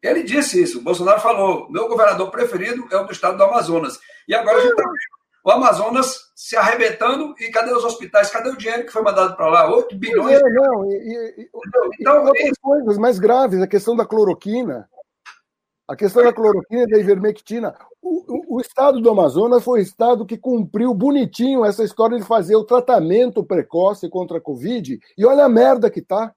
Ele 0.02 0.22
disse 0.22 0.62
isso. 0.62 0.78
O 0.78 0.82
Bolsonaro 0.82 1.20
falou: 1.20 1.70
meu 1.70 1.88
governador 1.88 2.30
preferido 2.30 2.86
é 2.90 2.96
o 2.96 3.04
do 3.04 3.12
estado 3.12 3.36
do 3.36 3.44
Amazonas. 3.44 4.00
E 4.26 4.34
agora 4.34 4.58
a 4.58 4.60
gente 4.60 4.70
está 4.70 4.82
vendo 4.82 5.22
o 5.44 5.50
Amazonas 5.50 6.30
se 6.36 6.56
arrebentando 6.56 7.34
e 7.40 7.50
cadê 7.50 7.72
os 7.72 7.84
hospitais? 7.84 8.30
Cadê 8.30 8.50
o 8.50 8.56
dinheiro 8.56 8.84
que 8.84 8.92
foi 8.92 9.02
mandado 9.02 9.36
para 9.36 9.48
lá? 9.48 9.74
8 9.74 9.96
bilhões. 9.96 10.40
Não, 10.40 10.50
não. 10.50 10.92
E, 10.92 11.34
e, 11.36 11.50
então, 12.00 12.24
outras 12.24 12.58
coisas 12.60 12.98
mais 12.98 13.18
graves, 13.18 13.60
a 13.60 13.66
questão 13.66 13.96
da 13.96 14.06
cloroquina. 14.06 14.88
A 15.88 15.96
questão 15.96 16.22
da 16.22 16.32
cloroquina 16.32 16.84
e 16.84 16.90
da 16.90 16.98
ivermectina. 16.98 17.74
O, 18.00 18.54
o, 18.54 18.56
o, 18.56 18.60
estado 18.60 19.00
do 19.00 19.10
Amazonas 19.10 19.62
foi 19.62 19.80
o 19.80 19.82
estado 19.82 20.24
que 20.24 20.38
cumpriu 20.38 20.94
bonitinho 20.94 21.64
essa 21.64 21.84
história 21.84 22.18
de 22.18 22.24
fazer 22.24 22.56
o 22.56 22.64
tratamento 22.64 23.44
precoce 23.44 24.08
contra 24.08 24.38
a 24.38 24.40
Covid. 24.40 24.98
E 25.16 25.26
olha 25.26 25.44
a 25.44 25.48
merda 25.48 25.90
que 25.90 26.00
tá. 26.00 26.32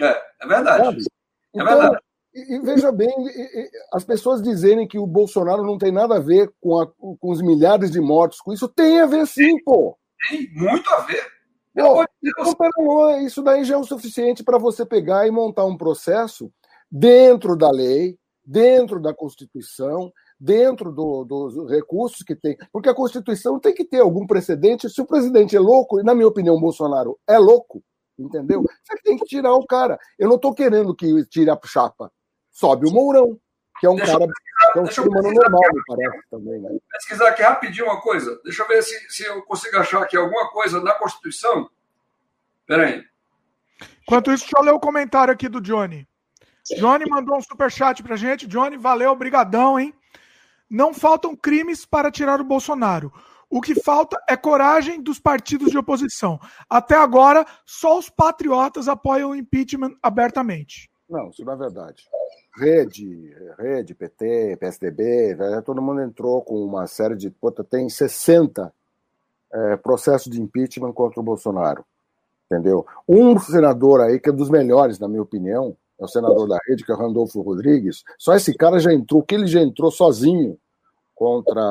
É, 0.00 0.22
é 0.42 0.46
verdade. 0.46 0.84
Sabe? 0.84 1.02
É 1.02 1.60
então, 1.60 1.66
verdade. 1.66 1.98
E, 2.34 2.54
e 2.54 2.60
veja 2.60 2.92
bem, 2.92 3.08
e, 3.08 3.70
as 3.92 4.04
pessoas 4.04 4.42
dizerem 4.42 4.86
que 4.86 4.98
o 4.98 5.06
Bolsonaro 5.06 5.64
não 5.64 5.78
tem 5.78 5.90
nada 5.90 6.16
a 6.16 6.20
ver 6.20 6.52
com, 6.60 6.78
a, 6.78 6.86
com 6.86 7.30
os 7.30 7.40
milhares 7.40 7.90
de 7.90 8.00
mortos, 8.00 8.40
com 8.40 8.52
isso 8.52 8.68
tem 8.68 9.00
a 9.00 9.06
ver 9.06 9.26
sim, 9.26 9.62
pô. 9.64 9.96
Tem 10.28 10.48
muito 10.54 10.88
a 10.92 11.00
ver. 11.00 11.26
Pô, 11.74 12.04
então, 12.22 13.26
isso 13.26 13.42
daí 13.42 13.64
já 13.64 13.74
é 13.74 13.78
o 13.78 13.84
suficiente 13.84 14.42
para 14.42 14.56
você 14.56 14.84
pegar 14.84 15.26
e 15.26 15.30
montar 15.30 15.64
um 15.66 15.76
processo 15.76 16.50
dentro 16.90 17.56
da 17.56 17.70
lei, 17.70 18.18
dentro 18.46 19.00
da 19.00 19.12
Constituição, 19.12 20.12
dentro 20.38 20.92
do, 20.92 21.24
dos 21.24 21.70
recursos 21.70 22.22
que 22.24 22.36
tem. 22.36 22.56
Porque 22.72 22.88
a 22.88 22.94
Constituição 22.94 23.58
tem 23.58 23.74
que 23.74 23.84
ter 23.84 24.00
algum 24.00 24.26
precedente. 24.26 24.88
Se 24.88 25.00
o 25.00 25.06
presidente 25.06 25.56
é 25.56 25.60
louco, 25.60 25.98
e 25.98 26.04
na 26.04 26.14
minha 26.14 26.28
opinião, 26.28 26.54
o 26.54 26.60
Bolsonaro 26.60 27.18
é 27.26 27.38
louco, 27.38 27.82
entendeu? 28.16 28.62
Você 28.62 29.02
tem 29.02 29.16
que 29.16 29.24
tirar 29.24 29.54
o 29.54 29.66
cara. 29.66 29.98
Eu 30.16 30.28
não 30.28 30.36
estou 30.36 30.54
querendo 30.54 30.94
que 30.94 31.24
tire 31.26 31.50
a 31.50 31.58
chapa. 31.64 32.12
Sobe 32.52 32.88
o 32.88 32.92
Mourão, 32.92 33.38
que 33.80 33.86
é 33.86 33.90
um 33.90 33.96
deixa 33.96 34.12
cara. 34.12 34.30
Que 34.72 34.78
é 34.78 34.82
um 34.82 34.86
ser 34.86 35.00
humano 35.02 35.30
normal, 35.32 35.60
me 35.74 35.82
parece 35.86 36.28
também. 36.30 36.60
Né? 36.60 36.78
Pesquisar 36.92 37.28
aqui 37.28 37.42
rapidinho 37.42 37.86
uma 37.86 38.00
coisa. 38.00 38.40
Deixa 38.44 38.62
eu 38.62 38.68
ver 38.68 38.82
se, 38.82 38.98
se 39.10 39.24
eu 39.24 39.42
consigo 39.42 39.76
achar 39.76 40.02
aqui 40.02 40.16
alguma 40.16 40.48
coisa 40.50 40.80
na 40.80 40.94
Constituição. 40.94 41.68
Peraí. 42.66 43.04
Enquanto 44.02 44.32
isso, 44.32 44.44
deixa 44.44 44.58
eu 44.58 44.62
ler 44.62 44.72
o 44.72 44.80
comentário 44.80 45.32
aqui 45.32 45.48
do 45.48 45.60
Johnny. 45.60 46.08
Johnny 46.74 47.04
mandou 47.08 47.36
um 47.36 47.40
superchat 47.40 48.02
pra 48.02 48.16
gente. 48.16 48.46
Johnny, 48.46 48.76
valeu, 48.76 49.10
obrigadão, 49.10 49.78
hein? 49.78 49.94
Não 50.68 50.92
faltam 50.92 51.36
crimes 51.36 51.86
para 51.86 52.10
tirar 52.10 52.40
o 52.40 52.44
Bolsonaro. 52.44 53.12
O 53.48 53.60
que 53.60 53.80
falta 53.80 54.20
é 54.28 54.36
coragem 54.36 55.00
dos 55.00 55.20
partidos 55.20 55.70
de 55.70 55.78
oposição. 55.78 56.40
Até 56.68 56.96
agora, 56.96 57.46
só 57.64 57.96
os 57.96 58.10
patriotas 58.10 58.88
apoiam 58.88 59.30
o 59.30 59.36
impeachment 59.36 59.94
abertamente. 60.02 60.90
Não, 61.08 61.30
isso 61.30 61.44
não 61.44 61.52
é 61.52 61.56
verdade. 61.56 62.02
Rede, 62.56 63.32
Rede, 63.58 63.94
PT, 63.94 64.56
PSDB, 64.58 65.36
todo 65.64 65.80
mundo 65.80 66.00
entrou 66.00 66.42
com 66.42 66.56
uma 66.64 66.86
série 66.88 67.14
de. 67.14 67.32
Tem 67.70 67.88
60 67.88 68.72
é, 69.52 69.76
processos 69.76 70.32
de 70.32 70.40
impeachment 70.40 70.92
contra 70.92 71.20
o 71.20 71.22
Bolsonaro. 71.22 71.84
Entendeu? 72.50 72.86
Um 73.08 73.38
senador 73.38 74.00
aí, 74.00 74.18
que 74.18 74.28
é 74.28 74.32
dos 74.32 74.50
melhores, 74.50 74.98
na 74.98 75.08
minha 75.08 75.22
opinião, 75.22 75.76
é 75.98 76.04
o 76.04 76.08
senador 76.08 76.48
da 76.48 76.58
rede, 76.66 76.84
que 76.84 76.92
é 76.92 76.94
o 76.94 76.98
Randolfo 76.98 77.40
Rodrigues. 77.40 78.04
Só 78.18 78.34
esse 78.34 78.54
cara 78.54 78.78
já 78.78 78.92
entrou, 78.92 79.22
que 79.22 79.34
ele 79.34 79.46
já 79.46 79.60
entrou 79.60 79.90
sozinho 79.90 80.58
contra 81.14 81.62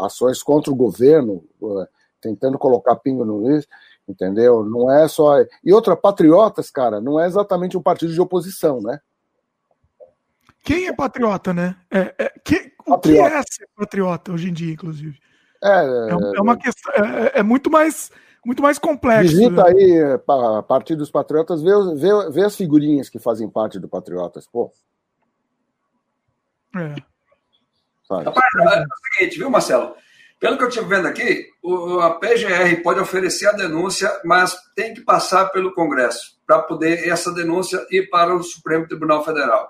ações 0.00 0.42
contra 0.42 0.72
o 0.72 0.76
governo, 0.76 1.44
eh, 1.62 1.88
tentando 2.20 2.58
colocar 2.58 2.96
pingo 2.96 3.24
no 3.24 3.48
lixo, 3.48 3.68
entendeu? 4.08 4.64
Não 4.64 4.90
é 4.90 5.06
só. 5.06 5.34
E 5.64 5.72
outra, 5.72 5.96
patriotas, 5.96 6.70
cara, 6.70 7.00
não 7.00 7.20
é 7.20 7.26
exatamente 7.26 7.76
um 7.76 7.82
partido 7.82 8.12
de 8.12 8.20
oposição, 8.20 8.80
né? 8.80 8.98
Quem 10.64 10.88
é 10.88 10.92
patriota, 10.92 11.54
né? 11.54 11.76
É, 11.90 12.14
é, 12.18 12.32
que, 12.44 12.72
o 12.84 12.98
que 12.98 13.16
é 13.16 13.42
ser 13.48 13.68
patriota 13.76 14.32
hoje 14.32 14.48
em 14.48 14.52
dia, 14.52 14.72
inclusive? 14.72 15.18
É, 15.62 15.68
é, 15.68 16.36
é 16.36 16.40
uma 16.40 16.56
questão. 16.56 16.92
É, 16.94 17.38
é 17.38 17.42
muito 17.42 17.70
mais 17.70 18.10
muito 18.44 18.62
mais 18.62 18.78
complexo. 18.78 19.36
Visita 19.36 19.64
né? 19.64 19.70
aí 19.70 20.02
a 20.02 20.62
Partido 20.62 20.98
dos 20.98 21.10
Patriotas, 21.10 21.62
vê, 21.62 21.70
vê, 21.96 22.30
vê 22.30 22.44
as 22.44 22.56
figurinhas 22.56 23.08
que 23.08 23.18
fazem 23.18 23.48
parte 23.48 23.78
do 23.78 23.88
Patriotas, 23.88 24.46
pô. 24.46 24.72
É. 26.76 26.94
Rapaz, 28.10 28.44
é 28.56 28.84
o 28.84 29.16
seguinte, 29.16 29.38
viu, 29.38 29.50
Marcelo? 29.50 29.94
Pelo 30.40 30.56
que 30.56 30.64
eu 30.64 30.68
estive 30.68 30.86
vendo 30.86 31.08
aqui, 31.08 31.50
a 32.00 32.10
PGR 32.10 32.82
pode 32.82 33.00
oferecer 33.00 33.48
a 33.48 33.52
denúncia, 33.52 34.08
mas 34.24 34.56
tem 34.74 34.94
que 34.94 35.00
passar 35.00 35.46
pelo 35.46 35.74
Congresso 35.74 36.38
para 36.46 36.62
poder 36.62 37.08
essa 37.08 37.32
denúncia 37.32 37.84
ir 37.90 38.08
para 38.08 38.34
o 38.34 38.42
Supremo 38.42 38.86
Tribunal 38.86 39.24
Federal. 39.24 39.68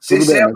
Sem, 0.00 0.18
bem, 0.18 0.26
ser, 0.26 0.46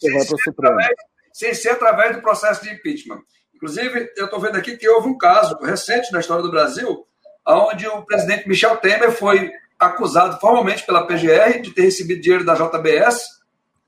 sem, 0.00 0.20
ser 0.20 0.50
através, 0.50 0.96
sem 1.32 1.54
ser 1.54 1.68
através 1.70 2.16
do 2.16 2.22
processo 2.22 2.62
de 2.64 2.72
impeachment. 2.72 3.22
Inclusive, 3.58 4.12
eu 4.16 4.26
estou 4.26 4.38
vendo 4.38 4.56
aqui 4.56 4.76
que 4.76 4.88
houve 4.88 5.08
um 5.08 5.18
caso 5.18 5.58
recente 5.58 6.12
na 6.12 6.20
história 6.20 6.44
do 6.44 6.50
Brasil, 6.50 7.04
onde 7.44 7.88
o 7.88 8.02
presidente 8.06 8.48
Michel 8.48 8.76
Temer 8.76 9.10
foi 9.10 9.50
acusado 9.76 10.38
formalmente 10.38 10.86
pela 10.86 11.04
PGR 11.04 11.60
de 11.60 11.72
ter 11.72 11.82
recebido 11.82 12.20
dinheiro 12.20 12.46
da 12.46 12.54
JBS. 12.54 13.26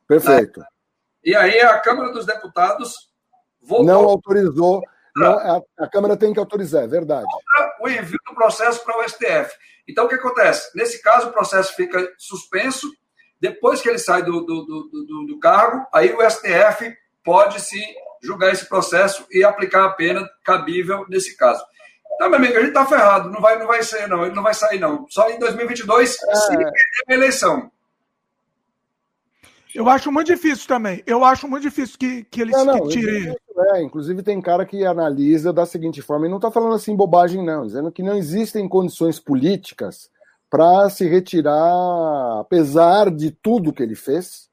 Perfeito. 0.08 0.58
Né? 0.58 0.66
E 1.24 1.36
aí 1.36 1.60
a 1.60 1.78
Câmara 1.78 2.12
dos 2.12 2.26
Deputados 2.26 3.12
votou. 3.62 3.86
Não 3.86 4.00
autorizou. 4.08 4.82
Não, 5.14 5.38
a, 5.38 5.62
a, 5.78 5.88
Câmara 5.88 6.16
tem 6.16 6.32
que 6.32 6.40
autorizar, 6.40 6.82
é 6.82 6.88
verdade. 6.88 7.26
O 7.80 7.88
envio 7.88 8.18
do 8.26 8.34
processo 8.34 8.84
para 8.84 8.98
o 8.98 9.08
STF. 9.08 9.54
Então, 9.88 10.06
o 10.06 10.08
que 10.08 10.16
acontece? 10.16 10.76
Nesse 10.76 11.00
caso, 11.00 11.28
o 11.28 11.32
processo 11.32 11.74
fica 11.76 12.12
suspenso. 12.18 12.88
Depois 13.40 13.80
que 13.80 13.88
ele 13.88 13.98
sai 13.98 14.24
do, 14.24 14.40
do, 14.40 14.64
do, 14.64 14.90
do, 15.06 15.26
do 15.28 15.38
cargo, 15.38 15.86
aí 15.94 16.12
o 16.12 16.28
STF 16.28 16.92
pode 17.24 17.60
se 17.60 17.78
julgar 18.22 18.52
esse 18.52 18.68
processo 18.68 19.26
e 19.30 19.44
aplicar 19.44 19.84
a 19.84 19.90
pena 19.90 20.28
cabível 20.44 21.06
nesse 21.08 21.36
caso. 21.36 21.64
Então, 22.14 22.28
meu 22.28 22.38
amigo, 22.38 22.56
a 22.56 22.60
gente 22.60 22.68
está 22.68 22.84
ferrado, 22.84 23.30
não 23.30 23.40
vai, 23.40 23.58
não 23.58 23.66
vai 23.66 23.82
ser, 23.82 24.06
não, 24.06 24.24
ele 24.26 24.34
não 24.34 24.42
vai 24.42 24.52
sair, 24.52 24.78
não. 24.78 25.06
Só 25.08 25.30
em 25.30 25.38
2022, 25.38 26.10
é... 26.22 26.34
se 26.34 26.48
perder 26.48 26.72
a 27.08 27.14
eleição. 27.14 27.70
Eu 29.74 29.88
acho 29.88 30.10
muito 30.10 30.26
difícil 30.26 30.66
também. 30.66 31.02
Eu 31.06 31.24
acho 31.24 31.48
muito 31.48 31.62
difícil 31.62 31.96
que, 31.98 32.24
que 32.24 32.42
eles 32.42 32.52
não, 32.52 32.64
não, 32.64 32.88
tirem. 32.88 33.34
É, 33.72 33.82
inclusive 33.82 34.22
tem 34.22 34.40
cara 34.40 34.66
que 34.66 34.84
analisa 34.84 35.52
da 35.52 35.64
seguinte 35.64 36.02
forma, 36.02 36.26
e 36.26 36.28
não 36.28 36.38
está 36.38 36.50
falando 36.50 36.74
assim 36.74 36.96
bobagem, 36.96 37.44
não, 37.44 37.66
dizendo 37.66 37.92
que 37.92 38.02
não 38.02 38.16
existem 38.16 38.68
condições 38.68 39.20
políticas 39.20 40.10
para 40.48 40.90
se 40.90 41.06
retirar, 41.06 42.40
apesar 42.40 43.10
de 43.10 43.30
tudo 43.30 43.72
que 43.72 43.82
ele 43.82 43.94
fez, 43.94 44.50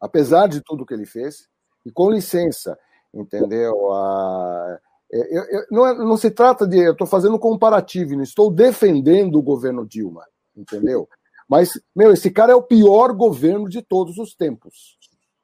apesar 0.00 0.48
de 0.48 0.60
tudo 0.60 0.84
que 0.84 0.92
ele 0.92 1.06
fez, 1.06 1.48
e 1.86 1.90
com 1.90 2.10
licença, 2.10 2.78
entendeu? 3.14 3.92
A, 3.92 4.78
é, 5.12 5.38
eu, 5.38 5.44
eu, 5.44 5.66
não, 5.70 5.86
é, 5.86 5.94
não, 5.94 6.16
se 6.16 6.30
trata 6.30 6.66
de. 6.66 6.78
Eu 6.78 6.92
estou 6.92 7.06
fazendo 7.06 7.34
um 7.34 7.38
comparativo, 7.38 8.14
não 8.14 8.22
estou 8.22 8.50
defendendo 8.50 9.36
o 9.36 9.42
governo 9.42 9.86
Dilma, 9.86 10.24
entendeu? 10.56 11.08
Mas, 11.48 11.72
meu, 11.94 12.12
esse 12.12 12.30
cara 12.30 12.52
é 12.52 12.54
o 12.54 12.62
pior 12.62 13.12
governo 13.12 13.68
de 13.68 13.82
todos 13.82 14.18
os 14.18 14.36
tempos, 14.36 14.96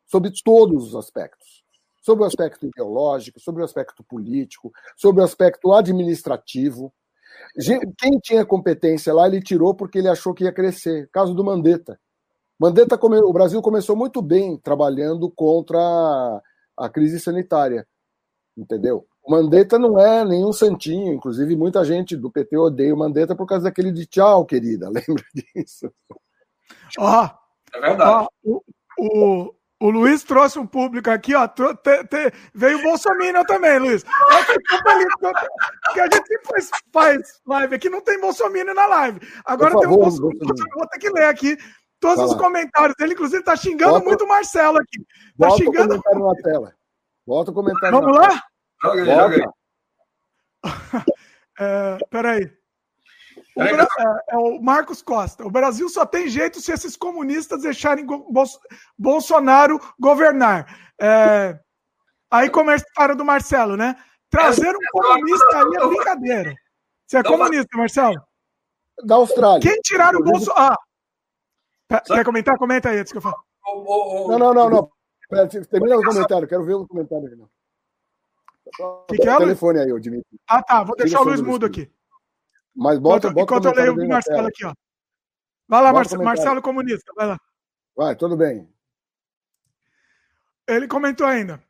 sobre 0.06 0.30
todos 0.44 0.88
os 0.88 0.94
aspectos. 0.94 1.64
Sobre 2.00 2.22
o 2.22 2.26
aspecto 2.26 2.66
ideológico, 2.66 3.40
sobre 3.40 3.62
o 3.62 3.64
aspecto 3.64 4.04
político, 4.04 4.72
sobre 4.96 5.20
o 5.20 5.24
aspecto 5.24 5.72
administrativo. 5.72 6.94
Quem 7.98 8.20
tinha 8.22 8.46
competência 8.46 9.12
lá, 9.12 9.26
ele 9.26 9.42
tirou 9.42 9.74
porque 9.74 9.98
ele 9.98 10.08
achou 10.08 10.32
que 10.32 10.44
ia 10.44 10.52
crescer. 10.52 11.08
Caso 11.12 11.34
do 11.34 11.42
Mandetta. 11.42 11.98
Mandetta, 12.56 12.96
o 13.02 13.32
Brasil 13.32 13.60
começou 13.60 13.96
muito 13.96 14.22
bem 14.22 14.56
trabalhando 14.56 15.28
contra 15.28 16.40
a 16.76 16.88
crise 16.88 17.18
sanitária, 17.18 17.86
entendeu? 18.56 19.06
O 19.22 19.30
Mandetta 19.32 19.78
não 19.78 19.98
é 19.98 20.24
nenhum 20.24 20.52
santinho, 20.52 21.12
inclusive 21.12 21.56
muita 21.56 21.84
gente 21.84 22.16
do 22.16 22.30
PT 22.30 22.56
odeia 22.56 22.94
o 22.94 22.98
Mandetta 22.98 23.34
por 23.34 23.46
causa 23.46 23.64
daquele 23.64 23.90
de 23.90 24.06
tchau, 24.06 24.44
querida, 24.44 24.88
lembra 24.90 25.24
disso? 25.34 25.92
Ó, 26.98 27.24
oh, 27.24 27.76
é 27.76 27.80
verdade. 27.80 28.28
Oh, 28.44 28.62
o, 28.98 29.44
o, 29.44 29.54
o 29.80 29.90
Luiz 29.90 30.22
trouxe 30.22 30.58
um 30.58 30.66
público 30.66 31.10
aqui, 31.10 31.34
ó. 31.34 31.46
Te, 31.48 31.62
te, 31.74 32.32
veio 32.54 32.78
o 32.78 32.82
Bolsonaro 32.82 33.44
também, 33.44 33.78
Luiz. 33.78 34.04
Porque 35.84 36.00
a 36.00 36.04
gente 36.04 36.40
faz, 36.44 36.70
faz 36.92 37.40
live 37.46 37.74
aqui, 37.74 37.90
não 37.90 38.00
tem 38.00 38.20
Bolsonaro 38.20 38.74
na 38.74 38.86
live. 38.86 39.20
Agora 39.44 39.72
favor, 39.72 39.86
tem 39.86 39.90
um 39.90 40.00
Bolsonaro. 40.02 40.54
Vou 40.74 40.88
ter 40.88 40.98
que 40.98 41.10
ler 41.10 41.24
aqui 41.24 41.58
todos 42.00 42.16
Fala. 42.16 42.28
os 42.28 42.34
comentários. 42.34 42.96
Ele, 43.00 43.14
inclusive, 43.14 43.42
tá 43.42 43.56
xingando 43.56 43.94
Bota, 43.94 44.04
muito 44.04 44.24
o 44.24 44.28
Marcelo 44.28 44.78
aqui. 44.78 44.98
Tá 44.98 45.48
Bota 45.48 45.56
xingando. 45.56 45.94
o 45.94 46.02
comentário 46.02 46.26
na 46.26 46.42
tela. 46.42 46.74
Bota 47.26 47.50
o 47.50 47.54
comentário 47.54 48.00
Vamos 48.00 48.16
lá? 48.16 48.28
Tela. 48.28 48.42
Joga 48.82 49.00
aí, 49.00 49.06
joga 49.06 49.36
aí. 49.36 49.46
é, 51.60 51.98
peraí. 52.10 52.52
O 53.56 53.62
é, 53.62 53.88
é, 54.28 54.36
o 54.36 54.60
Marcos 54.60 55.00
Costa. 55.00 55.46
O 55.46 55.50
Brasil 55.50 55.88
só 55.88 56.04
tem 56.04 56.28
jeito 56.28 56.60
se 56.60 56.72
esses 56.72 56.94
comunistas 56.94 57.62
deixarem 57.62 58.06
Bolsonaro 58.98 59.80
governar. 59.98 60.92
É, 61.00 61.58
aí 62.30 62.50
comentário 62.50 63.16
do 63.16 63.24
Marcelo, 63.24 63.76
né? 63.76 63.96
Trazer 64.28 64.76
um 64.76 64.80
comunista 64.92 65.56
aí 65.56 65.76
é 65.76 65.86
brincadeira. 65.86 66.54
Você 67.06 67.18
é 67.18 67.22
comunista, 67.22 67.78
Marcelo? 67.78 68.20
Da 69.04 69.14
Austrália. 69.14 69.60
Quem 69.60 69.80
tirar 69.80 70.14
o 70.14 70.22
Bolsonaro. 70.22 70.74
Ah, 70.74 70.76
quer 71.88 72.24
comentar? 72.24 72.56
Comenta 72.56 72.90
aí 72.90 72.98
antes 72.98 73.12
que 73.12 73.18
eu 73.18 73.22
falo. 73.22 73.36
Não, 74.28 74.38
não, 74.38 74.54
não, 74.54 74.70
não. 74.70 74.90
Termina 75.70 75.96
o 75.96 76.04
comentário, 76.04 76.48
quero 76.48 76.64
ver 76.64 76.74
o 76.74 76.86
comentário 76.86 77.28
aí. 77.28 77.36
Não. 77.36 77.48
Que 79.08 79.16
que 79.16 79.28
é, 79.28 79.36
telefone 79.36 79.80
aí, 79.80 80.00
Dimitri. 80.00 80.40
Ah, 80.48 80.62
tá. 80.62 80.82
Vou 80.82 80.96
deixar 80.96 81.20
o 81.20 81.24
Luiz 81.24 81.40
mudo 81.40 81.66
aqui. 81.66 81.90
Mas 82.74 82.98
bota, 82.98 83.30
bota 83.30 83.40
enquanto 83.40 83.64
eu 83.66 83.74
leio 83.74 83.94
o 83.94 84.08
Marcelo 84.08 84.48
aqui, 84.48 84.64
ó. 84.64 84.74
Vai 85.68 85.82
lá, 85.82 85.92
Marcelo, 85.92 86.24
Marcelo 86.24 86.62
Comunista, 86.62 87.12
vai 87.16 87.26
lá. 87.26 87.40
Vai, 87.96 88.14
tudo 88.14 88.36
bem. 88.36 88.68
Ele 90.68 90.86
comentou 90.86 91.26
ainda. 91.26 91.62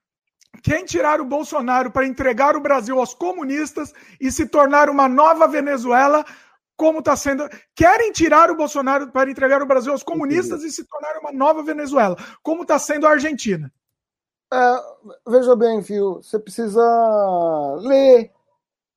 Quem 0.63 0.85
tirar 0.85 1.21
o 1.21 1.25
Bolsonaro 1.25 1.91
para 1.91 2.07
entregar 2.07 2.57
o 2.57 2.61
Brasil 2.61 2.99
aos 2.99 3.15
comunistas 3.15 3.93
e 4.21 4.33
se 4.33 4.47
tornar 4.47 4.89
uma 4.89 5.09
nova 5.09 5.47
Venezuela, 5.47 6.25
como 6.77 6.99
está 6.99 7.17
sendo. 7.17 7.49
Querem 7.75 8.13
tirar 8.13 8.51
o 8.51 8.57
Bolsonaro 8.57 9.11
para 9.11 9.31
entregar 9.31 9.63
o 9.63 9.67
Brasil 9.67 9.93
aos 9.93 10.03
comunistas 10.03 10.63
e 10.63 10.71
se 10.71 10.85
tornar 10.85 11.19
uma 11.19 11.33
nova 11.33 11.63
Venezuela, 11.63 12.17
como 12.43 12.63
está 12.63 12.79
sendo 12.79 13.07
a 13.07 13.11
Argentina. 13.11 13.73
É, 14.53 14.77
veja 15.29 15.57
bem, 15.57 15.83
Fio, 15.83 16.23
você 16.23 16.39
precisa 16.39 16.83
ler. 17.81 18.31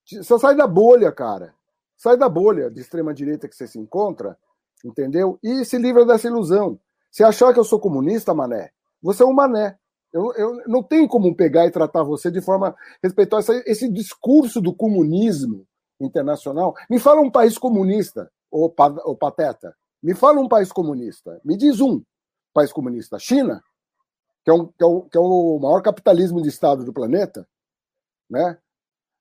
Você 0.05 0.39
sai 0.39 0.55
da 0.55 0.67
bolha, 0.67 1.11
cara. 1.11 1.53
Sai 1.97 2.17
da 2.17 2.30
bolha 2.30 2.69
de 2.69 2.82
extrema-direita 2.82 3.47
que 3.47 3.55
você 3.55 3.67
se 3.67 3.80
encontra, 3.80 4.38
entendeu? 4.86 5.39
E 5.43 5.65
se 5.65 5.77
livra 5.77 6.05
dessa 6.05 6.27
ilusão. 6.27 6.80
Se 7.11 7.23
achar 7.23 7.53
que 7.53 7.59
eu 7.59 7.63
sou 7.63 7.80
comunista, 7.80 8.34
mané, 8.34 8.71
você 9.01 9.23
é 9.23 9.25
um 9.25 9.34
mané. 9.34 9.77
Eu, 10.13 10.34
eu 10.36 10.63
não 10.67 10.82
tenho 10.82 11.07
como 11.07 11.36
pegar 11.36 11.65
e 11.65 11.71
tratar 11.71 12.03
você 12.03 12.32
de 12.32 12.41
forma 12.41 12.75
respeitosa. 13.01 13.61
Esse 13.65 13.89
discurso 13.91 14.61
do 14.61 14.73
comunismo 14.73 15.67
internacional. 16.00 16.76
Me 16.89 17.00
fala 17.00 17.22
um 17.22 17.32
país 17.32 17.58
comunista, 17.58 18.32
ô 18.52 18.70
pateta. 18.70 19.76
Me 20.02 20.14
fala 20.14 20.39
um 20.39 20.47
país 20.47 20.72
comunista. 20.72 21.39
Me 21.43 21.58
diz 21.58 21.80
um 21.82 22.02
país 22.54 22.72
comunista. 22.72 23.20
China? 23.20 23.62
que 24.43 24.50
é, 24.50 24.54
um, 24.54 24.66
que, 24.66 24.84
é 24.84 24.86
o, 24.86 25.02
que 25.02 25.18
é 25.18 25.22
o 25.22 25.60
maior 25.60 25.82
capitalismo 25.82 26.41
de 26.41 26.50
Estado 26.50 26.84
do 26.84 26.93
planeta, 26.93 27.47
né? 28.30 28.58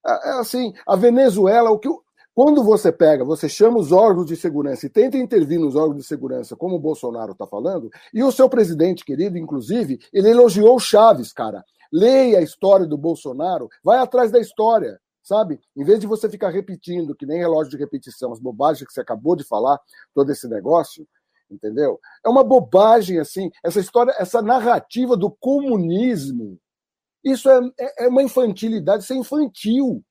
É, 0.06 0.30
é 0.30 0.32
assim, 0.40 0.72
a 0.86 0.96
Venezuela, 0.96 1.70
o 1.70 1.78
que, 1.78 1.88
quando 2.34 2.62
você 2.62 2.92
pega, 2.92 3.24
você 3.24 3.48
chama 3.48 3.78
os 3.78 3.92
órgãos 3.92 4.26
de 4.26 4.36
segurança 4.36 4.86
e 4.86 4.90
tenta 4.90 5.18
intervir 5.18 5.58
nos 5.58 5.74
órgãos 5.74 5.98
de 5.98 6.04
segurança, 6.04 6.56
como 6.56 6.76
o 6.76 6.80
Bolsonaro 6.80 7.32
está 7.32 7.46
falando, 7.46 7.90
e 8.14 8.22
o 8.22 8.32
seu 8.32 8.48
presidente 8.48 9.04
querido, 9.04 9.36
inclusive, 9.36 9.98
ele 10.12 10.30
elogiou 10.30 10.78
Chaves, 10.78 11.32
cara. 11.32 11.64
Leia 11.92 12.38
a 12.38 12.42
história 12.42 12.86
do 12.86 12.98
Bolsonaro, 12.98 13.68
vai 13.82 13.98
atrás 13.98 14.30
da 14.30 14.38
história, 14.38 15.00
sabe? 15.28 15.60
Em 15.76 15.84
vez 15.84 16.00
de 16.00 16.06
você 16.06 16.26
ficar 16.28 16.48
repetindo, 16.48 17.14
que 17.14 17.26
nem 17.26 17.38
relógio 17.38 17.70
de 17.70 17.76
repetição, 17.76 18.32
as 18.32 18.40
bobagens 18.40 18.86
que 18.86 18.92
você 18.92 19.02
acabou 19.02 19.36
de 19.36 19.44
falar, 19.44 19.78
todo 20.14 20.32
esse 20.32 20.48
negócio, 20.48 21.06
entendeu? 21.50 22.00
É 22.24 22.28
uma 22.30 22.42
bobagem 22.42 23.18
assim, 23.18 23.50
essa 23.62 23.78
história, 23.78 24.14
essa 24.18 24.40
narrativa 24.40 25.18
do 25.18 25.30
comunismo. 25.30 26.58
Isso 27.22 27.50
é, 27.50 27.60
é, 27.78 28.06
é 28.06 28.08
uma 28.08 28.22
infantilidade, 28.22 29.02
isso 29.02 29.12
é 29.12 29.16
infantil, 29.16 30.02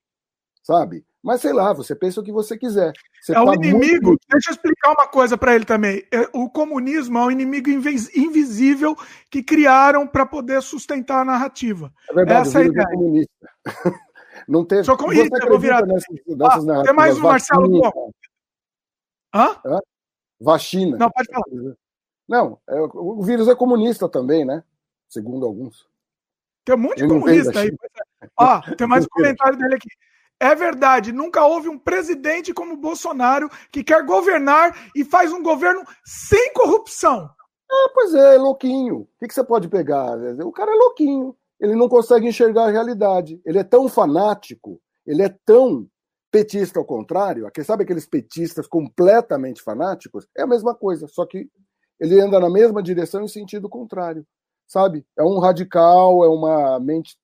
sabe? 0.61 1.03
Mas 1.23 1.41
sei 1.41 1.51
lá, 1.51 1.73
você 1.73 1.95
pensa 1.95 2.21
o 2.21 2.23
que 2.23 2.31
você 2.31 2.55
quiser. 2.55 2.93
Você 3.19 3.31
é 3.31 3.35
tá 3.35 3.43
o 3.43 3.53
inimigo. 3.55 4.09
Muito... 4.09 4.21
Deixa 4.31 4.51
eu 4.51 4.53
explicar 4.53 4.91
uma 4.91 5.07
coisa 5.07 5.35
para 5.35 5.55
ele 5.55 5.65
também. 5.65 6.05
É, 6.13 6.29
o 6.31 6.47
comunismo 6.47 7.17
é 7.17 7.25
um 7.25 7.31
inimigo 7.31 7.69
invisível 7.69 8.95
que 9.31 9.41
criaram 9.41 10.05
para 10.05 10.27
poder 10.27 10.61
sustentar 10.61 11.21
a 11.21 11.25
narrativa. 11.25 11.91
É 12.11 12.13
verdade, 12.13 12.47
Essa 12.47 12.59
é 12.59 12.63
a 12.63 12.65
ideia. 12.67 12.87
Comunista. 12.87 13.49
Não 14.47 14.63
tem. 14.63 14.83
Sou 14.83 14.97
comunista, 14.97 15.37
eu 15.41 15.49
vou 15.49 15.59
virar. 15.59 15.85
Nessas, 15.85 16.15
ah, 16.41 16.83
tem 16.83 16.93
mais 16.93 17.17
um 17.17 17.21
Marcelo. 17.21 18.11
Hã? 19.33 19.57
Hã? 19.65 19.79
Vacina. 20.39 20.97
Não, 20.97 21.11
pode 21.11 21.27
falar. 21.29 21.75
Não, 22.27 22.59
é, 22.67 22.79
o 22.79 23.21
vírus 23.23 23.47
é 23.47 23.55
comunista 23.55 24.07
também, 24.07 24.45
né? 24.45 24.63
Segundo 25.07 25.45
alguns. 25.45 25.87
Tem 26.65 26.75
um 26.75 26.79
monte 26.79 26.97
de 26.97 27.07
comunista 27.07 27.59
aí. 27.59 27.75
Ó, 28.37 28.61
tem 28.75 28.87
mais 28.87 29.05
um 29.05 29.09
comentário 29.09 29.57
dele 29.57 29.75
aqui. 29.75 29.89
É 30.39 30.53
verdade, 30.53 31.11
nunca 31.11 31.45
houve 31.45 31.67
um 31.67 31.79
presidente 31.79 32.53
como 32.53 32.77
Bolsonaro 32.77 33.49
que 33.71 33.83
quer 33.83 34.05
governar 34.05 34.77
e 34.95 35.03
faz 35.03 35.33
um 35.33 35.41
governo 35.41 35.83
sem 36.05 36.53
corrupção. 36.53 37.29
Ah, 37.69 37.89
pois 37.93 38.13
é, 38.13 38.35
é 38.35 38.37
louquinho. 38.37 38.99
O 38.99 39.07
que, 39.19 39.27
que 39.27 39.33
você 39.33 39.43
pode 39.43 39.67
pegar? 39.67 40.15
O 40.45 40.51
cara 40.51 40.71
é 40.71 40.75
louquinho. 40.75 41.35
Ele 41.59 41.75
não 41.75 41.89
consegue 41.89 42.27
enxergar 42.27 42.65
a 42.65 42.71
realidade. 42.71 43.41
Ele 43.45 43.59
é 43.59 43.63
tão 43.63 43.89
fanático, 43.89 44.81
ele 45.05 45.21
é 45.21 45.35
tão 45.45 45.87
petista 46.31 46.79
ao 46.79 46.85
contrário, 46.85 47.49
sabe 47.63 47.83
aqueles 47.83 48.05
petistas 48.05 48.67
completamente 48.67 49.61
fanáticos? 49.61 50.27
É 50.37 50.43
a 50.43 50.47
mesma 50.47 50.75
coisa, 50.75 51.07
só 51.07 51.25
que 51.25 51.49
ele 51.99 52.19
anda 52.19 52.39
na 52.39 52.49
mesma 52.49 52.83
direção 52.83 53.23
em 53.23 53.27
sentido 53.27 53.67
contrário, 53.69 54.25
sabe? 54.67 55.05
É 55.17 55.23
um 55.23 55.39
radical, 55.39 56.23
é 56.23 56.29
uma 56.29 56.79
mente 56.79 57.17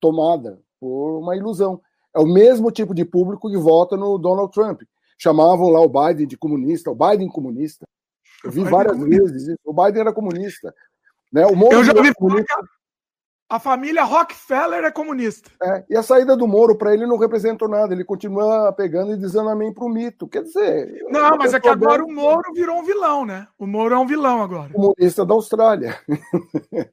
tomada 0.00 0.58
por 0.80 1.18
uma 1.18 1.36
ilusão. 1.36 1.80
É 2.14 2.20
o 2.20 2.26
mesmo 2.26 2.70
tipo 2.70 2.94
de 2.94 3.04
público 3.04 3.50
que 3.50 3.56
vota 3.56 3.96
no 3.96 4.18
Donald 4.18 4.52
Trump. 4.52 4.82
Chamavam 5.18 5.68
lá 5.68 5.80
o 5.80 5.88
Biden 5.88 6.26
de 6.26 6.36
comunista, 6.36 6.90
o 6.90 6.94
Biden 6.94 7.28
comunista. 7.28 7.86
Eu 8.44 8.50
vi 8.50 8.64
várias 8.64 8.98
vezes 8.98 9.48
isso. 9.48 9.60
O 9.64 9.72
Biden 9.72 10.00
era 10.00 10.12
comunista. 10.12 10.74
Né? 11.32 11.46
O 11.46 11.72
Eu 11.72 11.84
já 11.84 11.92
vi 11.92 12.12
comunista. 12.14 12.54
A 13.52 13.58
família 13.58 14.02
Rockefeller 14.02 14.82
é 14.82 14.90
comunista. 14.90 15.50
É, 15.62 15.84
e 15.90 15.94
a 15.94 16.02
saída 16.02 16.34
do 16.34 16.48
Moro 16.48 16.74
para 16.74 16.94
ele 16.94 17.04
não 17.04 17.18
representou 17.18 17.68
nada. 17.68 17.92
Ele 17.92 18.02
continua 18.02 18.72
pegando 18.72 19.12
e 19.12 19.16
dizendo 19.18 19.50
amém 19.50 19.70
para 19.70 19.84
o 19.84 19.90
mito. 19.90 20.26
Quer 20.26 20.44
dizer. 20.44 21.04
Não, 21.10 21.36
mas 21.36 21.52
é 21.52 21.60
que 21.60 21.68
agora 21.68 22.02
bem... 22.02 22.10
o 22.10 22.16
Moro 22.16 22.50
virou 22.54 22.78
um 22.78 22.82
vilão, 22.82 23.26
né? 23.26 23.46
O 23.58 23.66
Moro 23.66 23.94
é 23.94 23.98
um 23.98 24.06
vilão 24.06 24.40
agora. 24.40 24.72
Comunista 24.72 25.26
da 25.26 25.34
Austrália. 25.34 26.00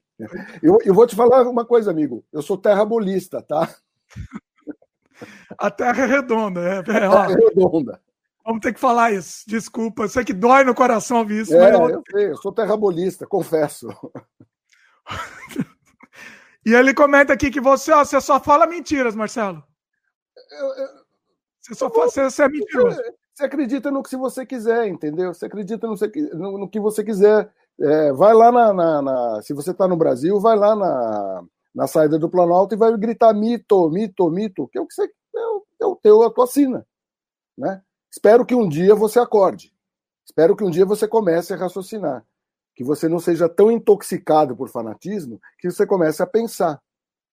Eu, 0.62 0.76
eu 0.84 0.92
vou 0.92 1.06
te 1.06 1.16
falar 1.16 1.48
uma 1.48 1.64
coisa, 1.64 1.90
amigo. 1.90 2.22
Eu 2.30 2.42
sou 2.42 2.58
terrabolista, 2.58 3.40
tá? 3.40 3.74
A 5.56 5.70
terra 5.70 6.04
é 6.04 6.06
redonda, 6.06 6.60
é, 6.60 7.04
é, 7.04 7.08
ó, 7.08 7.24
é 7.24 7.34
redonda. 7.36 7.98
Vamos 8.44 8.60
ter 8.60 8.74
que 8.74 8.80
falar 8.80 9.12
isso. 9.12 9.44
Desculpa, 9.48 10.02
eu 10.02 10.08
sei 10.10 10.22
que 10.22 10.34
dói 10.34 10.62
no 10.62 10.74
coração 10.74 11.20
ouvir 11.20 11.40
isso. 11.40 11.56
É, 11.56 11.72
mas 11.72 11.72
eu... 11.72 11.88
eu 11.88 12.02
sei, 12.10 12.30
eu 12.32 12.36
sou 12.36 12.52
terrabolista, 12.52 13.26
confesso. 13.26 13.88
e 16.64 16.74
ele 16.74 16.92
comenta 16.94 17.32
aqui 17.32 17.50
que 17.50 17.60
você, 17.60 17.92
ó, 17.92 18.04
você 18.04 18.20
só 18.20 18.38
fala 18.38 18.66
mentiras, 18.66 19.14
Marcelo. 19.14 19.62
Eu, 20.50 20.66
eu... 20.66 20.88
Você 21.60 21.74
só 21.74 21.90
fala, 21.90 22.08
você, 22.08 22.24
você 22.24 22.42
é 22.42 22.48
mentiroso. 22.48 23.00
Você 23.34 23.44
acredita 23.44 23.90
no 23.90 24.02
que 24.02 24.16
você 24.16 24.44
quiser, 24.44 24.86
entendeu? 24.88 25.32
Você 25.32 25.46
acredita 25.46 25.86
no, 25.86 25.94
no, 26.34 26.58
no 26.58 26.68
que 26.68 26.78
você 26.78 27.02
quiser. 27.02 27.50
É, 27.80 28.12
vai 28.12 28.34
lá 28.34 28.52
na, 28.52 28.72
na, 28.72 29.02
na, 29.02 29.42
Se 29.42 29.54
você 29.54 29.70
está 29.70 29.88
no 29.88 29.96
Brasil, 29.96 30.38
vai 30.38 30.56
lá 30.56 30.76
na, 30.76 31.44
na 31.74 31.86
saída 31.86 32.18
do 32.18 32.28
Planalto 32.28 32.74
e 32.74 32.78
vai 32.78 32.94
gritar 32.98 33.32
mito, 33.32 33.88
mito, 33.88 34.30
mito, 34.30 34.68
que 34.68 34.78
é 34.78 34.80
o 34.80 34.86
que 34.86 34.92
você. 34.94 35.04
É 35.04 35.46
o, 35.46 35.66
é 35.80 35.86
o 35.86 35.96
teu, 35.96 36.22
a 36.22 36.30
tua 36.30 36.46
sina. 36.46 36.86
Né? 37.56 37.80
Espero 38.10 38.44
que 38.44 38.54
um 38.54 38.68
dia 38.68 38.94
você 38.94 39.18
acorde. 39.18 39.72
Espero 40.26 40.54
que 40.54 40.64
um 40.64 40.70
dia 40.70 40.84
você 40.84 41.08
comece 41.08 41.54
a 41.54 41.56
raciocinar. 41.56 42.24
Que 42.80 42.84
você 42.84 43.10
não 43.10 43.18
seja 43.18 43.46
tão 43.46 43.70
intoxicado 43.70 44.56
por 44.56 44.70
fanatismo 44.70 45.38
que 45.58 45.70
você 45.70 45.86
comece 45.86 46.22
a 46.22 46.26
pensar. 46.26 46.80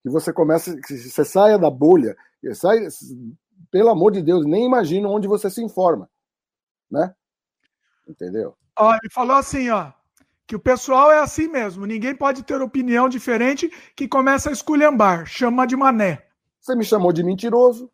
Que 0.04 0.10
você 0.10 0.34
comece, 0.34 0.78
que 0.82 0.98
você 0.98 1.24
saia 1.24 1.58
da 1.58 1.70
bolha, 1.70 2.18
sai, 2.54 2.86
pelo 3.72 3.88
amor 3.88 4.12
de 4.12 4.22
Deus, 4.22 4.46
nem 4.46 4.66
imagino 4.66 5.10
onde 5.10 5.26
você 5.26 5.50
se 5.50 5.64
informa. 5.64 6.10
Né? 6.92 7.16
Entendeu? 8.06 8.58
Ó, 8.78 8.92
ele 8.92 9.10
falou 9.10 9.38
assim, 9.38 9.70
ó, 9.70 9.94
que 10.46 10.54
o 10.54 10.60
pessoal 10.60 11.14
é 11.14 11.20
assim 11.20 11.48
mesmo. 11.48 11.86
Ninguém 11.86 12.14
pode 12.14 12.44
ter 12.44 12.62
opinião 12.62 13.08
diferente 13.08 13.72
que 13.96 14.06
começa 14.06 14.50
a 14.50 14.52
esculhambar, 14.52 15.26
chama 15.26 15.66
de 15.66 15.78
mané. 15.78 16.28
Você 16.60 16.76
me 16.76 16.84
chamou 16.84 17.14
de 17.14 17.24
mentiroso. 17.24 17.90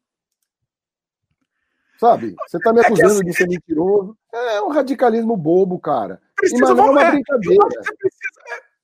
Sabe? 2.00 2.34
Você 2.48 2.58
está 2.58 2.74
me 2.74 2.80
é 2.80 2.88
acusando 2.88 3.10
é 3.10 3.14
assim, 3.14 3.26
de 3.26 3.34
ser 3.34 3.48
mentiroso. 3.48 4.18
É 4.34 4.60
um 4.60 4.70
radicalismo 4.70 5.38
bobo, 5.38 5.78
cara. 5.78 6.20
Precisa, 6.50 6.76
vamos, 6.76 7.02
é 7.02 7.06
uma 7.06 7.12
brincadeira. 7.12 7.66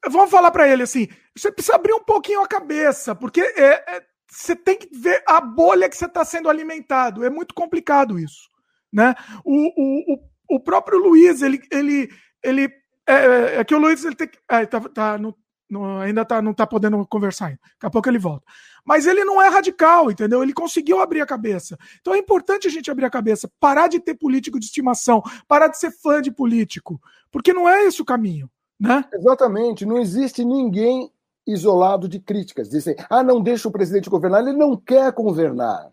É, 0.05 0.09
vamos 0.09 0.31
falar 0.31 0.51
para 0.51 0.67
ele 0.67 0.83
assim: 0.83 1.07
você 1.35 1.51
precisa 1.51 1.75
abrir 1.75 1.93
um 1.93 2.03
pouquinho 2.03 2.41
a 2.41 2.47
cabeça, 2.47 3.13
porque 3.13 3.41
é, 3.41 3.95
é 3.95 4.03
você 4.29 4.55
tem 4.55 4.77
que 4.77 4.89
ver 4.95 5.23
a 5.27 5.41
bolha 5.41 5.89
que 5.89 5.97
você 5.97 6.05
está 6.05 6.23
sendo 6.23 6.49
alimentado. 6.49 7.25
É 7.25 7.29
muito 7.29 7.53
complicado 7.53 8.19
isso. 8.19 8.47
Né? 8.93 9.15
O, 9.43 10.13
o, 10.13 10.19
o 10.49 10.59
próprio 10.59 10.99
Luiz, 10.99 11.41
ele. 11.41 11.61
ele, 11.71 12.09
ele 12.43 12.69
é, 13.07 13.57
é 13.57 13.63
que 13.63 13.73
o 13.73 13.79
Luiz 13.79 14.05
ele 14.05 14.15
tem 14.15 14.27
que. 14.27 14.37
É, 14.49 14.65
tá, 14.65 14.79
tá 14.81 15.17
no, 15.17 15.35
no, 15.69 15.99
ainda 15.99 16.25
tá, 16.25 16.41
não 16.41 16.51
está 16.51 16.65
podendo 16.65 17.05
conversar 17.05 17.47
ainda. 17.47 17.59
Daqui 17.73 17.85
a 17.85 17.89
pouco 17.89 18.09
ele 18.09 18.17
volta. 18.17 18.45
Mas 18.83 19.05
ele 19.05 19.23
não 19.23 19.41
é 19.41 19.47
radical, 19.49 20.09
entendeu? 20.09 20.41
Ele 20.41 20.53
conseguiu 20.53 20.99
abrir 20.99 21.21
a 21.21 21.25
cabeça. 21.25 21.77
Então 22.01 22.13
é 22.13 22.17
importante 22.17 22.67
a 22.67 22.71
gente 22.71 22.89
abrir 22.89 23.05
a 23.05 23.09
cabeça, 23.09 23.49
parar 23.59 23.87
de 23.87 23.99
ter 23.99 24.15
político 24.15 24.59
de 24.59 24.65
estimação, 24.65 25.21
parar 25.47 25.67
de 25.67 25.77
ser 25.77 25.91
fã 25.91 26.21
de 26.21 26.31
político, 26.31 26.99
porque 27.31 27.53
não 27.53 27.69
é 27.69 27.85
esse 27.85 28.01
o 28.01 28.05
caminho, 28.05 28.49
né? 28.79 29.05
Exatamente. 29.13 29.85
Não 29.85 29.99
existe 29.99 30.43
ninguém 30.43 31.11
isolado 31.45 32.07
de 32.07 32.19
críticas. 32.19 32.69
Dizem, 32.69 32.95
ah, 33.09 33.23
não 33.23 33.41
deixa 33.41 33.67
o 33.67 33.71
presidente 33.71 34.09
governar. 34.09 34.41
Ele 34.41 34.57
não 34.57 34.75
quer 34.75 35.11
governar. 35.11 35.91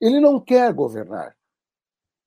Ele 0.00 0.20
não 0.20 0.40
quer 0.40 0.72
governar. 0.72 1.34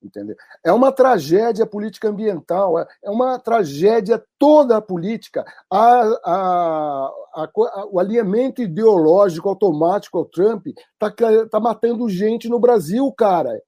Entendeu? 0.02 0.36
É 0.64 0.72
uma 0.72 0.92
tragédia 0.92 1.66
política 1.66 2.08
ambiental, 2.08 2.78
é, 2.78 2.86
é 3.02 3.10
uma 3.10 3.38
tragédia 3.38 4.22
toda 4.38 4.76
a 4.76 4.82
política. 4.82 5.44
A, 5.70 6.02
a, 6.24 7.10
a, 7.34 7.48
o 7.90 7.98
alinhamento 7.98 8.62
ideológico 8.62 9.48
automático 9.48 10.18
ao 10.18 10.24
Trump 10.24 10.66
está 10.68 11.48
tá 11.50 11.60
matando 11.60 12.08
gente 12.08 12.48
no 12.48 12.60
Brasil, 12.60 13.12
cara. 13.12 13.60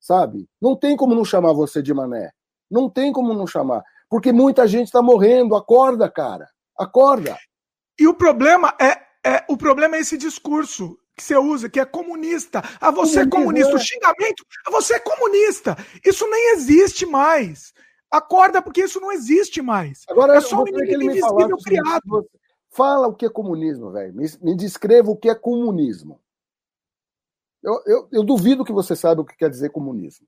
Sabe? 0.00 0.48
Não 0.60 0.76
tem 0.76 0.96
como 0.96 1.14
não 1.14 1.24
chamar 1.24 1.52
você 1.52 1.82
de 1.82 1.92
mané. 1.92 2.30
Não 2.70 2.88
tem 2.88 3.12
como 3.12 3.34
não 3.34 3.46
chamar. 3.46 3.82
Porque 4.08 4.32
muita 4.32 4.66
gente 4.66 4.86
está 4.86 5.02
morrendo. 5.02 5.54
Acorda, 5.54 6.10
cara. 6.10 6.46
Acorda. 6.78 7.36
E 7.98 8.06
o 8.06 8.14
problema 8.14 8.74
é, 8.80 8.98
é 9.24 9.44
o 9.48 9.56
problema 9.56 9.96
é 9.96 10.00
esse 10.00 10.16
discurso 10.18 10.98
que 11.16 11.22
você 11.22 11.36
usa, 11.36 11.68
que 11.68 11.78
é 11.78 11.84
comunista. 11.84 12.62
Ah, 12.80 12.90
você 12.90 13.20
é 13.20 13.26
comunista. 13.26 13.74
O 13.74 13.78
xingamento, 13.78 14.44
ah, 14.66 14.70
você 14.70 14.94
é 14.94 14.98
comunista. 14.98 15.76
Isso 16.04 16.28
nem 16.28 16.54
existe 16.54 17.06
mais. 17.06 17.72
Acorda, 18.10 18.62
porque 18.62 18.82
isso 18.82 19.00
não 19.00 19.12
existe 19.12 19.62
mais. 19.62 20.04
Agora, 20.08 20.36
é 20.36 20.40
só 20.40 20.62
um 20.62 20.68
inimigo 20.68 21.02
invisível 21.02 21.56
criado. 21.64 22.28
Fala 22.70 23.06
o 23.06 23.14
que 23.14 23.26
é 23.26 23.30
comunismo, 23.30 23.92
velho. 23.92 24.14
Me, 24.14 24.26
me, 24.42 24.56
descreva 24.56 25.10
o 25.10 25.16
que 25.16 25.28
é 25.28 25.34
comunismo. 25.34 26.20
Eu, 27.62 27.82
eu, 27.86 28.08
eu 28.12 28.24
duvido 28.24 28.64
que 28.64 28.72
você 28.72 28.94
saiba 28.94 29.22
o 29.22 29.24
que 29.24 29.36
quer 29.36 29.48
dizer 29.48 29.70
comunismo. 29.70 30.26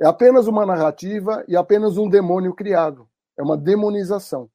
É 0.00 0.06
apenas 0.06 0.46
uma 0.46 0.66
narrativa 0.66 1.44
e 1.46 1.56
apenas 1.56 1.96
um 1.96 2.08
demônio 2.08 2.54
criado. 2.54 3.08
É 3.38 3.42
uma 3.42 3.56
demonização. 3.56 4.50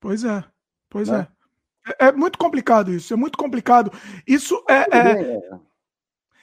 Pois 0.00 0.24
é, 0.24 0.44
pois 0.88 1.08
né? 1.08 1.28
é. 1.28 1.41
É. 1.98 2.12
muito 2.12 2.38
complicado 2.38 2.92
isso, 2.92 3.12
é 3.12 3.16
muito 3.16 3.38
complicado. 3.38 3.92
Isso 4.26 4.62
é. 4.68 4.80
é... 4.96 5.40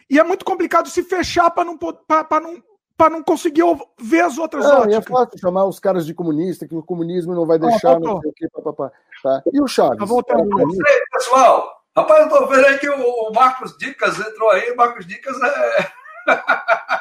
E 0.09 0.17
é 0.17 0.23
muito 0.23 0.43
complicado 0.43 0.89
se 0.89 1.03
fechar 1.03 1.51
para 1.51 1.63
não, 1.65 1.77
pra, 1.77 2.39
não, 2.41 2.63
pra 2.97 3.09
não 3.11 3.21
conseguir 3.21 3.61
ver 4.01 4.21
as 4.21 4.39
outras 4.39 4.65
não, 4.65 4.81
óticas. 4.81 4.97
É 4.97 5.01
fácil 5.01 5.39
chamar 5.39 5.65
os 5.65 5.79
caras 5.79 6.05
de 6.05 6.15
comunista, 6.15 6.67
que 6.67 6.75
o 6.75 6.81
comunismo 6.81 7.35
não 7.35 7.45
vai 7.45 7.57
ah, 7.57 7.59
deixar, 7.59 7.91
ah, 7.91 7.99
não 7.99 8.19
sei 8.19 8.31
o 8.31 8.33
quê, 8.33 8.47
papapá. 8.51 8.91
Tá. 9.21 9.43
E 9.53 9.61
o 9.61 9.67
Chaves? 9.67 9.99
Tá 9.99 10.05
voltando. 10.05 10.49
Sei, 10.71 11.01
pessoal. 11.11 11.79
Rapaz, 11.95 12.21
eu 12.21 12.29
tô 12.29 12.47
vendo 12.47 12.65
aí 12.65 12.77
que 12.79 12.89
o 12.89 13.31
Marcos 13.31 13.77
Dicas 13.77 14.19
entrou 14.19 14.49
aí. 14.49 14.73
Marcos 14.75 15.05
Dicas 15.05 15.37
é. 15.41 15.91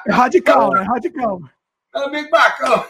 é 0.07 0.13
radical, 0.13 0.71
né? 0.71 0.83
Radical. 0.83 1.41
É 1.95 2.05
amigo 2.05 2.31
bacana. 2.31 2.85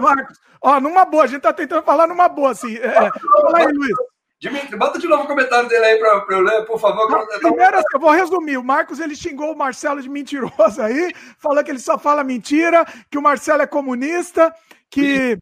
Marcos, 0.00 0.38
ó, 0.60 0.80
numa 0.80 1.04
boa, 1.04 1.24
a 1.24 1.26
gente 1.26 1.42
tá 1.42 1.52
tentando 1.52 1.82
falar 1.82 2.06
numa 2.06 2.28
boa, 2.28 2.50
assim. 2.50 2.76
É, 2.76 2.86
é 2.86 3.10
fala 3.42 3.58
aí, 3.58 3.66
Luiz. 3.66 3.96
Dimitri, 4.38 4.76
bota 4.76 4.98
de 4.98 5.08
novo 5.08 5.24
o 5.24 5.26
comentário 5.26 5.68
dele 5.68 5.84
aí 5.84 5.98
para 5.98 6.26
eu 6.28 6.40
ler, 6.40 6.66
por 6.66 6.78
favor. 6.78 7.08
Não, 7.10 7.26
primeiro, 7.26 7.82
eu 7.94 8.00
vou 8.00 8.10
resumir. 8.10 8.58
O 8.58 8.64
Marcos 8.64 9.00
ele 9.00 9.16
xingou 9.16 9.52
o 9.52 9.56
Marcelo 9.56 10.02
de 10.02 10.10
mentiroso 10.10 10.82
aí, 10.82 11.12
falou 11.38 11.64
que 11.64 11.70
ele 11.70 11.78
só 11.78 11.98
fala 11.98 12.22
mentira, 12.22 12.84
que 13.10 13.16
o 13.16 13.22
Marcelo 13.22 13.62
é 13.62 13.66
comunista, 13.66 14.54
que 14.90 15.34
Sim. 15.34 15.38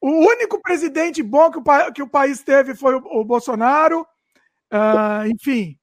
o 0.00 0.10
único 0.10 0.60
presidente 0.60 1.22
bom 1.22 1.50
que 1.52 1.58
o, 1.58 1.92
que 1.92 2.02
o 2.02 2.08
país 2.08 2.42
teve 2.42 2.74
foi 2.74 2.96
o, 2.96 3.20
o 3.20 3.24
Bolsonaro. 3.24 4.00
Uh, 4.72 5.28
enfim. 5.32 5.76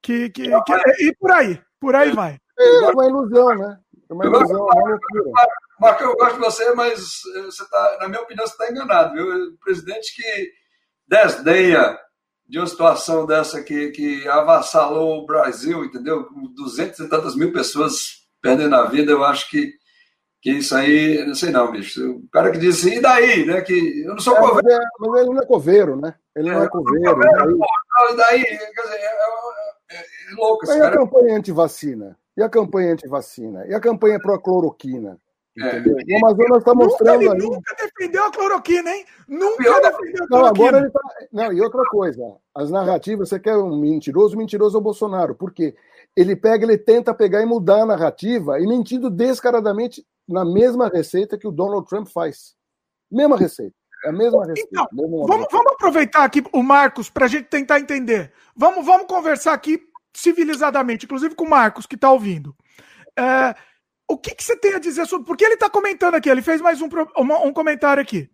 Que, 0.00 0.30
que, 0.30 0.48
que, 0.62 1.04
e 1.04 1.14
por 1.16 1.30
aí, 1.30 1.60
por 1.78 1.94
aí 1.94 2.10
vai. 2.12 2.38
É 2.58 2.90
uma 2.90 3.06
ilusão, 3.06 3.54
né? 3.54 3.78
É 4.08 4.14
uma 4.14 4.24
ilusão, 4.24 4.56
é 4.56 4.72
uma 4.72 4.88
loucura. 4.88 5.48
Marco, 5.80 6.02
eu 6.02 6.14
gosto 6.16 6.34
de 6.34 6.40
você, 6.40 6.74
mas 6.74 7.20
eh, 7.36 7.42
você 7.42 7.68
tá, 7.68 7.98
na 8.00 8.08
minha 8.08 8.20
opinião, 8.20 8.46
você 8.46 8.52
está 8.52 8.70
enganado. 8.70 9.14
Viu? 9.14 9.52
O 9.52 9.58
presidente 9.58 10.14
que 10.14 10.52
desdenha 11.06 11.98
de 12.48 12.58
uma 12.58 12.66
situação 12.66 13.26
dessa 13.26 13.62
que, 13.62 13.90
que 13.90 14.26
avassalou 14.28 15.18
o 15.18 15.26
Brasil, 15.26 15.84
entendeu? 15.84 16.24
Com 16.24 16.52
200 16.54 16.98
e 17.00 17.08
tantas 17.08 17.36
mil 17.36 17.52
pessoas 17.52 18.26
perdendo 18.40 18.74
a 18.74 18.86
vida, 18.86 19.12
eu 19.12 19.24
acho 19.24 19.50
que, 19.50 19.72
que 20.40 20.52
isso 20.52 20.74
aí, 20.74 21.24
não 21.26 21.34
sei 21.34 21.50
não, 21.50 21.70
bicho. 21.70 22.10
O 22.10 22.28
cara 22.30 22.50
que 22.50 22.58
disse, 22.58 22.94
e 22.94 23.00
daí, 23.00 23.44
né? 23.44 23.60
Que 23.60 24.02
eu 24.02 24.12
não 24.14 24.20
sou 24.20 24.36
é, 24.36 24.40
coveiro. 24.40 24.64
Mas, 24.64 24.74
é, 24.74 24.80
mas, 25.00 25.20
ele 25.20 25.30
não 25.30 25.42
é 25.42 25.46
coveiro, 25.46 25.96
né? 25.96 26.14
Ele 26.34 26.50
não 26.50 26.62
é, 26.62 26.64
é 26.64 26.68
coveiro. 26.68 27.14
coveiro 27.14 27.58
e 28.10 28.16
daí, 28.16 28.44
quer 28.44 28.82
dizer, 28.82 28.96
é, 28.96 29.06
é, 29.06 29.96
é, 29.96 30.00
é 30.00 30.34
louco 30.36 30.64
esse 30.64 30.72
mas 30.72 30.82
cara. 30.82 30.94
E 30.94 30.96
a 30.96 31.00
campanha 31.00 31.36
anti-vacina? 31.36 32.18
E 32.36 32.42
a 32.42 32.48
campanha 32.48 32.92
anti-vacina? 32.92 33.66
E 33.66 33.74
a 33.74 33.80
campanha 33.80 34.20
pró-cloroquina? 34.20 35.18
É. 35.60 36.14
O 36.14 36.16
Amazonas 36.18 36.58
está 36.58 36.74
mostrando 36.74 37.20
nunca, 37.20 37.36
ele 37.36 37.46
nunca 37.46 37.74
defendeu 37.74 38.24
a 38.24 38.30
cloroquina, 38.30 38.90
hein? 38.90 39.04
Nunca 39.26 39.80
defendeu 39.80 40.24
a 40.24 40.28
cloroquina. 40.28 40.28
Não, 40.30 40.46
agora 40.46 40.78
ele 40.78 40.90
tá... 40.90 41.00
Não, 41.32 41.52
e 41.52 41.60
outra 41.60 41.82
coisa, 41.90 42.36
as 42.54 42.70
narrativas, 42.70 43.28
você 43.28 43.40
quer 43.40 43.56
um 43.56 43.78
mentiroso, 43.78 44.34
o 44.34 44.38
mentiroso 44.38 44.76
é 44.76 44.80
o 44.80 44.82
Bolsonaro. 44.82 45.34
Por 45.34 45.52
quê? 45.52 45.74
Ele 46.16 46.36
pega, 46.36 46.64
ele 46.64 46.78
tenta 46.78 47.14
pegar 47.14 47.42
e 47.42 47.46
mudar 47.46 47.82
a 47.82 47.86
narrativa 47.86 48.60
e 48.60 48.66
mentindo 48.66 49.10
descaradamente 49.10 50.06
na 50.28 50.44
mesma 50.44 50.88
receita 50.88 51.38
que 51.38 51.46
o 51.46 51.52
Donald 51.52 51.88
Trump 51.88 52.08
faz. 52.08 52.54
Mesma 53.10 53.36
receita. 53.36 53.74
É 54.04 54.10
a 54.10 54.12
mesma 54.12 54.44
receita. 54.46 54.68
Então, 54.70 54.86
vamos, 55.26 55.46
vamos 55.50 55.72
aproveitar 55.72 56.24
aqui 56.24 56.42
o 56.52 56.62
Marcos 56.62 57.10
para 57.10 57.24
a 57.24 57.28
gente 57.28 57.44
tentar 57.44 57.80
entender. 57.80 58.32
Vamos, 58.54 58.84
vamos 58.84 59.06
conversar 59.06 59.52
aqui 59.52 59.82
civilizadamente, 60.14 61.04
inclusive 61.04 61.34
com 61.34 61.44
o 61.44 61.50
Marcos, 61.50 61.86
que 61.86 61.94
está 61.94 62.10
ouvindo. 62.10 62.54
É, 63.16 63.54
o 64.08 64.16
que, 64.16 64.34
que, 64.34 64.42
você 64.42 64.56
tem 64.56 64.74
a 64.74 64.78
dizer 64.78 65.06
sobre. 65.06 65.26
Porque 65.26 65.44
ele 65.44 65.54
está 65.54 65.68
comentando 65.68 66.14
aqui, 66.14 66.30
ele 66.30 66.42
fez 66.42 66.60
mais 66.60 66.80
um, 66.80 66.88
um, 67.16 67.52
comentário 67.52 68.02
aqui. 68.02 68.30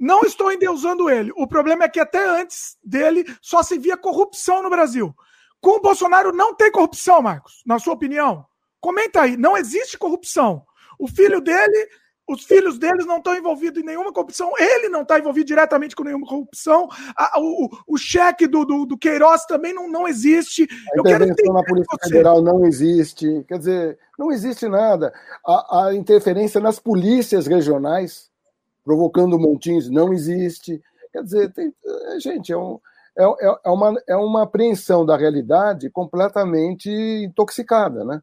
Não 0.00 0.22
estou 0.22 0.50
endeusando 0.50 1.10
ele. 1.10 1.30
O 1.36 1.46
problema 1.46 1.84
é 1.84 1.88
que 1.88 2.00
até 2.00 2.26
antes 2.26 2.76
dele 2.82 3.24
só 3.40 3.62
se 3.62 3.78
via 3.78 3.96
corrupção 3.96 4.62
no 4.62 4.70
Brasil. 4.70 5.14
Com 5.60 5.78
o 5.78 5.80
Bolsonaro 5.80 6.32
não 6.32 6.54
tem 6.54 6.72
corrupção, 6.72 7.22
Marcos, 7.22 7.62
na 7.66 7.78
sua 7.78 7.94
opinião? 7.94 8.44
Comenta 8.80 9.22
aí. 9.22 9.36
Não 9.36 9.56
existe 9.56 9.96
corrupção. 9.96 10.64
O 10.98 11.06
filho 11.06 11.40
dele 11.40 11.88
Os 12.26 12.44
filhos 12.44 12.78
deles 12.78 13.04
não 13.04 13.18
estão 13.18 13.36
envolvidos 13.36 13.82
em 13.82 13.86
nenhuma 13.86 14.12
corrupção, 14.12 14.50
ele 14.58 14.88
não 14.88 15.02
está 15.02 15.18
envolvido 15.18 15.46
diretamente 15.46 15.94
com 15.94 16.04
nenhuma 16.04 16.26
corrupção, 16.26 16.88
a, 17.14 17.38
o, 17.38 17.68
o 17.86 17.98
cheque 17.98 18.46
do, 18.46 18.64
do, 18.64 18.86
do, 18.86 18.96
Queiroz 18.96 19.44
também 19.44 19.74
não, 19.74 19.90
não 19.90 20.08
existe. 20.08 20.66
A 20.94 21.00
intervenção 21.00 21.52
na 21.52 21.62
Polícia 21.62 21.98
Federal 22.02 22.40
não 22.40 22.64
existe, 22.64 23.44
quer 23.46 23.58
dizer, 23.58 23.98
não 24.18 24.32
existe 24.32 24.66
nada. 24.66 25.12
A, 25.46 25.86
a 25.86 25.94
interferência 25.94 26.60
nas 26.60 26.78
polícias 26.78 27.46
regionais, 27.46 28.30
provocando 28.82 29.38
montins, 29.38 29.90
não 29.90 30.12
existe. 30.12 30.82
Quer 31.12 31.22
dizer, 31.24 31.52
tem, 31.52 31.74
é, 31.84 32.20
gente, 32.20 32.52
é, 32.52 32.56
um, 32.56 32.80
é, 33.16 33.22
é, 33.22 33.58
é, 33.66 33.70
uma, 33.70 34.02
é 34.08 34.16
uma 34.16 34.42
apreensão 34.44 35.04
da 35.04 35.16
realidade 35.16 35.90
completamente 35.90 36.90
intoxicada, 36.90 38.02
né? 38.02 38.22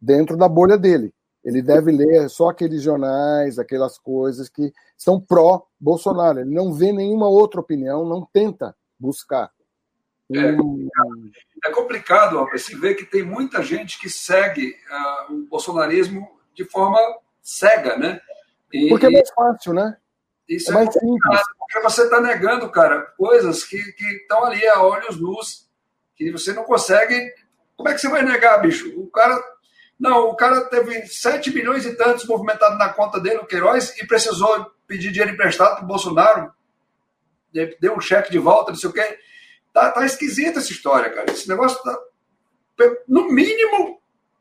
Dentro 0.00 0.36
da 0.36 0.48
bolha 0.48 0.78
dele. 0.78 1.12
Ele 1.44 1.62
deve 1.62 1.90
ler 1.90 2.28
só 2.28 2.50
aqueles 2.50 2.82
jornais, 2.82 3.58
aquelas 3.58 3.98
coisas 3.98 4.48
que 4.48 4.72
são 4.96 5.20
pró-Bolsonaro. 5.20 6.40
Ele 6.40 6.54
não 6.54 6.72
vê 6.72 6.92
nenhuma 6.92 7.28
outra 7.28 7.60
opinião, 7.60 8.04
não 8.04 8.26
tenta 8.30 8.76
buscar. 8.98 9.50
É, 10.32 10.54
é 11.68 11.72
complicado 11.72 12.46
se 12.56 12.76
ver 12.76 12.94
que 12.94 13.04
tem 13.04 13.22
muita 13.22 13.62
gente 13.62 13.98
que 13.98 14.08
segue 14.08 14.76
uh, 15.28 15.34
o 15.34 15.46
bolsonarismo 15.46 16.28
de 16.54 16.64
forma 16.64 16.98
cega, 17.42 17.96
né? 17.96 18.20
E, 18.72 18.88
porque 18.88 19.06
é 19.06 19.10
mais 19.10 19.30
fácil, 19.30 19.72
né? 19.72 19.96
Isso 20.48 20.70
é, 20.70 20.72
é 20.72 20.74
mais 20.76 20.92
simples. 20.92 21.40
Porque 21.58 21.80
você 21.80 22.04
está 22.04 22.20
negando, 22.20 22.70
cara, 22.70 23.02
coisas 23.16 23.64
que 23.64 23.76
estão 23.76 24.44
ali 24.44 24.64
a 24.68 24.82
olhos 24.82 25.20
nus, 25.20 25.68
que 26.14 26.30
você 26.30 26.52
não 26.52 26.64
consegue. 26.64 27.32
Como 27.76 27.88
é 27.88 27.94
que 27.94 28.00
você 28.00 28.08
vai 28.08 28.22
negar, 28.22 28.58
bicho? 28.58 29.00
O 29.00 29.08
cara 29.08 29.40
não, 30.00 30.30
o 30.30 30.34
cara 30.34 30.62
teve 30.62 31.06
7 31.06 31.52
milhões 31.52 31.84
e 31.84 31.94
tantos 31.94 32.24
movimentados 32.24 32.78
na 32.78 32.88
conta 32.88 33.20
dele, 33.20 33.40
o 33.40 33.46
Queiroz, 33.46 33.94
e 33.98 34.06
precisou 34.06 34.72
pedir 34.86 35.12
dinheiro 35.12 35.34
emprestado 35.34 35.76
para 35.76 35.84
o 35.84 35.86
Bolsonaro. 35.86 36.50
Deu 37.78 37.94
um 37.94 38.00
cheque 38.00 38.30
de 38.30 38.38
volta, 38.38 38.72
não 38.72 38.78
sei 38.78 38.88
o 38.88 38.92
quê. 38.94 39.18
Tá, 39.74 39.92
tá 39.92 40.06
esquisita 40.06 40.58
essa 40.58 40.72
história, 40.72 41.10
cara. 41.10 41.30
Esse 41.30 41.46
negócio 41.46 41.82
tá. 41.82 41.98
No 43.06 43.30
mínimo, 43.30 44.00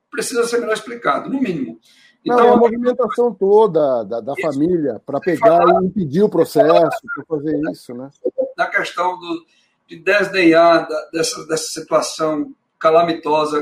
precisa 0.10 0.48
ser 0.48 0.60
melhor 0.60 0.76
explicado, 0.76 1.30
no 1.30 1.42
mínimo. 1.42 1.78
Então, 2.24 2.38
Não, 2.38 2.46
é 2.46 2.50
a 2.52 2.56
movimentação 2.56 3.34
toda 3.34 4.06
da, 4.06 4.22
da 4.22 4.34
família 4.42 5.02
para 5.06 5.20
pegar 5.20 5.60
e 5.82 5.88
impedir 5.88 6.24
o 6.24 6.30
processo, 6.30 7.02
para 7.16 7.26
fazer 7.28 7.60
isso, 7.70 7.94
né? 7.94 8.10
Na 8.58 8.68
questão 8.68 9.20
do, 9.20 9.46
de 9.88 9.98
desdenhar 9.98 10.88
da, 10.88 11.10
dessa, 11.12 11.46
dessa 11.48 11.68
situação 11.68 12.56
calamitosa. 12.78 13.60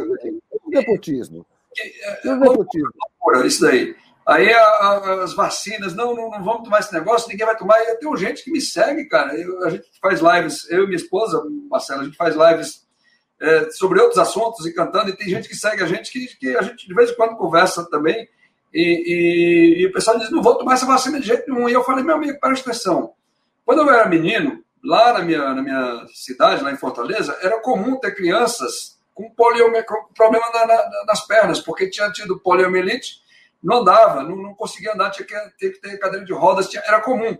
O 0.63 0.69
nepotismo. 0.69 1.43
É, 1.79 2.27
é, 2.27 2.33
loucura, 2.33 3.45
isso 3.45 3.61
daí. 3.61 3.95
Aí 4.27 4.51
a, 4.51 4.61
a, 4.61 5.23
as 5.23 5.33
vacinas, 5.33 5.95
não, 5.95 6.13
não, 6.13 6.29
não, 6.29 6.43
vamos 6.43 6.63
tomar 6.63 6.79
esse 6.79 6.93
negócio, 6.93 7.29
ninguém 7.29 7.45
vai 7.45 7.55
tomar. 7.55 7.79
E 7.79 7.95
tem 7.95 8.17
gente 8.17 8.43
que 8.43 8.51
me 8.51 8.59
segue, 8.59 9.05
cara. 9.05 9.33
Eu, 9.35 9.63
a 9.63 9.69
gente 9.69 9.85
faz 10.01 10.19
lives, 10.19 10.69
eu 10.69 10.83
e 10.83 10.87
minha 10.87 10.97
esposa, 10.97 11.41
Marcela, 11.69 12.01
a 12.01 12.05
gente 12.05 12.17
faz 12.17 12.35
lives 12.35 12.85
é, 13.39 13.69
sobre 13.71 14.01
outros 14.01 14.19
assuntos 14.19 14.65
e 14.65 14.73
cantando, 14.73 15.09
e 15.09 15.15
tem 15.15 15.29
gente 15.29 15.47
que 15.47 15.55
segue 15.55 15.81
a 15.81 15.85
gente 15.85 16.11
que, 16.11 16.27
que 16.37 16.57
a 16.57 16.61
gente 16.61 16.87
de 16.87 16.93
vez 16.93 17.11
em 17.11 17.15
quando 17.15 17.37
conversa 17.37 17.89
também. 17.89 18.27
E, 18.73 18.81
e, 18.81 19.81
e 19.81 19.85
o 19.87 19.93
pessoal 19.93 20.19
diz: 20.19 20.29
não 20.29 20.41
vou 20.41 20.57
tomar 20.57 20.73
essa 20.73 20.85
vacina 20.85 21.19
de 21.19 21.27
jeito 21.27 21.49
nenhum. 21.49 21.69
E 21.69 21.73
eu 21.73 21.83
falei: 21.83 22.03
meu 22.03 22.15
amigo, 22.15 22.39
presta 22.39 22.69
atenção. 22.69 23.13
Quando 23.65 23.81
eu 23.81 23.89
era 23.89 24.09
menino, 24.09 24.63
lá 24.83 25.13
na 25.13 25.19
minha, 25.21 25.53
na 25.53 25.61
minha 25.61 26.05
cidade, 26.13 26.63
lá 26.63 26.71
em 26.71 26.77
Fortaleza, 26.77 27.37
era 27.41 27.61
comum 27.61 27.97
ter 27.97 28.13
crianças 28.13 28.96
com, 29.17 29.29
com 29.31 30.13
problema 30.13 30.45
na, 30.53 30.67
na, 30.67 31.05
nas 31.07 31.25
pernas, 31.25 31.59
porque 31.59 31.89
tinha 31.89 32.11
tido 32.11 32.39
poliomielite, 32.39 33.19
não 33.61 33.77
andava, 33.77 34.21
não, 34.21 34.35
não 34.35 34.53
conseguia 34.53 34.93
andar, 34.93 35.09
tinha 35.09 35.25
que, 35.25 35.71
que 35.71 35.81
ter 35.81 35.97
cadeira 35.97 36.23
de 36.23 36.33
rodas, 36.33 36.69
tinha, 36.69 36.83
era 36.85 37.01
comum. 37.01 37.35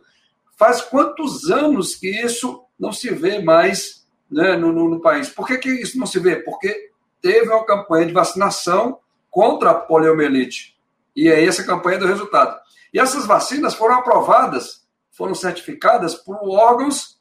Faz 0.58 0.82
quantos 0.82 1.52
anos 1.52 1.94
que 1.94 2.10
isso 2.10 2.66
não 2.80 2.92
se 2.92 3.14
vê 3.14 3.40
mais 3.40 4.08
né, 4.30 4.58
no, 4.58 4.74
no, 4.74 4.90
no, 4.90 5.00
país? 5.00 5.30
Por 5.30 5.46
que, 5.46 5.60
que 5.60 5.70
isso 5.70 6.00
não 6.00 6.08
se 6.08 6.20
vê? 6.20 6.38
Porque 6.38 6.90
teve 7.22 7.48
uma 7.48 7.64
campanha 7.64 8.08
de 8.08 8.14
vacinação 8.14 9.00
contra 9.30 9.70
a 9.70 9.76
poliomielite. 9.76 10.76
E 11.16 11.32
aí 11.32 11.48
essa 11.48 11.64
campanha 11.64 12.00
deu 12.00 12.08
resultado. 12.08 12.60
E 12.92 13.00
essas 13.00 13.28
vacinas 13.28 13.76
foram 13.76 13.96
aprovadas, 13.96 14.88
foram 15.12 15.36
certificadas 15.36 16.16
por 16.16 16.38
órgãos 16.50 17.20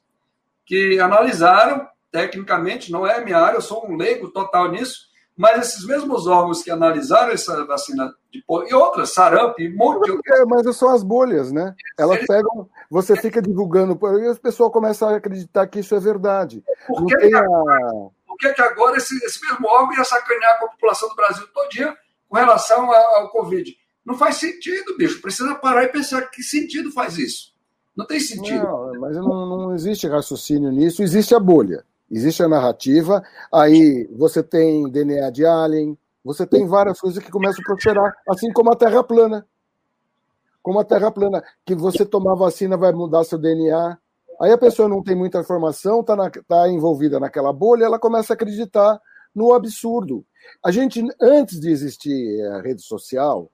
que 0.65 0.99
analisaram 0.99 1.87
tecnicamente, 2.11 2.91
não 2.91 3.05
é 3.05 3.17
a 3.17 3.23
minha 3.23 3.37
área, 3.37 3.57
eu 3.57 3.61
sou 3.61 3.85
um 3.85 3.95
leigo 3.95 4.29
total 4.29 4.71
nisso, 4.71 5.07
mas 5.35 5.67
esses 5.67 5.85
mesmos 5.85 6.25
órgãos 6.25 6.63
que 6.63 6.71
analisaram 6.71 7.31
essa 7.31 7.63
vacina 7.65 8.11
de 8.31 8.43
e 8.69 8.73
outras, 8.73 9.13
sarampo, 9.13 9.61
e 9.61 9.71
um 9.71 9.77
monte 9.77 10.05
de 10.05 10.11
outras. 10.11 10.39
É, 10.39 10.45
mas 10.45 10.75
são 10.75 10.89
as 10.89 11.03
bolhas, 11.03 11.51
né? 11.51 11.75
Elas 11.97 12.25
pegam, 12.25 12.67
você 12.89 13.15
fica 13.15 13.41
divulgando, 13.41 13.97
e 14.19 14.27
as 14.27 14.39
pessoas 14.39 14.71
começam 14.71 15.09
a 15.09 15.15
acreditar 15.15 15.67
que 15.67 15.79
isso 15.79 15.93
é 15.93 15.99
verdade. 15.99 16.63
Por 16.87 17.05
que, 17.05 17.15
que, 17.15 17.35
agora, 17.35 17.91
por 18.25 18.37
que, 18.37 18.53
que 18.53 18.61
agora 18.61 18.97
esse, 18.97 19.15
esse 19.23 19.39
mesmo 19.45 19.67
órgão 19.67 19.95
ia 19.95 20.03
sacanear 20.03 20.59
com 20.59 20.65
a 20.65 20.69
população 20.69 21.09
do 21.09 21.15
Brasil 21.15 21.47
todinha 21.53 21.95
com 22.27 22.35
relação 22.35 22.91
ao 22.91 23.29
Covid? 23.29 23.75
Não 24.03 24.17
faz 24.17 24.37
sentido, 24.37 24.97
bicho. 24.97 25.21
Precisa 25.21 25.53
parar 25.55 25.83
e 25.83 25.89
pensar 25.89 26.21
que 26.31 26.41
sentido 26.41 26.91
faz 26.91 27.17
isso. 27.17 27.53
Não 27.95 28.05
tem 28.05 28.19
sentido. 28.19 28.63
Não, 28.63 28.99
mas 29.01 29.17
não, 29.17 29.45
não 29.45 29.73
existe 29.73 30.07
raciocínio 30.07 30.71
nisso, 30.71 31.03
existe 31.03 31.35
a 31.35 31.39
bolha. 31.39 31.83
Existe 32.09 32.41
a 32.41 32.47
narrativa, 32.47 33.21
aí 33.51 34.07
você 34.15 34.41
tem 34.41 34.89
DNA 34.89 35.29
de 35.29 35.45
alien, 35.45 35.97
você 36.23 36.45
tem 36.45 36.65
várias 36.65 36.99
coisas 36.99 37.23
que 37.23 37.31
começam 37.31 37.61
a 37.61 37.65
prosperar, 37.65 38.13
assim 38.29 38.51
como 38.51 38.71
a 38.71 38.75
Terra 38.75 39.03
plana. 39.03 39.45
Como 40.61 40.79
a 40.79 40.83
Terra 40.83 41.11
plana, 41.11 41.43
que 41.65 41.75
você 41.75 42.05
tomar 42.05 42.35
vacina 42.35 42.75
vai 42.77 42.91
mudar 42.91 43.23
seu 43.23 43.37
DNA. 43.37 43.97
Aí 44.41 44.51
a 44.51 44.57
pessoa 44.57 44.87
não 44.87 45.01
tem 45.01 45.15
muita 45.15 45.39
informação, 45.39 46.01
está 46.01 46.15
tá 46.47 46.69
envolvida 46.69 47.19
naquela 47.19 47.51
bolha, 47.51 47.85
ela 47.85 47.99
começa 47.99 48.33
a 48.33 48.35
acreditar 48.35 48.99
no 49.33 49.53
absurdo. 49.53 50.25
A 50.63 50.71
gente, 50.71 51.01
antes 51.21 51.59
de 51.59 51.69
existir 51.69 52.41
a 52.51 52.61
rede 52.61 52.81
social, 52.81 53.49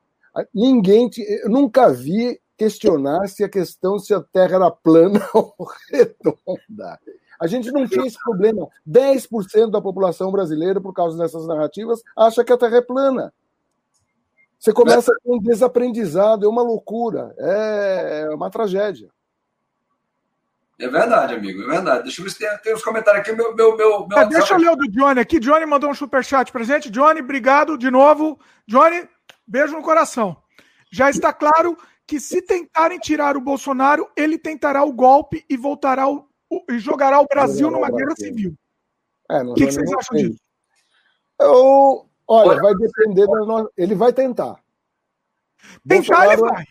ninguém, 0.53 1.09
nunca 1.45 1.91
vi 1.91 2.39
questionar 2.57 3.27
se 3.27 3.43
a 3.43 3.49
questão 3.49 3.99
se 3.99 4.13
a 4.13 4.21
Terra 4.21 4.55
era 4.55 4.71
plana 4.71 5.19
ou 5.33 5.53
redonda. 5.91 6.99
A 7.39 7.47
gente 7.47 7.71
não 7.71 7.87
tinha 7.87 8.05
esse 8.05 8.17
problema. 8.17 8.67
10% 8.87 9.69
da 9.69 9.81
população 9.81 10.31
brasileira, 10.31 10.79
por 10.79 10.93
causa 10.93 11.17
dessas 11.17 11.47
narrativas, 11.47 12.01
acha 12.17 12.43
que 12.43 12.53
a 12.53 12.57
Terra 12.57 12.77
é 12.77 12.81
plana. 12.81 13.33
Você 14.59 14.71
começa 14.71 15.13
com 15.23 15.35
um 15.35 15.39
desaprendizado, 15.41 16.45
é 16.45 16.49
uma 16.49 16.61
loucura, 16.61 17.35
é 17.37 18.29
uma 18.31 18.49
tragédia. 18.49 19.09
É 20.79 20.87
verdade, 20.87 21.35
amigo, 21.35 21.61
é 21.63 21.67
verdade. 21.67 22.03
Deixa 22.03 22.21
eu 22.21 22.23
ver 22.23 22.31
se 22.31 22.39
tem, 22.39 22.57
tem 22.59 22.73
uns 22.73 22.83
comentários 22.83 23.21
aqui. 23.21 23.31
Meu, 23.31 23.55
meu, 23.55 23.75
meu, 23.77 24.07
meu 24.07 24.17
é, 24.17 24.25
deixa 24.25 24.53
eu 24.53 24.57
ler 24.57 24.69
o 24.71 24.75
do 24.75 24.89
Johnny 24.89 25.19
aqui. 25.19 25.39
Johnny 25.39 25.65
mandou 25.65 25.89
um 25.89 25.93
superchat 25.93 26.51
pra 26.51 26.63
gente. 26.63 26.89
Johnny, 26.89 27.21
obrigado 27.21 27.77
de 27.77 27.91
novo. 27.91 28.39
Johnny, 28.67 29.07
beijo 29.45 29.73
no 29.73 29.81
coração. 29.81 30.35
Já 30.91 31.09
está 31.09 31.31
claro 31.31 31.77
que 32.07 32.19
se 32.19 32.41
tentarem 32.41 32.99
tirar 32.99 33.37
o 33.37 33.41
Bolsonaro, 33.41 34.09
ele 34.15 34.37
tentará 34.37 34.83
o 34.83 34.93
golpe 34.93 35.45
e 35.49 35.55
voltará 35.55 36.03
ao 36.03 36.27
e 36.69 36.79
jogará 36.79 37.19
o 37.19 37.27
Brasil 37.27 37.69
numa 37.71 37.89
guerra 37.89 38.15
civil. 38.15 38.53
É, 39.29 39.41
o 39.41 39.53
que, 39.53 39.65
que 39.65 39.71
vocês 39.71 39.93
acham 39.93 40.17
disso? 40.17 40.39
Eu, 41.39 42.05
olha, 42.27 42.61
vai 42.61 42.73
depender 42.75 43.25
da 43.25 43.67
Ele 43.77 43.95
vai 43.95 44.13
tentar. 44.13 44.61
Tentar 45.87 46.27
ele 46.27 46.37
vai. 46.37 46.63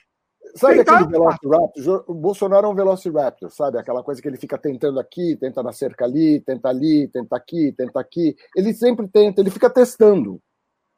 Sabe 0.55 0.79
tentar, 0.79 0.97
aquele 0.97 1.11
Velociraptor? 1.11 2.05
O 2.07 2.15
Bolsonaro 2.15 2.67
é 2.67 2.71
um 2.71 2.75
Velociraptor, 2.75 3.51
sabe? 3.51 3.79
Aquela 3.79 4.03
coisa 4.03 4.21
que 4.21 4.29
ele 4.29 4.37
fica 4.37 4.59
tentando 4.59 5.01
aqui, 5.01 5.37
tenta 5.37 5.63
na 5.63 5.73
cerca 5.73 6.05
ali, 6.05 6.41
tenta 6.41 6.69
ali, 6.69 7.09
tenta 7.09 7.37
aqui, 7.37 7.73
tenta 7.73 7.99
aqui. 7.99 8.37
Ele 8.55 8.75
sempre 8.75 9.09
tenta, 9.09 9.41
ele 9.41 9.51
fica 9.51 9.71
testando. 9.71 10.41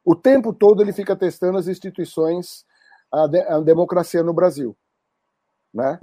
O 0.05 0.17
tempo 0.17 0.53
todo 0.53 0.83
ele 0.83 0.93
fica 0.93 1.15
testando 1.15 1.57
as 1.57 1.69
instituições, 1.69 2.65
a, 3.13 3.27
de, 3.27 3.41
a 3.43 3.61
democracia 3.61 4.23
no 4.23 4.35
Brasil. 4.35 4.77
Né? 5.73 5.99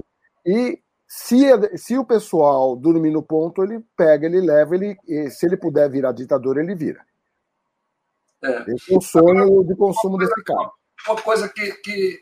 E 0.46 0.82
se, 1.14 1.44
se 1.78 1.98
o 1.98 2.06
pessoal 2.06 2.74
dormir 2.74 3.12
no 3.12 3.22
ponto, 3.22 3.62
ele 3.62 3.84
pega, 3.98 4.26
ele 4.26 4.40
leva, 4.40 4.76
ele, 4.76 4.98
se 5.30 5.46
ele 5.46 5.58
puder 5.58 5.90
virar 5.90 6.14
ditador, 6.14 6.58
ele 6.58 6.74
vira. 6.74 7.06
É. 8.42 8.64
Esse 8.72 8.94
é 8.94 8.98
o 8.98 9.02
sonho 9.02 9.62
de 9.66 9.76
consumo 9.76 10.18
desse 10.18 10.42
cara. 10.46 10.72
Uma 11.06 11.22
coisa 11.22 11.50
que, 11.50 11.70
que 11.84 12.18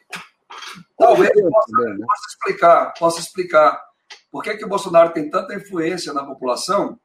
talvez 0.97 1.29
possa, 1.31 1.71
também, 1.71 1.99
né? 1.99 2.05
possa, 2.07 2.27
explicar, 2.29 2.93
possa 2.97 3.19
explicar 3.19 3.79
por 4.31 4.41
que, 4.43 4.57
que 4.57 4.65
o 4.65 4.69
Bolsonaro 4.69 5.13
tem 5.13 5.29
tanta 5.29 5.53
influência 5.53 6.11
na 6.11 6.25
população, 6.25 6.99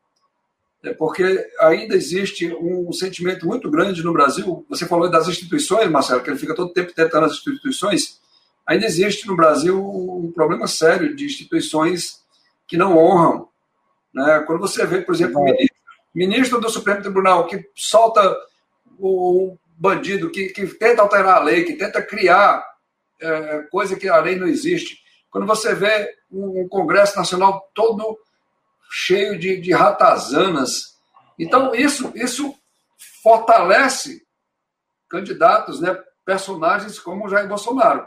é 0.83 0.95
porque 0.95 1.47
ainda 1.61 1.95
existe 1.95 2.51
um 2.55 2.91
sentimento 2.95 3.45
muito 3.47 3.71
grande 3.71 4.03
no 4.03 4.15
Brasil. 4.15 4.65
Você 4.71 4.87
falou 4.87 5.11
das 5.11 5.29
instituições, 5.29 5.91
Marcelo, 5.91 6.23
que 6.23 6.31
ele 6.31 6.39
fica 6.39 6.55
todo 6.55 6.73
tempo 6.73 6.95
tentando 6.95 7.27
as 7.27 7.33
instituições 7.33 8.24
ainda 8.67 8.87
existe 8.87 9.27
no 9.27 9.37
Brasil 9.37 9.79
um 9.79 10.33
problema 10.33 10.67
sério 10.67 11.15
de 11.15 11.25
instituições 11.25 12.23
que 12.67 12.77
não 12.77 12.97
honram. 12.97 13.49
Né? 14.13 14.43
Quando 14.47 14.61
você 14.61 14.87
vê, 14.87 15.01
por 15.03 15.15
exemplo, 15.15 15.41
o 15.41 15.45
ministro, 15.45 15.77
ministro 16.15 16.61
do 16.61 16.71
Supremo 16.71 17.03
Tribunal 17.03 17.47
que 17.47 17.69
solta 17.75 18.37
o 18.99 19.57
bandido, 19.77 20.31
que, 20.31 20.49
que 20.49 20.67
tenta 20.67 21.03
alterar 21.03 21.37
a 21.37 21.45
lei, 21.45 21.65
que 21.65 21.75
tenta 21.75 22.01
criar 22.01 22.65
é, 23.21 23.63
coisa 23.71 23.97
que 23.97 24.09
a 24.09 24.19
lei 24.19 24.37
não 24.37 24.47
existe. 24.47 24.99
Quando 25.31 25.47
você 25.47 25.75
vê 25.75 26.15
um, 26.31 26.69
Congresso 26.69 27.17
Nacional 27.17 27.71
todo 27.75 28.19
cheio 28.91 29.39
de, 29.39 29.61
de 29.61 29.73
ratazanas. 29.73 30.97
Então, 31.39 31.75
isso, 31.75 32.13
isso 32.15 32.55
fortalece 33.23 34.25
candidatos, 35.09 35.81
né, 35.81 35.97
personagens 36.25 36.99
como 36.99 37.27
o 37.27 37.29
Jair 37.29 37.49
Bolsonaro. 37.49 38.07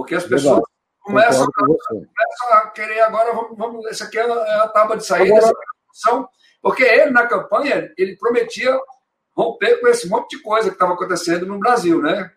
Porque 0.00 0.14
as 0.14 0.24
pessoas 0.24 0.62
começam 1.02 1.44
a, 1.44 1.52
começam 1.52 2.52
a, 2.52 2.70
querer 2.70 3.00
agora, 3.00 3.34
vamos, 3.34 3.58
vamos, 3.58 3.86
essa 3.86 4.04
aqui 4.04 4.18
é 4.18 4.22
a 4.22 4.68
tábua 4.68 4.96
de 4.96 5.04
saída, 5.04 5.36
agora... 5.36 5.52
essa 5.94 6.24
porque 6.62 6.82
ele, 6.82 7.10
na 7.10 7.26
campanha, 7.26 7.92
ele 7.98 8.16
prometia 8.16 8.78
romper 9.36 9.78
com 9.78 9.88
esse 9.88 10.08
monte 10.08 10.36
de 10.36 10.42
coisa 10.42 10.68
que 10.68 10.74
estava 10.74 10.94
acontecendo 10.94 11.44
no 11.44 11.58
Brasil, 11.58 12.00
né? 12.00 12.30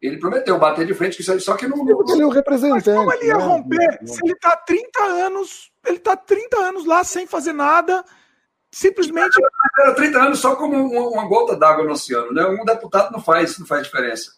Ele 0.00 0.18
prometeu 0.18 0.58
bater 0.58 0.84
de 0.84 0.94
frente, 0.94 1.22
só 1.40 1.56
que 1.56 1.66
não. 1.68 1.78
Ele 2.10 2.22
é 2.22 2.26
o 2.26 2.30
representante. 2.30 2.90
Mas 2.90 2.96
como 2.96 3.12
ele 3.12 3.26
ia 3.26 3.38
né? 3.38 3.44
romper 3.44 3.98
se 4.04 4.20
ele 4.24 4.32
está 4.32 4.56
30 4.56 5.02
anos, 5.02 5.72
ele 5.86 5.96
está 5.96 6.16
30 6.16 6.56
anos 6.58 6.86
lá 6.86 7.04
sem 7.04 7.26
fazer 7.26 7.52
nada, 7.52 8.04
simplesmente. 8.70 9.40
Era 9.78 9.94
30 9.94 10.18
anos 10.18 10.38
só 10.40 10.56
como 10.56 10.76
uma 10.76 11.26
gota 11.26 11.56
d'água 11.56 11.84
no 11.84 11.92
oceano, 11.92 12.32
né? 12.32 12.44
Um 12.46 12.64
deputado 12.64 13.12
não 13.12 13.20
faz, 13.20 13.58
não 13.58 13.66
faz 13.66 13.84
diferença. 13.84 14.32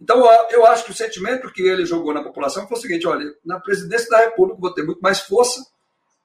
Então, 0.00 0.24
eu 0.50 0.64
acho 0.66 0.84
que 0.84 0.92
o 0.92 0.94
sentimento 0.94 1.52
que 1.52 1.62
ele 1.62 1.84
jogou 1.84 2.14
na 2.14 2.22
população 2.22 2.66
foi 2.66 2.78
o 2.78 2.80
seguinte: 2.80 3.06
olha, 3.06 3.26
na 3.44 3.60
presidência 3.60 4.08
da 4.08 4.20
República 4.20 4.60
vou 4.60 4.72
ter 4.72 4.82
muito 4.82 5.00
mais 5.00 5.20
força 5.20 5.60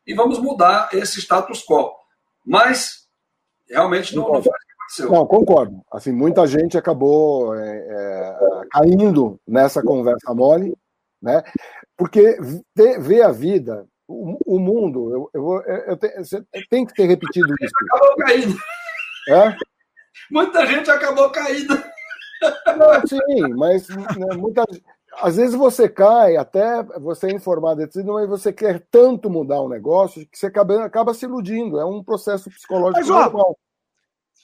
e 0.07 0.14
vamos 0.14 0.39
mudar 0.39 0.89
esse 0.93 1.19
status 1.19 1.64
quo. 1.64 1.91
Mas, 2.45 3.07
realmente, 3.68 4.15
não, 4.15 4.23
não 4.23 4.41
faz 4.41 4.65
aconteceu. 4.85 5.11
Não, 5.11 5.26
concordo. 5.26 5.81
Assim, 5.91 6.11
muita 6.11 6.45
gente 6.47 6.77
acabou 6.77 7.56
é, 7.56 7.77
é, 7.77 8.38
caindo 8.72 9.39
nessa 9.47 9.81
conversa 9.81 10.34
mole, 10.34 10.77
né? 11.22 11.43
Porque 11.97 12.38
ver 12.97 13.22
a 13.23 13.31
vida, 13.31 13.85
o, 14.07 14.56
o 14.56 14.60
mundo, 14.60 15.11
eu, 15.11 15.30
eu, 15.34 15.64
eu, 15.64 15.88
eu, 15.88 16.68
tem 16.69 16.85
que 16.85 16.93
ter 16.93 17.06
repetido 17.06 17.53
isso. 17.61 17.73
Acabou 17.89 18.15
caindo. 18.18 18.57
É? 19.30 19.56
Muita 20.30 20.65
gente 20.65 20.89
acabou 20.91 21.30
caindo. 21.31 21.95
Não, 22.78 23.08
sim, 23.08 23.54
mas 23.56 23.88
né, 23.90 24.36
muita, 24.38 24.66
às 25.22 25.38
vezes 25.38 25.56
você 25.56 25.88
cai, 25.88 26.36
até 26.38 26.84
você 27.00 27.28
é 27.28 27.34
informado, 27.34 27.82
mas 27.82 28.30
você 28.30 28.52
quer 28.52 28.86
tanto 28.92 29.30
mudar 29.30 29.62
um 29.62 29.70
negócio 29.70 30.26
que 30.28 30.38
você 30.38 30.48
acaba, 30.48 30.84
acaba 30.84 31.14
se 31.14 31.26
iludindo. 31.26 31.80
É 31.80 31.86
um 31.86 32.04
processo 32.04 32.50
psicológico 32.50 33.00
mas, 33.00 33.08
normal. 33.08 33.58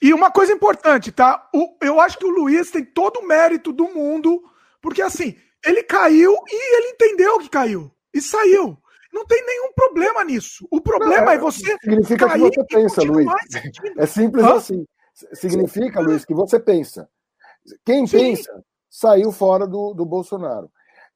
E 0.01 0.13
uma 0.13 0.31
coisa 0.31 0.51
importante, 0.51 1.11
tá? 1.11 1.47
O, 1.53 1.77
eu 1.81 1.99
acho 1.99 2.17
que 2.17 2.25
o 2.25 2.31
Luiz 2.31 2.71
tem 2.71 2.83
todo 2.83 3.19
o 3.19 3.27
mérito 3.27 3.71
do 3.71 3.87
mundo, 3.87 4.41
porque 4.81 5.01
assim, 5.01 5.35
ele 5.65 5.83
caiu 5.83 6.33
e 6.49 6.77
ele 6.77 6.87
entendeu 6.93 7.39
que 7.39 7.49
caiu. 7.49 7.91
E 8.13 8.21
saiu. 8.21 8.77
Não 9.13 9.25
tem 9.25 9.45
nenhum 9.45 9.71
problema 9.73 10.23
nisso. 10.23 10.65
O 10.71 10.79
problema 10.79 11.25
não, 11.25 11.31
é, 11.31 11.35
é 11.35 11.37
você. 11.37 11.77
Significa 11.81 12.29
que 12.29 12.37
você 12.39 12.63
pensa, 12.63 13.01
Luiz. 13.03 13.27
É 13.97 14.05
simples 14.05 14.43
Hã? 14.43 14.55
assim. 14.55 14.85
Significa. 15.33 15.99
Luiz, 15.99 16.25
que 16.25 16.33
você 16.33 16.59
pensa. 16.59 17.09
Quem 17.85 18.05
Sim. 18.07 18.17
pensa 18.17 18.63
saiu 18.89 19.31
fora 19.31 19.65
do, 19.65 19.93
do 19.93 20.05
Bolsonaro. 20.05 20.69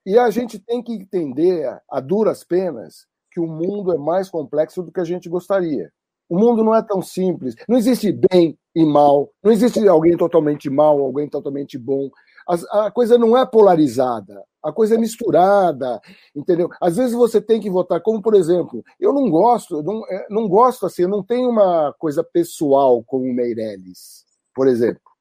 E 0.06 0.18
a 0.18 0.30
gente 0.30 0.60
tem 0.60 0.84
que 0.84 0.94
entender, 0.94 1.68
a 1.90 2.00
duras 2.00 2.44
penas, 2.44 3.08
que 3.32 3.40
o 3.40 3.48
mundo 3.48 3.92
é 3.92 3.98
mais 3.98 4.30
complexo 4.30 4.84
do 4.84 4.92
que 4.92 5.00
a 5.00 5.04
gente 5.04 5.28
gostaria. 5.28 5.92
O 6.30 6.38
mundo 6.40 6.64
não 6.64 6.74
é 6.74 6.82
tão 6.82 7.02
simples. 7.02 7.56
Não 7.68 7.78
existe 7.78 8.12
bem 8.12 8.58
e 8.74 8.86
mal. 8.86 9.30
Não 9.44 9.52
existe 9.52 9.86
alguém 9.88 10.16
totalmente 10.16 10.70
mal, 10.70 11.00
alguém 11.00 11.28
totalmente 11.28 11.78
bom. 11.78 12.10
A, 12.48 12.88
a 12.88 12.92
coisa 12.92 13.18
não 13.18 13.38
é 13.38 13.46
polarizada. 13.46 14.44
A 14.64 14.72
coisa 14.72 14.96
é 14.96 14.98
misturada, 14.98 16.00
entendeu? 16.36 16.70
Às 16.82 16.98
vezes 16.98 17.14
você 17.14 17.40
tem 17.40 17.60
que 17.60 17.70
votar, 17.70 18.02
como 18.02 18.22
por 18.22 18.34
exemplo, 18.34 18.84
eu 19.00 19.14
não 19.14 19.30
gosto, 19.30 19.84
não, 19.84 20.04
é, 20.10 20.26
não 20.28 20.48
gosto 20.48 20.88
assim, 20.88 21.04
eu 21.04 21.08
não 21.10 21.24
tenho 21.24 21.50
uma 21.50 21.94
coisa 22.00 22.24
pessoal 22.24 23.04
com 23.04 23.18
o 23.18 23.34
Meirelles, 23.34 24.26
por 24.56 24.68
exemplo, 24.68 25.12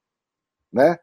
né? 0.73 0.97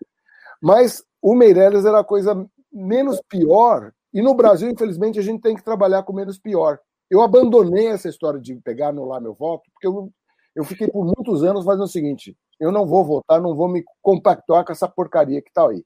Mas 0.61 1.03
o 1.21 1.33
Meirelles 1.33 1.85
era 1.85 1.99
a 1.99 2.03
coisa 2.03 2.47
menos 2.71 3.19
pior, 3.27 3.91
e 4.13 4.21
no 4.21 4.33
Brasil, 4.33 4.69
infelizmente, 4.69 5.19
a 5.19 5.21
gente 5.21 5.41
tem 5.41 5.55
que 5.55 5.63
trabalhar 5.63 6.03
com 6.03 6.13
menos 6.13 6.37
pior. 6.37 6.79
Eu 7.09 7.21
abandonei 7.21 7.87
essa 7.87 8.09
história 8.09 8.39
de 8.39 8.55
pegar, 8.55 8.89
anular 8.89 9.21
meu 9.21 9.33
voto, 9.33 9.69
porque 9.73 9.87
eu, 9.87 10.11
eu 10.55 10.63
fiquei 10.63 10.87
por 10.87 11.05
muitos 11.05 11.43
anos 11.43 11.65
fazendo 11.65 11.83
o 11.83 11.87
seguinte: 11.87 12.37
eu 12.59 12.71
não 12.71 12.85
vou 12.85 13.03
votar, 13.03 13.41
não 13.41 13.55
vou 13.55 13.67
me 13.67 13.83
compactuar 14.01 14.65
com 14.65 14.71
essa 14.71 14.87
porcaria 14.87 15.41
que 15.41 15.49
está 15.49 15.67
aí. 15.67 15.83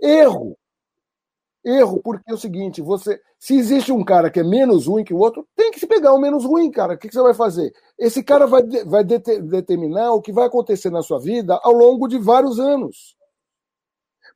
Erro! 0.00 0.56
Erro, 1.64 2.00
porque 2.02 2.30
é 2.30 2.34
o 2.34 2.38
seguinte: 2.38 2.80
você, 2.80 3.20
se 3.38 3.56
existe 3.56 3.92
um 3.92 4.04
cara 4.04 4.30
que 4.30 4.40
é 4.40 4.44
menos 4.44 4.86
ruim 4.86 5.04
que 5.04 5.14
o 5.14 5.18
outro, 5.18 5.46
tem 5.54 5.70
que 5.70 5.78
se 5.78 5.86
pegar 5.86 6.12
o 6.12 6.20
menos 6.20 6.44
ruim, 6.44 6.70
cara. 6.70 6.94
O 6.94 6.98
que, 6.98 7.08
que 7.08 7.14
você 7.14 7.22
vai 7.22 7.34
fazer? 7.34 7.72
Esse 7.98 8.22
cara 8.22 8.46
vai, 8.46 8.62
vai 8.84 9.04
determinar 9.04 10.12
o 10.12 10.20
que 10.20 10.32
vai 10.32 10.46
acontecer 10.46 10.90
na 10.90 11.02
sua 11.02 11.20
vida 11.20 11.58
ao 11.62 11.72
longo 11.72 12.08
de 12.08 12.18
vários 12.18 12.58
anos. 12.58 13.16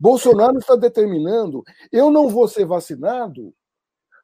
Bolsonaro 0.01 0.59
está 0.59 0.77
determinando: 0.77 1.63
eu 1.93 2.11
não 2.11 2.29
vou 2.29 2.49
ser 2.49 2.65
vacinado 2.65 3.53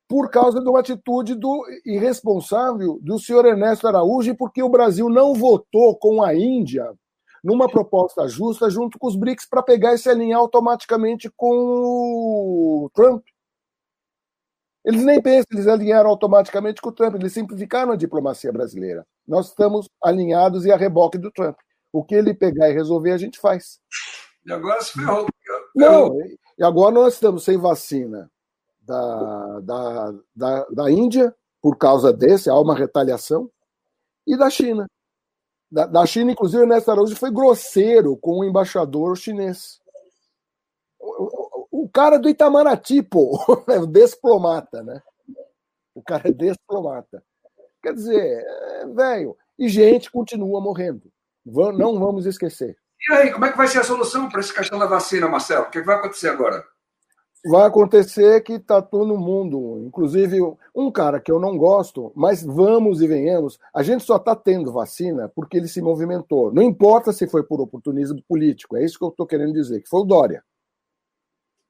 por 0.09 0.31
causa 0.31 0.61
de 0.61 0.69
uma 0.69 0.81
atitude 0.81 1.35
do 1.35 1.65
irresponsável 1.87 2.99
do 3.01 3.19
senhor 3.19 3.47
Ernesto 3.47 3.89
Araújo, 3.89 4.37
porque 4.37 4.63
o 4.63 4.69
Brasil 4.69 5.09
não 5.09 5.35
votou 5.35 5.97
com 5.97 6.23
a 6.23 6.35
Índia 6.35 6.93
numa 7.43 7.69
proposta 7.69 8.29
justa 8.29 8.71
junto 8.71 8.99
com 8.99 9.07
os 9.07 9.17
BRICS 9.17 9.49
para 9.49 9.63
pegar 9.63 9.95
e 9.95 9.99
se 9.99 10.09
alinhar 10.09 10.39
automaticamente 10.39 11.31
com 11.35 11.49
o 11.51 12.91
Trump. 12.95 13.25
Eles 14.85 15.05
nem 15.05 15.21
pensam, 15.21 15.47
eles 15.53 15.67
alinharam 15.67 16.11
automaticamente 16.11 16.81
com 16.81 16.91
o 16.91 16.93
Trump, 16.93 17.15
eles 17.15 17.33
simplificaram 17.33 17.93
a 17.93 17.97
diplomacia 17.97 18.53
brasileira. 18.53 19.07
Nós 19.27 19.49
estamos 19.49 19.89
alinhados 20.03 20.65
e 20.65 20.73
a 20.73 20.77
reboque 20.77 21.19
do 21.19 21.31
Trump. 21.31 21.57
O 21.93 22.05
que 22.05 22.15
ele 22.15 22.35
pegar 22.35 22.69
e 22.69 22.73
resolver, 22.73 23.13
a 23.13 23.19
gente 23.19 23.39
faz. 23.39 23.79
E 24.45 24.53
agora 24.53 24.81
se 24.81 24.93
ferrou. 24.93 25.27
Não, 25.75 26.19
e 26.59 26.63
agora 26.63 26.95
nós 26.95 27.15
estamos 27.15 27.45
sem 27.45 27.57
vacina 27.57 28.31
da, 28.81 29.61
da, 29.61 30.15
da, 30.35 30.65
da 30.67 30.91
Índia, 30.91 31.35
por 31.61 31.77
causa 31.77 32.13
desse, 32.13 32.51
há 32.51 32.59
uma 32.59 32.75
retaliação, 32.75 33.51
e 34.27 34.37
da 34.37 34.51
China. 34.51 34.87
Da, 35.71 35.87
da 35.87 36.05
China, 36.05 36.33
inclusive, 36.33 36.63
o 36.63 36.65
Ernesto 36.65 36.91
Araújo 36.91 37.17
foi 37.17 37.31
grosseiro 37.31 38.17
com 38.17 38.41
o 38.41 38.45
embaixador 38.45 39.17
chinês. 39.17 39.81
O, 41.01 41.69
o, 41.71 41.85
o 41.85 41.89
cara 41.89 42.19
do 42.19 42.29
Itamaraty, 42.29 43.03
pô, 43.03 43.39
é 43.69 43.87
desplomata, 43.87 44.83
né? 44.83 45.03
O 45.95 46.03
cara 46.03 46.29
é 46.29 46.33
desplomata. 46.33 47.25
Quer 47.83 47.95
dizer, 47.95 48.45
é, 48.47 48.87
velho, 48.87 49.37
e 49.59 49.69
gente 49.69 50.11
continua 50.11 50.61
morrendo. 50.61 51.11
Não 51.45 51.99
vamos 51.99 52.27
esquecer. 52.27 52.77
E 53.09 53.15
aí, 53.15 53.33
como 53.33 53.45
é 53.45 53.51
que 53.51 53.57
vai 53.57 53.67
ser 53.67 53.81
a 53.81 53.85
solução 53.85 54.29
para 54.29 54.41
esse 54.41 54.55
questão 54.55 54.79
da 54.79 54.87
vacina, 54.87 55.29
Marcelo? 55.29 55.65
O 55.65 55.71
que 55.71 55.83
vai 55.83 55.97
acontecer 55.97 56.29
agora? 56.29 56.65
vai 57.45 57.67
acontecer 57.67 58.41
que 58.43 58.55
está 58.55 58.81
todo 58.81 59.19
mundo, 59.19 59.83
inclusive 59.85 60.39
um 60.75 60.91
cara 60.91 61.21
que 61.21 61.31
eu 61.31 61.41
não 61.41 61.57
gosto, 61.57 62.13
mas 62.15 62.43
vamos 62.43 63.01
e 63.01 63.07
venhamos, 63.07 63.59
a 63.75 63.83
gente 63.83 64.05
só 64.05 64.17
está 64.17 64.37
tendo 64.37 64.73
vacina 64.73 65.29
porque 65.35 65.57
ele 65.57 65.69
se 65.69 65.83
movimentou. 65.83 66.53
Não 66.53 66.63
importa 66.63 67.13
se 67.13 67.27
foi 67.27 67.43
por 67.43 67.61
oportunismo 67.61 68.23
político, 68.29 68.77
é 68.77 68.85
isso 68.85 68.99
que 68.99 69.05
eu 69.05 69.09
estou 69.09 69.27
querendo 69.27 69.53
dizer, 69.53 69.81
que 69.81 69.89
foi 69.89 70.01
o 70.01 70.05
Dória. 70.05 70.43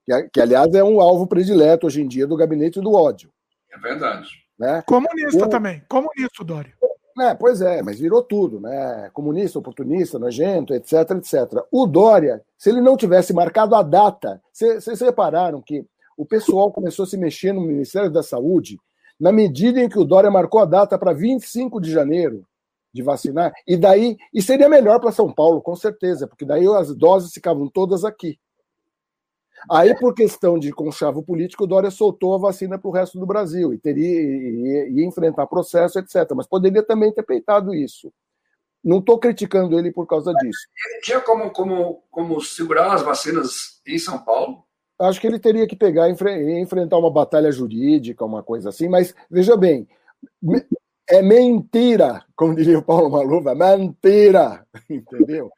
Que, 0.04 0.30
que, 0.30 0.40
aliás, 0.40 0.74
é 0.74 0.82
um 0.82 1.00
alvo 1.00 1.26
predileto 1.26 1.86
hoje 1.86 2.02
em 2.02 2.08
dia 2.08 2.26
do 2.26 2.36
gabinete 2.36 2.80
do 2.80 2.92
ódio. 2.92 3.32
É 3.70 3.78
verdade. 3.78 4.28
Né? 4.58 4.82
Comunista 4.82 5.46
o... 5.46 5.48
também, 5.48 5.82
comunista 5.88 6.42
o 6.42 6.44
Dória. 6.44 6.74
É, 7.20 7.34
pois 7.34 7.60
é, 7.60 7.82
mas 7.82 7.98
virou 7.98 8.22
tudo, 8.22 8.60
né? 8.60 9.10
Comunista, 9.12 9.58
oportunista, 9.58 10.18
nojento, 10.18 10.74
etc, 10.74 11.10
etc. 11.12 11.62
O 11.70 11.86
Dória, 11.86 12.42
se 12.56 12.70
ele 12.70 12.80
não 12.80 12.96
tivesse 12.96 13.32
marcado 13.32 13.74
a 13.74 13.82
data, 13.82 14.40
vocês 14.52 15.00
repararam 15.00 15.60
que 15.60 15.84
o 16.16 16.24
pessoal 16.24 16.72
começou 16.72 17.04
a 17.04 17.06
se 17.06 17.16
mexer 17.16 17.52
no 17.52 17.60
Ministério 17.60 18.10
da 18.10 18.22
Saúde 18.22 18.78
na 19.20 19.30
medida 19.30 19.80
em 19.80 19.88
que 19.88 19.98
o 19.98 20.04
Dória 20.04 20.30
marcou 20.30 20.60
a 20.60 20.64
data 20.64 20.98
para 20.98 21.12
25 21.12 21.80
de 21.80 21.92
janeiro 21.92 22.44
de 22.92 23.02
vacinar, 23.02 23.52
e 23.66 23.76
daí, 23.76 24.18
e 24.34 24.42
seria 24.42 24.68
melhor 24.68 25.00
para 25.00 25.12
São 25.12 25.32
Paulo, 25.32 25.62
com 25.62 25.74
certeza, 25.74 26.26
porque 26.26 26.44
daí 26.44 26.66
as 26.66 26.94
doses 26.94 27.32
ficavam 27.32 27.66
todas 27.68 28.04
aqui. 28.04 28.38
Aí, 29.70 29.94
por 29.98 30.14
questão 30.14 30.58
de 30.58 30.72
conchavo 30.72 31.22
político, 31.22 31.64
o 31.64 31.66
Dória 31.66 31.90
soltou 31.90 32.34
a 32.34 32.38
vacina 32.38 32.78
para 32.78 32.88
o 32.88 32.92
resto 32.92 33.18
do 33.18 33.26
Brasil 33.26 33.72
e 33.72 33.78
teria 33.78 34.20
ia, 34.20 34.88
ia 34.88 35.06
enfrentar 35.06 35.46
processo, 35.46 35.98
etc. 35.98 36.30
Mas 36.34 36.46
poderia 36.46 36.82
também 36.82 37.12
ter 37.12 37.22
peitado 37.22 37.74
isso. 37.74 38.12
Não 38.82 38.98
estou 38.98 39.18
criticando 39.18 39.78
ele 39.78 39.92
por 39.92 40.06
causa 40.06 40.32
disso. 40.34 40.60
Ele 40.86 41.00
tinha 41.02 41.20
como, 41.20 41.50
como, 41.50 42.02
como 42.10 42.40
segurar 42.40 42.94
as 42.94 43.02
vacinas 43.02 43.80
em 43.86 43.98
São 43.98 44.18
Paulo? 44.18 44.64
Acho 44.98 45.20
que 45.20 45.26
ele 45.26 45.38
teria 45.38 45.66
que 45.66 45.76
pegar 45.76 46.08
e 46.08 46.60
enfrentar 46.60 46.98
uma 46.98 47.10
batalha 47.10 47.50
jurídica, 47.50 48.24
uma 48.24 48.42
coisa 48.42 48.70
assim. 48.70 48.88
Mas 48.88 49.14
veja 49.30 49.56
bem, 49.56 49.88
é 51.08 51.22
mentira, 51.22 52.24
como 52.36 52.54
diria 52.54 52.78
o 52.78 52.82
Paulo 52.82 53.10
Maluf, 53.10 53.46
é 53.48 53.54
mentira, 53.54 54.66
entendeu? 54.90 55.50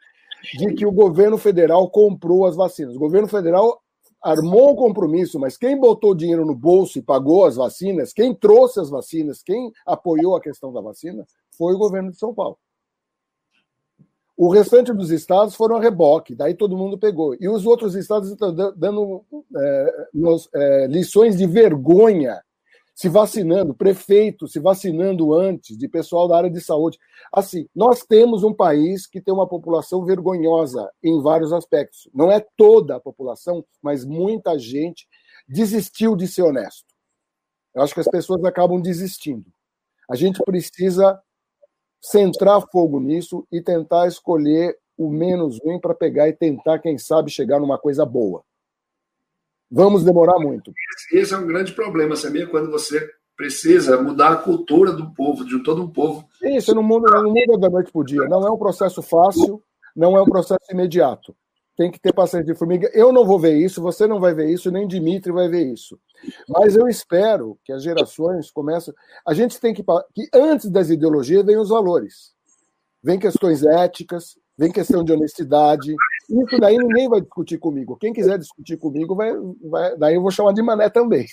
De 0.58 0.74
que 0.74 0.84
o 0.84 0.92
governo 0.92 1.38
federal 1.38 1.88
comprou 1.90 2.46
as 2.46 2.56
vacinas. 2.56 2.96
O 2.96 2.98
governo 2.98 3.28
federal 3.28 3.82
armou 4.24 4.72
um 4.72 4.76
compromisso, 4.76 5.38
mas 5.38 5.56
quem 5.56 5.78
botou 5.78 6.14
dinheiro 6.14 6.46
no 6.46 6.54
bolso 6.54 6.98
e 6.98 7.02
pagou 7.02 7.44
as 7.44 7.56
vacinas, 7.56 8.12
quem 8.12 8.34
trouxe 8.34 8.80
as 8.80 8.88
vacinas, 8.88 9.42
quem 9.42 9.70
apoiou 9.84 10.34
a 10.34 10.40
questão 10.40 10.72
da 10.72 10.80
vacina, 10.80 11.26
foi 11.58 11.74
o 11.74 11.78
governo 11.78 12.10
de 12.10 12.18
São 12.18 12.32
Paulo. 12.32 12.56
O 14.36 14.48
restante 14.48 14.92
dos 14.92 15.10
estados 15.10 15.54
foram 15.54 15.76
a 15.76 15.80
reboque, 15.80 16.34
daí 16.34 16.54
todo 16.54 16.76
mundo 16.76 16.98
pegou. 16.98 17.36
E 17.38 17.48
os 17.48 17.66
outros 17.66 17.94
estados 17.94 18.30
estão 18.30 18.52
dando 18.52 19.22
é, 20.54 20.86
lições 20.88 21.36
de 21.36 21.46
vergonha, 21.46 22.42
se 22.94 23.08
vacinando, 23.08 23.74
prefeito 23.74 24.46
se 24.46 24.60
vacinando 24.60 25.34
antes, 25.34 25.76
de 25.76 25.88
pessoal 25.88 26.28
da 26.28 26.36
área 26.36 26.50
de 26.50 26.60
saúde. 26.60 26.98
Assim, 27.32 27.68
nós 27.74 28.04
temos 28.04 28.44
um 28.44 28.54
país 28.54 29.06
que 29.06 29.20
tem 29.20 29.34
uma 29.34 29.48
população 29.48 30.04
vergonhosa 30.04 30.88
em 31.02 31.20
vários 31.20 31.52
aspectos. 31.52 32.08
Não 32.14 32.30
é 32.30 32.44
toda 32.56 32.96
a 32.96 33.00
população, 33.00 33.64
mas 33.82 34.04
muita 34.04 34.56
gente 34.58 35.08
desistiu 35.48 36.14
de 36.14 36.28
ser 36.28 36.42
honesto. 36.42 36.86
Eu 37.74 37.82
acho 37.82 37.92
que 37.92 38.00
as 38.00 38.08
pessoas 38.08 38.44
acabam 38.44 38.80
desistindo. 38.80 39.52
A 40.08 40.14
gente 40.14 40.40
precisa 40.44 41.20
centrar 42.00 42.62
fogo 42.70 43.00
nisso 43.00 43.46
e 43.50 43.60
tentar 43.60 44.06
escolher 44.06 44.78
o 44.96 45.10
menos 45.10 45.58
ruim 45.58 45.80
para 45.80 45.94
pegar 45.94 46.28
e 46.28 46.32
tentar, 46.32 46.78
quem 46.78 46.96
sabe, 46.96 47.30
chegar 47.30 47.58
numa 47.58 47.78
coisa 47.78 48.06
boa. 48.06 48.44
Vamos 49.70 50.04
demorar 50.04 50.38
muito. 50.38 50.72
Esse 51.12 51.34
é 51.34 51.38
um 51.38 51.46
grande 51.46 51.72
problema, 51.72 52.16
sabia? 52.16 52.46
Quando 52.46 52.70
você 52.70 53.10
precisa 53.36 54.00
mudar 54.00 54.32
a 54.32 54.36
cultura 54.36 54.92
do 54.92 55.12
povo, 55.12 55.44
de 55.44 55.62
todo 55.62 55.82
um 55.82 55.90
povo. 55.90 56.28
Isso 56.42 56.74
não 56.74 56.82
muda, 56.82 57.10
não 57.20 57.32
muda 57.32 57.58
da 57.58 57.68
noite 57.68 57.90
para 57.90 58.00
o 58.00 58.04
dia. 58.04 58.28
Não 58.28 58.46
é 58.46 58.50
um 58.50 58.58
processo 58.58 59.02
fácil, 59.02 59.62
não 59.96 60.16
é 60.16 60.22
um 60.22 60.26
processo 60.26 60.64
imediato 60.70 61.34
tem 61.76 61.90
que 61.90 62.00
ter 62.00 62.12
paciência 62.12 62.52
de 62.52 62.58
formiga. 62.58 62.90
Eu 62.94 63.12
não 63.12 63.24
vou 63.24 63.38
ver 63.38 63.56
isso, 63.56 63.82
você 63.82 64.06
não 64.06 64.20
vai 64.20 64.32
ver 64.34 64.48
isso, 64.48 64.70
nem 64.70 64.86
Dimitri 64.86 65.32
vai 65.32 65.48
ver 65.48 65.72
isso. 65.72 65.98
Mas 66.48 66.76
eu 66.76 66.88
espero 66.88 67.58
que 67.64 67.72
as 67.72 67.82
gerações 67.82 68.50
comecem. 68.50 68.94
A 69.26 69.34
gente 69.34 69.60
tem 69.60 69.74
que. 69.74 69.82
que 69.82 70.28
antes 70.32 70.70
das 70.70 70.88
ideologias 70.90 71.44
vem 71.44 71.58
os 71.58 71.68
valores. 71.68 72.32
Vem 73.02 73.18
questões 73.18 73.62
éticas, 73.62 74.38
vem 74.58 74.72
questão 74.72 75.04
de 75.04 75.12
honestidade. 75.12 75.94
Isso 76.28 76.60
daí 76.60 76.78
ninguém 76.78 77.08
vai 77.08 77.20
discutir 77.20 77.58
comigo. 77.58 77.96
Quem 77.96 78.12
quiser 78.12 78.38
discutir 78.38 78.76
comigo, 78.76 79.14
vai, 79.14 79.32
vai 79.62 79.96
daí 79.96 80.14
eu 80.14 80.22
vou 80.22 80.30
chamar 80.30 80.52
de 80.52 80.62
mané 80.62 80.88
também. 80.88 81.26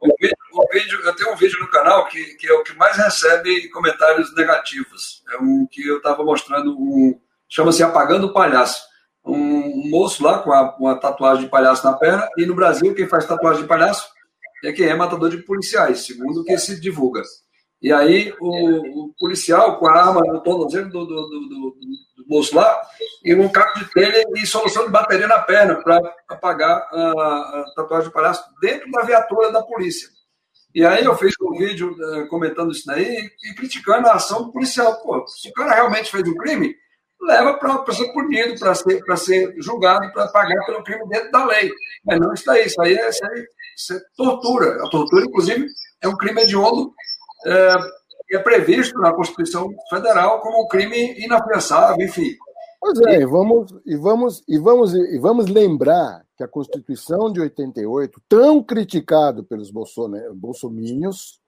O 0.00 0.08
vídeo, 0.20 0.36
vídeo, 0.72 1.00
eu 1.04 1.16
tenho 1.16 1.32
um 1.32 1.36
vídeo 1.36 1.58
no 1.60 1.70
canal 1.70 2.06
que, 2.06 2.22
que 2.36 2.46
é 2.46 2.52
o 2.52 2.62
que 2.62 2.76
mais 2.76 2.96
recebe 2.96 3.68
comentários 3.70 4.34
negativos. 4.34 5.22
É 5.32 5.38
um 5.38 5.66
que 5.70 5.86
eu 5.86 5.96
estava 5.96 6.24
mostrando 6.24 6.72
um. 6.78 7.20
Chama-se 7.48 7.82
Apagando 7.82 8.28
o 8.28 8.32
Palhaço 8.32 8.86
um 9.26 9.90
moço 9.90 10.22
lá 10.22 10.38
com 10.38 10.52
a, 10.52 10.76
uma 10.78 10.98
tatuagem 10.98 11.44
de 11.44 11.50
palhaço 11.50 11.84
na 11.84 11.94
perna, 11.94 12.28
e 12.36 12.46
no 12.46 12.54
Brasil 12.54 12.94
quem 12.94 13.08
faz 13.08 13.26
tatuagem 13.26 13.62
de 13.62 13.68
palhaço 13.68 14.08
é 14.64 14.72
quem 14.72 14.86
é 14.86 14.94
matador 14.94 15.28
de 15.28 15.38
policiais, 15.38 16.06
segundo 16.06 16.40
o 16.40 16.44
que 16.44 16.56
se 16.58 16.80
divulga. 16.80 17.22
E 17.82 17.92
aí 17.92 18.32
o, 18.40 19.04
o 19.04 19.14
policial 19.18 19.78
com 19.78 19.88
a 19.88 19.98
arma 19.98 20.20
no 20.20 20.42
tornozelo 20.42 20.88
do, 20.88 21.04
do, 21.04 21.14
do, 21.14 21.48
do, 21.48 21.76
moço 22.28 22.56
lá, 22.56 22.80
e 23.24 23.34
um 23.34 23.48
cabo 23.48 23.78
de 23.78 23.90
telha 23.92 24.24
e 24.34 24.46
solução 24.46 24.84
de 24.84 24.90
bateria 24.90 25.28
na 25.28 25.38
perna 25.40 25.76
para 25.82 26.00
apagar 26.28 26.88
a, 26.90 27.10
a, 27.10 27.72
tatuagem 27.76 28.08
de 28.08 28.14
palhaço 28.14 28.44
dentro 28.60 28.90
da 28.90 29.02
viatura 29.02 29.52
da 29.52 29.62
polícia. 29.62 30.08
E 30.74 30.84
aí 30.84 31.04
eu 31.04 31.16
fiz 31.16 31.32
um 31.40 31.56
vídeo 31.56 31.92
uh, 31.92 32.28
comentando 32.28 32.72
isso 32.72 32.84
daí 32.86 33.30
e 33.44 33.54
criticando 33.54 34.08
a 34.08 34.14
ação 34.14 34.44
do 34.44 34.52
policial. 34.52 35.00
Pô, 35.02 35.26
se 35.26 35.48
o 35.48 35.52
cara 35.52 35.74
realmente 35.74 36.10
fez 36.10 36.26
um 36.28 36.34
crime, 36.34 36.74
leva 37.20 37.54
para 37.54 37.94
ser 37.94 38.12
punido, 38.12 38.58
para 38.58 38.74
ser, 38.74 39.02
ser 39.16 39.54
julgado, 39.58 40.12
para 40.12 40.28
pagar 40.28 40.64
pelo 40.66 40.82
crime 40.82 41.08
dentro 41.08 41.30
da 41.30 41.46
lei. 41.46 41.70
Mas 42.04 42.20
não 42.20 42.32
isso 42.34 42.50
aí, 42.50 42.66
isso 42.66 42.82
aí 42.82 42.94
é, 42.94 43.08
isso 43.08 43.24
aí, 43.24 43.46
isso 43.76 43.94
é 43.94 44.00
tortura. 44.16 44.84
A 44.84 44.90
tortura, 44.90 45.24
inclusive, 45.24 45.66
é 46.02 46.08
um 46.08 46.16
crime 46.16 46.42
hediondo 46.42 46.92
é, 47.46 48.36
é 48.36 48.38
previsto 48.38 48.98
na 48.98 49.12
Constituição 49.12 49.68
Federal 49.88 50.40
como 50.40 50.64
um 50.64 50.68
crime 50.68 51.14
inafiançável, 51.18 52.04
enfim. 52.04 52.36
Pois 52.80 53.00
é, 53.00 53.20
e 53.20 53.26
vamos, 53.26 53.74
e 53.86 53.96
vamos, 53.96 54.44
e 54.46 54.58
vamos, 54.58 54.94
e 54.94 55.18
vamos 55.18 55.46
lembrar 55.46 56.24
que 56.36 56.44
a 56.44 56.48
Constituição 56.48 57.32
de 57.32 57.40
88, 57.40 58.20
tão 58.28 58.62
criticado 58.62 59.42
pelos 59.42 59.70
bolsominions, 60.34 61.40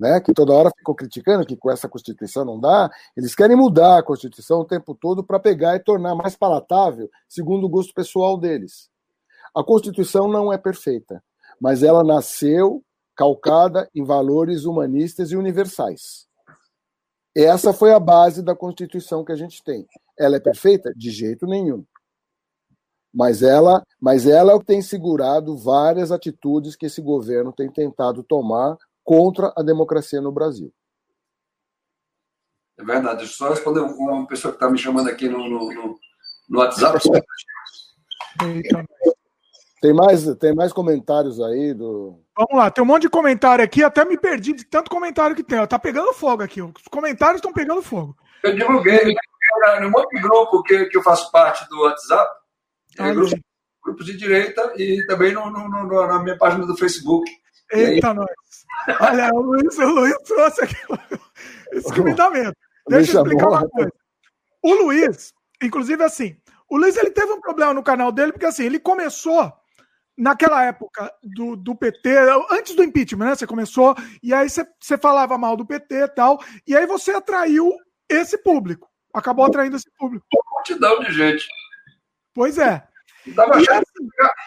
né, 0.00 0.20
que 0.20 0.32
toda 0.32 0.52
hora 0.52 0.72
ficou 0.76 0.94
criticando 0.94 1.46
que 1.46 1.56
com 1.56 1.70
essa 1.70 1.88
Constituição 1.88 2.44
não 2.44 2.58
dá, 2.58 2.90
eles 3.16 3.34
querem 3.34 3.56
mudar 3.56 3.98
a 3.98 4.02
Constituição 4.02 4.60
o 4.60 4.64
tempo 4.64 4.94
todo 4.94 5.22
para 5.22 5.38
pegar 5.38 5.76
e 5.76 5.80
tornar 5.80 6.14
mais 6.14 6.34
palatável, 6.34 7.08
segundo 7.28 7.66
o 7.66 7.68
gosto 7.68 7.92
pessoal 7.92 8.36
deles. 8.38 8.88
A 9.54 9.62
Constituição 9.62 10.26
não 10.26 10.52
é 10.52 10.56
perfeita, 10.56 11.22
mas 11.60 11.82
ela 11.82 12.02
nasceu 12.02 12.82
calcada 13.16 13.88
em 13.94 14.04
valores 14.04 14.64
humanistas 14.64 15.30
e 15.30 15.36
universais. 15.36 16.26
Essa 17.34 17.72
foi 17.72 17.92
a 17.92 18.00
base 18.00 18.42
da 18.42 18.54
Constituição 18.54 19.24
que 19.24 19.32
a 19.32 19.36
gente 19.36 19.62
tem. 19.62 19.86
Ela 20.18 20.36
é 20.36 20.40
perfeita? 20.40 20.92
De 20.94 21.10
jeito 21.10 21.46
nenhum. 21.46 21.84
Mas 23.12 23.42
ela, 23.42 23.82
mas 24.00 24.26
ela 24.26 24.52
é 24.52 24.54
o 24.54 24.60
que 24.60 24.66
tem 24.66 24.80
segurado 24.80 25.56
várias 25.56 26.10
atitudes 26.10 26.76
que 26.76 26.86
esse 26.86 27.00
governo 27.00 27.52
tem 27.52 27.70
tentado 27.70 28.22
tomar 28.22 28.76
contra 29.04 29.52
a 29.56 29.62
democracia 29.62 30.20
no 30.20 30.32
Brasil. 30.32 30.72
É 32.78 32.84
verdade. 32.84 33.18
Deixa 33.18 33.32
eu 33.32 33.36
só 33.36 33.50
responder 33.50 33.80
uma 33.80 34.26
pessoa 34.26 34.52
que 34.52 34.56
está 34.56 34.70
me 34.70 34.78
chamando 34.78 35.08
aqui 35.08 35.28
no, 35.28 35.48
no, 35.48 35.98
no 36.48 36.58
WhatsApp. 36.58 36.98
Tem 39.82 39.92
mais, 39.92 40.24
tem 40.36 40.54
mais 40.54 40.72
comentários 40.72 41.40
aí 41.40 41.74
do. 41.74 42.16
Vamos 42.36 42.54
lá, 42.54 42.70
tem 42.70 42.84
um 42.84 42.86
monte 42.86 43.02
de 43.02 43.08
comentário 43.08 43.64
aqui, 43.64 43.82
até 43.82 44.04
me 44.04 44.16
perdi 44.16 44.52
de 44.52 44.64
tanto 44.64 44.88
comentário 44.88 45.34
que 45.34 45.42
tem. 45.42 45.58
Ó. 45.58 45.66
Tá 45.66 45.76
pegando 45.76 46.12
fogo 46.12 46.40
aqui. 46.40 46.62
Os 46.62 46.84
comentários 46.88 47.38
estão 47.38 47.52
pegando 47.52 47.82
fogo. 47.82 48.16
Eu 48.44 48.54
divulguei 48.54 49.12
no 49.80 49.90
monte 49.90 50.14
de 50.14 50.22
grupo 50.22 50.62
que, 50.62 50.84
que 50.86 50.96
eu 50.96 51.02
faço 51.02 51.32
parte 51.32 51.68
do 51.68 51.82
WhatsApp. 51.82 52.32
É, 52.96 53.12
grupo, 53.12 53.36
grupos 53.84 54.06
de 54.06 54.16
direita 54.16 54.72
e 54.76 55.04
também 55.06 55.32
no, 55.32 55.50
no, 55.50 55.68
no, 55.68 56.06
na 56.06 56.22
minha 56.22 56.38
página 56.38 56.64
do 56.64 56.76
Facebook. 56.76 57.28
Eita, 57.72 58.10
aí... 58.10 58.14
nós. 58.14 58.28
Olha, 59.00 59.30
o 59.34 59.40
Luiz, 59.40 59.76
o 59.78 59.88
Luiz 59.88 60.16
trouxe 60.24 60.62
aqui 60.62 60.76
esse 61.72 61.92
comentamento. 61.92 62.56
Deixa 62.88 63.18
eu 63.18 63.22
explicar 63.22 63.48
uma 63.48 63.68
coisa. 63.68 63.92
O 64.62 64.74
Luiz, 64.74 65.34
inclusive 65.60 66.04
assim, 66.04 66.36
o 66.70 66.76
Luiz 66.76 66.96
ele 66.96 67.10
teve 67.10 67.32
um 67.32 67.40
problema 67.40 67.74
no 67.74 67.82
canal 67.82 68.12
dele, 68.12 68.30
porque 68.30 68.46
assim, 68.46 68.64
ele 68.64 68.78
começou 68.78 69.52
naquela 70.16 70.64
época 70.64 71.12
do, 71.22 71.56
do 71.56 71.74
PT, 71.74 72.10
antes 72.50 72.74
do 72.74 72.82
impeachment, 72.82 73.26
né? 73.26 73.34
Você 73.34 73.46
começou, 73.46 73.94
e 74.22 74.32
aí 74.32 74.48
você, 74.48 74.66
você 74.80 74.98
falava 74.98 75.38
mal 75.38 75.56
do 75.56 75.66
PT 75.66 75.94
e 75.94 76.08
tal, 76.08 76.38
e 76.66 76.76
aí 76.76 76.86
você 76.86 77.12
atraiu 77.12 77.72
esse 78.08 78.38
público. 78.38 78.88
Acabou 79.12 79.44
atraindo 79.44 79.76
esse 79.76 79.90
público. 79.98 80.24
Uma 80.32 80.56
multidão 80.56 81.00
de 81.00 81.12
gente. 81.12 81.46
pois 82.34 82.58
é. 82.58 82.82
Eu 83.24 83.34
tava, 83.36 83.54
achando, 83.54 83.84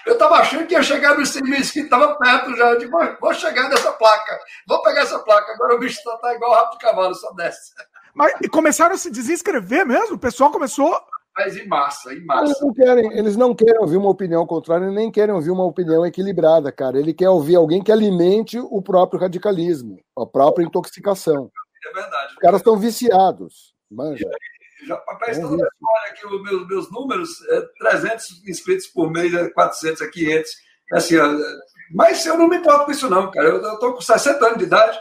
eu 0.05 0.17
tava 0.17 0.35
achando 0.35 0.67
que 0.67 0.73
ia 0.73 0.83
chegar 0.83 1.17
nos 1.17 1.29
100 1.29 1.43
mil 1.43 1.59
inscritos, 1.59 1.89
tava 1.89 2.15
perto 2.17 2.55
já. 2.57 2.71
Eu 2.71 2.77
digo, 2.77 2.91
vou 3.21 3.33
chegar 3.33 3.69
nessa 3.69 3.93
placa, 3.93 4.37
vou 4.67 4.81
pegar 4.83 5.01
essa 5.01 5.19
placa. 5.19 5.53
Agora 5.53 5.75
o 5.75 5.79
bicho 5.79 6.03
tá, 6.03 6.17
tá 6.17 6.33
igual 6.33 6.53
rabo 6.53 6.71
de 6.71 6.79
cavalo, 6.79 7.15
só 7.15 7.31
desce. 7.33 7.73
Mas 8.13 8.33
e 8.41 8.49
começaram 8.49 8.95
a 8.95 8.97
se 8.97 9.09
desinscrever 9.09 9.85
mesmo? 9.85 10.15
O 10.15 10.19
pessoal 10.19 10.51
começou. 10.51 11.01
Mas 11.37 11.57
em 11.57 11.67
massa, 11.67 12.13
em 12.13 12.23
massa. 12.23 12.45
Eles 12.45 12.61
não, 12.61 12.73
querem, 12.73 13.17
eles 13.17 13.35
não 13.35 13.55
querem 13.55 13.79
ouvir 13.79 13.97
uma 13.97 14.09
opinião 14.09 14.45
contrária, 14.47 14.89
nem 14.89 15.11
querem 15.11 15.35
ouvir 15.35 15.51
uma 15.51 15.65
opinião 15.65 16.05
equilibrada, 16.05 16.71
cara. 16.71 16.97
Ele 16.97 17.13
quer 17.13 17.29
ouvir 17.29 17.55
alguém 17.55 17.83
que 17.83 17.91
alimente 17.91 18.57
o 18.57 18.81
próprio 18.81 19.19
radicalismo, 19.19 19.99
a 20.17 20.25
própria 20.25 20.63
intoxicação. 20.63 21.51
É 21.85 21.93
verdade. 21.93 22.33
Os 22.33 22.39
caras 22.39 22.61
estão 22.61 22.77
viciados. 22.77 23.75
Manja. 23.91 24.25
Já 24.87 24.97
para 24.97 25.31
estar 25.31 25.47
olha 25.47 25.61
aqui 26.09 26.27
os 26.27 26.43
meus, 26.43 26.67
meus 26.67 26.91
números, 26.91 27.29
é 27.49 27.61
300 27.79 28.47
inscritos 28.47 28.87
por 28.87 29.11
mês, 29.11 29.33
é 29.33 29.49
400, 29.49 30.01
é 30.01 30.07
500. 30.07 30.51
Assim, 30.93 31.15
mas 31.93 32.25
eu 32.25 32.37
não 32.37 32.47
me 32.47 32.57
importo 32.57 32.85
com 32.85 32.91
isso, 32.91 33.09
não, 33.09 33.29
cara. 33.31 33.47
Eu 33.47 33.73
estou 33.73 33.93
com 33.93 34.01
60 34.01 34.45
anos 34.45 34.57
de 34.57 34.65
idade. 34.65 34.97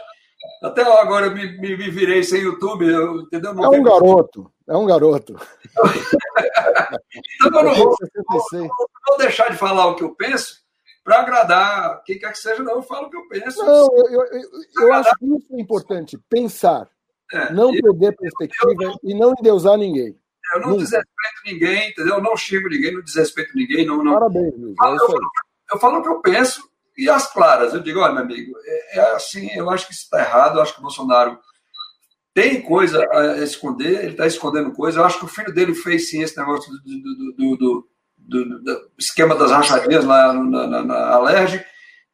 Até 0.63 0.81
agora 0.81 1.27
eu 1.27 1.31
me, 1.31 1.57
me, 1.59 1.77
me 1.77 1.89
virei 1.89 2.23
sem 2.23 2.41
YouTube, 2.41 2.85
eu, 2.85 3.21
entendeu? 3.21 3.53
Não 3.53 3.73
é 3.73 3.79
um 3.79 3.83
garoto, 3.83 4.51
é 4.67 4.75
um 4.75 4.85
garoto. 4.85 5.35
então 7.45 7.59
eu 7.59 7.63
não 7.63 7.75
vou, 7.75 7.95
vou, 8.29 8.69
vou, 9.07 9.17
deixar 9.17 9.49
de 9.49 9.57
falar 9.57 9.87
o 9.87 9.95
que 9.95 10.03
eu 10.03 10.15
penso 10.15 10.63
para 11.03 11.19
agradar 11.19 12.01
quem 12.03 12.17
quer 12.17 12.31
que 12.31 12.39
seja, 12.39 12.63
não. 12.63 12.73
Eu 12.73 12.83
falo 12.83 13.07
o 13.07 13.09
que 13.09 13.17
eu 13.17 13.27
penso. 13.27 13.63
Não, 13.63 13.87
eu, 13.95 14.05
eu, 14.11 14.21
eu, 14.21 14.87
eu 14.87 14.93
acho 14.93 15.13
que 15.17 15.25
isso 15.25 15.47
é 15.51 15.61
importante, 15.61 16.17
pensar. 16.29 16.89
É, 17.33 17.51
não 17.51 17.71
perder 17.71 18.15
perspectiva 18.15 18.73
não, 18.75 18.99
e 19.03 19.13
não 19.13 19.33
endeusar 19.37 19.77
ninguém. 19.77 20.15
Eu 20.53 20.61
não 20.61 20.69
Nunca. 20.69 20.83
desrespeito 20.83 21.41
ninguém, 21.45 21.89
entendeu? 21.89 22.15
Eu 22.15 22.21
não 22.21 22.37
xingo 22.37 22.69
ninguém, 22.69 22.93
não 22.93 23.01
desrespeito 23.01 23.51
ninguém. 23.55 23.85
Não, 23.85 24.03
não... 24.03 24.13
Parabéns, 24.13 24.53
Luiz. 24.57 24.75
É 24.79 24.87
eu, 24.87 24.99
falo, 24.99 25.19
eu, 25.71 25.79
falo 25.79 25.97
o 25.97 26.01
que 26.03 26.09
eu 26.09 26.21
penso 26.21 26.69
e 26.97 27.09
as 27.09 27.31
claras. 27.31 27.73
Eu 27.73 27.81
digo, 27.81 27.99
olha, 27.99 28.13
meu 28.13 28.23
amigo, 28.23 28.53
é, 28.63 28.97
é 28.99 29.15
assim, 29.15 29.49
eu 29.55 29.69
acho 29.69 29.87
que 29.87 29.93
isso 29.93 30.03
está 30.03 30.19
errado, 30.19 30.57
eu 30.57 30.61
acho 30.61 30.73
que 30.73 30.79
o 30.79 30.83
Bolsonaro 30.83 31.39
tem 32.35 32.61
coisa 32.61 33.01
a 33.13 33.37
esconder, 33.41 34.01
ele 34.01 34.11
está 34.11 34.27
escondendo 34.27 34.73
coisa. 34.73 34.99
Eu 34.99 35.05
acho 35.05 35.17
que 35.17 35.25
o 35.25 35.29
filho 35.29 35.53
dele 35.53 35.73
fez 35.73 36.09
sim 36.09 36.21
esse 36.21 36.37
negócio 36.37 36.69
do, 36.69 37.33
do, 37.33 37.57
do, 37.57 37.87
do, 38.17 38.91
esquema 38.99 39.33
das 39.35 39.51
rachadinhas 39.51 40.03
lá 40.03 40.33
na, 40.33 40.67
na, 40.67 40.83
na 40.83 41.07
Alerj, 41.11 41.63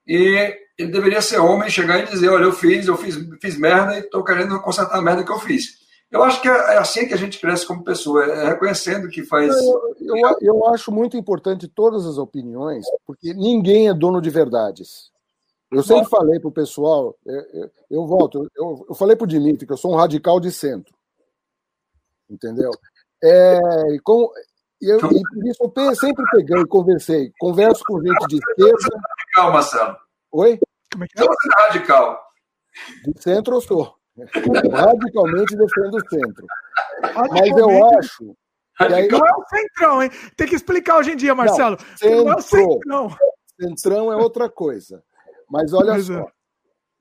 e 0.08 0.56
ele 0.78 0.92
deveria 0.92 1.24
ser 1.24 1.40
homem, 1.40 1.72
chegar 1.72 2.00
e 2.00 2.06
dizer, 2.06 2.30
olha, 2.30 2.44
eu 2.44 2.54
fiz, 2.54 2.86
eu 2.86 2.96
fiz, 2.96 3.18
fiz 3.42 3.58
merda 3.58 3.96
e 3.96 4.02
estou 4.02 4.24
querendo 4.24 4.62
consertar 4.62 5.00
a 5.00 5.02
merda 5.02 5.24
que 5.24 5.32
eu 5.32 5.40
fiz. 5.40 5.82
Eu 6.12 6.22
acho 6.22 6.40
que 6.40 6.48
é, 6.48 6.52
é 6.52 6.78
assim 6.78 7.08
que 7.08 7.16
a 7.16 7.18
gente 7.18 7.40
cresce 7.40 7.66
como 7.66 7.84
pessoa, 7.84 8.24
é 8.24 8.50
reconhecendo 8.50 9.10
que 9.10 9.24
faz. 9.24 9.50
Eu, 9.50 9.96
eu, 10.02 10.38
eu, 10.40 10.68
acho 10.68 10.92
muito 10.92 11.18
importante 11.18 11.68
todas 11.68 12.06
as 12.06 12.20
opiniões, 12.20 12.86
porque 13.08 13.34
ninguém 13.34 13.90
é 13.90 13.94
dono 13.94 14.22
de 14.22 14.30
verdades. 14.30 15.10
Eu 15.72 15.84
sempre 15.84 16.10
falei 16.10 16.38
para 16.40 16.50
o 16.50 16.52
pessoal, 16.52 17.18
eu, 17.26 17.72
eu 17.90 18.06
volto, 18.06 18.46
eu, 18.58 18.86
eu 18.90 18.94
falei 18.94 19.16
para 19.16 19.24
o 19.24 19.28
Dimitri 19.28 19.66
que 19.66 19.72
eu 19.72 19.78
sou 19.78 19.94
um 19.94 19.96
radical 19.96 20.40
de 20.40 20.52
centro. 20.52 20.94
Entendeu? 22.30 22.72
É, 23.24 23.60
e, 23.94 24.00
com, 24.00 24.30
e, 24.82 24.90
eu, 24.90 24.98
e 24.98 25.00
por 25.00 25.48
isso 25.48 25.74
eu 25.76 25.96
sempre 25.96 26.26
peguei 26.32 26.60
e 26.60 26.68
conversei. 26.68 27.32
Converso 27.40 27.84
com 27.86 28.02
gente 28.02 28.28
de 28.28 28.36
esquerda. 28.36 29.02
Radical, 29.18 29.54
Marcelo. 29.54 29.98
Oi? 30.34 30.60
Como 30.92 31.04
é 31.06 31.08
que 31.08 31.22
é? 31.22 31.26
Você 31.26 31.48
é 31.48 31.64
radical. 31.64 32.22
De 33.06 33.24
centro 33.24 33.56
eu 33.56 33.62
sou. 33.62 33.96
Radicalmente 34.72 35.56
defendo 35.56 35.96
o 35.96 36.10
centro. 36.10 36.46
Mas 37.32 37.58
eu 37.58 37.98
acho. 37.98 38.36
Aí... 38.78 39.08
Não 39.08 39.26
é 39.26 39.32
o 39.32 39.46
centrão, 39.48 40.04
hein? 40.04 40.12
Tem 40.36 40.48
que 40.48 40.56
explicar 40.56 40.98
hoje 40.98 41.12
em 41.12 41.16
dia, 41.16 41.34
Marcelo. 41.34 41.78
Não, 41.78 41.98
centro, 41.98 42.26
não 42.26 42.32
é 42.32 42.36
o 42.36 42.42
centrão. 42.42 43.18
Centrão 43.60 44.12
é 44.12 44.16
outra 44.16 44.50
coisa. 44.50 45.04
Mas 45.52 45.74
olha 45.74 45.94
Mas, 45.94 46.06
só. 46.06 46.14
É. 46.14 46.26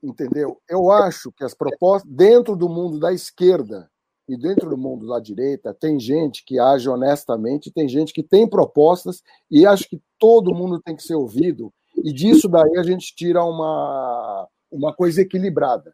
Entendeu? 0.02 0.58
Eu 0.68 0.90
acho 0.90 1.30
que 1.30 1.44
as 1.44 1.54
propostas, 1.54 2.10
dentro 2.10 2.56
do 2.56 2.68
mundo 2.68 2.98
da 2.98 3.12
esquerda 3.12 3.88
e 4.28 4.36
dentro 4.36 4.68
do 4.68 4.76
mundo 4.76 5.06
da 5.06 5.20
direita, 5.20 5.74
tem 5.74 6.00
gente 6.00 6.44
que 6.44 6.58
age 6.58 6.88
honestamente, 6.88 7.70
tem 7.70 7.88
gente 7.88 8.12
que 8.12 8.22
tem 8.22 8.48
propostas, 8.48 9.22
e 9.50 9.66
acho 9.66 9.88
que 9.88 10.00
todo 10.18 10.54
mundo 10.54 10.80
tem 10.80 10.94
que 10.94 11.02
ser 11.02 11.16
ouvido, 11.16 11.72
e 11.96 12.12
disso 12.12 12.48
daí 12.48 12.78
a 12.78 12.82
gente 12.82 13.14
tira 13.14 13.44
uma, 13.44 14.48
uma 14.70 14.94
coisa 14.94 15.20
equilibrada. 15.20 15.92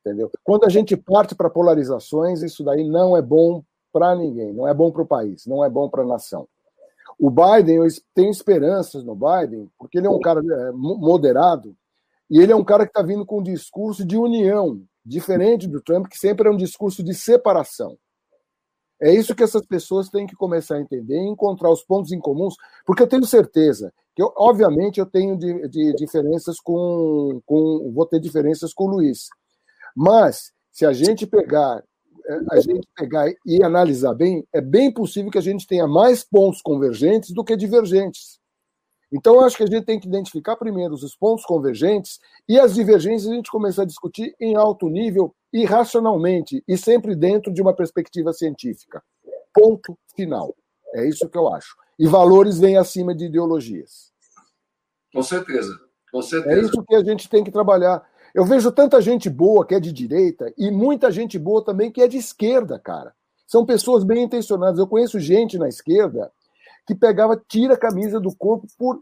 Entendeu? 0.00 0.30
Quando 0.42 0.64
a 0.64 0.68
gente 0.68 0.96
parte 0.96 1.34
para 1.34 1.48
polarizações, 1.48 2.42
isso 2.42 2.64
daí 2.64 2.86
não 2.86 3.16
é 3.16 3.22
bom 3.22 3.62
para 3.92 4.14
ninguém, 4.16 4.52
não 4.52 4.66
é 4.66 4.74
bom 4.74 4.90
para 4.90 5.02
o 5.02 5.06
país, 5.06 5.46
não 5.46 5.64
é 5.64 5.70
bom 5.70 5.88
para 5.88 6.02
a 6.02 6.06
nação. 6.06 6.48
O 7.18 7.30
Biden, 7.30 7.76
eu 7.76 7.86
tenho 8.14 8.30
esperanças 8.30 9.04
no 9.04 9.14
Biden, 9.14 9.70
porque 9.78 9.98
ele 9.98 10.06
é 10.06 10.10
um 10.10 10.20
cara 10.20 10.40
é, 10.40 10.72
moderado 10.72 11.76
e 12.30 12.38
ele 12.38 12.52
é 12.52 12.56
um 12.56 12.64
cara 12.64 12.84
que 12.84 12.90
está 12.90 13.02
vindo 13.02 13.26
com 13.26 13.40
um 13.40 13.42
discurso 13.42 14.04
de 14.04 14.16
união, 14.16 14.80
diferente 15.04 15.66
do 15.66 15.82
Trump, 15.82 16.06
que 16.06 16.16
sempre 16.16 16.48
é 16.48 16.50
um 16.50 16.56
discurso 16.56 17.02
de 17.02 17.12
separação. 17.12 17.98
É 19.02 19.12
isso 19.12 19.34
que 19.34 19.42
essas 19.42 19.64
pessoas 19.66 20.10
têm 20.10 20.26
que 20.26 20.36
começar 20.36 20.76
a 20.76 20.80
entender 20.80 21.16
e 21.16 21.28
encontrar 21.28 21.70
os 21.70 21.82
pontos 21.82 22.12
em 22.12 22.20
comuns, 22.20 22.54
porque 22.84 23.02
eu 23.02 23.08
tenho 23.08 23.24
certeza 23.24 23.92
que, 24.14 24.22
eu, 24.22 24.32
obviamente, 24.36 25.00
eu 25.00 25.06
tenho 25.06 25.36
de, 25.38 25.68
de 25.68 25.94
diferenças 25.94 26.60
com, 26.60 27.40
com. 27.46 27.90
Vou 27.94 28.06
ter 28.06 28.20
diferenças 28.20 28.74
com 28.74 28.84
o 28.84 28.90
Luiz. 28.90 29.28
Mas, 29.96 30.52
se 30.70 30.84
a 30.84 30.92
gente 30.92 31.26
pegar 31.26 31.82
é, 32.26 32.40
a 32.50 32.60
gente 32.60 32.86
pegar 32.94 33.32
e 33.46 33.62
analisar 33.62 34.14
bem, 34.14 34.46
é 34.52 34.60
bem 34.60 34.92
possível 34.92 35.30
que 35.30 35.38
a 35.38 35.42
gente 35.42 35.66
tenha 35.66 35.86
mais 35.86 36.22
pontos 36.22 36.60
convergentes 36.62 37.32
do 37.32 37.42
que 37.42 37.56
divergentes. 37.56 38.39
Então, 39.12 39.40
acho 39.40 39.56
que 39.56 39.64
a 39.64 39.66
gente 39.66 39.84
tem 39.84 39.98
que 39.98 40.06
identificar 40.06 40.56
primeiro 40.56 40.94
os 40.94 41.16
pontos 41.16 41.44
convergentes 41.44 42.20
e 42.48 42.58
as 42.58 42.74
divergências 42.74 43.30
a 43.30 43.34
gente 43.34 43.50
começar 43.50 43.82
a 43.82 43.86
discutir 43.86 44.34
em 44.40 44.56
alto 44.56 44.88
nível 44.88 45.34
e 45.52 45.64
racionalmente, 45.64 46.62
e 46.66 46.78
sempre 46.78 47.16
dentro 47.16 47.52
de 47.52 47.60
uma 47.60 47.74
perspectiva 47.74 48.32
científica. 48.32 49.02
Ponto 49.52 49.98
final. 50.14 50.54
É 50.94 51.08
isso 51.08 51.28
que 51.28 51.36
eu 51.36 51.52
acho. 51.52 51.74
E 51.98 52.06
valores 52.06 52.58
vêm 52.58 52.76
acima 52.76 53.14
de 53.14 53.24
ideologias. 53.24 54.12
Com 55.12 55.22
certeza. 55.22 55.76
Com 56.12 56.22
certeza. 56.22 56.56
É 56.56 56.62
isso 56.62 56.84
que 56.84 56.94
a 56.94 57.04
gente 57.04 57.28
tem 57.28 57.42
que 57.42 57.50
trabalhar. 57.50 58.08
Eu 58.32 58.44
vejo 58.44 58.70
tanta 58.70 59.00
gente 59.00 59.28
boa 59.28 59.66
que 59.66 59.74
é 59.74 59.80
de 59.80 59.92
direita 59.92 60.52
e 60.56 60.70
muita 60.70 61.10
gente 61.10 61.38
boa 61.38 61.64
também 61.64 61.90
que 61.90 62.00
é 62.00 62.06
de 62.06 62.16
esquerda, 62.16 62.78
cara. 62.78 63.12
São 63.46 63.66
pessoas 63.66 64.04
bem 64.04 64.22
intencionadas. 64.22 64.78
Eu 64.78 64.86
conheço 64.86 65.18
gente 65.18 65.58
na 65.58 65.68
esquerda 65.68 66.30
que 66.90 66.94
pegava, 66.96 67.40
tira 67.48 67.74
a 67.74 67.78
camisa 67.78 68.18
do 68.18 68.34
corpo 68.34 68.66
por, 68.76 69.00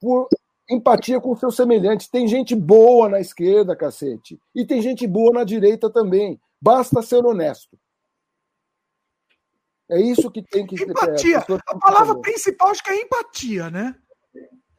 por 0.00 0.28
empatia 0.68 1.20
com 1.20 1.30
o 1.30 1.36
seu 1.36 1.52
semelhante. 1.52 2.10
Tem 2.10 2.26
gente 2.26 2.54
boa 2.54 3.08
na 3.08 3.20
esquerda, 3.20 3.76
cacete. 3.76 4.40
E 4.52 4.66
tem 4.66 4.82
gente 4.82 5.06
boa 5.06 5.32
na 5.32 5.44
direita 5.44 5.88
também. 5.88 6.40
Basta 6.60 7.00
ser 7.00 7.24
honesto. 7.24 7.78
É 9.88 10.00
isso 10.00 10.30
que 10.32 10.42
tem 10.42 10.66
que 10.66 10.82
Empatia. 10.82 11.38
É, 11.38 11.52
a, 11.52 11.58
a 11.68 11.78
palavra 11.78 12.18
principal 12.18 12.68
acho 12.70 12.82
que 12.82 12.90
é 12.90 13.02
empatia, 13.02 13.70
né? 13.70 13.94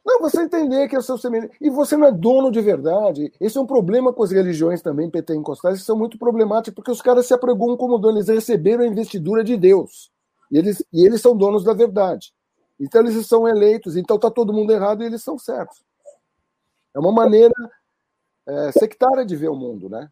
Não, 0.04 0.20
você 0.20 0.42
entender 0.42 0.86
que 0.86 0.94
é 0.94 0.98
o 0.98 1.02
seu 1.02 1.16
semelhante. 1.16 1.56
E 1.58 1.70
você 1.70 1.96
não 1.96 2.06
é 2.06 2.12
dono 2.12 2.50
de 2.50 2.60
verdade. 2.60 3.32
Esse 3.40 3.56
é 3.56 3.60
um 3.60 3.66
problema 3.66 4.12
com 4.12 4.22
as 4.22 4.32
religiões 4.32 4.82
também 4.82 5.08
pentecostais, 5.08 5.78
que 5.78 5.86
são 5.86 5.96
muito 5.96 6.18
problemáticas, 6.18 6.74
porque 6.74 6.90
os 6.90 7.00
caras 7.00 7.24
se 7.24 7.32
apregam 7.32 7.74
como 7.74 7.96
dono, 7.96 8.18
eles 8.18 8.28
receberam 8.28 8.84
a 8.84 8.86
investidura 8.86 9.42
de 9.42 9.56
Deus. 9.56 10.12
E 10.50 10.58
eles, 10.58 10.84
e 10.92 11.06
eles 11.06 11.20
são 11.20 11.36
donos 11.36 11.64
da 11.64 11.72
verdade. 11.72 12.32
Então 12.78 13.00
eles 13.00 13.26
são 13.26 13.48
eleitos, 13.48 13.96
então 13.96 14.16
está 14.16 14.30
todo 14.30 14.52
mundo 14.52 14.72
errado 14.72 15.02
e 15.02 15.06
eles 15.06 15.22
são 15.22 15.38
certos. 15.38 15.84
É 16.94 16.98
uma 16.98 17.12
maneira 17.12 17.54
é, 18.46 18.72
sectária 18.72 19.24
de 19.24 19.36
ver 19.36 19.48
o 19.48 19.56
mundo, 19.56 19.88
né? 19.88 20.10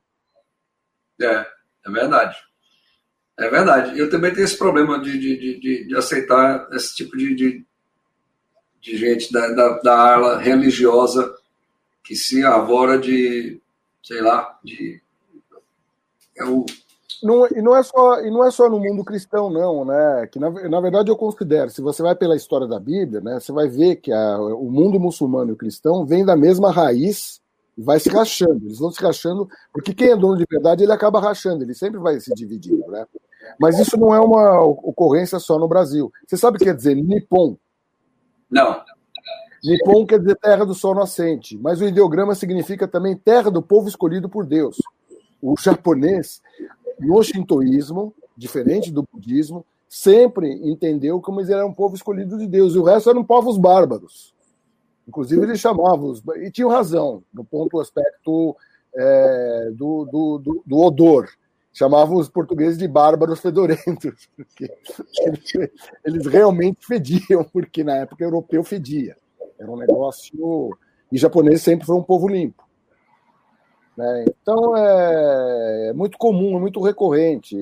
É, 1.21 1.47
é 1.87 1.91
verdade. 1.91 2.37
É 3.39 3.49
verdade. 3.49 3.99
Eu 3.99 4.11
também 4.11 4.33
tenho 4.33 4.45
esse 4.45 4.57
problema 4.57 5.01
de, 5.01 5.19
de, 5.19 5.61
de, 5.61 5.89
de 5.89 5.97
aceitar 5.97 6.69
esse 6.73 6.95
tipo 6.95 7.17
de, 7.17 7.35
de, 7.35 7.67
de 8.81 8.97
gente 8.97 9.33
da, 9.33 9.49
da, 9.49 9.79
da 9.81 10.15
ala 10.15 10.39
religiosa 10.39 11.35
que 12.05 12.15
se 12.15 12.45
arvora 12.45 12.99
de, 12.99 13.61
sei 14.03 14.21
lá, 14.21 14.59
de. 14.63 15.01
É 16.37 16.45
o... 16.45 16.67
Não, 17.23 17.47
e, 17.47 17.63
não 17.63 17.77
é 17.77 17.83
só, 17.83 18.21
e 18.21 18.31
não 18.31 18.45
é 18.45 18.51
só 18.51 18.69
no 18.69 18.79
mundo 18.79 19.05
cristão, 19.05 19.51
não, 19.51 19.85
né? 19.85 20.29
Que 20.31 20.39
na, 20.39 20.51
na 20.51 20.81
verdade 20.81 21.11
eu 21.11 21.17
considero, 21.17 21.71
se 21.71 21.81
você 21.81 22.03
vai 22.03 22.15
pela 22.15 22.37
história 22.37 22.67
da 22.67 22.79
Bíblia, 22.79 23.21
né, 23.21 23.41
você 23.41 23.51
vai 23.51 23.69
ver 23.69 23.97
que 23.97 24.13
a, 24.13 24.39
o 24.39 24.71
mundo 24.71 25.01
muçulmano 25.01 25.51
e 25.51 25.55
o 25.55 25.57
cristão 25.57 26.07
vem 26.07 26.25
da 26.25 26.37
mesma 26.37 26.71
raiz 26.71 27.41
e 27.77 27.83
vai 27.83 27.99
se 27.99 28.09
rachando. 28.09 28.65
Eles 28.65 28.79
vão 28.79 28.91
se 28.91 29.03
rachando, 29.03 29.49
porque 29.73 29.95
quem 29.95 30.11
é 30.11 30.17
dono 30.17 30.37
de 30.37 30.45
verdade, 30.49 30.85
ele 30.85 30.93
acaba 30.93 31.21
rachando, 31.21 31.65
ele 31.65 31.75
sempre 31.75 31.99
vai 31.99 32.21
se 32.21 32.33
dividindo, 32.35 32.87
né? 32.89 33.07
Mas 33.59 33.79
isso 33.79 33.97
não 33.99 34.15
é 34.15 34.21
uma 34.21 34.63
ocorrência 34.63 35.39
só 35.39 35.59
no 35.59 35.69
Brasil. 35.69 36.13
Você 36.27 36.37
sabe 36.37 36.57
o 36.57 36.59
que 36.59 36.67
quer 36.67 36.77
dizer 36.77 36.95
Nippon? 36.95 37.57
Não. 38.51 38.81
Nippon 39.65 40.07
quer 40.07 40.19
dizer 40.19 40.37
terra 40.37 40.65
do 40.65 40.75
sol 40.75 40.95
nascente, 40.95 41.57
mas 41.59 41.81
o 41.81 41.85
ideograma 41.85 42.35
significa 42.35 42.89
também 42.89 43.17
terra 43.17 43.51
do 43.51 43.63
povo 43.63 43.89
escolhido 43.89 44.29
por 44.29 44.45
Deus. 44.45 44.77
O 45.41 45.55
japonês, 45.59 46.41
no 47.03 47.23
shintoísmo, 47.23 48.15
diferente 48.37 48.91
do 48.91 49.07
budismo, 49.13 49.65
sempre 49.89 50.51
entendeu 50.69 51.21
como 51.21 51.41
eles 51.41 51.51
eram 51.51 51.69
um 51.69 51.75
povo 51.75 51.95
escolhido 51.95 52.39
de 52.39 52.47
Deus, 52.47 52.75
e 52.75 52.79
o 52.79 52.83
resto 52.83 53.11
eram 53.11 53.25
povos 53.25 53.59
bárbaros. 53.59 54.35
Inclusive, 55.07 55.43
eles 55.43 55.61
chamavam, 55.61 56.11
os, 56.11 56.23
e 56.41 56.51
tinham 56.51 56.71
razão, 56.71 57.23
no 57.33 57.45
ponto 57.45 57.81
aspecto 57.81 58.57
é, 58.95 59.71
do, 59.75 60.05
do, 60.05 60.39
do, 60.39 60.63
do 60.65 60.79
odor 60.79 61.29
chamavam 61.73 62.17
os 62.17 62.29
portugueses 62.29 62.77
de 62.77 62.87
bárbaros 62.87 63.41
fedorentos, 63.41 64.29
porque 64.37 64.71
eles, 65.21 65.71
eles, 66.05 66.27
realmente 66.27 66.87
fediam, 66.87 67.43
porque 67.43 67.83
na 67.83 67.97
época 67.97 68.23
europeu 68.23 68.63
fedia. 68.63 69.17
Era 69.59 69.71
um 69.71 69.77
negócio. 69.77 70.77
E 71.11 71.19
japonês 71.19 71.63
sempre 71.63 71.87
foi 71.87 71.97
um 71.97 72.03
povo 72.03 72.29
limpo. 72.29 72.63
Né? 73.97 74.25
Então 74.29 74.77
é, 74.77 75.89
é 75.89 75.93
muito 75.93 76.17
comum, 76.19 76.57
é 76.57 76.61
muito 76.61 76.81
recorrente. 76.81 77.57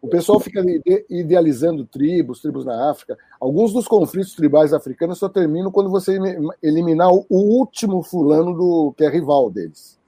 O 0.00 0.08
pessoal 0.08 0.38
fica 0.38 0.62
idealizando 1.10 1.84
tribos, 1.84 2.40
tribos 2.40 2.64
na 2.64 2.90
África. 2.90 3.18
Alguns 3.40 3.72
dos 3.72 3.88
conflitos 3.88 4.34
tribais 4.34 4.72
africanos 4.72 5.18
só 5.18 5.28
terminam 5.28 5.70
quando 5.72 5.90
você 5.90 6.16
eliminar 6.62 7.12
o 7.12 7.26
último 7.28 8.02
fulano 8.02 8.54
do 8.54 8.94
que 8.96 9.04
é 9.04 9.08
rival 9.08 9.50
deles. 9.50 9.98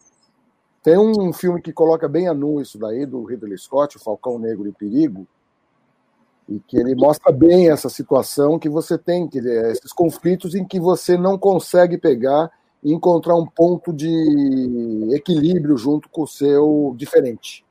Tem 0.82 0.97
um 0.97 1.32
filme 1.32 1.61
que 1.61 1.73
coloca 1.73 2.09
bem 2.09 2.28
a 2.28 2.35
nu 2.35 2.61
isso 2.61 2.78
daí, 2.78 3.05
do 3.05 3.24
Ridley 3.24 3.59
Scott, 3.59 3.97
O 3.97 4.01
Falcão 4.01 4.39
Negro 4.39 4.69
em 4.69 4.73
Perigo, 4.73 5.27
e 6.49 6.61
que 6.61 6.78
ele 6.78 6.95
mostra 6.95 7.32
bem 7.32 7.69
essa 7.69 7.89
situação 7.89 8.59
que 8.59 8.69
você 8.69 8.97
tem, 8.97 9.27
que 9.27 9.39
esses 9.39 9.93
conflitos 9.93 10.55
em 10.55 10.65
que 10.65 10.78
você 10.78 11.16
não 11.16 11.36
consegue 11.36 11.99
pegar 11.99 12.51
e 12.82 12.92
encontrar 12.92 13.34
um 13.34 13.46
ponto 13.46 13.92
de 13.92 15.10
equilíbrio 15.14 15.76
junto 15.76 16.09
com 16.09 16.22
o 16.22 16.28
seu 16.28 16.94
diferente. 16.96 17.64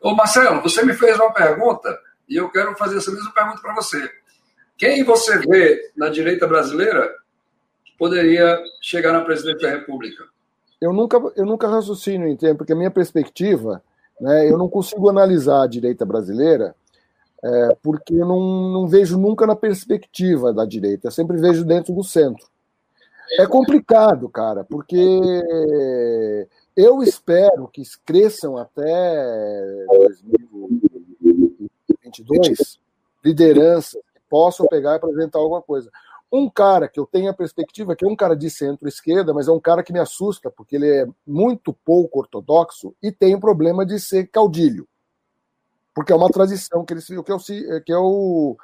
Ô 0.00 0.14
Marcelo, 0.14 0.62
você 0.62 0.84
me 0.84 0.92
fez 0.92 1.18
uma 1.18 1.32
pergunta 1.32 1.98
e 2.28 2.36
eu 2.36 2.50
quero 2.50 2.76
fazer 2.76 2.98
essa 2.98 3.10
mesma 3.10 3.32
pergunta 3.32 3.60
para 3.60 3.74
você. 3.74 4.10
Quem 4.76 5.04
você 5.04 5.38
vê 5.38 5.92
na 5.96 6.08
direita 6.08 6.46
brasileira 6.46 7.08
que 7.84 7.96
poderia 7.96 8.60
chegar 8.82 9.12
na 9.12 9.22
presidência 9.22 9.68
da 9.68 9.76
República? 9.76 10.24
eu 10.84 10.92
nunca, 10.92 11.16
eu 11.36 11.46
nunca 11.46 11.68
raciocino 11.68 12.26
em 12.26 12.36
tempo, 12.36 12.58
porque 12.58 12.72
a 12.72 12.76
minha 12.76 12.90
perspectiva, 12.90 13.82
né, 14.20 14.50
eu 14.50 14.58
não 14.58 14.68
consigo 14.68 15.08
analisar 15.08 15.62
a 15.62 15.66
direita 15.66 16.04
brasileira 16.04 16.74
é, 17.42 17.76
porque 17.82 18.14
não, 18.14 18.72
não 18.72 18.86
vejo 18.86 19.18
nunca 19.18 19.46
na 19.46 19.56
perspectiva 19.56 20.52
da 20.52 20.64
direita, 20.64 21.08
eu 21.08 21.10
sempre 21.10 21.38
vejo 21.38 21.64
dentro 21.64 21.94
do 21.94 22.04
centro. 22.04 22.46
É 23.38 23.46
complicado, 23.46 24.28
cara, 24.28 24.64
porque 24.64 24.96
eu 26.76 27.02
espero 27.02 27.68
que 27.68 27.82
cresçam 28.04 28.56
até 28.56 29.84
2022 29.88 32.78
lideranças 33.24 34.00
que 34.14 34.20
possam 34.28 34.66
pegar 34.66 34.92
e 34.92 34.96
apresentar 34.96 35.38
alguma 35.38 35.62
coisa. 35.62 35.90
Um 36.30 36.50
cara 36.50 36.88
que 36.88 36.98
eu 36.98 37.06
tenho 37.06 37.30
a 37.30 37.34
perspectiva, 37.34 37.94
que 37.94 38.04
é 38.04 38.08
um 38.08 38.16
cara 38.16 38.34
de 38.34 38.50
centro-esquerda, 38.50 39.32
mas 39.32 39.48
é 39.48 39.52
um 39.52 39.60
cara 39.60 39.82
que 39.82 39.92
me 39.92 40.00
assusta, 40.00 40.50
porque 40.50 40.76
ele 40.76 40.88
é 40.88 41.06
muito 41.26 41.72
pouco 41.72 42.18
ortodoxo 42.18 42.94
e 43.02 43.12
tem 43.12 43.34
o 43.34 43.40
problema 43.40 43.86
de 43.86 44.00
ser 44.00 44.26
caudilho. 44.26 44.88
Porque 45.94 46.12
é 46.12 46.16
uma 46.16 46.28
tradição 46.28 46.84
que 46.84 46.92
eles 46.92 47.06
que 47.06 47.14
é 47.14 47.34
o 47.34 47.80
que 47.80 47.92
é 47.92 47.96
o 47.96 48.56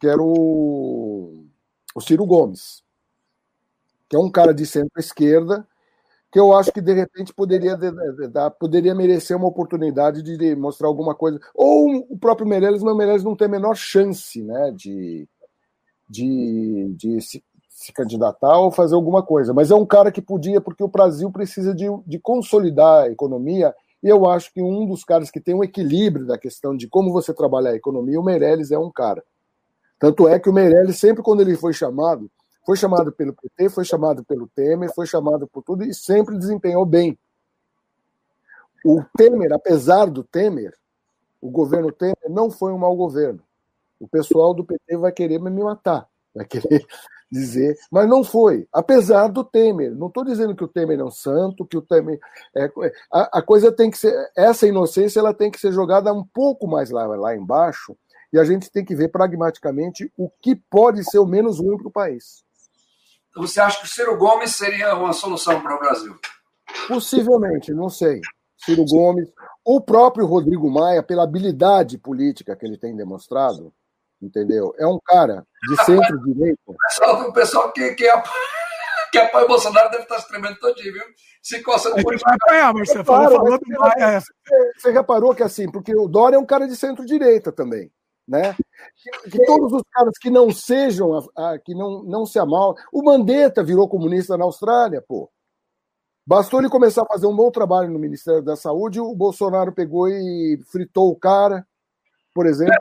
que 0.00 0.08
era 0.08 0.20
o, 0.20 1.46
o 1.94 2.00
Ciro 2.00 2.26
Gomes, 2.26 2.82
que 4.08 4.16
é 4.16 4.18
um 4.18 4.30
cara 4.30 4.54
de 4.54 4.64
centro-esquerda, 4.66 5.66
que 6.30 6.38
eu 6.38 6.52
acho 6.52 6.72
que 6.72 6.80
de 6.80 6.92
repente 6.92 7.32
poderia 7.32 7.76
dar, 8.30 8.50
poderia 8.50 8.94
merecer 8.94 9.36
uma 9.36 9.48
oportunidade 9.48 10.22
de 10.22 10.56
mostrar 10.56 10.88
alguma 10.88 11.14
coisa. 11.14 11.40
Ou 11.54 12.06
o 12.10 12.18
próprio 12.18 12.46
Meirelles, 12.46 12.82
mas 12.82 12.92
o 12.92 12.96
Meirelles 12.96 13.24
não 13.24 13.34
tem 13.34 13.46
a 13.46 13.50
menor 13.50 13.74
chance 13.74 14.42
né, 14.42 14.70
de, 14.76 15.26
de, 16.08 16.94
de 16.96 17.20
se, 17.20 17.42
se, 17.70 17.92
candidatar 17.92 18.58
ou 18.58 18.70
fazer 18.70 18.94
alguma 18.94 19.22
coisa. 19.22 19.54
Mas 19.54 19.70
é 19.70 19.74
um 19.74 19.86
cara 19.86 20.12
que 20.12 20.20
podia, 20.20 20.60
porque 20.60 20.84
o 20.84 20.88
Brasil 20.88 21.30
precisa 21.30 21.74
de, 21.74 21.86
de 22.06 22.18
consolidar 22.18 23.04
a 23.04 23.10
economia. 23.10 23.74
E 24.02 24.08
eu 24.08 24.28
acho 24.28 24.52
que 24.52 24.62
um 24.62 24.86
dos 24.86 25.04
caras 25.04 25.30
que 25.30 25.40
tem 25.40 25.54
um 25.54 25.64
equilíbrio 25.64 26.26
da 26.26 26.36
questão 26.36 26.76
de 26.76 26.86
como 26.86 27.10
você 27.10 27.32
trabalhar 27.32 27.70
a 27.70 27.76
economia, 27.76 28.20
o 28.20 28.24
Meirelles 28.24 28.70
é 28.70 28.78
um 28.78 28.92
cara. 28.92 29.24
Tanto 29.98 30.28
é 30.28 30.38
que 30.38 30.48
o 30.48 30.52
Meirelles, 30.52 30.98
sempre 30.98 31.22
quando 31.22 31.40
ele 31.40 31.56
foi 31.56 31.72
chamado, 31.72 32.30
foi 32.68 32.76
chamado 32.76 33.10
pelo 33.10 33.32
PT, 33.32 33.70
foi 33.70 33.84
chamado 33.86 34.22
pelo 34.22 34.46
Temer, 34.46 34.92
foi 34.94 35.06
chamado 35.06 35.48
por 35.48 35.62
tudo 35.62 35.84
e 35.84 35.94
sempre 35.94 36.36
desempenhou 36.36 36.84
bem. 36.84 37.18
O 38.84 39.02
Temer, 39.16 39.54
apesar 39.54 40.10
do 40.10 40.22
Temer, 40.22 40.74
o 41.40 41.50
governo 41.50 41.90
Temer 41.90 42.28
não 42.28 42.50
foi 42.50 42.70
um 42.70 42.76
mau 42.76 42.94
governo. 42.94 43.42
O 43.98 44.06
pessoal 44.06 44.52
do 44.52 44.66
PT 44.66 44.98
vai 44.98 45.10
querer 45.10 45.40
me 45.40 45.48
matar, 45.48 46.06
vai 46.34 46.44
querer 46.44 46.86
dizer, 47.32 47.74
mas 47.90 48.06
não 48.06 48.22
foi, 48.22 48.68
apesar 48.70 49.28
do 49.28 49.42
Temer. 49.42 49.94
Não 49.94 50.08
estou 50.08 50.22
dizendo 50.22 50.54
que 50.54 50.64
o 50.64 50.68
Temer 50.68 51.00
é 51.00 51.04
um 51.04 51.10
santo, 51.10 51.64
que 51.64 51.78
o 51.78 51.80
Temer 51.80 52.20
é, 52.54 52.70
a, 53.10 53.38
a, 53.38 53.42
coisa 53.42 53.72
tem 53.72 53.90
que 53.90 53.96
ser 53.96 54.14
essa 54.36 54.66
inocência, 54.66 55.20
ela 55.20 55.32
tem 55.32 55.50
que 55.50 55.58
ser 55.58 55.72
jogada 55.72 56.12
um 56.12 56.22
pouco 56.22 56.66
mais 56.68 56.90
lá, 56.90 57.06
lá 57.06 57.34
embaixo 57.34 57.96
e 58.30 58.38
a 58.38 58.44
gente 58.44 58.70
tem 58.70 58.84
que 58.84 58.94
ver 58.94 59.08
pragmaticamente 59.08 60.12
o 60.18 60.28
que 60.28 60.54
pode 60.54 61.02
ser 61.02 61.18
o 61.18 61.24
menos 61.26 61.60
ruim 61.60 61.78
para 61.78 61.88
o 61.88 61.90
país. 61.90 62.46
Você 63.38 63.60
acha 63.60 63.78
que 63.78 63.86
o 63.86 63.88
Ciro 63.88 64.16
Gomes 64.16 64.54
seria 64.54 64.94
uma 64.94 65.12
solução 65.12 65.60
para 65.60 65.74
o 65.74 65.78
Brasil? 65.78 66.18
Possivelmente, 66.86 67.72
não 67.72 67.88
sei. 67.88 68.20
Ciro 68.56 68.84
Gomes, 68.84 69.28
o 69.64 69.80
próprio 69.80 70.26
Rodrigo 70.26 70.70
Maia, 70.70 71.02
pela 71.02 71.22
habilidade 71.22 71.96
política 71.96 72.56
que 72.56 72.66
ele 72.66 72.76
tem 72.76 72.96
demonstrado, 72.96 73.72
entendeu? 74.20 74.74
É 74.78 74.86
um 74.86 74.98
cara 75.04 75.46
de 75.68 75.76
centro-direita. 75.84 76.60
O 76.66 76.74
pessoal, 76.76 77.28
o 77.28 77.32
pessoal 77.32 77.72
que, 77.72 77.94
que, 77.94 78.08
apoia, 78.08 78.34
que 79.12 79.18
apoia 79.18 79.44
o 79.44 79.48
Bolsonaro 79.48 79.90
deve 79.90 80.02
estar 80.02 80.18
se 80.18 80.28
tremendo 80.28 80.58
todinho, 80.58 80.92
viu? 80.92 81.04
Se 81.40 81.62
coça 81.62 81.90
no 81.90 82.02
vai 82.02 82.16
apanhar, 82.42 82.74
mas 82.74 82.88
você 82.90 83.04
falou, 83.04 83.30
falou 83.30 83.58
do 83.58 83.78
Maia. 83.78 84.20
Você, 84.20 84.32
você 84.76 84.90
reparou 84.90 85.34
que 85.34 85.42
assim, 85.42 85.70
porque 85.70 85.94
o 85.94 86.08
Dória 86.08 86.36
é 86.36 86.38
um 86.38 86.44
cara 86.44 86.66
de 86.66 86.76
centro-direita 86.76 87.52
também 87.52 87.90
né? 88.28 88.54
Que, 89.02 89.30
que, 89.30 89.46
todos 89.46 89.72
os 89.72 89.82
caras 89.90 90.18
que 90.20 90.28
não 90.28 90.50
sejam, 90.52 91.14
a, 91.14 91.52
a, 91.52 91.58
que 91.58 91.74
não, 91.74 92.02
não 92.02 92.26
se 92.26 92.38
amal. 92.38 92.76
O 92.92 93.02
Mandetta 93.02 93.64
virou 93.64 93.88
comunista 93.88 94.36
na 94.36 94.44
Austrália, 94.44 95.02
pô. 95.06 95.30
Bastou 96.26 96.60
ele 96.60 96.68
começar 96.68 97.02
a 97.02 97.06
fazer 97.06 97.26
um 97.26 97.34
bom 97.34 97.50
trabalho 97.50 97.90
no 97.90 97.98
Ministério 97.98 98.42
da 98.42 98.54
Saúde, 98.54 99.00
o 99.00 99.14
Bolsonaro 99.14 99.72
pegou 99.72 100.08
e 100.08 100.62
fritou 100.70 101.10
o 101.10 101.16
cara, 101.16 101.66
por 102.34 102.46
exemplo. 102.46 102.74
É, 102.74 102.78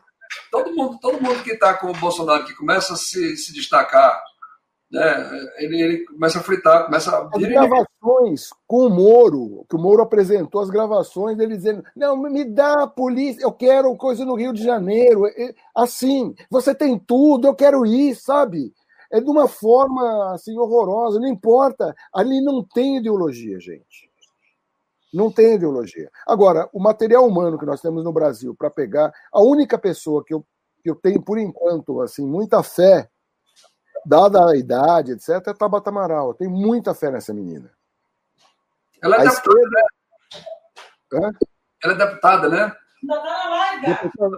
todo 0.52 0.76
mundo, 0.76 1.00
todo 1.00 1.22
mundo 1.22 1.42
que 1.42 1.52
está 1.52 1.74
com 1.74 1.88
o 1.88 1.98
Bolsonaro, 1.98 2.44
que 2.44 2.54
começa 2.54 2.94
a 2.94 2.98
se, 2.98 3.38
se 3.38 3.54
destacar 3.54 4.22
né? 4.90 5.30
Ele, 5.58 5.82
ele 5.82 6.06
começa 6.06 6.40
a 6.40 6.44
fritar, 6.44 6.86
começa 6.86 7.12
a. 7.12 7.30
As 7.34 7.44
gravações 7.44 8.50
com 8.66 8.86
o 8.86 8.90
Moro, 8.90 9.66
que 9.70 9.76
o 9.76 9.80
Moro 9.80 10.02
apresentou 10.02 10.62
as 10.62 10.70
gravações 10.70 11.38
dele 11.38 11.58
dizendo: 11.58 11.84
não, 11.96 12.16
me 12.16 12.46
dá 12.46 12.84
a 12.84 12.88
polícia, 12.88 13.44
eu 13.44 13.52
quero 13.52 13.96
coisa 13.98 14.24
no 14.24 14.36
Rio 14.36 14.54
de 14.54 14.64
Janeiro. 14.64 15.24
Assim, 15.76 16.34
você 16.50 16.74
tem 16.74 16.98
tudo, 16.98 17.48
eu 17.48 17.56
quero 17.56 17.86
ir, 17.86 18.16
sabe? 18.16 18.74
É 19.12 19.20
de 19.20 19.30
uma 19.30 19.48
forma 19.48 20.34
assim 20.34 20.58
horrorosa, 20.58 21.20
não 21.20 21.28
importa. 21.28 21.94
Ali 22.14 22.42
não 22.42 22.64
tem 22.64 22.98
ideologia, 22.98 23.60
gente. 23.60 24.08
Não 25.14 25.32
tem 25.32 25.56
ideologia. 25.56 26.10
Agora, 26.26 26.70
o 26.74 26.80
material 26.80 27.26
humano 27.26 27.58
que 27.58 27.66
nós 27.66 27.82
temos 27.82 28.04
no 28.04 28.12
Brasil 28.12 28.54
para 28.56 28.70
pegar, 28.70 29.12
a 29.32 29.42
única 29.42 29.78
pessoa 29.78 30.24
que 30.24 30.34
eu, 30.34 30.46
que 30.84 30.90
eu 30.90 30.96
tenho, 30.96 31.22
por 31.22 31.40
enquanto, 31.40 32.02
assim, 32.02 32.26
muita 32.26 32.62
fé 32.62 33.10
dada 34.08 34.50
a 34.50 34.56
idade, 34.56 35.12
etc., 35.12 35.30
é 35.48 35.54
Tabata 35.54 35.90
Amaral. 35.90 36.30
Eu 36.30 36.34
tenho 36.34 36.52
muita 36.52 36.94
fé 36.94 37.12
nessa 37.12 37.34
menina. 37.34 37.70
Ela 39.02 39.18
é 39.18 39.20
a 39.20 39.24
deputada, 39.24 39.60
esquerda... 40.32 41.28
né? 41.28 41.34
Ela 41.84 41.94
é 41.94 41.98
deputada, 41.98 42.50
né? 42.50 42.76
Deputada, 43.86 44.36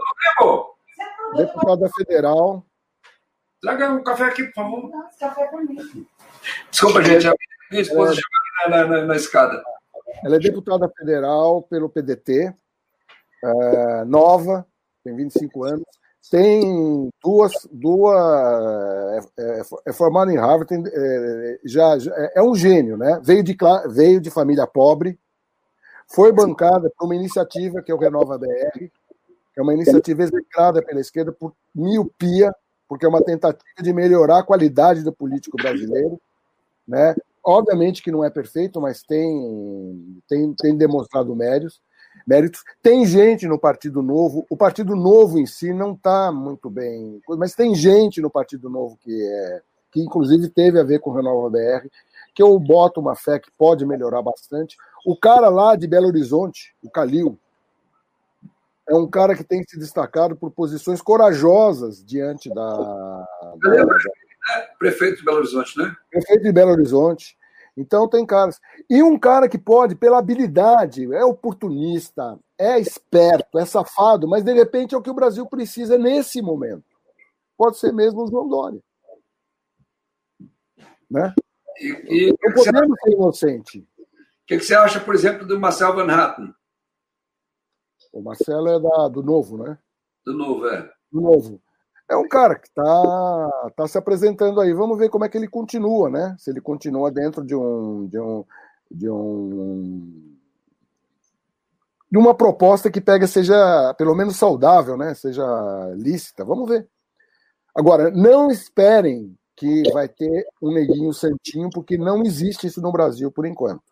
deputada 1.35 1.89
federal. 1.95 2.65
Traga 3.61 3.91
um 3.91 4.03
café 4.03 4.23
aqui, 4.25 4.43
por 4.45 4.53
favor. 4.53 4.89
Não, 4.89 5.07
esse 5.07 5.19
café 5.19 5.43
é 5.43 5.47
pra 5.47 5.61
mim. 5.61 6.07
Desculpa, 6.71 7.03
gente. 7.03 7.27
A 7.27 7.33
minha 7.69 7.81
esposa 7.81 8.13
é... 8.13 8.15
chegou 8.15 8.69
na, 8.69 8.87
na, 8.87 9.05
na, 9.05 9.15
escada. 9.15 9.63
Ela 10.23 10.35
é 10.37 10.39
deputada 10.39 10.89
federal 10.97 11.61
pelo 11.63 11.89
PDT, 11.89 12.53
é, 13.43 14.03
nova, 14.05 14.67
tem 15.03 15.15
25 15.15 15.63
anos 15.63 15.99
tem 16.29 17.09
duas, 17.23 17.51
duas 17.71 18.15
é, 19.37 19.49
é, 19.59 19.61
é 19.87 19.93
formado 19.93 20.29
em 20.29 20.37
Harvard, 20.37 20.67
tem, 20.67 20.83
é, 20.85 21.59
já, 21.65 21.97
já, 21.97 22.13
é, 22.15 22.33
é 22.35 22.43
um 22.43 22.55
gênio, 22.55 22.97
né? 22.97 23.19
Veio 23.23 23.43
de, 23.43 23.57
veio 23.89 24.21
de 24.21 24.29
família 24.29 24.67
pobre, 24.67 25.19
foi 26.07 26.31
bancada 26.31 26.91
por 26.97 27.05
uma 27.05 27.15
iniciativa 27.15 27.81
que 27.81 27.91
é 27.91 27.95
o 27.95 27.99
Renova 27.99 28.37
BR, 28.37 28.47
que 28.77 28.91
é 29.57 29.61
uma 29.61 29.73
iniciativa 29.73 30.23
execrada 30.23 30.81
pela 30.83 30.99
esquerda 30.99 31.31
por 31.31 31.53
miopia, 31.73 32.53
porque 32.87 33.05
é 33.05 33.09
uma 33.09 33.23
tentativa 33.23 33.81
de 33.81 33.93
melhorar 33.93 34.39
a 34.39 34.43
qualidade 34.43 35.03
do 35.03 35.11
político 35.11 35.57
brasileiro, 35.57 36.19
né? 36.87 37.15
Obviamente 37.43 38.03
que 38.03 38.11
não 38.11 38.23
é 38.23 38.29
perfeito, 38.29 38.79
mas 38.79 39.01
tem, 39.01 40.21
tem, 40.27 40.53
tem 40.53 40.77
demonstrado 40.77 41.35
méritos 41.35 41.81
méritos. 42.29 42.63
Tem 42.81 43.05
gente 43.05 43.47
no 43.47 43.59
Partido 43.59 44.03
Novo, 44.03 44.45
o 44.49 44.55
Partido 44.55 44.95
Novo 44.95 45.39
em 45.39 45.47
si 45.47 45.73
não 45.73 45.93
está 45.93 46.31
muito 46.31 46.69
bem, 46.69 47.19
mas 47.29 47.55
tem 47.55 47.73
gente 47.73 48.21
no 48.21 48.29
Partido 48.29 48.69
Novo 48.69 48.97
que 49.01 49.11
é 49.11 49.61
que 49.91 49.99
inclusive 49.99 50.47
teve 50.49 50.79
a 50.79 50.83
ver 50.83 50.99
com 50.99 51.09
o 51.09 51.13
Renova 51.15 51.49
BR, 51.49 51.89
que 52.35 52.43
eu 52.43 52.59
boto 52.59 53.01
uma 53.01 53.15
fé 53.15 53.39
que 53.39 53.49
pode 53.57 53.83
melhorar 53.87 54.21
bastante. 54.21 54.77
O 55.03 55.17
cara 55.17 55.49
lá 55.49 55.75
de 55.75 55.87
Belo 55.87 56.05
Horizonte, 56.05 56.75
o 56.83 56.91
Calil, 56.91 57.39
é 58.87 58.93
um 58.93 59.07
cara 59.07 59.35
que 59.35 59.43
tem 59.43 59.63
se 59.63 59.79
destacado 59.79 60.35
por 60.35 60.51
posições 60.51 61.01
corajosas 61.01 62.05
diante 62.05 62.49
da. 62.49 62.77
da... 63.57 63.75
É, 63.75 64.69
prefeito 64.77 65.17
de 65.17 65.25
Belo 65.25 65.37
Horizonte, 65.37 65.77
né? 65.77 65.95
Prefeito 66.11 66.43
de 66.43 66.51
Belo 66.51 66.71
Horizonte. 66.71 67.35
Então 67.79 68.09
tem 68.09 68.25
caras. 68.25 68.59
E 68.89 69.01
um 69.01 69.17
cara 69.17 69.47
que 69.47 69.57
pode, 69.57 69.95
pela 69.95 70.19
habilidade, 70.19 71.11
é 71.13 71.23
oportunista, 71.23 72.37
é 72.57 72.77
esperto, 72.77 73.57
é 73.57 73.65
safado, 73.65 74.27
mas 74.27 74.43
de 74.43 74.51
repente 74.51 74.93
é 74.93 74.97
o 74.97 75.01
que 75.01 75.09
o 75.09 75.13
Brasil 75.13 75.45
precisa 75.45 75.97
nesse 75.97 76.41
momento. 76.41 76.83
Pode 77.57 77.77
ser 77.77 77.93
mesmo 77.93 78.23
o 78.23 78.27
João 78.27 78.49
Dória. 78.49 78.83
Né? 81.09 81.33
E, 81.79 82.27
e 82.27 82.37
não 82.43 82.53
podemos 82.53 82.99
ser 83.01 83.11
inocente. 83.11 83.79
O 83.97 84.05
que, 84.45 84.57
que, 84.57 84.65
você 84.65 84.75
acha, 84.75 84.99
por 84.99 85.15
exemplo, 85.15 85.47
do 85.47 85.57
Marcel 85.57 85.95
Van 85.95 86.11
Hatten? 86.11 86.53
O 88.11 88.21
Marcelo 88.21 88.67
é 88.67 88.79
da, 88.79 89.07
do 89.07 89.23
Novo, 89.23 89.57
né? 89.57 89.77
Do 90.25 90.33
Novo, 90.33 90.67
é. 90.67 90.91
Do 91.09 91.21
Novo 91.21 91.61
é 92.09 92.15
um 92.17 92.27
cara 92.27 92.55
que 92.57 92.67
está 92.67 93.71
tá 93.75 93.87
se 93.87 93.97
apresentando 93.97 94.59
aí. 94.59 94.73
Vamos 94.73 94.97
ver 94.97 95.09
como 95.09 95.25
é 95.25 95.29
que 95.29 95.37
ele 95.37 95.47
continua, 95.47 96.09
né? 96.09 96.35
Se 96.39 96.49
ele 96.49 96.61
continua 96.61 97.11
dentro 97.11 97.45
de 97.45 97.55
um 97.55 98.07
de 98.07 98.19
um 98.19 98.45
de 98.91 99.09
um 99.09 100.35
de 102.11 102.17
uma 102.17 102.33
proposta 102.33 102.89
que 102.89 102.99
pega 102.99 103.27
seja 103.27 103.93
pelo 103.97 104.15
menos 104.15 104.37
saudável, 104.37 104.97
né? 104.97 105.13
Seja 105.13 105.45
lícita. 105.95 106.43
Vamos 106.43 106.67
ver. 106.67 106.87
Agora, 107.75 108.09
não 108.11 108.49
esperem 108.49 109.37
que 109.55 109.83
vai 109.91 110.07
ter 110.07 110.47
um 110.61 110.73
neguinho 110.73 111.13
santinho, 111.13 111.69
porque 111.69 111.97
não 111.97 112.23
existe 112.23 112.65
isso 112.67 112.81
no 112.81 112.91
Brasil 112.91 113.31
por 113.31 113.45
enquanto. 113.45 113.83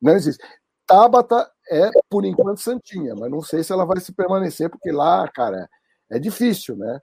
Não 0.00 0.14
existe. 0.14 0.42
Tabata 0.86 1.50
é, 1.70 1.90
por 2.08 2.24
enquanto, 2.24 2.60
santinha, 2.60 3.14
mas 3.14 3.30
não 3.30 3.42
sei 3.42 3.62
se 3.62 3.72
ela 3.72 3.84
vai 3.84 4.00
se 4.00 4.12
permanecer, 4.12 4.70
porque 4.70 4.90
lá, 4.90 5.28
cara, 5.28 5.68
É 6.10 6.18
difícil, 6.18 6.76
né? 6.76 7.00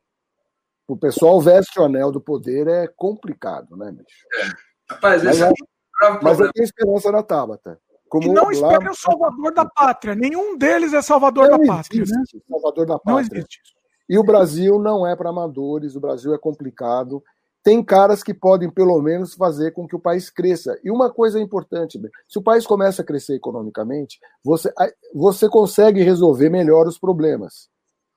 O 0.88 0.96
pessoal 0.96 1.42
veste 1.42 1.80
o 1.80 1.84
anel 1.84 2.12
do 2.12 2.22
poder 2.22 2.68
é 2.68 2.88
complicado, 2.88 3.76
né, 3.76 3.92
bicho? 3.92 4.06
É. 4.34 4.94
Rapaz, 4.94 5.24
mas, 5.24 5.36
esse 5.36 5.44
é, 5.44 5.48
é 5.48 6.20
mas 6.22 6.40
eu 6.40 6.52
tenho 6.52 6.64
esperança 6.64 7.12
na 7.12 7.24
Tabata. 7.24 7.80
Como 8.08 8.28
e 8.28 8.34
não 8.34 8.52
espere 8.52 8.88
o 8.88 8.96
salvador 8.96 9.54
da 9.54 9.66
pátria. 9.66 10.16
Nenhum 10.16 10.58
deles 10.58 10.94
é 10.94 11.02
salvador 11.02 11.50
não 11.50 11.58
da 11.58 11.66
pátria. 11.66 12.04
Né? 12.08 12.24
Salvador 12.50 12.86
da 12.86 13.00
pátria. 13.00 13.14
Não 13.14 13.20
existe. 13.20 13.60
E 14.08 14.20
o 14.20 14.24
Brasil 14.24 14.80
não 14.80 15.06
é 15.06 15.16
para 15.16 15.32
amadores, 15.32 15.96
o 15.96 16.00
Brasil 16.00 16.34
é 16.34 16.38
complicado. 16.38 17.24
Tem 17.64 17.84
caras 17.84 18.22
que 18.22 18.32
podem, 18.32 18.70
pelo 18.70 19.02
menos, 19.02 19.34
fazer 19.34 19.72
com 19.72 19.88
que 19.88 19.96
o 19.96 20.00
país 20.00 20.30
cresça. 20.30 20.80
E 20.84 20.92
uma 20.92 21.12
coisa 21.12 21.40
importante: 21.40 22.00
se 22.28 22.38
o 22.38 22.44
país 22.44 22.68
começa 22.68 23.02
a 23.02 23.06
crescer 23.06 23.34
economicamente, 23.34 24.20
você, 24.44 24.72
você 25.14 25.50
consegue 25.50 26.04
resolver 26.04 26.50
melhor 26.50 26.88
os 26.88 27.00
problemas. 27.00 27.68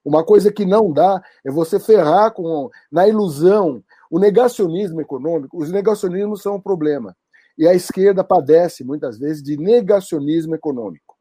Uma 0.05 0.25
coisa 0.25 0.53
que 0.53 0.65
não 0.65 0.93
dá 0.93 1.23
é 1.45 1.51
você 1.51 1.79
ferrar 1.79 2.33
com 2.33 2.71
na 2.91 3.07
ilusão. 3.07 3.83
O 4.11 4.19
negacionismo 4.19 5.01
econômico, 5.01 5.61
os 5.61 5.71
negacionismos 5.71 6.43
são 6.43 6.57
um 6.57 6.61
problema. 6.61 7.17
E 7.59 7.67
a 7.67 7.75
esquerda 7.75 8.23
padece, 8.23 8.85
muitas 8.85 9.19
vezes, 9.19 9.43
de 9.43 9.57
negacionismo 9.57 10.55
econômico. 10.55 11.17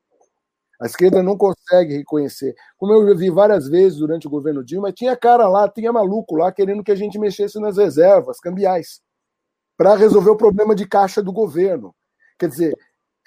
A 0.80 0.86
esquerda 0.86 1.24
não 1.24 1.36
consegue 1.36 1.98
reconhecer. 1.98 2.54
Como 2.78 2.94
eu 2.94 3.18
vi 3.18 3.32
várias 3.32 3.68
vezes 3.68 3.98
durante 3.98 4.28
o 4.28 4.30
governo 4.30 4.64
Dilma, 4.64 4.92
tinha 4.92 5.18
cara 5.18 5.48
lá, 5.50 5.68
tinha 5.68 5.92
maluco 5.92 6.36
lá 6.36 6.52
querendo 6.52 6.84
que 6.84 6.92
a 6.92 6.96
gente 6.96 7.18
mexesse 7.18 7.60
nas 7.60 7.78
reservas 7.78 8.40
cambiais 8.40 9.02
para 9.76 9.96
resolver 9.96 10.30
o 10.30 10.38
problema 10.38 10.76
de 10.76 10.88
caixa 10.88 11.22
do 11.22 11.34
governo. 11.34 11.96
Quer 12.38 12.50
dizer, 12.50 12.78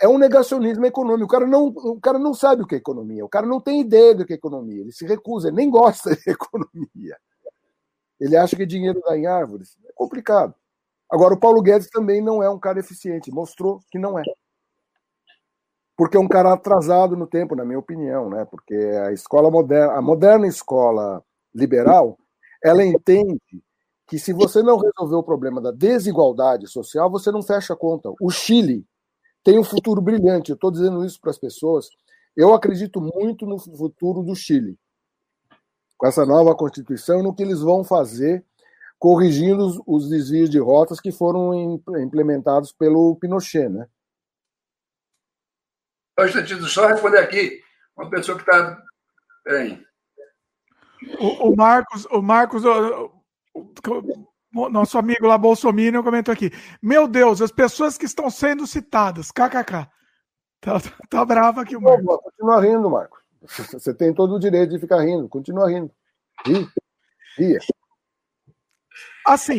é 0.01 0.09
um 0.09 0.19
negacionismo 0.19 0.85
econômico. 0.87 1.25
O 1.25 1.29
cara, 1.29 1.47
não, 1.47 1.67
o 1.67 2.01
cara 2.01 2.19
não 2.19 2.33
sabe 2.33 2.63
o 2.63 2.67
que 2.67 2.75
é 2.75 2.79
economia, 2.79 3.25
o 3.25 3.29
cara 3.29 3.47
não 3.47 3.61
tem 3.61 3.81
ideia 3.81 4.15
do 4.15 4.25
que 4.25 4.33
é 4.33 4.37
economia, 4.37 4.81
ele 4.81 4.93
se 4.93 5.07
recusa, 5.07 5.49
ele 5.49 5.57
nem 5.57 5.71
gosta 5.71 6.17
de 6.17 6.23
economia. 6.31 7.17
Ele 8.19 8.37
acha 8.37 8.57
que 8.57 8.67
dinheiro 8.67 9.01
dá 9.05 9.17
em 9.17 9.27
árvores. 9.27 9.77
É 9.87 9.93
complicado. 9.95 10.55
Agora, 11.11 11.35
o 11.35 11.41
Paulo 11.41 11.63
Guedes 11.63 11.89
também 11.91 12.21
não 12.21 12.43
é 12.43 12.49
um 12.49 12.59
cara 12.59 12.79
eficiente, 12.79 13.33
mostrou 13.33 13.81
que 13.91 13.99
não 13.99 14.19
é. 14.19 14.23
Porque 15.97 16.17
é 16.17 16.21
um 16.21 16.29
cara 16.29 16.53
atrasado 16.53 17.17
no 17.17 17.27
tempo, 17.27 17.57
na 17.57 17.65
minha 17.65 17.79
opinião, 17.79 18.31
né? 18.31 18.45
Porque 18.45 18.75
a 18.75 19.13
escola 19.13 19.51
moderna, 19.51 19.95
a 19.95 20.03
moderna 20.03 20.47
escola 20.47 21.23
liberal, 21.55 22.19
ela 22.63 22.85
entende 22.85 23.41
que 24.07 24.19
se 24.19 24.33
você 24.33 24.63
não 24.63 24.79
resolver 24.79 25.17
o 25.17 25.23
problema 25.23 25.61
da 25.61 25.71
desigualdade 25.71 26.67
social, 26.67 27.11
você 27.11 27.31
não 27.31 27.43
fecha 27.43 27.75
a 27.75 27.77
conta. 27.77 28.11
O 28.21 28.31
Chile 28.31 28.87
tem 29.43 29.59
um 29.59 29.65
futuro 29.65 30.01
brilhante. 30.01 30.51
Eu 30.51 30.55
estou 30.55 30.71
dizendo 30.71 31.05
isso 31.05 31.21
para 31.21 31.31
as 31.31 31.39
pessoas. 31.39 31.89
Eu 32.37 32.55
acredito 32.55 33.01
muito 33.01 33.47
no 33.47 33.59
futuro 33.59 34.23
do 34.23 34.35
Chile, 34.35 34.79
com 35.97 36.07
essa 36.07 36.25
nova 36.25 36.55
constituição, 36.55 37.23
no 37.23 37.35
que 37.35 37.43
eles 37.43 37.61
vão 37.61 37.85
fazer 37.85 38.45
corrigindo 38.99 39.67
os, 39.67 39.81
os 39.87 40.09
desvios 40.11 40.51
de 40.51 40.59
rotas 40.59 41.01
que 41.01 41.11
foram 41.11 41.81
implementados 41.99 42.71
pelo 42.71 43.17
Pinochet, 43.17 43.69
né? 43.69 43.89
Só 46.19 46.27
instantinho, 46.27 46.63
só 46.65 46.87
responder 46.87 47.19
aqui. 47.19 47.63
Uma 47.97 48.11
pessoa 48.11 48.37
que 48.37 48.43
está. 48.43 48.83
Peraí. 49.43 49.83
O, 51.19 51.49
o, 51.49 51.57
Marcos, 51.57 52.05
o 52.07 52.21
Marcos, 52.21 52.63
o, 52.65 53.11
o, 53.55 54.30
nosso 54.53 54.99
amigo 54.99 55.27
lá, 55.27 55.39
Bolsonaro, 55.39 56.03
comentou 56.03 56.33
aqui. 56.33 56.51
Meu 56.83 57.07
Deus, 57.07 57.41
as 57.41 57.53
pessoas 57.53 57.97
que 57.97 58.07
estão 58.07 58.29
sendo 58.31 58.67
citadas, 58.67 59.31
kkk. 59.31 59.89
Tá, 60.61 60.79
tá 61.09 61.25
bravo 61.25 61.61
aqui 61.61 61.77
o 61.77 61.81
Marcos. 61.81 62.19
continua 62.23 62.61
rindo, 62.61 62.91
Marcos. 62.91 63.21
Você 63.73 63.95
tem 63.95 64.13
todo 64.13 64.35
o 64.35 64.39
direito 64.39 64.71
de 64.71 64.79
ficar 64.79 65.01
rindo. 65.01 65.29
Continua 65.29 65.71
rindo. 65.71 65.91
Ria. 66.45 66.69
Ria. 67.39 67.59
Assim, 69.27 69.59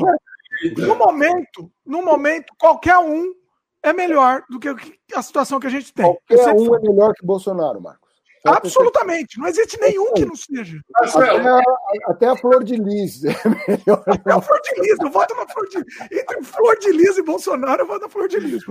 no 0.78 0.96
momento, 0.96 1.72
no 1.86 2.04
momento, 2.04 2.54
qualquer 2.60 2.98
um 2.98 3.34
é 3.82 3.94
melhor 3.94 4.44
do 4.50 4.60
que 4.60 4.70
a 5.16 5.22
situação 5.24 5.60
que 5.60 5.68
a 5.68 5.72
gente 5.72 5.92
tem. 5.94 6.06
Qualquer 6.06 6.54
um 6.54 6.76
é 6.76 6.80
melhor 6.80 7.14
que 7.14 7.26
Bolsonaro, 7.26 7.82
Marcos. 7.82 8.01
Absolutamente. 8.46 9.40
Não 9.40 9.48
existe 9.48 9.80
nenhum 9.80 10.14
que 10.14 10.26
não 10.26 10.36
seja. 10.36 10.80
Até 10.96 11.30
a, 11.30 11.62
até 12.08 12.28
a 12.28 12.36
Flor 12.36 12.64
de 12.64 12.76
Lis 12.76 13.24
é 13.24 13.36
melhor. 13.68 14.04
Até 14.08 14.32
a 14.32 14.42
Flor 14.42 14.62
de 14.62 14.82
Lis. 14.82 15.00
Eu 15.00 15.10
voto 15.12 15.36
na 15.36 15.48
Flor 15.48 15.68
de 15.70 15.78
Entre 15.78 16.44
Flor 16.44 16.80
de 16.80 16.92
Lis 16.92 17.18
e 17.18 17.24
Bolsonaro, 17.24 17.82
eu 17.84 17.88
voto 17.88 18.02
na 18.02 18.10
Flor 18.10 18.28
de 18.28 18.40
Lis. 18.40 18.64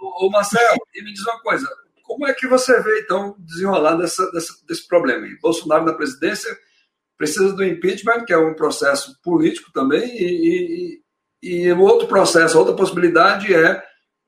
Ô, 0.00 0.30
Marcelo, 0.30 0.78
e 0.94 1.04
me 1.04 1.12
diz 1.12 1.22
uma 1.26 1.40
coisa. 1.40 1.68
Como 2.04 2.26
é 2.26 2.32
que 2.32 2.46
você 2.46 2.80
vê, 2.82 3.00
então, 3.00 3.36
desenrolar 3.38 3.96
dessa, 3.96 4.30
dessa, 4.32 4.54
desse 4.66 4.88
problema? 4.88 5.26
Bolsonaro 5.42 5.84
na 5.84 5.92
presidência 5.92 6.56
precisa 7.18 7.52
do 7.52 7.64
impeachment, 7.64 8.24
que 8.24 8.32
é 8.32 8.38
um 8.38 8.54
processo 8.54 9.20
político 9.22 9.70
também, 9.72 10.08
e, 10.16 11.02
e, 11.42 11.66
e 11.66 11.72
outro 11.72 12.06
processo, 12.06 12.58
outra 12.58 12.74
possibilidade 12.74 13.52
é 13.52 13.82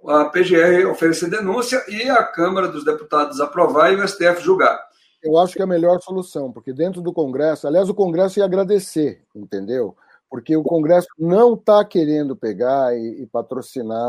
a 0.06 0.24
PGR 0.26 0.86
oferecer 0.86 1.28
denúncia 1.28 1.82
e 1.88 2.08
a 2.08 2.22
Câmara 2.24 2.68
dos 2.68 2.84
Deputados 2.84 3.40
aprovar 3.40 3.92
e 3.92 3.96
o 3.96 4.06
STF 4.06 4.40
julgar. 4.42 4.80
Eu 5.22 5.36
acho 5.38 5.54
que 5.54 5.60
é 5.60 5.64
a 5.64 5.68
melhor 5.68 6.00
solução, 6.00 6.50
porque 6.50 6.72
dentro 6.72 7.02
do 7.02 7.12
Congresso, 7.12 7.66
aliás, 7.66 7.88
o 7.88 7.94
Congresso 7.94 8.38
ia 8.38 8.44
agradecer, 8.44 9.22
entendeu? 9.34 9.94
Porque 10.30 10.56
o 10.56 10.62
Congresso 10.62 11.08
não 11.18 11.54
está 11.54 11.84
querendo 11.84 12.34
pegar 12.34 12.96
e, 12.96 13.22
e 13.22 13.26
patrocinar 13.26 14.00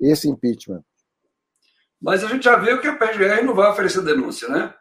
esse 0.00 0.28
impeachment. 0.28 0.84
Mas 2.00 2.22
a 2.24 2.28
gente 2.28 2.44
já 2.44 2.56
viu 2.56 2.80
que 2.80 2.88
a 2.88 2.96
PGR 2.96 3.44
não 3.44 3.54
vai 3.54 3.70
oferecer 3.70 4.02
denúncia, 4.02 4.48
né? 4.48 4.72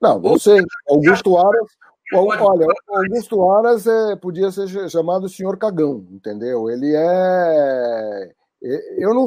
Não, 0.00 0.18
não 0.18 0.38
sei. 0.38 0.60
Augusto 0.88 1.38
Aras, 1.38 1.70
olha, 2.14 2.66
Augusto 2.88 3.50
Aras 3.50 3.86
é, 3.86 4.16
podia 4.16 4.50
ser 4.50 4.90
chamado 4.90 5.28
senhor 5.28 5.56
cagão, 5.56 6.06
entendeu? 6.10 6.68
Ele 6.68 6.94
é, 6.94 6.98
é. 6.98 8.34
Eu 8.98 9.14
não. 9.14 9.26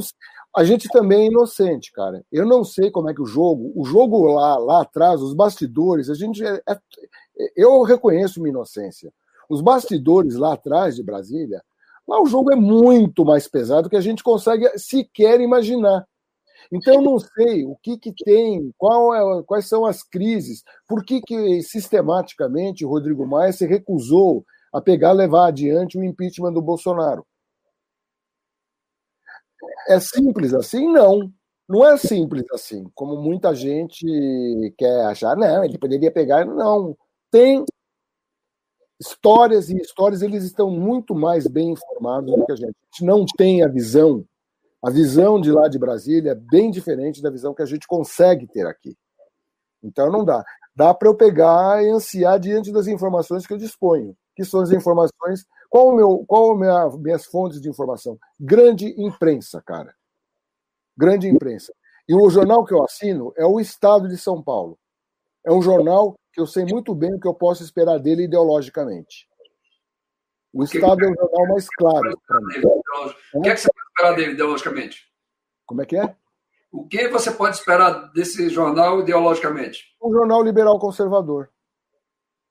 A 0.55 0.63
gente 0.63 0.89
também 0.89 1.23
é 1.23 1.27
inocente, 1.27 1.91
cara. 1.91 2.23
Eu 2.31 2.45
não 2.45 2.63
sei 2.63 2.89
como 2.89 3.09
é 3.09 3.13
que 3.13 3.21
o 3.21 3.25
jogo, 3.25 3.71
o 3.75 3.85
jogo 3.85 4.25
lá, 4.33 4.57
lá 4.57 4.81
atrás, 4.81 5.21
os 5.21 5.33
bastidores, 5.33 6.09
a 6.09 6.15
gente 6.15 6.43
é, 6.43 6.61
é, 6.67 6.79
eu 7.55 7.81
reconheço 7.83 8.41
minha 8.41 8.51
inocência. 8.51 9.13
Os 9.49 9.61
bastidores 9.61 10.35
lá 10.35 10.53
atrás 10.53 10.95
de 10.95 11.03
Brasília, 11.03 11.61
lá 12.07 12.21
o 12.21 12.25
jogo 12.25 12.51
é 12.51 12.55
muito 12.55 13.23
mais 13.23 13.47
pesado 13.47 13.89
que 13.89 13.95
a 13.95 14.01
gente 14.01 14.23
consegue 14.23 14.67
sequer 14.77 15.39
imaginar. 15.39 16.05
Então, 16.71 16.95
eu 16.95 17.01
não 17.01 17.17
sei 17.17 17.65
o 17.65 17.75
que, 17.81 17.97
que 17.97 18.13
tem, 18.13 18.69
é, 18.69 19.43
quais 19.45 19.67
são 19.67 19.85
as 19.85 20.03
crises, 20.03 20.63
por 20.87 21.03
que, 21.03 21.19
que 21.21 21.61
sistematicamente 21.63 22.85
o 22.85 22.89
Rodrigo 22.89 23.25
Maia 23.25 23.51
se 23.51 23.65
recusou 23.65 24.45
a 24.71 24.79
pegar, 24.79 25.13
levar 25.13 25.47
adiante 25.47 25.97
o 25.97 26.03
impeachment 26.03 26.53
do 26.53 26.61
Bolsonaro. 26.61 27.25
É 29.87 29.99
simples 29.99 30.53
assim? 30.53 30.91
Não. 30.91 31.31
Não 31.67 31.85
é 31.87 31.97
simples 31.97 32.45
assim, 32.51 32.89
como 32.95 33.21
muita 33.21 33.53
gente 33.53 34.03
quer 34.75 35.05
achar. 35.05 35.35
Não, 35.37 35.63
ele 35.63 35.77
poderia 35.77 36.11
pegar. 36.11 36.43
Não. 36.45 36.97
Tem 37.29 37.63
histórias 38.99 39.69
e 39.69 39.77
histórias, 39.77 40.21
eles 40.21 40.43
estão 40.43 40.71
muito 40.71 41.13
mais 41.13 41.45
bem 41.47 41.69
informados 41.71 42.35
do 42.35 42.45
que 42.45 42.51
a 42.51 42.55
gente. 42.55 42.69
A 42.69 42.85
gente 42.95 43.05
não 43.05 43.23
tem 43.37 43.63
a 43.63 43.67
visão 43.67 44.25
a 44.81 44.89
visão 44.89 45.41
de 45.41 45.51
lá 45.51 45.67
de 45.67 45.77
Brasília 45.77 46.31
é 46.31 46.35
bem 46.35 46.71
diferente 46.71 47.21
da 47.21 47.29
visão 47.29 47.53
que 47.53 47.61
a 47.61 47.65
gente 47.65 47.85
consegue 47.85 48.47
ter 48.47 48.65
aqui. 48.65 48.95
Então 49.83 50.09
não 50.09 50.23
dá. 50.23 50.43
Dá 50.73 50.93
para 50.93 51.09
eu 51.09 51.15
pegar 51.15 51.83
e 51.83 51.89
ansiar 51.89 52.39
diante 52.39 52.71
das 52.71 52.87
informações 52.87 53.45
que 53.45 53.53
eu 53.53 53.57
disponho. 53.57 54.15
Que 54.35 54.45
são 54.45 54.61
as 54.61 54.71
informações. 54.71 55.45
Qual 55.69 55.89
o 55.89 55.95
meu, 55.95 56.25
qual 56.27 56.57
minha, 56.57 56.89
minhas 56.97 57.25
fontes 57.25 57.61
de 57.61 57.69
informação? 57.69 58.17
Grande 58.39 58.93
imprensa, 58.97 59.61
cara. 59.61 59.95
Grande 60.97 61.27
imprensa. 61.27 61.73
E 62.07 62.15
o 62.15 62.29
jornal 62.29 62.65
que 62.65 62.73
eu 62.73 62.83
assino 62.83 63.31
é 63.37 63.45
o 63.45 63.59
Estado 63.59 64.07
de 64.07 64.17
São 64.17 64.41
Paulo. 64.41 64.79
É 65.45 65.51
um 65.51 65.61
jornal 65.61 66.15
que 66.33 66.41
eu 66.41 66.47
sei 66.47 66.65
muito 66.65 66.95
bem 66.95 67.13
o 67.13 67.19
que 67.19 67.27
eu 67.27 67.33
posso 67.33 67.63
esperar 67.63 67.99
dele 67.99 68.23
ideologicamente. 68.23 69.29
O 70.51 70.63
Estado 70.63 71.05
é 71.05 71.09
o 71.09 71.13
jornal 71.13 71.47
mais 71.49 71.67
claro 71.77 72.19
para 72.27 72.41
mim. 72.41 72.61
O 73.33 73.41
que, 73.41 73.49
é 73.49 73.53
que 73.53 73.61
você 73.61 73.69
pode 73.71 73.87
esperar 73.89 74.15
dele 74.15 74.31
ideologicamente? 74.31 75.07
Como 75.67 75.81
é 75.83 75.85
que 75.85 75.97
é? 75.97 76.15
O 76.71 76.87
que 76.87 77.07
você 77.09 77.31
pode 77.31 77.55
esperar 77.55 78.11
desse 78.11 78.49
jornal 78.49 78.99
ideologicamente? 78.99 79.95
Um 80.01 80.11
jornal 80.11 80.43
liberal 80.43 80.79
conservador. 80.79 81.49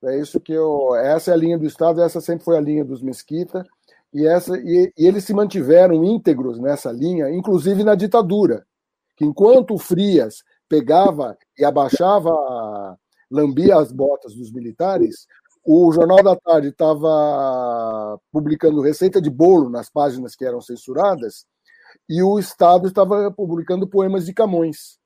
É 0.04 0.18
isso 0.18 0.40
que 0.40 0.52
eu. 0.52 0.94
Essa 0.94 1.30
é 1.30 1.34
a 1.34 1.36
linha 1.36 1.58
do 1.58 1.66
Estado, 1.66 2.02
essa 2.02 2.20
sempre 2.20 2.44
foi 2.44 2.56
a 2.56 2.60
linha 2.60 2.84
dos 2.84 3.02
Mesquita. 3.02 3.66
E, 4.12 4.26
essa, 4.26 4.56
e, 4.56 4.92
e 4.96 5.06
eles 5.06 5.24
se 5.24 5.34
mantiveram 5.34 6.04
íntegros 6.04 6.58
nessa 6.58 6.90
linha, 6.90 7.28
inclusive 7.30 7.84
na 7.84 7.94
ditadura. 7.94 8.66
Que 9.16 9.24
enquanto 9.24 9.74
o 9.74 9.78
Frias 9.78 10.42
pegava 10.68 11.36
e 11.58 11.64
abaixava, 11.64 12.30
lambia 13.30 13.76
as 13.76 13.90
botas 13.90 14.34
dos 14.34 14.52
militares, 14.52 15.26
o 15.64 15.92
Jornal 15.92 16.22
da 16.22 16.36
Tarde 16.36 16.68
estava 16.68 18.18
publicando 18.32 18.80
receita 18.80 19.20
de 19.20 19.28
bolo 19.28 19.68
nas 19.68 19.90
páginas 19.90 20.34
que 20.34 20.44
eram 20.44 20.60
censuradas 20.60 21.44
e 22.08 22.22
o 22.22 22.38
Estado 22.38 22.86
estava 22.88 23.30
publicando 23.30 23.86
poemas 23.86 24.24
de 24.24 24.32
Camões. 24.32 24.98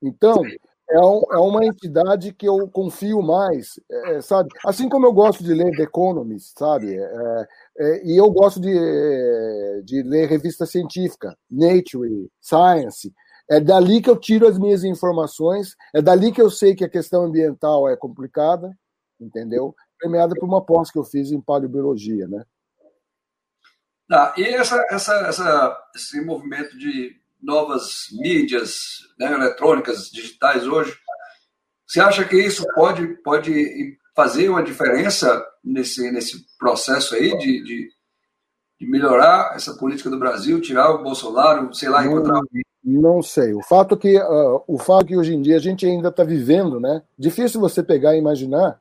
Então, 0.00 0.42
é, 0.90 0.98
um, 1.00 1.22
é, 1.32 1.36
uma 1.36 1.64
entidade 1.66 2.32
que 2.32 2.48
eu 2.48 2.66
confio 2.68 3.20
mais, 3.20 3.78
é, 3.90 4.20
sabe? 4.22 4.48
Assim 4.64 4.88
como 4.88 5.06
eu 5.06 5.12
gosto 5.12 5.44
de 5.44 5.52
ler 5.52 5.76
The 5.76 5.82
Economist, 5.82 6.58
sabe? 6.58 6.96
É, 6.96 7.48
é, 7.78 8.06
e 8.06 8.16
eu 8.16 8.30
gosto 8.30 8.58
de, 8.60 8.72
de 9.84 10.02
ler 10.02 10.28
revista 10.28 10.64
científica, 10.64 11.36
Nature, 11.50 12.30
Science. 12.40 13.12
É 13.50 13.60
dali 13.60 14.00
que 14.00 14.10
eu 14.10 14.16
tiro 14.16 14.46
as 14.46 14.58
minhas 14.58 14.84
informações, 14.84 15.74
é 15.94 16.00
dali 16.00 16.32
que 16.32 16.40
eu 16.40 16.50
sei 16.50 16.74
que 16.74 16.84
a 16.84 16.88
questão 16.88 17.24
ambiental 17.24 17.88
é 17.88 17.96
complicada, 17.96 18.76
entendeu? 19.20 19.74
Premiada 19.98 20.34
por 20.34 20.46
uma 20.46 20.64
pós 20.64 20.90
que 20.90 20.98
eu 20.98 21.04
fiz 21.04 21.32
em 21.32 21.40
paleobiologia, 21.40 22.28
né? 22.28 22.44
Tá, 24.08 24.34
e 24.38 24.42
essa, 24.42 24.82
essa, 24.90 25.14
essa, 25.26 25.90
esse 25.94 26.20
movimento 26.22 26.78
de 26.78 27.14
novas 27.42 28.06
mídias 28.12 28.98
né, 29.18 29.32
eletrônicas, 29.32 30.10
digitais 30.10 30.66
hoje, 30.66 30.96
você 31.86 32.00
acha 32.00 32.24
que 32.24 32.36
isso 32.36 32.64
pode, 32.74 33.06
pode 33.22 33.96
fazer 34.14 34.48
uma 34.48 34.62
diferença 34.62 35.44
nesse, 35.64 36.10
nesse 36.10 36.44
processo 36.58 37.14
aí 37.14 37.36
de, 37.38 37.62
de, 37.62 37.88
de 38.80 38.86
melhorar 38.86 39.54
essa 39.54 39.74
política 39.74 40.10
do 40.10 40.18
Brasil, 40.18 40.60
tirar 40.60 40.90
o 40.90 41.02
Bolsonaro, 41.02 41.72
sei 41.72 41.88
lá, 41.88 42.04
encontrar 42.04 42.40
não 42.84 43.20
sei. 43.20 43.52
O 43.52 43.62
fato 43.62 43.96
que 43.96 44.16
uh, 44.18 44.62
o 44.66 44.78
fato 44.78 45.06
que 45.06 45.16
hoje 45.16 45.34
em 45.34 45.42
dia 45.42 45.56
a 45.56 45.60
gente 45.60 45.84
ainda 45.84 46.08
está 46.08 46.24
vivendo, 46.24 46.80
né? 46.80 47.02
Difícil 47.18 47.60
você 47.60 47.82
pegar 47.82 48.14
e 48.14 48.18
imaginar 48.18 48.80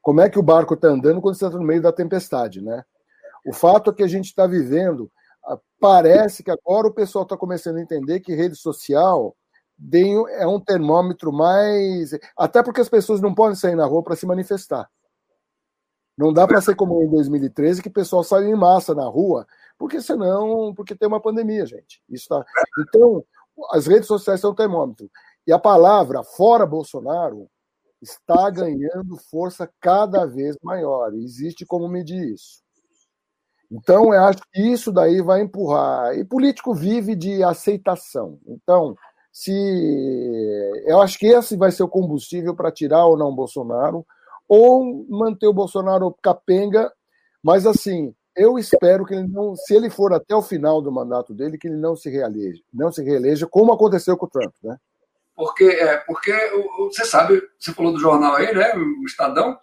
como 0.00 0.20
é 0.20 0.28
que 0.28 0.38
o 0.38 0.42
barco 0.42 0.74
está 0.74 0.88
andando 0.88 1.20
quando 1.20 1.34
você 1.34 1.46
está 1.46 1.58
no 1.58 1.64
meio 1.64 1.82
da 1.82 1.90
tempestade, 1.90 2.62
né? 2.62 2.84
O 3.44 3.52
fato 3.52 3.90
é 3.90 3.94
que 3.94 4.02
a 4.02 4.06
gente 4.06 4.26
está 4.26 4.46
vivendo, 4.46 5.10
parece 5.80 6.42
que 6.42 6.50
agora 6.50 6.88
o 6.88 6.94
pessoal 6.94 7.22
está 7.22 7.36
começando 7.36 7.76
a 7.76 7.80
entender 7.80 8.20
que 8.20 8.34
rede 8.34 8.56
social 8.56 9.36
é 10.38 10.46
um 10.46 10.60
termômetro 10.60 11.32
mais. 11.32 12.10
Até 12.36 12.62
porque 12.62 12.80
as 12.80 12.88
pessoas 12.88 13.20
não 13.20 13.34
podem 13.34 13.54
sair 13.54 13.76
na 13.76 13.86
rua 13.86 14.02
para 14.02 14.16
se 14.16 14.26
manifestar. 14.26 14.90
Não 16.16 16.32
dá 16.32 16.48
para 16.48 16.60
ser 16.60 16.74
como 16.74 17.00
em 17.02 17.08
2013, 17.08 17.80
que 17.80 17.88
o 17.88 17.92
pessoal 17.92 18.24
sai 18.24 18.44
em 18.44 18.56
massa 18.56 18.92
na 18.92 19.04
rua, 19.04 19.46
porque 19.78 20.00
senão, 20.02 20.74
porque 20.74 20.96
tem 20.96 21.06
uma 21.06 21.20
pandemia, 21.20 21.64
gente. 21.64 22.02
Isso 22.08 22.28
tá... 22.28 22.44
Então, 22.80 23.24
as 23.70 23.86
redes 23.86 24.08
sociais 24.08 24.40
são 24.40 24.52
termômetro. 24.52 25.08
E 25.46 25.52
a 25.52 25.60
palavra 25.60 26.24
fora 26.24 26.66
Bolsonaro 26.66 27.48
está 28.02 28.50
ganhando 28.50 29.16
força 29.30 29.70
cada 29.80 30.26
vez 30.26 30.56
maior. 30.60 31.14
Existe 31.14 31.64
como 31.64 31.88
medir 31.88 32.34
isso. 32.34 32.62
Então, 33.70 34.14
eu 34.14 34.24
acho 34.24 34.40
que 34.52 34.62
isso 34.62 34.90
daí 34.90 35.20
vai 35.20 35.42
empurrar. 35.42 36.16
E 36.16 36.24
político 36.24 36.74
vive 36.74 37.14
de 37.14 37.42
aceitação. 37.42 38.38
Então, 38.46 38.96
se 39.30 39.52
eu 40.86 41.00
acho 41.00 41.18
que 41.18 41.26
esse 41.26 41.56
vai 41.56 41.70
ser 41.70 41.82
o 41.82 41.88
combustível 41.88 42.54
para 42.54 42.72
tirar 42.72 43.06
ou 43.06 43.16
não 43.16 43.34
Bolsonaro, 43.34 44.04
ou 44.48 45.06
manter 45.08 45.46
o 45.46 45.52
Bolsonaro 45.52 46.16
capenga, 46.22 46.90
mas 47.42 47.66
assim, 47.66 48.14
eu 48.34 48.58
espero 48.58 49.04
que 49.04 49.14
ele 49.14 49.28
não, 49.28 49.54
se 49.54 49.74
ele 49.74 49.90
for 49.90 50.12
até 50.12 50.34
o 50.34 50.42
final 50.42 50.80
do 50.80 50.90
mandato 50.90 51.34
dele, 51.34 51.58
que 51.58 51.68
ele 51.68 51.76
não 51.76 51.94
se 51.94 52.08
reeleja, 52.08 52.62
não 52.72 52.90
se 52.90 53.02
reeleja, 53.02 53.46
como 53.46 53.72
aconteceu 53.72 54.16
com 54.16 54.26
o 54.26 54.30
Trump, 54.30 54.54
né? 54.62 54.76
Porque, 55.36 55.64
é, 55.64 55.98
porque 55.98 56.32
você 56.78 57.04
sabe, 57.04 57.40
você 57.58 57.72
falou 57.72 57.92
do 57.92 58.00
jornal 58.00 58.34
aí, 58.36 58.52
né, 58.52 58.72
o 58.74 59.04
Estadão, 59.04 59.56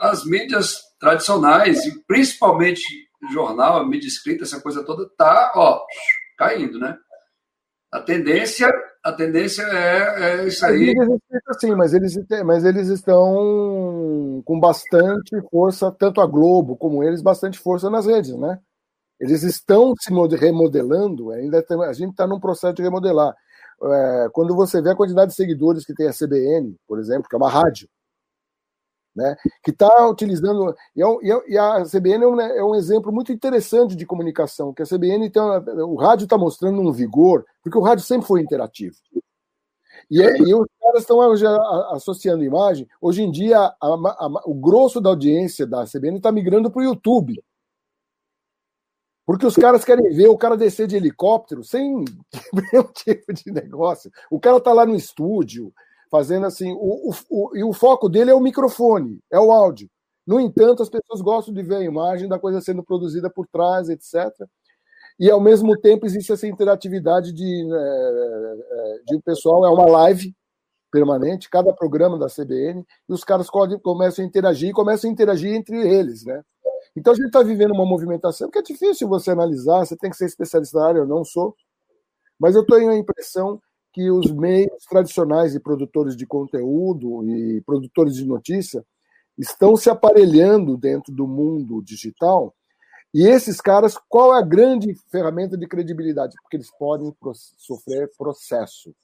as 0.00 0.24
mídias 0.24 0.82
tradicionais, 0.98 1.78
principalmente 2.06 3.07
jornal, 3.32 3.78
a 3.78 3.86
mídia 3.86 4.08
escrita, 4.08 4.44
essa 4.44 4.60
coisa 4.60 4.84
toda, 4.84 5.08
tá, 5.16 5.52
ó, 5.54 5.80
caindo, 6.36 6.78
né? 6.78 6.96
A 7.90 8.00
tendência, 8.00 8.70
a 9.02 9.12
tendência 9.12 9.62
é, 9.62 10.22
é 10.22 10.46
isso 10.46 10.64
aí. 10.64 10.94
Sim, 11.58 11.74
mas 11.74 11.94
eles, 11.94 12.14
mas 12.44 12.64
eles 12.64 12.88
estão 12.88 14.42
com 14.44 14.60
bastante 14.60 15.40
força, 15.50 15.90
tanto 15.90 16.20
a 16.20 16.26
Globo 16.26 16.76
como 16.76 17.02
eles, 17.02 17.22
bastante 17.22 17.58
força 17.58 17.88
nas 17.88 18.06
redes, 18.06 18.36
né? 18.36 18.58
Eles 19.18 19.42
estão 19.42 19.94
se 19.98 20.12
remodelando, 20.36 21.32
ainda 21.32 21.62
tem, 21.62 21.82
a 21.82 21.92
gente 21.92 22.10
está 22.10 22.26
num 22.26 22.38
processo 22.38 22.74
de 22.74 22.82
remodelar. 22.82 23.34
É, 23.82 24.28
quando 24.32 24.54
você 24.54 24.82
vê 24.82 24.90
a 24.90 24.96
quantidade 24.96 25.30
de 25.30 25.36
seguidores 25.36 25.84
que 25.84 25.94
tem 25.94 26.08
a 26.08 26.12
CBN, 26.12 26.76
por 26.86 26.98
exemplo, 26.98 27.28
que 27.28 27.34
é 27.34 27.38
uma 27.38 27.50
rádio, 27.50 27.88
né, 29.18 29.36
que 29.64 29.72
está 29.72 30.08
utilizando. 30.08 30.74
E, 30.94 31.02
é 31.02 31.42
e, 31.48 31.58
a 31.58 31.84
CBN 31.84 32.24
é 32.24 32.28
um, 32.28 32.36
né, 32.36 32.56
é 32.56 32.64
um, 32.64 32.74
exemplo 32.74 33.12
muito 33.12 33.32
interessante 33.32 33.96
de 33.96 34.06
comunicação, 34.06 34.72
que 34.72 34.80
a 34.80 34.86
CBN 34.86 35.28
tem 35.28 35.42
o 35.42 35.96
rádio 35.96 36.24
está 36.24 36.38
mostrando 36.38 36.80
um 36.80 36.92
vigor, 36.92 37.44
porque 37.62 37.76
o 37.76 37.82
rádio 37.82 38.04
sempre 38.04 38.28
foi 38.28 38.40
interativo. 38.40 38.94
E, 40.08 40.22
é, 40.22 40.38
e 40.38 40.54
os 40.54 40.66
caras 40.80 41.02
estão 41.02 41.20
associando 41.92 42.44
imagem. 42.44 42.88
Hoje 43.00 43.22
em 43.22 43.30
dia, 43.30 43.58
a, 43.58 43.74
a, 43.80 44.42
o 44.46 44.54
grosso 44.54 45.00
da 45.00 45.10
audiência 45.10 45.66
da 45.66 45.84
CBN 45.84 46.18
está 46.18 46.30
migrando 46.30 46.70
para 46.70 46.80
o 46.80 46.84
YouTube. 46.84 47.42
Porque 49.26 49.44
os 49.44 49.56
caras 49.56 49.84
querem 49.84 50.08
ver 50.14 50.28
o 50.28 50.38
cara 50.38 50.56
descer 50.56 50.86
de 50.86 50.96
helicóptero 50.96 51.62
sem 51.62 52.02
nenhum 52.72 52.86
tipo 52.94 53.34
de 53.34 53.50
negócio. 53.52 54.10
O 54.30 54.40
cara 54.40 54.56
está 54.56 54.72
lá 54.72 54.86
no 54.86 54.94
estúdio, 54.94 55.70
fazendo 56.10 56.46
assim. 56.46 56.72
O, 56.72 57.10
o, 57.10 57.14
o, 57.30 57.56
e 57.56 57.64
o 57.64 57.72
foco 57.72 58.08
dele 58.08 58.30
é 58.30 58.34
o 58.34 58.40
microfone, 58.40 59.20
é 59.30 59.38
o 59.38 59.52
áudio. 59.52 59.88
No 60.26 60.38
entanto, 60.38 60.82
as 60.82 60.90
pessoas 60.90 61.20
gostam 61.20 61.54
de 61.54 61.62
ver 61.62 61.76
a 61.76 61.82
imagem 61.82 62.28
da 62.28 62.38
coisa 62.38 62.60
sendo 62.60 62.82
produzida 62.82 63.30
por 63.30 63.46
trás, 63.46 63.88
etc. 63.88 64.30
E 65.18 65.30
ao 65.30 65.40
mesmo 65.40 65.76
tempo 65.78 66.06
existe 66.06 66.32
essa 66.32 66.46
interatividade 66.46 67.32
de, 67.32 67.68
é, 67.72 68.98
de 69.06 69.16
o 69.16 69.22
pessoal, 69.22 69.64
é 69.66 69.70
uma 69.70 69.86
live 69.86 70.34
permanente, 70.92 71.50
cada 71.50 71.72
programa 71.72 72.18
da 72.18 72.28
CBN, 72.28 72.84
e 73.08 73.12
os 73.12 73.24
caras 73.24 73.48
começam 73.82 74.24
a 74.24 74.28
interagir 74.28 74.70
e 74.70 74.72
começam 74.72 75.08
a 75.08 75.12
interagir 75.12 75.54
entre 75.54 75.76
eles, 75.76 76.24
né? 76.24 76.42
Então 76.96 77.12
a 77.12 77.16
gente 77.16 77.26
está 77.26 77.42
vivendo 77.42 77.72
uma 77.72 77.84
movimentação 77.84 78.50
que 78.50 78.58
é 78.58 78.62
difícil 78.62 79.08
você 79.08 79.30
analisar, 79.30 79.84
você 79.84 79.96
tem 79.96 80.10
que 80.10 80.16
ser 80.16 80.26
especialista 80.26 80.78
na 80.78 80.86
área, 80.86 80.98
eu 81.00 81.06
não 81.06 81.24
sou, 81.24 81.54
mas 82.38 82.54
eu 82.54 82.64
tenho 82.64 82.90
a 82.90 82.96
impressão 82.96 83.60
que 83.98 84.12
os 84.12 84.30
meios 84.30 84.84
tradicionais 84.88 85.54
de 85.54 85.58
produtores 85.58 86.16
de 86.16 86.24
conteúdo 86.24 87.28
e 87.28 87.60
produtores 87.62 88.14
de 88.14 88.24
notícia 88.24 88.84
estão 89.36 89.74
se 89.74 89.90
aparelhando 89.90 90.76
dentro 90.76 91.12
do 91.12 91.26
mundo 91.26 91.82
digital. 91.82 92.54
E 93.12 93.26
esses 93.26 93.60
caras, 93.60 93.98
qual 94.08 94.36
é 94.36 94.38
a 94.38 94.46
grande 94.46 94.94
ferramenta 95.10 95.56
de 95.58 95.66
credibilidade? 95.66 96.36
Porque 96.40 96.56
eles 96.56 96.70
podem 96.78 97.12
sofrer 97.56 98.08
processo. 98.16 98.94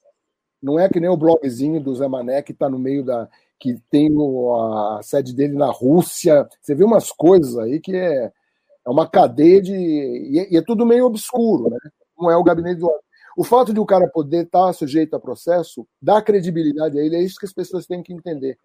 Não 0.63 0.79
é 0.79 0.89
que 0.89 1.01
nem 1.01 1.11
o 1.11 1.17
blogzinho 1.17 1.83
do 1.83 1.97
Zé 1.97 2.07
Mané, 2.07 2.41
que 2.41 2.53
está 2.53 2.71
no 2.71 2.79
meio 2.79 3.05
da. 3.05 3.29
que 3.59 3.77
tem 3.91 4.09
a 4.17 5.01
sede 5.03 5.35
dele 5.35 5.55
na 5.55 5.73
Rússia. 5.73 6.49
Você 6.61 6.73
vê 6.73 6.85
umas 6.85 7.11
coisas 7.11 7.59
aí 7.59 7.81
que 7.81 7.97
é, 7.97 8.27
é 8.27 8.91
uma 8.91 9.09
cadeia 9.09 9.61
de. 9.61 9.75
E 9.75 10.39
é, 10.39 10.53
e 10.53 10.57
é 10.57 10.63
tudo 10.63 10.87
meio 10.87 11.07
obscuro, 11.07 11.69
né? 11.69 11.79
Não 12.17 12.31
é 12.31 12.37
o 12.37 12.45
gabinete 12.45 12.79
do 12.79 12.89
o 13.37 13.45
fato 13.45 13.73
de 13.73 13.81
o 13.81 13.87
cara 13.87 14.09
poder 14.09 14.45
estar 14.45 14.73
sujeito 14.73 15.15
a 15.15 15.21
processo 15.21 15.87
dá 16.01 16.23
credibilidade 16.23 16.99
a 16.99 17.03
ele, 17.03 17.17
é 17.17 17.23
isso 17.23 17.39
que 17.39 17.47
as 17.47 17.53
pessoas 17.53 17.87
têm 17.87 18.03
que 18.03 18.13
entender. 18.13 18.59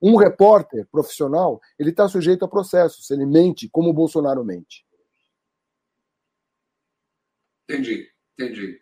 Um 0.00 0.16
repórter 0.16 0.86
profissional, 0.90 1.60
ele 1.78 1.90
está 1.90 2.08
sujeito 2.08 2.44
a 2.44 2.48
processo, 2.48 3.02
se 3.02 3.14
ele 3.14 3.26
mente 3.26 3.68
como 3.68 3.90
o 3.90 3.94
Bolsonaro 3.94 4.44
mente. 4.44 4.84
Entendi, 7.68 8.06
entendi. 8.38 8.78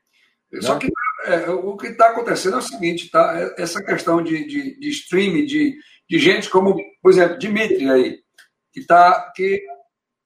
Só 0.61 0.79
que 0.79 0.91
é, 1.25 1.49
o 1.51 1.77
que 1.77 1.87
está 1.87 2.11
acontecendo 2.11 2.57
é 2.57 2.59
o 2.59 2.63
seguinte, 2.63 3.11
tá? 3.11 3.39
É, 3.39 3.63
essa 3.63 3.83
questão 3.83 4.23
de, 4.23 4.47
de, 4.47 4.79
de 4.79 4.89
streaming, 4.91 5.47
de, 5.47 5.79
de 6.09 6.19
gente 6.19 6.51
como, 6.51 6.77
por 7.01 7.13
exemplo, 7.13 7.39
Dimitri 7.39 7.89
aí, 7.89 8.19
que, 8.73 8.85
tá, 8.85 9.33
que 9.35 9.65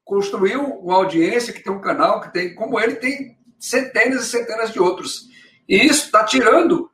construiu 0.05 0.62
uma 0.62 0.97
audiência, 0.97 1.52
que 1.52 1.62
tem 1.62 1.72
um 1.72 1.80
canal, 1.80 2.20
que 2.20 2.32
tem, 2.32 2.55
como 2.55 2.80
ele, 2.80 2.97
tem 2.97 3.36
centenas 3.68 4.26
e 4.26 4.30
centenas 4.30 4.72
de 4.72 4.80
outros. 4.80 5.28
E 5.68 5.76
isso 5.76 6.06
está 6.06 6.24
tirando 6.24 6.90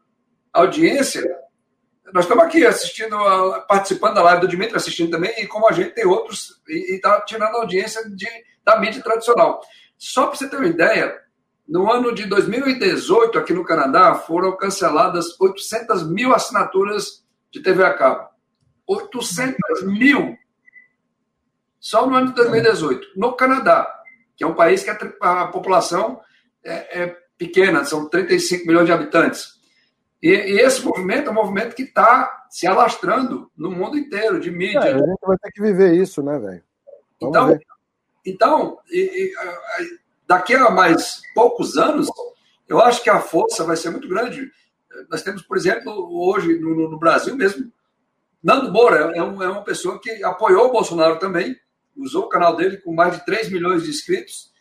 a 0.53 0.61
audiência. 0.61 1.23
Nós 2.13 2.25
estamos 2.25 2.45
aqui 2.45 2.67
assistindo, 2.67 3.17
participando 3.69 4.15
da 4.15 4.23
live 4.23 4.41
do 4.43 4.49
Dimitri, 4.49 4.77
assistindo 4.77 5.11
também, 5.11 5.33
e 5.39 5.47
como 5.47 5.69
a 5.69 5.73
gente 5.73 5.91
tem 5.91 6.07
outros, 6.07 6.61
e 6.69 6.97
está 6.97 7.21
tirando 7.23 7.57
a 7.57 7.61
audiência 7.61 8.09
de, 8.11 8.27
da 8.65 8.79
mídia 8.81 9.03
tradicional. 9.03 9.61
Só 9.99 10.27
para 10.27 10.37
você 10.37 10.49
ter 10.49 10.57
uma 10.57 10.67
ideia, 10.67 11.15
no 11.69 11.91
ano 11.91 12.15
de 12.15 12.27
2018, 12.27 13.39
aqui 13.39 13.53
no 13.53 13.65
Canadá, 13.65 14.15
foram 14.15 14.57
canceladas 14.57 15.39
800 15.41 16.09
mil 16.11 16.35
assinaturas 16.35 17.25
de 17.51 17.63
TV 17.63 17.85
a 17.85 17.95
cabo. 17.95 18.29
800 18.87 19.85
mil! 19.85 20.37
Só 21.79 22.07
no 22.07 22.17
ano 22.17 22.29
de 22.29 22.35
2018. 22.35 23.09
No 23.17 23.33
Canadá, 23.35 23.87
que 24.37 24.45
é 24.45 24.47
um 24.47 24.55
país 24.55 24.83
que 24.83 24.91
a, 24.91 25.43
a 25.43 25.47
população 25.49 26.21
é, 26.65 27.03
é 27.03 27.17
pequena, 27.37 27.85
são 27.85 28.09
35 28.09 28.67
milhões 28.67 28.87
de 28.87 28.93
habitantes. 28.93 29.61
E, 30.23 30.29
e, 30.29 30.61
esse 30.61 30.85
movimento 30.85 31.29
é 31.29 31.31
um 31.31 31.35
movimento 31.35 31.75
que 31.75 31.83
está 31.83 32.47
se 32.49 32.67
alastrando 32.67 33.51
no 33.57 33.71
mundo 33.71 33.99
inteiro, 33.99 34.39
de 34.39 34.51
mídia. 34.51 34.79
É, 34.79 34.95
a 34.95 34.99
gente 34.99 35.21
vai 35.21 35.37
ter 35.39 35.51
que 35.51 35.61
viver 35.61 35.95
isso, 35.95 36.23
né, 36.23 36.39
velho? 36.39 36.63
Então, 37.21 37.49
ver. 37.49 37.61
então 38.25 38.79
e, 38.91 39.01
e, 39.01 39.99
daqui 40.27 40.55
a 40.55 40.71
mais 40.71 41.21
poucos 41.35 41.77
anos, 41.77 42.09
eu 42.69 42.81
acho 42.81 43.03
que 43.03 43.11
a 43.11 43.21
força 43.21 43.65
vai 43.65 43.77
ser 43.77 43.91
muito 43.91 44.09
grande. 44.09 44.51
Nós 45.11 45.23
temos, 45.23 45.43
por 45.43 45.57
exemplo, 45.57 45.93
hoje 46.13 46.59
no, 46.59 46.89
no 46.89 46.99
Brasil 46.99 47.35
mesmo, 47.37 47.73
Nando 48.43 48.73
Moura 48.73 49.13
é, 49.15 49.23
um, 49.23 49.43
é, 49.43 49.49
uma 49.49 49.63
pessoa 49.63 50.01
que 50.01 50.23
apoiou 50.23 50.69
o 50.69 50.73
Bolsonaro 50.73 51.19
também, 51.19 51.57
usou 51.97 52.25
o 52.25 52.29
canal 52.29 52.57
dele 52.57 52.77
com 52.79 52.93
mais 52.93 53.15
de 53.15 53.25
3 53.25 53.51
milhões 53.51 53.83
de 53.83 53.91
inscritos 53.91 54.52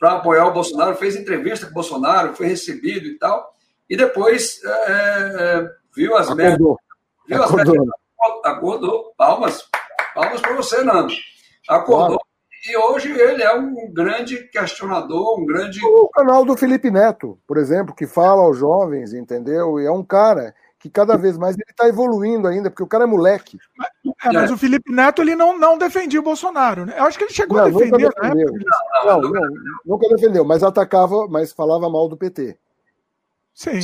para 0.00 0.14
apoiar 0.14 0.46
o 0.46 0.52
Bolsonaro, 0.52 0.96
fez 0.96 1.14
entrevista 1.14 1.66
com 1.66 1.72
o 1.72 1.74
Bolsonaro, 1.74 2.34
foi 2.34 2.46
recebido 2.46 3.06
e 3.06 3.18
tal, 3.18 3.54
e 3.88 3.94
depois 3.94 4.58
é, 4.64 4.70
é 4.70 5.70
viu 5.94 6.16
as 6.16 6.34
merdas. 6.34 6.76
Viu 7.28 7.42
acordou. 7.42 7.60
as 7.60 7.68
merdas. 7.68 7.94
Acordou. 8.44 9.14
Palmas. 9.16 9.68
Palmas 10.14 10.40
para 10.40 10.56
você, 10.56 10.82
Nando. 10.82 11.12
Acordou. 11.68 12.18
Claro. 12.18 12.30
E 12.68 12.76
hoje 12.76 13.10
ele 13.10 13.42
é 13.42 13.54
um 13.54 13.90
grande 13.92 14.48
questionador, 14.48 15.38
um 15.38 15.46
grande. 15.46 15.80
O 15.84 16.08
canal 16.08 16.44
do 16.44 16.56
Felipe 16.56 16.90
Neto, 16.90 17.38
por 17.46 17.56
exemplo, 17.56 17.94
que 17.94 18.06
fala 18.06 18.42
aos 18.42 18.58
jovens, 18.58 19.14
entendeu? 19.14 19.80
E 19.80 19.86
é 19.86 19.90
um 19.90 20.04
cara 20.04 20.54
que 20.80 20.88
cada 20.88 21.14
vez 21.18 21.36
mais 21.36 21.54
ele 21.56 21.66
está 21.68 21.86
evoluindo 21.86 22.48
ainda, 22.48 22.70
porque 22.70 22.82
o 22.82 22.86
cara 22.86 23.04
é 23.04 23.06
moleque. 23.06 23.58
Mas, 23.76 23.88
é, 24.24 24.32
mas 24.32 24.50
é. 24.50 24.54
o 24.54 24.56
Felipe 24.56 24.90
Neto 24.90 25.20
ele 25.20 25.36
não, 25.36 25.58
não 25.58 25.76
defendia 25.76 26.18
o 26.18 26.22
Bolsonaro, 26.22 26.86
né? 26.86 26.94
Eu 26.98 27.04
acho 27.04 27.18
que 27.18 27.24
ele 27.24 27.32
chegou 27.34 27.58
não, 27.58 27.66
a 27.66 27.68
defender, 27.68 28.06
nunca 28.06 28.20
defendeu. 28.22 28.52
Né? 28.52 28.64
Não, 29.04 29.20
não, 29.20 29.48
nunca 29.84 30.08
defendeu, 30.08 30.44
mas 30.44 30.62
atacava, 30.62 31.28
mas 31.28 31.52
falava 31.52 31.90
mal 31.90 32.08
do 32.08 32.16
PT. 32.16 32.58
Sim. 33.52 33.80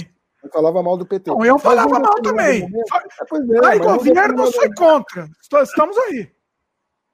falava 0.50 0.82
mal 0.82 0.96
do 0.96 1.04
PT. 1.04 1.30
Não, 1.30 1.44
eu 1.44 1.58
falava 1.58 1.98
mal 1.98 2.14
também. 2.22 2.62
É, 2.64 3.66
aí, 3.66 3.78
governo, 3.78 4.44
eu 4.44 4.52
sou 4.52 4.74
contra. 4.74 5.28
Estamos 5.62 5.98
aí. 5.98 6.30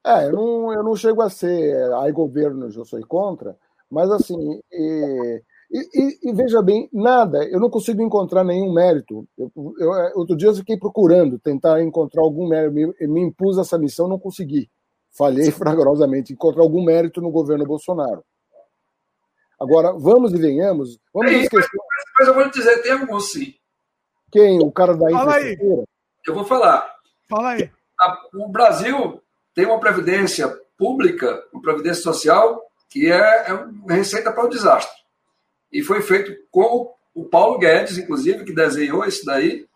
É, 0.07 0.27
eu 0.27 0.33
não, 0.33 0.73
eu 0.73 0.83
não 0.85 0.95
chego 0.95 1.23
a 1.23 1.29
ser 1.29 1.93
aí 1.95 2.13
governo, 2.13 2.71
eu 2.73 2.85
sou 2.85 3.05
contra, 3.07 3.57
mas 3.91 4.11
assim, 4.11 4.61
e, 4.73 5.43
e, 5.73 6.31
e, 6.31 6.33
veja 6.35 6.61
bem, 6.61 6.87
nada, 6.93 7.43
eu 7.49 7.59
não 7.59 7.71
consigo 7.71 8.03
encontrar 8.03 8.45
nenhum 8.45 8.73
mérito. 8.75 9.27
Eu, 9.39 9.51
eu, 9.79 9.91
outro 10.17 10.37
dia 10.37 10.49
eu 10.49 10.55
fiquei 10.55 10.77
procurando, 10.77 11.39
tentar 11.39 11.83
encontrar 11.83 12.21
algum 12.21 12.47
mérito, 12.47 12.75
me, 12.75 13.09
me 13.09 13.21
impus 13.23 13.57
essa 13.57 13.79
missão, 13.79 14.07
não 14.07 14.19
consegui. 14.19 14.71
Falhei 15.17 15.51
fragorosamente, 15.51 16.33
encontrar 16.33 16.63
algum 16.63 16.85
mérito 16.85 17.23
no 17.23 17.31
governo 17.31 17.65
Bolsonaro. 17.65 18.23
Agora, 19.59 19.93
vamos 19.93 20.33
e 20.33 20.39
venhamos, 20.39 20.99
vamos 21.15 21.33
Ei, 21.33 21.43
esquecer. 21.43 21.71
Mas, 21.73 22.05
mas, 22.19 22.29
eu 22.29 22.35
vou 22.35 22.51
te 22.51 22.59
dizer, 22.59 22.83
tem 22.83 22.93
algum 22.93 23.19
sim. 23.21 23.55
Quem? 24.31 24.61
O 24.61 24.73
cara 24.73 24.95
da 24.95 25.09
Fala 25.11 25.37
aí. 25.37 25.57
Eu 26.27 26.35
vou 26.35 26.45
falar. 26.45 26.95
Fala 27.29 27.51
aí. 27.51 27.71
O 28.35 28.49
Brasil 28.49 29.23
tem 29.55 29.65
uma 29.67 29.79
previdência 29.79 30.49
pública, 30.77 31.43
uma 31.53 31.63
previdência 31.63 32.03
social, 32.03 32.61
que 32.91 33.11
é, 33.11 33.51
é 33.51 33.55
uma 33.55 33.95
receita 33.95 34.33
para 34.33 34.45
o 34.45 34.49
desastre. 34.49 35.02
E 35.73 35.83
foi 35.83 36.03
feito 36.03 36.33
com 36.51 36.93
o 37.15 37.25
Paulo 37.25 37.59
Guedes, 37.59 37.99
inclusive, 37.99 38.45
que 38.45 38.55
desenhou 38.55 39.05
isso 39.05 39.25
daí 39.25 39.67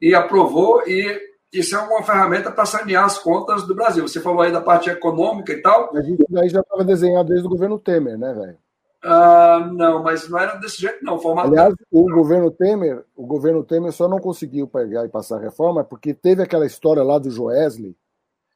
e 0.00 0.14
aprovou, 0.14 0.82
e 0.86 1.20
isso 1.52 1.76
é 1.76 1.78
uma 1.78 2.02
ferramenta 2.02 2.50
para 2.50 2.64
sanear 2.64 3.04
as 3.04 3.18
contas 3.18 3.66
do 3.66 3.74
Brasil. 3.74 4.08
Você 4.08 4.20
falou 4.20 4.40
aí 4.40 4.50
da 4.50 4.60
parte 4.60 4.88
econômica 4.88 5.52
e 5.52 5.60
tal. 5.60 5.90
Mas 5.92 6.06
isso 6.06 6.24
daí 6.28 6.48
já 6.48 6.60
estava 6.60 6.82
desenhado 6.82 7.28
desde 7.28 7.46
o 7.46 7.50
governo 7.50 7.78
Temer, 7.78 8.18
né, 8.18 8.32
velho? 8.32 8.58
Ah, 9.04 9.68
não, 9.72 10.02
mas 10.02 10.28
não 10.28 10.38
era 10.38 10.54
desse 10.56 10.80
jeito, 10.80 11.04
não. 11.04 11.18
Formato... 11.18 11.48
Aliás, 11.48 11.74
o 11.90 12.04
governo 12.04 12.50
Temer, 12.50 13.04
o 13.16 13.26
governo 13.26 13.64
Temer 13.64 13.92
só 13.92 14.08
não 14.08 14.18
conseguiu 14.18 14.66
pegar 14.66 15.04
e 15.04 15.08
passar 15.08 15.36
a 15.36 15.40
reforma 15.40 15.84
porque 15.84 16.14
teve 16.14 16.42
aquela 16.42 16.64
história 16.64 17.02
lá 17.02 17.18
do 17.18 17.28
Joesley, 17.28 17.96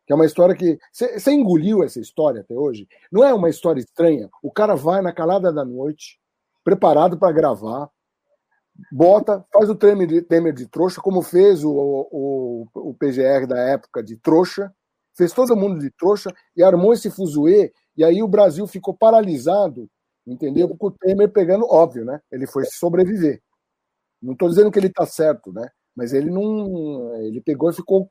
que 0.07 0.13
é 0.13 0.17
uma 0.17 0.25
história 0.25 0.55
que. 0.55 0.79
Você 0.93 1.33
engoliu 1.33 1.83
essa 1.83 2.01
história 2.01 2.43
até 2.43 2.55
hoje? 2.55 2.89
Não 3.11 3.25
é 3.25 3.35
uma 3.35 3.51
história 3.51 3.81
estranha. 3.81 4.31
O 4.41 4.53
cara 4.53 4.77
vai 4.77 5.03
na 5.03 5.13
calada 5.13 5.53
da 5.53 5.65
noite, 5.65 6.21
preparado 6.67 7.17
para 7.17 7.33
gravar, 7.33 7.89
bota, 8.91 9.47
faz 9.53 9.71
o 9.71 9.75
Temer 9.77 10.09
de, 10.09 10.21
Temer 10.21 10.53
de 10.53 10.67
trouxa, 10.67 11.01
como 11.01 11.23
fez 11.23 11.63
o, 11.63 11.71
o, 11.71 12.67
o 12.75 12.93
PGR 12.93 13.47
da 13.47 13.57
época 13.57 14.03
de 14.03 14.17
trouxa, 14.17 14.75
fez 15.17 15.33
todo 15.33 15.55
mundo 15.55 15.79
de 15.79 15.93
trouxa 15.93 16.35
e 16.57 16.65
armou 16.65 16.93
esse 16.93 17.09
fuzuê, 17.09 17.73
e 17.97 18.03
aí 18.03 18.21
o 18.21 18.27
Brasil 18.27 18.67
ficou 18.67 18.93
paralisado, 18.93 19.89
entendeu? 20.27 20.69
Com 20.77 20.89
o 20.89 20.91
Temer 20.91 21.31
pegando, 21.31 21.65
óbvio, 21.71 22.05
né? 22.05 22.21
Ele 22.33 22.49
foi 22.49 22.65
sobreviver. 22.65 23.41
Não 24.21 24.33
estou 24.33 24.49
dizendo 24.49 24.73
que 24.73 24.81
ele 24.81 24.89
está 24.89 25.07
certo, 25.07 25.53
né? 25.53 25.69
Mas 25.95 26.13
ele 26.13 26.31
não. 26.31 27.15
Ele 27.23 27.41
pegou 27.41 27.71
e 27.71 27.75
ficou 27.75 28.11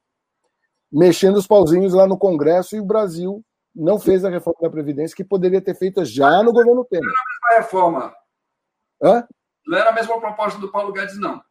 mexendo 0.90 1.36
os 1.36 1.46
pauzinhos 1.46 1.94
lá 1.94 2.08
no 2.08 2.18
Congresso 2.18 2.74
e 2.74 2.80
o 2.80 2.86
Brasil 2.86 3.44
não 3.76 4.00
fez 4.00 4.24
a 4.24 4.30
reforma 4.30 4.60
da 4.62 4.70
Previdência 4.70 5.16
que 5.16 5.26
poderia 5.26 5.62
ter 5.62 5.76
feito 5.76 6.06
já 6.06 6.42
no 6.42 6.54
governo 6.54 6.86
Temer. 6.86 7.12
A 7.52 7.58
reforma. 7.58 8.14
Hã? 9.06 9.28
Não 9.68 9.78
era 9.78 9.92
a 9.92 9.94
mesma 9.94 10.20
proposta 10.20 10.60
do 10.60 10.72
Paulo 10.72 10.92
Guedes, 10.92 11.20
não. 11.20 11.42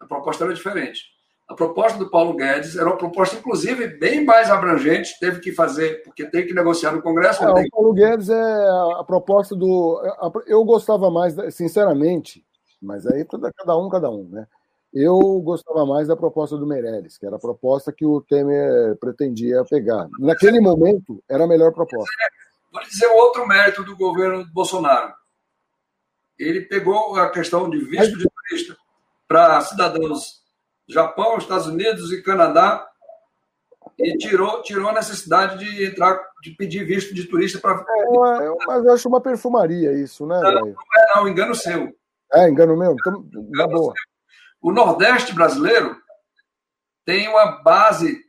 A 0.00 0.06
proposta 0.06 0.44
era 0.44 0.54
diferente. 0.54 1.00
A 1.48 1.54
proposta 1.54 1.98
do 1.98 2.10
Paulo 2.10 2.34
Guedes 2.34 2.76
era 2.76 2.86
uma 2.86 2.96
proposta, 2.96 3.36
inclusive, 3.36 3.86
bem 3.98 4.24
mais 4.24 4.50
abrangente, 4.50 5.18
teve 5.20 5.38
que 5.38 5.52
fazer, 5.52 6.02
porque 6.02 6.28
tem 6.28 6.46
que 6.46 6.52
negociar 6.52 6.92
no 6.92 7.02
Congresso. 7.02 7.44
É, 7.44 7.48
O 7.48 7.70
Paulo 7.70 7.92
Guedes 7.92 8.28
é 8.28 8.68
a 8.98 9.04
proposta 9.06 9.54
do. 9.54 10.00
Eu 10.46 10.64
gostava 10.64 11.10
mais, 11.10 11.34
sinceramente, 11.54 12.44
mas 12.82 13.06
aí 13.06 13.24
cada 13.56 13.76
um, 13.76 13.88
cada 13.88 14.10
um, 14.10 14.28
né? 14.28 14.46
Eu 14.92 15.18
gostava 15.40 15.84
mais 15.84 16.08
da 16.08 16.16
proposta 16.16 16.56
do 16.56 16.66
Meirelles, 16.66 17.18
que 17.18 17.26
era 17.26 17.36
a 17.36 17.40
proposta 17.40 17.92
que 17.92 18.06
o 18.06 18.20
Temer 18.22 18.96
pretendia 18.96 19.62
pegar. 19.68 20.08
Naquele 20.18 20.60
momento, 20.60 21.22
era 21.28 21.44
a 21.44 21.46
melhor 21.46 21.72
proposta. 21.72 22.10
Vou 22.72 22.82
dizer 22.82 23.06
outro 23.08 23.46
mérito 23.46 23.84
do 23.84 23.96
governo 23.96 24.44
Bolsonaro. 24.52 25.12
Ele 26.38 26.62
pegou 26.62 27.16
a 27.16 27.30
questão 27.30 27.68
de 27.70 27.78
visto 27.78 28.18
de 28.18 28.28
turista 28.28 28.76
para 29.26 29.60
cidadãos 29.62 30.42
do 30.86 30.94
Japão, 30.94 31.38
Estados 31.38 31.66
Unidos 31.66 32.12
e 32.12 32.22
Canadá 32.22 32.86
e 33.98 34.16
tirou, 34.18 34.62
tirou 34.62 34.90
a 34.90 34.94
necessidade 34.94 35.58
de 35.58 35.86
entrar, 35.86 36.20
de 36.42 36.50
pedir 36.50 36.84
visto 36.84 37.14
de 37.14 37.24
turista 37.24 37.58
para. 37.58 37.80
É, 37.80 38.66
mas 38.66 38.84
eu 38.84 38.92
acho 38.92 39.08
uma 39.08 39.20
perfumaria 39.20 39.92
isso, 39.92 40.26
né? 40.26 40.38
Não, 40.40 40.52
não 40.52 40.68
é, 40.68 41.16
não, 41.16 41.28
engano 41.28 41.54
seu. 41.54 41.96
É, 42.32 42.48
engano 42.48 42.76
meu? 42.76 42.92
Então, 42.92 43.26
na 43.50 43.66
boa. 43.66 43.92
Seu. 43.94 44.06
O 44.60 44.72
Nordeste 44.72 45.34
brasileiro 45.34 45.96
tem 47.04 47.28
uma 47.28 47.62
base 47.62 48.20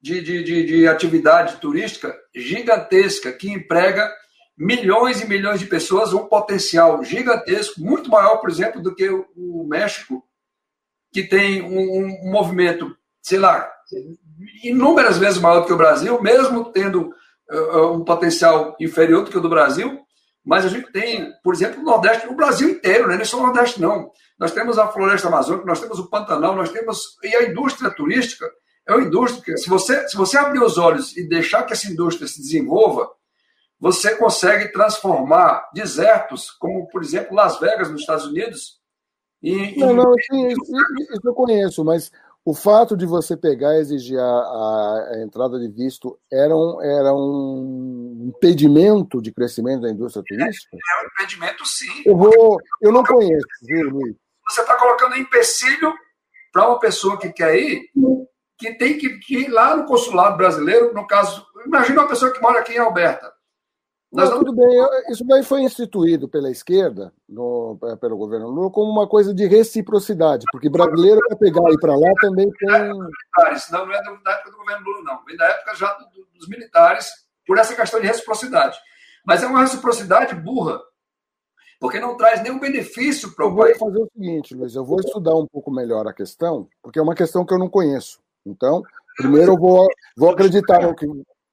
de, 0.00 0.20
de, 0.20 0.42
de, 0.42 0.66
de 0.66 0.88
atividade 0.88 1.56
turística 1.56 2.14
gigantesca 2.34 3.32
que 3.32 3.50
emprega 3.50 4.12
milhões 4.56 5.20
e 5.20 5.28
milhões 5.28 5.60
de 5.60 5.66
pessoas, 5.66 6.12
um 6.12 6.26
potencial 6.26 7.02
gigantesco, 7.02 7.80
muito 7.80 8.10
maior, 8.10 8.36
por 8.36 8.50
exemplo, 8.50 8.80
do 8.80 8.94
que 8.94 9.08
o 9.08 9.66
México, 9.68 10.22
que 11.12 11.22
tem 11.22 11.62
um, 11.62 12.26
um 12.26 12.30
movimento, 12.30 12.96
sei 13.20 13.38
lá, 13.38 13.70
inúmeras 14.62 15.18
vezes 15.18 15.40
maior 15.40 15.60
do 15.60 15.66
que 15.66 15.72
o 15.72 15.78
Brasil, 15.78 16.20
mesmo 16.22 16.72
tendo 16.72 17.12
uh, 17.50 17.92
um 17.92 18.04
potencial 18.04 18.76
inferior 18.80 19.24
do 19.24 19.30
que 19.30 19.38
o 19.38 19.42
do 19.42 19.48
Brasil, 19.48 20.00
mas 20.44 20.64
a 20.64 20.68
gente 20.68 20.90
tem, 20.90 21.32
por 21.42 21.54
exemplo, 21.54 21.80
o 21.80 21.84
Nordeste, 21.84 22.26
o 22.28 22.34
Brasil 22.34 22.68
inteiro, 22.68 23.06
né? 23.06 23.14
não 23.14 23.22
é 23.22 23.24
só 23.24 23.38
o 23.38 23.42
Nordeste, 23.42 23.80
não. 23.80 24.10
Nós 24.38 24.52
temos 24.52 24.76
a 24.76 24.88
floresta 24.88 25.28
amazônica, 25.28 25.66
nós 25.66 25.80
temos 25.80 25.98
o 26.00 26.08
Pantanal, 26.10 26.56
nós 26.56 26.70
temos. 26.70 27.16
E 27.22 27.36
a 27.36 27.44
indústria 27.44 27.90
turística 27.90 28.50
é 28.88 28.92
uma 28.92 29.04
indústria. 29.04 29.56
Se 29.56 29.68
você, 29.68 30.08
se 30.08 30.16
você 30.16 30.36
abrir 30.36 30.60
os 30.60 30.78
olhos 30.78 31.16
e 31.16 31.28
deixar 31.28 31.62
que 31.62 31.72
essa 31.72 31.88
indústria 31.88 32.26
se 32.26 32.40
desenvolva, 32.40 33.08
você 33.82 34.14
consegue 34.14 34.68
transformar 34.68 35.68
desertos, 35.74 36.52
como, 36.52 36.86
por 36.86 37.02
exemplo, 37.02 37.34
Las 37.34 37.58
Vegas, 37.58 37.90
nos 37.90 38.02
Estados 38.02 38.24
Unidos. 38.26 38.80
Em, 39.42 39.76
não, 39.76 39.92
não, 39.92 40.14
sim, 40.30 40.46
isso, 40.46 41.20
eu 41.24 41.34
conheço, 41.34 41.84
mas 41.84 42.12
o 42.44 42.54
fato 42.54 42.96
de 42.96 43.04
você 43.04 43.36
pegar 43.36 43.74
e 43.74 43.80
exigir 43.80 44.20
a, 44.20 44.22
a, 44.22 45.08
a, 45.14 45.22
entrada 45.24 45.58
de 45.58 45.66
visto 45.66 46.16
era 46.32 46.56
um, 46.56 46.80
era 46.80 47.12
um 47.12 48.28
impedimento 48.28 49.20
de 49.20 49.32
crescimento 49.32 49.82
da 49.82 49.90
indústria 49.90 50.24
turística? 50.24 50.76
É, 50.76 50.78
é 50.78 51.02
um 51.02 51.06
impedimento, 51.08 51.66
sim. 51.66 52.02
Eu, 52.06 52.16
vou, 52.16 52.58
eu 52.80 52.92
não 52.92 53.02
conheço, 53.02 53.44
viu, 53.64 53.90
Luiz? 53.90 54.14
Você 54.48 54.60
está 54.60 54.76
colocando 54.76 55.16
empecilho 55.16 55.92
para 56.52 56.68
uma 56.68 56.78
pessoa 56.78 57.18
que 57.18 57.32
quer 57.32 57.56
ir, 57.56 57.90
que 58.56 58.74
tem 58.74 58.96
que, 58.96 59.18
que 59.18 59.38
ir 59.38 59.48
lá 59.48 59.76
no 59.76 59.86
consulado 59.86 60.36
brasileiro, 60.36 60.94
no 60.94 61.04
caso, 61.04 61.44
imagina 61.66 62.02
uma 62.02 62.08
pessoa 62.08 62.32
que 62.32 62.40
mora 62.40 62.60
aqui 62.60 62.74
em 62.74 62.78
Alberta. 62.78 63.31
Nós 64.12 64.28
não, 64.28 64.40
tudo 64.40 64.52
bem, 64.54 64.68
isso 65.08 65.24
daí 65.24 65.42
foi 65.42 65.62
instituído 65.62 66.28
pela 66.28 66.50
esquerda, 66.50 67.10
no, 67.26 67.78
é, 67.84 67.96
pelo 67.96 68.18
governo 68.18 68.50
Lula, 68.50 68.70
como 68.70 68.92
uma 68.92 69.08
coisa 69.08 69.32
de 69.32 69.46
reciprocidade, 69.46 70.44
porque 70.52 70.68
brasileiro 70.68 71.18
vai 71.30 71.38
pegar 71.38 71.70
e 71.70 71.80
para 71.80 71.96
lá 71.96 72.12
também 72.20 72.50
tem. 72.50 72.68
Não, 72.68 72.98
não 72.98 73.06
é 73.06 74.02
da 74.22 74.32
época 74.32 74.50
do 74.50 74.58
governo 74.58 74.84
Lula, 74.84 75.02
não. 75.02 75.24
Vem 75.24 75.34
da 75.34 75.46
época 75.46 75.74
já 75.76 75.96
dos 76.34 76.46
militares, 76.46 77.10
por 77.46 77.56
essa 77.56 77.74
questão 77.74 78.00
de 78.00 78.06
reciprocidade. 78.06 78.78
Mas 79.24 79.42
é 79.42 79.46
uma 79.46 79.62
reciprocidade 79.62 80.34
burra, 80.34 80.78
porque 81.80 81.98
não 81.98 82.14
traz 82.14 82.42
nenhum 82.42 82.60
benefício 82.60 83.34
para 83.34 83.46
o 83.46 83.56
país. 83.56 83.72
Eu 83.72 83.78
vou 83.78 83.88
fazer 83.88 84.02
o 84.02 84.10
seguinte, 84.12 84.54
Luiz, 84.54 84.74
eu 84.74 84.84
vou 84.84 85.00
estudar 85.00 85.34
um 85.34 85.46
pouco 85.46 85.70
melhor 85.70 86.06
a 86.06 86.12
questão, 86.12 86.68
porque 86.82 86.98
é 86.98 87.02
uma 87.02 87.14
questão 87.14 87.46
que 87.46 87.54
eu 87.54 87.58
não 87.58 87.70
conheço. 87.70 88.20
Então, 88.44 88.82
primeiro 89.16 89.52
eu 89.52 89.56
vou, 89.56 89.88
vou 90.14 90.30
acreditar 90.30 90.82
no 90.82 90.94
que 90.94 91.06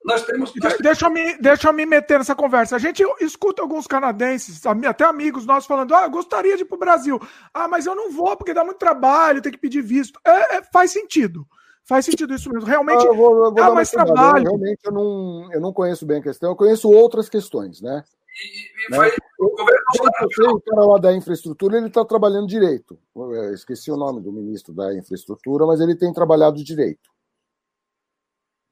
nós 0.03 0.25
temos. 0.25 0.53
Nós... 0.55 0.77
Deixa, 0.77 1.05
eu 1.05 1.11
me, 1.11 1.37
deixa 1.37 1.67
eu 1.67 1.73
me 1.73 1.85
meter 1.85 2.19
nessa 2.19 2.35
conversa. 2.35 2.75
A 2.75 2.79
gente 2.79 3.03
escuta 3.19 3.61
alguns 3.61 3.85
canadenses, 3.85 4.61
até 4.65 5.03
amigos 5.03 5.45
nossos, 5.45 5.67
falando: 5.67 5.93
ah, 5.93 6.07
gostaria 6.07 6.55
de 6.55 6.63
ir 6.63 6.65
para 6.65 6.75
o 6.75 6.79
Brasil. 6.79 7.19
Ah, 7.53 7.67
mas 7.67 7.85
eu 7.85 7.95
não 7.95 8.11
vou 8.11 8.35
porque 8.37 8.53
dá 8.53 8.63
muito 8.63 8.77
trabalho, 8.77 9.41
tem 9.41 9.51
que 9.51 9.57
pedir 9.57 9.81
visto. 9.81 10.19
É, 10.25 10.57
é 10.57 10.63
faz 10.63 10.91
sentido. 10.91 11.45
Faz 11.83 12.05
sentido 12.05 12.33
isso 12.33 12.49
mesmo. 12.51 12.67
Realmente 12.67 13.03
ah, 13.03 13.07
eu 13.07 13.15
vou, 13.15 13.31
eu 13.31 13.37
vou 13.45 13.53
dá 13.53 13.71
mais 13.71 13.89
trabalho. 13.89 14.45
Eu, 14.45 14.51
realmente 14.51 14.79
eu 14.85 14.91
não, 14.91 15.53
eu 15.53 15.59
não 15.59 15.73
conheço 15.73 16.05
bem 16.05 16.19
a 16.19 16.23
questão, 16.23 16.51
eu 16.51 16.55
conheço 16.55 16.89
outras 16.89 17.27
questões, 17.27 17.81
né? 17.81 18.03
E, 18.41 18.93
e 18.93 18.95
foi 18.95 19.09
né? 19.09 19.15
o 19.39 19.49
governo 19.49 20.55
o 20.55 20.61
cara 20.61 20.85
lá 20.85 20.97
da 20.97 21.13
infraestrutura 21.13 21.77
ele 21.77 21.87
está 21.87 22.05
trabalhando 22.05 22.47
direito. 22.47 22.97
Eu 23.13 23.53
esqueci 23.53 23.91
o 23.91 23.97
nome 23.97 24.21
do 24.21 24.31
ministro 24.31 24.73
da 24.73 24.95
infraestrutura, 24.95 25.65
mas 25.65 25.81
ele 25.81 25.95
tem 25.95 26.13
trabalhado 26.13 26.63
direito. 26.63 27.09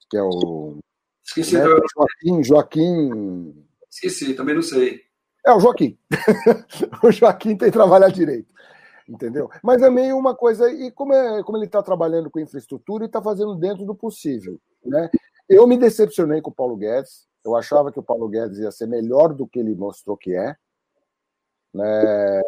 Que 0.10 0.16
é 0.16 0.24
o 0.24 0.78
Esqueci. 1.28 1.58
Né? 1.58 1.66
Joaquim, 1.66 2.44
Joaquim. 2.44 3.66
Esqueci, 3.90 4.34
também 4.34 4.56
não 4.56 4.62
sei. 4.62 5.02
É 5.46 5.52
o 5.52 5.60
Joaquim. 5.60 5.98
o 7.04 7.12
Joaquim 7.12 7.56
tem 7.56 7.70
que 7.70 7.78
trabalhar 7.78 8.10
direito. 8.10 8.48
Entendeu? 9.08 9.50
Mas 9.64 9.82
é 9.82 9.90
meio 9.90 10.18
uma 10.18 10.36
coisa. 10.36 10.70
E 10.70 10.92
como, 10.92 11.14
é, 11.14 11.44
como 11.44 11.58
ele 11.58 11.66
está 11.66 11.82
trabalhando 11.82 12.30
com 12.30 12.40
infraestrutura 12.40 13.06
e 13.06 13.08
está 13.08 13.22
fazendo 13.22 13.56
dentro 13.56 13.86
do 13.86 13.96
possível. 13.96 14.60
Né? 14.86 15.10
Eu 15.48 15.66
me 15.66 15.78
decepcionei 15.78 16.42
com 16.42 16.50
o 16.50 16.54
Paulo 16.54 16.76
Guedes. 16.76 17.28
Eu 17.46 17.56
achava 17.56 17.92
que 17.92 18.00
o 18.00 18.04
Paulo 18.04 18.28
Guedes 18.28 18.60
ia 18.60 18.72
ser 18.72 18.88
melhor 18.88 19.34
do 19.34 19.48
que 19.48 19.60
ele 19.60 19.74
mostrou 19.76 20.18
que 20.18 20.36
é. 20.36 20.56
Né? 21.74 22.42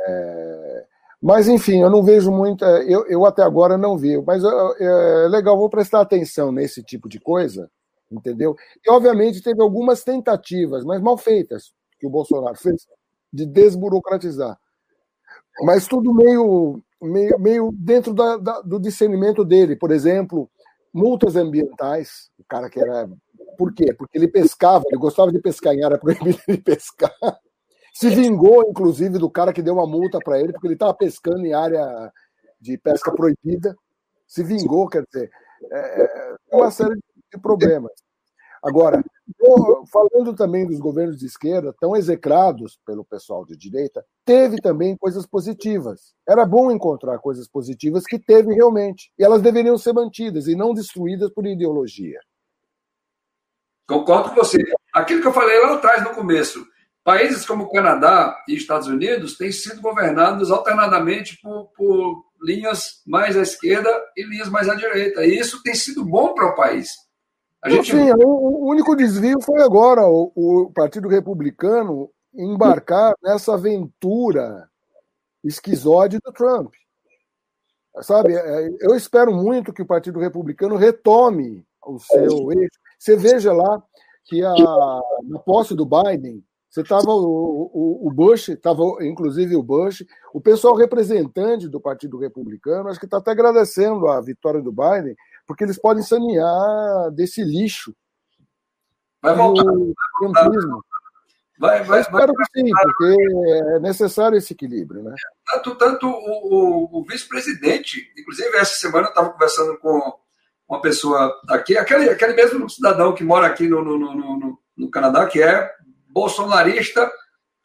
Mas, 1.22 1.48
enfim, 1.48 1.82
eu 1.82 1.90
não 1.90 2.04
vejo 2.04 2.32
muita. 2.32 2.66
Eu, 2.84 3.06
eu 3.08 3.26
até 3.26 3.42
agora 3.44 3.78
não 3.78 3.98
vi. 3.98 4.22
Mas 4.22 4.44
é, 4.44 4.48
é 4.80 5.28
legal, 5.30 5.58
vou 5.58 5.70
prestar 5.70 6.02
atenção 6.02 6.52
nesse 6.52 6.84
tipo 6.84 7.08
de 7.08 7.20
coisa, 7.20 7.72
entendeu? 8.12 8.56
E, 8.86 8.90
obviamente, 8.90 9.42
teve 9.42 9.62
algumas 9.62 10.04
tentativas, 10.04 10.84
mas 10.84 11.02
mal 11.02 11.18
feitas, 11.18 11.74
que 12.00 12.08
o 12.08 12.10
Bolsonaro 12.10 12.56
fez, 12.58 12.88
de 13.32 13.46
desburocratizar. 13.46 14.58
Mas 15.64 15.88
tudo 15.88 16.14
meio, 16.14 16.82
meio, 17.02 17.40
meio 17.40 17.72
dentro 17.74 18.14
da, 18.14 18.38
da, 18.38 18.62
do 18.62 18.80
discernimento 18.80 19.44
dele. 19.44 19.76
Por 19.76 19.92
exemplo, 19.92 20.50
multas 20.94 21.36
ambientais. 21.36 22.30
O 22.40 22.44
cara 22.44 22.70
que 22.70 22.80
era. 22.80 23.10
Por 23.58 23.74
quê? 23.74 23.94
Porque 23.94 24.18
ele 24.18 24.28
pescava, 24.28 24.86
ele 24.88 24.98
gostava 24.98 25.32
de 25.32 25.40
pescar 25.40 25.74
em 25.74 25.84
área 25.84 25.98
proibida 26.00 26.40
de 26.48 26.58
pescar. 26.58 27.14
Se 27.94 28.10
vingou, 28.10 28.64
inclusive, 28.70 29.18
do 29.18 29.30
cara 29.30 29.52
que 29.52 29.62
deu 29.62 29.74
uma 29.74 29.86
multa 29.86 30.20
para 30.20 30.40
ele, 30.40 30.54
porque 30.54 30.68
ele 30.68 30.76
estava 30.76 30.94
pescando 30.94 31.46
em 31.46 31.54
área 31.54 32.12
de 32.60 32.78
pesca 32.78 33.12
proibida. 33.12 33.76
Se 34.26 34.44
vingou, 34.44 34.88
quer 34.88 35.04
dizer, 35.12 35.30
é, 35.72 36.36
é 36.52 36.56
uma 36.56 36.72
série 36.72 36.96
de 36.96 37.04
problemas. 37.38 37.92
Agora, 38.64 39.02
falando 39.92 40.36
também 40.36 40.68
dos 40.68 40.80
governos 40.80 41.18
de 41.18 41.26
esquerda, 41.26 41.74
tão 41.80 41.96
execrados 41.96 42.78
pelo 42.86 43.06
pessoal 43.06 43.46
de 43.46 43.56
direita, 43.56 44.04
teve 44.26 44.58
também 44.58 44.98
coisas 44.98 45.26
positivas. 45.26 46.14
Era 46.28 46.46
bom 46.46 46.70
encontrar 46.70 47.20
coisas 47.20 47.48
positivas 47.48 48.04
que 48.04 48.20
teve 48.20 48.54
realmente. 48.54 49.12
E 49.18 49.24
elas 49.24 49.42
deveriam 49.42 49.78
ser 49.78 49.94
mantidas 49.94 50.48
e 50.48 50.56
não 50.56 50.74
destruídas 50.74 51.32
por 51.32 51.46
ideologia. 51.46 52.20
Concordo 53.88 54.30
com 54.30 54.36
você. 54.36 54.62
Aquilo 54.94 55.22
que 55.22 55.28
eu 55.28 55.34
falei 55.34 55.60
lá 55.62 55.76
atrás, 55.76 56.04
no 56.04 56.12
começo, 56.12 56.64
países 57.04 57.46
como 57.46 57.64
o 57.64 57.72
Canadá 57.72 58.38
e 58.48 58.56
Estados 58.56 58.88
Unidos 58.88 59.38
têm 59.38 59.52
sido 59.52 59.82
governados 59.82 60.52
alternadamente 60.52 61.40
por, 61.42 61.72
por 61.76 62.26
linhas 62.42 63.02
mais 63.08 63.38
à 63.38 63.42
esquerda 63.42 63.90
e 64.16 64.24
linhas 64.24 64.50
mais 64.50 64.68
à 64.68 64.76
direita. 64.76 65.26
E 65.26 65.40
isso 65.40 65.64
tem 65.64 65.74
sido 65.74 66.06
bom 66.06 66.34
para 66.34 66.48
o 66.48 66.56
país. 66.56 66.90
A 67.62 67.70
gente... 67.70 67.92
Sim, 67.92 68.12
o 68.14 68.70
único 68.70 68.96
desvio 68.96 69.42
foi 69.42 69.62
agora 69.62 70.08
o, 70.08 70.32
o 70.36 70.72
Partido 70.72 71.08
Republicano 71.08 72.10
embarcar 72.34 73.14
nessa 73.22 73.54
aventura 73.54 74.70
esquizóide 75.44 76.20
do 76.24 76.32
Trump. 76.32 76.74
Sabe, 78.02 78.34
é, 78.34 78.70
eu 78.82 78.96
espero 78.96 79.34
muito 79.34 79.74
que 79.74 79.82
o 79.82 79.86
Partido 79.86 80.20
Republicano 80.20 80.76
retome 80.76 81.66
o 81.86 82.00
seu 82.00 82.52
eixo. 82.52 82.80
Você 82.98 83.16
veja 83.16 83.52
lá 83.52 83.84
que 84.26 84.44
a, 84.44 84.54
na 85.24 85.40
posse 85.40 85.76
do 85.76 85.86
Biden, 85.86 86.44
você 86.70 86.82
estava 86.82 87.10
o, 87.10 87.72
o, 87.74 88.08
o, 88.08 88.12
Bush, 88.12 88.50
estava 88.50 88.84
inclusive 89.02 89.56
o 89.56 89.64
Bush, 89.64 90.06
o 90.34 90.40
pessoal 90.40 90.76
representante 90.76 91.68
do 91.68 91.82
Partido 91.82 92.18
Republicano, 92.18 92.90
acho 92.90 93.00
que 93.00 93.06
está 93.06 93.18
até 93.18 93.32
agradecendo 93.32 94.08
a 94.08 94.22
vitória 94.22 94.62
do 94.62 94.72
Biden, 94.72 95.16
porque 95.50 95.64
eles 95.64 95.82
podem 95.82 96.04
sanear 96.04 97.10
desse 97.12 97.44
lixo. 97.44 97.92
Vai 99.20 99.36
voltar. 99.36 99.64
Vai, 101.58 101.84
vai, 101.84 102.02
espero 102.02 102.34
que 102.36 102.44
sim, 102.56 102.70
porque 102.70 103.18
é 103.76 103.80
necessário 103.80 104.38
esse 104.38 104.54
equilíbrio, 104.54 105.02
né? 105.02 105.16
Tanto, 105.52 105.76
tanto 105.76 106.08
o, 106.08 106.92
o, 106.94 107.00
o 107.00 107.04
vice-presidente, 107.04 108.14
inclusive 108.16 108.56
essa 108.58 108.76
semana 108.76 109.08
eu 109.08 109.10
estava 109.10 109.32
conversando 109.32 109.76
com 109.80 110.14
uma 110.70 110.80
pessoa 110.82 111.36
aqui, 111.50 111.76
aquele, 111.76 112.12
aquele 112.12 112.34
mesmo 112.34 112.70
cidadão 112.70 113.16
que 113.16 113.24
mora 113.24 113.48
aqui 113.48 113.68
no, 113.68 113.84
no, 113.84 113.98
no, 113.98 114.16
no, 114.16 114.60
no 114.78 114.92
Canadá, 114.92 115.26
que 115.26 115.42
é 115.42 115.70
bolsonarista 116.10 117.12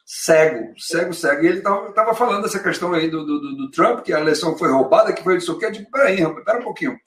cego, 0.03 0.73
cego, 0.75 1.13
cego. 1.13 1.43
E 1.43 1.47
ele 1.47 1.59
estava 1.59 2.15
falando 2.15 2.41
dessa 2.41 2.59
questão 2.59 2.93
aí 2.93 3.11
do, 3.11 3.23
do, 3.23 3.55
do, 3.55 3.69
Trump, 3.69 4.01
que 4.01 4.11
a 4.11 4.19
eleição 4.19 4.57
foi 4.57 4.71
roubada, 4.71 5.13
que 5.13 5.23
foi 5.23 5.37
isso 5.37 5.51
aqui. 5.51 5.65
Eu 5.65 5.71
digo, 5.71 5.91
peraí, 5.91 6.17
pera 6.43 6.59
um 6.59 6.63
pouquinho. 6.63 6.99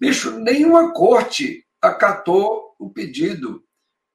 Bicho, 0.00 0.30
nenhuma 0.40 0.94
corte 0.94 1.62
acatou 1.80 2.74
o 2.78 2.88
pedido. 2.88 3.62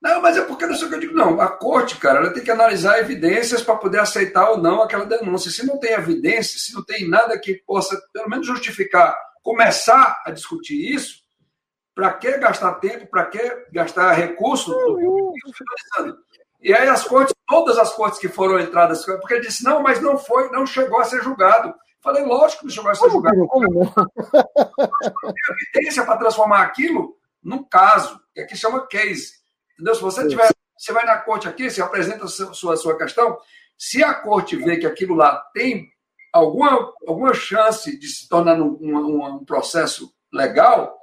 Não, 0.01 0.21
mas 0.21 0.35
é 0.35 0.41
porque 0.41 0.65
não 0.65 0.75
sei 0.75 0.87
o 0.87 0.89
que 0.89 0.95
eu 0.95 0.99
digo. 0.99 1.13
Não, 1.13 1.39
a 1.39 1.47
corte, 1.47 1.97
cara, 1.97 2.19
ela 2.19 2.33
tem 2.33 2.43
que 2.43 2.49
analisar 2.49 2.99
evidências 2.99 3.61
para 3.61 3.75
poder 3.75 3.99
aceitar 3.99 4.49
ou 4.49 4.57
não 4.57 4.81
aquela 4.81 5.05
denúncia. 5.05 5.51
Se 5.51 5.65
não 5.65 5.79
tem 5.79 5.91
evidência, 5.91 6.59
se 6.59 6.73
não 6.73 6.83
tem 6.83 7.07
nada 7.07 7.39
que 7.39 7.61
possa, 7.65 8.01
pelo 8.11 8.29
menos, 8.29 8.47
justificar, 8.47 9.15
começar 9.43 10.23
a 10.25 10.31
discutir 10.31 10.93
isso, 10.93 11.23
para 11.93 12.11
que 12.13 12.35
gastar 12.37 12.73
tempo, 12.75 13.07
para 13.07 13.25
que 13.25 13.65
gastar 13.71 14.11
recurso? 14.13 14.75
E 16.61 16.73
aí 16.73 16.87
as 16.87 17.03
cortes, 17.03 17.33
todas 17.47 17.77
as 17.77 17.93
cortes 17.93 18.19
que 18.19 18.27
foram 18.27 18.59
entradas, 18.59 19.05
porque 19.05 19.35
ele 19.35 19.47
disse, 19.47 19.63
não, 19.63 19.83
mas 19.83 20.01
não 20.01 20.17
foi, 20.17 20.49
não 20.51 20.65
chegou 20.65 20.99
a 20.99 21.03
ser 21.03 21.21
julgado. 21.21 21.73
Falei, 22.05 22.23
lógico 22.23 22.59
que 22.59 22.65
não 22.65 22.71
chegou 22.71 22.91
a 22.91 22.95
ser 22.95 23.09
julgado. 23.09 23.47
Como 23.47 23.73
não? 23.73 23.91
Tem 23.91 25.79
evidência 25.79 26.05
para 26.05 26.17
transformar 26.17 26.61
aquilo 26.61 27.17
num 27.41 27.63
caso, 27.63 28.21
que 28.31 28.41
aqui 28.41 28.55
chama 28.55 28.85
case. 28.85 29.33
Entendeu? 29.73 29.95
Se 29.95 30.01
você 30.01 30.27
tiver, 30.27 30.51
você 30.77 30.93
vai 30.93 31.03
na 31.03 31.17
corte 31.17 31.47
aqui, 31.47 31.67
você 31.67 31.81
apresenta 31.81 32.25
a 32.25 32.27
sua, 32.27 32.77
sua 32.77 32.95
questão, 32.95 33.39
se 33.75 34.03
a 34.03 34.13
corte 34.13 34.55
vê 34.55 34.77
que 34.77 34.85
aquilo 34.85 35.15
lá 35.15 35.35
tem 35.51 35.89
alguma, 36.31 36.93
alguma 37.07 37.33
chance 37.33 37.97
de 37.97 38.07
se 38.07 38.29
tornar 38.29 38.61
um, 38.61 38.77
um, 38.79 39.25
um 39.37 39.43
processo 39.43 40.13
legal, 40.31 40.95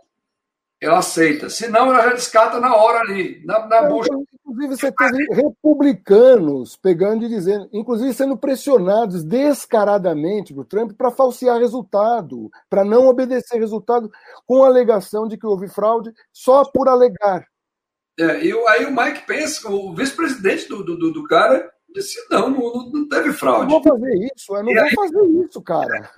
ela 0.80 0.98
aceita. 0.98 1.50
Senão, 1.50 1.92
ela 1.92 2.04
já 2.04 2.12
descarta 2.12 2.60
na 2.60 2.76
hora 2.76 3.00
ali, 3.00 3.44
na, 3.44 3.66
na 3.66 3.82
busca. 3.82 4.16
Inclusive, 4.52 4.76
você 4.76 4.92
teve 4.92 5.34
republicanos 5.34 6.76
pegando 6.76 7.24
e 7.24 7.28
dizendo, 7.28 7.68
inclusive 7.72 8.12
sendo 8.12 8.36
pressionados 8.36 9.24
descaradamente 9.24 10.52
por 10.52 10.66
Trump 10.66 10.92
para 10.92 11.10
falsear 11.10 11.58
resultado, 11.58 12.50
para 12.68 12.84
não 12.84 13.06
obedecer 13.06 13.58
resultado, 13.58 14.10
com 14.46 14.62
a 14.62 14.66
alegação 14.66 15.26
de 15.26 15.38
que 15.38 15.46
houve 15.46 15.68
fraude 15.68 16.12
só 16.30 16.64
por 16.64 16.88
alegar. 16.88 17.46
É, 18.18 18.44
e 18.44 18.52
aí 18.68 18.84
o 18.84 18.94
Mike 18.94 19.26
Pence, 19.26 19.66
o 19.66 19.94
vice-presidente 19.94 20.68
do, 20.68 20.84
do, 20.84 21.12
do, 21.12 21.24
cara, 21.24 21.72
disse: 21.94 22.18
não, 22.30 22.50
não, 22.50 22.90
não 22.90 23.08
teve 23.08 23.32
fraude. 23.32 23.62
Eu 23.62 23.68
não 23.68 23.82
vou 23.82 23.82
fazer 23.82 24.30
isso, 24.36 24.54
eu 24.54 24.62
não 24.62 24.70
e 24.70 24.74
vou 24.74 24.84
aí... 24.84 24.94
fazer 24.94 25.24
isso, 25.46 25.62
cara. 25.62 26.10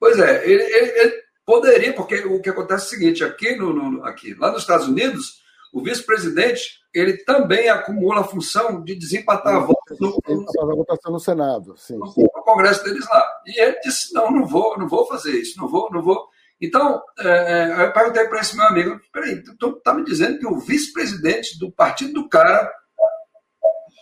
Pois 0.00 0.18
é, 0.18 0.48
ele, 0.48 0.62
ele, 0.62 0.90
ele 1.00 1.28
Poderia, 1.48 1.94
porque 1.94 2.16
o 2.16 2.42
que 2.42 2.50
acontece 2.50 2.84
é 2.84 2.86
o 2.86 2.90
seguinte: 2.90 3.24
aqui, 3.24 3.56
no, 3.56 3.72
no 3.72 4.04
aqui 4.04 4.34
lá 4.34 4.52
nos 4.52 4.60
Estados 4.60 4.86
Unidos, 4.86 5.40
o 5.72 5.82
vice-presidente 5.82 6.78
ele 6.94 7.18
também 7.18 7.68
acumula 7.68 8.20
a 8.20 8.24
função 8.24 8.82
de 8.82 8.94
desempatar 8.94 9.54
a 9.54 9.60
no, 9.60 10.18
no, 10.28 10.76
votação 10.76 11.12
no 11.12 11.20
Senado, 11.20 11.74
sim. 11.76 11.96
No, 11.96 12.06
no, 12.06 12.42
Congresso 12.42 12.82
deles 12.84 13.06
lá. 13.08 13.24
E 13.46 13.60
ele 13.60 13.78
disse: 13.80 14.12
não, 14.14 14.30
não 14.30 14.46
vou, 14.46 14.76
não 14.78 14.88
vou 14.88 15.06
fazer 15.06 15.32
isso, 15.32 15.58
não 15.60 15.68
vou, 15.68 15.90
não 15.90 16.02
vou. 16.02 16.26
Então, 16.60 17.00
é, 17.18 17.28
é 17.28 17.84
eu 17.84 17.92
perguntei 17.92 18.26
para 18.26 18.40
esse 18.40 18.56
meu 18.56 18.66
amigo: 18.66 19.00
peraí, 19.12 19.42
tu 19.58 19.76
está 19.76 19.94
me 19.94 20.04
dizendo 20.04 20.38
que 20.38 20.46
o 20.46 20.58
vice-presidente 20.58 21.58
do 21.58 21.70
partido 21.70 22.14
do 22.14 22.28
cara, 22.28 22.70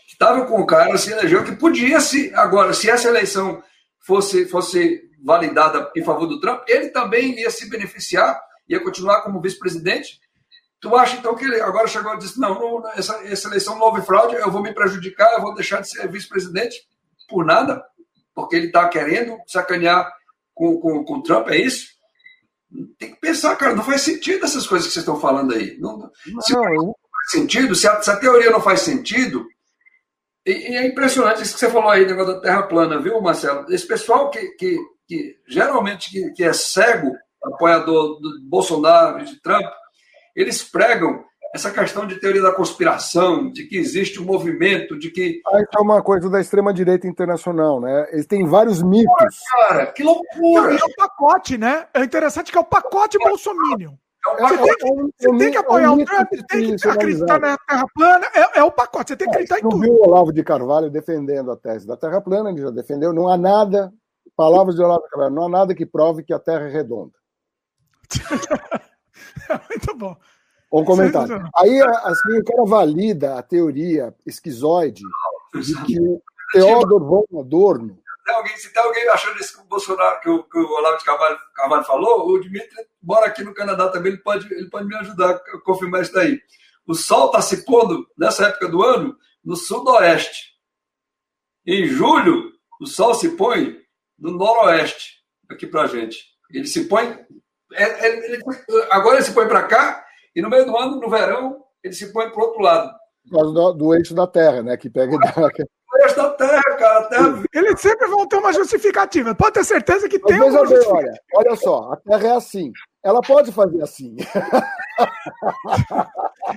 que 0.06 0.12
estava 0.12 0.46
com 0.46 0.60
o 0.60 0.66
cara, 0.66 0.96
se 0.96 1.12
elegeu, 1.12 1.44
que 1.44 1.56
podia 1.56 2.00
se. 2.00 2.32
Agora, 2.34 2.72
se 2.72 2.88
essa 2.88 3.08
eleição 3.08 3.62
fosse, 4.00 4.46
fosse 4.46 5.02
validada 5.24 5.90
em 5.96 6.04
favor 6.04 6.26
do 6.26 6.40
Trump, 6.40 6.62
ele 6.68 6.88
também 6.90 7.38
ia 7.40 7.50
se 7.50 7.68
beneficiar, 7.68 8.40
ia 8.68 8.82
continuar 8.82 9.22
como 9.22 9.40
vice-presidente. 9.40 10.20
Tu 10.80 10.94
acha 10.94 11.16
então 11.16 11.34
que 11.34 11.44
ele 11.44 11.60
agora 11.60 11.88
chegou 11.88 12.14
e 12.14 12.18
disse: 12.18 12.38
não, 12.38 12.54
não 12.54 12.88
essa, 12.90 13.16
essa 13.26 13.48
eleição 13.48 13.78
não 13.78 13.86
houve 13.86 14.02
fraude, 14.02 14.36
eu 14.36 14.50
vou 14.50 14.62
me 14.62 14.74
prejudicar, 14.74 15.32
eu 15.32 15.42
vou 15.42 15.54
deixar 15.54 15.80
de 15.80 15.88
ser 15.88 16.08
vice-presidente 16.08 16.86
por 17.28 17.44
nada, 17.44 17.84
porque 18.34 18.56
ele 18.56 18.66
está 18.66 18.88
querendo 18.88 19.38
sacanear 19.46 20.10
com, 20.54 20.78
com, 20.78 21.04
com 21.04 21.22
Trump, 21.22 21.48
é 21.48 21.56
isso? 21.56 21.96
Tem 22.98 23.14
que 23.14 23.20
pensar, 23.20 23.56
cara, 23.56 23.74
não 23.74 23.84
faz 23.84 24.02
sentido 24.02 24.44
essas 24.44 24.66
coisas 24.66 24.86
que 24.86 24.92
vocês 24.92 25.02
estão 25.02 25.20
falando 25.20 25.54
aí. 25.54 25.78
Não, 25.78 25.98
não, 25.98 26.10
se 26.40 26.52
não 26.52 26.62
faz 26.62 27.30
sentido, 27.30 27.74
se 27.74 27.88
a, 27.88 28.02
se 28.02 28.10
a, 28.10 28.16
teoria 28.16 28.50
não 28.50 28.60
faz 28.60 28.80
sentido, 28.80 29.46
e, 30.44 30.52
e, 30.52 30.76
é 30.76 30.86
impressionante 30.86 31.42
isso 31.42 31.54
que 31.54 31.60
você 31.60 31.70
falou 31.70 31.90
aí, 31.90 32.04
negócio 32.04 32.34
da 32.34 32.40
Terra 32.40 32.62
plana, 32.64 33.00
viu, 33.00 33.20
Marcelo? 33.20 33.66
Esse 33.72 33.86
pessoal 33.86 34.30
que, 34.30 34.40
que, 34.52 34.78
que 35.08 35.36
geralmente 35.48 36.10
que, 36.10 36.30
que 36.32 36.44
é 36.44 36.52
cego, 36.52 37.12
apoiador 37.42 38.20
do 38.20 38.40
Bolsonaro 38.42 39.20
e 39.20 39.24
de 39.24 39.40
Trump, 39.40 39.66
eles 40.36 40.62
pregam 40.62 41.24
essa 41.54 41.70
questão 41.70 42.06
de 42.06 42.20
teoria 42.20 42.42
da 42.42 42.52
conspiração, 42.52 43.50
de 43.50 43.66
que 43.66 43.76
existe 43.78 44.20
um 44.20 44.24
movimento, 44.24 44.98
de 44.98 45.10
que. 45.10 45.40
Ah, 45.46 45.60
isso 45.60 45.70
é 45.76 45.80
uma 45.80 46.02
coisa 46.02 46.28
da 46.28 46.40
extrema-direita 46.40 47.06
internacional, 47.06 47.80
né? 47.80 48.08
Eles 48.12 48.26
têm 48.26 48.46
vários 48.46 48.82
mitos. 48.82 49.38
Cara, 49.50 49.86
que 49.86 50.02
loucura! 50.02 50.74
é 50.74 50.84
o 50.84 50.94
pacote, 50.96 51.56
né? 51.56 51.86
É 51.94 52.04
interessante 52.04 52.52
que 52.52 52.58
é 52.58 52.60
o 52.60 52.64
pacote 52.64 53.18
Bolsonaro. 53.18 53.98
Você 54.38 54.56
tem 54.56 54.74
que, 54.74 55.12
você 55.18 55.38
tem 55.38 55.50
que 55.52 55.56
apoiar 55.56 55.92
o 55.92 56.04
Trump, 56.04 56.28
tem 56.48 56.76
que 56.76 56.88
acreditar 56.88 57.38
na 57.38 57.56
Terra 57.58 57.86
plana, 57.94 58.26
é, 58.34 58.58
é, 58.58 58.64
o 58.64 58.72
pacote, 58.72 59.10
você 59.10 59.16
tem 59.16 59.28
que 59.28 59.34
acreditar 59.34 59.56
é, 59.56 59.58
em 59.60 59.62
tudo. 59.62 59.78
viu 59.78 59.92
o 59.92 60.04
Olavo 60.04 60.32
de 60.32 60.42
Carvalho 60.42 60.90
defendendo 60.90 61.52
a 61.52 61.56
tese 61.56 61.86
da 61.86 61.96
Terra 61.96 62.20
plana, 62.20 62.50
ele 62.50 62.60
já 62.60 62.70
defendeu, 62.70 63.12
não 63.12 63.28
há 63.28 63.36
nada, 63.36 63.92
palavras 64.36 64.74
de 64.74 64.82
Olavo 64.82 65.04
de 65.04 65.10
Carvalho, 65.10 65.32
não 65.32 65.44
há 65.44 65.48
nada 65.48 65.74
que 65.76 65.86
prove 65.86 66.24
que 66.24 66.32
a 66.32 66.40
Terra 66.40 66.66
é 66.66 66.72
redonda. 66.72 67.12
Muito 69.70 69.96
bom. 69.96 70.16
Um 70.72 70.84
comentário. 70.84 71.48
Aí, 71.56 71.80
assim, 71.80 72.38
o 72.38 72.44
cara 72.44 72.64
valida 72.66 73.38
a 73.38 73.42
teoria 73.42 74.14
esquizoide 74.26 75.02
de 75.54 75.84
que 75.84 76.00
o 76.00 76.20
Theodor 76.52 77.04
von 77.04 77.40
Adorno. 77.40 77.98
Tem 78.24 78.34
alguém, 78.34 78.56
se 78.56 78.72
tem 78.72 78.82
alguém 78.82 79.08
achando 79.08 79.38
isso 79.38 79.56
que 79.56 79.62
o 79.62 79.68
Bolsonaro, 79.68 80.20
que 80.20 80.28
o, 80.28 80.42
que 80.42 80.58
o 80.58 80.68
Olavo 80.68 80.98
de 80.98 81.04
Carvalho, 81.04 81.38
Carvalho 81.54 81.84
falou, 81.84 82.28
o 82.28 82.40
Dimitri 82.40 82.84
mora 83.00 83.26
aqui 83.26 83.44
no 83.44 83.54
Canadá 83.54 83.88
também, 83.88 84.12
ele 84.12 84.20
pode, 84.20 84.52
ele 84.52 84.68
pode 84.68 84.88
me 84.88 84.96
ajudar 84.96 85.30
a 85.30 85.60
confirmar 85.60 86.02
isso 86.02 86.12
daí. 86.12 86.40
O 86.84 86.94
sol 86.94 87.26
está 87.26 87.40
se 87.40 87.64
pondo, 87.64 88.06
nessa 88.18 88.46
época 88.46 88.68
do 88.68 88.82
ano, 88.82 89.16
no 89.44 89.54
sudoeste. 89.54 90.56
Em 91.64 91.86
julho, 91.86 92.52
o 92.80 92.86
sol 92.86 93.14
se 93.14 93.30
põe 93.36 93.80
no 94.18 94.32
noroeste, 94.32 95.20
aqui 95.48 95.66
para 95.66 95.86
gente. 95.86 96.18
Ele 96.50 96.66
se 96.66 96.88
põe. 96.88 97.18
É, 97.76 98.06
é, 98.06 98.24
ele, 98.24 98.42
agora 98.90 99.16
ele 99.16 99.24
se 99.24 99.32
põe 99.32 99.46
para 99.46 99.62
cá, 99.64 100.04
e 100.34 100.42
no 100.42 100.48
meio 100.48 100.64
do 100.64 100.76
ano, 100.76 101.00
no 101.00 101.10
verão, 101.10 101.62
ele 101.82 101.94
se 101.94 102.12
põe 102.12 102.30
para 102.30 102.40
o 102.40 102.46
outro 102.46 102.60
lado. 102.60 102.90
Por 103.28 103.38
causa 103.38 103.52
do, 103.52 103.72
do, 103.72 103.94
eixo 103.94 104.14
da 104.14 104.26
Terra, 104.26 104.62
né? 104.62 104.76
Que 104.76 104.90
pega. 104.90 105.16
O 105.88 105.98
eixo 106.02 106.16
da 106.16 106.30
Terra, 106.30 106.76
cara. 106.76 107.08
Terra... 107.08 107.42
Eles 107.54 107.80
sempre 107.80 108.08
vão 108.08 108.26
ter 108.26 108.36
uma 108.36 108.52
justificativa. 108.52 109.34
Pode 109.34 109.52
ter 109.52 109.64
certeza 109.64 110.08
que 110.08 110.18
Mas 110.18 110.26
tem 110.26 110.40
uma 110.42 110.66
justificativa. 110.66 111.16
Olha, 111.34 111.48
olha 111.48 111.56
só, 111.56 111.92
a 111.92 111.96
Terra 111.96 112.26
é 112.26 112.36
assim. 112.36 112.72
Ela 113.02 113.20
pode 113.22 113.52
fazer 113.52 113.82
assim. 113.82 114.16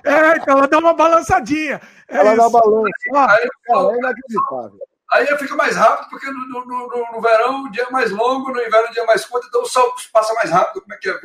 é, 0.03 0.35
então 0.35 0.57
ela 0.57 0.67
dá 0.67 0.79
uma 0.79 0.93
balançadinha. 0.95 1.79
É 2.09 2.17
ela 2.17 2.33
isso. 2.33 2.41
dá 2.41 2.49
balança. 2.49 2.89
Ah, 3.15 3.37
é 3.39 3.97
inacreditável. 3.97 4.79
Aí 5.11 5.25
fica 5.37 5.55
mais 5.55 5.75
rápido, 5.75 6.07
porque 6.09 6.27
no, 6.27 6.47
no, 6.47 6.65
no, 6.65 7.11
no, 7.13 7.21
verão 7.21 7.63
o 7.63 7.71
dia 7.71 7.83
é 7.83 7.89
mais 7.89 8.11
longo, 8.11 8.51
no 8.51 8.61
inverno 8.61 8.89
o 8.89 8.91
dia 8.91 9.01
é 9.01 9.05
mais 9.07 9.25
curto, 9.25 9.47
então 9.47 9.63
o 9.63 9.65
sol 9.65 9.91
passa 10.13 10.33
mais 10.35 10.51
rápido. 10.51 10.81
Como 10.81 10.93
é 10.93 10.97
que 10.97 11.09
é? 11.09 11.19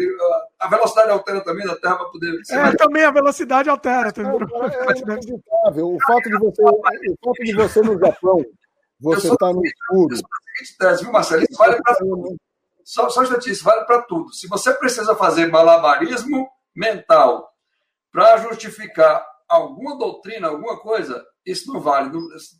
A 0.58 0.68
velocidade 0.68 1.10
altera 1.10 1.42
também 1.42 1.66
da 1.66 1.76
Terra 1.76 1.96
para 1.96 2.06
poder. 2.06 2.40
É, 2.48 2.56
mais... 2.56 2.74
também 2.76 3.04
a 3.04 3.10
velocidade 3.10 3.68
altera. 3.68 4.10
Também. 4.10 4.32
É, 4.32 4.92
é 4.92 4.98
inacreditável. 4.98 5.94
O 5.94 5.98
fato 6.06 6.30
de 6.30 6.38
você, 6.38 6.62
o 6.62 7.16
fato 7.22 7.44
de 7.44 7.54
você 7.54 7.80
no 7.82 7.98
Japão, 7.98 8.44
você 9.00 9.30
está 9.30 9.52
no 9.52 9.62
escuro. 9.62 10.16
Seguinte 10.16 10.78
tese, 10.78 11.02
viu, 11.02 11.12
Marcelo? 11.12 11.42
Isso 11.42 11.58
vale 11.58 11.82
para 11.82 11.94
tudo. 11.96 12.36
Só, 12.84 13.08
só 13.10 13.22
isso 13.22 13.64
vale 13.64 13.84
para 13.84 14.02
tudo. 14.02 14.32
Se 14.32 14.48
você 14.48 14.72
precisa 14.72 15.14
fazer 15.14 15.50
malabarismo 15.50 16.48
mental 16.74 17.50
para 18.10 18.38
justificar 18.38 19.26
alguma 19.48 19.98
doutrina, 19.98 20.48
alguma 20.48 20.78
coisa, 20.78 21.24
isso 21.46 21.72
não 21.72 21.80
vale. 21.80 22.10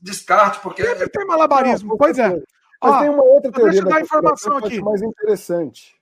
Descarte, 0.03 0.61
porque. 0.61 0.85
Sempre 0.85 1.09
tem 1.09 1.27
malabarismo, 1.27 1.91
não, 1.91 1.97
pois 1.97 2.19
é. 2.19 2.31
Mas 2.83 2.93
Ó, 2.93 3.01
tem 3.01 3.11
uma 3.11 3.25
outra 3.25 3.51
teoria. 3.51 3.73
Deixa 3.73 3.87
eu 3.87 3.91
dar 3.91 4.01
informação 4.01 4.57
aqui. 4.59 4.81
Mais 4.83 5.03
interessante. 5.03 5.95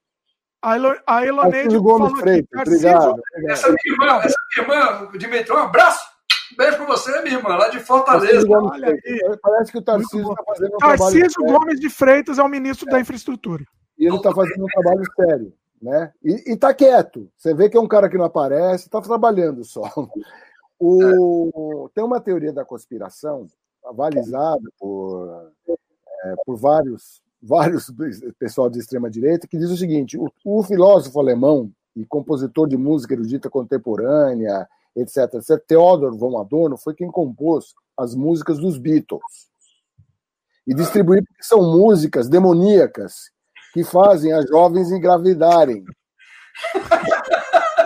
A, 0.61 0.77
Elo, 0.77 0.97
a 1.07 1.27
Eloneide 1.27 1.77
falou 1.77 2.17
Freitas, 2.17 2.61
aqui, 2.61 2.71
obrigado, 2.71 3.21
Essa 3.49 3.67
minha 3.67 3.95
irmã, 3.95 4.21
essa 4.23 4.37
minha 4.57 4.79
irmã, 4.79 5.19
Dimitri, 5.19 5.53
um 5.53 5.59
abraço. 5.59 6.07
Um 6.53 6.57
beijo 6.57 6.77
para 6.77 6.87
você, 6.87 7.23
minha 7.23 7.37
irmã, 7.37 7.57
lá 7.57 7.69
de 7.69 7.81
Fortaleza. 7.81 8.47
Olha 8.49 8.89
aí. 8.89 9.39
Parece 9.43 9.73
que 9.73 9.79
o 9.79 9.83
Tarcísio 9.83 10.31
está 10.31 10.45
fazendo 10.45 10.75
um 10.75 10.79
Tarcísio 10.79 11.33
trabalho 11.33 11.59
Gomes 11.59 11.81
de 11.81 11.91
Freitas 11.91 12.39
é 12.39 12.43
o 12.43 12.49
ministro 12.49 12.89
é. 12.89 12.93
da 12.93 13.01
Infraestrutura. 13.01 13.65
E 13.99 14.07
ele 14.07 14.17
está 14.17 14.33
fazendo 14.33 14.65
um 14.65 14.67
trabalho 14.67 15.03
sério. 15.17 15.53
Né? 15.81 16.13
E, 16.23 16.53
está 16.53 16.73
quieto. 16.73 17.29
Você 17.37 17.53
vê 17.55 17.69
que 17.69 17.77
é 17.77 17.81
um 17.81 17.89
cara 17.89 18.09
que 18.09 18.17
não 18.17 18.25
aparece, 18.25 18.85
está 18.85 19.01
trabalhando 19.01 19.65
só. 19.65 19.83
O, 20.85 21.89
tem 21.95 22.03
uma 22.03 22.21
teoria 22.21 22.53
da 22.53 22.65
conspiração 22.65 23.47
avalizada 23.85 24.69
por, 24.81 25.53
é, 26.25 26.35
por 26.45 26.57
vários, 26.57 27.23
vários 27.41 27.87
pessoal 28.37 28.69
de 28.69 28.81
extrema 28.81 29.09
direita 29.09 29.47
que 29.47 29.57
diz 29.57 29.71
o 29.71 29.77
seguinte: 29.77 30.19
o, 30.19 30.29
o 30.45 30.63
filósofo 30.65 31.21
alemão 31.21 31.71
e 31.95 32.05
compositor 32.05 32.67
de 32.67 32.77
música 32.77 33.15
erudita 33.15 33.49
contemporânea, 33.49 34.69
etc., 34.97 35.35
etc., 35.35 35.65
Theodor 35.65 36.17
von 36.17 36.41
Adorno 36.41 36.77
foi 36.77 36.95
quem 36.95 37.13
compôs 37.13 37.75
as 37.97 38.17
músicas 38.17 38.59
dos 38.59 38.77
Beatles 38.77 39.23
e 40.67 40.75
distribuiu 40.75 41.23
porque 41.25 41.45
são 41.45 41.63
músicas 41.63 42.29
demoníacas 42.29 43.31
que 43.73 43.85
fazem 43.85 44.33
as 44.33 44.49
jovens 44.49 44.91
engravidarem. 44.91 45.85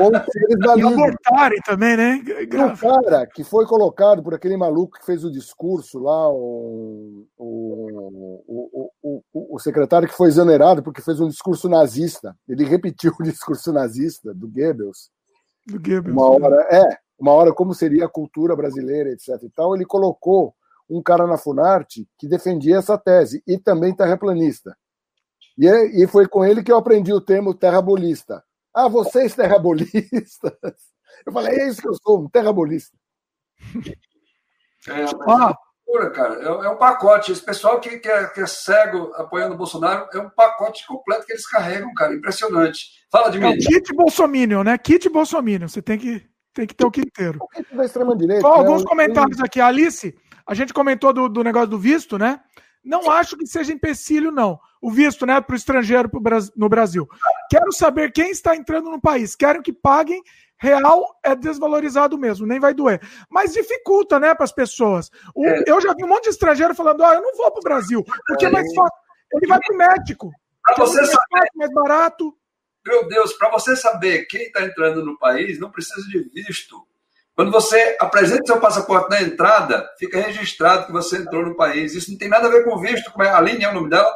Ou 0.00 0.10
seres 0.30 0.58
malignos. 0.58 0.92
E 0.92 0.94
abortarem 0.94 1.60
também, 1.64 1.96
né? 1.96 2.22
O 2.42 2.78
cara 2.78 3.26
que 3.26 3.44
foi 3.44 3.66
colocado 3.66 4.22
por 4.22 4.34
aquele 4.34 4.56
maluco 4.56 4.98
que 4.98 5.04
fez 5.04 5.24
o 5.24 5.30
discurso 5.30 5.98
lá, 5.98 6.28
o, 6.28 7.26
o, 7.36 8.90
o, 9.02 9.22
o, 9.32 9.56
o 9.56 9.58
secretário 9.58 10.08
que 10.08 10.14
foi 10.14 10.28
exonerado 10.28 10.82
porque 10.82 11.02
fez 11.02 11.20
um 11.20 11.28
discurso 11.28 11.68
nazista. 11.68 12.36
Ele 12.48 12.64
repetiu 12.64 13.12
o 13.18 13.22
discurso 13.22 13.72
nazista 13.72 14.32
do 14.34 14.48
Goebbels. 14.48 15.10
Do 15.66 15.78
Goebbels. 15.78 16.12
Uma 16.12 16.30
hora, 16.30 16.68
é, 16.70 16.98
uma 17.18 17.32
hora 17.32 17.52
como 17.52 17.74
seria 17.74 18.06
a 18.06 18.10
cultura 18.10 18.54
brasileira, 18.54 19.10
etc. 19.10 19.42
E 19.42 19.50
tal, 19.50 19.74
ele 19.74 19.84
colocou 19.84 20.54
um 20.88 21.02
cara 21.02 21.26
na 21.26 21.36
Funarte 21.36 22.08
que 22.18 22.28
defendia 22.28 22.76
essa 22.76 22.96
tese 22.96 23.42
e 23.46 23.58
também 23.58 23.94
terraplanista. 23.94 24.76
E, 25.58 25.66
é, 25.66 26.02
e 26.02 26.06
foi 26.06 26.28
com 26.28 26.44
ele 26.44 26.62
que 26.62 26.70
eu 26.70 26.76
aprendi 26.76 27.12
o 27.12 27.20
termo 27.20 27.54
terrabolista. 27.54 28.42
Ah, 28.76 28.88
vocês 28.88 29.34
terrabolistas. 29.34 30.52
Eu 31.26 31.32
falei, 31.32 31.58
é 31.58 31.68
isso 31.68 31.80
que 31.80 31.88
eu 31.88 31.94
sou, 31.94 32.20
um 32.20 32.28
terrabolista. 32.28 32.94
É, 34.86 35.04
ah. 35.26 35.56
é, 35.88 36.10
cara. 36.10 36.34
É, 36.42 36.46
é, 36.66 36.68
um 36.68 36.76
pacote. 36.76 37.32
Esse 37.32 37.42
pessoal 37.42 37.80
que, 37.80 37.98
que, 37.98 38.08
é, 38.08 38.26
que 38.26 38.40
é 38.40 38.46
cego 38.46 39.12
apoiando 39.14 39.54
o 39.54 39.56
Bolsonaro 39.56 40.06
é 40.12 40.18
um 40.18 40.28
pacote 40.28 40.86
completo 40.86 41.24
que 41.24 41.32
eles 41.32 41.48
carregam, 41.48 41.92
cara. 41.94 42.14
Impressionante. 42.14 42.90
Fala 43.10 43.30
de 43.30 43.40
mim. 43.40 43.46
É 43.46 43.56
kit 43.56 43.94
Bolsominion, 43.94 44.62
né? 44.62 44.76
Kit 44.76 45.08
Bolsominion. 45.08 45.68
Você 45.68 45.80
tem 45.80 45.98
que, 45.98 46.22
tem 46.52 46.66
que 46.66 46.74
ter 46.74 46.84
o 46.84 46.90
kit 46.90 47.08
inteiro. 47.08 47.38
O 47.40 47.48
kit 47.48 47.74
da 47.74 47.84
extrema-direita. 47.84 48.46
Né? 48.46 48.54
Alguns 48.54 48.84
comentários 48.84 49.40
aqui. 49.40 49.58
Alice, 49.58 50.14
a 50.46 50.52
gente 50.52 50.74
comentou 50.74 51.14
do, 51.14 51.30
do 51.30 51.42
negócio 51.42 51.68
do 51.68 51.78
visto, 51.78 52.18
né? 52.18 52.40
Não 52.86 53.10
acho 53.10 53.36
que 53.36 53.44
seja 53.44 53.72
empecilho, 53.72 54.30
não. 54.30 54.60
O 54.80 54.92
visto, 54.92 55.26
né, 55.26 55.40
para 55.40 55.54
o 55.54 55.56
estrangeiro 55.56 56.08
no 56.54 56.68
Brasil. 56.68 57.08
Quero 57.50 57.72
saber 57.72 58.12
quem 58.12 58.30
está 58.30 58.54
entrando 58.54 58.88
no 58.88 59.00
país. 59.00 59.34
Querem 59.34 59.60
que 59.60 59.72
paguem. 59.72 60.22
Real 60.58 61.04
é 61.22 61.34
desvalorizado 61.34 62.16
mesmo, 62.16 62.46
nem 62.46 62.60
vai 62.60 62.72
doer. 62.72 63.00
Mas 63.28 63.52
dificulta, 63.52 64.18
né, 64.20 64.34
para 64.34 64.44
as 64.44 64.52
pessoas. 64.52 65.10
O, 65.34 65.44
é. 65.44 65.64
Eu 65.66 65.80
já 65.80 65.92
vi 65.94 66.04
um 66.04 66.08
monte 66.08 66.24
de 66.24 66.30
estrangeiro 66.30 66.74
falando: 66.74 67.02
ó, 67.02 67.10
oh, 67.10 67.12
eu 67.12 67.20
não 67.20 67.36
vou 67.36 67.50
para 67.50 67.60
o 67.60 67.64
Brasil, 67.64 68.04
porque 68.26 68.46
é 68.46 68.50
mais 68.50 68.72
fácil. 68.72 68.98
Ele 69.34 69.46
vai 69.48 69.58
para 69.58 69.74
o 69.74 69.78
médico. 69.78 70.30
Para 70.62 70.76
você 70.76 71.00
é 71.00 71.04
saber. 71.04 71.50
Mais 71.56 71.72
barato. 71.74 72.34
Meu 72.86 73.08
Deus, 73.08 73.32
para 73.32 73.50
você 73.50 73.74
saber 73.74 74.26
quem 74.26 74.42
está 74.42 74.62
entrando 74.62 75.04
no 75.04 75.18
país, 75.18 75.58
não 75.58 75.70
precisa 75.70 76.06
de 76.08 76.20
visto. 76.32 76.86
Quando 77.36 77.52
você 77.52 77.96
apresenta 78.00 78.46
seu 78.46 78.58
passaporte 78.58 79.10
na 79.10 79.20
entrada, 79.20 79.86
fica 79.98 80.18
registrado 80.18 80.86
que 80.86 80.92
você 80.92 81.18
entrou 81.18 81.44
no 81.44 81.54
país. 81.54 81.94
Isso 81.94 82.10
não 82.10 82.16
tem 82.16 82.30
nada 82.30 82.48
a 82.48 82.50
ver 82.50 82.64
com 82.64 82.80
visto. 82.80 83.12
Como 83.12 83.22
é? 83.22 83.28
Aline 83.28 83.62
é 83.62 83.68
o 83.68 83.74
nome 83.74 83.90
dela? 83.90 84.12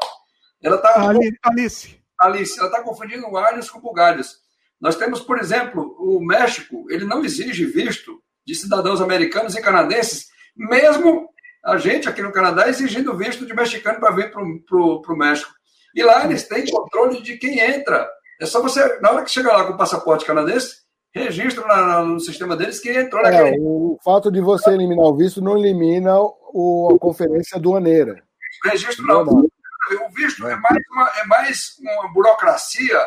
Ela 0.63 0.77
está. 0.77 1.07
Alice. 1.45 2.01
Alice, 2.19 2.59
ela 2.59 2.69
está 2.69 2.83
confundindo 2.83 3.37
alhos 3.37 3.69
com 3.69 3.79
bugalhos. 3.79 4.39
Nós 4.81 4.97
temos, 4.97 5.21
por 5.21 5.39
exemplo, 5.39 5.95
o 5.99 6.25
México, 6.25 6.87
ele 6.89 7.05
não 7.05 7.23
exige 7.23 7.67
visto 7.67 8.23
de 8.47 8.55
cidadãos 8.55 9.03
americanos 9.03 9.55
e 9.55 9.61
canadenses, 9.61 10.29
mesmo 10.57 11.29
a 11.63 11.77
gente 11.77 12.09
aqui 12.09 12.23
no 12.23 12.33
Canadá 12.33 12.69
exigindo 12.69 13.15
visto 13.15 13.45
de 13.45 13.55
mexicano 13.55 14.01
para 14.01 14.15
vir 14.15 14.31
para 14.31 14.43
o 14.43 15.17
México. 15.17 15.53
E 15.95 16.03
lá 16.03 16.25
eles 16.25 16.49
têm 16.49 16.65
controle 16.71 17.21
de 17.21 17.37
quem 17.37 17.61
entra. 17.61 18.09
É 18.41 18.47
só 18.47 18.63
você, 18.63 18.99
na 19.01 19.11
hora 19.11 19.25
que 19.25 19.31
chega 19.31 19.53
lá 19.53 19.67
com 19.67 19.75
o 19.75 19.77
passaporte 19.77 20.25
canadense, 20.25 20.77
registro 21.15 21.67
na, 21.67 22.03
no 22.03 22.21
sistema 22.21 22.57
deles 22.57 22.79
que 22.79 22.91
entrou 22.91 23.25
é, 23.25 23.31
naquele. 23.31 23.59
O 23.61 23.99
fato 24.05 24.31
de 24.31 24.41
você 24.41 24.71
eliminar 24.71 25.07
o 25.07 25.17
visto 25.17 25.41
não 25.41 25.59
elimina 25.59 26.17
o, 26.19 26.95
a 26.95 26.99
conferência 26.99 27.57
aduaneira. 27.57 28.23
Registro 28.65 29.07
não. 29.07 29.25
não. 29.25 29.39
O 29.39 30.11
visto 30.15 30.47
é 30.47 30.55
mais, 30.57 30.85
uma, 30.91 31.11
é 31.21 31.27
mais 31.27 31.77
uma 31.81 32.13
burocracia 32.13 33.01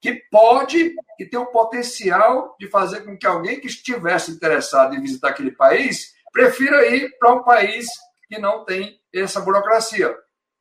que 0.00 0.14
pode 0.30 0.94
e 1.18 1.26
tem 1.26 1.38
o 1.38 1.46
potencial 1.46 2.56
de 2.58 2.68
fazer 2.68 3.04
com 3.04 3.16
que 3.18 3.26
alguém 3.26 3.60
que 3.60 3.66
estivesse 3.66 4.30
interessado 4.30 4.94
em 4.94 5.00
visitar 5.00 5.28
aquele 5.28 5.50
país 5.50 6.14
prefira 6.32 6.86
ir 6.86 7.10
para 7.18 7.34
um 7.34 7.42
país 7.42 7.86
que 8.28 8.38
não 8.38 8.64
tem 8.64 9.00
essa 9.12 9.40
burocracia. 9.40 10.14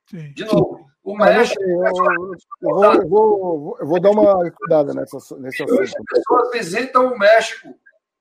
Sim. 0.09 0.31
De 0.33 0.45
novo, 0.45 0.85
o 1.05 1.15
México. 1.15 1.61
Eu, 1.61 1.85
eu, 1.85 2.73
vou, 2.73 2.93
eu, 2.93 3.07
vou, 3.07 3.77
eu, 3.79 3.87
vou, 3.87 4.01
dar 4.01 4.09
uma 4.09 4.51
cuidada 4.51 4.93
nessa, 4.93 5.17
nesse 5.37 5.63
assunto. 5.63 5.81
As 5.83 5.93
pessoas 5.93 6.51
visitam 6.51 7.13
o 7.13 7.17
México, 7.17 7.69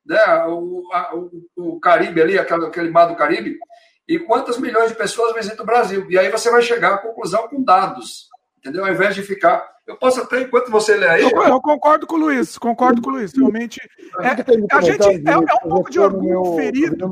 né, 0.04 0.22
o, 0.46 0.86
a, 0.92 1.16
o, 1.16 1.30
o 1.56 1.80
Caribe 1.80 2.20
ali, 2.20 2.38
aquele, 2.38 2.66
aquele 2.66 2.90
mar 2.90 3.06
do 3.06 3.16
Caribe, 3.16 3.58
e 4.06 4.18
quantas 4.18 4.58
milhões 4.58 4.90
de 4.90 4.98
pessoas 4.98 5.34
visitam 5.34 5.62
o 5.62 5.66
Brasil. 5.66 6.06
E 6.10 6.18
aí 6.18 6.30
você 6.30 6.50
vai 6.50 6.60
chegar 6.60 6.94
à 6.94 6.98
conclusão 6.98 7.48
com 7.48 7.64
dados, 7.64 8.28
entendeu? 8.58 8.84
Ao 8.84 8.92
invés 8.92 9.14
de 9.14 9.22
ficar. 9.22 9.72
Eu 9.86 9.96
posso 9.96 10.20
até, 10.20 10.42
enquanto 10.42 10.70
você 10.70 10.94
lê 10.94 11.06
aí. 11.06 11.22
Eu, 11.22 11.42
eu 11.42 11.60
concordo 11.60 12.06
com 12.06 12.16
o 12.16 12.18
Luiz, 12.18 12.56
concordo 12.56 13.00
com 13.02 13.10
o 13.10 13.12
Luiz. 13.14 13.32
Realmente. 13.34 13.80
É, 14.20 14.76
a 14.76 14.80
gente 14.80 15.08
é, 15.08 15.32
é 15.32 15.36
um 15.38 15.68
pouco 15.68 15.90
de 15.90 16.00
orgulho 16.00 16.56
ferido. 16.56 17.10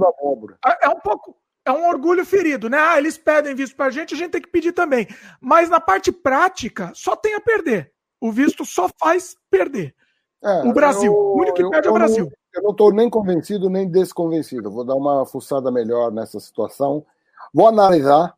É, 0.67 0.87
é 0.87 0.89
um 0.89 1.01
pouco 1.01 1.37
é 1.65 1.71
um 1.71 1.89
orgulho 1.89 2.25
ferido, 2.25 2.69
né? 2.69 2.79
Ah, 2.79 2.99
eles 2.99 3.17
pedem 3.17 3.55
visto 3.55 3.77
para 3.77 3.87
a 3.87 3.91
gente, 3.91 4.15
a 4.15 4.17
gente 4.17 4.31
tem 4.31 4.41
que 4.41 4.51
pedir 4.51 4.73
também. 4.73 5.07
Mas 5.41 5.69
na 5.69 5.81
parte 5.81 6.11
prática, 6.11 6.91
só 6.95 7.15
tem 7.15 7.35
a 7.35 7.41
perder. 7.41 7.93
O 8.21 8.31
visto 8.33 8.65
só 8.65 8.89
faz 9.01 9.37
perder. 9.51 9.95
É, 10.43 10.63
o 10.63 10.73
Brasil. 10.73 11.13
Eu, 11.13 11.19
o 11.19 11.41
único 11.41 11.57
que 11.57 11.63
eu, 11.63 11.71
perde 11.71 11.89
é 11.89 11.91
o 11.91 11.95
Brasil. 11.95 12.25
Não, 12.25 12.33
eu 12.55 12.63
não 12.63 12.71
estou 12.73 12.93
nem 12.93 13.09
convencido 13.09 13.71
nem 13.71 13.89
desconvencido. 13.89 14.71
Vou 14.71 14.85
dar 14.85 14.95
uma 14.95 15.25
fuçada 15.25 15.71
melhor 15.71 16.11
nessa 16.11 16.41
situação. 16.41 17.07
Vou 17.55 17.69
analisar. 17.69 18.35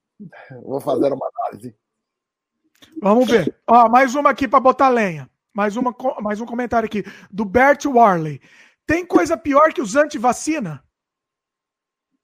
Vou 0.62 0.80
fazer 0.80 1.12
uma 1.12 1.28
análise. 1.38 1.74
Vamos 3.00 3.28
ver. 3.28 3.54
Ó, 3.66 3.88
mais 3.88 4.14
uma 4.14 4.30
aqui 4.30 4.46
para 4.46 4.60
botar 4.60 4.88
lenha. 4.88 5.28
Mais, 5.52 5.76
uma, 5.76 5.94
mais 6.20 6.40
um 6.40 6.46
comentário 6.46 6.86
aqui. 6.86 7.04
Do 7.30 7.44
Bert 7.44 7.86
Warley. 7.86 8.40
Tem 8.86 9.04
coisa 9.04 9.36
pior 9.36 9.72
que 9.72 9.80
os 9.80 9.96
anti-vacina? 9.96 10.82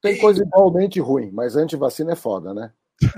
Tem 0.01 0.17
coisa 0.17 0.43
igualmente 0.43 0.99
ruim, 0.99 1.29
mas 1.31 1.55
antivacina 1.55 2.13
é 2.13 2.15
foda, 2.15 2.53
né? 2.53 2.73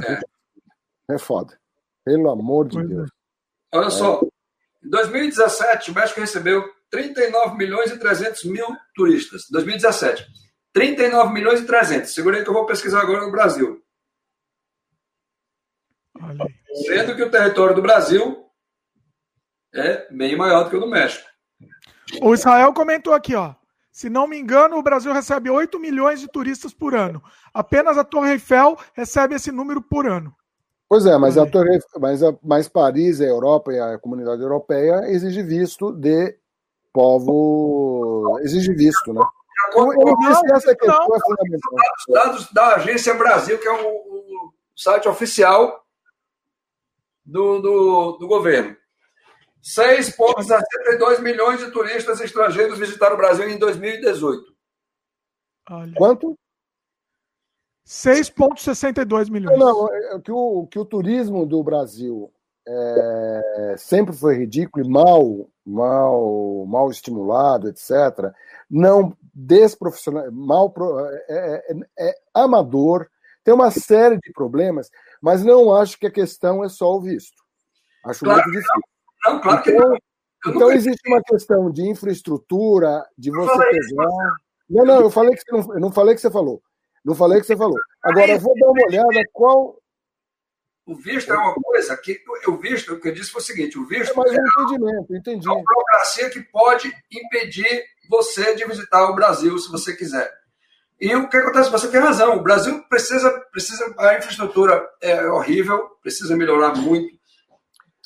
É. 0.06 1.14
É 1.16 1.18
foda. 1.18 1.58
Pelo 2.04 2.30
amor 2.30 2.68
de 2.68 2.84
Deus. 2.86 3.10
É. 3.74 3.78
Olha 3.78 3.90
só, 3.90 4.22
em 4.84 4.90
2017, 4.90 5.92
o 5.92 5.96
México 5.96 6.20
recebeu 6.20 6.64
39 6.90 7.58
milhões 7.58 7.92
e 7.92 7.98
300 7.98 8.44
mil 8.46 8.68
turistas. 8.94 9.48
2017. 9.50 10.28
39 10.74 11.34
milhões 11.34 11.62
e 11.62 11.66
300. 11.66 12.14
Segurei 12.14 12.44
que 12.44 12.50
eu 12.50 12.54
vou 12.54 12.66
pesquisar 12.66 13.02
agora 13.02 13.26
no 13.26 13.32
Brasil. 13.32 13.82
Sendo 16.86 17.16
que 17.16 17.24
o 17.24 17.32
território 17.32 17.76
do 17.76 17.82
Brasil 17.82 18.46
é 19.74 20.08
bem 20.12 20.36
maior 20.36 20.66
do 20.66 20.70
que 20.70 20.76
o 20.76 20.80
do 20.80 20.88
México. 20.88 21.28
O 22.22 22.34
Israel 22.34 22.74
comentou 22.74 23.14
aqui, 23.14 23.36
ó. 23.36 23.56
Se 23.94 24.10
não 24.10 24.28
me 24.28 24.40
engano, 24.40 24.76
o 24.76 24.82
Brasil 24.82 25.14
recebe 25.14 25.52
8 25.52 25.80
milhões 25.80 26.20
de 26.20 26.28
turistas 26.28 26.74
por 26.74 26.96
ano. 26.96 27.22
Apenas 27.54 27.96
a 27.96 28.04
Torre 28.04 28.32
Eiffel 28.32 28.76
recebe 28.96 29.36
esse 29.36 29.52
número 29.52 29.84
por 29.84 30.08
ano. 30.08 30.36
Pois 30.90 31.06
é, 31.06 31.16
mas, 31.16 31.38
a 31.38 31.46
Torre, 31.46 31.80
mas, 32.00 32.24
a, 32.24 32.36
mas 32.44 32.68
Paris, 32.68 33.22
a 33.22 33.26
Europa 33.26 33.72
e 33.72 33.80
a 33.80 34.00
comunidade 34.00 34.42
europeia 34.42 35.04
exige 35.12 35.44
visto 35.44 35.92
de 35.92 36.36
povo. 36.92 38.40
exige 38.42 38.74
visto, 38.74 39.14
né? 39.14 39.22
Eu, 39.76 39.94
eu 39.94 40.18
disse 40.18 40.52
essa 40.52 40.76
questão 40.76 41.16
é 41.16 41.20
fundamental. 41.20 41.74
Dados 42.10 42.52
da 42.52 42.76
Agência 42.76 43.14
Brasil, 43.14 43.60
que 43.60 43.68
é 43.68 43.72
o, 43.72 43.88
o 43.88 44.54
site 44.76 45.08
oficial 45.08 45.86
do, 47.24 47.60
do, 47.62 48.12
do 48.14 48.28
governo. 48.28 48.76
6,62 49.64 51.22
milhões 51.22 51.60
de 51.60 51.72
turistas 51.72 52.20
estrangeiros 52.20 52.78
visitaram 52.78 53.16
o 53.16 53.18
Brasil 53.18 53.50
em 53.50 53.58
2018. 53.58 54.54
Olha. 55.70 55.94
Quanto? 55.96 56.38
6,62 57.88 59.30
milhões. 59.30 59.58
Não, 59.58 59.94
é, 59.94 60.16
é 60.16 60.20
que 60.20 60.32
o, 60.32 60.68
que 60.68 60.78
o 60.78 60.86
turismo 60.86 61.46
do 61.46 61.64
Brasil 61.64 62.32
é, 62.68 63.76
sempre 63.78 64.14
foi 64.14 64.36
ridículo 64.36 64.86
e 64.86 64.90
mal, 64.90 65.50
mal, 65.66 66.66
mal 66.66 66.90
estimulado, 66.90 67.70
etc. 67.70 68.34
Não 68.70 69.16
desprofissional, 69.34 70.32
mal 70.32 70.74
é, 71.30 71.66
é, 71.72 72.10
é, 72.10 72.16
amador, 72.34 73.08
tem 73.44 73.54
uma 73.54 73.72
série 73.72 74.18
de 74.18 74.32
problemas, 74.32 74.90
mas 75.22 75.44
não 75.44 75.74
acho 75.74 75.98
que 75.98 76.08
a 76.08 76.12
questão 76.12 76.64
é 76.64 76.70
só 76.70 76.96
o 76.96 77.02
visto. 77.02 77.44
Acho 78.06 78.24
claro, 78.26 78.42
muito 78.42 78.52
difícil. 78.52 78.82
Não, 79.26 79.42
claro 79.42 79.64
que 79.64 79.72
então, 79.72 79.90
não. 79.90 79.98
Então 80.46 80.72
existe 80.72 81.08
uma 81.08 81.22
questão 81.22 81.72
de 81.72 81.84
infraestrutura, 81.84 83.06
de 83.18 83.32
você 83.32 83.58
pegar. 83.70 84.10
Não, 84.70 84.86
não, 84.86 85.02
eu 85.02 85.10
falei 85.10 85.36
que 85.36 85.42
você 85.42 85.52
não, 85.52 85.74
eu 85.74 85.80
não 85.80 85.92
falei 85.92 86.16
que 86.16 86.22
você 86.22 86.32
falou. 86.32 86.62
Não 87.04 87.16
falei 87.16 87.40
que 87.40 87.48
você 87.48 87.56
falou. 87.56 87.78
Agora 88.04 88.32
eu 88.32 88.40
vou 88.40 88.54
dar 88.58 88.68
uma 88.70 88.86
olhada 88.86 89.30
qual. 89.32 89.78
O 90.86 90.96
visto 90.96 91.32
é 91.32 91.38
uma 91.38 91.54
coisa 91.54 91.96
que 91.96 92.22
eu 92.46 92.58
visto, 92.58 92.94
o 92.94 93.00
que 93.00 93.08
eu 93.08 93.14
disse 93.14 93.32
foi 93.32 93.42
o 93.42 93.46
seguinte: 93.46 93.80
o 93.80 93.86
visto 93.86 94.12
é 94.12 94.16
mais 94.16 94.32
um 94.32 94.36
é 94.36 94.40
entendimento, 94.40 95.16
entendi. 95.16 95.48
É 95.48 95.52
uma 95.52 95.64
burocracia 95.64 96.30
que 96.30 96.42
pode 96.42 96.94
impedir 97.12 97.84
você 98.10 98.54
de 98.56 98.66
visitar 98.66 99.10
o 99.10 99.16
Brasil 99.16 99.58
se 99.58 99.72
você 99.72 99.96
quiser. 99.96 100.30
E 101.00 101.14
o 101.16 101.30
que 101.30 101.38
acontece? 101.38 101.70
Você 101.70 101.90
tem 101.90 102.00
razão. 102.00 102.38
O 102.38 102.44
Brasil 102.44 102.82
precisa, 102.88 103.30
precisa 103.52 103.94
a 103.98 104.18
infraestrutura 104.18 104.90
é 105.02 105.26
horrível, 105.28 105.98
precisa 106.02 106.36
melhorar 106.36 106.76
muito. 106.76 107.14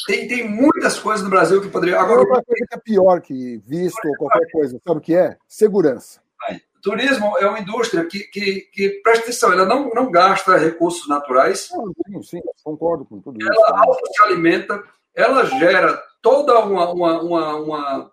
Tem, 0.05 0.27
tem 0.27 0.47
muitas 0.47 0.99
coisas 0.99 1.23
no 1.23 1.29
Brasil 1.29 1.61
que 1.61 1.69
poderia. 1.69 1.99
Agora, 1.99 2.21
uma 2.21 2.43
coisa 2.43 2.65
que 2.67 2.75
é 2.75 2.77
pior 2.77 3.21
que 3.21 3.57
visto 3.65 4.05
ou 4.05 4.15
qualquer 4.15 4.51
coisa, 4.51 4.79
sabe 4.85 4.99
o 4.99 5.01
que 5.01 5.15
é? 5.15 5.37
Segurança. 5.47 6.21
Turismo 6.81 7.37
é 7.39 7.45
uma 7.45 7.59
indústria 7.59 8.05
que, 8.05 8.19
que, 8.19 8.61
que 8.71 8.89
presta 9.03 9.23
atenção, 9.23 9.51
ela 9.51 9.65
não, 9.65 9.89
não 9.89 10.09
gasta 10.09 10.57
recursos 10.57 11.07
naturais. 11.07 11.69
sim, 12.07 12.23
sim, 12.23 12.41
concordo 12.63 13.03
com 13.03 13.19
tudo 13.19 13.37
isso. 13.41 13.49
Ela 13.51 13.81
auto 13.81 14.07
se 14.07 14.23
alimenta, 14.23 14.81
ela 15.13 15.43
gera 15.45 16.01
toda 16.21 16.59
uma, 16.59 16.89
uma, 16.91 17.21
uma, 17.21 17.55
uma, 17.55 18.11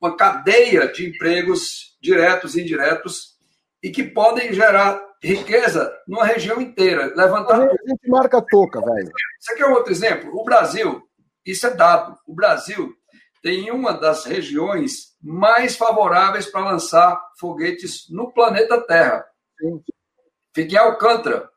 uma 0.00 0.16
cadeia 0.16 0.88
de 0.88 1.08
empregos 1.08 1.96
diretos 2.00 2.56
e 2.56 2.62
indiretos 2.62 3.36
e 3.82 3.90
que 3.90 4.02
podem 4.02 4.52
gerar 4.52 5.00
riqueza 5.22 5.92
numa 6.08 6.24
região 6.24 6.60
inteira. 6.60 7.12
Levantar. 7.14 7.60
A 7.60 7.88
gente 7.88 8.08
marca 8.08 8.38
a 8.38 8.42
toca, 8.42 8.80
velho. 8.80 9.10
Você 9.38 9.54
quer 9.54 9.66
um 9.66 9.74
outro 9.74 9.92
exemplo? 9.92 10.30
O 10.34 10.44
Brasil 10.44 11.02
isso 11.46 11.66
é 11.66 11.70
dado. 11.70 12.18
O 12.26 12.34
Brasil 12.34 12.94
tem 13.42 13.70
uma 13.70 13.92
das 13.92 14.24
regiões 14.24 15.14
mais 15.22 15.76
favoráveis 15.76 16.46
para 16.46 16.64
lançar 16.64 17.20
foguetes 17.38 18.06
no 18.10 18.32
planeta 18.32 18.80
Terra. 18.80 19.24
Fica 20.54 20.74
em 20.74 20.78
Alcântara, 20.78 21.48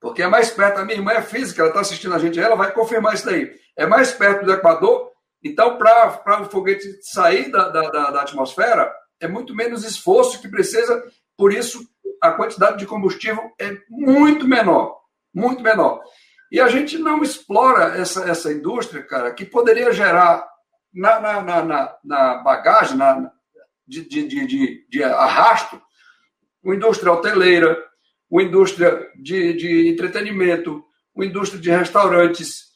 porque 0.00 0.22
é 0.22 0.26
mais 0.26 0.50
perto. 0.50 0.80
A 0.80 0.84
minha 0.84 0.98
irmã 0.98 1.12
é 1.12 1.22
física, 1.22 1.62
ela 1.62 1.70
está 1.70 1.80
assistindo 1.80 2.14
a 2.14 2.18
gente, 2.18 2.40
ela 2.40 2.56
vai 2.56 2.72
confirmar 2.72 3.14
isso 3.14 3.26
daí. 3.26 3.54
É 3.76 3.86
mais 3.86 4.12
perto 4.12 4.44
do 4.44 4.52
Equador, 4.52 5.12
então, 5.46 5.78
para 5.78 6.42
o 6.42 6.50
foguete 6.50 6.98
sair 7.02 7.50
da, 7.52 7.68
da, 7.68 8.10
da, 8.10 8.22
atmosfera, 8.22 8.92
é 9.20 9.28
muito 9.28 9.54
menos 9.54 9.84
esforço 9.84 10.40
que 10.40 10.48
precisa, 10.48 11.04
por 11.36 11.52
isso, 11.52 11.86
a 12.20 12.32
quantidade 12.32 12.78
de 12.78 12.86
combustível 12.86 13.52
é 13.60 13.78
muito 13.88 14.48
menor. 14.48 14.98
Muito 15.32 15.62
menor. 15.62 16.02
E 16.50 16.60
a 16.60 16.68
gente 16.68 16.98
não 16.98 17.22
explora 17.22 17.96
essa, 17.96 18.28
essa 18.28 18.52
indústria, 18.52 19.02
cara, 19.02 19.32
que 19.32 19.44
poderia 19.44 19.92
gerar 19.92 20.46
na, 20.94 21.20
na, 21.20 21.42
na, 21.62 21.96
na 22.04 22.34
bagagem, 22.38 22.96
na, 22.96 23.30
de, 23.86 24.08
de, 24.08 24.46
de, 24.46 24.86
de, 24.88 25.02
arrasto, 25.02 25.80
uma 26.62 26.74
indústria 26.74 27.12
hoteleira, 27.12 27.76
uma 28.30 28.42
indústria 28.42 29.08
de, 29.16 29.52
de 29.54 29.88
entretenimento, 29.88 30.82
uma 31.14 31.24
indústria 31.24 31.60
de 31.60 31.70
restaurantes, 31.70 32.66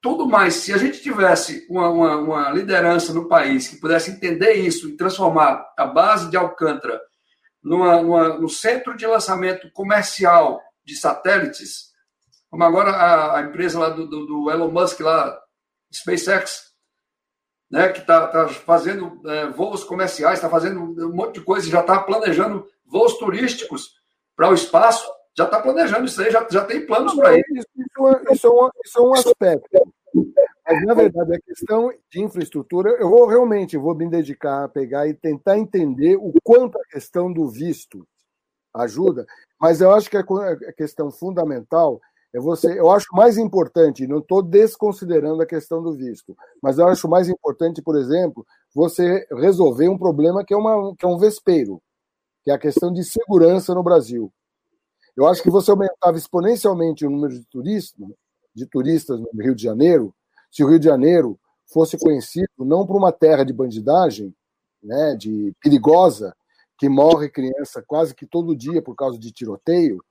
tudo 0.00 0.26
mais. 0.26 0.54
Se 0.54 0.72
a 0.72 0.76
gente 0.76 1.00
tivesse 1.00 1.66
uma, 1.68 1.88
uma, 1.88 2.16
uma, 2.16 2.50
liderança 2.50 3.12
no 3.12 3.28
país 3.28 3.68
que 3.68 3.80
pudesse 3.80 4.10
entender 4.10 4.54
isso 4.54 4.88
e 4.88 4.96
transformar 4.96 5.66
a 5.76 5.86
base 5.86 6.30
de 6.30 6.36
Alcântara 6.36 7.00
numa, 7.62 8.00
numa, 8.00 8.38
no 8.38 8.48
centro 8.48 8.96
de 8.96 9.06
lançamento 9.06 9.70
comercial 9.72 10.62
de 10.84 10.94
satélites, 10.94 11.85
como 12.56 12.64
agora 12.64 12.90
a, 12.90 13.36
a 13.36 13.42
empresa 13.42 13.78
lá 13.78 13.90
do, 13.90 14.06
do, 14.08 14.24
do, 14.24 14.50
Elon 14.50 14.70
Musk, 14.70 15.00
lá, 15.00 15.38
SpaceX, 15.92 16.72
né, 17.70 17.90
que 17.90 17.98
está 17.98 18.26
tá 18.28 18.48
fazendo 18.48 19.20
é, 19.30 19.50
voos 19.50 19.84
comerciais, 19.84 20.38
está 20.38 20.48
fazendo 20.48 20.80
um 20.80 21.14
monte 21.14 21.34
de 21.34 21.44
coisa, 21.44 21.68
já 21.68 21.80
está 21.82 21.98
planejando 21.98 22.66
voos 22.86 23.18
turísticos 23.18 23.90
para 24.34 24.48
o 24.48 24.54
espaço, 24.54 25.06
já 25.36 25.44
está 25.44 25.60
planejando 25.60 26.06
isso 26.06 26.22
aí, 26.22 26.30
já, 26.30 26.46
já 26.50 26.64
tem 26.64 26.86
planos 26.86 27.14
para 27.14 27.36
isso. 27.36 27.44
Isso, 27.52 27.66
isso, 27.76 28.08
é, 28.08 28.32
isso, 28.32 28.46
é 28.46 28.50
um, 28.50 28.70
isso 28.82 28.98
é 28.98 29.02
um 29.02 29.12
aspecto. 29.12 29.92
Mas, 30.66 30.86
na 30.86 30.94
verdade, 30.94 31.36
a 31.36 31.40
questão 31.40 31.92
de 32.10 32.22
infraestrutura, 32.22 32.88
eu 32.92 33.10
vou 33.10 33.26
realmente 33.26 33.76
vou 33.76 33.94
me 33.94 34.08
dedicar 34.08 34.64
a 34.64 34.68
pegar 34.68 35.06
e 35.06 35.12
tentar 35.12 35.58
entender 35.58 36.16
o 36.16 36.32
quanto 36.42 36.78
a 36.78 36.84
questão 36.86 37.30
do 37.30 37.46
visto 37.50 38.08
ajuda, 38.72 39.26
mas 39.60 39.82
eu 39.82 39.92
acho 39.92 40.08
que 40.08 40.16
a 40.16 40.72
questão 40.72 41.10
fundamental 41.10 42.00
é 42.34 42.40
você. 42.40 42.78
Eu 42.78 42.90
acho 42.90 43.06
mais 43.12 43.38
importante, 43.38 44.06
não 44.06 44.18
estou 44.18 44.42
desconsiderando 44.42 45.42
a 45.42 45.46
questão 45.46 45.82
do 45.82 45.92
visto, 45.92 46.36
mas 46.62 46.78
eu 46.78 46.86
acho 46.86 47.08
mais 47.08 47.28
importante, 47.28 47.82
por 47.82 47.96
exemplo, 47.96 48.46
você 48.74 49.26
resolver 49.32 49.88
um 49.88 49.98
problema 49.98 50.44
que 50.44 50.52
é, 50.52 50.56
uma, 50.56 50.94
que 50.96 51.04
é 51.04 51.08
um 51.08 51.18
vespeiro, 51.18 51.82
que 52.42 52.50
é 52.50 52.54
a 52.54 52.58
questão 52.58 52.92
de 52.92 53.04
segurança 53.04 53.74
no 53.74 53.82
Brasil. 53.82 54.32
Eu 55.16 55.26
acho 55.26 55.42
que 55.42 55.50
você 55.50 55.70
aumentava 55.70 56.16
exponencialmente 56.16 57.06
o 57.06 57.10
número 57.10 57.34
de 57.34 57.44
turistas, 57.46 58.06
de 58.54 58.66
turistas 58.66 59.18
no 59.18 59.42
Rio 59.42 59.54
de 59.54 59.62
Janeiro, 59.62 60.14
se 60.50 60.62
o 60.62 60.68
Rio 60.68 60.78
de 60.78 60.86
Janeiro 60.86 61.38
fosse 61.66 61.98
conhecido 61.98 62.48
não 62.58 62.86
por 62.86 62.96
uma 62.96 63.12
terra 63.12 63.44
de 63.44 63.52
bandidagem, 63.52 64.34
né, 64.82 65.16
de 65.16 65.52
perigosa, 65.60 66.34
que 66.78 66.88
morre 66.88 67.28
criança 67.28 67.82
quase 67.86 68.14
que 68.14 68.26
todo 68.26 68.56
dia 68.56 68.82
por 68.82 68.94
causa 68.94 69.18
de 69.18 69.32
tiroteio, 69.32 70.02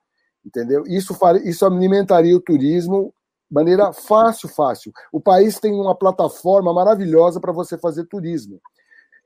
entendeu? 0.45 0.83
Isso, 0.85 1.17
isso 1.43 1.65
alimentaria 1.65 2.35
o 2.35 2.41
turismo 2.41 3.13
de 3.49 3.55
maneira 3.55 3.91
fácil, 3.91 4.47
fácil. 4.47 4.91
O 5.11 5.19
país 5.19 5.59
tem 5.59 5.73
uma 5.73 5.95
plataforma 5.95 6.73
maravilhosa 6.73 7.39
para 7.39 7.51
você 7.51 7.77
fazer 7.77 8.05
turismo. 8.05 8.61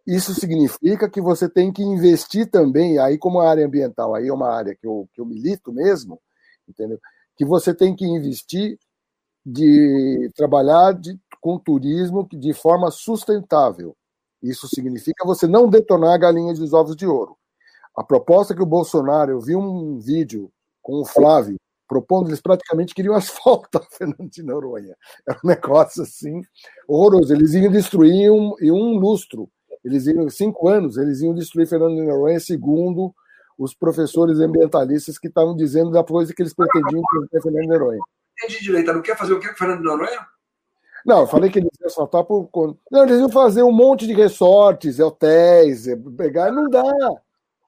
Isso 0.08 0.34
significa 0.34 1.10
que 1.10 1.22
você 1.22 1.50
tem 1.50 1.72
que 1.72 1.84
investir 1.84 2.50
também, 2.50 2.98
aí 2.98 3.18
como 3.18 3.40
a 3.40 3.50
área 3.50 3.66
ambiental, 3.66 4.16
aí 4.16 4.28
é 4.28 4.34
uma 4.34 4.50
área 4.50 4.76
que 4.76 4.88
eu, 4.88 5.08
que 5.14 5.22
eu 5.22 5.26
milito 5.26 5.72
mesmo, 5.72 6.20
entendeu? 6.68 7.00
Que 7.36 7.46
você 7.46 7.74
tem 7.76 7.96
que 7.96 8.06
investir 8.06 8.78
de 9.46 10.30
trabalhar 10.36 10.94
de, 10.94 11.20
com 11.40 11.60
turismo 11.60 12.28
de 12.32 12.54
forma 12.54 12.90
sustentável. 12.92 13.96
Isso 14.42 14.68
significa 14.68 15.26
você 15.26 15.48
não 15.48 15.70
detonar 15.70 16.14
a 16.14 16.18
galinha 16.18 16.54
dos 16.54 16.74
ovos 16.74 16.96
de 16.96 17.06
ouro. 17.06 17.38
A 17.96 18.04
proposta 18.04 18.56
que 18.56 18.64
o 18.64 18.66
Bolsonaro, 18.66 19.32
eu 19.32 19.42
vi 19.42 19.56
um 19.56 20.00
vídeo 20.00 20.52
com 20.82 21.02
o 21.02 21.06
Flávio, 21.06 21.58
propondo, 21.88 22.30
eles 22.30 22.42
praticamente 22.42 22.94
queriam 22.94 23.16
asfaltar 23.16 23.82
Fernando 23.92 24.30
de 24.30 24.44
Noronha. 24.44 24.96
Era 25.28 25.40
um 25.44 25.48
negócio 25.48 26.04
assim 26.04 26.42
horroroso. 26.88 27.34
Eles 27.34 27.54
iam 27.54 27.72
destruir 27.72 28.32
um, 28.32 28.56
em 28.62 28.72
um 28.72 28.98
lustro, 28.98 29.50
eles 29.84 30.06
iam, 30.08 30.30
cinco 30.30 30.68
anos, 30.68 30.98
eles 30.98 31.22
iam 31.22 31.34
destruir 31.34 31.68
Fernando 31.68 31.96
de 31.96 32.04
Noronha, 32.04 32.40
segundo 32.40 33.14
os 33.58 33.74
professores 33.74 34.40
ambientalistas 34.40 35.18
que 35.18 35.28
estavam 35.28 35.56
dizendo 35.56 35.92
da 35.92 36.04
coisa 36.04 36.34
que 36.34 36.42
eles 36.42 36.54
pretendiam 36.54 37.02
ter 37.30 37.42
Fernando 37.42 37.62
de 37.64 37.68
Noronha. 37.68 38.00
Entendi 38.38 38.64
direito, 38.64 38.94
não 38.94 39.02
quer 39.02 39.18
fazer 39.18 39.34
o 39.34 39.40
que 39.40 39.50
com 39.50 39.56
Fernando 39.56 39.80
de 39.80 39.86
Noronha? 39.86 40.26
Não, 41.06 41.22
eu 41.22 41.28
falei 41.28 41.50
que 41.50 41.60
eles 41.60 41.70
iam 41.80 41.88
asfaltar 41.88 42.24
por. 42.24 42.78
Não, 42.92 43.04
eles 43.04 43.20
iam 43.20 43.30
fazer 43.30 43.64
um 43.64 43.72
monte 43.72 44.06
de 44.06 44.14
resortes, 44.14 45.00
hotéis, 45.00 45.86
pegar. 46.18 46.52
Não 46.52 46.70
dá. 46.70 46.84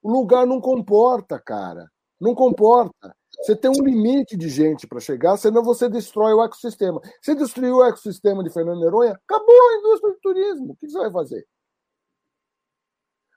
O 0.03 0.11
lugar 0.11 0.45
não 0.45 0.59
comporta, 0.59 1.39
cara. 1.39 1.89
Não 2.21 2.35
comporta. 2.35 3.15
Você 3.41 3.55
tem 3.55 3.71
um 3.71 3.83
limite 3.83 4.37
de 4.37 4.47
gente 4.47 4.85
para 4.85 4.99
chegar, 4.99 5.35
senão 5.37 5.63
você 5.63 5.89
destrói 5.89 6.33
o 6.33 6.43
ecossistema. 6.43 7.01
Você 7.19 7.33
destruiu 7.33 7.77
o 7.77 7.83
ecossistema 7.83 8.43
de 8.43 8.51
Fernando 8.51 8.79
Noronha, 8.79 9.13
acabou 9.13 9.69
a 9.69 9.77
indústria 9.79 10.13
do 10.13 10.19
turismo. 10.19 10.73
O 10.73 10.75
que 10.75 10.87
você 10.87 10.99
vai 10.99 11.11
fazer? 11.11 11.47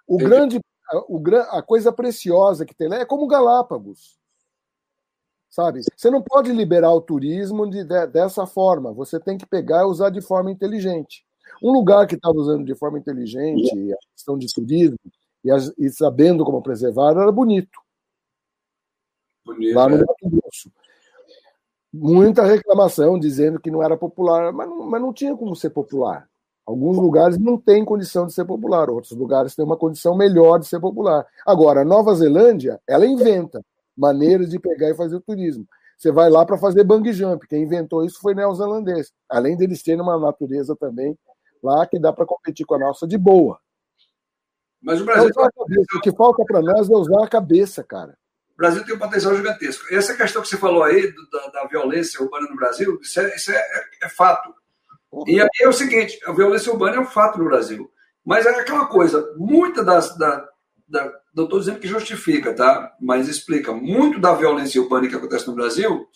O 0.06 0.18
grande, 0.18 0.60
o, 1.08 1.22
a 1.50 1.62
coisa 1.62 1.90
preciosa 1.90 2.66
que 2.66 2.74
tem 2.74 2.88
lá 2.88 2.96
é 2.96 3.06
como 3.06 3.26
Galápagos. 3.26 4.18
Sabe? 5.48 5.80
Você 5.96 6.10
não 6.10 6.20
pode 6.20 6.52
liberar 6.52 6.92
o 6.92 7.00
turismo 7.00 7.70
de, 7.70 7.84
de, 7.84 8.06
dessa 8.08 8.44
forma. 8.44 8.92
Você 8.92 9.18
tem 9.18 9.38
que 9.38 9.46
pegar 9.46 9.82
e 9.82 9.86
usar 9.86 10.10
de 10.10 10.20
forma 10.20 10.50
inteligente. 10.50 11.24
Um 11.62 11.72
lugar 11.72 12.06
que 12.06 12.16
estava 12.16 12.36
usando 12.36 12.64
de 12.66 12.74
forma 12.74 12.98
inteligente 12.98 13.70
a 13.92 13.96
questão 14.12 14.36
de 14.36 14.52
turismo 14.52 14.98
e, 15.42 15.50
as, 15.50 15.72
e 15.78 15.88
sabendo 15.88 16.44
como 16.44 16.62
preservar 16.62 17.12
era 17.12 17.32
bonito. 17.32 17.83
Bonito 19.44 19.74
lá 19.74 19.88
no 19.88 19.96
é. 19.96 19.98
Mato 20.00 20.30
Grosso. 20.30 20.72
Muita 21.92 22.44
reclamação 22.44 23.18
dizendo 23.18 23.60
que 23.60 23.70
não 23.70 23.82
era 23.82 23.96
popular, 23.96 24.52
mas 24.52 24.68
não, 24.68 24.86
mas 24.86 25.00
não 25.00 25.12
tinha 25.12 25.36
como 25.36 25.54
ser 25.54 25.70
popular. 25.70 26.28
Alguns 26.66 26.96
lugares 26.96 27.38
não 27.38 27.58
têm 27.58 27.84
condição 27.84 28.26
de 28.26 28.32
ser 28.32 28.44
popular, 28.44 28.88
outros 28.88 29.12
lugares 29.12 29.54
têm 29.54 29.64
uma 29.64 29.76
condição 29.76 30.16
melhor 30.16 30.58
de 30.58 30.66
ser 30.66 30.80
popular. 30.80 31.26
Agora, 31.46 31.84
Nova 31.84 32.14
Zelândia, 32.14 32.80
ela 32.88 33.06
inventa 33.06 33.64
maneiras 33.96 34.48
de 34.50 34.58
pegar 34.58 34.90
e 34.90 34.94
fazer 34.94 35.16
o 35.16 35.20
turismo. 35.20 35.66
Você 35.96 36.10
vai 36.10 36.28
lá 36.28 36.44
para 36.44 36.58
fazer 36.58 36.82
bang 36.84 37.12
jump. 37.12 37.46
Quem 37.46 37.62
inventou 37.62 38.04
isso 38.04 38.18
foi 38.20 38.34
neozelandês. 38.34 39.12
Além 39.28 39.56
deles 39.56 39.82
terem 39.82 40.00
uma 40.00 40.18
natureza 40.18 40.74
também 40.74 41.16
lá 41.62 41.86
que 41.86 41.98
dá 41.98 42.12
para 42.12 42.26
competir 42.26 42.66
com 42.66 42.74
a 42.74 42.78
nossa 42.78 43.06
de 43.06 43.16
boa. 43.16 43.58
Mas 44.82 45.00
o 45.00 45.04
Brasil. 45.04 45.30
É 45.38 45.96
o 45.96 46.00
que 46.00 46.12
falta 46.12 46.44
para 46.44 46.60
nós 46.60 46.90
é 46.90 46.94
usar 46.94 47.24
a 47.24 47.28
cabeça, 47.28 47.82
cara. 47.82 48.18
O 48.54 48.56
Brasil 48.56 48.84
tem 48.84 48.94
um 48.94 48.98
potencial 48.98 49.34
gigantesco. 49.36 49.92
Essa 49.92 50.14
questão 50.14 50.40
que 50.40 50.48
você 50.48 50.56
falou 50.56 50.84
aí 50.84 51.12
da, 51.32 51.48
da 51.48 51.66
violência 51.66 52.22
urbana 52.22 52.48
no 52.48 52.56
Brasil, 52.56 52.98
isso 53.02 53.20
é, 53.20 53.34
isso 53.34 53.50
é, 53.50 53.56
é, 53.56 54.06
é 54.06 54.08
fato. 54.08 54.54
E 55.26 55.40
aí 55.40 55.48
é 55.60 55.68
o 55.68 55.72
seguinte: 55.72 56.18
a 56.24 56.32
violência 56.32 56.72
urbana 56.72 56.96
é 56.96 57.00
um 57.00 57.06
fato 57.06 57.38
no 57.38 57.44
Brasil. 57.44 57.90
Mas 58.24 58.46
é 58.46 58.50
aquela 58.50 58.86
coisa, 58.86 59.34
muita 59.36 59.84
das. 59.84 60.16
Da, 60.16 60.48
da, 60.88 61.12
não 61.34 61.44
estou 61.44 61.58
dizendo 61.58 61.80
que 61.80 61.88
justifica, 61.88 62.54
tá? 62.54 62.92
Mas 63.00 63.28
explica. 63.28 63.72
Muito 63.72 64.20
da 64.20 64.32
violência 64.34 64.80
urbana 64.80 65.08
que 65.08 65.16
acontece 65.16 65.46
no 65.48 65.54
Brasil 65.54 66.06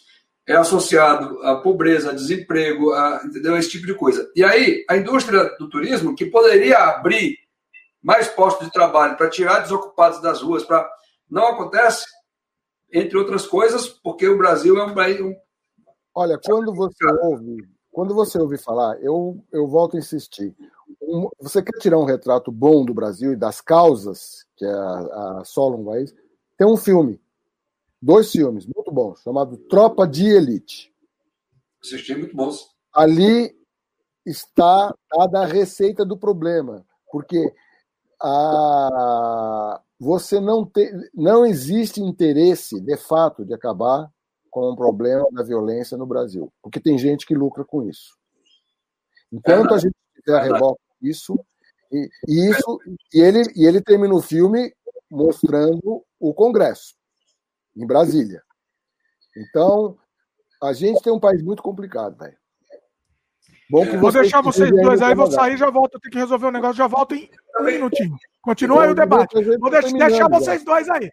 é 0.46 0.56
associado 0.56 1.42
à 1.42 1.56
pobreza, 1.56 2.10
a 2.10 2.14
desemprego, 2.14 2.92
a, 2.92 3.20
entendeu? 3.24 3.56
Esse 3.56 3.70
tipo 3.70 3.86
de 3.86 3.94
coisa. 3.94 4.30
E 4.34 4.42
aí, 4.42 4.84
a 4.88 4.96
indústria 4.96 5.44
do 5.58 5.68
turismo, 5.68 6.14
que 6.14 6.24
poderia 6.24 6.78
abrir 6.78 7.36
mais 8.02 8.28
postos 8.28 8.66
de 8.66 8.72
trabalho 8.72 9.16
para 9.16 9.28
tirar 9.28 9.58
desocupados 9.58 10.22
das 10.22 10.40
ruas, 10.40 10.64
para 10.64 10.88
não 11.30 11.48
acontece, 11.48 12.06
entre 12.92 13.16
outras 13.16 13.46
coisas, 13.46 13.88
porque 13.88 14.28
o 14.28 14.38
Brasil 14.38 14.76
é 14.78 14.84
um 14.84 14.94
país. 14.94 15.18
Olha, 16.14 16.38
quando 16.42 16.74
você 16.74 17.04
ouve, 17.22 17.68
quando 17.90 18.14
você 18.14 18.38
ouve 18.38 18.58
falar, 18.58 19.00
eu, 19.02 19.42
eu 19.52 19.66
volto 19.66 19.96
a 19.96 20.00
insistir. 20.00 20.54
Um, 21.02 21.28
você 21.40 21.62
quer 21.62 21.78
tirar 21.78 21.98
um 21.98 22.04
retrato 22.04 22.50
bom 22.50 22.84
do 22.84 22.94
Brasil 22.94 23.32
e 23.32 23.36
das 23.36 23.60
causas 23.60 24.46
que 24.58 24.64
é 24.64 24.68
a, 24.68 25.38
a 25.38 25.44
Solon 25.44 25.84
vai, 25.84 26.04
tem 26.58 26.66
um 26.66 26.76
filme, 26.76 27.20
dois 28.02 28.30
filmes 28.30 28.66
muito 28.66 28.90
bons, 28.90 29.22
chamado 29.22 29.56
Tropa 29.56 30.06
de 30.06 30.26
Elite. 30.26 30.92
Assisti 31.80 32.14
muito 32.16 32.34
bons. 32.34 32.68
Ali 32.92 33.56
está 34.26 34.92
dada 35.16 35.42
a 35.42 35.46
receita 35.46 36.04
do 36.04 36.16
problema, 36.16 36.84
porque 37.10 37.54
a, 38.20 39.80
você 39.98 40.40
não 40.40 40.64
tem, 40.64 40.90
não 41.14 41.44
existe 41.44 42.00
interesse 42.00 42.80
de 42.80 42.96
fato 42.96 43.44
de 43.44 43.52
acabar 43.52 44.10
com 44.50 44.70
o 44.70 44.76
problema 44.76 45.26
da 45.32 45.42
violência 45.42 45.96
no 45.96 46.06
Brasil, 46.06 46.52
porque 46.62 46.80
tem 46.80 46.96
gente 46.96 47.26
que 47.26 47.34
lucra 47.34 47.64
com 47.64 47.82
isso. 47.82 48.16
Enquanto 49.32 49.74
a 49.74 49.78
gente 49.78 49.94
fizer 50.14 50.40
reboque 50.40 50.80
isso, 51.02 51.38
e, 51.90 52.08
e, 52.26 52.50
isso, 52.50 52.80
e 53.12 53.20
ele, 53.20 53.42
e 53.54 53.66
ele 53.66 53.80
termina 53.80 54.14
o 54.14 54.22
filme 54.22 54.72
mostrando 55.10 56.04
o 56.18 56.34
Congresso, 56.34 56.94
em 57.76 57.86
Brasília. 57.86 58.42
Então, 59.36 59.96
a 60.62 60.72
gente 60.72 61.02
tem 61.02 61.12
um 61.12 61.20
país 61.20 61.42
muito 61.42 61.62
complicado, 61.62 62.16
velho. 62.18 62.36
Bom 63.70 63.84
que 63.84 63.98
Vou 63.98 64.10
deixar 64.10 64.40
vocês 64.40 64.70
dois 64.70 65.02
aí, 65.02 65.14
vou 65.14 65.30
sair, 65.30 65.58
já 65.58 65.70
volto, 65.70 66.00
tenho 66.00 66.12
que 66.12 66.18
resolver 66.18 66.46
o 66.46 66.48
um 66.48 66.52
negócio, 66.52 66.76
já 66.76 66.86
volto 66.86 67.14
em 67.14 67.28
um 67.60 67.64
minutinho. 67.64 68.16
Continua 68.40 68.84
aí 68.84 68.90
o 68.90 68.94
debate. 68.94 69.34
Vou 69.58 69.70
deixar, 69.70 69.98
deixar 69.98 70.28
vocês 70.28 70.64
dois 70.64 70.88
aí. 70.88 71.12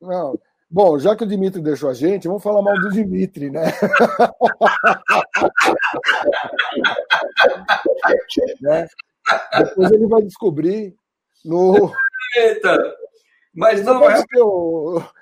Não. 0.00 0.38
Bom, 0.70 0.98
já 0.98 1.14
que 1.14 1.24
o 1.24 1.26
Dimitri 1.26 1.60
deixou 1.60 1.90
a 1.90 1.94
gente, 1.94 2.28
vamos 2.28 2.42
falar 2.42 2.62
mal 2.62 2.80
do 2.80 2.90
Dimitri, 2.90 3.50
né? 3.50 3.64
né? 8.62 8.86
Depois 9.58 9.90
ele 9.90 10.06
vai 10.06 10.22
descobrir 10.22 10.94
no. 11.44 11.92
Eita! 12.36 12.78
Mas 13.54 13.84
não 13.84 14.08
é. 14.08 14.22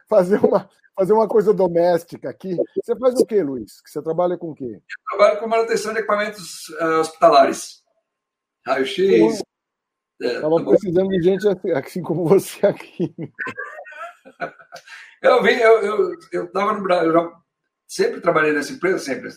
Fazer 0.08 0.44
uma, 0.44 0.68
fazer 1.00 1.14
uma 1.14 1.26
coisa 1.26 1.54
doméstica 1.54 2.28
aqui. 2.28 2.54
Você 2.76 2.94
faz 2.94 3.18
o 3.18 3.24
quê, 3.24 3.42
Luiz? 3.42 3.80
Você 3.86 4.02
trabalha 4.02 4.36
com 4.36 4.50
o 4.50 4.54
quê? 4.54 4.66
Eu 4.66 4.82
trabalho 5.16 5.40
com 5.40 5.48
manutenção 5.48 5.94
de 5.94 6.00
equipamentos 6.00 6.68
uh, 6.78 7.00
hospitalares. 7.00 7.82
Raio-X. 8.66 9.42
Estava 10.20 10.60
é, 10.60 10.64
precisando 10.64 11.08
de 11.08 11.22
gente 11.22 11.48
assim, 11.48 11.70
assim 11.70 12.02
como 12.02 12.28
você 12.28 12.66
aqui. 12.66 13.14
eu 15.22 15.42
vim, 15.42 15.52
eu, 15.52 15.82
eu, 15.82 16.10
eu 16.32 16.52
tava 16.52 16.74
no 16.74 16.82
Brasil, 16.82 17.14
eu 17.14 17.32
sempre 17.88 18.20
trabalhei 18.20 18.52
nessa 18.52 18.74
empresa, 18.74 18.98
sempre. 18.98 19.30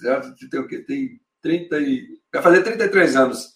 Tem 0.50 0.60
o 0.60 0.68
quê? 0.68 0.80
Tem 0.80 1.22
30 1.42 1.80
e. 1.80 2.20
Vai 2.34 2.42
fazer 2.42 2.64
33 2.64 3.16
anos. 3.16 3.54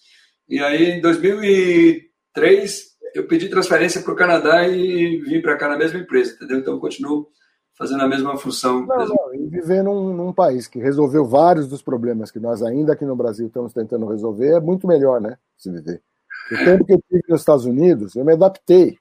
E 0.48 0.64
aí, 0.64 0.92
em 0.92 1.02
2003, 1.02 2.86
eu 3.14 3.28
pedi 3.28 3.50
transferência 3.50 4.00
para 4.00 4.14
o 4.14 4.16
Canadá 4.16 4.66
e 4.66 5.18
vim 5.18 5.42
para 5.42 5.58
cá 5.58 5.68
na 5.68 5.76
mesma 5.76 5.98
empresa, 5.98 6.32
entendeu? 6.32 6.60
Então, 6.60 6.72
eu 6.72 6.80
continuo 6.80 7.28
fazendo 7.78 8.02
a 8.02 8.08
mesma 8.08 8.36
função. 8.36 8.84
Não, 8.84 9.06
não, 9.06 9.34
e 9.34 9.46
viver 9.46 9.84
num, 9.84 10.12
num, 10.12 10.32
país 10.32 10.66
que 10.66 10.80
resolveu 10.80 11.24
vários 11.24 11.68
dos 11.68 11.80
problemas 11.80 12.30
que 12.30 12.40
nós 12.40 12.60
ainda 12.60 12.92
aqui 12.92 13.04
no 13.04 13.14
Brasil 13.14 13.46
estamos 13.46 13.72
tentando 13.72 14.06
resolver 14.06 14.56
é 14.56 14.60
muito 14.60 14.86
melhor, 14.86 15.20
né? 15.20 15.38
Se 15.56 15.70
viver. 15.70 16.02
O 16.50 16.56
tempo 16.56 16.84
que 16.84 16.94
eu 16.94 17.02
tive 17.08 17.22
nos 17.28 17.40
Estados 17.40 17.64
Unidos, 17.64 18.16
eu 18.16 18.24
me 18.24 18.32
adaptei. 18.32 18.98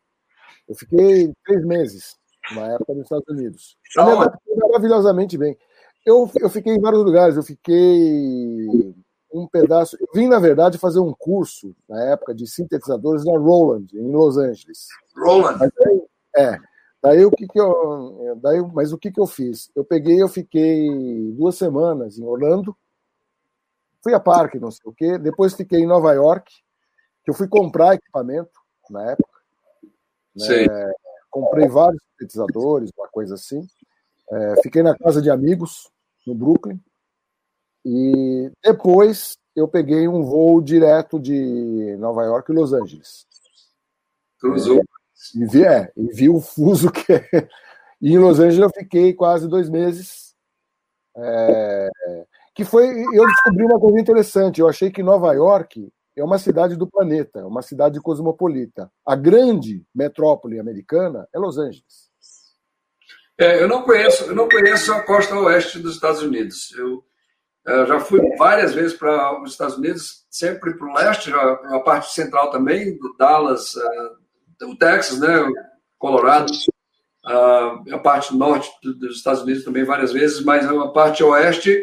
Eu 0.69 0.75
fiquei 0.75 1.33
três 1.45 1.65
meses, 1.65 2.15
na 2.53 2.73
época 2.73 2.93
nos 2.93 3.03
Estados 3.03 3.27
Unidos. 3.27 3.77
Eu 3.95 4.05
me 4.05 4.11
adaptei 4.11 4.55
maravilhosamente 4.55 5.37
bem. 5.37 5.57
eu, 6.05 6.29
eu 6.35 6.49
fiquei 6.49 6.75
em 6.75 6.79
vários 6.79 7.03
lugares. 7.03 7.35
Eu 7.35 7.43
fiquei 7.43 8.93
um 9.33 9.47
pedaço. 9.47 9.97
Eu 9.99 10.07
vim, 10.13 10.27
na 10.27 10.39
verdade, 10.39 10.77
fazer 10.77 10.99
um 10.99 11.13
curso 11.17 11.75
na 11.89 12.03
época 12.11 12.35
de 12.35 12.45
sintetizadores 12.45 13.25
na 13.25 13.37
Roland, 13.37 13.87
em 13.93 14.11
Los 14.11 14.37
Angeles. 14.37 14.87
Roland. 15.15 15.57
Aí, 15.61 16.01
é. 16.35 16.59
Daí 17.01 17.23
o 17.25 17.31
que, 17.31 17.47
que 17.47 17.59
eu. 17.59 18.37
Daí, 18.41 18.61
mas 18.73 18.91
o 18.91 18.97
que, 18.97 19.11
que 19.11 19.19
eu 19.19 19.27
fiz? 19.27 19.69
Eu 19.75 19.83
peguei, 19.85 20.21
eu 20.21 20.27
fiquei 20.27 20.89
duas 21.33 21.55
semanas 21.55 22.17
em 22.17 22.25
Orlando, 22.25 22.75
fui 24.03 24.13
a 24.13 24.19
parque, 24.19 24.59
não 24.59 24.71
sei 24.71 24.89
o 24.89 24.93
quê. 24.93 25.17
Depois 25.17 25.53
fiquei 25.53 25.79
em 25.79 25.87
Nova 25.87 26.13
York, 26.13 26.51
que 27.23 27.29
eu 27.29 27.33
fui 27.33 27.47
comprar 27.47 27.95
equipamento 27.95 28.59
na 28.89 29.11
época. 29.11 29.39
Né? 30.35 30.91
Comprei 31.29 31.67
vários 31.67 32.01
sintetizadores, 32.11 32.89
uma 32.97 33.07
coisa 33.09 33.35
assim. 33.35 33.67
É, 34.31 34.61
fiquei 34.61 34.81
na 34.81 34.97
casa 34.97 35.21
de 35.21 35.29
amigos 35.29 35.89
no 36.25 36.33
Brooklyn. 36.33 36.79
E 37.85 38.51
depois 38.63 39.37
eu 39.55 39.67
peguei 39.67 40.07
um 40.07 40.23
voo 40.23 40.61
direto 40.61 41.19
de 41.19 41.95
Nova 41.97 42.23
York 42.23 42.51
e 42.51 42.55
Los 42.55 42.73
Angeles. 42.73 43.25
Cruzou. 44.39 44.83
E 45.35 45.45
vi, 45.45 45.65
é, 45.65 45.91
e 45.95 46.13
vi 46.13 46.29
o 46.29 46.39
fuso 46.39 46.89
que 46.91 47.13
é. 47.13 47.47
E 48.01 48.13
em 48.13 48.17
Los 48.19 48.39
Angeles 48.39 48.59
eu 48.59 48.69
fiquei 48.69 49.13
quase 49.13 49.47
dois 49.47 49.69
meses. 49.69 50.35
É, 51.15 51.89
que 52.53 52.63
foi. 52.63 52.87
Eu 53.13 53.25
descobri 53.25 53.65
uma 53.65 53.79
coisa 53.79 53.99
interessante. 53.99 54.61
Eu 54.61 54.67
achei 54.67 54.91
que 54.91 55.03
Nova 55.03 55.33
York 55.33 55.91
é 56.15 56.23
uma 56.23 56.39
cidade 56.39 56.75
do 56.75 56.87
planeta, 56.87 57.45
uma 57.45 57.61
cidade 57.61 57.99
cosmopolita. 58.01 58.91
A 59.05 59.15
grande 59.15 59.83
metrópole 59.93 60.59
americana 60.59 61.27
é 61.33 61.39
Los 61.39 61.57
Angeles. 61.57 62.07
É, 63.39 63.61
eu 63.61 63.67
não 63.67 63.83
conheço, 63.83 64.23
eu 64.25 64.35
não 64.35 64.49
conheço 64.49 64.91
a 64.91 65.03
costa 65.03 65.35
oeste 65.35 65.77
dos 65.77 65.93
Estados 65.93 66.23
Unidos. 66.23 66.73
Eu, 66.75 67.03
eu 67.67 67.85
já 67.85 67.99
fui 67.99 68.19
várias 68.35 68.73
vezes 68.73 68.97
para 68.97 69.39
os 69.41 69.51
Estados 69.51 69.77
Unidos, 69.77 70.25
sempre 70.29 70.75
para 70.75 70.87
o 70.87 70.93
leste, 70.93 71.31
a 71.31 71.79
parte 71.81 72.11
central 72.11 72.49
também, 72.49 72.97
Dallas, 73.19 73.75
uh, 73.75 74.26
o 74.63 74.75
Texas, 74.75 75.19
né, 75.19 75.29
Colorado, 75.97 76.51
uh, 77.25 77.93
a 77.93 77.99
parte 77.99 78.35
norte 78.35 78.69
dos 78.83 79.17
Estados 79.17 79.41
Unidos 79.41 79.63
também 79.63 79.83
várias 79.83 80.11
vezes, 80.13 80.43
mas 80.43 80.65
a 80.65 80.87
parte 80.89 81.23
oeste 81.23 81.79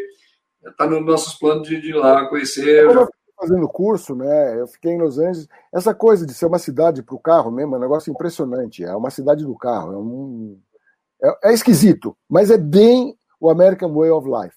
está 0.65 0.87
nos 0.87 1.05
nossos 1.05 1.35
planos 1.35 1.69
de, 1.69 1.81
de 1.81 1.91
ir 1.91 1.95
lá 1.95 2.27
conhecer. 2.29 2.85
Eu 2.85 3.09
fazendo 3.37 3.69
curso, 3.69 4.15
né? 4.15 4.61
Eu 4.61 4.67
fiquei 4.67 4.93
em 4.93 5.01
Los 5.01 5.19
Angeles. 5.19 5.49
Essa 5.73 5.95
coisa 5.95 6.27
de 6.27 6.33
ser 6.33 6.47
uma 6.47 6.59
cidade 6.59 7.03
para 7.03 7.15
o 7.15 7.21
carro 7.21 7.51
mesmo 7.51 7.75
é 7.75 7.79
um 7.79 7.81
negócio 7.81 8.11
impressionante. 8.11 8.85
É 8.85 8.95
uma 8.95 9.11
cidade 9.11 9.45
do 9.45 9.57
carro. 9.57 9.93
É, 9.93 9.97
um, 9.97 10.61
é, 11.23 11.51
é 11.51 11.53
esquisito, 11.53 12.17
mas 12.29 12.51
é 12.51 12.57
bem 12.57 13.17
o 13.41 13.51
American 13.51 13.93
Way 13.93 14.11
of 14.11 14.29
Life. 14.29 14.57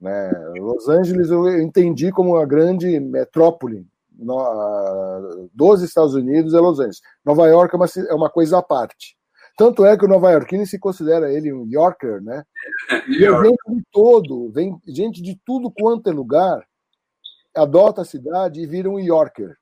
Né? 0.00 0.30
Los 0.58 0.88
Angeles 0.88 1.30
eu 1.30 1.60
entendi 1.60 2.12
como 2.12 2.34
uma 2.34 2.46
grande 2.46 3.00
metrópole 3.00 3.86
no, 4.18 5.48
dos 5.54 5.80
Estados 5.82 6.14
Unidos 6.14 6.52
é 6.52 6.58
Los 6.58 6.78
Angeles. 6.78 7.00
Nova 7.24 7.46
York 7.46 7.74
é 7.74 7.76
uma, 7.76 7.86
é 8.10 8.14
uma 8.14 8.28
coisa 8.28 8.58
à 8.58 8.62
parte. 8.62 9.16
Tanto 9.56 9.84
é 9.84 9.96
que 9.96 10.04
o 10.04 10.08
Nova 10.08 10.30
Yorkino 10.30 10.66
se 10.66 10.78
considera 10.78 11.32
ele 11.32 11.52
um 11.52 11.66
Yorker, 11.66 12.22
né? 12.22 12.44
E 13.08 13.18
vem 13.18 13.52
de 13.52 13.84
todo, 13.90 14.50
vem 14.52 14.76
gente 14.86 15.22
de 15.22 15.38
tudo 15.44 15.70
quanto 15.70 16.08
é 16.08 16.12
lugar, 16.12 16.64
adota 17.56 18.02
a 18.02 18.04
cidade 18.04 18.60
e 18.60 18.66
vira 18.66 18.88
um 18.88 19.00
Yorker. 19.00 19.56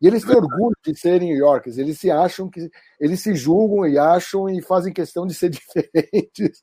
E 0.00 0.06
eles 0.06 0.24
têm 0.24 0.34
orgulho 0.34 0.74
de 0.82 0.98
serem 0.98 1.36
Yorkers, 1.36 1.76
eles 1.76 1.98
se 1.98 2.10
acham 2.10 2.48
que 2.48 2.70
eles 2.98 3.20
se 3.20 3.34
julgam 3.34 3.86
e 3.86 3.98
acham 3.98 4.48
e 4.48 4.62
fazem 4.62 4.92
questão 4.92 5.26
de 5.26 5.34
ser 5.34 5.50
diferentes 5.52 6.62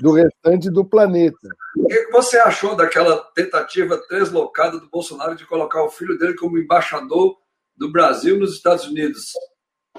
do 0.00 0.12
restante 0.12 0.68
do 0.68 0.84
planeta. 0.84 1.48
O 1.76 1.86
que 1.86 2.10
você 2.10 2.38
achou 2.38 2.74
daquela 2.74 3.18
tentativa 3.34 4.00
deslocada 4.10 4.80
do 4.80 4.90
Bolsonaro 4.90 5.36
de 5.36 5.46
colocar 5.46 5.84
o 5.84 5.90
filho 5.90 6.18
dele 6.18 6.34
como 6.34 6.58
embaixador 6.58 7.36
do 7.76 7.92
Brasil 7.92 8.36
nos 8.38 8.54
Estados 8.54 8.86
Unidos? 8.86 9.32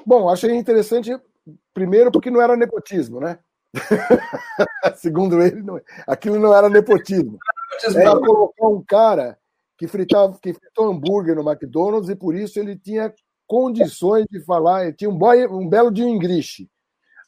Bom, 0.05 0.29
achei 0.29 0.51
interessante, 0.53 1.17
primeiro, 1.73 2.11
porque 2.11 2.29
não 2.29 2.41
era 2.41 2.57
nepotismo, 2.57 3.21
né? 3.21 3.39
Segundo 4.97 5.41
ele, 5.41 5.61
não, 5.61 5.79
aquilo 6.07 6.39
não 6.39 6.53
era 6.53 6.69
nepotismo. 6.69 7.37
Era 7.95 8.15
colocar 8.19 8.67
um 8.67 8.83
cara 8.83 9.37
que 9.77 9.87
fritava, 9.87 10.37
que 10.41 10.53
fritou 10.53 10.89
hambúrguer 10.89 11.35
no 11.35 11.49
McDonald's 11.49 12.09
e 12.09 12.15
por 12.15 12.35
isso 12.35 12.59
ele 12.59 12.77
tinha 12.77 13.13
condições 13.45 14.25
de 14.29 14.43
falar, 14.43 14.85
ele 14.85 14.93
tinha 14.93 15.09
um, 15.09 15.17
boy, 15.17 15.45
um 15.47 15.69
belo 15.69 15.91
de 15.91 16.03
English. 16.03 16.67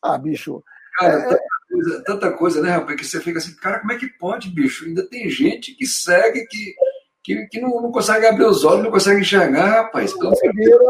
Ah, 0.02 0.18
bicho. 0.18 0.64
Cara, 0.98 1.14
é... 1.14 1.28
tanta, 1.28 1.42
coisa, 1.70 2.04
tanta 2.04 2.32
coisa, 2.34 2.62
né, 2.62 2.70
rapaz, 2.72 2.98
que 2.98 3.06
você 3.06 3.22
fica 3.22 3.38
assim, 3.38 3.56
cara, 3.56 3.80
como 3.80 3.94
é 3.94 3.98
que 3.98 4.08
pode, 4.18 4.50
bicho? 4.50 4.86
Ainda 4.86 5.08
tem 5.08 5.30
gente 5.30 5.76
que 5.76 5.86
segue, 5.86 6.46
que, 6.48 6.76
que, 7.24 7.48
que 7.48 7.62
não, 7.62 7.82
não 7.82 7.92
consegue 7.92 8.26
abrir 8.26 8.46
os 8.46 8.66
olhos, 8.66 8.84
não 8.84 8.92
consegue 8.92 9.22
enxergar, 9.22 9.84
rapaz. 9.84 10.12
É 10.12 10.16
uma 10.18 10.36
cegueira, 10.36 10.84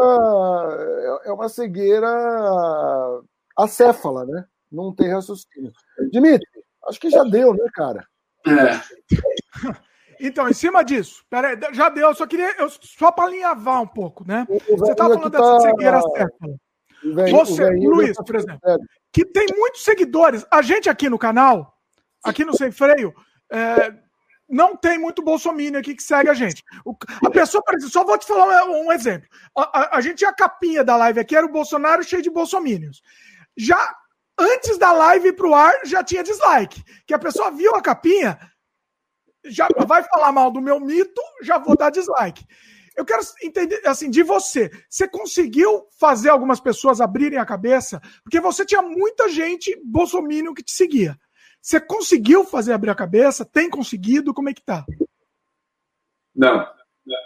é, 1.25 1.29
é 1.29 1.31
uma 1.31 1.49
cegueira 1.49 3.21
acéfala, 3.57 4.25
né? 4.25 4.45
Não 4.71 4.95
tem 4.95 5.11
raciocínio. 5.11 5.71
Dimitri, 6.11 6.47
acho 6.87 6.99
que 6.99 7.09
já 7.09 7.23
deu, 7.23 7.53
né, 7.53 7.65
cara? 7.73 8.05
É. 8.47 8.79
Então, 10.19 10.49
em 10.49 10.53
cima 10.53 10.83
disso, 10.83 11.23
peraí, 11.29 11.57
já 11.71 11.89
deu, 11.89 12.09
eu 12.09 12.15
só 12.15 12.27
queria, 12.27 12.53
eu, 12.57 12.69
só 12.69 13.11
para 13.11 13.25
alinhavar 13.25 13.81
um 13.81 13.87
pouco, 13.87 14.27
né? 14.27 14.45
Você 14.77 14.95
tá 14.95 15.05
falando 15.05 15.29
dessa 15.29 15.43
tá... 15.43 15.59
cegueira 15.61 16.01
certa. 16.01 16.59
Você, 17.31 17.69
Luiz, 17.69 18.17
por 18.17 18.35
exemplo, 18.35 18.59
que 19.13 19.25
tem 19.25 19.47
muitos 19.55 19.83
seguidores. 19.83 20.45
A 20.51 20.61
gente 20.61 20.89
aqui 20.89 21.09
no 21.09 21.17
canal, 21.17 21.73
aqui 22.23 22.43
no 22.43 22.55
Sem 22.55 22.71
Freio, 22.71 23.13
é, 23.49 23.93
não 24.49 24.75
tem 24.75 24.97
muito 24.97 25.23
bolsominion 25.23 25.79
aqui 25.79 25.95
que 25.95 26.03
segue 26.03 26.29
a 26.29 26.33
gente. 26.33 26.63
O, 26.83 26.95
a 27.25 27.29
pessoa, 27.29 27.63
por 27.63 27.75
exemplo, 27.75 27.91
só 27.91 28.03
vou 28.03 28.17
te 28.17 28.27
falar 28.27 28.65
um, 28.65 28.87
um 28.87 28.91
exemplo. 28.91 29.29
A, 29.55 29.79
a, 29.79 29.97
a, 29.97 30.01
gente 30.01 30.17
tinha 30.17 30.31
a 30.31 30.35
capinha 30.35 30.83
da 30.83 30.97
live 30.97 31.19
aqui, 31.19 31.35
era 31.35 31.45
o 31.45 31.51
Bolsonaro 31.51 32.03
cheio 32.03 32.21
de 32.21 32.29
bolsominions. 32.29 33.01
Já 33.55 33.95
antes 34.37 34.77
da 34.77 34.91
live 34.91 35.33
pro 35.33 35.53
ar, 35.53 35.73
já 35.85 36.03
tinha 36.03 36.23
dislike. 36.23 36.83
Que 37.05 37.13
a 37.13 37.19
pessoa 37.19 37.51
viu 37.51 37.75
a 37.75 37.81
capinha, 37.81 38.39
já 39.45 39.67
vai 39.87 40.03
falar 40.03 40.31
mal 40.31 40.51
do 40.51 40.61
meu 40.61 40.79
mito, 40.79 41.21
já 41.41 41.57
vou 41.57 41.75
dar 41.75 41.89
dislike. 41.89 42.45
Eu 42.95 43.05
quero 43.05 43.21
entender, 43.41 43.81
assim, 43.85 44.09
de 44.09 44.23
você. 44.23 44.69
Você 44.89 45.07
conseguiu 45.07 45.87
fazer 45.97 46.29
algumas 46.29 46.59
pessoas 46.59 46.99
abrirem 46.99 47.39
a 47.39 47.45
cabeça? 47.45 48.01
Porque 48.23 48.41
você 48.41 48.65
tinha 48.65 48.81
muita 48.81 49.29
gente 49.29 49.79
bolsominion 49.85 50.53
que 50.53 50.63
te 50.63 50.73
seguia. 50.73 51.17
Você 51.61 51.79
conseguiu 51.79 52.43
fazer 52.43 52.73
abrir 52.73 52.89
a 52.89 52.95
cabeça? 52.95 53.45
Tem 53.45 53.69
conseguido? 53.69 54.33
Como 54.33 54.49
é 54.49 54.53
que 54.53 54.61
tá? 54.61 54.85
Não. 56.35 56.67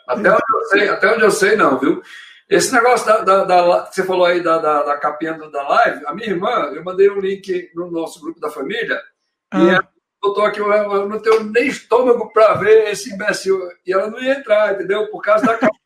Até 0.07 0.31
onde 0.31 0.43
eu 0.53 0.65
sei, 0.69 0.89
até 0.89 1.13
onde 1.13 1.23
eu 1.23 1.31
sei 1.31 1.55
não, 1.55 1.79
viu? 1.79 2.01
Esse 2.49 2.73
negócio 2.73 3.05
da, 3.07 3.21
da, 3.21 3.43
da 3.43 3.87
que 3.87 3.95
você 3.95 4.03
falou 4.03 4.25
aí 4.25 4.43
da, 4.43 4.57
da, 4.59 4.83
da 4.83 4.97
capinha 4.97 5.33
da 5.33 5.67
live, 5.67 6.05
a 6.05 6.13
minha 6.13 6.29
irmã, 6.29 6.71
eu 6.73 6.83
mandei 6.83 7.09
um 7.09 7.19
link 7.19 7.71
no 7.73 7.89
nosso 7.89 8.21
grupo 8.21 8.39
da 8.39 8.49
família, 8.49 9.01
ah. 9.49 9.59
e 9.59 9.69
ela 9.69 9.92
doutor, 10.23 10.51
que 10.53 10.61
eu, 10.61 10.71
eu 10.71 11.09
não 11.09 11.19
tenho 11.19 11.43
nem 11.43 11.67
estômago 11.67 12.31
para 12.31 12.53
ver 12.53 12.89
esse 12.89 13.13
imbecil. 13.13 13.59
E 13.85 13.91
ela 13.91 14.09
não 14.09 14.19
ia 14.21 14.39
entrar, 14.39 14.73
entendeu? 14.73 15.07
Por 15.11 15.21
causa 15.21 15.45
da 15.45 15.53
cagada. 15.53 15.77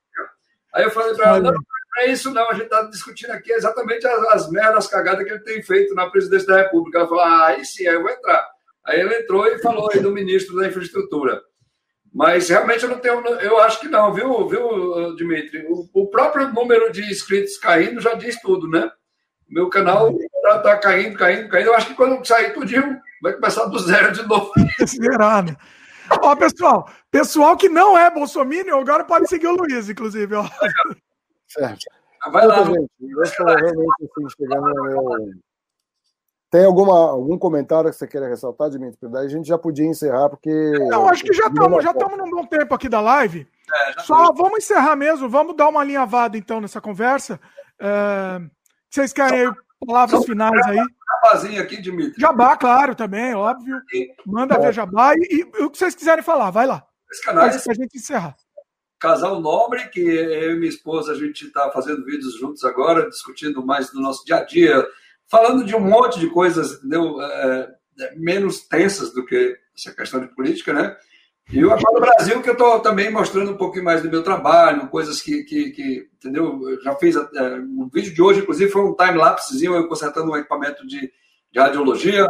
Aí 0.74 0.84
eu 0.84 0.92
falei 0.92 1.16
para 1.16 1.30
ela, 1.30 1.40
não, 1.40 1.52
não 1.52 2.04
é 2.04 2.12
isso 2.12 2.32
não, 2.32 2.48
a 2.48 2.54
gente 2.54 2.66
está 2.66 2.84
discutindo 2.84 3.32
aqui 3.32 3.52
exatamente 3.52 4.06
as, 4.06 4.28
as 4.28 4.52
merdas, 4.52 4.86
as 4.86 4.88
cagadas 4.88 5.26
que 5.26 5.32
ele 5.32 5.40
tem 5.40 5.64
feito 5.64 5.96
na 5.96 6.10
presidência 6.10 6.48
da 6.48 6.58
República. 6.58 7.00
Ela 7.00 7.08
falou, 7.08 7.24
ah, 7.24 7.48
aí 7.48 7.66
sim, 7.66 7.88
aí 7.88 7.96
eu 7.96 8.04
vou 8.04 8.12
entrar. 8.12 8.48
Aí 8.86 9.00
ele 9.00 9.18
entrou 9.18 9.48
e 9.48 9.58
falou 9.60 9.90
aí 9.92 10.00
do 10.00 10.12
ministro 10.12 10.56
da 10.56 10.68
infraestrutura. 10.68 11.42
Mas 12.14 12.50
realmente 12.50 12.84
eu 12.84 12.90
não 12.90 13.00
tenho, 13.00 13.26
eu 13.26 13.60
acho 13.60 13.80
que 13.80 13.88
não, 13.88 14.14
viu, 14.14 14.48
viu, 14.48 15.16
Dimitri? 15.16 15.66
O, 15.68 15.90
o 15.94 16.08
próprio 16.08 16.48
número 16.54 16.92
de 16.92 17.02
inscritos 17.04 17.58
caindo 17.58 18.00
já 18.00 18.14
diz 18.14 18.40
tudo, 18.40 18.70
né? 18.70 18.90
Meu 19.50 19.70
canal 19.70 20.12
está 20.12 20.60
tá 20.60 20.78
caindo, 20.78 21.18
caindo, 21.18 21.50
caindo. 21.50 21.68
Eu 21.68 21.76
acho 21.76 21.88
que 21.88 21.96
quando 21.96 22.26
sair 22.26 22.54
tudinho, 22.54 23.00
vai 23.22 23.34
começar 23.34 23.66
do 23.66 23.80
zero 23.80 24.12
de 24.14 24.28
novo. 24.28 24.52
Será, 24.88 25.42
né? 25.42 25.56
Ó, 26.22 26.36
pessoal, 26.36 26.90
pessoal 27.12 27.58
que 27.58 27.68
não 27.68 27.98
é 27.98 28.10
Bolsonaro, 28.10 28.80
agora 28.80 29.04
pode 29.04 29.28
seguir 29.28 29.48
o 29.48 29.56
Luiz, 29.56 29.90
inclusive. 29.90 30.36
Ó. 30.36 30.46
Certo. 31.48 31.86
Ah, 32.24 32.30
vai 32.30 32.48
lá, 32.48 32.64
gente. 32.64 32.90
Eu 33.02 33.24
estou 33.24 33.46
realmente 33.46 34.04
assim, 34.04 34.28
chegando 34.38 34.84
meu... 34.84 35.32
Tem 36.50 36.64
alguma, 36.64 37.10
algum 37.10 37.38
comentário 37.38 37.90
que 37.90 37.96
você 37.98 38.08
queira 38.08 38.30
ressaltar, 38.30 38.70
Dimitri? 38.70 39.10
Daí 39.10 39.26
a 39.26 39.30
gente 39.30 39.48
já 39.48 39.58
podia 39.58 39.86
encerrar, 39.86 40.30
porque. 40.30 40.50
Não, 40.90 41.10
acho 41.10 41.22
que 41.24 41.34
já 41.34 41.48
estamos 41.48 41.84
já 41.84 41.92
estamos 41.92 42.18
num 42.18 42.30
bom 42.30 42.46
tempo 42.46 42.74
aqui 42.74 42.88
da 42.88 43.02
live. 43.02 43.46
É, 43.70 44.02
Só 44.02 44.32
vamos 44.32 44.60
encerrar 44.60 44.96
mesmo, 44.96 45.28
vamos 45.28 45.58
dar 45.58 45.68
uma 45.68 45.82
alinhavada 45.82 46.38
então 46.38 46.62
nessa 46.62 46.80
conversa. 46.80 47.38
É... 47.78 48.40
Vocês 48.90 49.12
querem 49.12 49.52
palavras 49.86 50.26
finais 50.26 50.66
aí? 50.68 50.80
jabazinho 51.24 51.62
aqui, 51.62 51.82
Dimitri. 51.82 52.20
Jabá, 52.20 52.56
claro, 52.56 52.96
também, 52.96 53.34
óbvio. 53.34 53.82
Manda 54.26 54.60
ver 54.60 54.74
jabá 54.74 55.14
e, 55.16 55.20
e, 55.30 55.64
o 55.64 55.70
que 55.70 55.78
vocês 55.78 55.96
quiserem 55.96 56.24
falar, 56.24 56.52
vai 56.52 56.66
lá. 56.66 56.86
Esse 57.12 57.24
canal 57.24 57.46
é 57.46 57.50
a 57.50 57.74
gente 57.74 57.98
encerrar. 57.98 58.36
Casal 59.00 59.40
Nobre, 59.40 59.90
que 59.90 60.00
eu 60.00 60.54
e 60.54 60.56
minha 60.56 60.70
esposa, 60.70 61.12
a 61.12 61.16
gente 61.16 61.46
está 61.46 61.72
fazendo 61.72 62.04
vídeos 62.04 62.38
juntos 62.40 62.64
agora, 62.64 63.10
discutindo 63.10 63.64
mais 63.66 63.92
do 63.92 64.02
nosso 64.02 64.26
dia 64.26 64.38
a 64.38 64.44
dia, 64.44 64.86
falando 65.30 65.64
de 65.64 65.76
um 65.76 65.80
monte 65.80 66.20
de 66.20 66.30
coisas, 66.30 66.74
entendeu? 66.74 67.22
É, 67.22 67.76
é 68.00 68.16
menos 68.16 68.68
tensas 68.68 69.14
do 69.14 69.26
que 69.26 69.58
essa 69.76 69.94
questão 69.94 70.20
de 70.20 70.28
política, 70.34 70.74
né? 70.74 70.98
E 71.50 71.64
o 71.64 71.72
Acordo 71.72 72.02
Brasil, 72.02 72.42
que 72.42 72.50
eu 72.50 72.54
estou 72.54 72.80
também 72.82 73.10
mostrando 73.10 73.52
um 73.52 73.58
pouquinho 73.58 73.86
mais 73.86 74.02
do 74.02 74.10
meu 74.10 74.22
trabalho, 74.22 74.90
coisas 74.90 75.22
que, 75.22 75.44
que, 75.44 75.72
que 75.72 76.10
entendeu? 76.16 76.60
Eu 76.70 76.82
já 76.82 76.94
fiz, 76.96 77.16
é, 77.16 77.22
o 77.78 77.90
vídeo 77.92 78.14
de 78.14 78.22
hoje, 78.22 78.42
inclusive, 78.42 78.70
foi 78.70 78.84
um 78.84 78.94
time-lapsezinho, 78.94 79.74
eu 79.74 79.88
consertando 79.88 80.30
um 80.30 80.36
equipamento 80.36 80.86
de, 80.86 81.10
de 81.52 81.60
radiologia, 81.60 82.28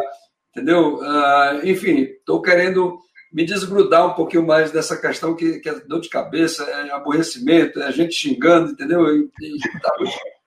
entendeu? 0.52 0.98
Uh, 0.98 1.66
enfim, 1.66 2.02
estou 2.02 2.42
querendo 2.44 3.00
me 3.34 3.44
desgrudar 3.44 4.06
um 4.06 4.14
pouquinho 4.14 4.46
mais 4.46 4.72
dessa 4.72 4.96
questão 4.96 5.36
que, 5.36 5.60
que 5.60 5.70
é 5.70 5.80
dor 5.80 6.00
de 6.00 6.10
cabeça, 6.10 6.64
é 6.64 6.92
aborrecimento, 6.92 7.82
é 7.82 7.88
a 7.88 7.92
gente 7.92 8.14
xingando, 8.14 8.72
entendeu? 8.72 9.08
E, 9.08 9.30
e 9.42 9.80
tá, 9.82 9.92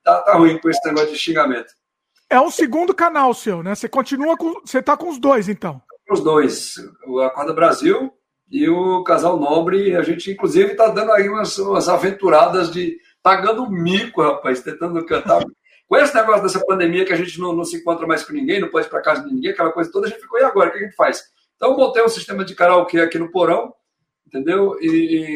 tá, 0.05 0.23
tá 0.23 0.35
ruim 0.35 0.59
com 0.59 0.71
esse 0.71 0.87
negócio 0.87 1.13
de 1.13 1.19
xingamento. 1.19 1.73
É 2.29 2.41
um 2.41 2.51
segundo 2.51 2.95
canal 2.95 3.35
seu, 3.35 3.65
né? 3.65 3.75
Você 3.75 3.89
continua 3.89 4.37
com. 4.37 4.61
Você 4.65 4.81
tá 4.81 4.97
com 4.97 5.09
os 5.09 5.19
dois, 5.19 5.49
então. 5.49 5.83
Com 6.07 6.15
os 6.15 6.21
dois. 6.21 6.75
O 7.05 7.21
Acorda 7.21 7.53
Brasil 7.53 8.13
e 8.51 8.69
o 8.69 9.03
Casal 9.05 9.39
Nobre. 9.39 9.97
A 9.97 10.03
gente, 10.03 10.31
inclusive, 10.31 10.73
está 10.73 10.89
dando 10.89 11.13
aí 11.13 11.29
umas, 11.29 11.57
umas 11.59 11.89
aventuradas 11.89 12.71
de 12.71 12.99
pagando 13.23 13.71
mico, 13.71 14.23
rapaz, 14.23 14.61
tentando 14.61 15.05
cantar. 15.05 15.45
Com 15.87 15.97
esse 15.97 16.15
negócio 16.15 16.43
dessa 16.43 16.65
pandemia 16.65 17.05
que 17.05 17.13
a 17.13 17.17
gente 17.17 17.39
não, 17.41 17.53
não 17.53 17.65
se 17.65 17.77
encontra 17.77 18.07
mais 18.07 18.23
com 18.23 18.33
ninguém, 18.33 18.61
não 18.61 18.69
pode 18.69 18.87
ir 18.87 18.91
para 18.91 19.03
casa 19.03 19.25
de 19.25 19.33
ninguém, 19.33 19.51
aquela 19.51 19.73
coisa 19.73 19.91
toda, 19.91 20.07
a 20.07 20.11
gente 20.11 20.21
ficou, 20.21 20.39
e 20.39 20.45
agora? 20.45 20.69
O 20.69 20.73
que 20.73 20.79
a 20.79 20.83
gente 20.83 20.95
faz? 20.95 21.23
Então, 21.57 21.77
montei 21.77 22.03
um 22.03 22.09
sistema 22.09 22.45
de 22.45 22.55
karaokê 22.55 23.01
aqui 23.01 23.19
no 23.19 23.31
porão, 23.31 23.75
entendeu? 24.27 24.77
E, 24.81 24.87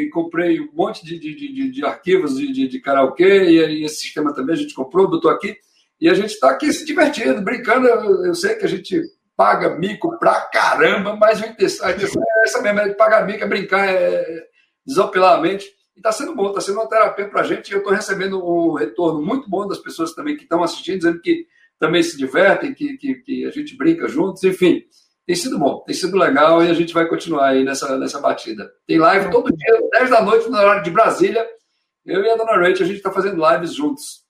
e 0.05 0.11
comprei 0.11 0.61
um 0.61 0.69
monte 0.73 1.05
de, 1.05 1.19
de, 1.19 1.35
de, 1.35 1.71
de 1.71 1.85
arquivos 1.85 2.37
de, 2.37 2.53
de, 2.53 2.69
de 2.69 2.81
karaokê, 2.81 3.45
e, 3.45 3.81
e, 3.81 3.85
esse 3.85 3.97
sistema 3.97 4.33
também 4.33 4.55
a 4.55 4.59
gente 4.59 4.75
comprou, 4.75 5.11
botou 5.11 5.31
aqui, 5.31 5.57
e 6.01 6.09
a 6.09 6.15
gente 6.15 6.31
está 6.31 6.51
aqui 6.51 6.73
se 6.73 6.85
divertindo, 6.85 7.43
brincando. 7.43 7.87
Eu, 7.89 8.27
eu, 8.27 8.35
sei 8.35 8.55
que 8.55 8.65
a 8.65 8.69
gente 8.69 9.01
paga 9.37 9.71
mico 9.77 10.19
pra 10.19 10.41
caramba, 10.53 11.17
mas 11.17 11.43
a 11.43 11.47
intenção, 11.47 11.89
é 11.89 11.95
essa 12.45 12.63
mesmo, 12.63 12.81
é 12.81 12.95
pagar 12.95 13.27
mico, 13.27 13.43
é 13.43 13.47
brincar, 13.47 13.89
é 13.89 14.47
desopilar 14.87 15.39
a 15.39 15.41
mente. 15.41 15.67
E 15.97 16.01
está 16.01 16.11
sendo 16.11 16.35
bom, 16.35 16.49
está 16.49 16.61
sendo 16.61 16.81
uma 16.81 16.89
terapia 16.89 17.29
para 17.29 17.41
a 17.41 17.45
gente. 17.45 17.71
E 17.71 17.75
eu 17.75 17.79
estou 17.79 17.93
recebendo 17.93 18.45
um 18.45 18.75
retorno 18.75 19.25
muito 19.25 19.49
bom 19.49 19.67
das 19.67 19.79
pessoas 19.79 20.13
também 20.13 20.37
que 20.37 20.43
estão 20.43 20.63
assistindo, 20.63 20.99
dizendo 20.99 21.21
que 21.21 21.47
também 21.79 22.03
se 22.03 22.17
divertem, 22.17 22.75
que, 22.75 22.97
que, 22.97 23.15
que, 23.17 23.45
a 23.45 23.51
gente 23.51 23.77
brinca 23.77 24.09
juntos, 24.09 24.43
enfim. 24.45 24.83
Tem 25.27 25.35
sido 25.35 25.59
bom, 25.59 25.81
tem 25.81 25.95
sido 25.95 26.19
legal 26.19 26.63
e 26.63 26.71
a 26.71 26.75
gente 26.75 26.93
vai 26.93 27.07
continuar 27.07 27.49
aí 27.49 27.65
nessa, 27.65 27.97
nessa 27.97 28.21
batida. 28.21 28.71
Tem 28.87 28.99
live 28.99 29.31
todo 29.31 29.55
dia, 29.55 29.89
10 29.93 30.11
da 30.11 30.23
noite, 30.23 30.51
no 30.51 30.57
horário 30.57 30.83
de 30.83 30.91
Brasília. 30.91 31.47
Eu 32.05 32.23
e 32.23 32.31
a 32.31 32.37
dona 32.37 32.57
Rachel, 32.57 32.85
a 32.85 32.89
gente 32.89 32.99
está 32.99 33.11
fazendo 33.11 33.43
lives 33.51 33.75
juntos. 33.75 34.24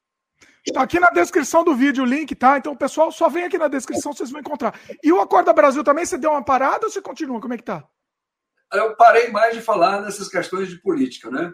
Está 0.67 0.83
aqui 0.83 0.99
na 0.99 1.10
descrição 1.10 1.62
do 1.62 1.75
vídeo 1.75 2.05
o 2.05 2.07
link, 2.07 2.34
tá? 2.34 2.57
Então, 2.57 2.75
pessoal, 2.75 3.12
só 3.12 3.28
vem 3.28 3.44
aqui 3.44 3.59
na 3.59 3.68
descrição, 3.68 4.12
vocês 4.12 4.31
vão 4.31 4.41
encontrar. 4.41 4.78
E 5.02 5.12
o 5.12 5.20
Acorda 5.20 5.52
Brasil 5.52 5.84
também, 5.84 6.07
você 6.07 6.17
deu 6.17 6.31
uma 6.31 6.44
parada 6.44 6.86
ou 6.86 6.91
você 6.91 7.02
continua? 7.02 7.41
Como 7.41 7.52
é 7.52 7.59
que 7.59 7.62
tá? 7.62 7.86
Eu 8.73 8.97
parei 8.97 9.31
mais 9.31 9.55
de 9.55 9.60
falar 9.60 10.01
nessas 10.01 10.28
questões 10.28 10.68
de 10.68 10.81
política, 10.81 11.31
né? 11.31 11.52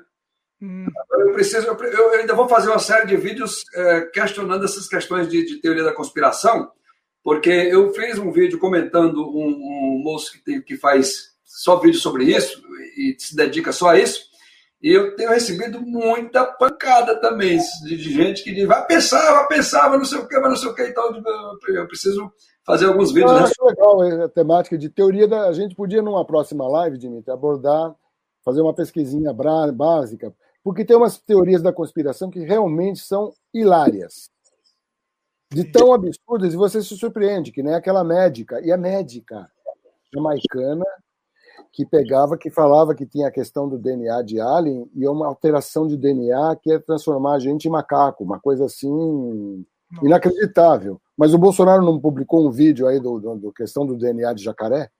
Hum. 0.62 0.86
Eu 1.10 1.32
preciso, 1.32 1.66
eu, 1.66 2.10
ainda 2.12 2.34
vou 2.34 2.48
fazer 2.48 2.68
uma 2.68 2.78
série 2.78 3.06
de 3.06 3.16
vídeos 3.16 3.64
é, 3.74 4.02
questionando 4.12 4.64
essas 4.64 4.86
questões 4.86 5.28
de, 5.28 5.44
de, 5.44 5.60
teoria 5.60 5.82
da 5.82 5.92
conspiração, 5.92 6.70
porque 7.22 7.50
eu 7.50 7.92
fiz 7.92 8.18
um 8.18 8.30
vídeo 8.30 8.58
comentando 8.58 9.26
um, 9.28 9.48
um 9.48 10.02
moço 10.04 10.32
que, 10.32 10.38
tem, 10.38 10.62
que 10.62 10.76
faz 10.76 11.34
só 11.44 11.78
vídeo 11.78 11.98
sobre 11.98 12.24
isso 12.24 12.62
e 12.96 13.16
se 13.18 13.34
dedica 13.34 13.72
só 13.72 13.88
a 13.88 13.98
isso. 13.98 14.29
E 14.82 14.90
eu 14.90 15.14
tenho 15.14 15.30
recebido 15.30 15.80
muita 15.80 16.46
pancada 16.46 17.20
também 17.20 17.58
de, 17.84 17.98
gente 17.98 18.42
que 18.42 18.54
diz, 18.54 18.66
vai 18.66 18.84
pensar, 18.86 19.34
vai 19.34 19.46
pensar, 19.46 19.88
vai 19.88 19.98
não 19.98 20.06
sei 20.06 20.18
o 20.18 20.26
que, 20.26 20.40
vai 20.40 20.48
não 20.48 20.56
sei 20.56 20.70
o 20.70 20.74
que, 20.74 20.82
então 20.84 21.22
eu 21.68 21.86
preciso 21.86 22.32
fazer 22.64 22.86
alguns 22.86 23.12
vídeos. 23.12 23.30
Eu 23.30 23.38
acho 23.38 23.64
legal 23.64 24.24
a 24.24 24.28
temática 24.28 24.78
de 24.78 24.88
teoria 24.88 25.28
da. 25.28 25.48
A 25.48 25.52
gente 25.52 25.74
podia, 25.74 26.00
numa 26.00 26.24
próxima 26.24 26.66
live, 26.66 26.96
Dimitri, 26.96 27.30
abordar, 27.30 27.94
fazer 28.42 28.62
uma 28.62 28.74
pesquisinha 28.74 29.34
básica, 29.74 30.34
porque 30.64 30.84
tem 30.84 30.96
umas 30.96 31.18
teorias 31.18 31.60
da 31.60 31.72
conspiração 31.72 32.30
que 32.30 32.40
realmente 32.40 33.00
são 33.00 33.34
hilárias. 33.52 34.30
De 35.52 35.64
tão 35.64 35.92
absurdas, 35.92 36.54
e 36.54 36.56
você 36.56 36.80
se 36.80 36.96
surpreende, 36.96 37.52
que 37.52 37.62
nem 37.62 37.74
aquela 37.74 38.04
médica, 38.04 38.60
e 38.62 38.72
a 38.72 38.76
médica 38.78 39.50
jamaicana 40.14 40.86
que 41.72 41.86
pegava, 41.86 42.36
que 42.36 42.50
falava 42.50 42.94
que 42.94 43.06
tinha 43.06 43.28
a 43.28 43.32
questão 43.32 43.68
do 43.68 43.78
DNA 43.78 44.22
de 44.22 44.40
alien 44.40 44.90
e 44.94 45.06
uma 45.06 45.26
alteração 45.26 45.86
de 45.86 45.96
DNA 45.96 46.56
que 46.62 46.72
é 46.72 46.78
transformar 46.78 47.34
a 47.34 47.38
gente 47.38 47.66
em 47.66 47.70
macaco, 47.70 48.24
uma 48.24 48.40
coisa 48.40 48.64
assim 48.64 49.64
inacreditável. 50.02 51.00
Mas 51.16 51.34
o 51.34 51.38
Bolsonaro 51.38 51.82
não 51.82 52.00
publicou 52.00 52.46
um 52.46 52.50
vídeo 52.50 52.86
aí 52.86 53.00
do, 53.00 53.18
do, 53.18 53.36
do 53.36 53.52
questão 53.52 53.86
do 53.86 53.96
DNA 53.96 54.32
de 54.34 54.42
jacaré? 54.42 54.90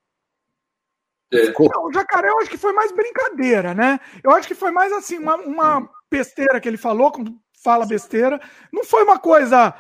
É. 1.33 1.53
Não, 1.75 1.87
o 1.87 1.93
jacaré 1.93 2.29
eu 2.29 2.39
acho 2.39 2.51
que 2.51 2.59
foi 2.59 2.73
mais 2.73 2.91
brincadeira, 2.93 3.73
né? 3.73 4.01
Eu 4.23 4.33
acho 4.33 4.49
que 4.49 4.55
foi 4.55 4.71
mais 4.71 4.93
assim, 4.93 5.19
uma, 5.19 5.37
uma 5.37 5.89
besteira 6.11 6.61
que 6.61 6.69
ele 6.69 6.77
falou, 6.77 7.13
como 7.13 7.41
fala 7.63 7.87
besteira. 7.87 8.41
Não 8.73 8.85
foi 8.85 9.05
uma 9.05 9.19
coisa. 9.19 9.75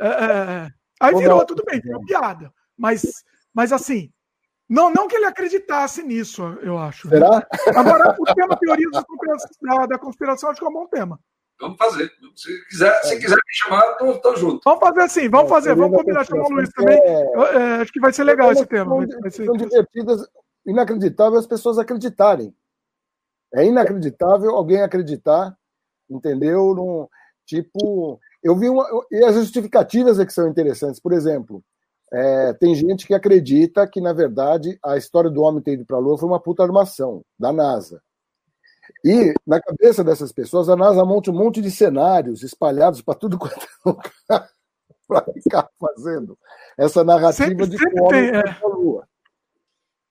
É, 0.00 0.06
é 0.06 0.68
aí 1.00 1.14
virou, 1.14 1.44
tudo 1.44 1.62
bem, 1.64 1.80
foi 1.80 1.90
uma 1.90 2.04
piada. 2.06 2.52
Mas, 2.76 3.02
mas 3.52 3.70
assim, 3.70 4.10
não, 4.74 4.90
não 4.90 5.06
que 5.06 5.14
ele 5.14 5.26
acreditasse 5.26 6.02
nisso, 6.02 6.42
eu 6.60 6.76
acho. 6.76 7.08
Será? 7.08 7.46
Agora, 7.76 8.16
o 8.18 8.34
tema 8.34 8.56
teoria 8.56 8.88
da, 8.90 9.86
da 9.86 9.98
conspiração, 9.98 10.50
acho 10.50 10.58
que 10.58 10.66
é 10.66 10.68
um 10.68 10.72
bom 10.72 10.86
tema. 10.88 11.18
Vamos 11.60 11.78
fazer. 11.78 12.10
Se 12.34 12.66
quiser, 12.66 12.92
se 13.04 13.16
quiser 13.20 13.36
me 13.36 13.52
chamar, 13.52 13.94
tô, 13.94 14.18
tô 14.18 14.34
junto. 14.34 14.60
Vamos 14.64 14.80
fazer 14.80 15.00
assim, 15.02 15.28
vamos 15.28 15.46
é, 15.46 15.54
fazer, 15.54 15.74
vamos 15.76 15.96
combinar 15.96 16.26
chamar 16.26 16.46
o 16.46 16.50
Luiz 16.50 16.68
também. 16.70 16.98
Eu, 16.98 17.42
é, 17.44 17.82
acho 17.82 17.92
que 17.92 18.00
vai 18.00 18.12
ser 18.12 18.24
legal 18.24 18.50
esse 18.50 18.66
tema. 18.66 19.06
São, 19.06 19.30
ser... 19.30 19.44
são 19.44 19.56
divertidas, 19.56 20.28
inacreditável 20.66 21.38
as 21.38 21.46
pessoas 21.46 21.78
acreditarem. 21.78 22.52
É 23.54 23.64
inacreditável 23.64 24.50
alguém 24.50 24.82
acreditar, 24.82 25.56
entendeu? 26.10 26.74
Num, 26.74 27.06
tipo, 27.46 28.18
eu 28.42 28.56
vi 28.56 28.68
uma. 28.68 28.84
E 29.12 29.24
as 29.24 29.36
justificativas 29.36 30.18
é 30.18 30.26
que 30.26 30.32
são 30.32 30.48
interessantes. 30.48 31.00
Por 31.00 31.12
exemplo, 31.12 31.62
é, 32.12 32.52
tem 32.54 32.74
gente 32.74 33.06
que 33.06 33.14
acredita 33.14 33.86
que, 33.86 34.00
na 34.00 34.12
verdade, 34.12 34.78
a 34.84 34.96
história 34.96 35.30
do 35.30 35.42
homem 35.42 35.62
ter 35.62 35.72
ido 35.72 35.84
para 35.84 35.96
a 35.96 36.00
Lua 36.00 36.18
foi 36.18 36.28
uma 36.28 36.40
puta 36.40 36.62
armação 36.62 37.24
da 37.38 37.52
NASA. 37.52 38.02
E, 39.04 39.34
na 39.46 39.60
cabeça 39.60 40.04
dessas 40.04 40.32
pessoas, 40.32 40.68
a 40.68 40.76
NASA 40.76 41.04
monta 41.04 41.30
um 41.30 41.34
monte 41.34 41.60
de 41.60 41.70
cenários 41.70 42.42
espalhados 42.42 43.02
para 43.02 43.14
tudo 43.14 43.36
quanto 43.38 43.64
é 43.64 43.88
lugar 43.88 44.48
para 45.06 45.32
ficar 45.34 45.68
fazendo 45.78 46.38
essa 46.78 47.04
narrativa 47.04 47.48
sempre, 47.48 47.66
de 47.66 47.76
que 47.76 48.00
o 48.00 48.04
homem 48.04 48.32
foi 48.32 48.42
para 48.42 48.58
a 48.62 48.68
Lua. 48.68 49.08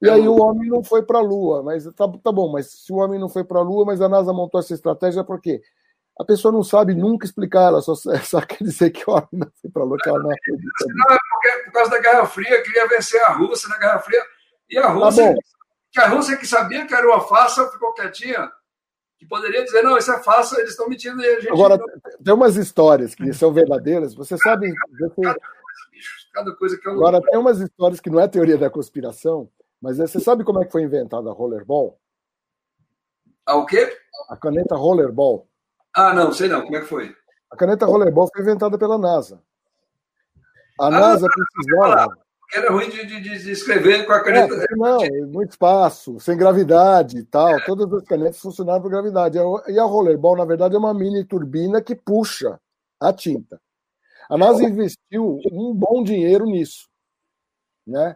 E 0.01 0.09
aí 0.09 0.27
o 0.27 0.41
homem 0.41 0.69
não 0.69 0.83
foi 0.83 1.01
para 1.01 1.19
a 1.19 1.21
Lua, 1.21 1.63
mas 1.63 1.85
tá, 1.93 2.07
tá 2.21 2.31
bom, 2.31 2.51
mas 2.51 2.67
se 2.67 2.91
o 2.91 2.97
homem 2.97 3.19
não 3.19 3.29
foi 3.29 3.43
para 3.43 3.59
a 3.59 3.63
Lua, 3.63 3.85
mas 3.85 4.01
a 4.01 4.09
NASA 4.09 4.33
montou 4.33 4.59
essa 4.59 4.73
estratégia 4.73 5.23
por 5.23 5.39
quê? 5.39 5.61
A 6.19 6.23
pessoa 6.23 6.51
não 6.51 6.63
sabe 6.63 6.93
nunca 6.93 7.25
explicar, 7.25 7.67
ela 7.67 7.81
só, 7.81 7.93
só 8.23 8.41
quer 8.41 8.63
dizer 8.63 8.91
que 8.91 9.09
o 9.09 9.13
homem 9.13 9.27
não 9.33 9.51
foi 9.61 9.71
para 9.71 9.97
que 9.97 10.09
ela 10.09 10.19
não 10.19 10.31
acredita. 10.31 10.85
Não, 10.87 11.17
porque, 11.31 11.63
por 11.65 11.73
causa 11.73 11.91
da 11.91 11.99
Guerra 11.99 12.25
Fria, 12.25 12.61
queria 12.61 12.87
vencer 12.87 13.21
a 13.23 13.33
Rússia 13.33 13.69
na 13.69 13.77
Guerra 13.77 13.99
Fria, 13.99 14.23
e 14.69 14.77
a 14.77 14.87
Rússia, 14.87 15.33
tá 15.33 15.41
que 15.91 15.99
a 15.99 16.07
Rússia 16.07 16.37
que 16.37 16.47
sabia 16.47 16.85
que 16.85 16.93
era 16.93 17.07
uma 17.07 17.21
farsa, 17.21 17.69
ficou 17.69 17.93
quietinha, 17.93 18.51
que 19.17 19.27
poderia 19.27 19.63
dizer, 19.63 19.83
não, 19.83 19.97
isso 19.97 20.11
é 20.11 20.21
farsa, 20.23 20.59
eles 20.59 20.71
estão 20.71 20.89
mentindo. 20.89 21.21
E 21.21 21.25
a 21.25 21.39
gente 21.39 21.51
Agora, 21.51 21.77
não... 21.77 21.85
tem 22.23 22.33
umas 22.33 22.55
histórias 22.55 23.13
que 23.13 23.31
são 23.33 23.53
verdadeiras, 23.53 24.13
você 24.13 24.37
sabe... 24.37 24.73
Você... 24.99 25.21
Cada, 25.21 25.39
bicho, 25.91 26.11
cada 26.33 26.55
coisa 26.55 26.77
que 26.77 26.87
é 26.87 26.91
Agora, 26.91 27.21
tem 27.21 27.39
umas 27.39 27.59
histórias 27.59 27.99
que 27.99 28.09
não 28.09 28.19
é 28.19 28.27
teoria 28.27 28.57
da 28.57 28.69
conspiração, 28.69 29.49
mas 29.81 29.97
você 29.97 30.19
sabe 30.19 30.43
como 30.43 30.61
é 30.61 30.65
que 30.65 30.71
foi 30.71 30.81
inventada 30.81 31.29
a 31.29 31.33
rollerball? 31.33 31.99
A 33.45 33.55
o 33.55 33.65
quê? 33.65 33.95
A 34.29 34.37
caneta 34.37 34.75
rollerball. 34.75 35.47
Ah, 35.95 36.13
não, 36.13 36.31
sei 36.31 36.47
não. 36.47 36.63
Como 36.63 36.75
é 36.75 36.81
que 36.81 36.87
foi? 36.87 37.15
A 37.51 37.55
caneta 37.55 37.85
rollerball 37.85 38.29
foi 38.33 38.41
inventada 38.41 38.77
pela 38.77 38.97
NASA. 38.97 39.41
A 40.79 40.87
ah, 40.87 40.89
NASA 40.89 41.27
precisava. 41.27 42.17
Era 42.53 42.71
ruim 42.71 42.89
de, 42.89 43.05
de, 43.05 43.21
de, 43.21 43.51
escrever 43.51 44.05
com 44.05 44.13
a 44.13 44.23
caneta. 44.23 44.53
É, 44.53 44.75
não, 44.75 44.99
muito 45.27 45.51
espaço, 45.51 46.19
sem 46.19 46.37
gravidade 46.37 47.17
e 47.17 47.23
tal. 47.23 47.57
É. 47.57 47.65
Todas 47.65 47.91
as 47.93 48.03
canetas 48.07 48.39
funcionavam 48.39 48.81
por 48.81 48.91
gravidade. 48.91 49.37
E 49.67 49.79
a 49.79 49.83
rollerball, 49.83 50.37
na 50.37 50.45
verdade, 50.45 50.75
é 50.75 50.77
uma 50.77 50.93
mini 50.93 51.23
turbina 51.23 51.81
que 51.81 51.95
puxa 51.95 52.59
a 52.99 53.11
tinta. 53.11 53.59
A 54.29 54.37
NASA 54.37 54.63
investiu 54.63 55.39
um 55.51 55.73
bom 55.73 56.03
dinheiro 56.03 56.45
nisso. 56.45 56.87
Né? 57.85 58.15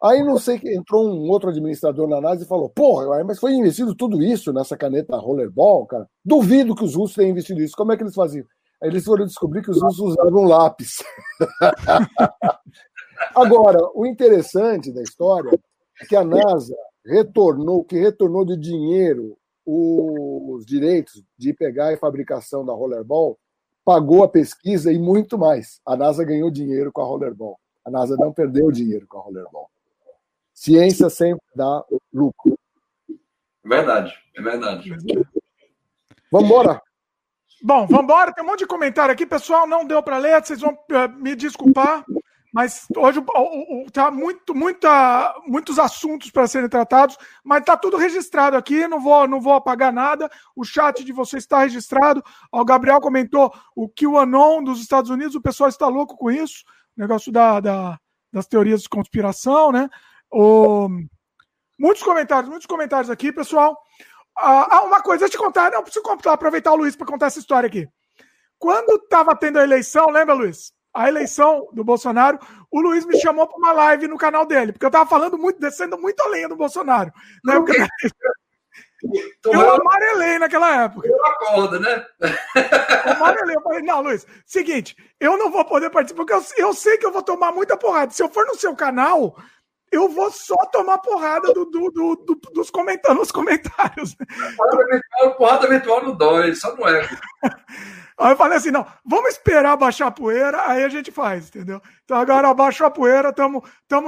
Aí 0.00 0.22
não 0.22 0.38
sei 0.38 0.58
que 0.58 0.72
entrou 0.72 1.08
um 1.08 1.28
outro 1.28 1.50
administrador 1.50 2.08
na 2.08 2.20
NASA 2.20 2.44
e 2.44 2.48
falou: 2.48 2.70
Porra, 2.70 3.24
mas 3.24 3.38
foi 3.38 3.52
investido 3.52 3.94
tudo 3.94 4.22
isso 4.22 4.52
nessa 4.52 4.76
caneta 4.76 5.16
rollerball, 5.16 5.86
cara? 5.86 6.08
Duvido 6.24 6.74
que 6.74 6.84
os 6.84 6.94
russos 6.94 7.16
tenham 7.16 7.30
investido 7.30 7.60
isso. 7.60 7.76
Como 7.76 7.92
é 7.92 7.96
que 7.96 8.04
eles 8.04 8.14
faziam? 8.14 8.46
Aí 8.80 8.88
eles 8.88 9.04
foram 9.04 9.26
descobrir 9.26 9.62
que 9.62 9.70
os 9.70 9.82
russos 9.82 10.12
usavam 10.12 10.44
lápis. 10.44 11.02
Agora, 13.34 13.78
o 13.94 14.06
interessante 14.06 14.92
da 14.92 15.02
história 15.02 15.58
é 16.00 16.06
que 16.06 16.14
a 16.14 16.22
NASA 16.22 16.76
retornou, 17.04 17.84
que 17.84 17.98
retornou 17.98 18.44
de 18.44 18.56
dinheiro 18.56 19.36
os 19.66 20.64
direitos 20.64 21.22
de 21.36 21.52
pegar 21.52 21.92
e 21.92 21.98
fabricação 21.98 22.64
da 22.64 22.72
rollerball, 22.72 23.36
pagou 23.84 24.22
a 24.22 24.28
pesquisa 24.28 24.92
e 24.92 24.98
muito 24.98 25.36
mais. 25.36 25.80
A 25.84 25.96
NASA 25.96 26.24
ganhou 26.24 26.50
dinheiro 26.50 26.90
com 26.92 27.02
a 27.02 27.04
rollerball. 27.04 27.58
A 27.84 27.90
NASA 27.90 28.16
não 28.16 28.32
perdeu 28.32 28.70
dinheiro 28.70 29.06
com 29.06 29.18
a 29.18 29.22
rollerball. 29.22 29.68
Ciência 30.58 31.08
sempre 31.08 31.46
dá 31.54 31.84
lucro. 32.12 32.58
Verdade, 33.64 34.12
é 34.36 34.42
verdade. 34.42 34.90
Vamos 36.32 36.48
embora. 36.48 36.82
Bom, 37.62 37.86
vamos 37.86 38.02
embora. 38.02 38.32
Tem 38.32 38.42
um 38.42 38.46
monte 38.48 38.60
de 38.60 38.66
comentário 38.66 39.12
aqui, 39.12 39.24
pessoal. 39.24 39.68
Não 39.68 39.86
deu 39.86 40.02
para 40.02 40.18
ler, 40.18 40.44
vocês 40.44 40.60
vão 40.60 40.72
uh, 40.72 41.08
me 41.16 41.36
desculpar. 41.36 42.04
Mas 42.52 42.88
hoje 42.96 43.22
tá 43.92 44.10
muito, 44.10 44.52
muita, 44.52 45.32
muitos 45.46 45.78
assuntos 45.78 46.28
para 46.32 46.48
serem 46.48 46.68
tratados, 46.68 47.16
mas 47.44 47.62
tá 47.62 47.76
tudo 47.76 47.96
registrado 47.96 48.56
aqui, 48.56 48.88
não 48.88 49.00
vou, 49.00 49.28
não 49.28 49.40
vou 49.40 49.52
apagar 49.52 49.92
nada. 49.92 50.28
O 50.56 50.64
chat 50.64 51.04
de 51.04 51.12
vocês 51.12 51.44
está 51.44 51.60
registrado. 51.60 52.20
O 52.50 52.64
Gabriel 52.64 53.00
comentou 53.00 53.54
o 53.76 53.88
QAnon 53.88 54.64
dos 54.64 54.80
Estados 54.80 55.10
Unidos, 55.10 55.36
o 55.36 55.42
pessoal 55.42 55.68
está 55.68 55.86
louco 55.86 56.16
com 56.16 56.32
isso, 56.32 56.64
negócio 56.96 57.30
da, 57.30 57.60
da 57.60 58.00
das 58.32 58.46
teorias 58.46 58.82
de 58.82 58.88
conspiração, 58.88 59.72
né? 59.72 59.88
O... 60.30 60.88
Muitos 61.78 62.02
comentários, 62.02 62.48
muitos 62.48 62.66
comentários 62.66 63.10
aqui, 63.10 63.32
pessoal. 63.32 63.78
Ah, 64.36 64.82
uma 64.82 65.02
coisa, 65.02 65.20
deixa 65.20 65.34
eu 65.36 65.40
te 65.40 65.44
contar, 65.44 65.70
não 65.70 65.82
preciso 65.82 66.02
contar, 66.02 66.32
aproveitar 66.32 66.72
o 66.72 66.76
Luiz 66.76 66.94
para 66.94 67.06
contar 67.06 67.26
essa 67.26 67.40
história 67.40 67.66
aqui. 67.66 67.88
Quando 68.58 68.96
estava 69.02 69.34
tendo 69.36 69.58
a 69.58 69.64
eleição, 69.64 70.06
lembra, 70.10 70.34
Luiz? 70.34 70.72
A 70.94 71.08
eleição 71.08 71.68
do 71.72 71.84
Bolsonaro, 71.84 72.38
o 72.70 72.80
Luiz 72.80 73.04
me 73.04 73.18
chamou 73.20 73.46
para 73.46 73.56
uma 73.56 73.72
live 73.72 74.08
no 74.08 74.16
canal 74.16 74.46
dele, 74.46 74.72
porque 74.72 74.84
eu 74.84 74.88
estava 74.88 75.08
falando 75.08 75.38
muito, 75.38 75.60
descendo 75.60 75.98
muito 75.98 76.20
a 76.20 76.28
lenha 76.28 76.48
do 76.48 76.56
Bolsonaro. 76.56 77.12
Né? 77.44 77.54
Eu 79.44 79.70
amarelei 79.80 80.38
naquela 80.38 80.84
época. 80.84 81.06
Eu 81.06 81.26
acordo, 81.26 81.78
né? 81.78 82.04
Eu 82.20 83.12
amarelei. 83.12 83.56
Eu 83.56 83.62
falei, 83.62 83.82
não, 83.82 84.02
Luiz, 84.02 84.26
seguinte, 84.44 84.96
eu 85.20 85.36
não 85.36 85.50
vou 85.50 85.64
poder 85.64 85.90
participar, 85.90 86.24
porque 86.24 86.32
eu, 86.34 86.66
eu 86.66 86.74
sei 86.74 86.96
que 86.96 87.06
eu 87.06 87.12
vou 87.12 87.22
tomar 87.22 87.52
muita 87.52 87.76
porrada. 87.76 88.10
Se 88.10 88.22
eu 88.22 88.28
for 88.28 88.46
no 88.46 88.56
seu 88.56 88.74
canal, 88.74 89.36
eu 89.92 90.08
vou 90.08 90.30
só 90.30 90.56
tomar 90.72 90.98
porrada 90.98 91.52
do, 91.52 91.64
do, 91.64 91.90
do, 91.90 92.16
do 92.16 92.34
dos 92.52 92.70
comentários, 92.70 93.18
nos 93.18 93.32
comentários. 93.32 94.14
Porrada 94.56 94.86
virtual, 94.86 95.36
porrada 95.36 95.68
virtual 95.68 96.04
não 96.04 96.16
dói, 96.16 96.54
só 96.54 96.74
não 96.76 96.88
é. 96.88 97.08
Aí 98.18 98.32
eu 98.32 98.36
falei 98.36 98.58
assim: 98.58 98.72
não, 98.72 98.84
vamos 99.04 99.30
esperar 99.30 99.76
baixar 99.76 100.08
a 100.08 100.10
poeira, 100.10 100.68
aí 100.68 100.82
a 100.82 100.88
gente 100.88 101.12
faz, 101.12 101.48
entendeu? 101.48 101.80
Então 102.04 102.16
agora 102.16 102.48
abaixou 102.48 102.84
a 102.84 102.90
poeira, 102.90 103.28
estamos 103.28 103.62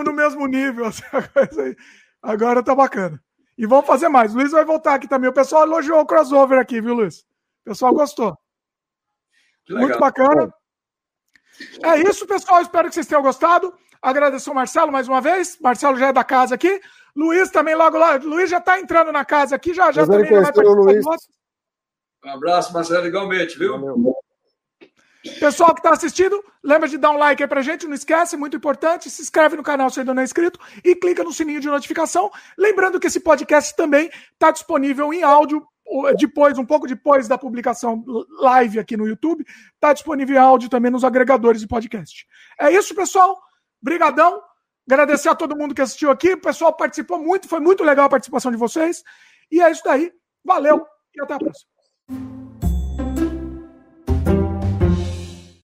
no 0.05 0.12
mesmo 0.12 0.47
nível. 0.49 0.86
Assim, 0.91 1.76
agora 2.20 2.60
tá 2.60 2.75
bacana. 2.75 3.23
E 3.57 3.67
vamos 3.67 3.86
fazer 3.86 4.09
mais. 4.09 4.34
O 4.34 4.39
Luiz 4.39 4.50
vai 4.50 4.65
voltar 4.65 4.94
aqui 4.94 5.07
também. 5.07 5.31
O 5.31 5.34
pessoal 5.34 5.62
elogiou 5.62 6.00
o 6.00 6.07
crossover 6.07 6.59
aqui, 6.59 6.81
viu, 6.81 6.94
Luiz? 6.94 7.20
O 7.20 7.65
pessoal 7.67 7.94
gostou. 7.94 8.36
Muito 9.68 9.99
bacana. 9.99 10.52
É 11.84 11.99
isso, 11.99 12.26
pessoal. 12.26 12.62
Espero 12.62 12.89
que 12.89 12.94
vocês 12.94 13.07
tenham 13.07 13.23
gostado. 13.23 13.73
Agradeço 14.02 14.50
ao 14.50 14.56
Marcelo 14.56 14.90
mais 14.90 15.08
uma 15.08 15.20
vez. 15.20 15.58
Marcelo 15.60 15.98
já 15.98 16.08
é 16.08 16.12
da 16.12 16.24
casa 16.24 16.54
aqui. 16.54 16.80
Luiz 17.14 17.50
também 17.50 17.74
logo 17.74 17.98
lá. 17.98 18.16
Luiz 18.16 18.48
já 18.48 18.58
está 18.58 18.80
entrando 18.80 19.12
na 19.12 19.24
casa 19.24 19.56
aqui, 19.56 19.74
já, 19.74 19.92
já 19.92 20.06
também 20.06 20.30
vai 20.30 20.52
participar 20.52 20.62
Luiz. 20.62 21.04
Um 22.24 22.30
abraço, 22.30 22.72
Marcelo, 22.72 23.06
igualmente, 23.06 23.58
viu? 23.58 23.78
Valeu. 23.78 24.14
Pessoal 25.38 25.74
que 25.74 25.80
está 25.80 25.90
assistindo, 25.90 26.42
lembra 26.64 26.88
de 26.88 26.96
dar 26.96 27.10
um 27.10 27.18
like 27.18 27.42
aí 27.42 27.48
pra 27.48 27.60
gente, 27.60 27.86
não 27.86 27.94
esquece, 27.94 28.38
muito 28.38 28.56
importante. 28.56 29.10
Se 29.10 29.20
inscreve 29.20 29.54
no 29.54 29.62
canal 29.62 29.90
se 29.90 30.00
ainda 30.00 30.14
não 30.14 30.22
é 30.22 30.24
inscrito 30.24 30.58
e 30.82 30.94
clica 30.94 31.22
no 31.22 31.32
sininho 31.32 31.60
de 31.60 31.68
notificação. 31.68 32.30
Lembrando 32.56 32.98
que 32.98 33.06
esse 33.06 33.20
podcast 33.20 33.76
também 33.76 34.10
está 34.32 34.50
disponível 34.50 35.12
em 35.12 35.22
áudio 35.22 35.66
depois, 36.16 36.56
um 36.56 36.64
pouco 36.64 36.86
depois 36.86 37.28
da 37.28 37.36
publicação 37.36 38.02
live 38.40 38.78
aqui 38.78 38.96
no 38.96 39.08
YouTube, 39.08 39.44
está 39.74 39.92
disponível 39.92 40.36
em 40.36 40.38
áudio 40.38 40.70
também 40.70 40.90
nos 40.90 41.04
agregadores 41.04 41.60
de 41.60 41.66
podcast. 41.66 42.26
É 42.58 42.70
isso, 42.70 42.94
pessoal. 42.94 43.36
Brigadão. 43.83 44.42
Agradecer 44.89 45.28
a 45.28 45.34
todo 45.34 45.57
mundo 45.57 45.75
que 45.75 45.83
assistiu 45.83 46.10
aqui. 46.10 46.33
O 46.33 46.41
pessoal 46.41 46.73
participou 46.73 47.18
muito, 47.18 47.49
foi 47.49 47.60
muito 47.60 47.84
legal 47.84 48.07
a 48.07 48.10
participação 48.10 48.50
de 48.50 48.57
vocês. 48.57 49.02
E 49.50 49.60
é 49.60 49.70
isso 49.70 49.83
daí. 49.84 50.12
Valeu 50.44 50.86
e 51.15 51.23
até 51.23 51.34
a 51.34 51.39
próxima. 51.39 52.39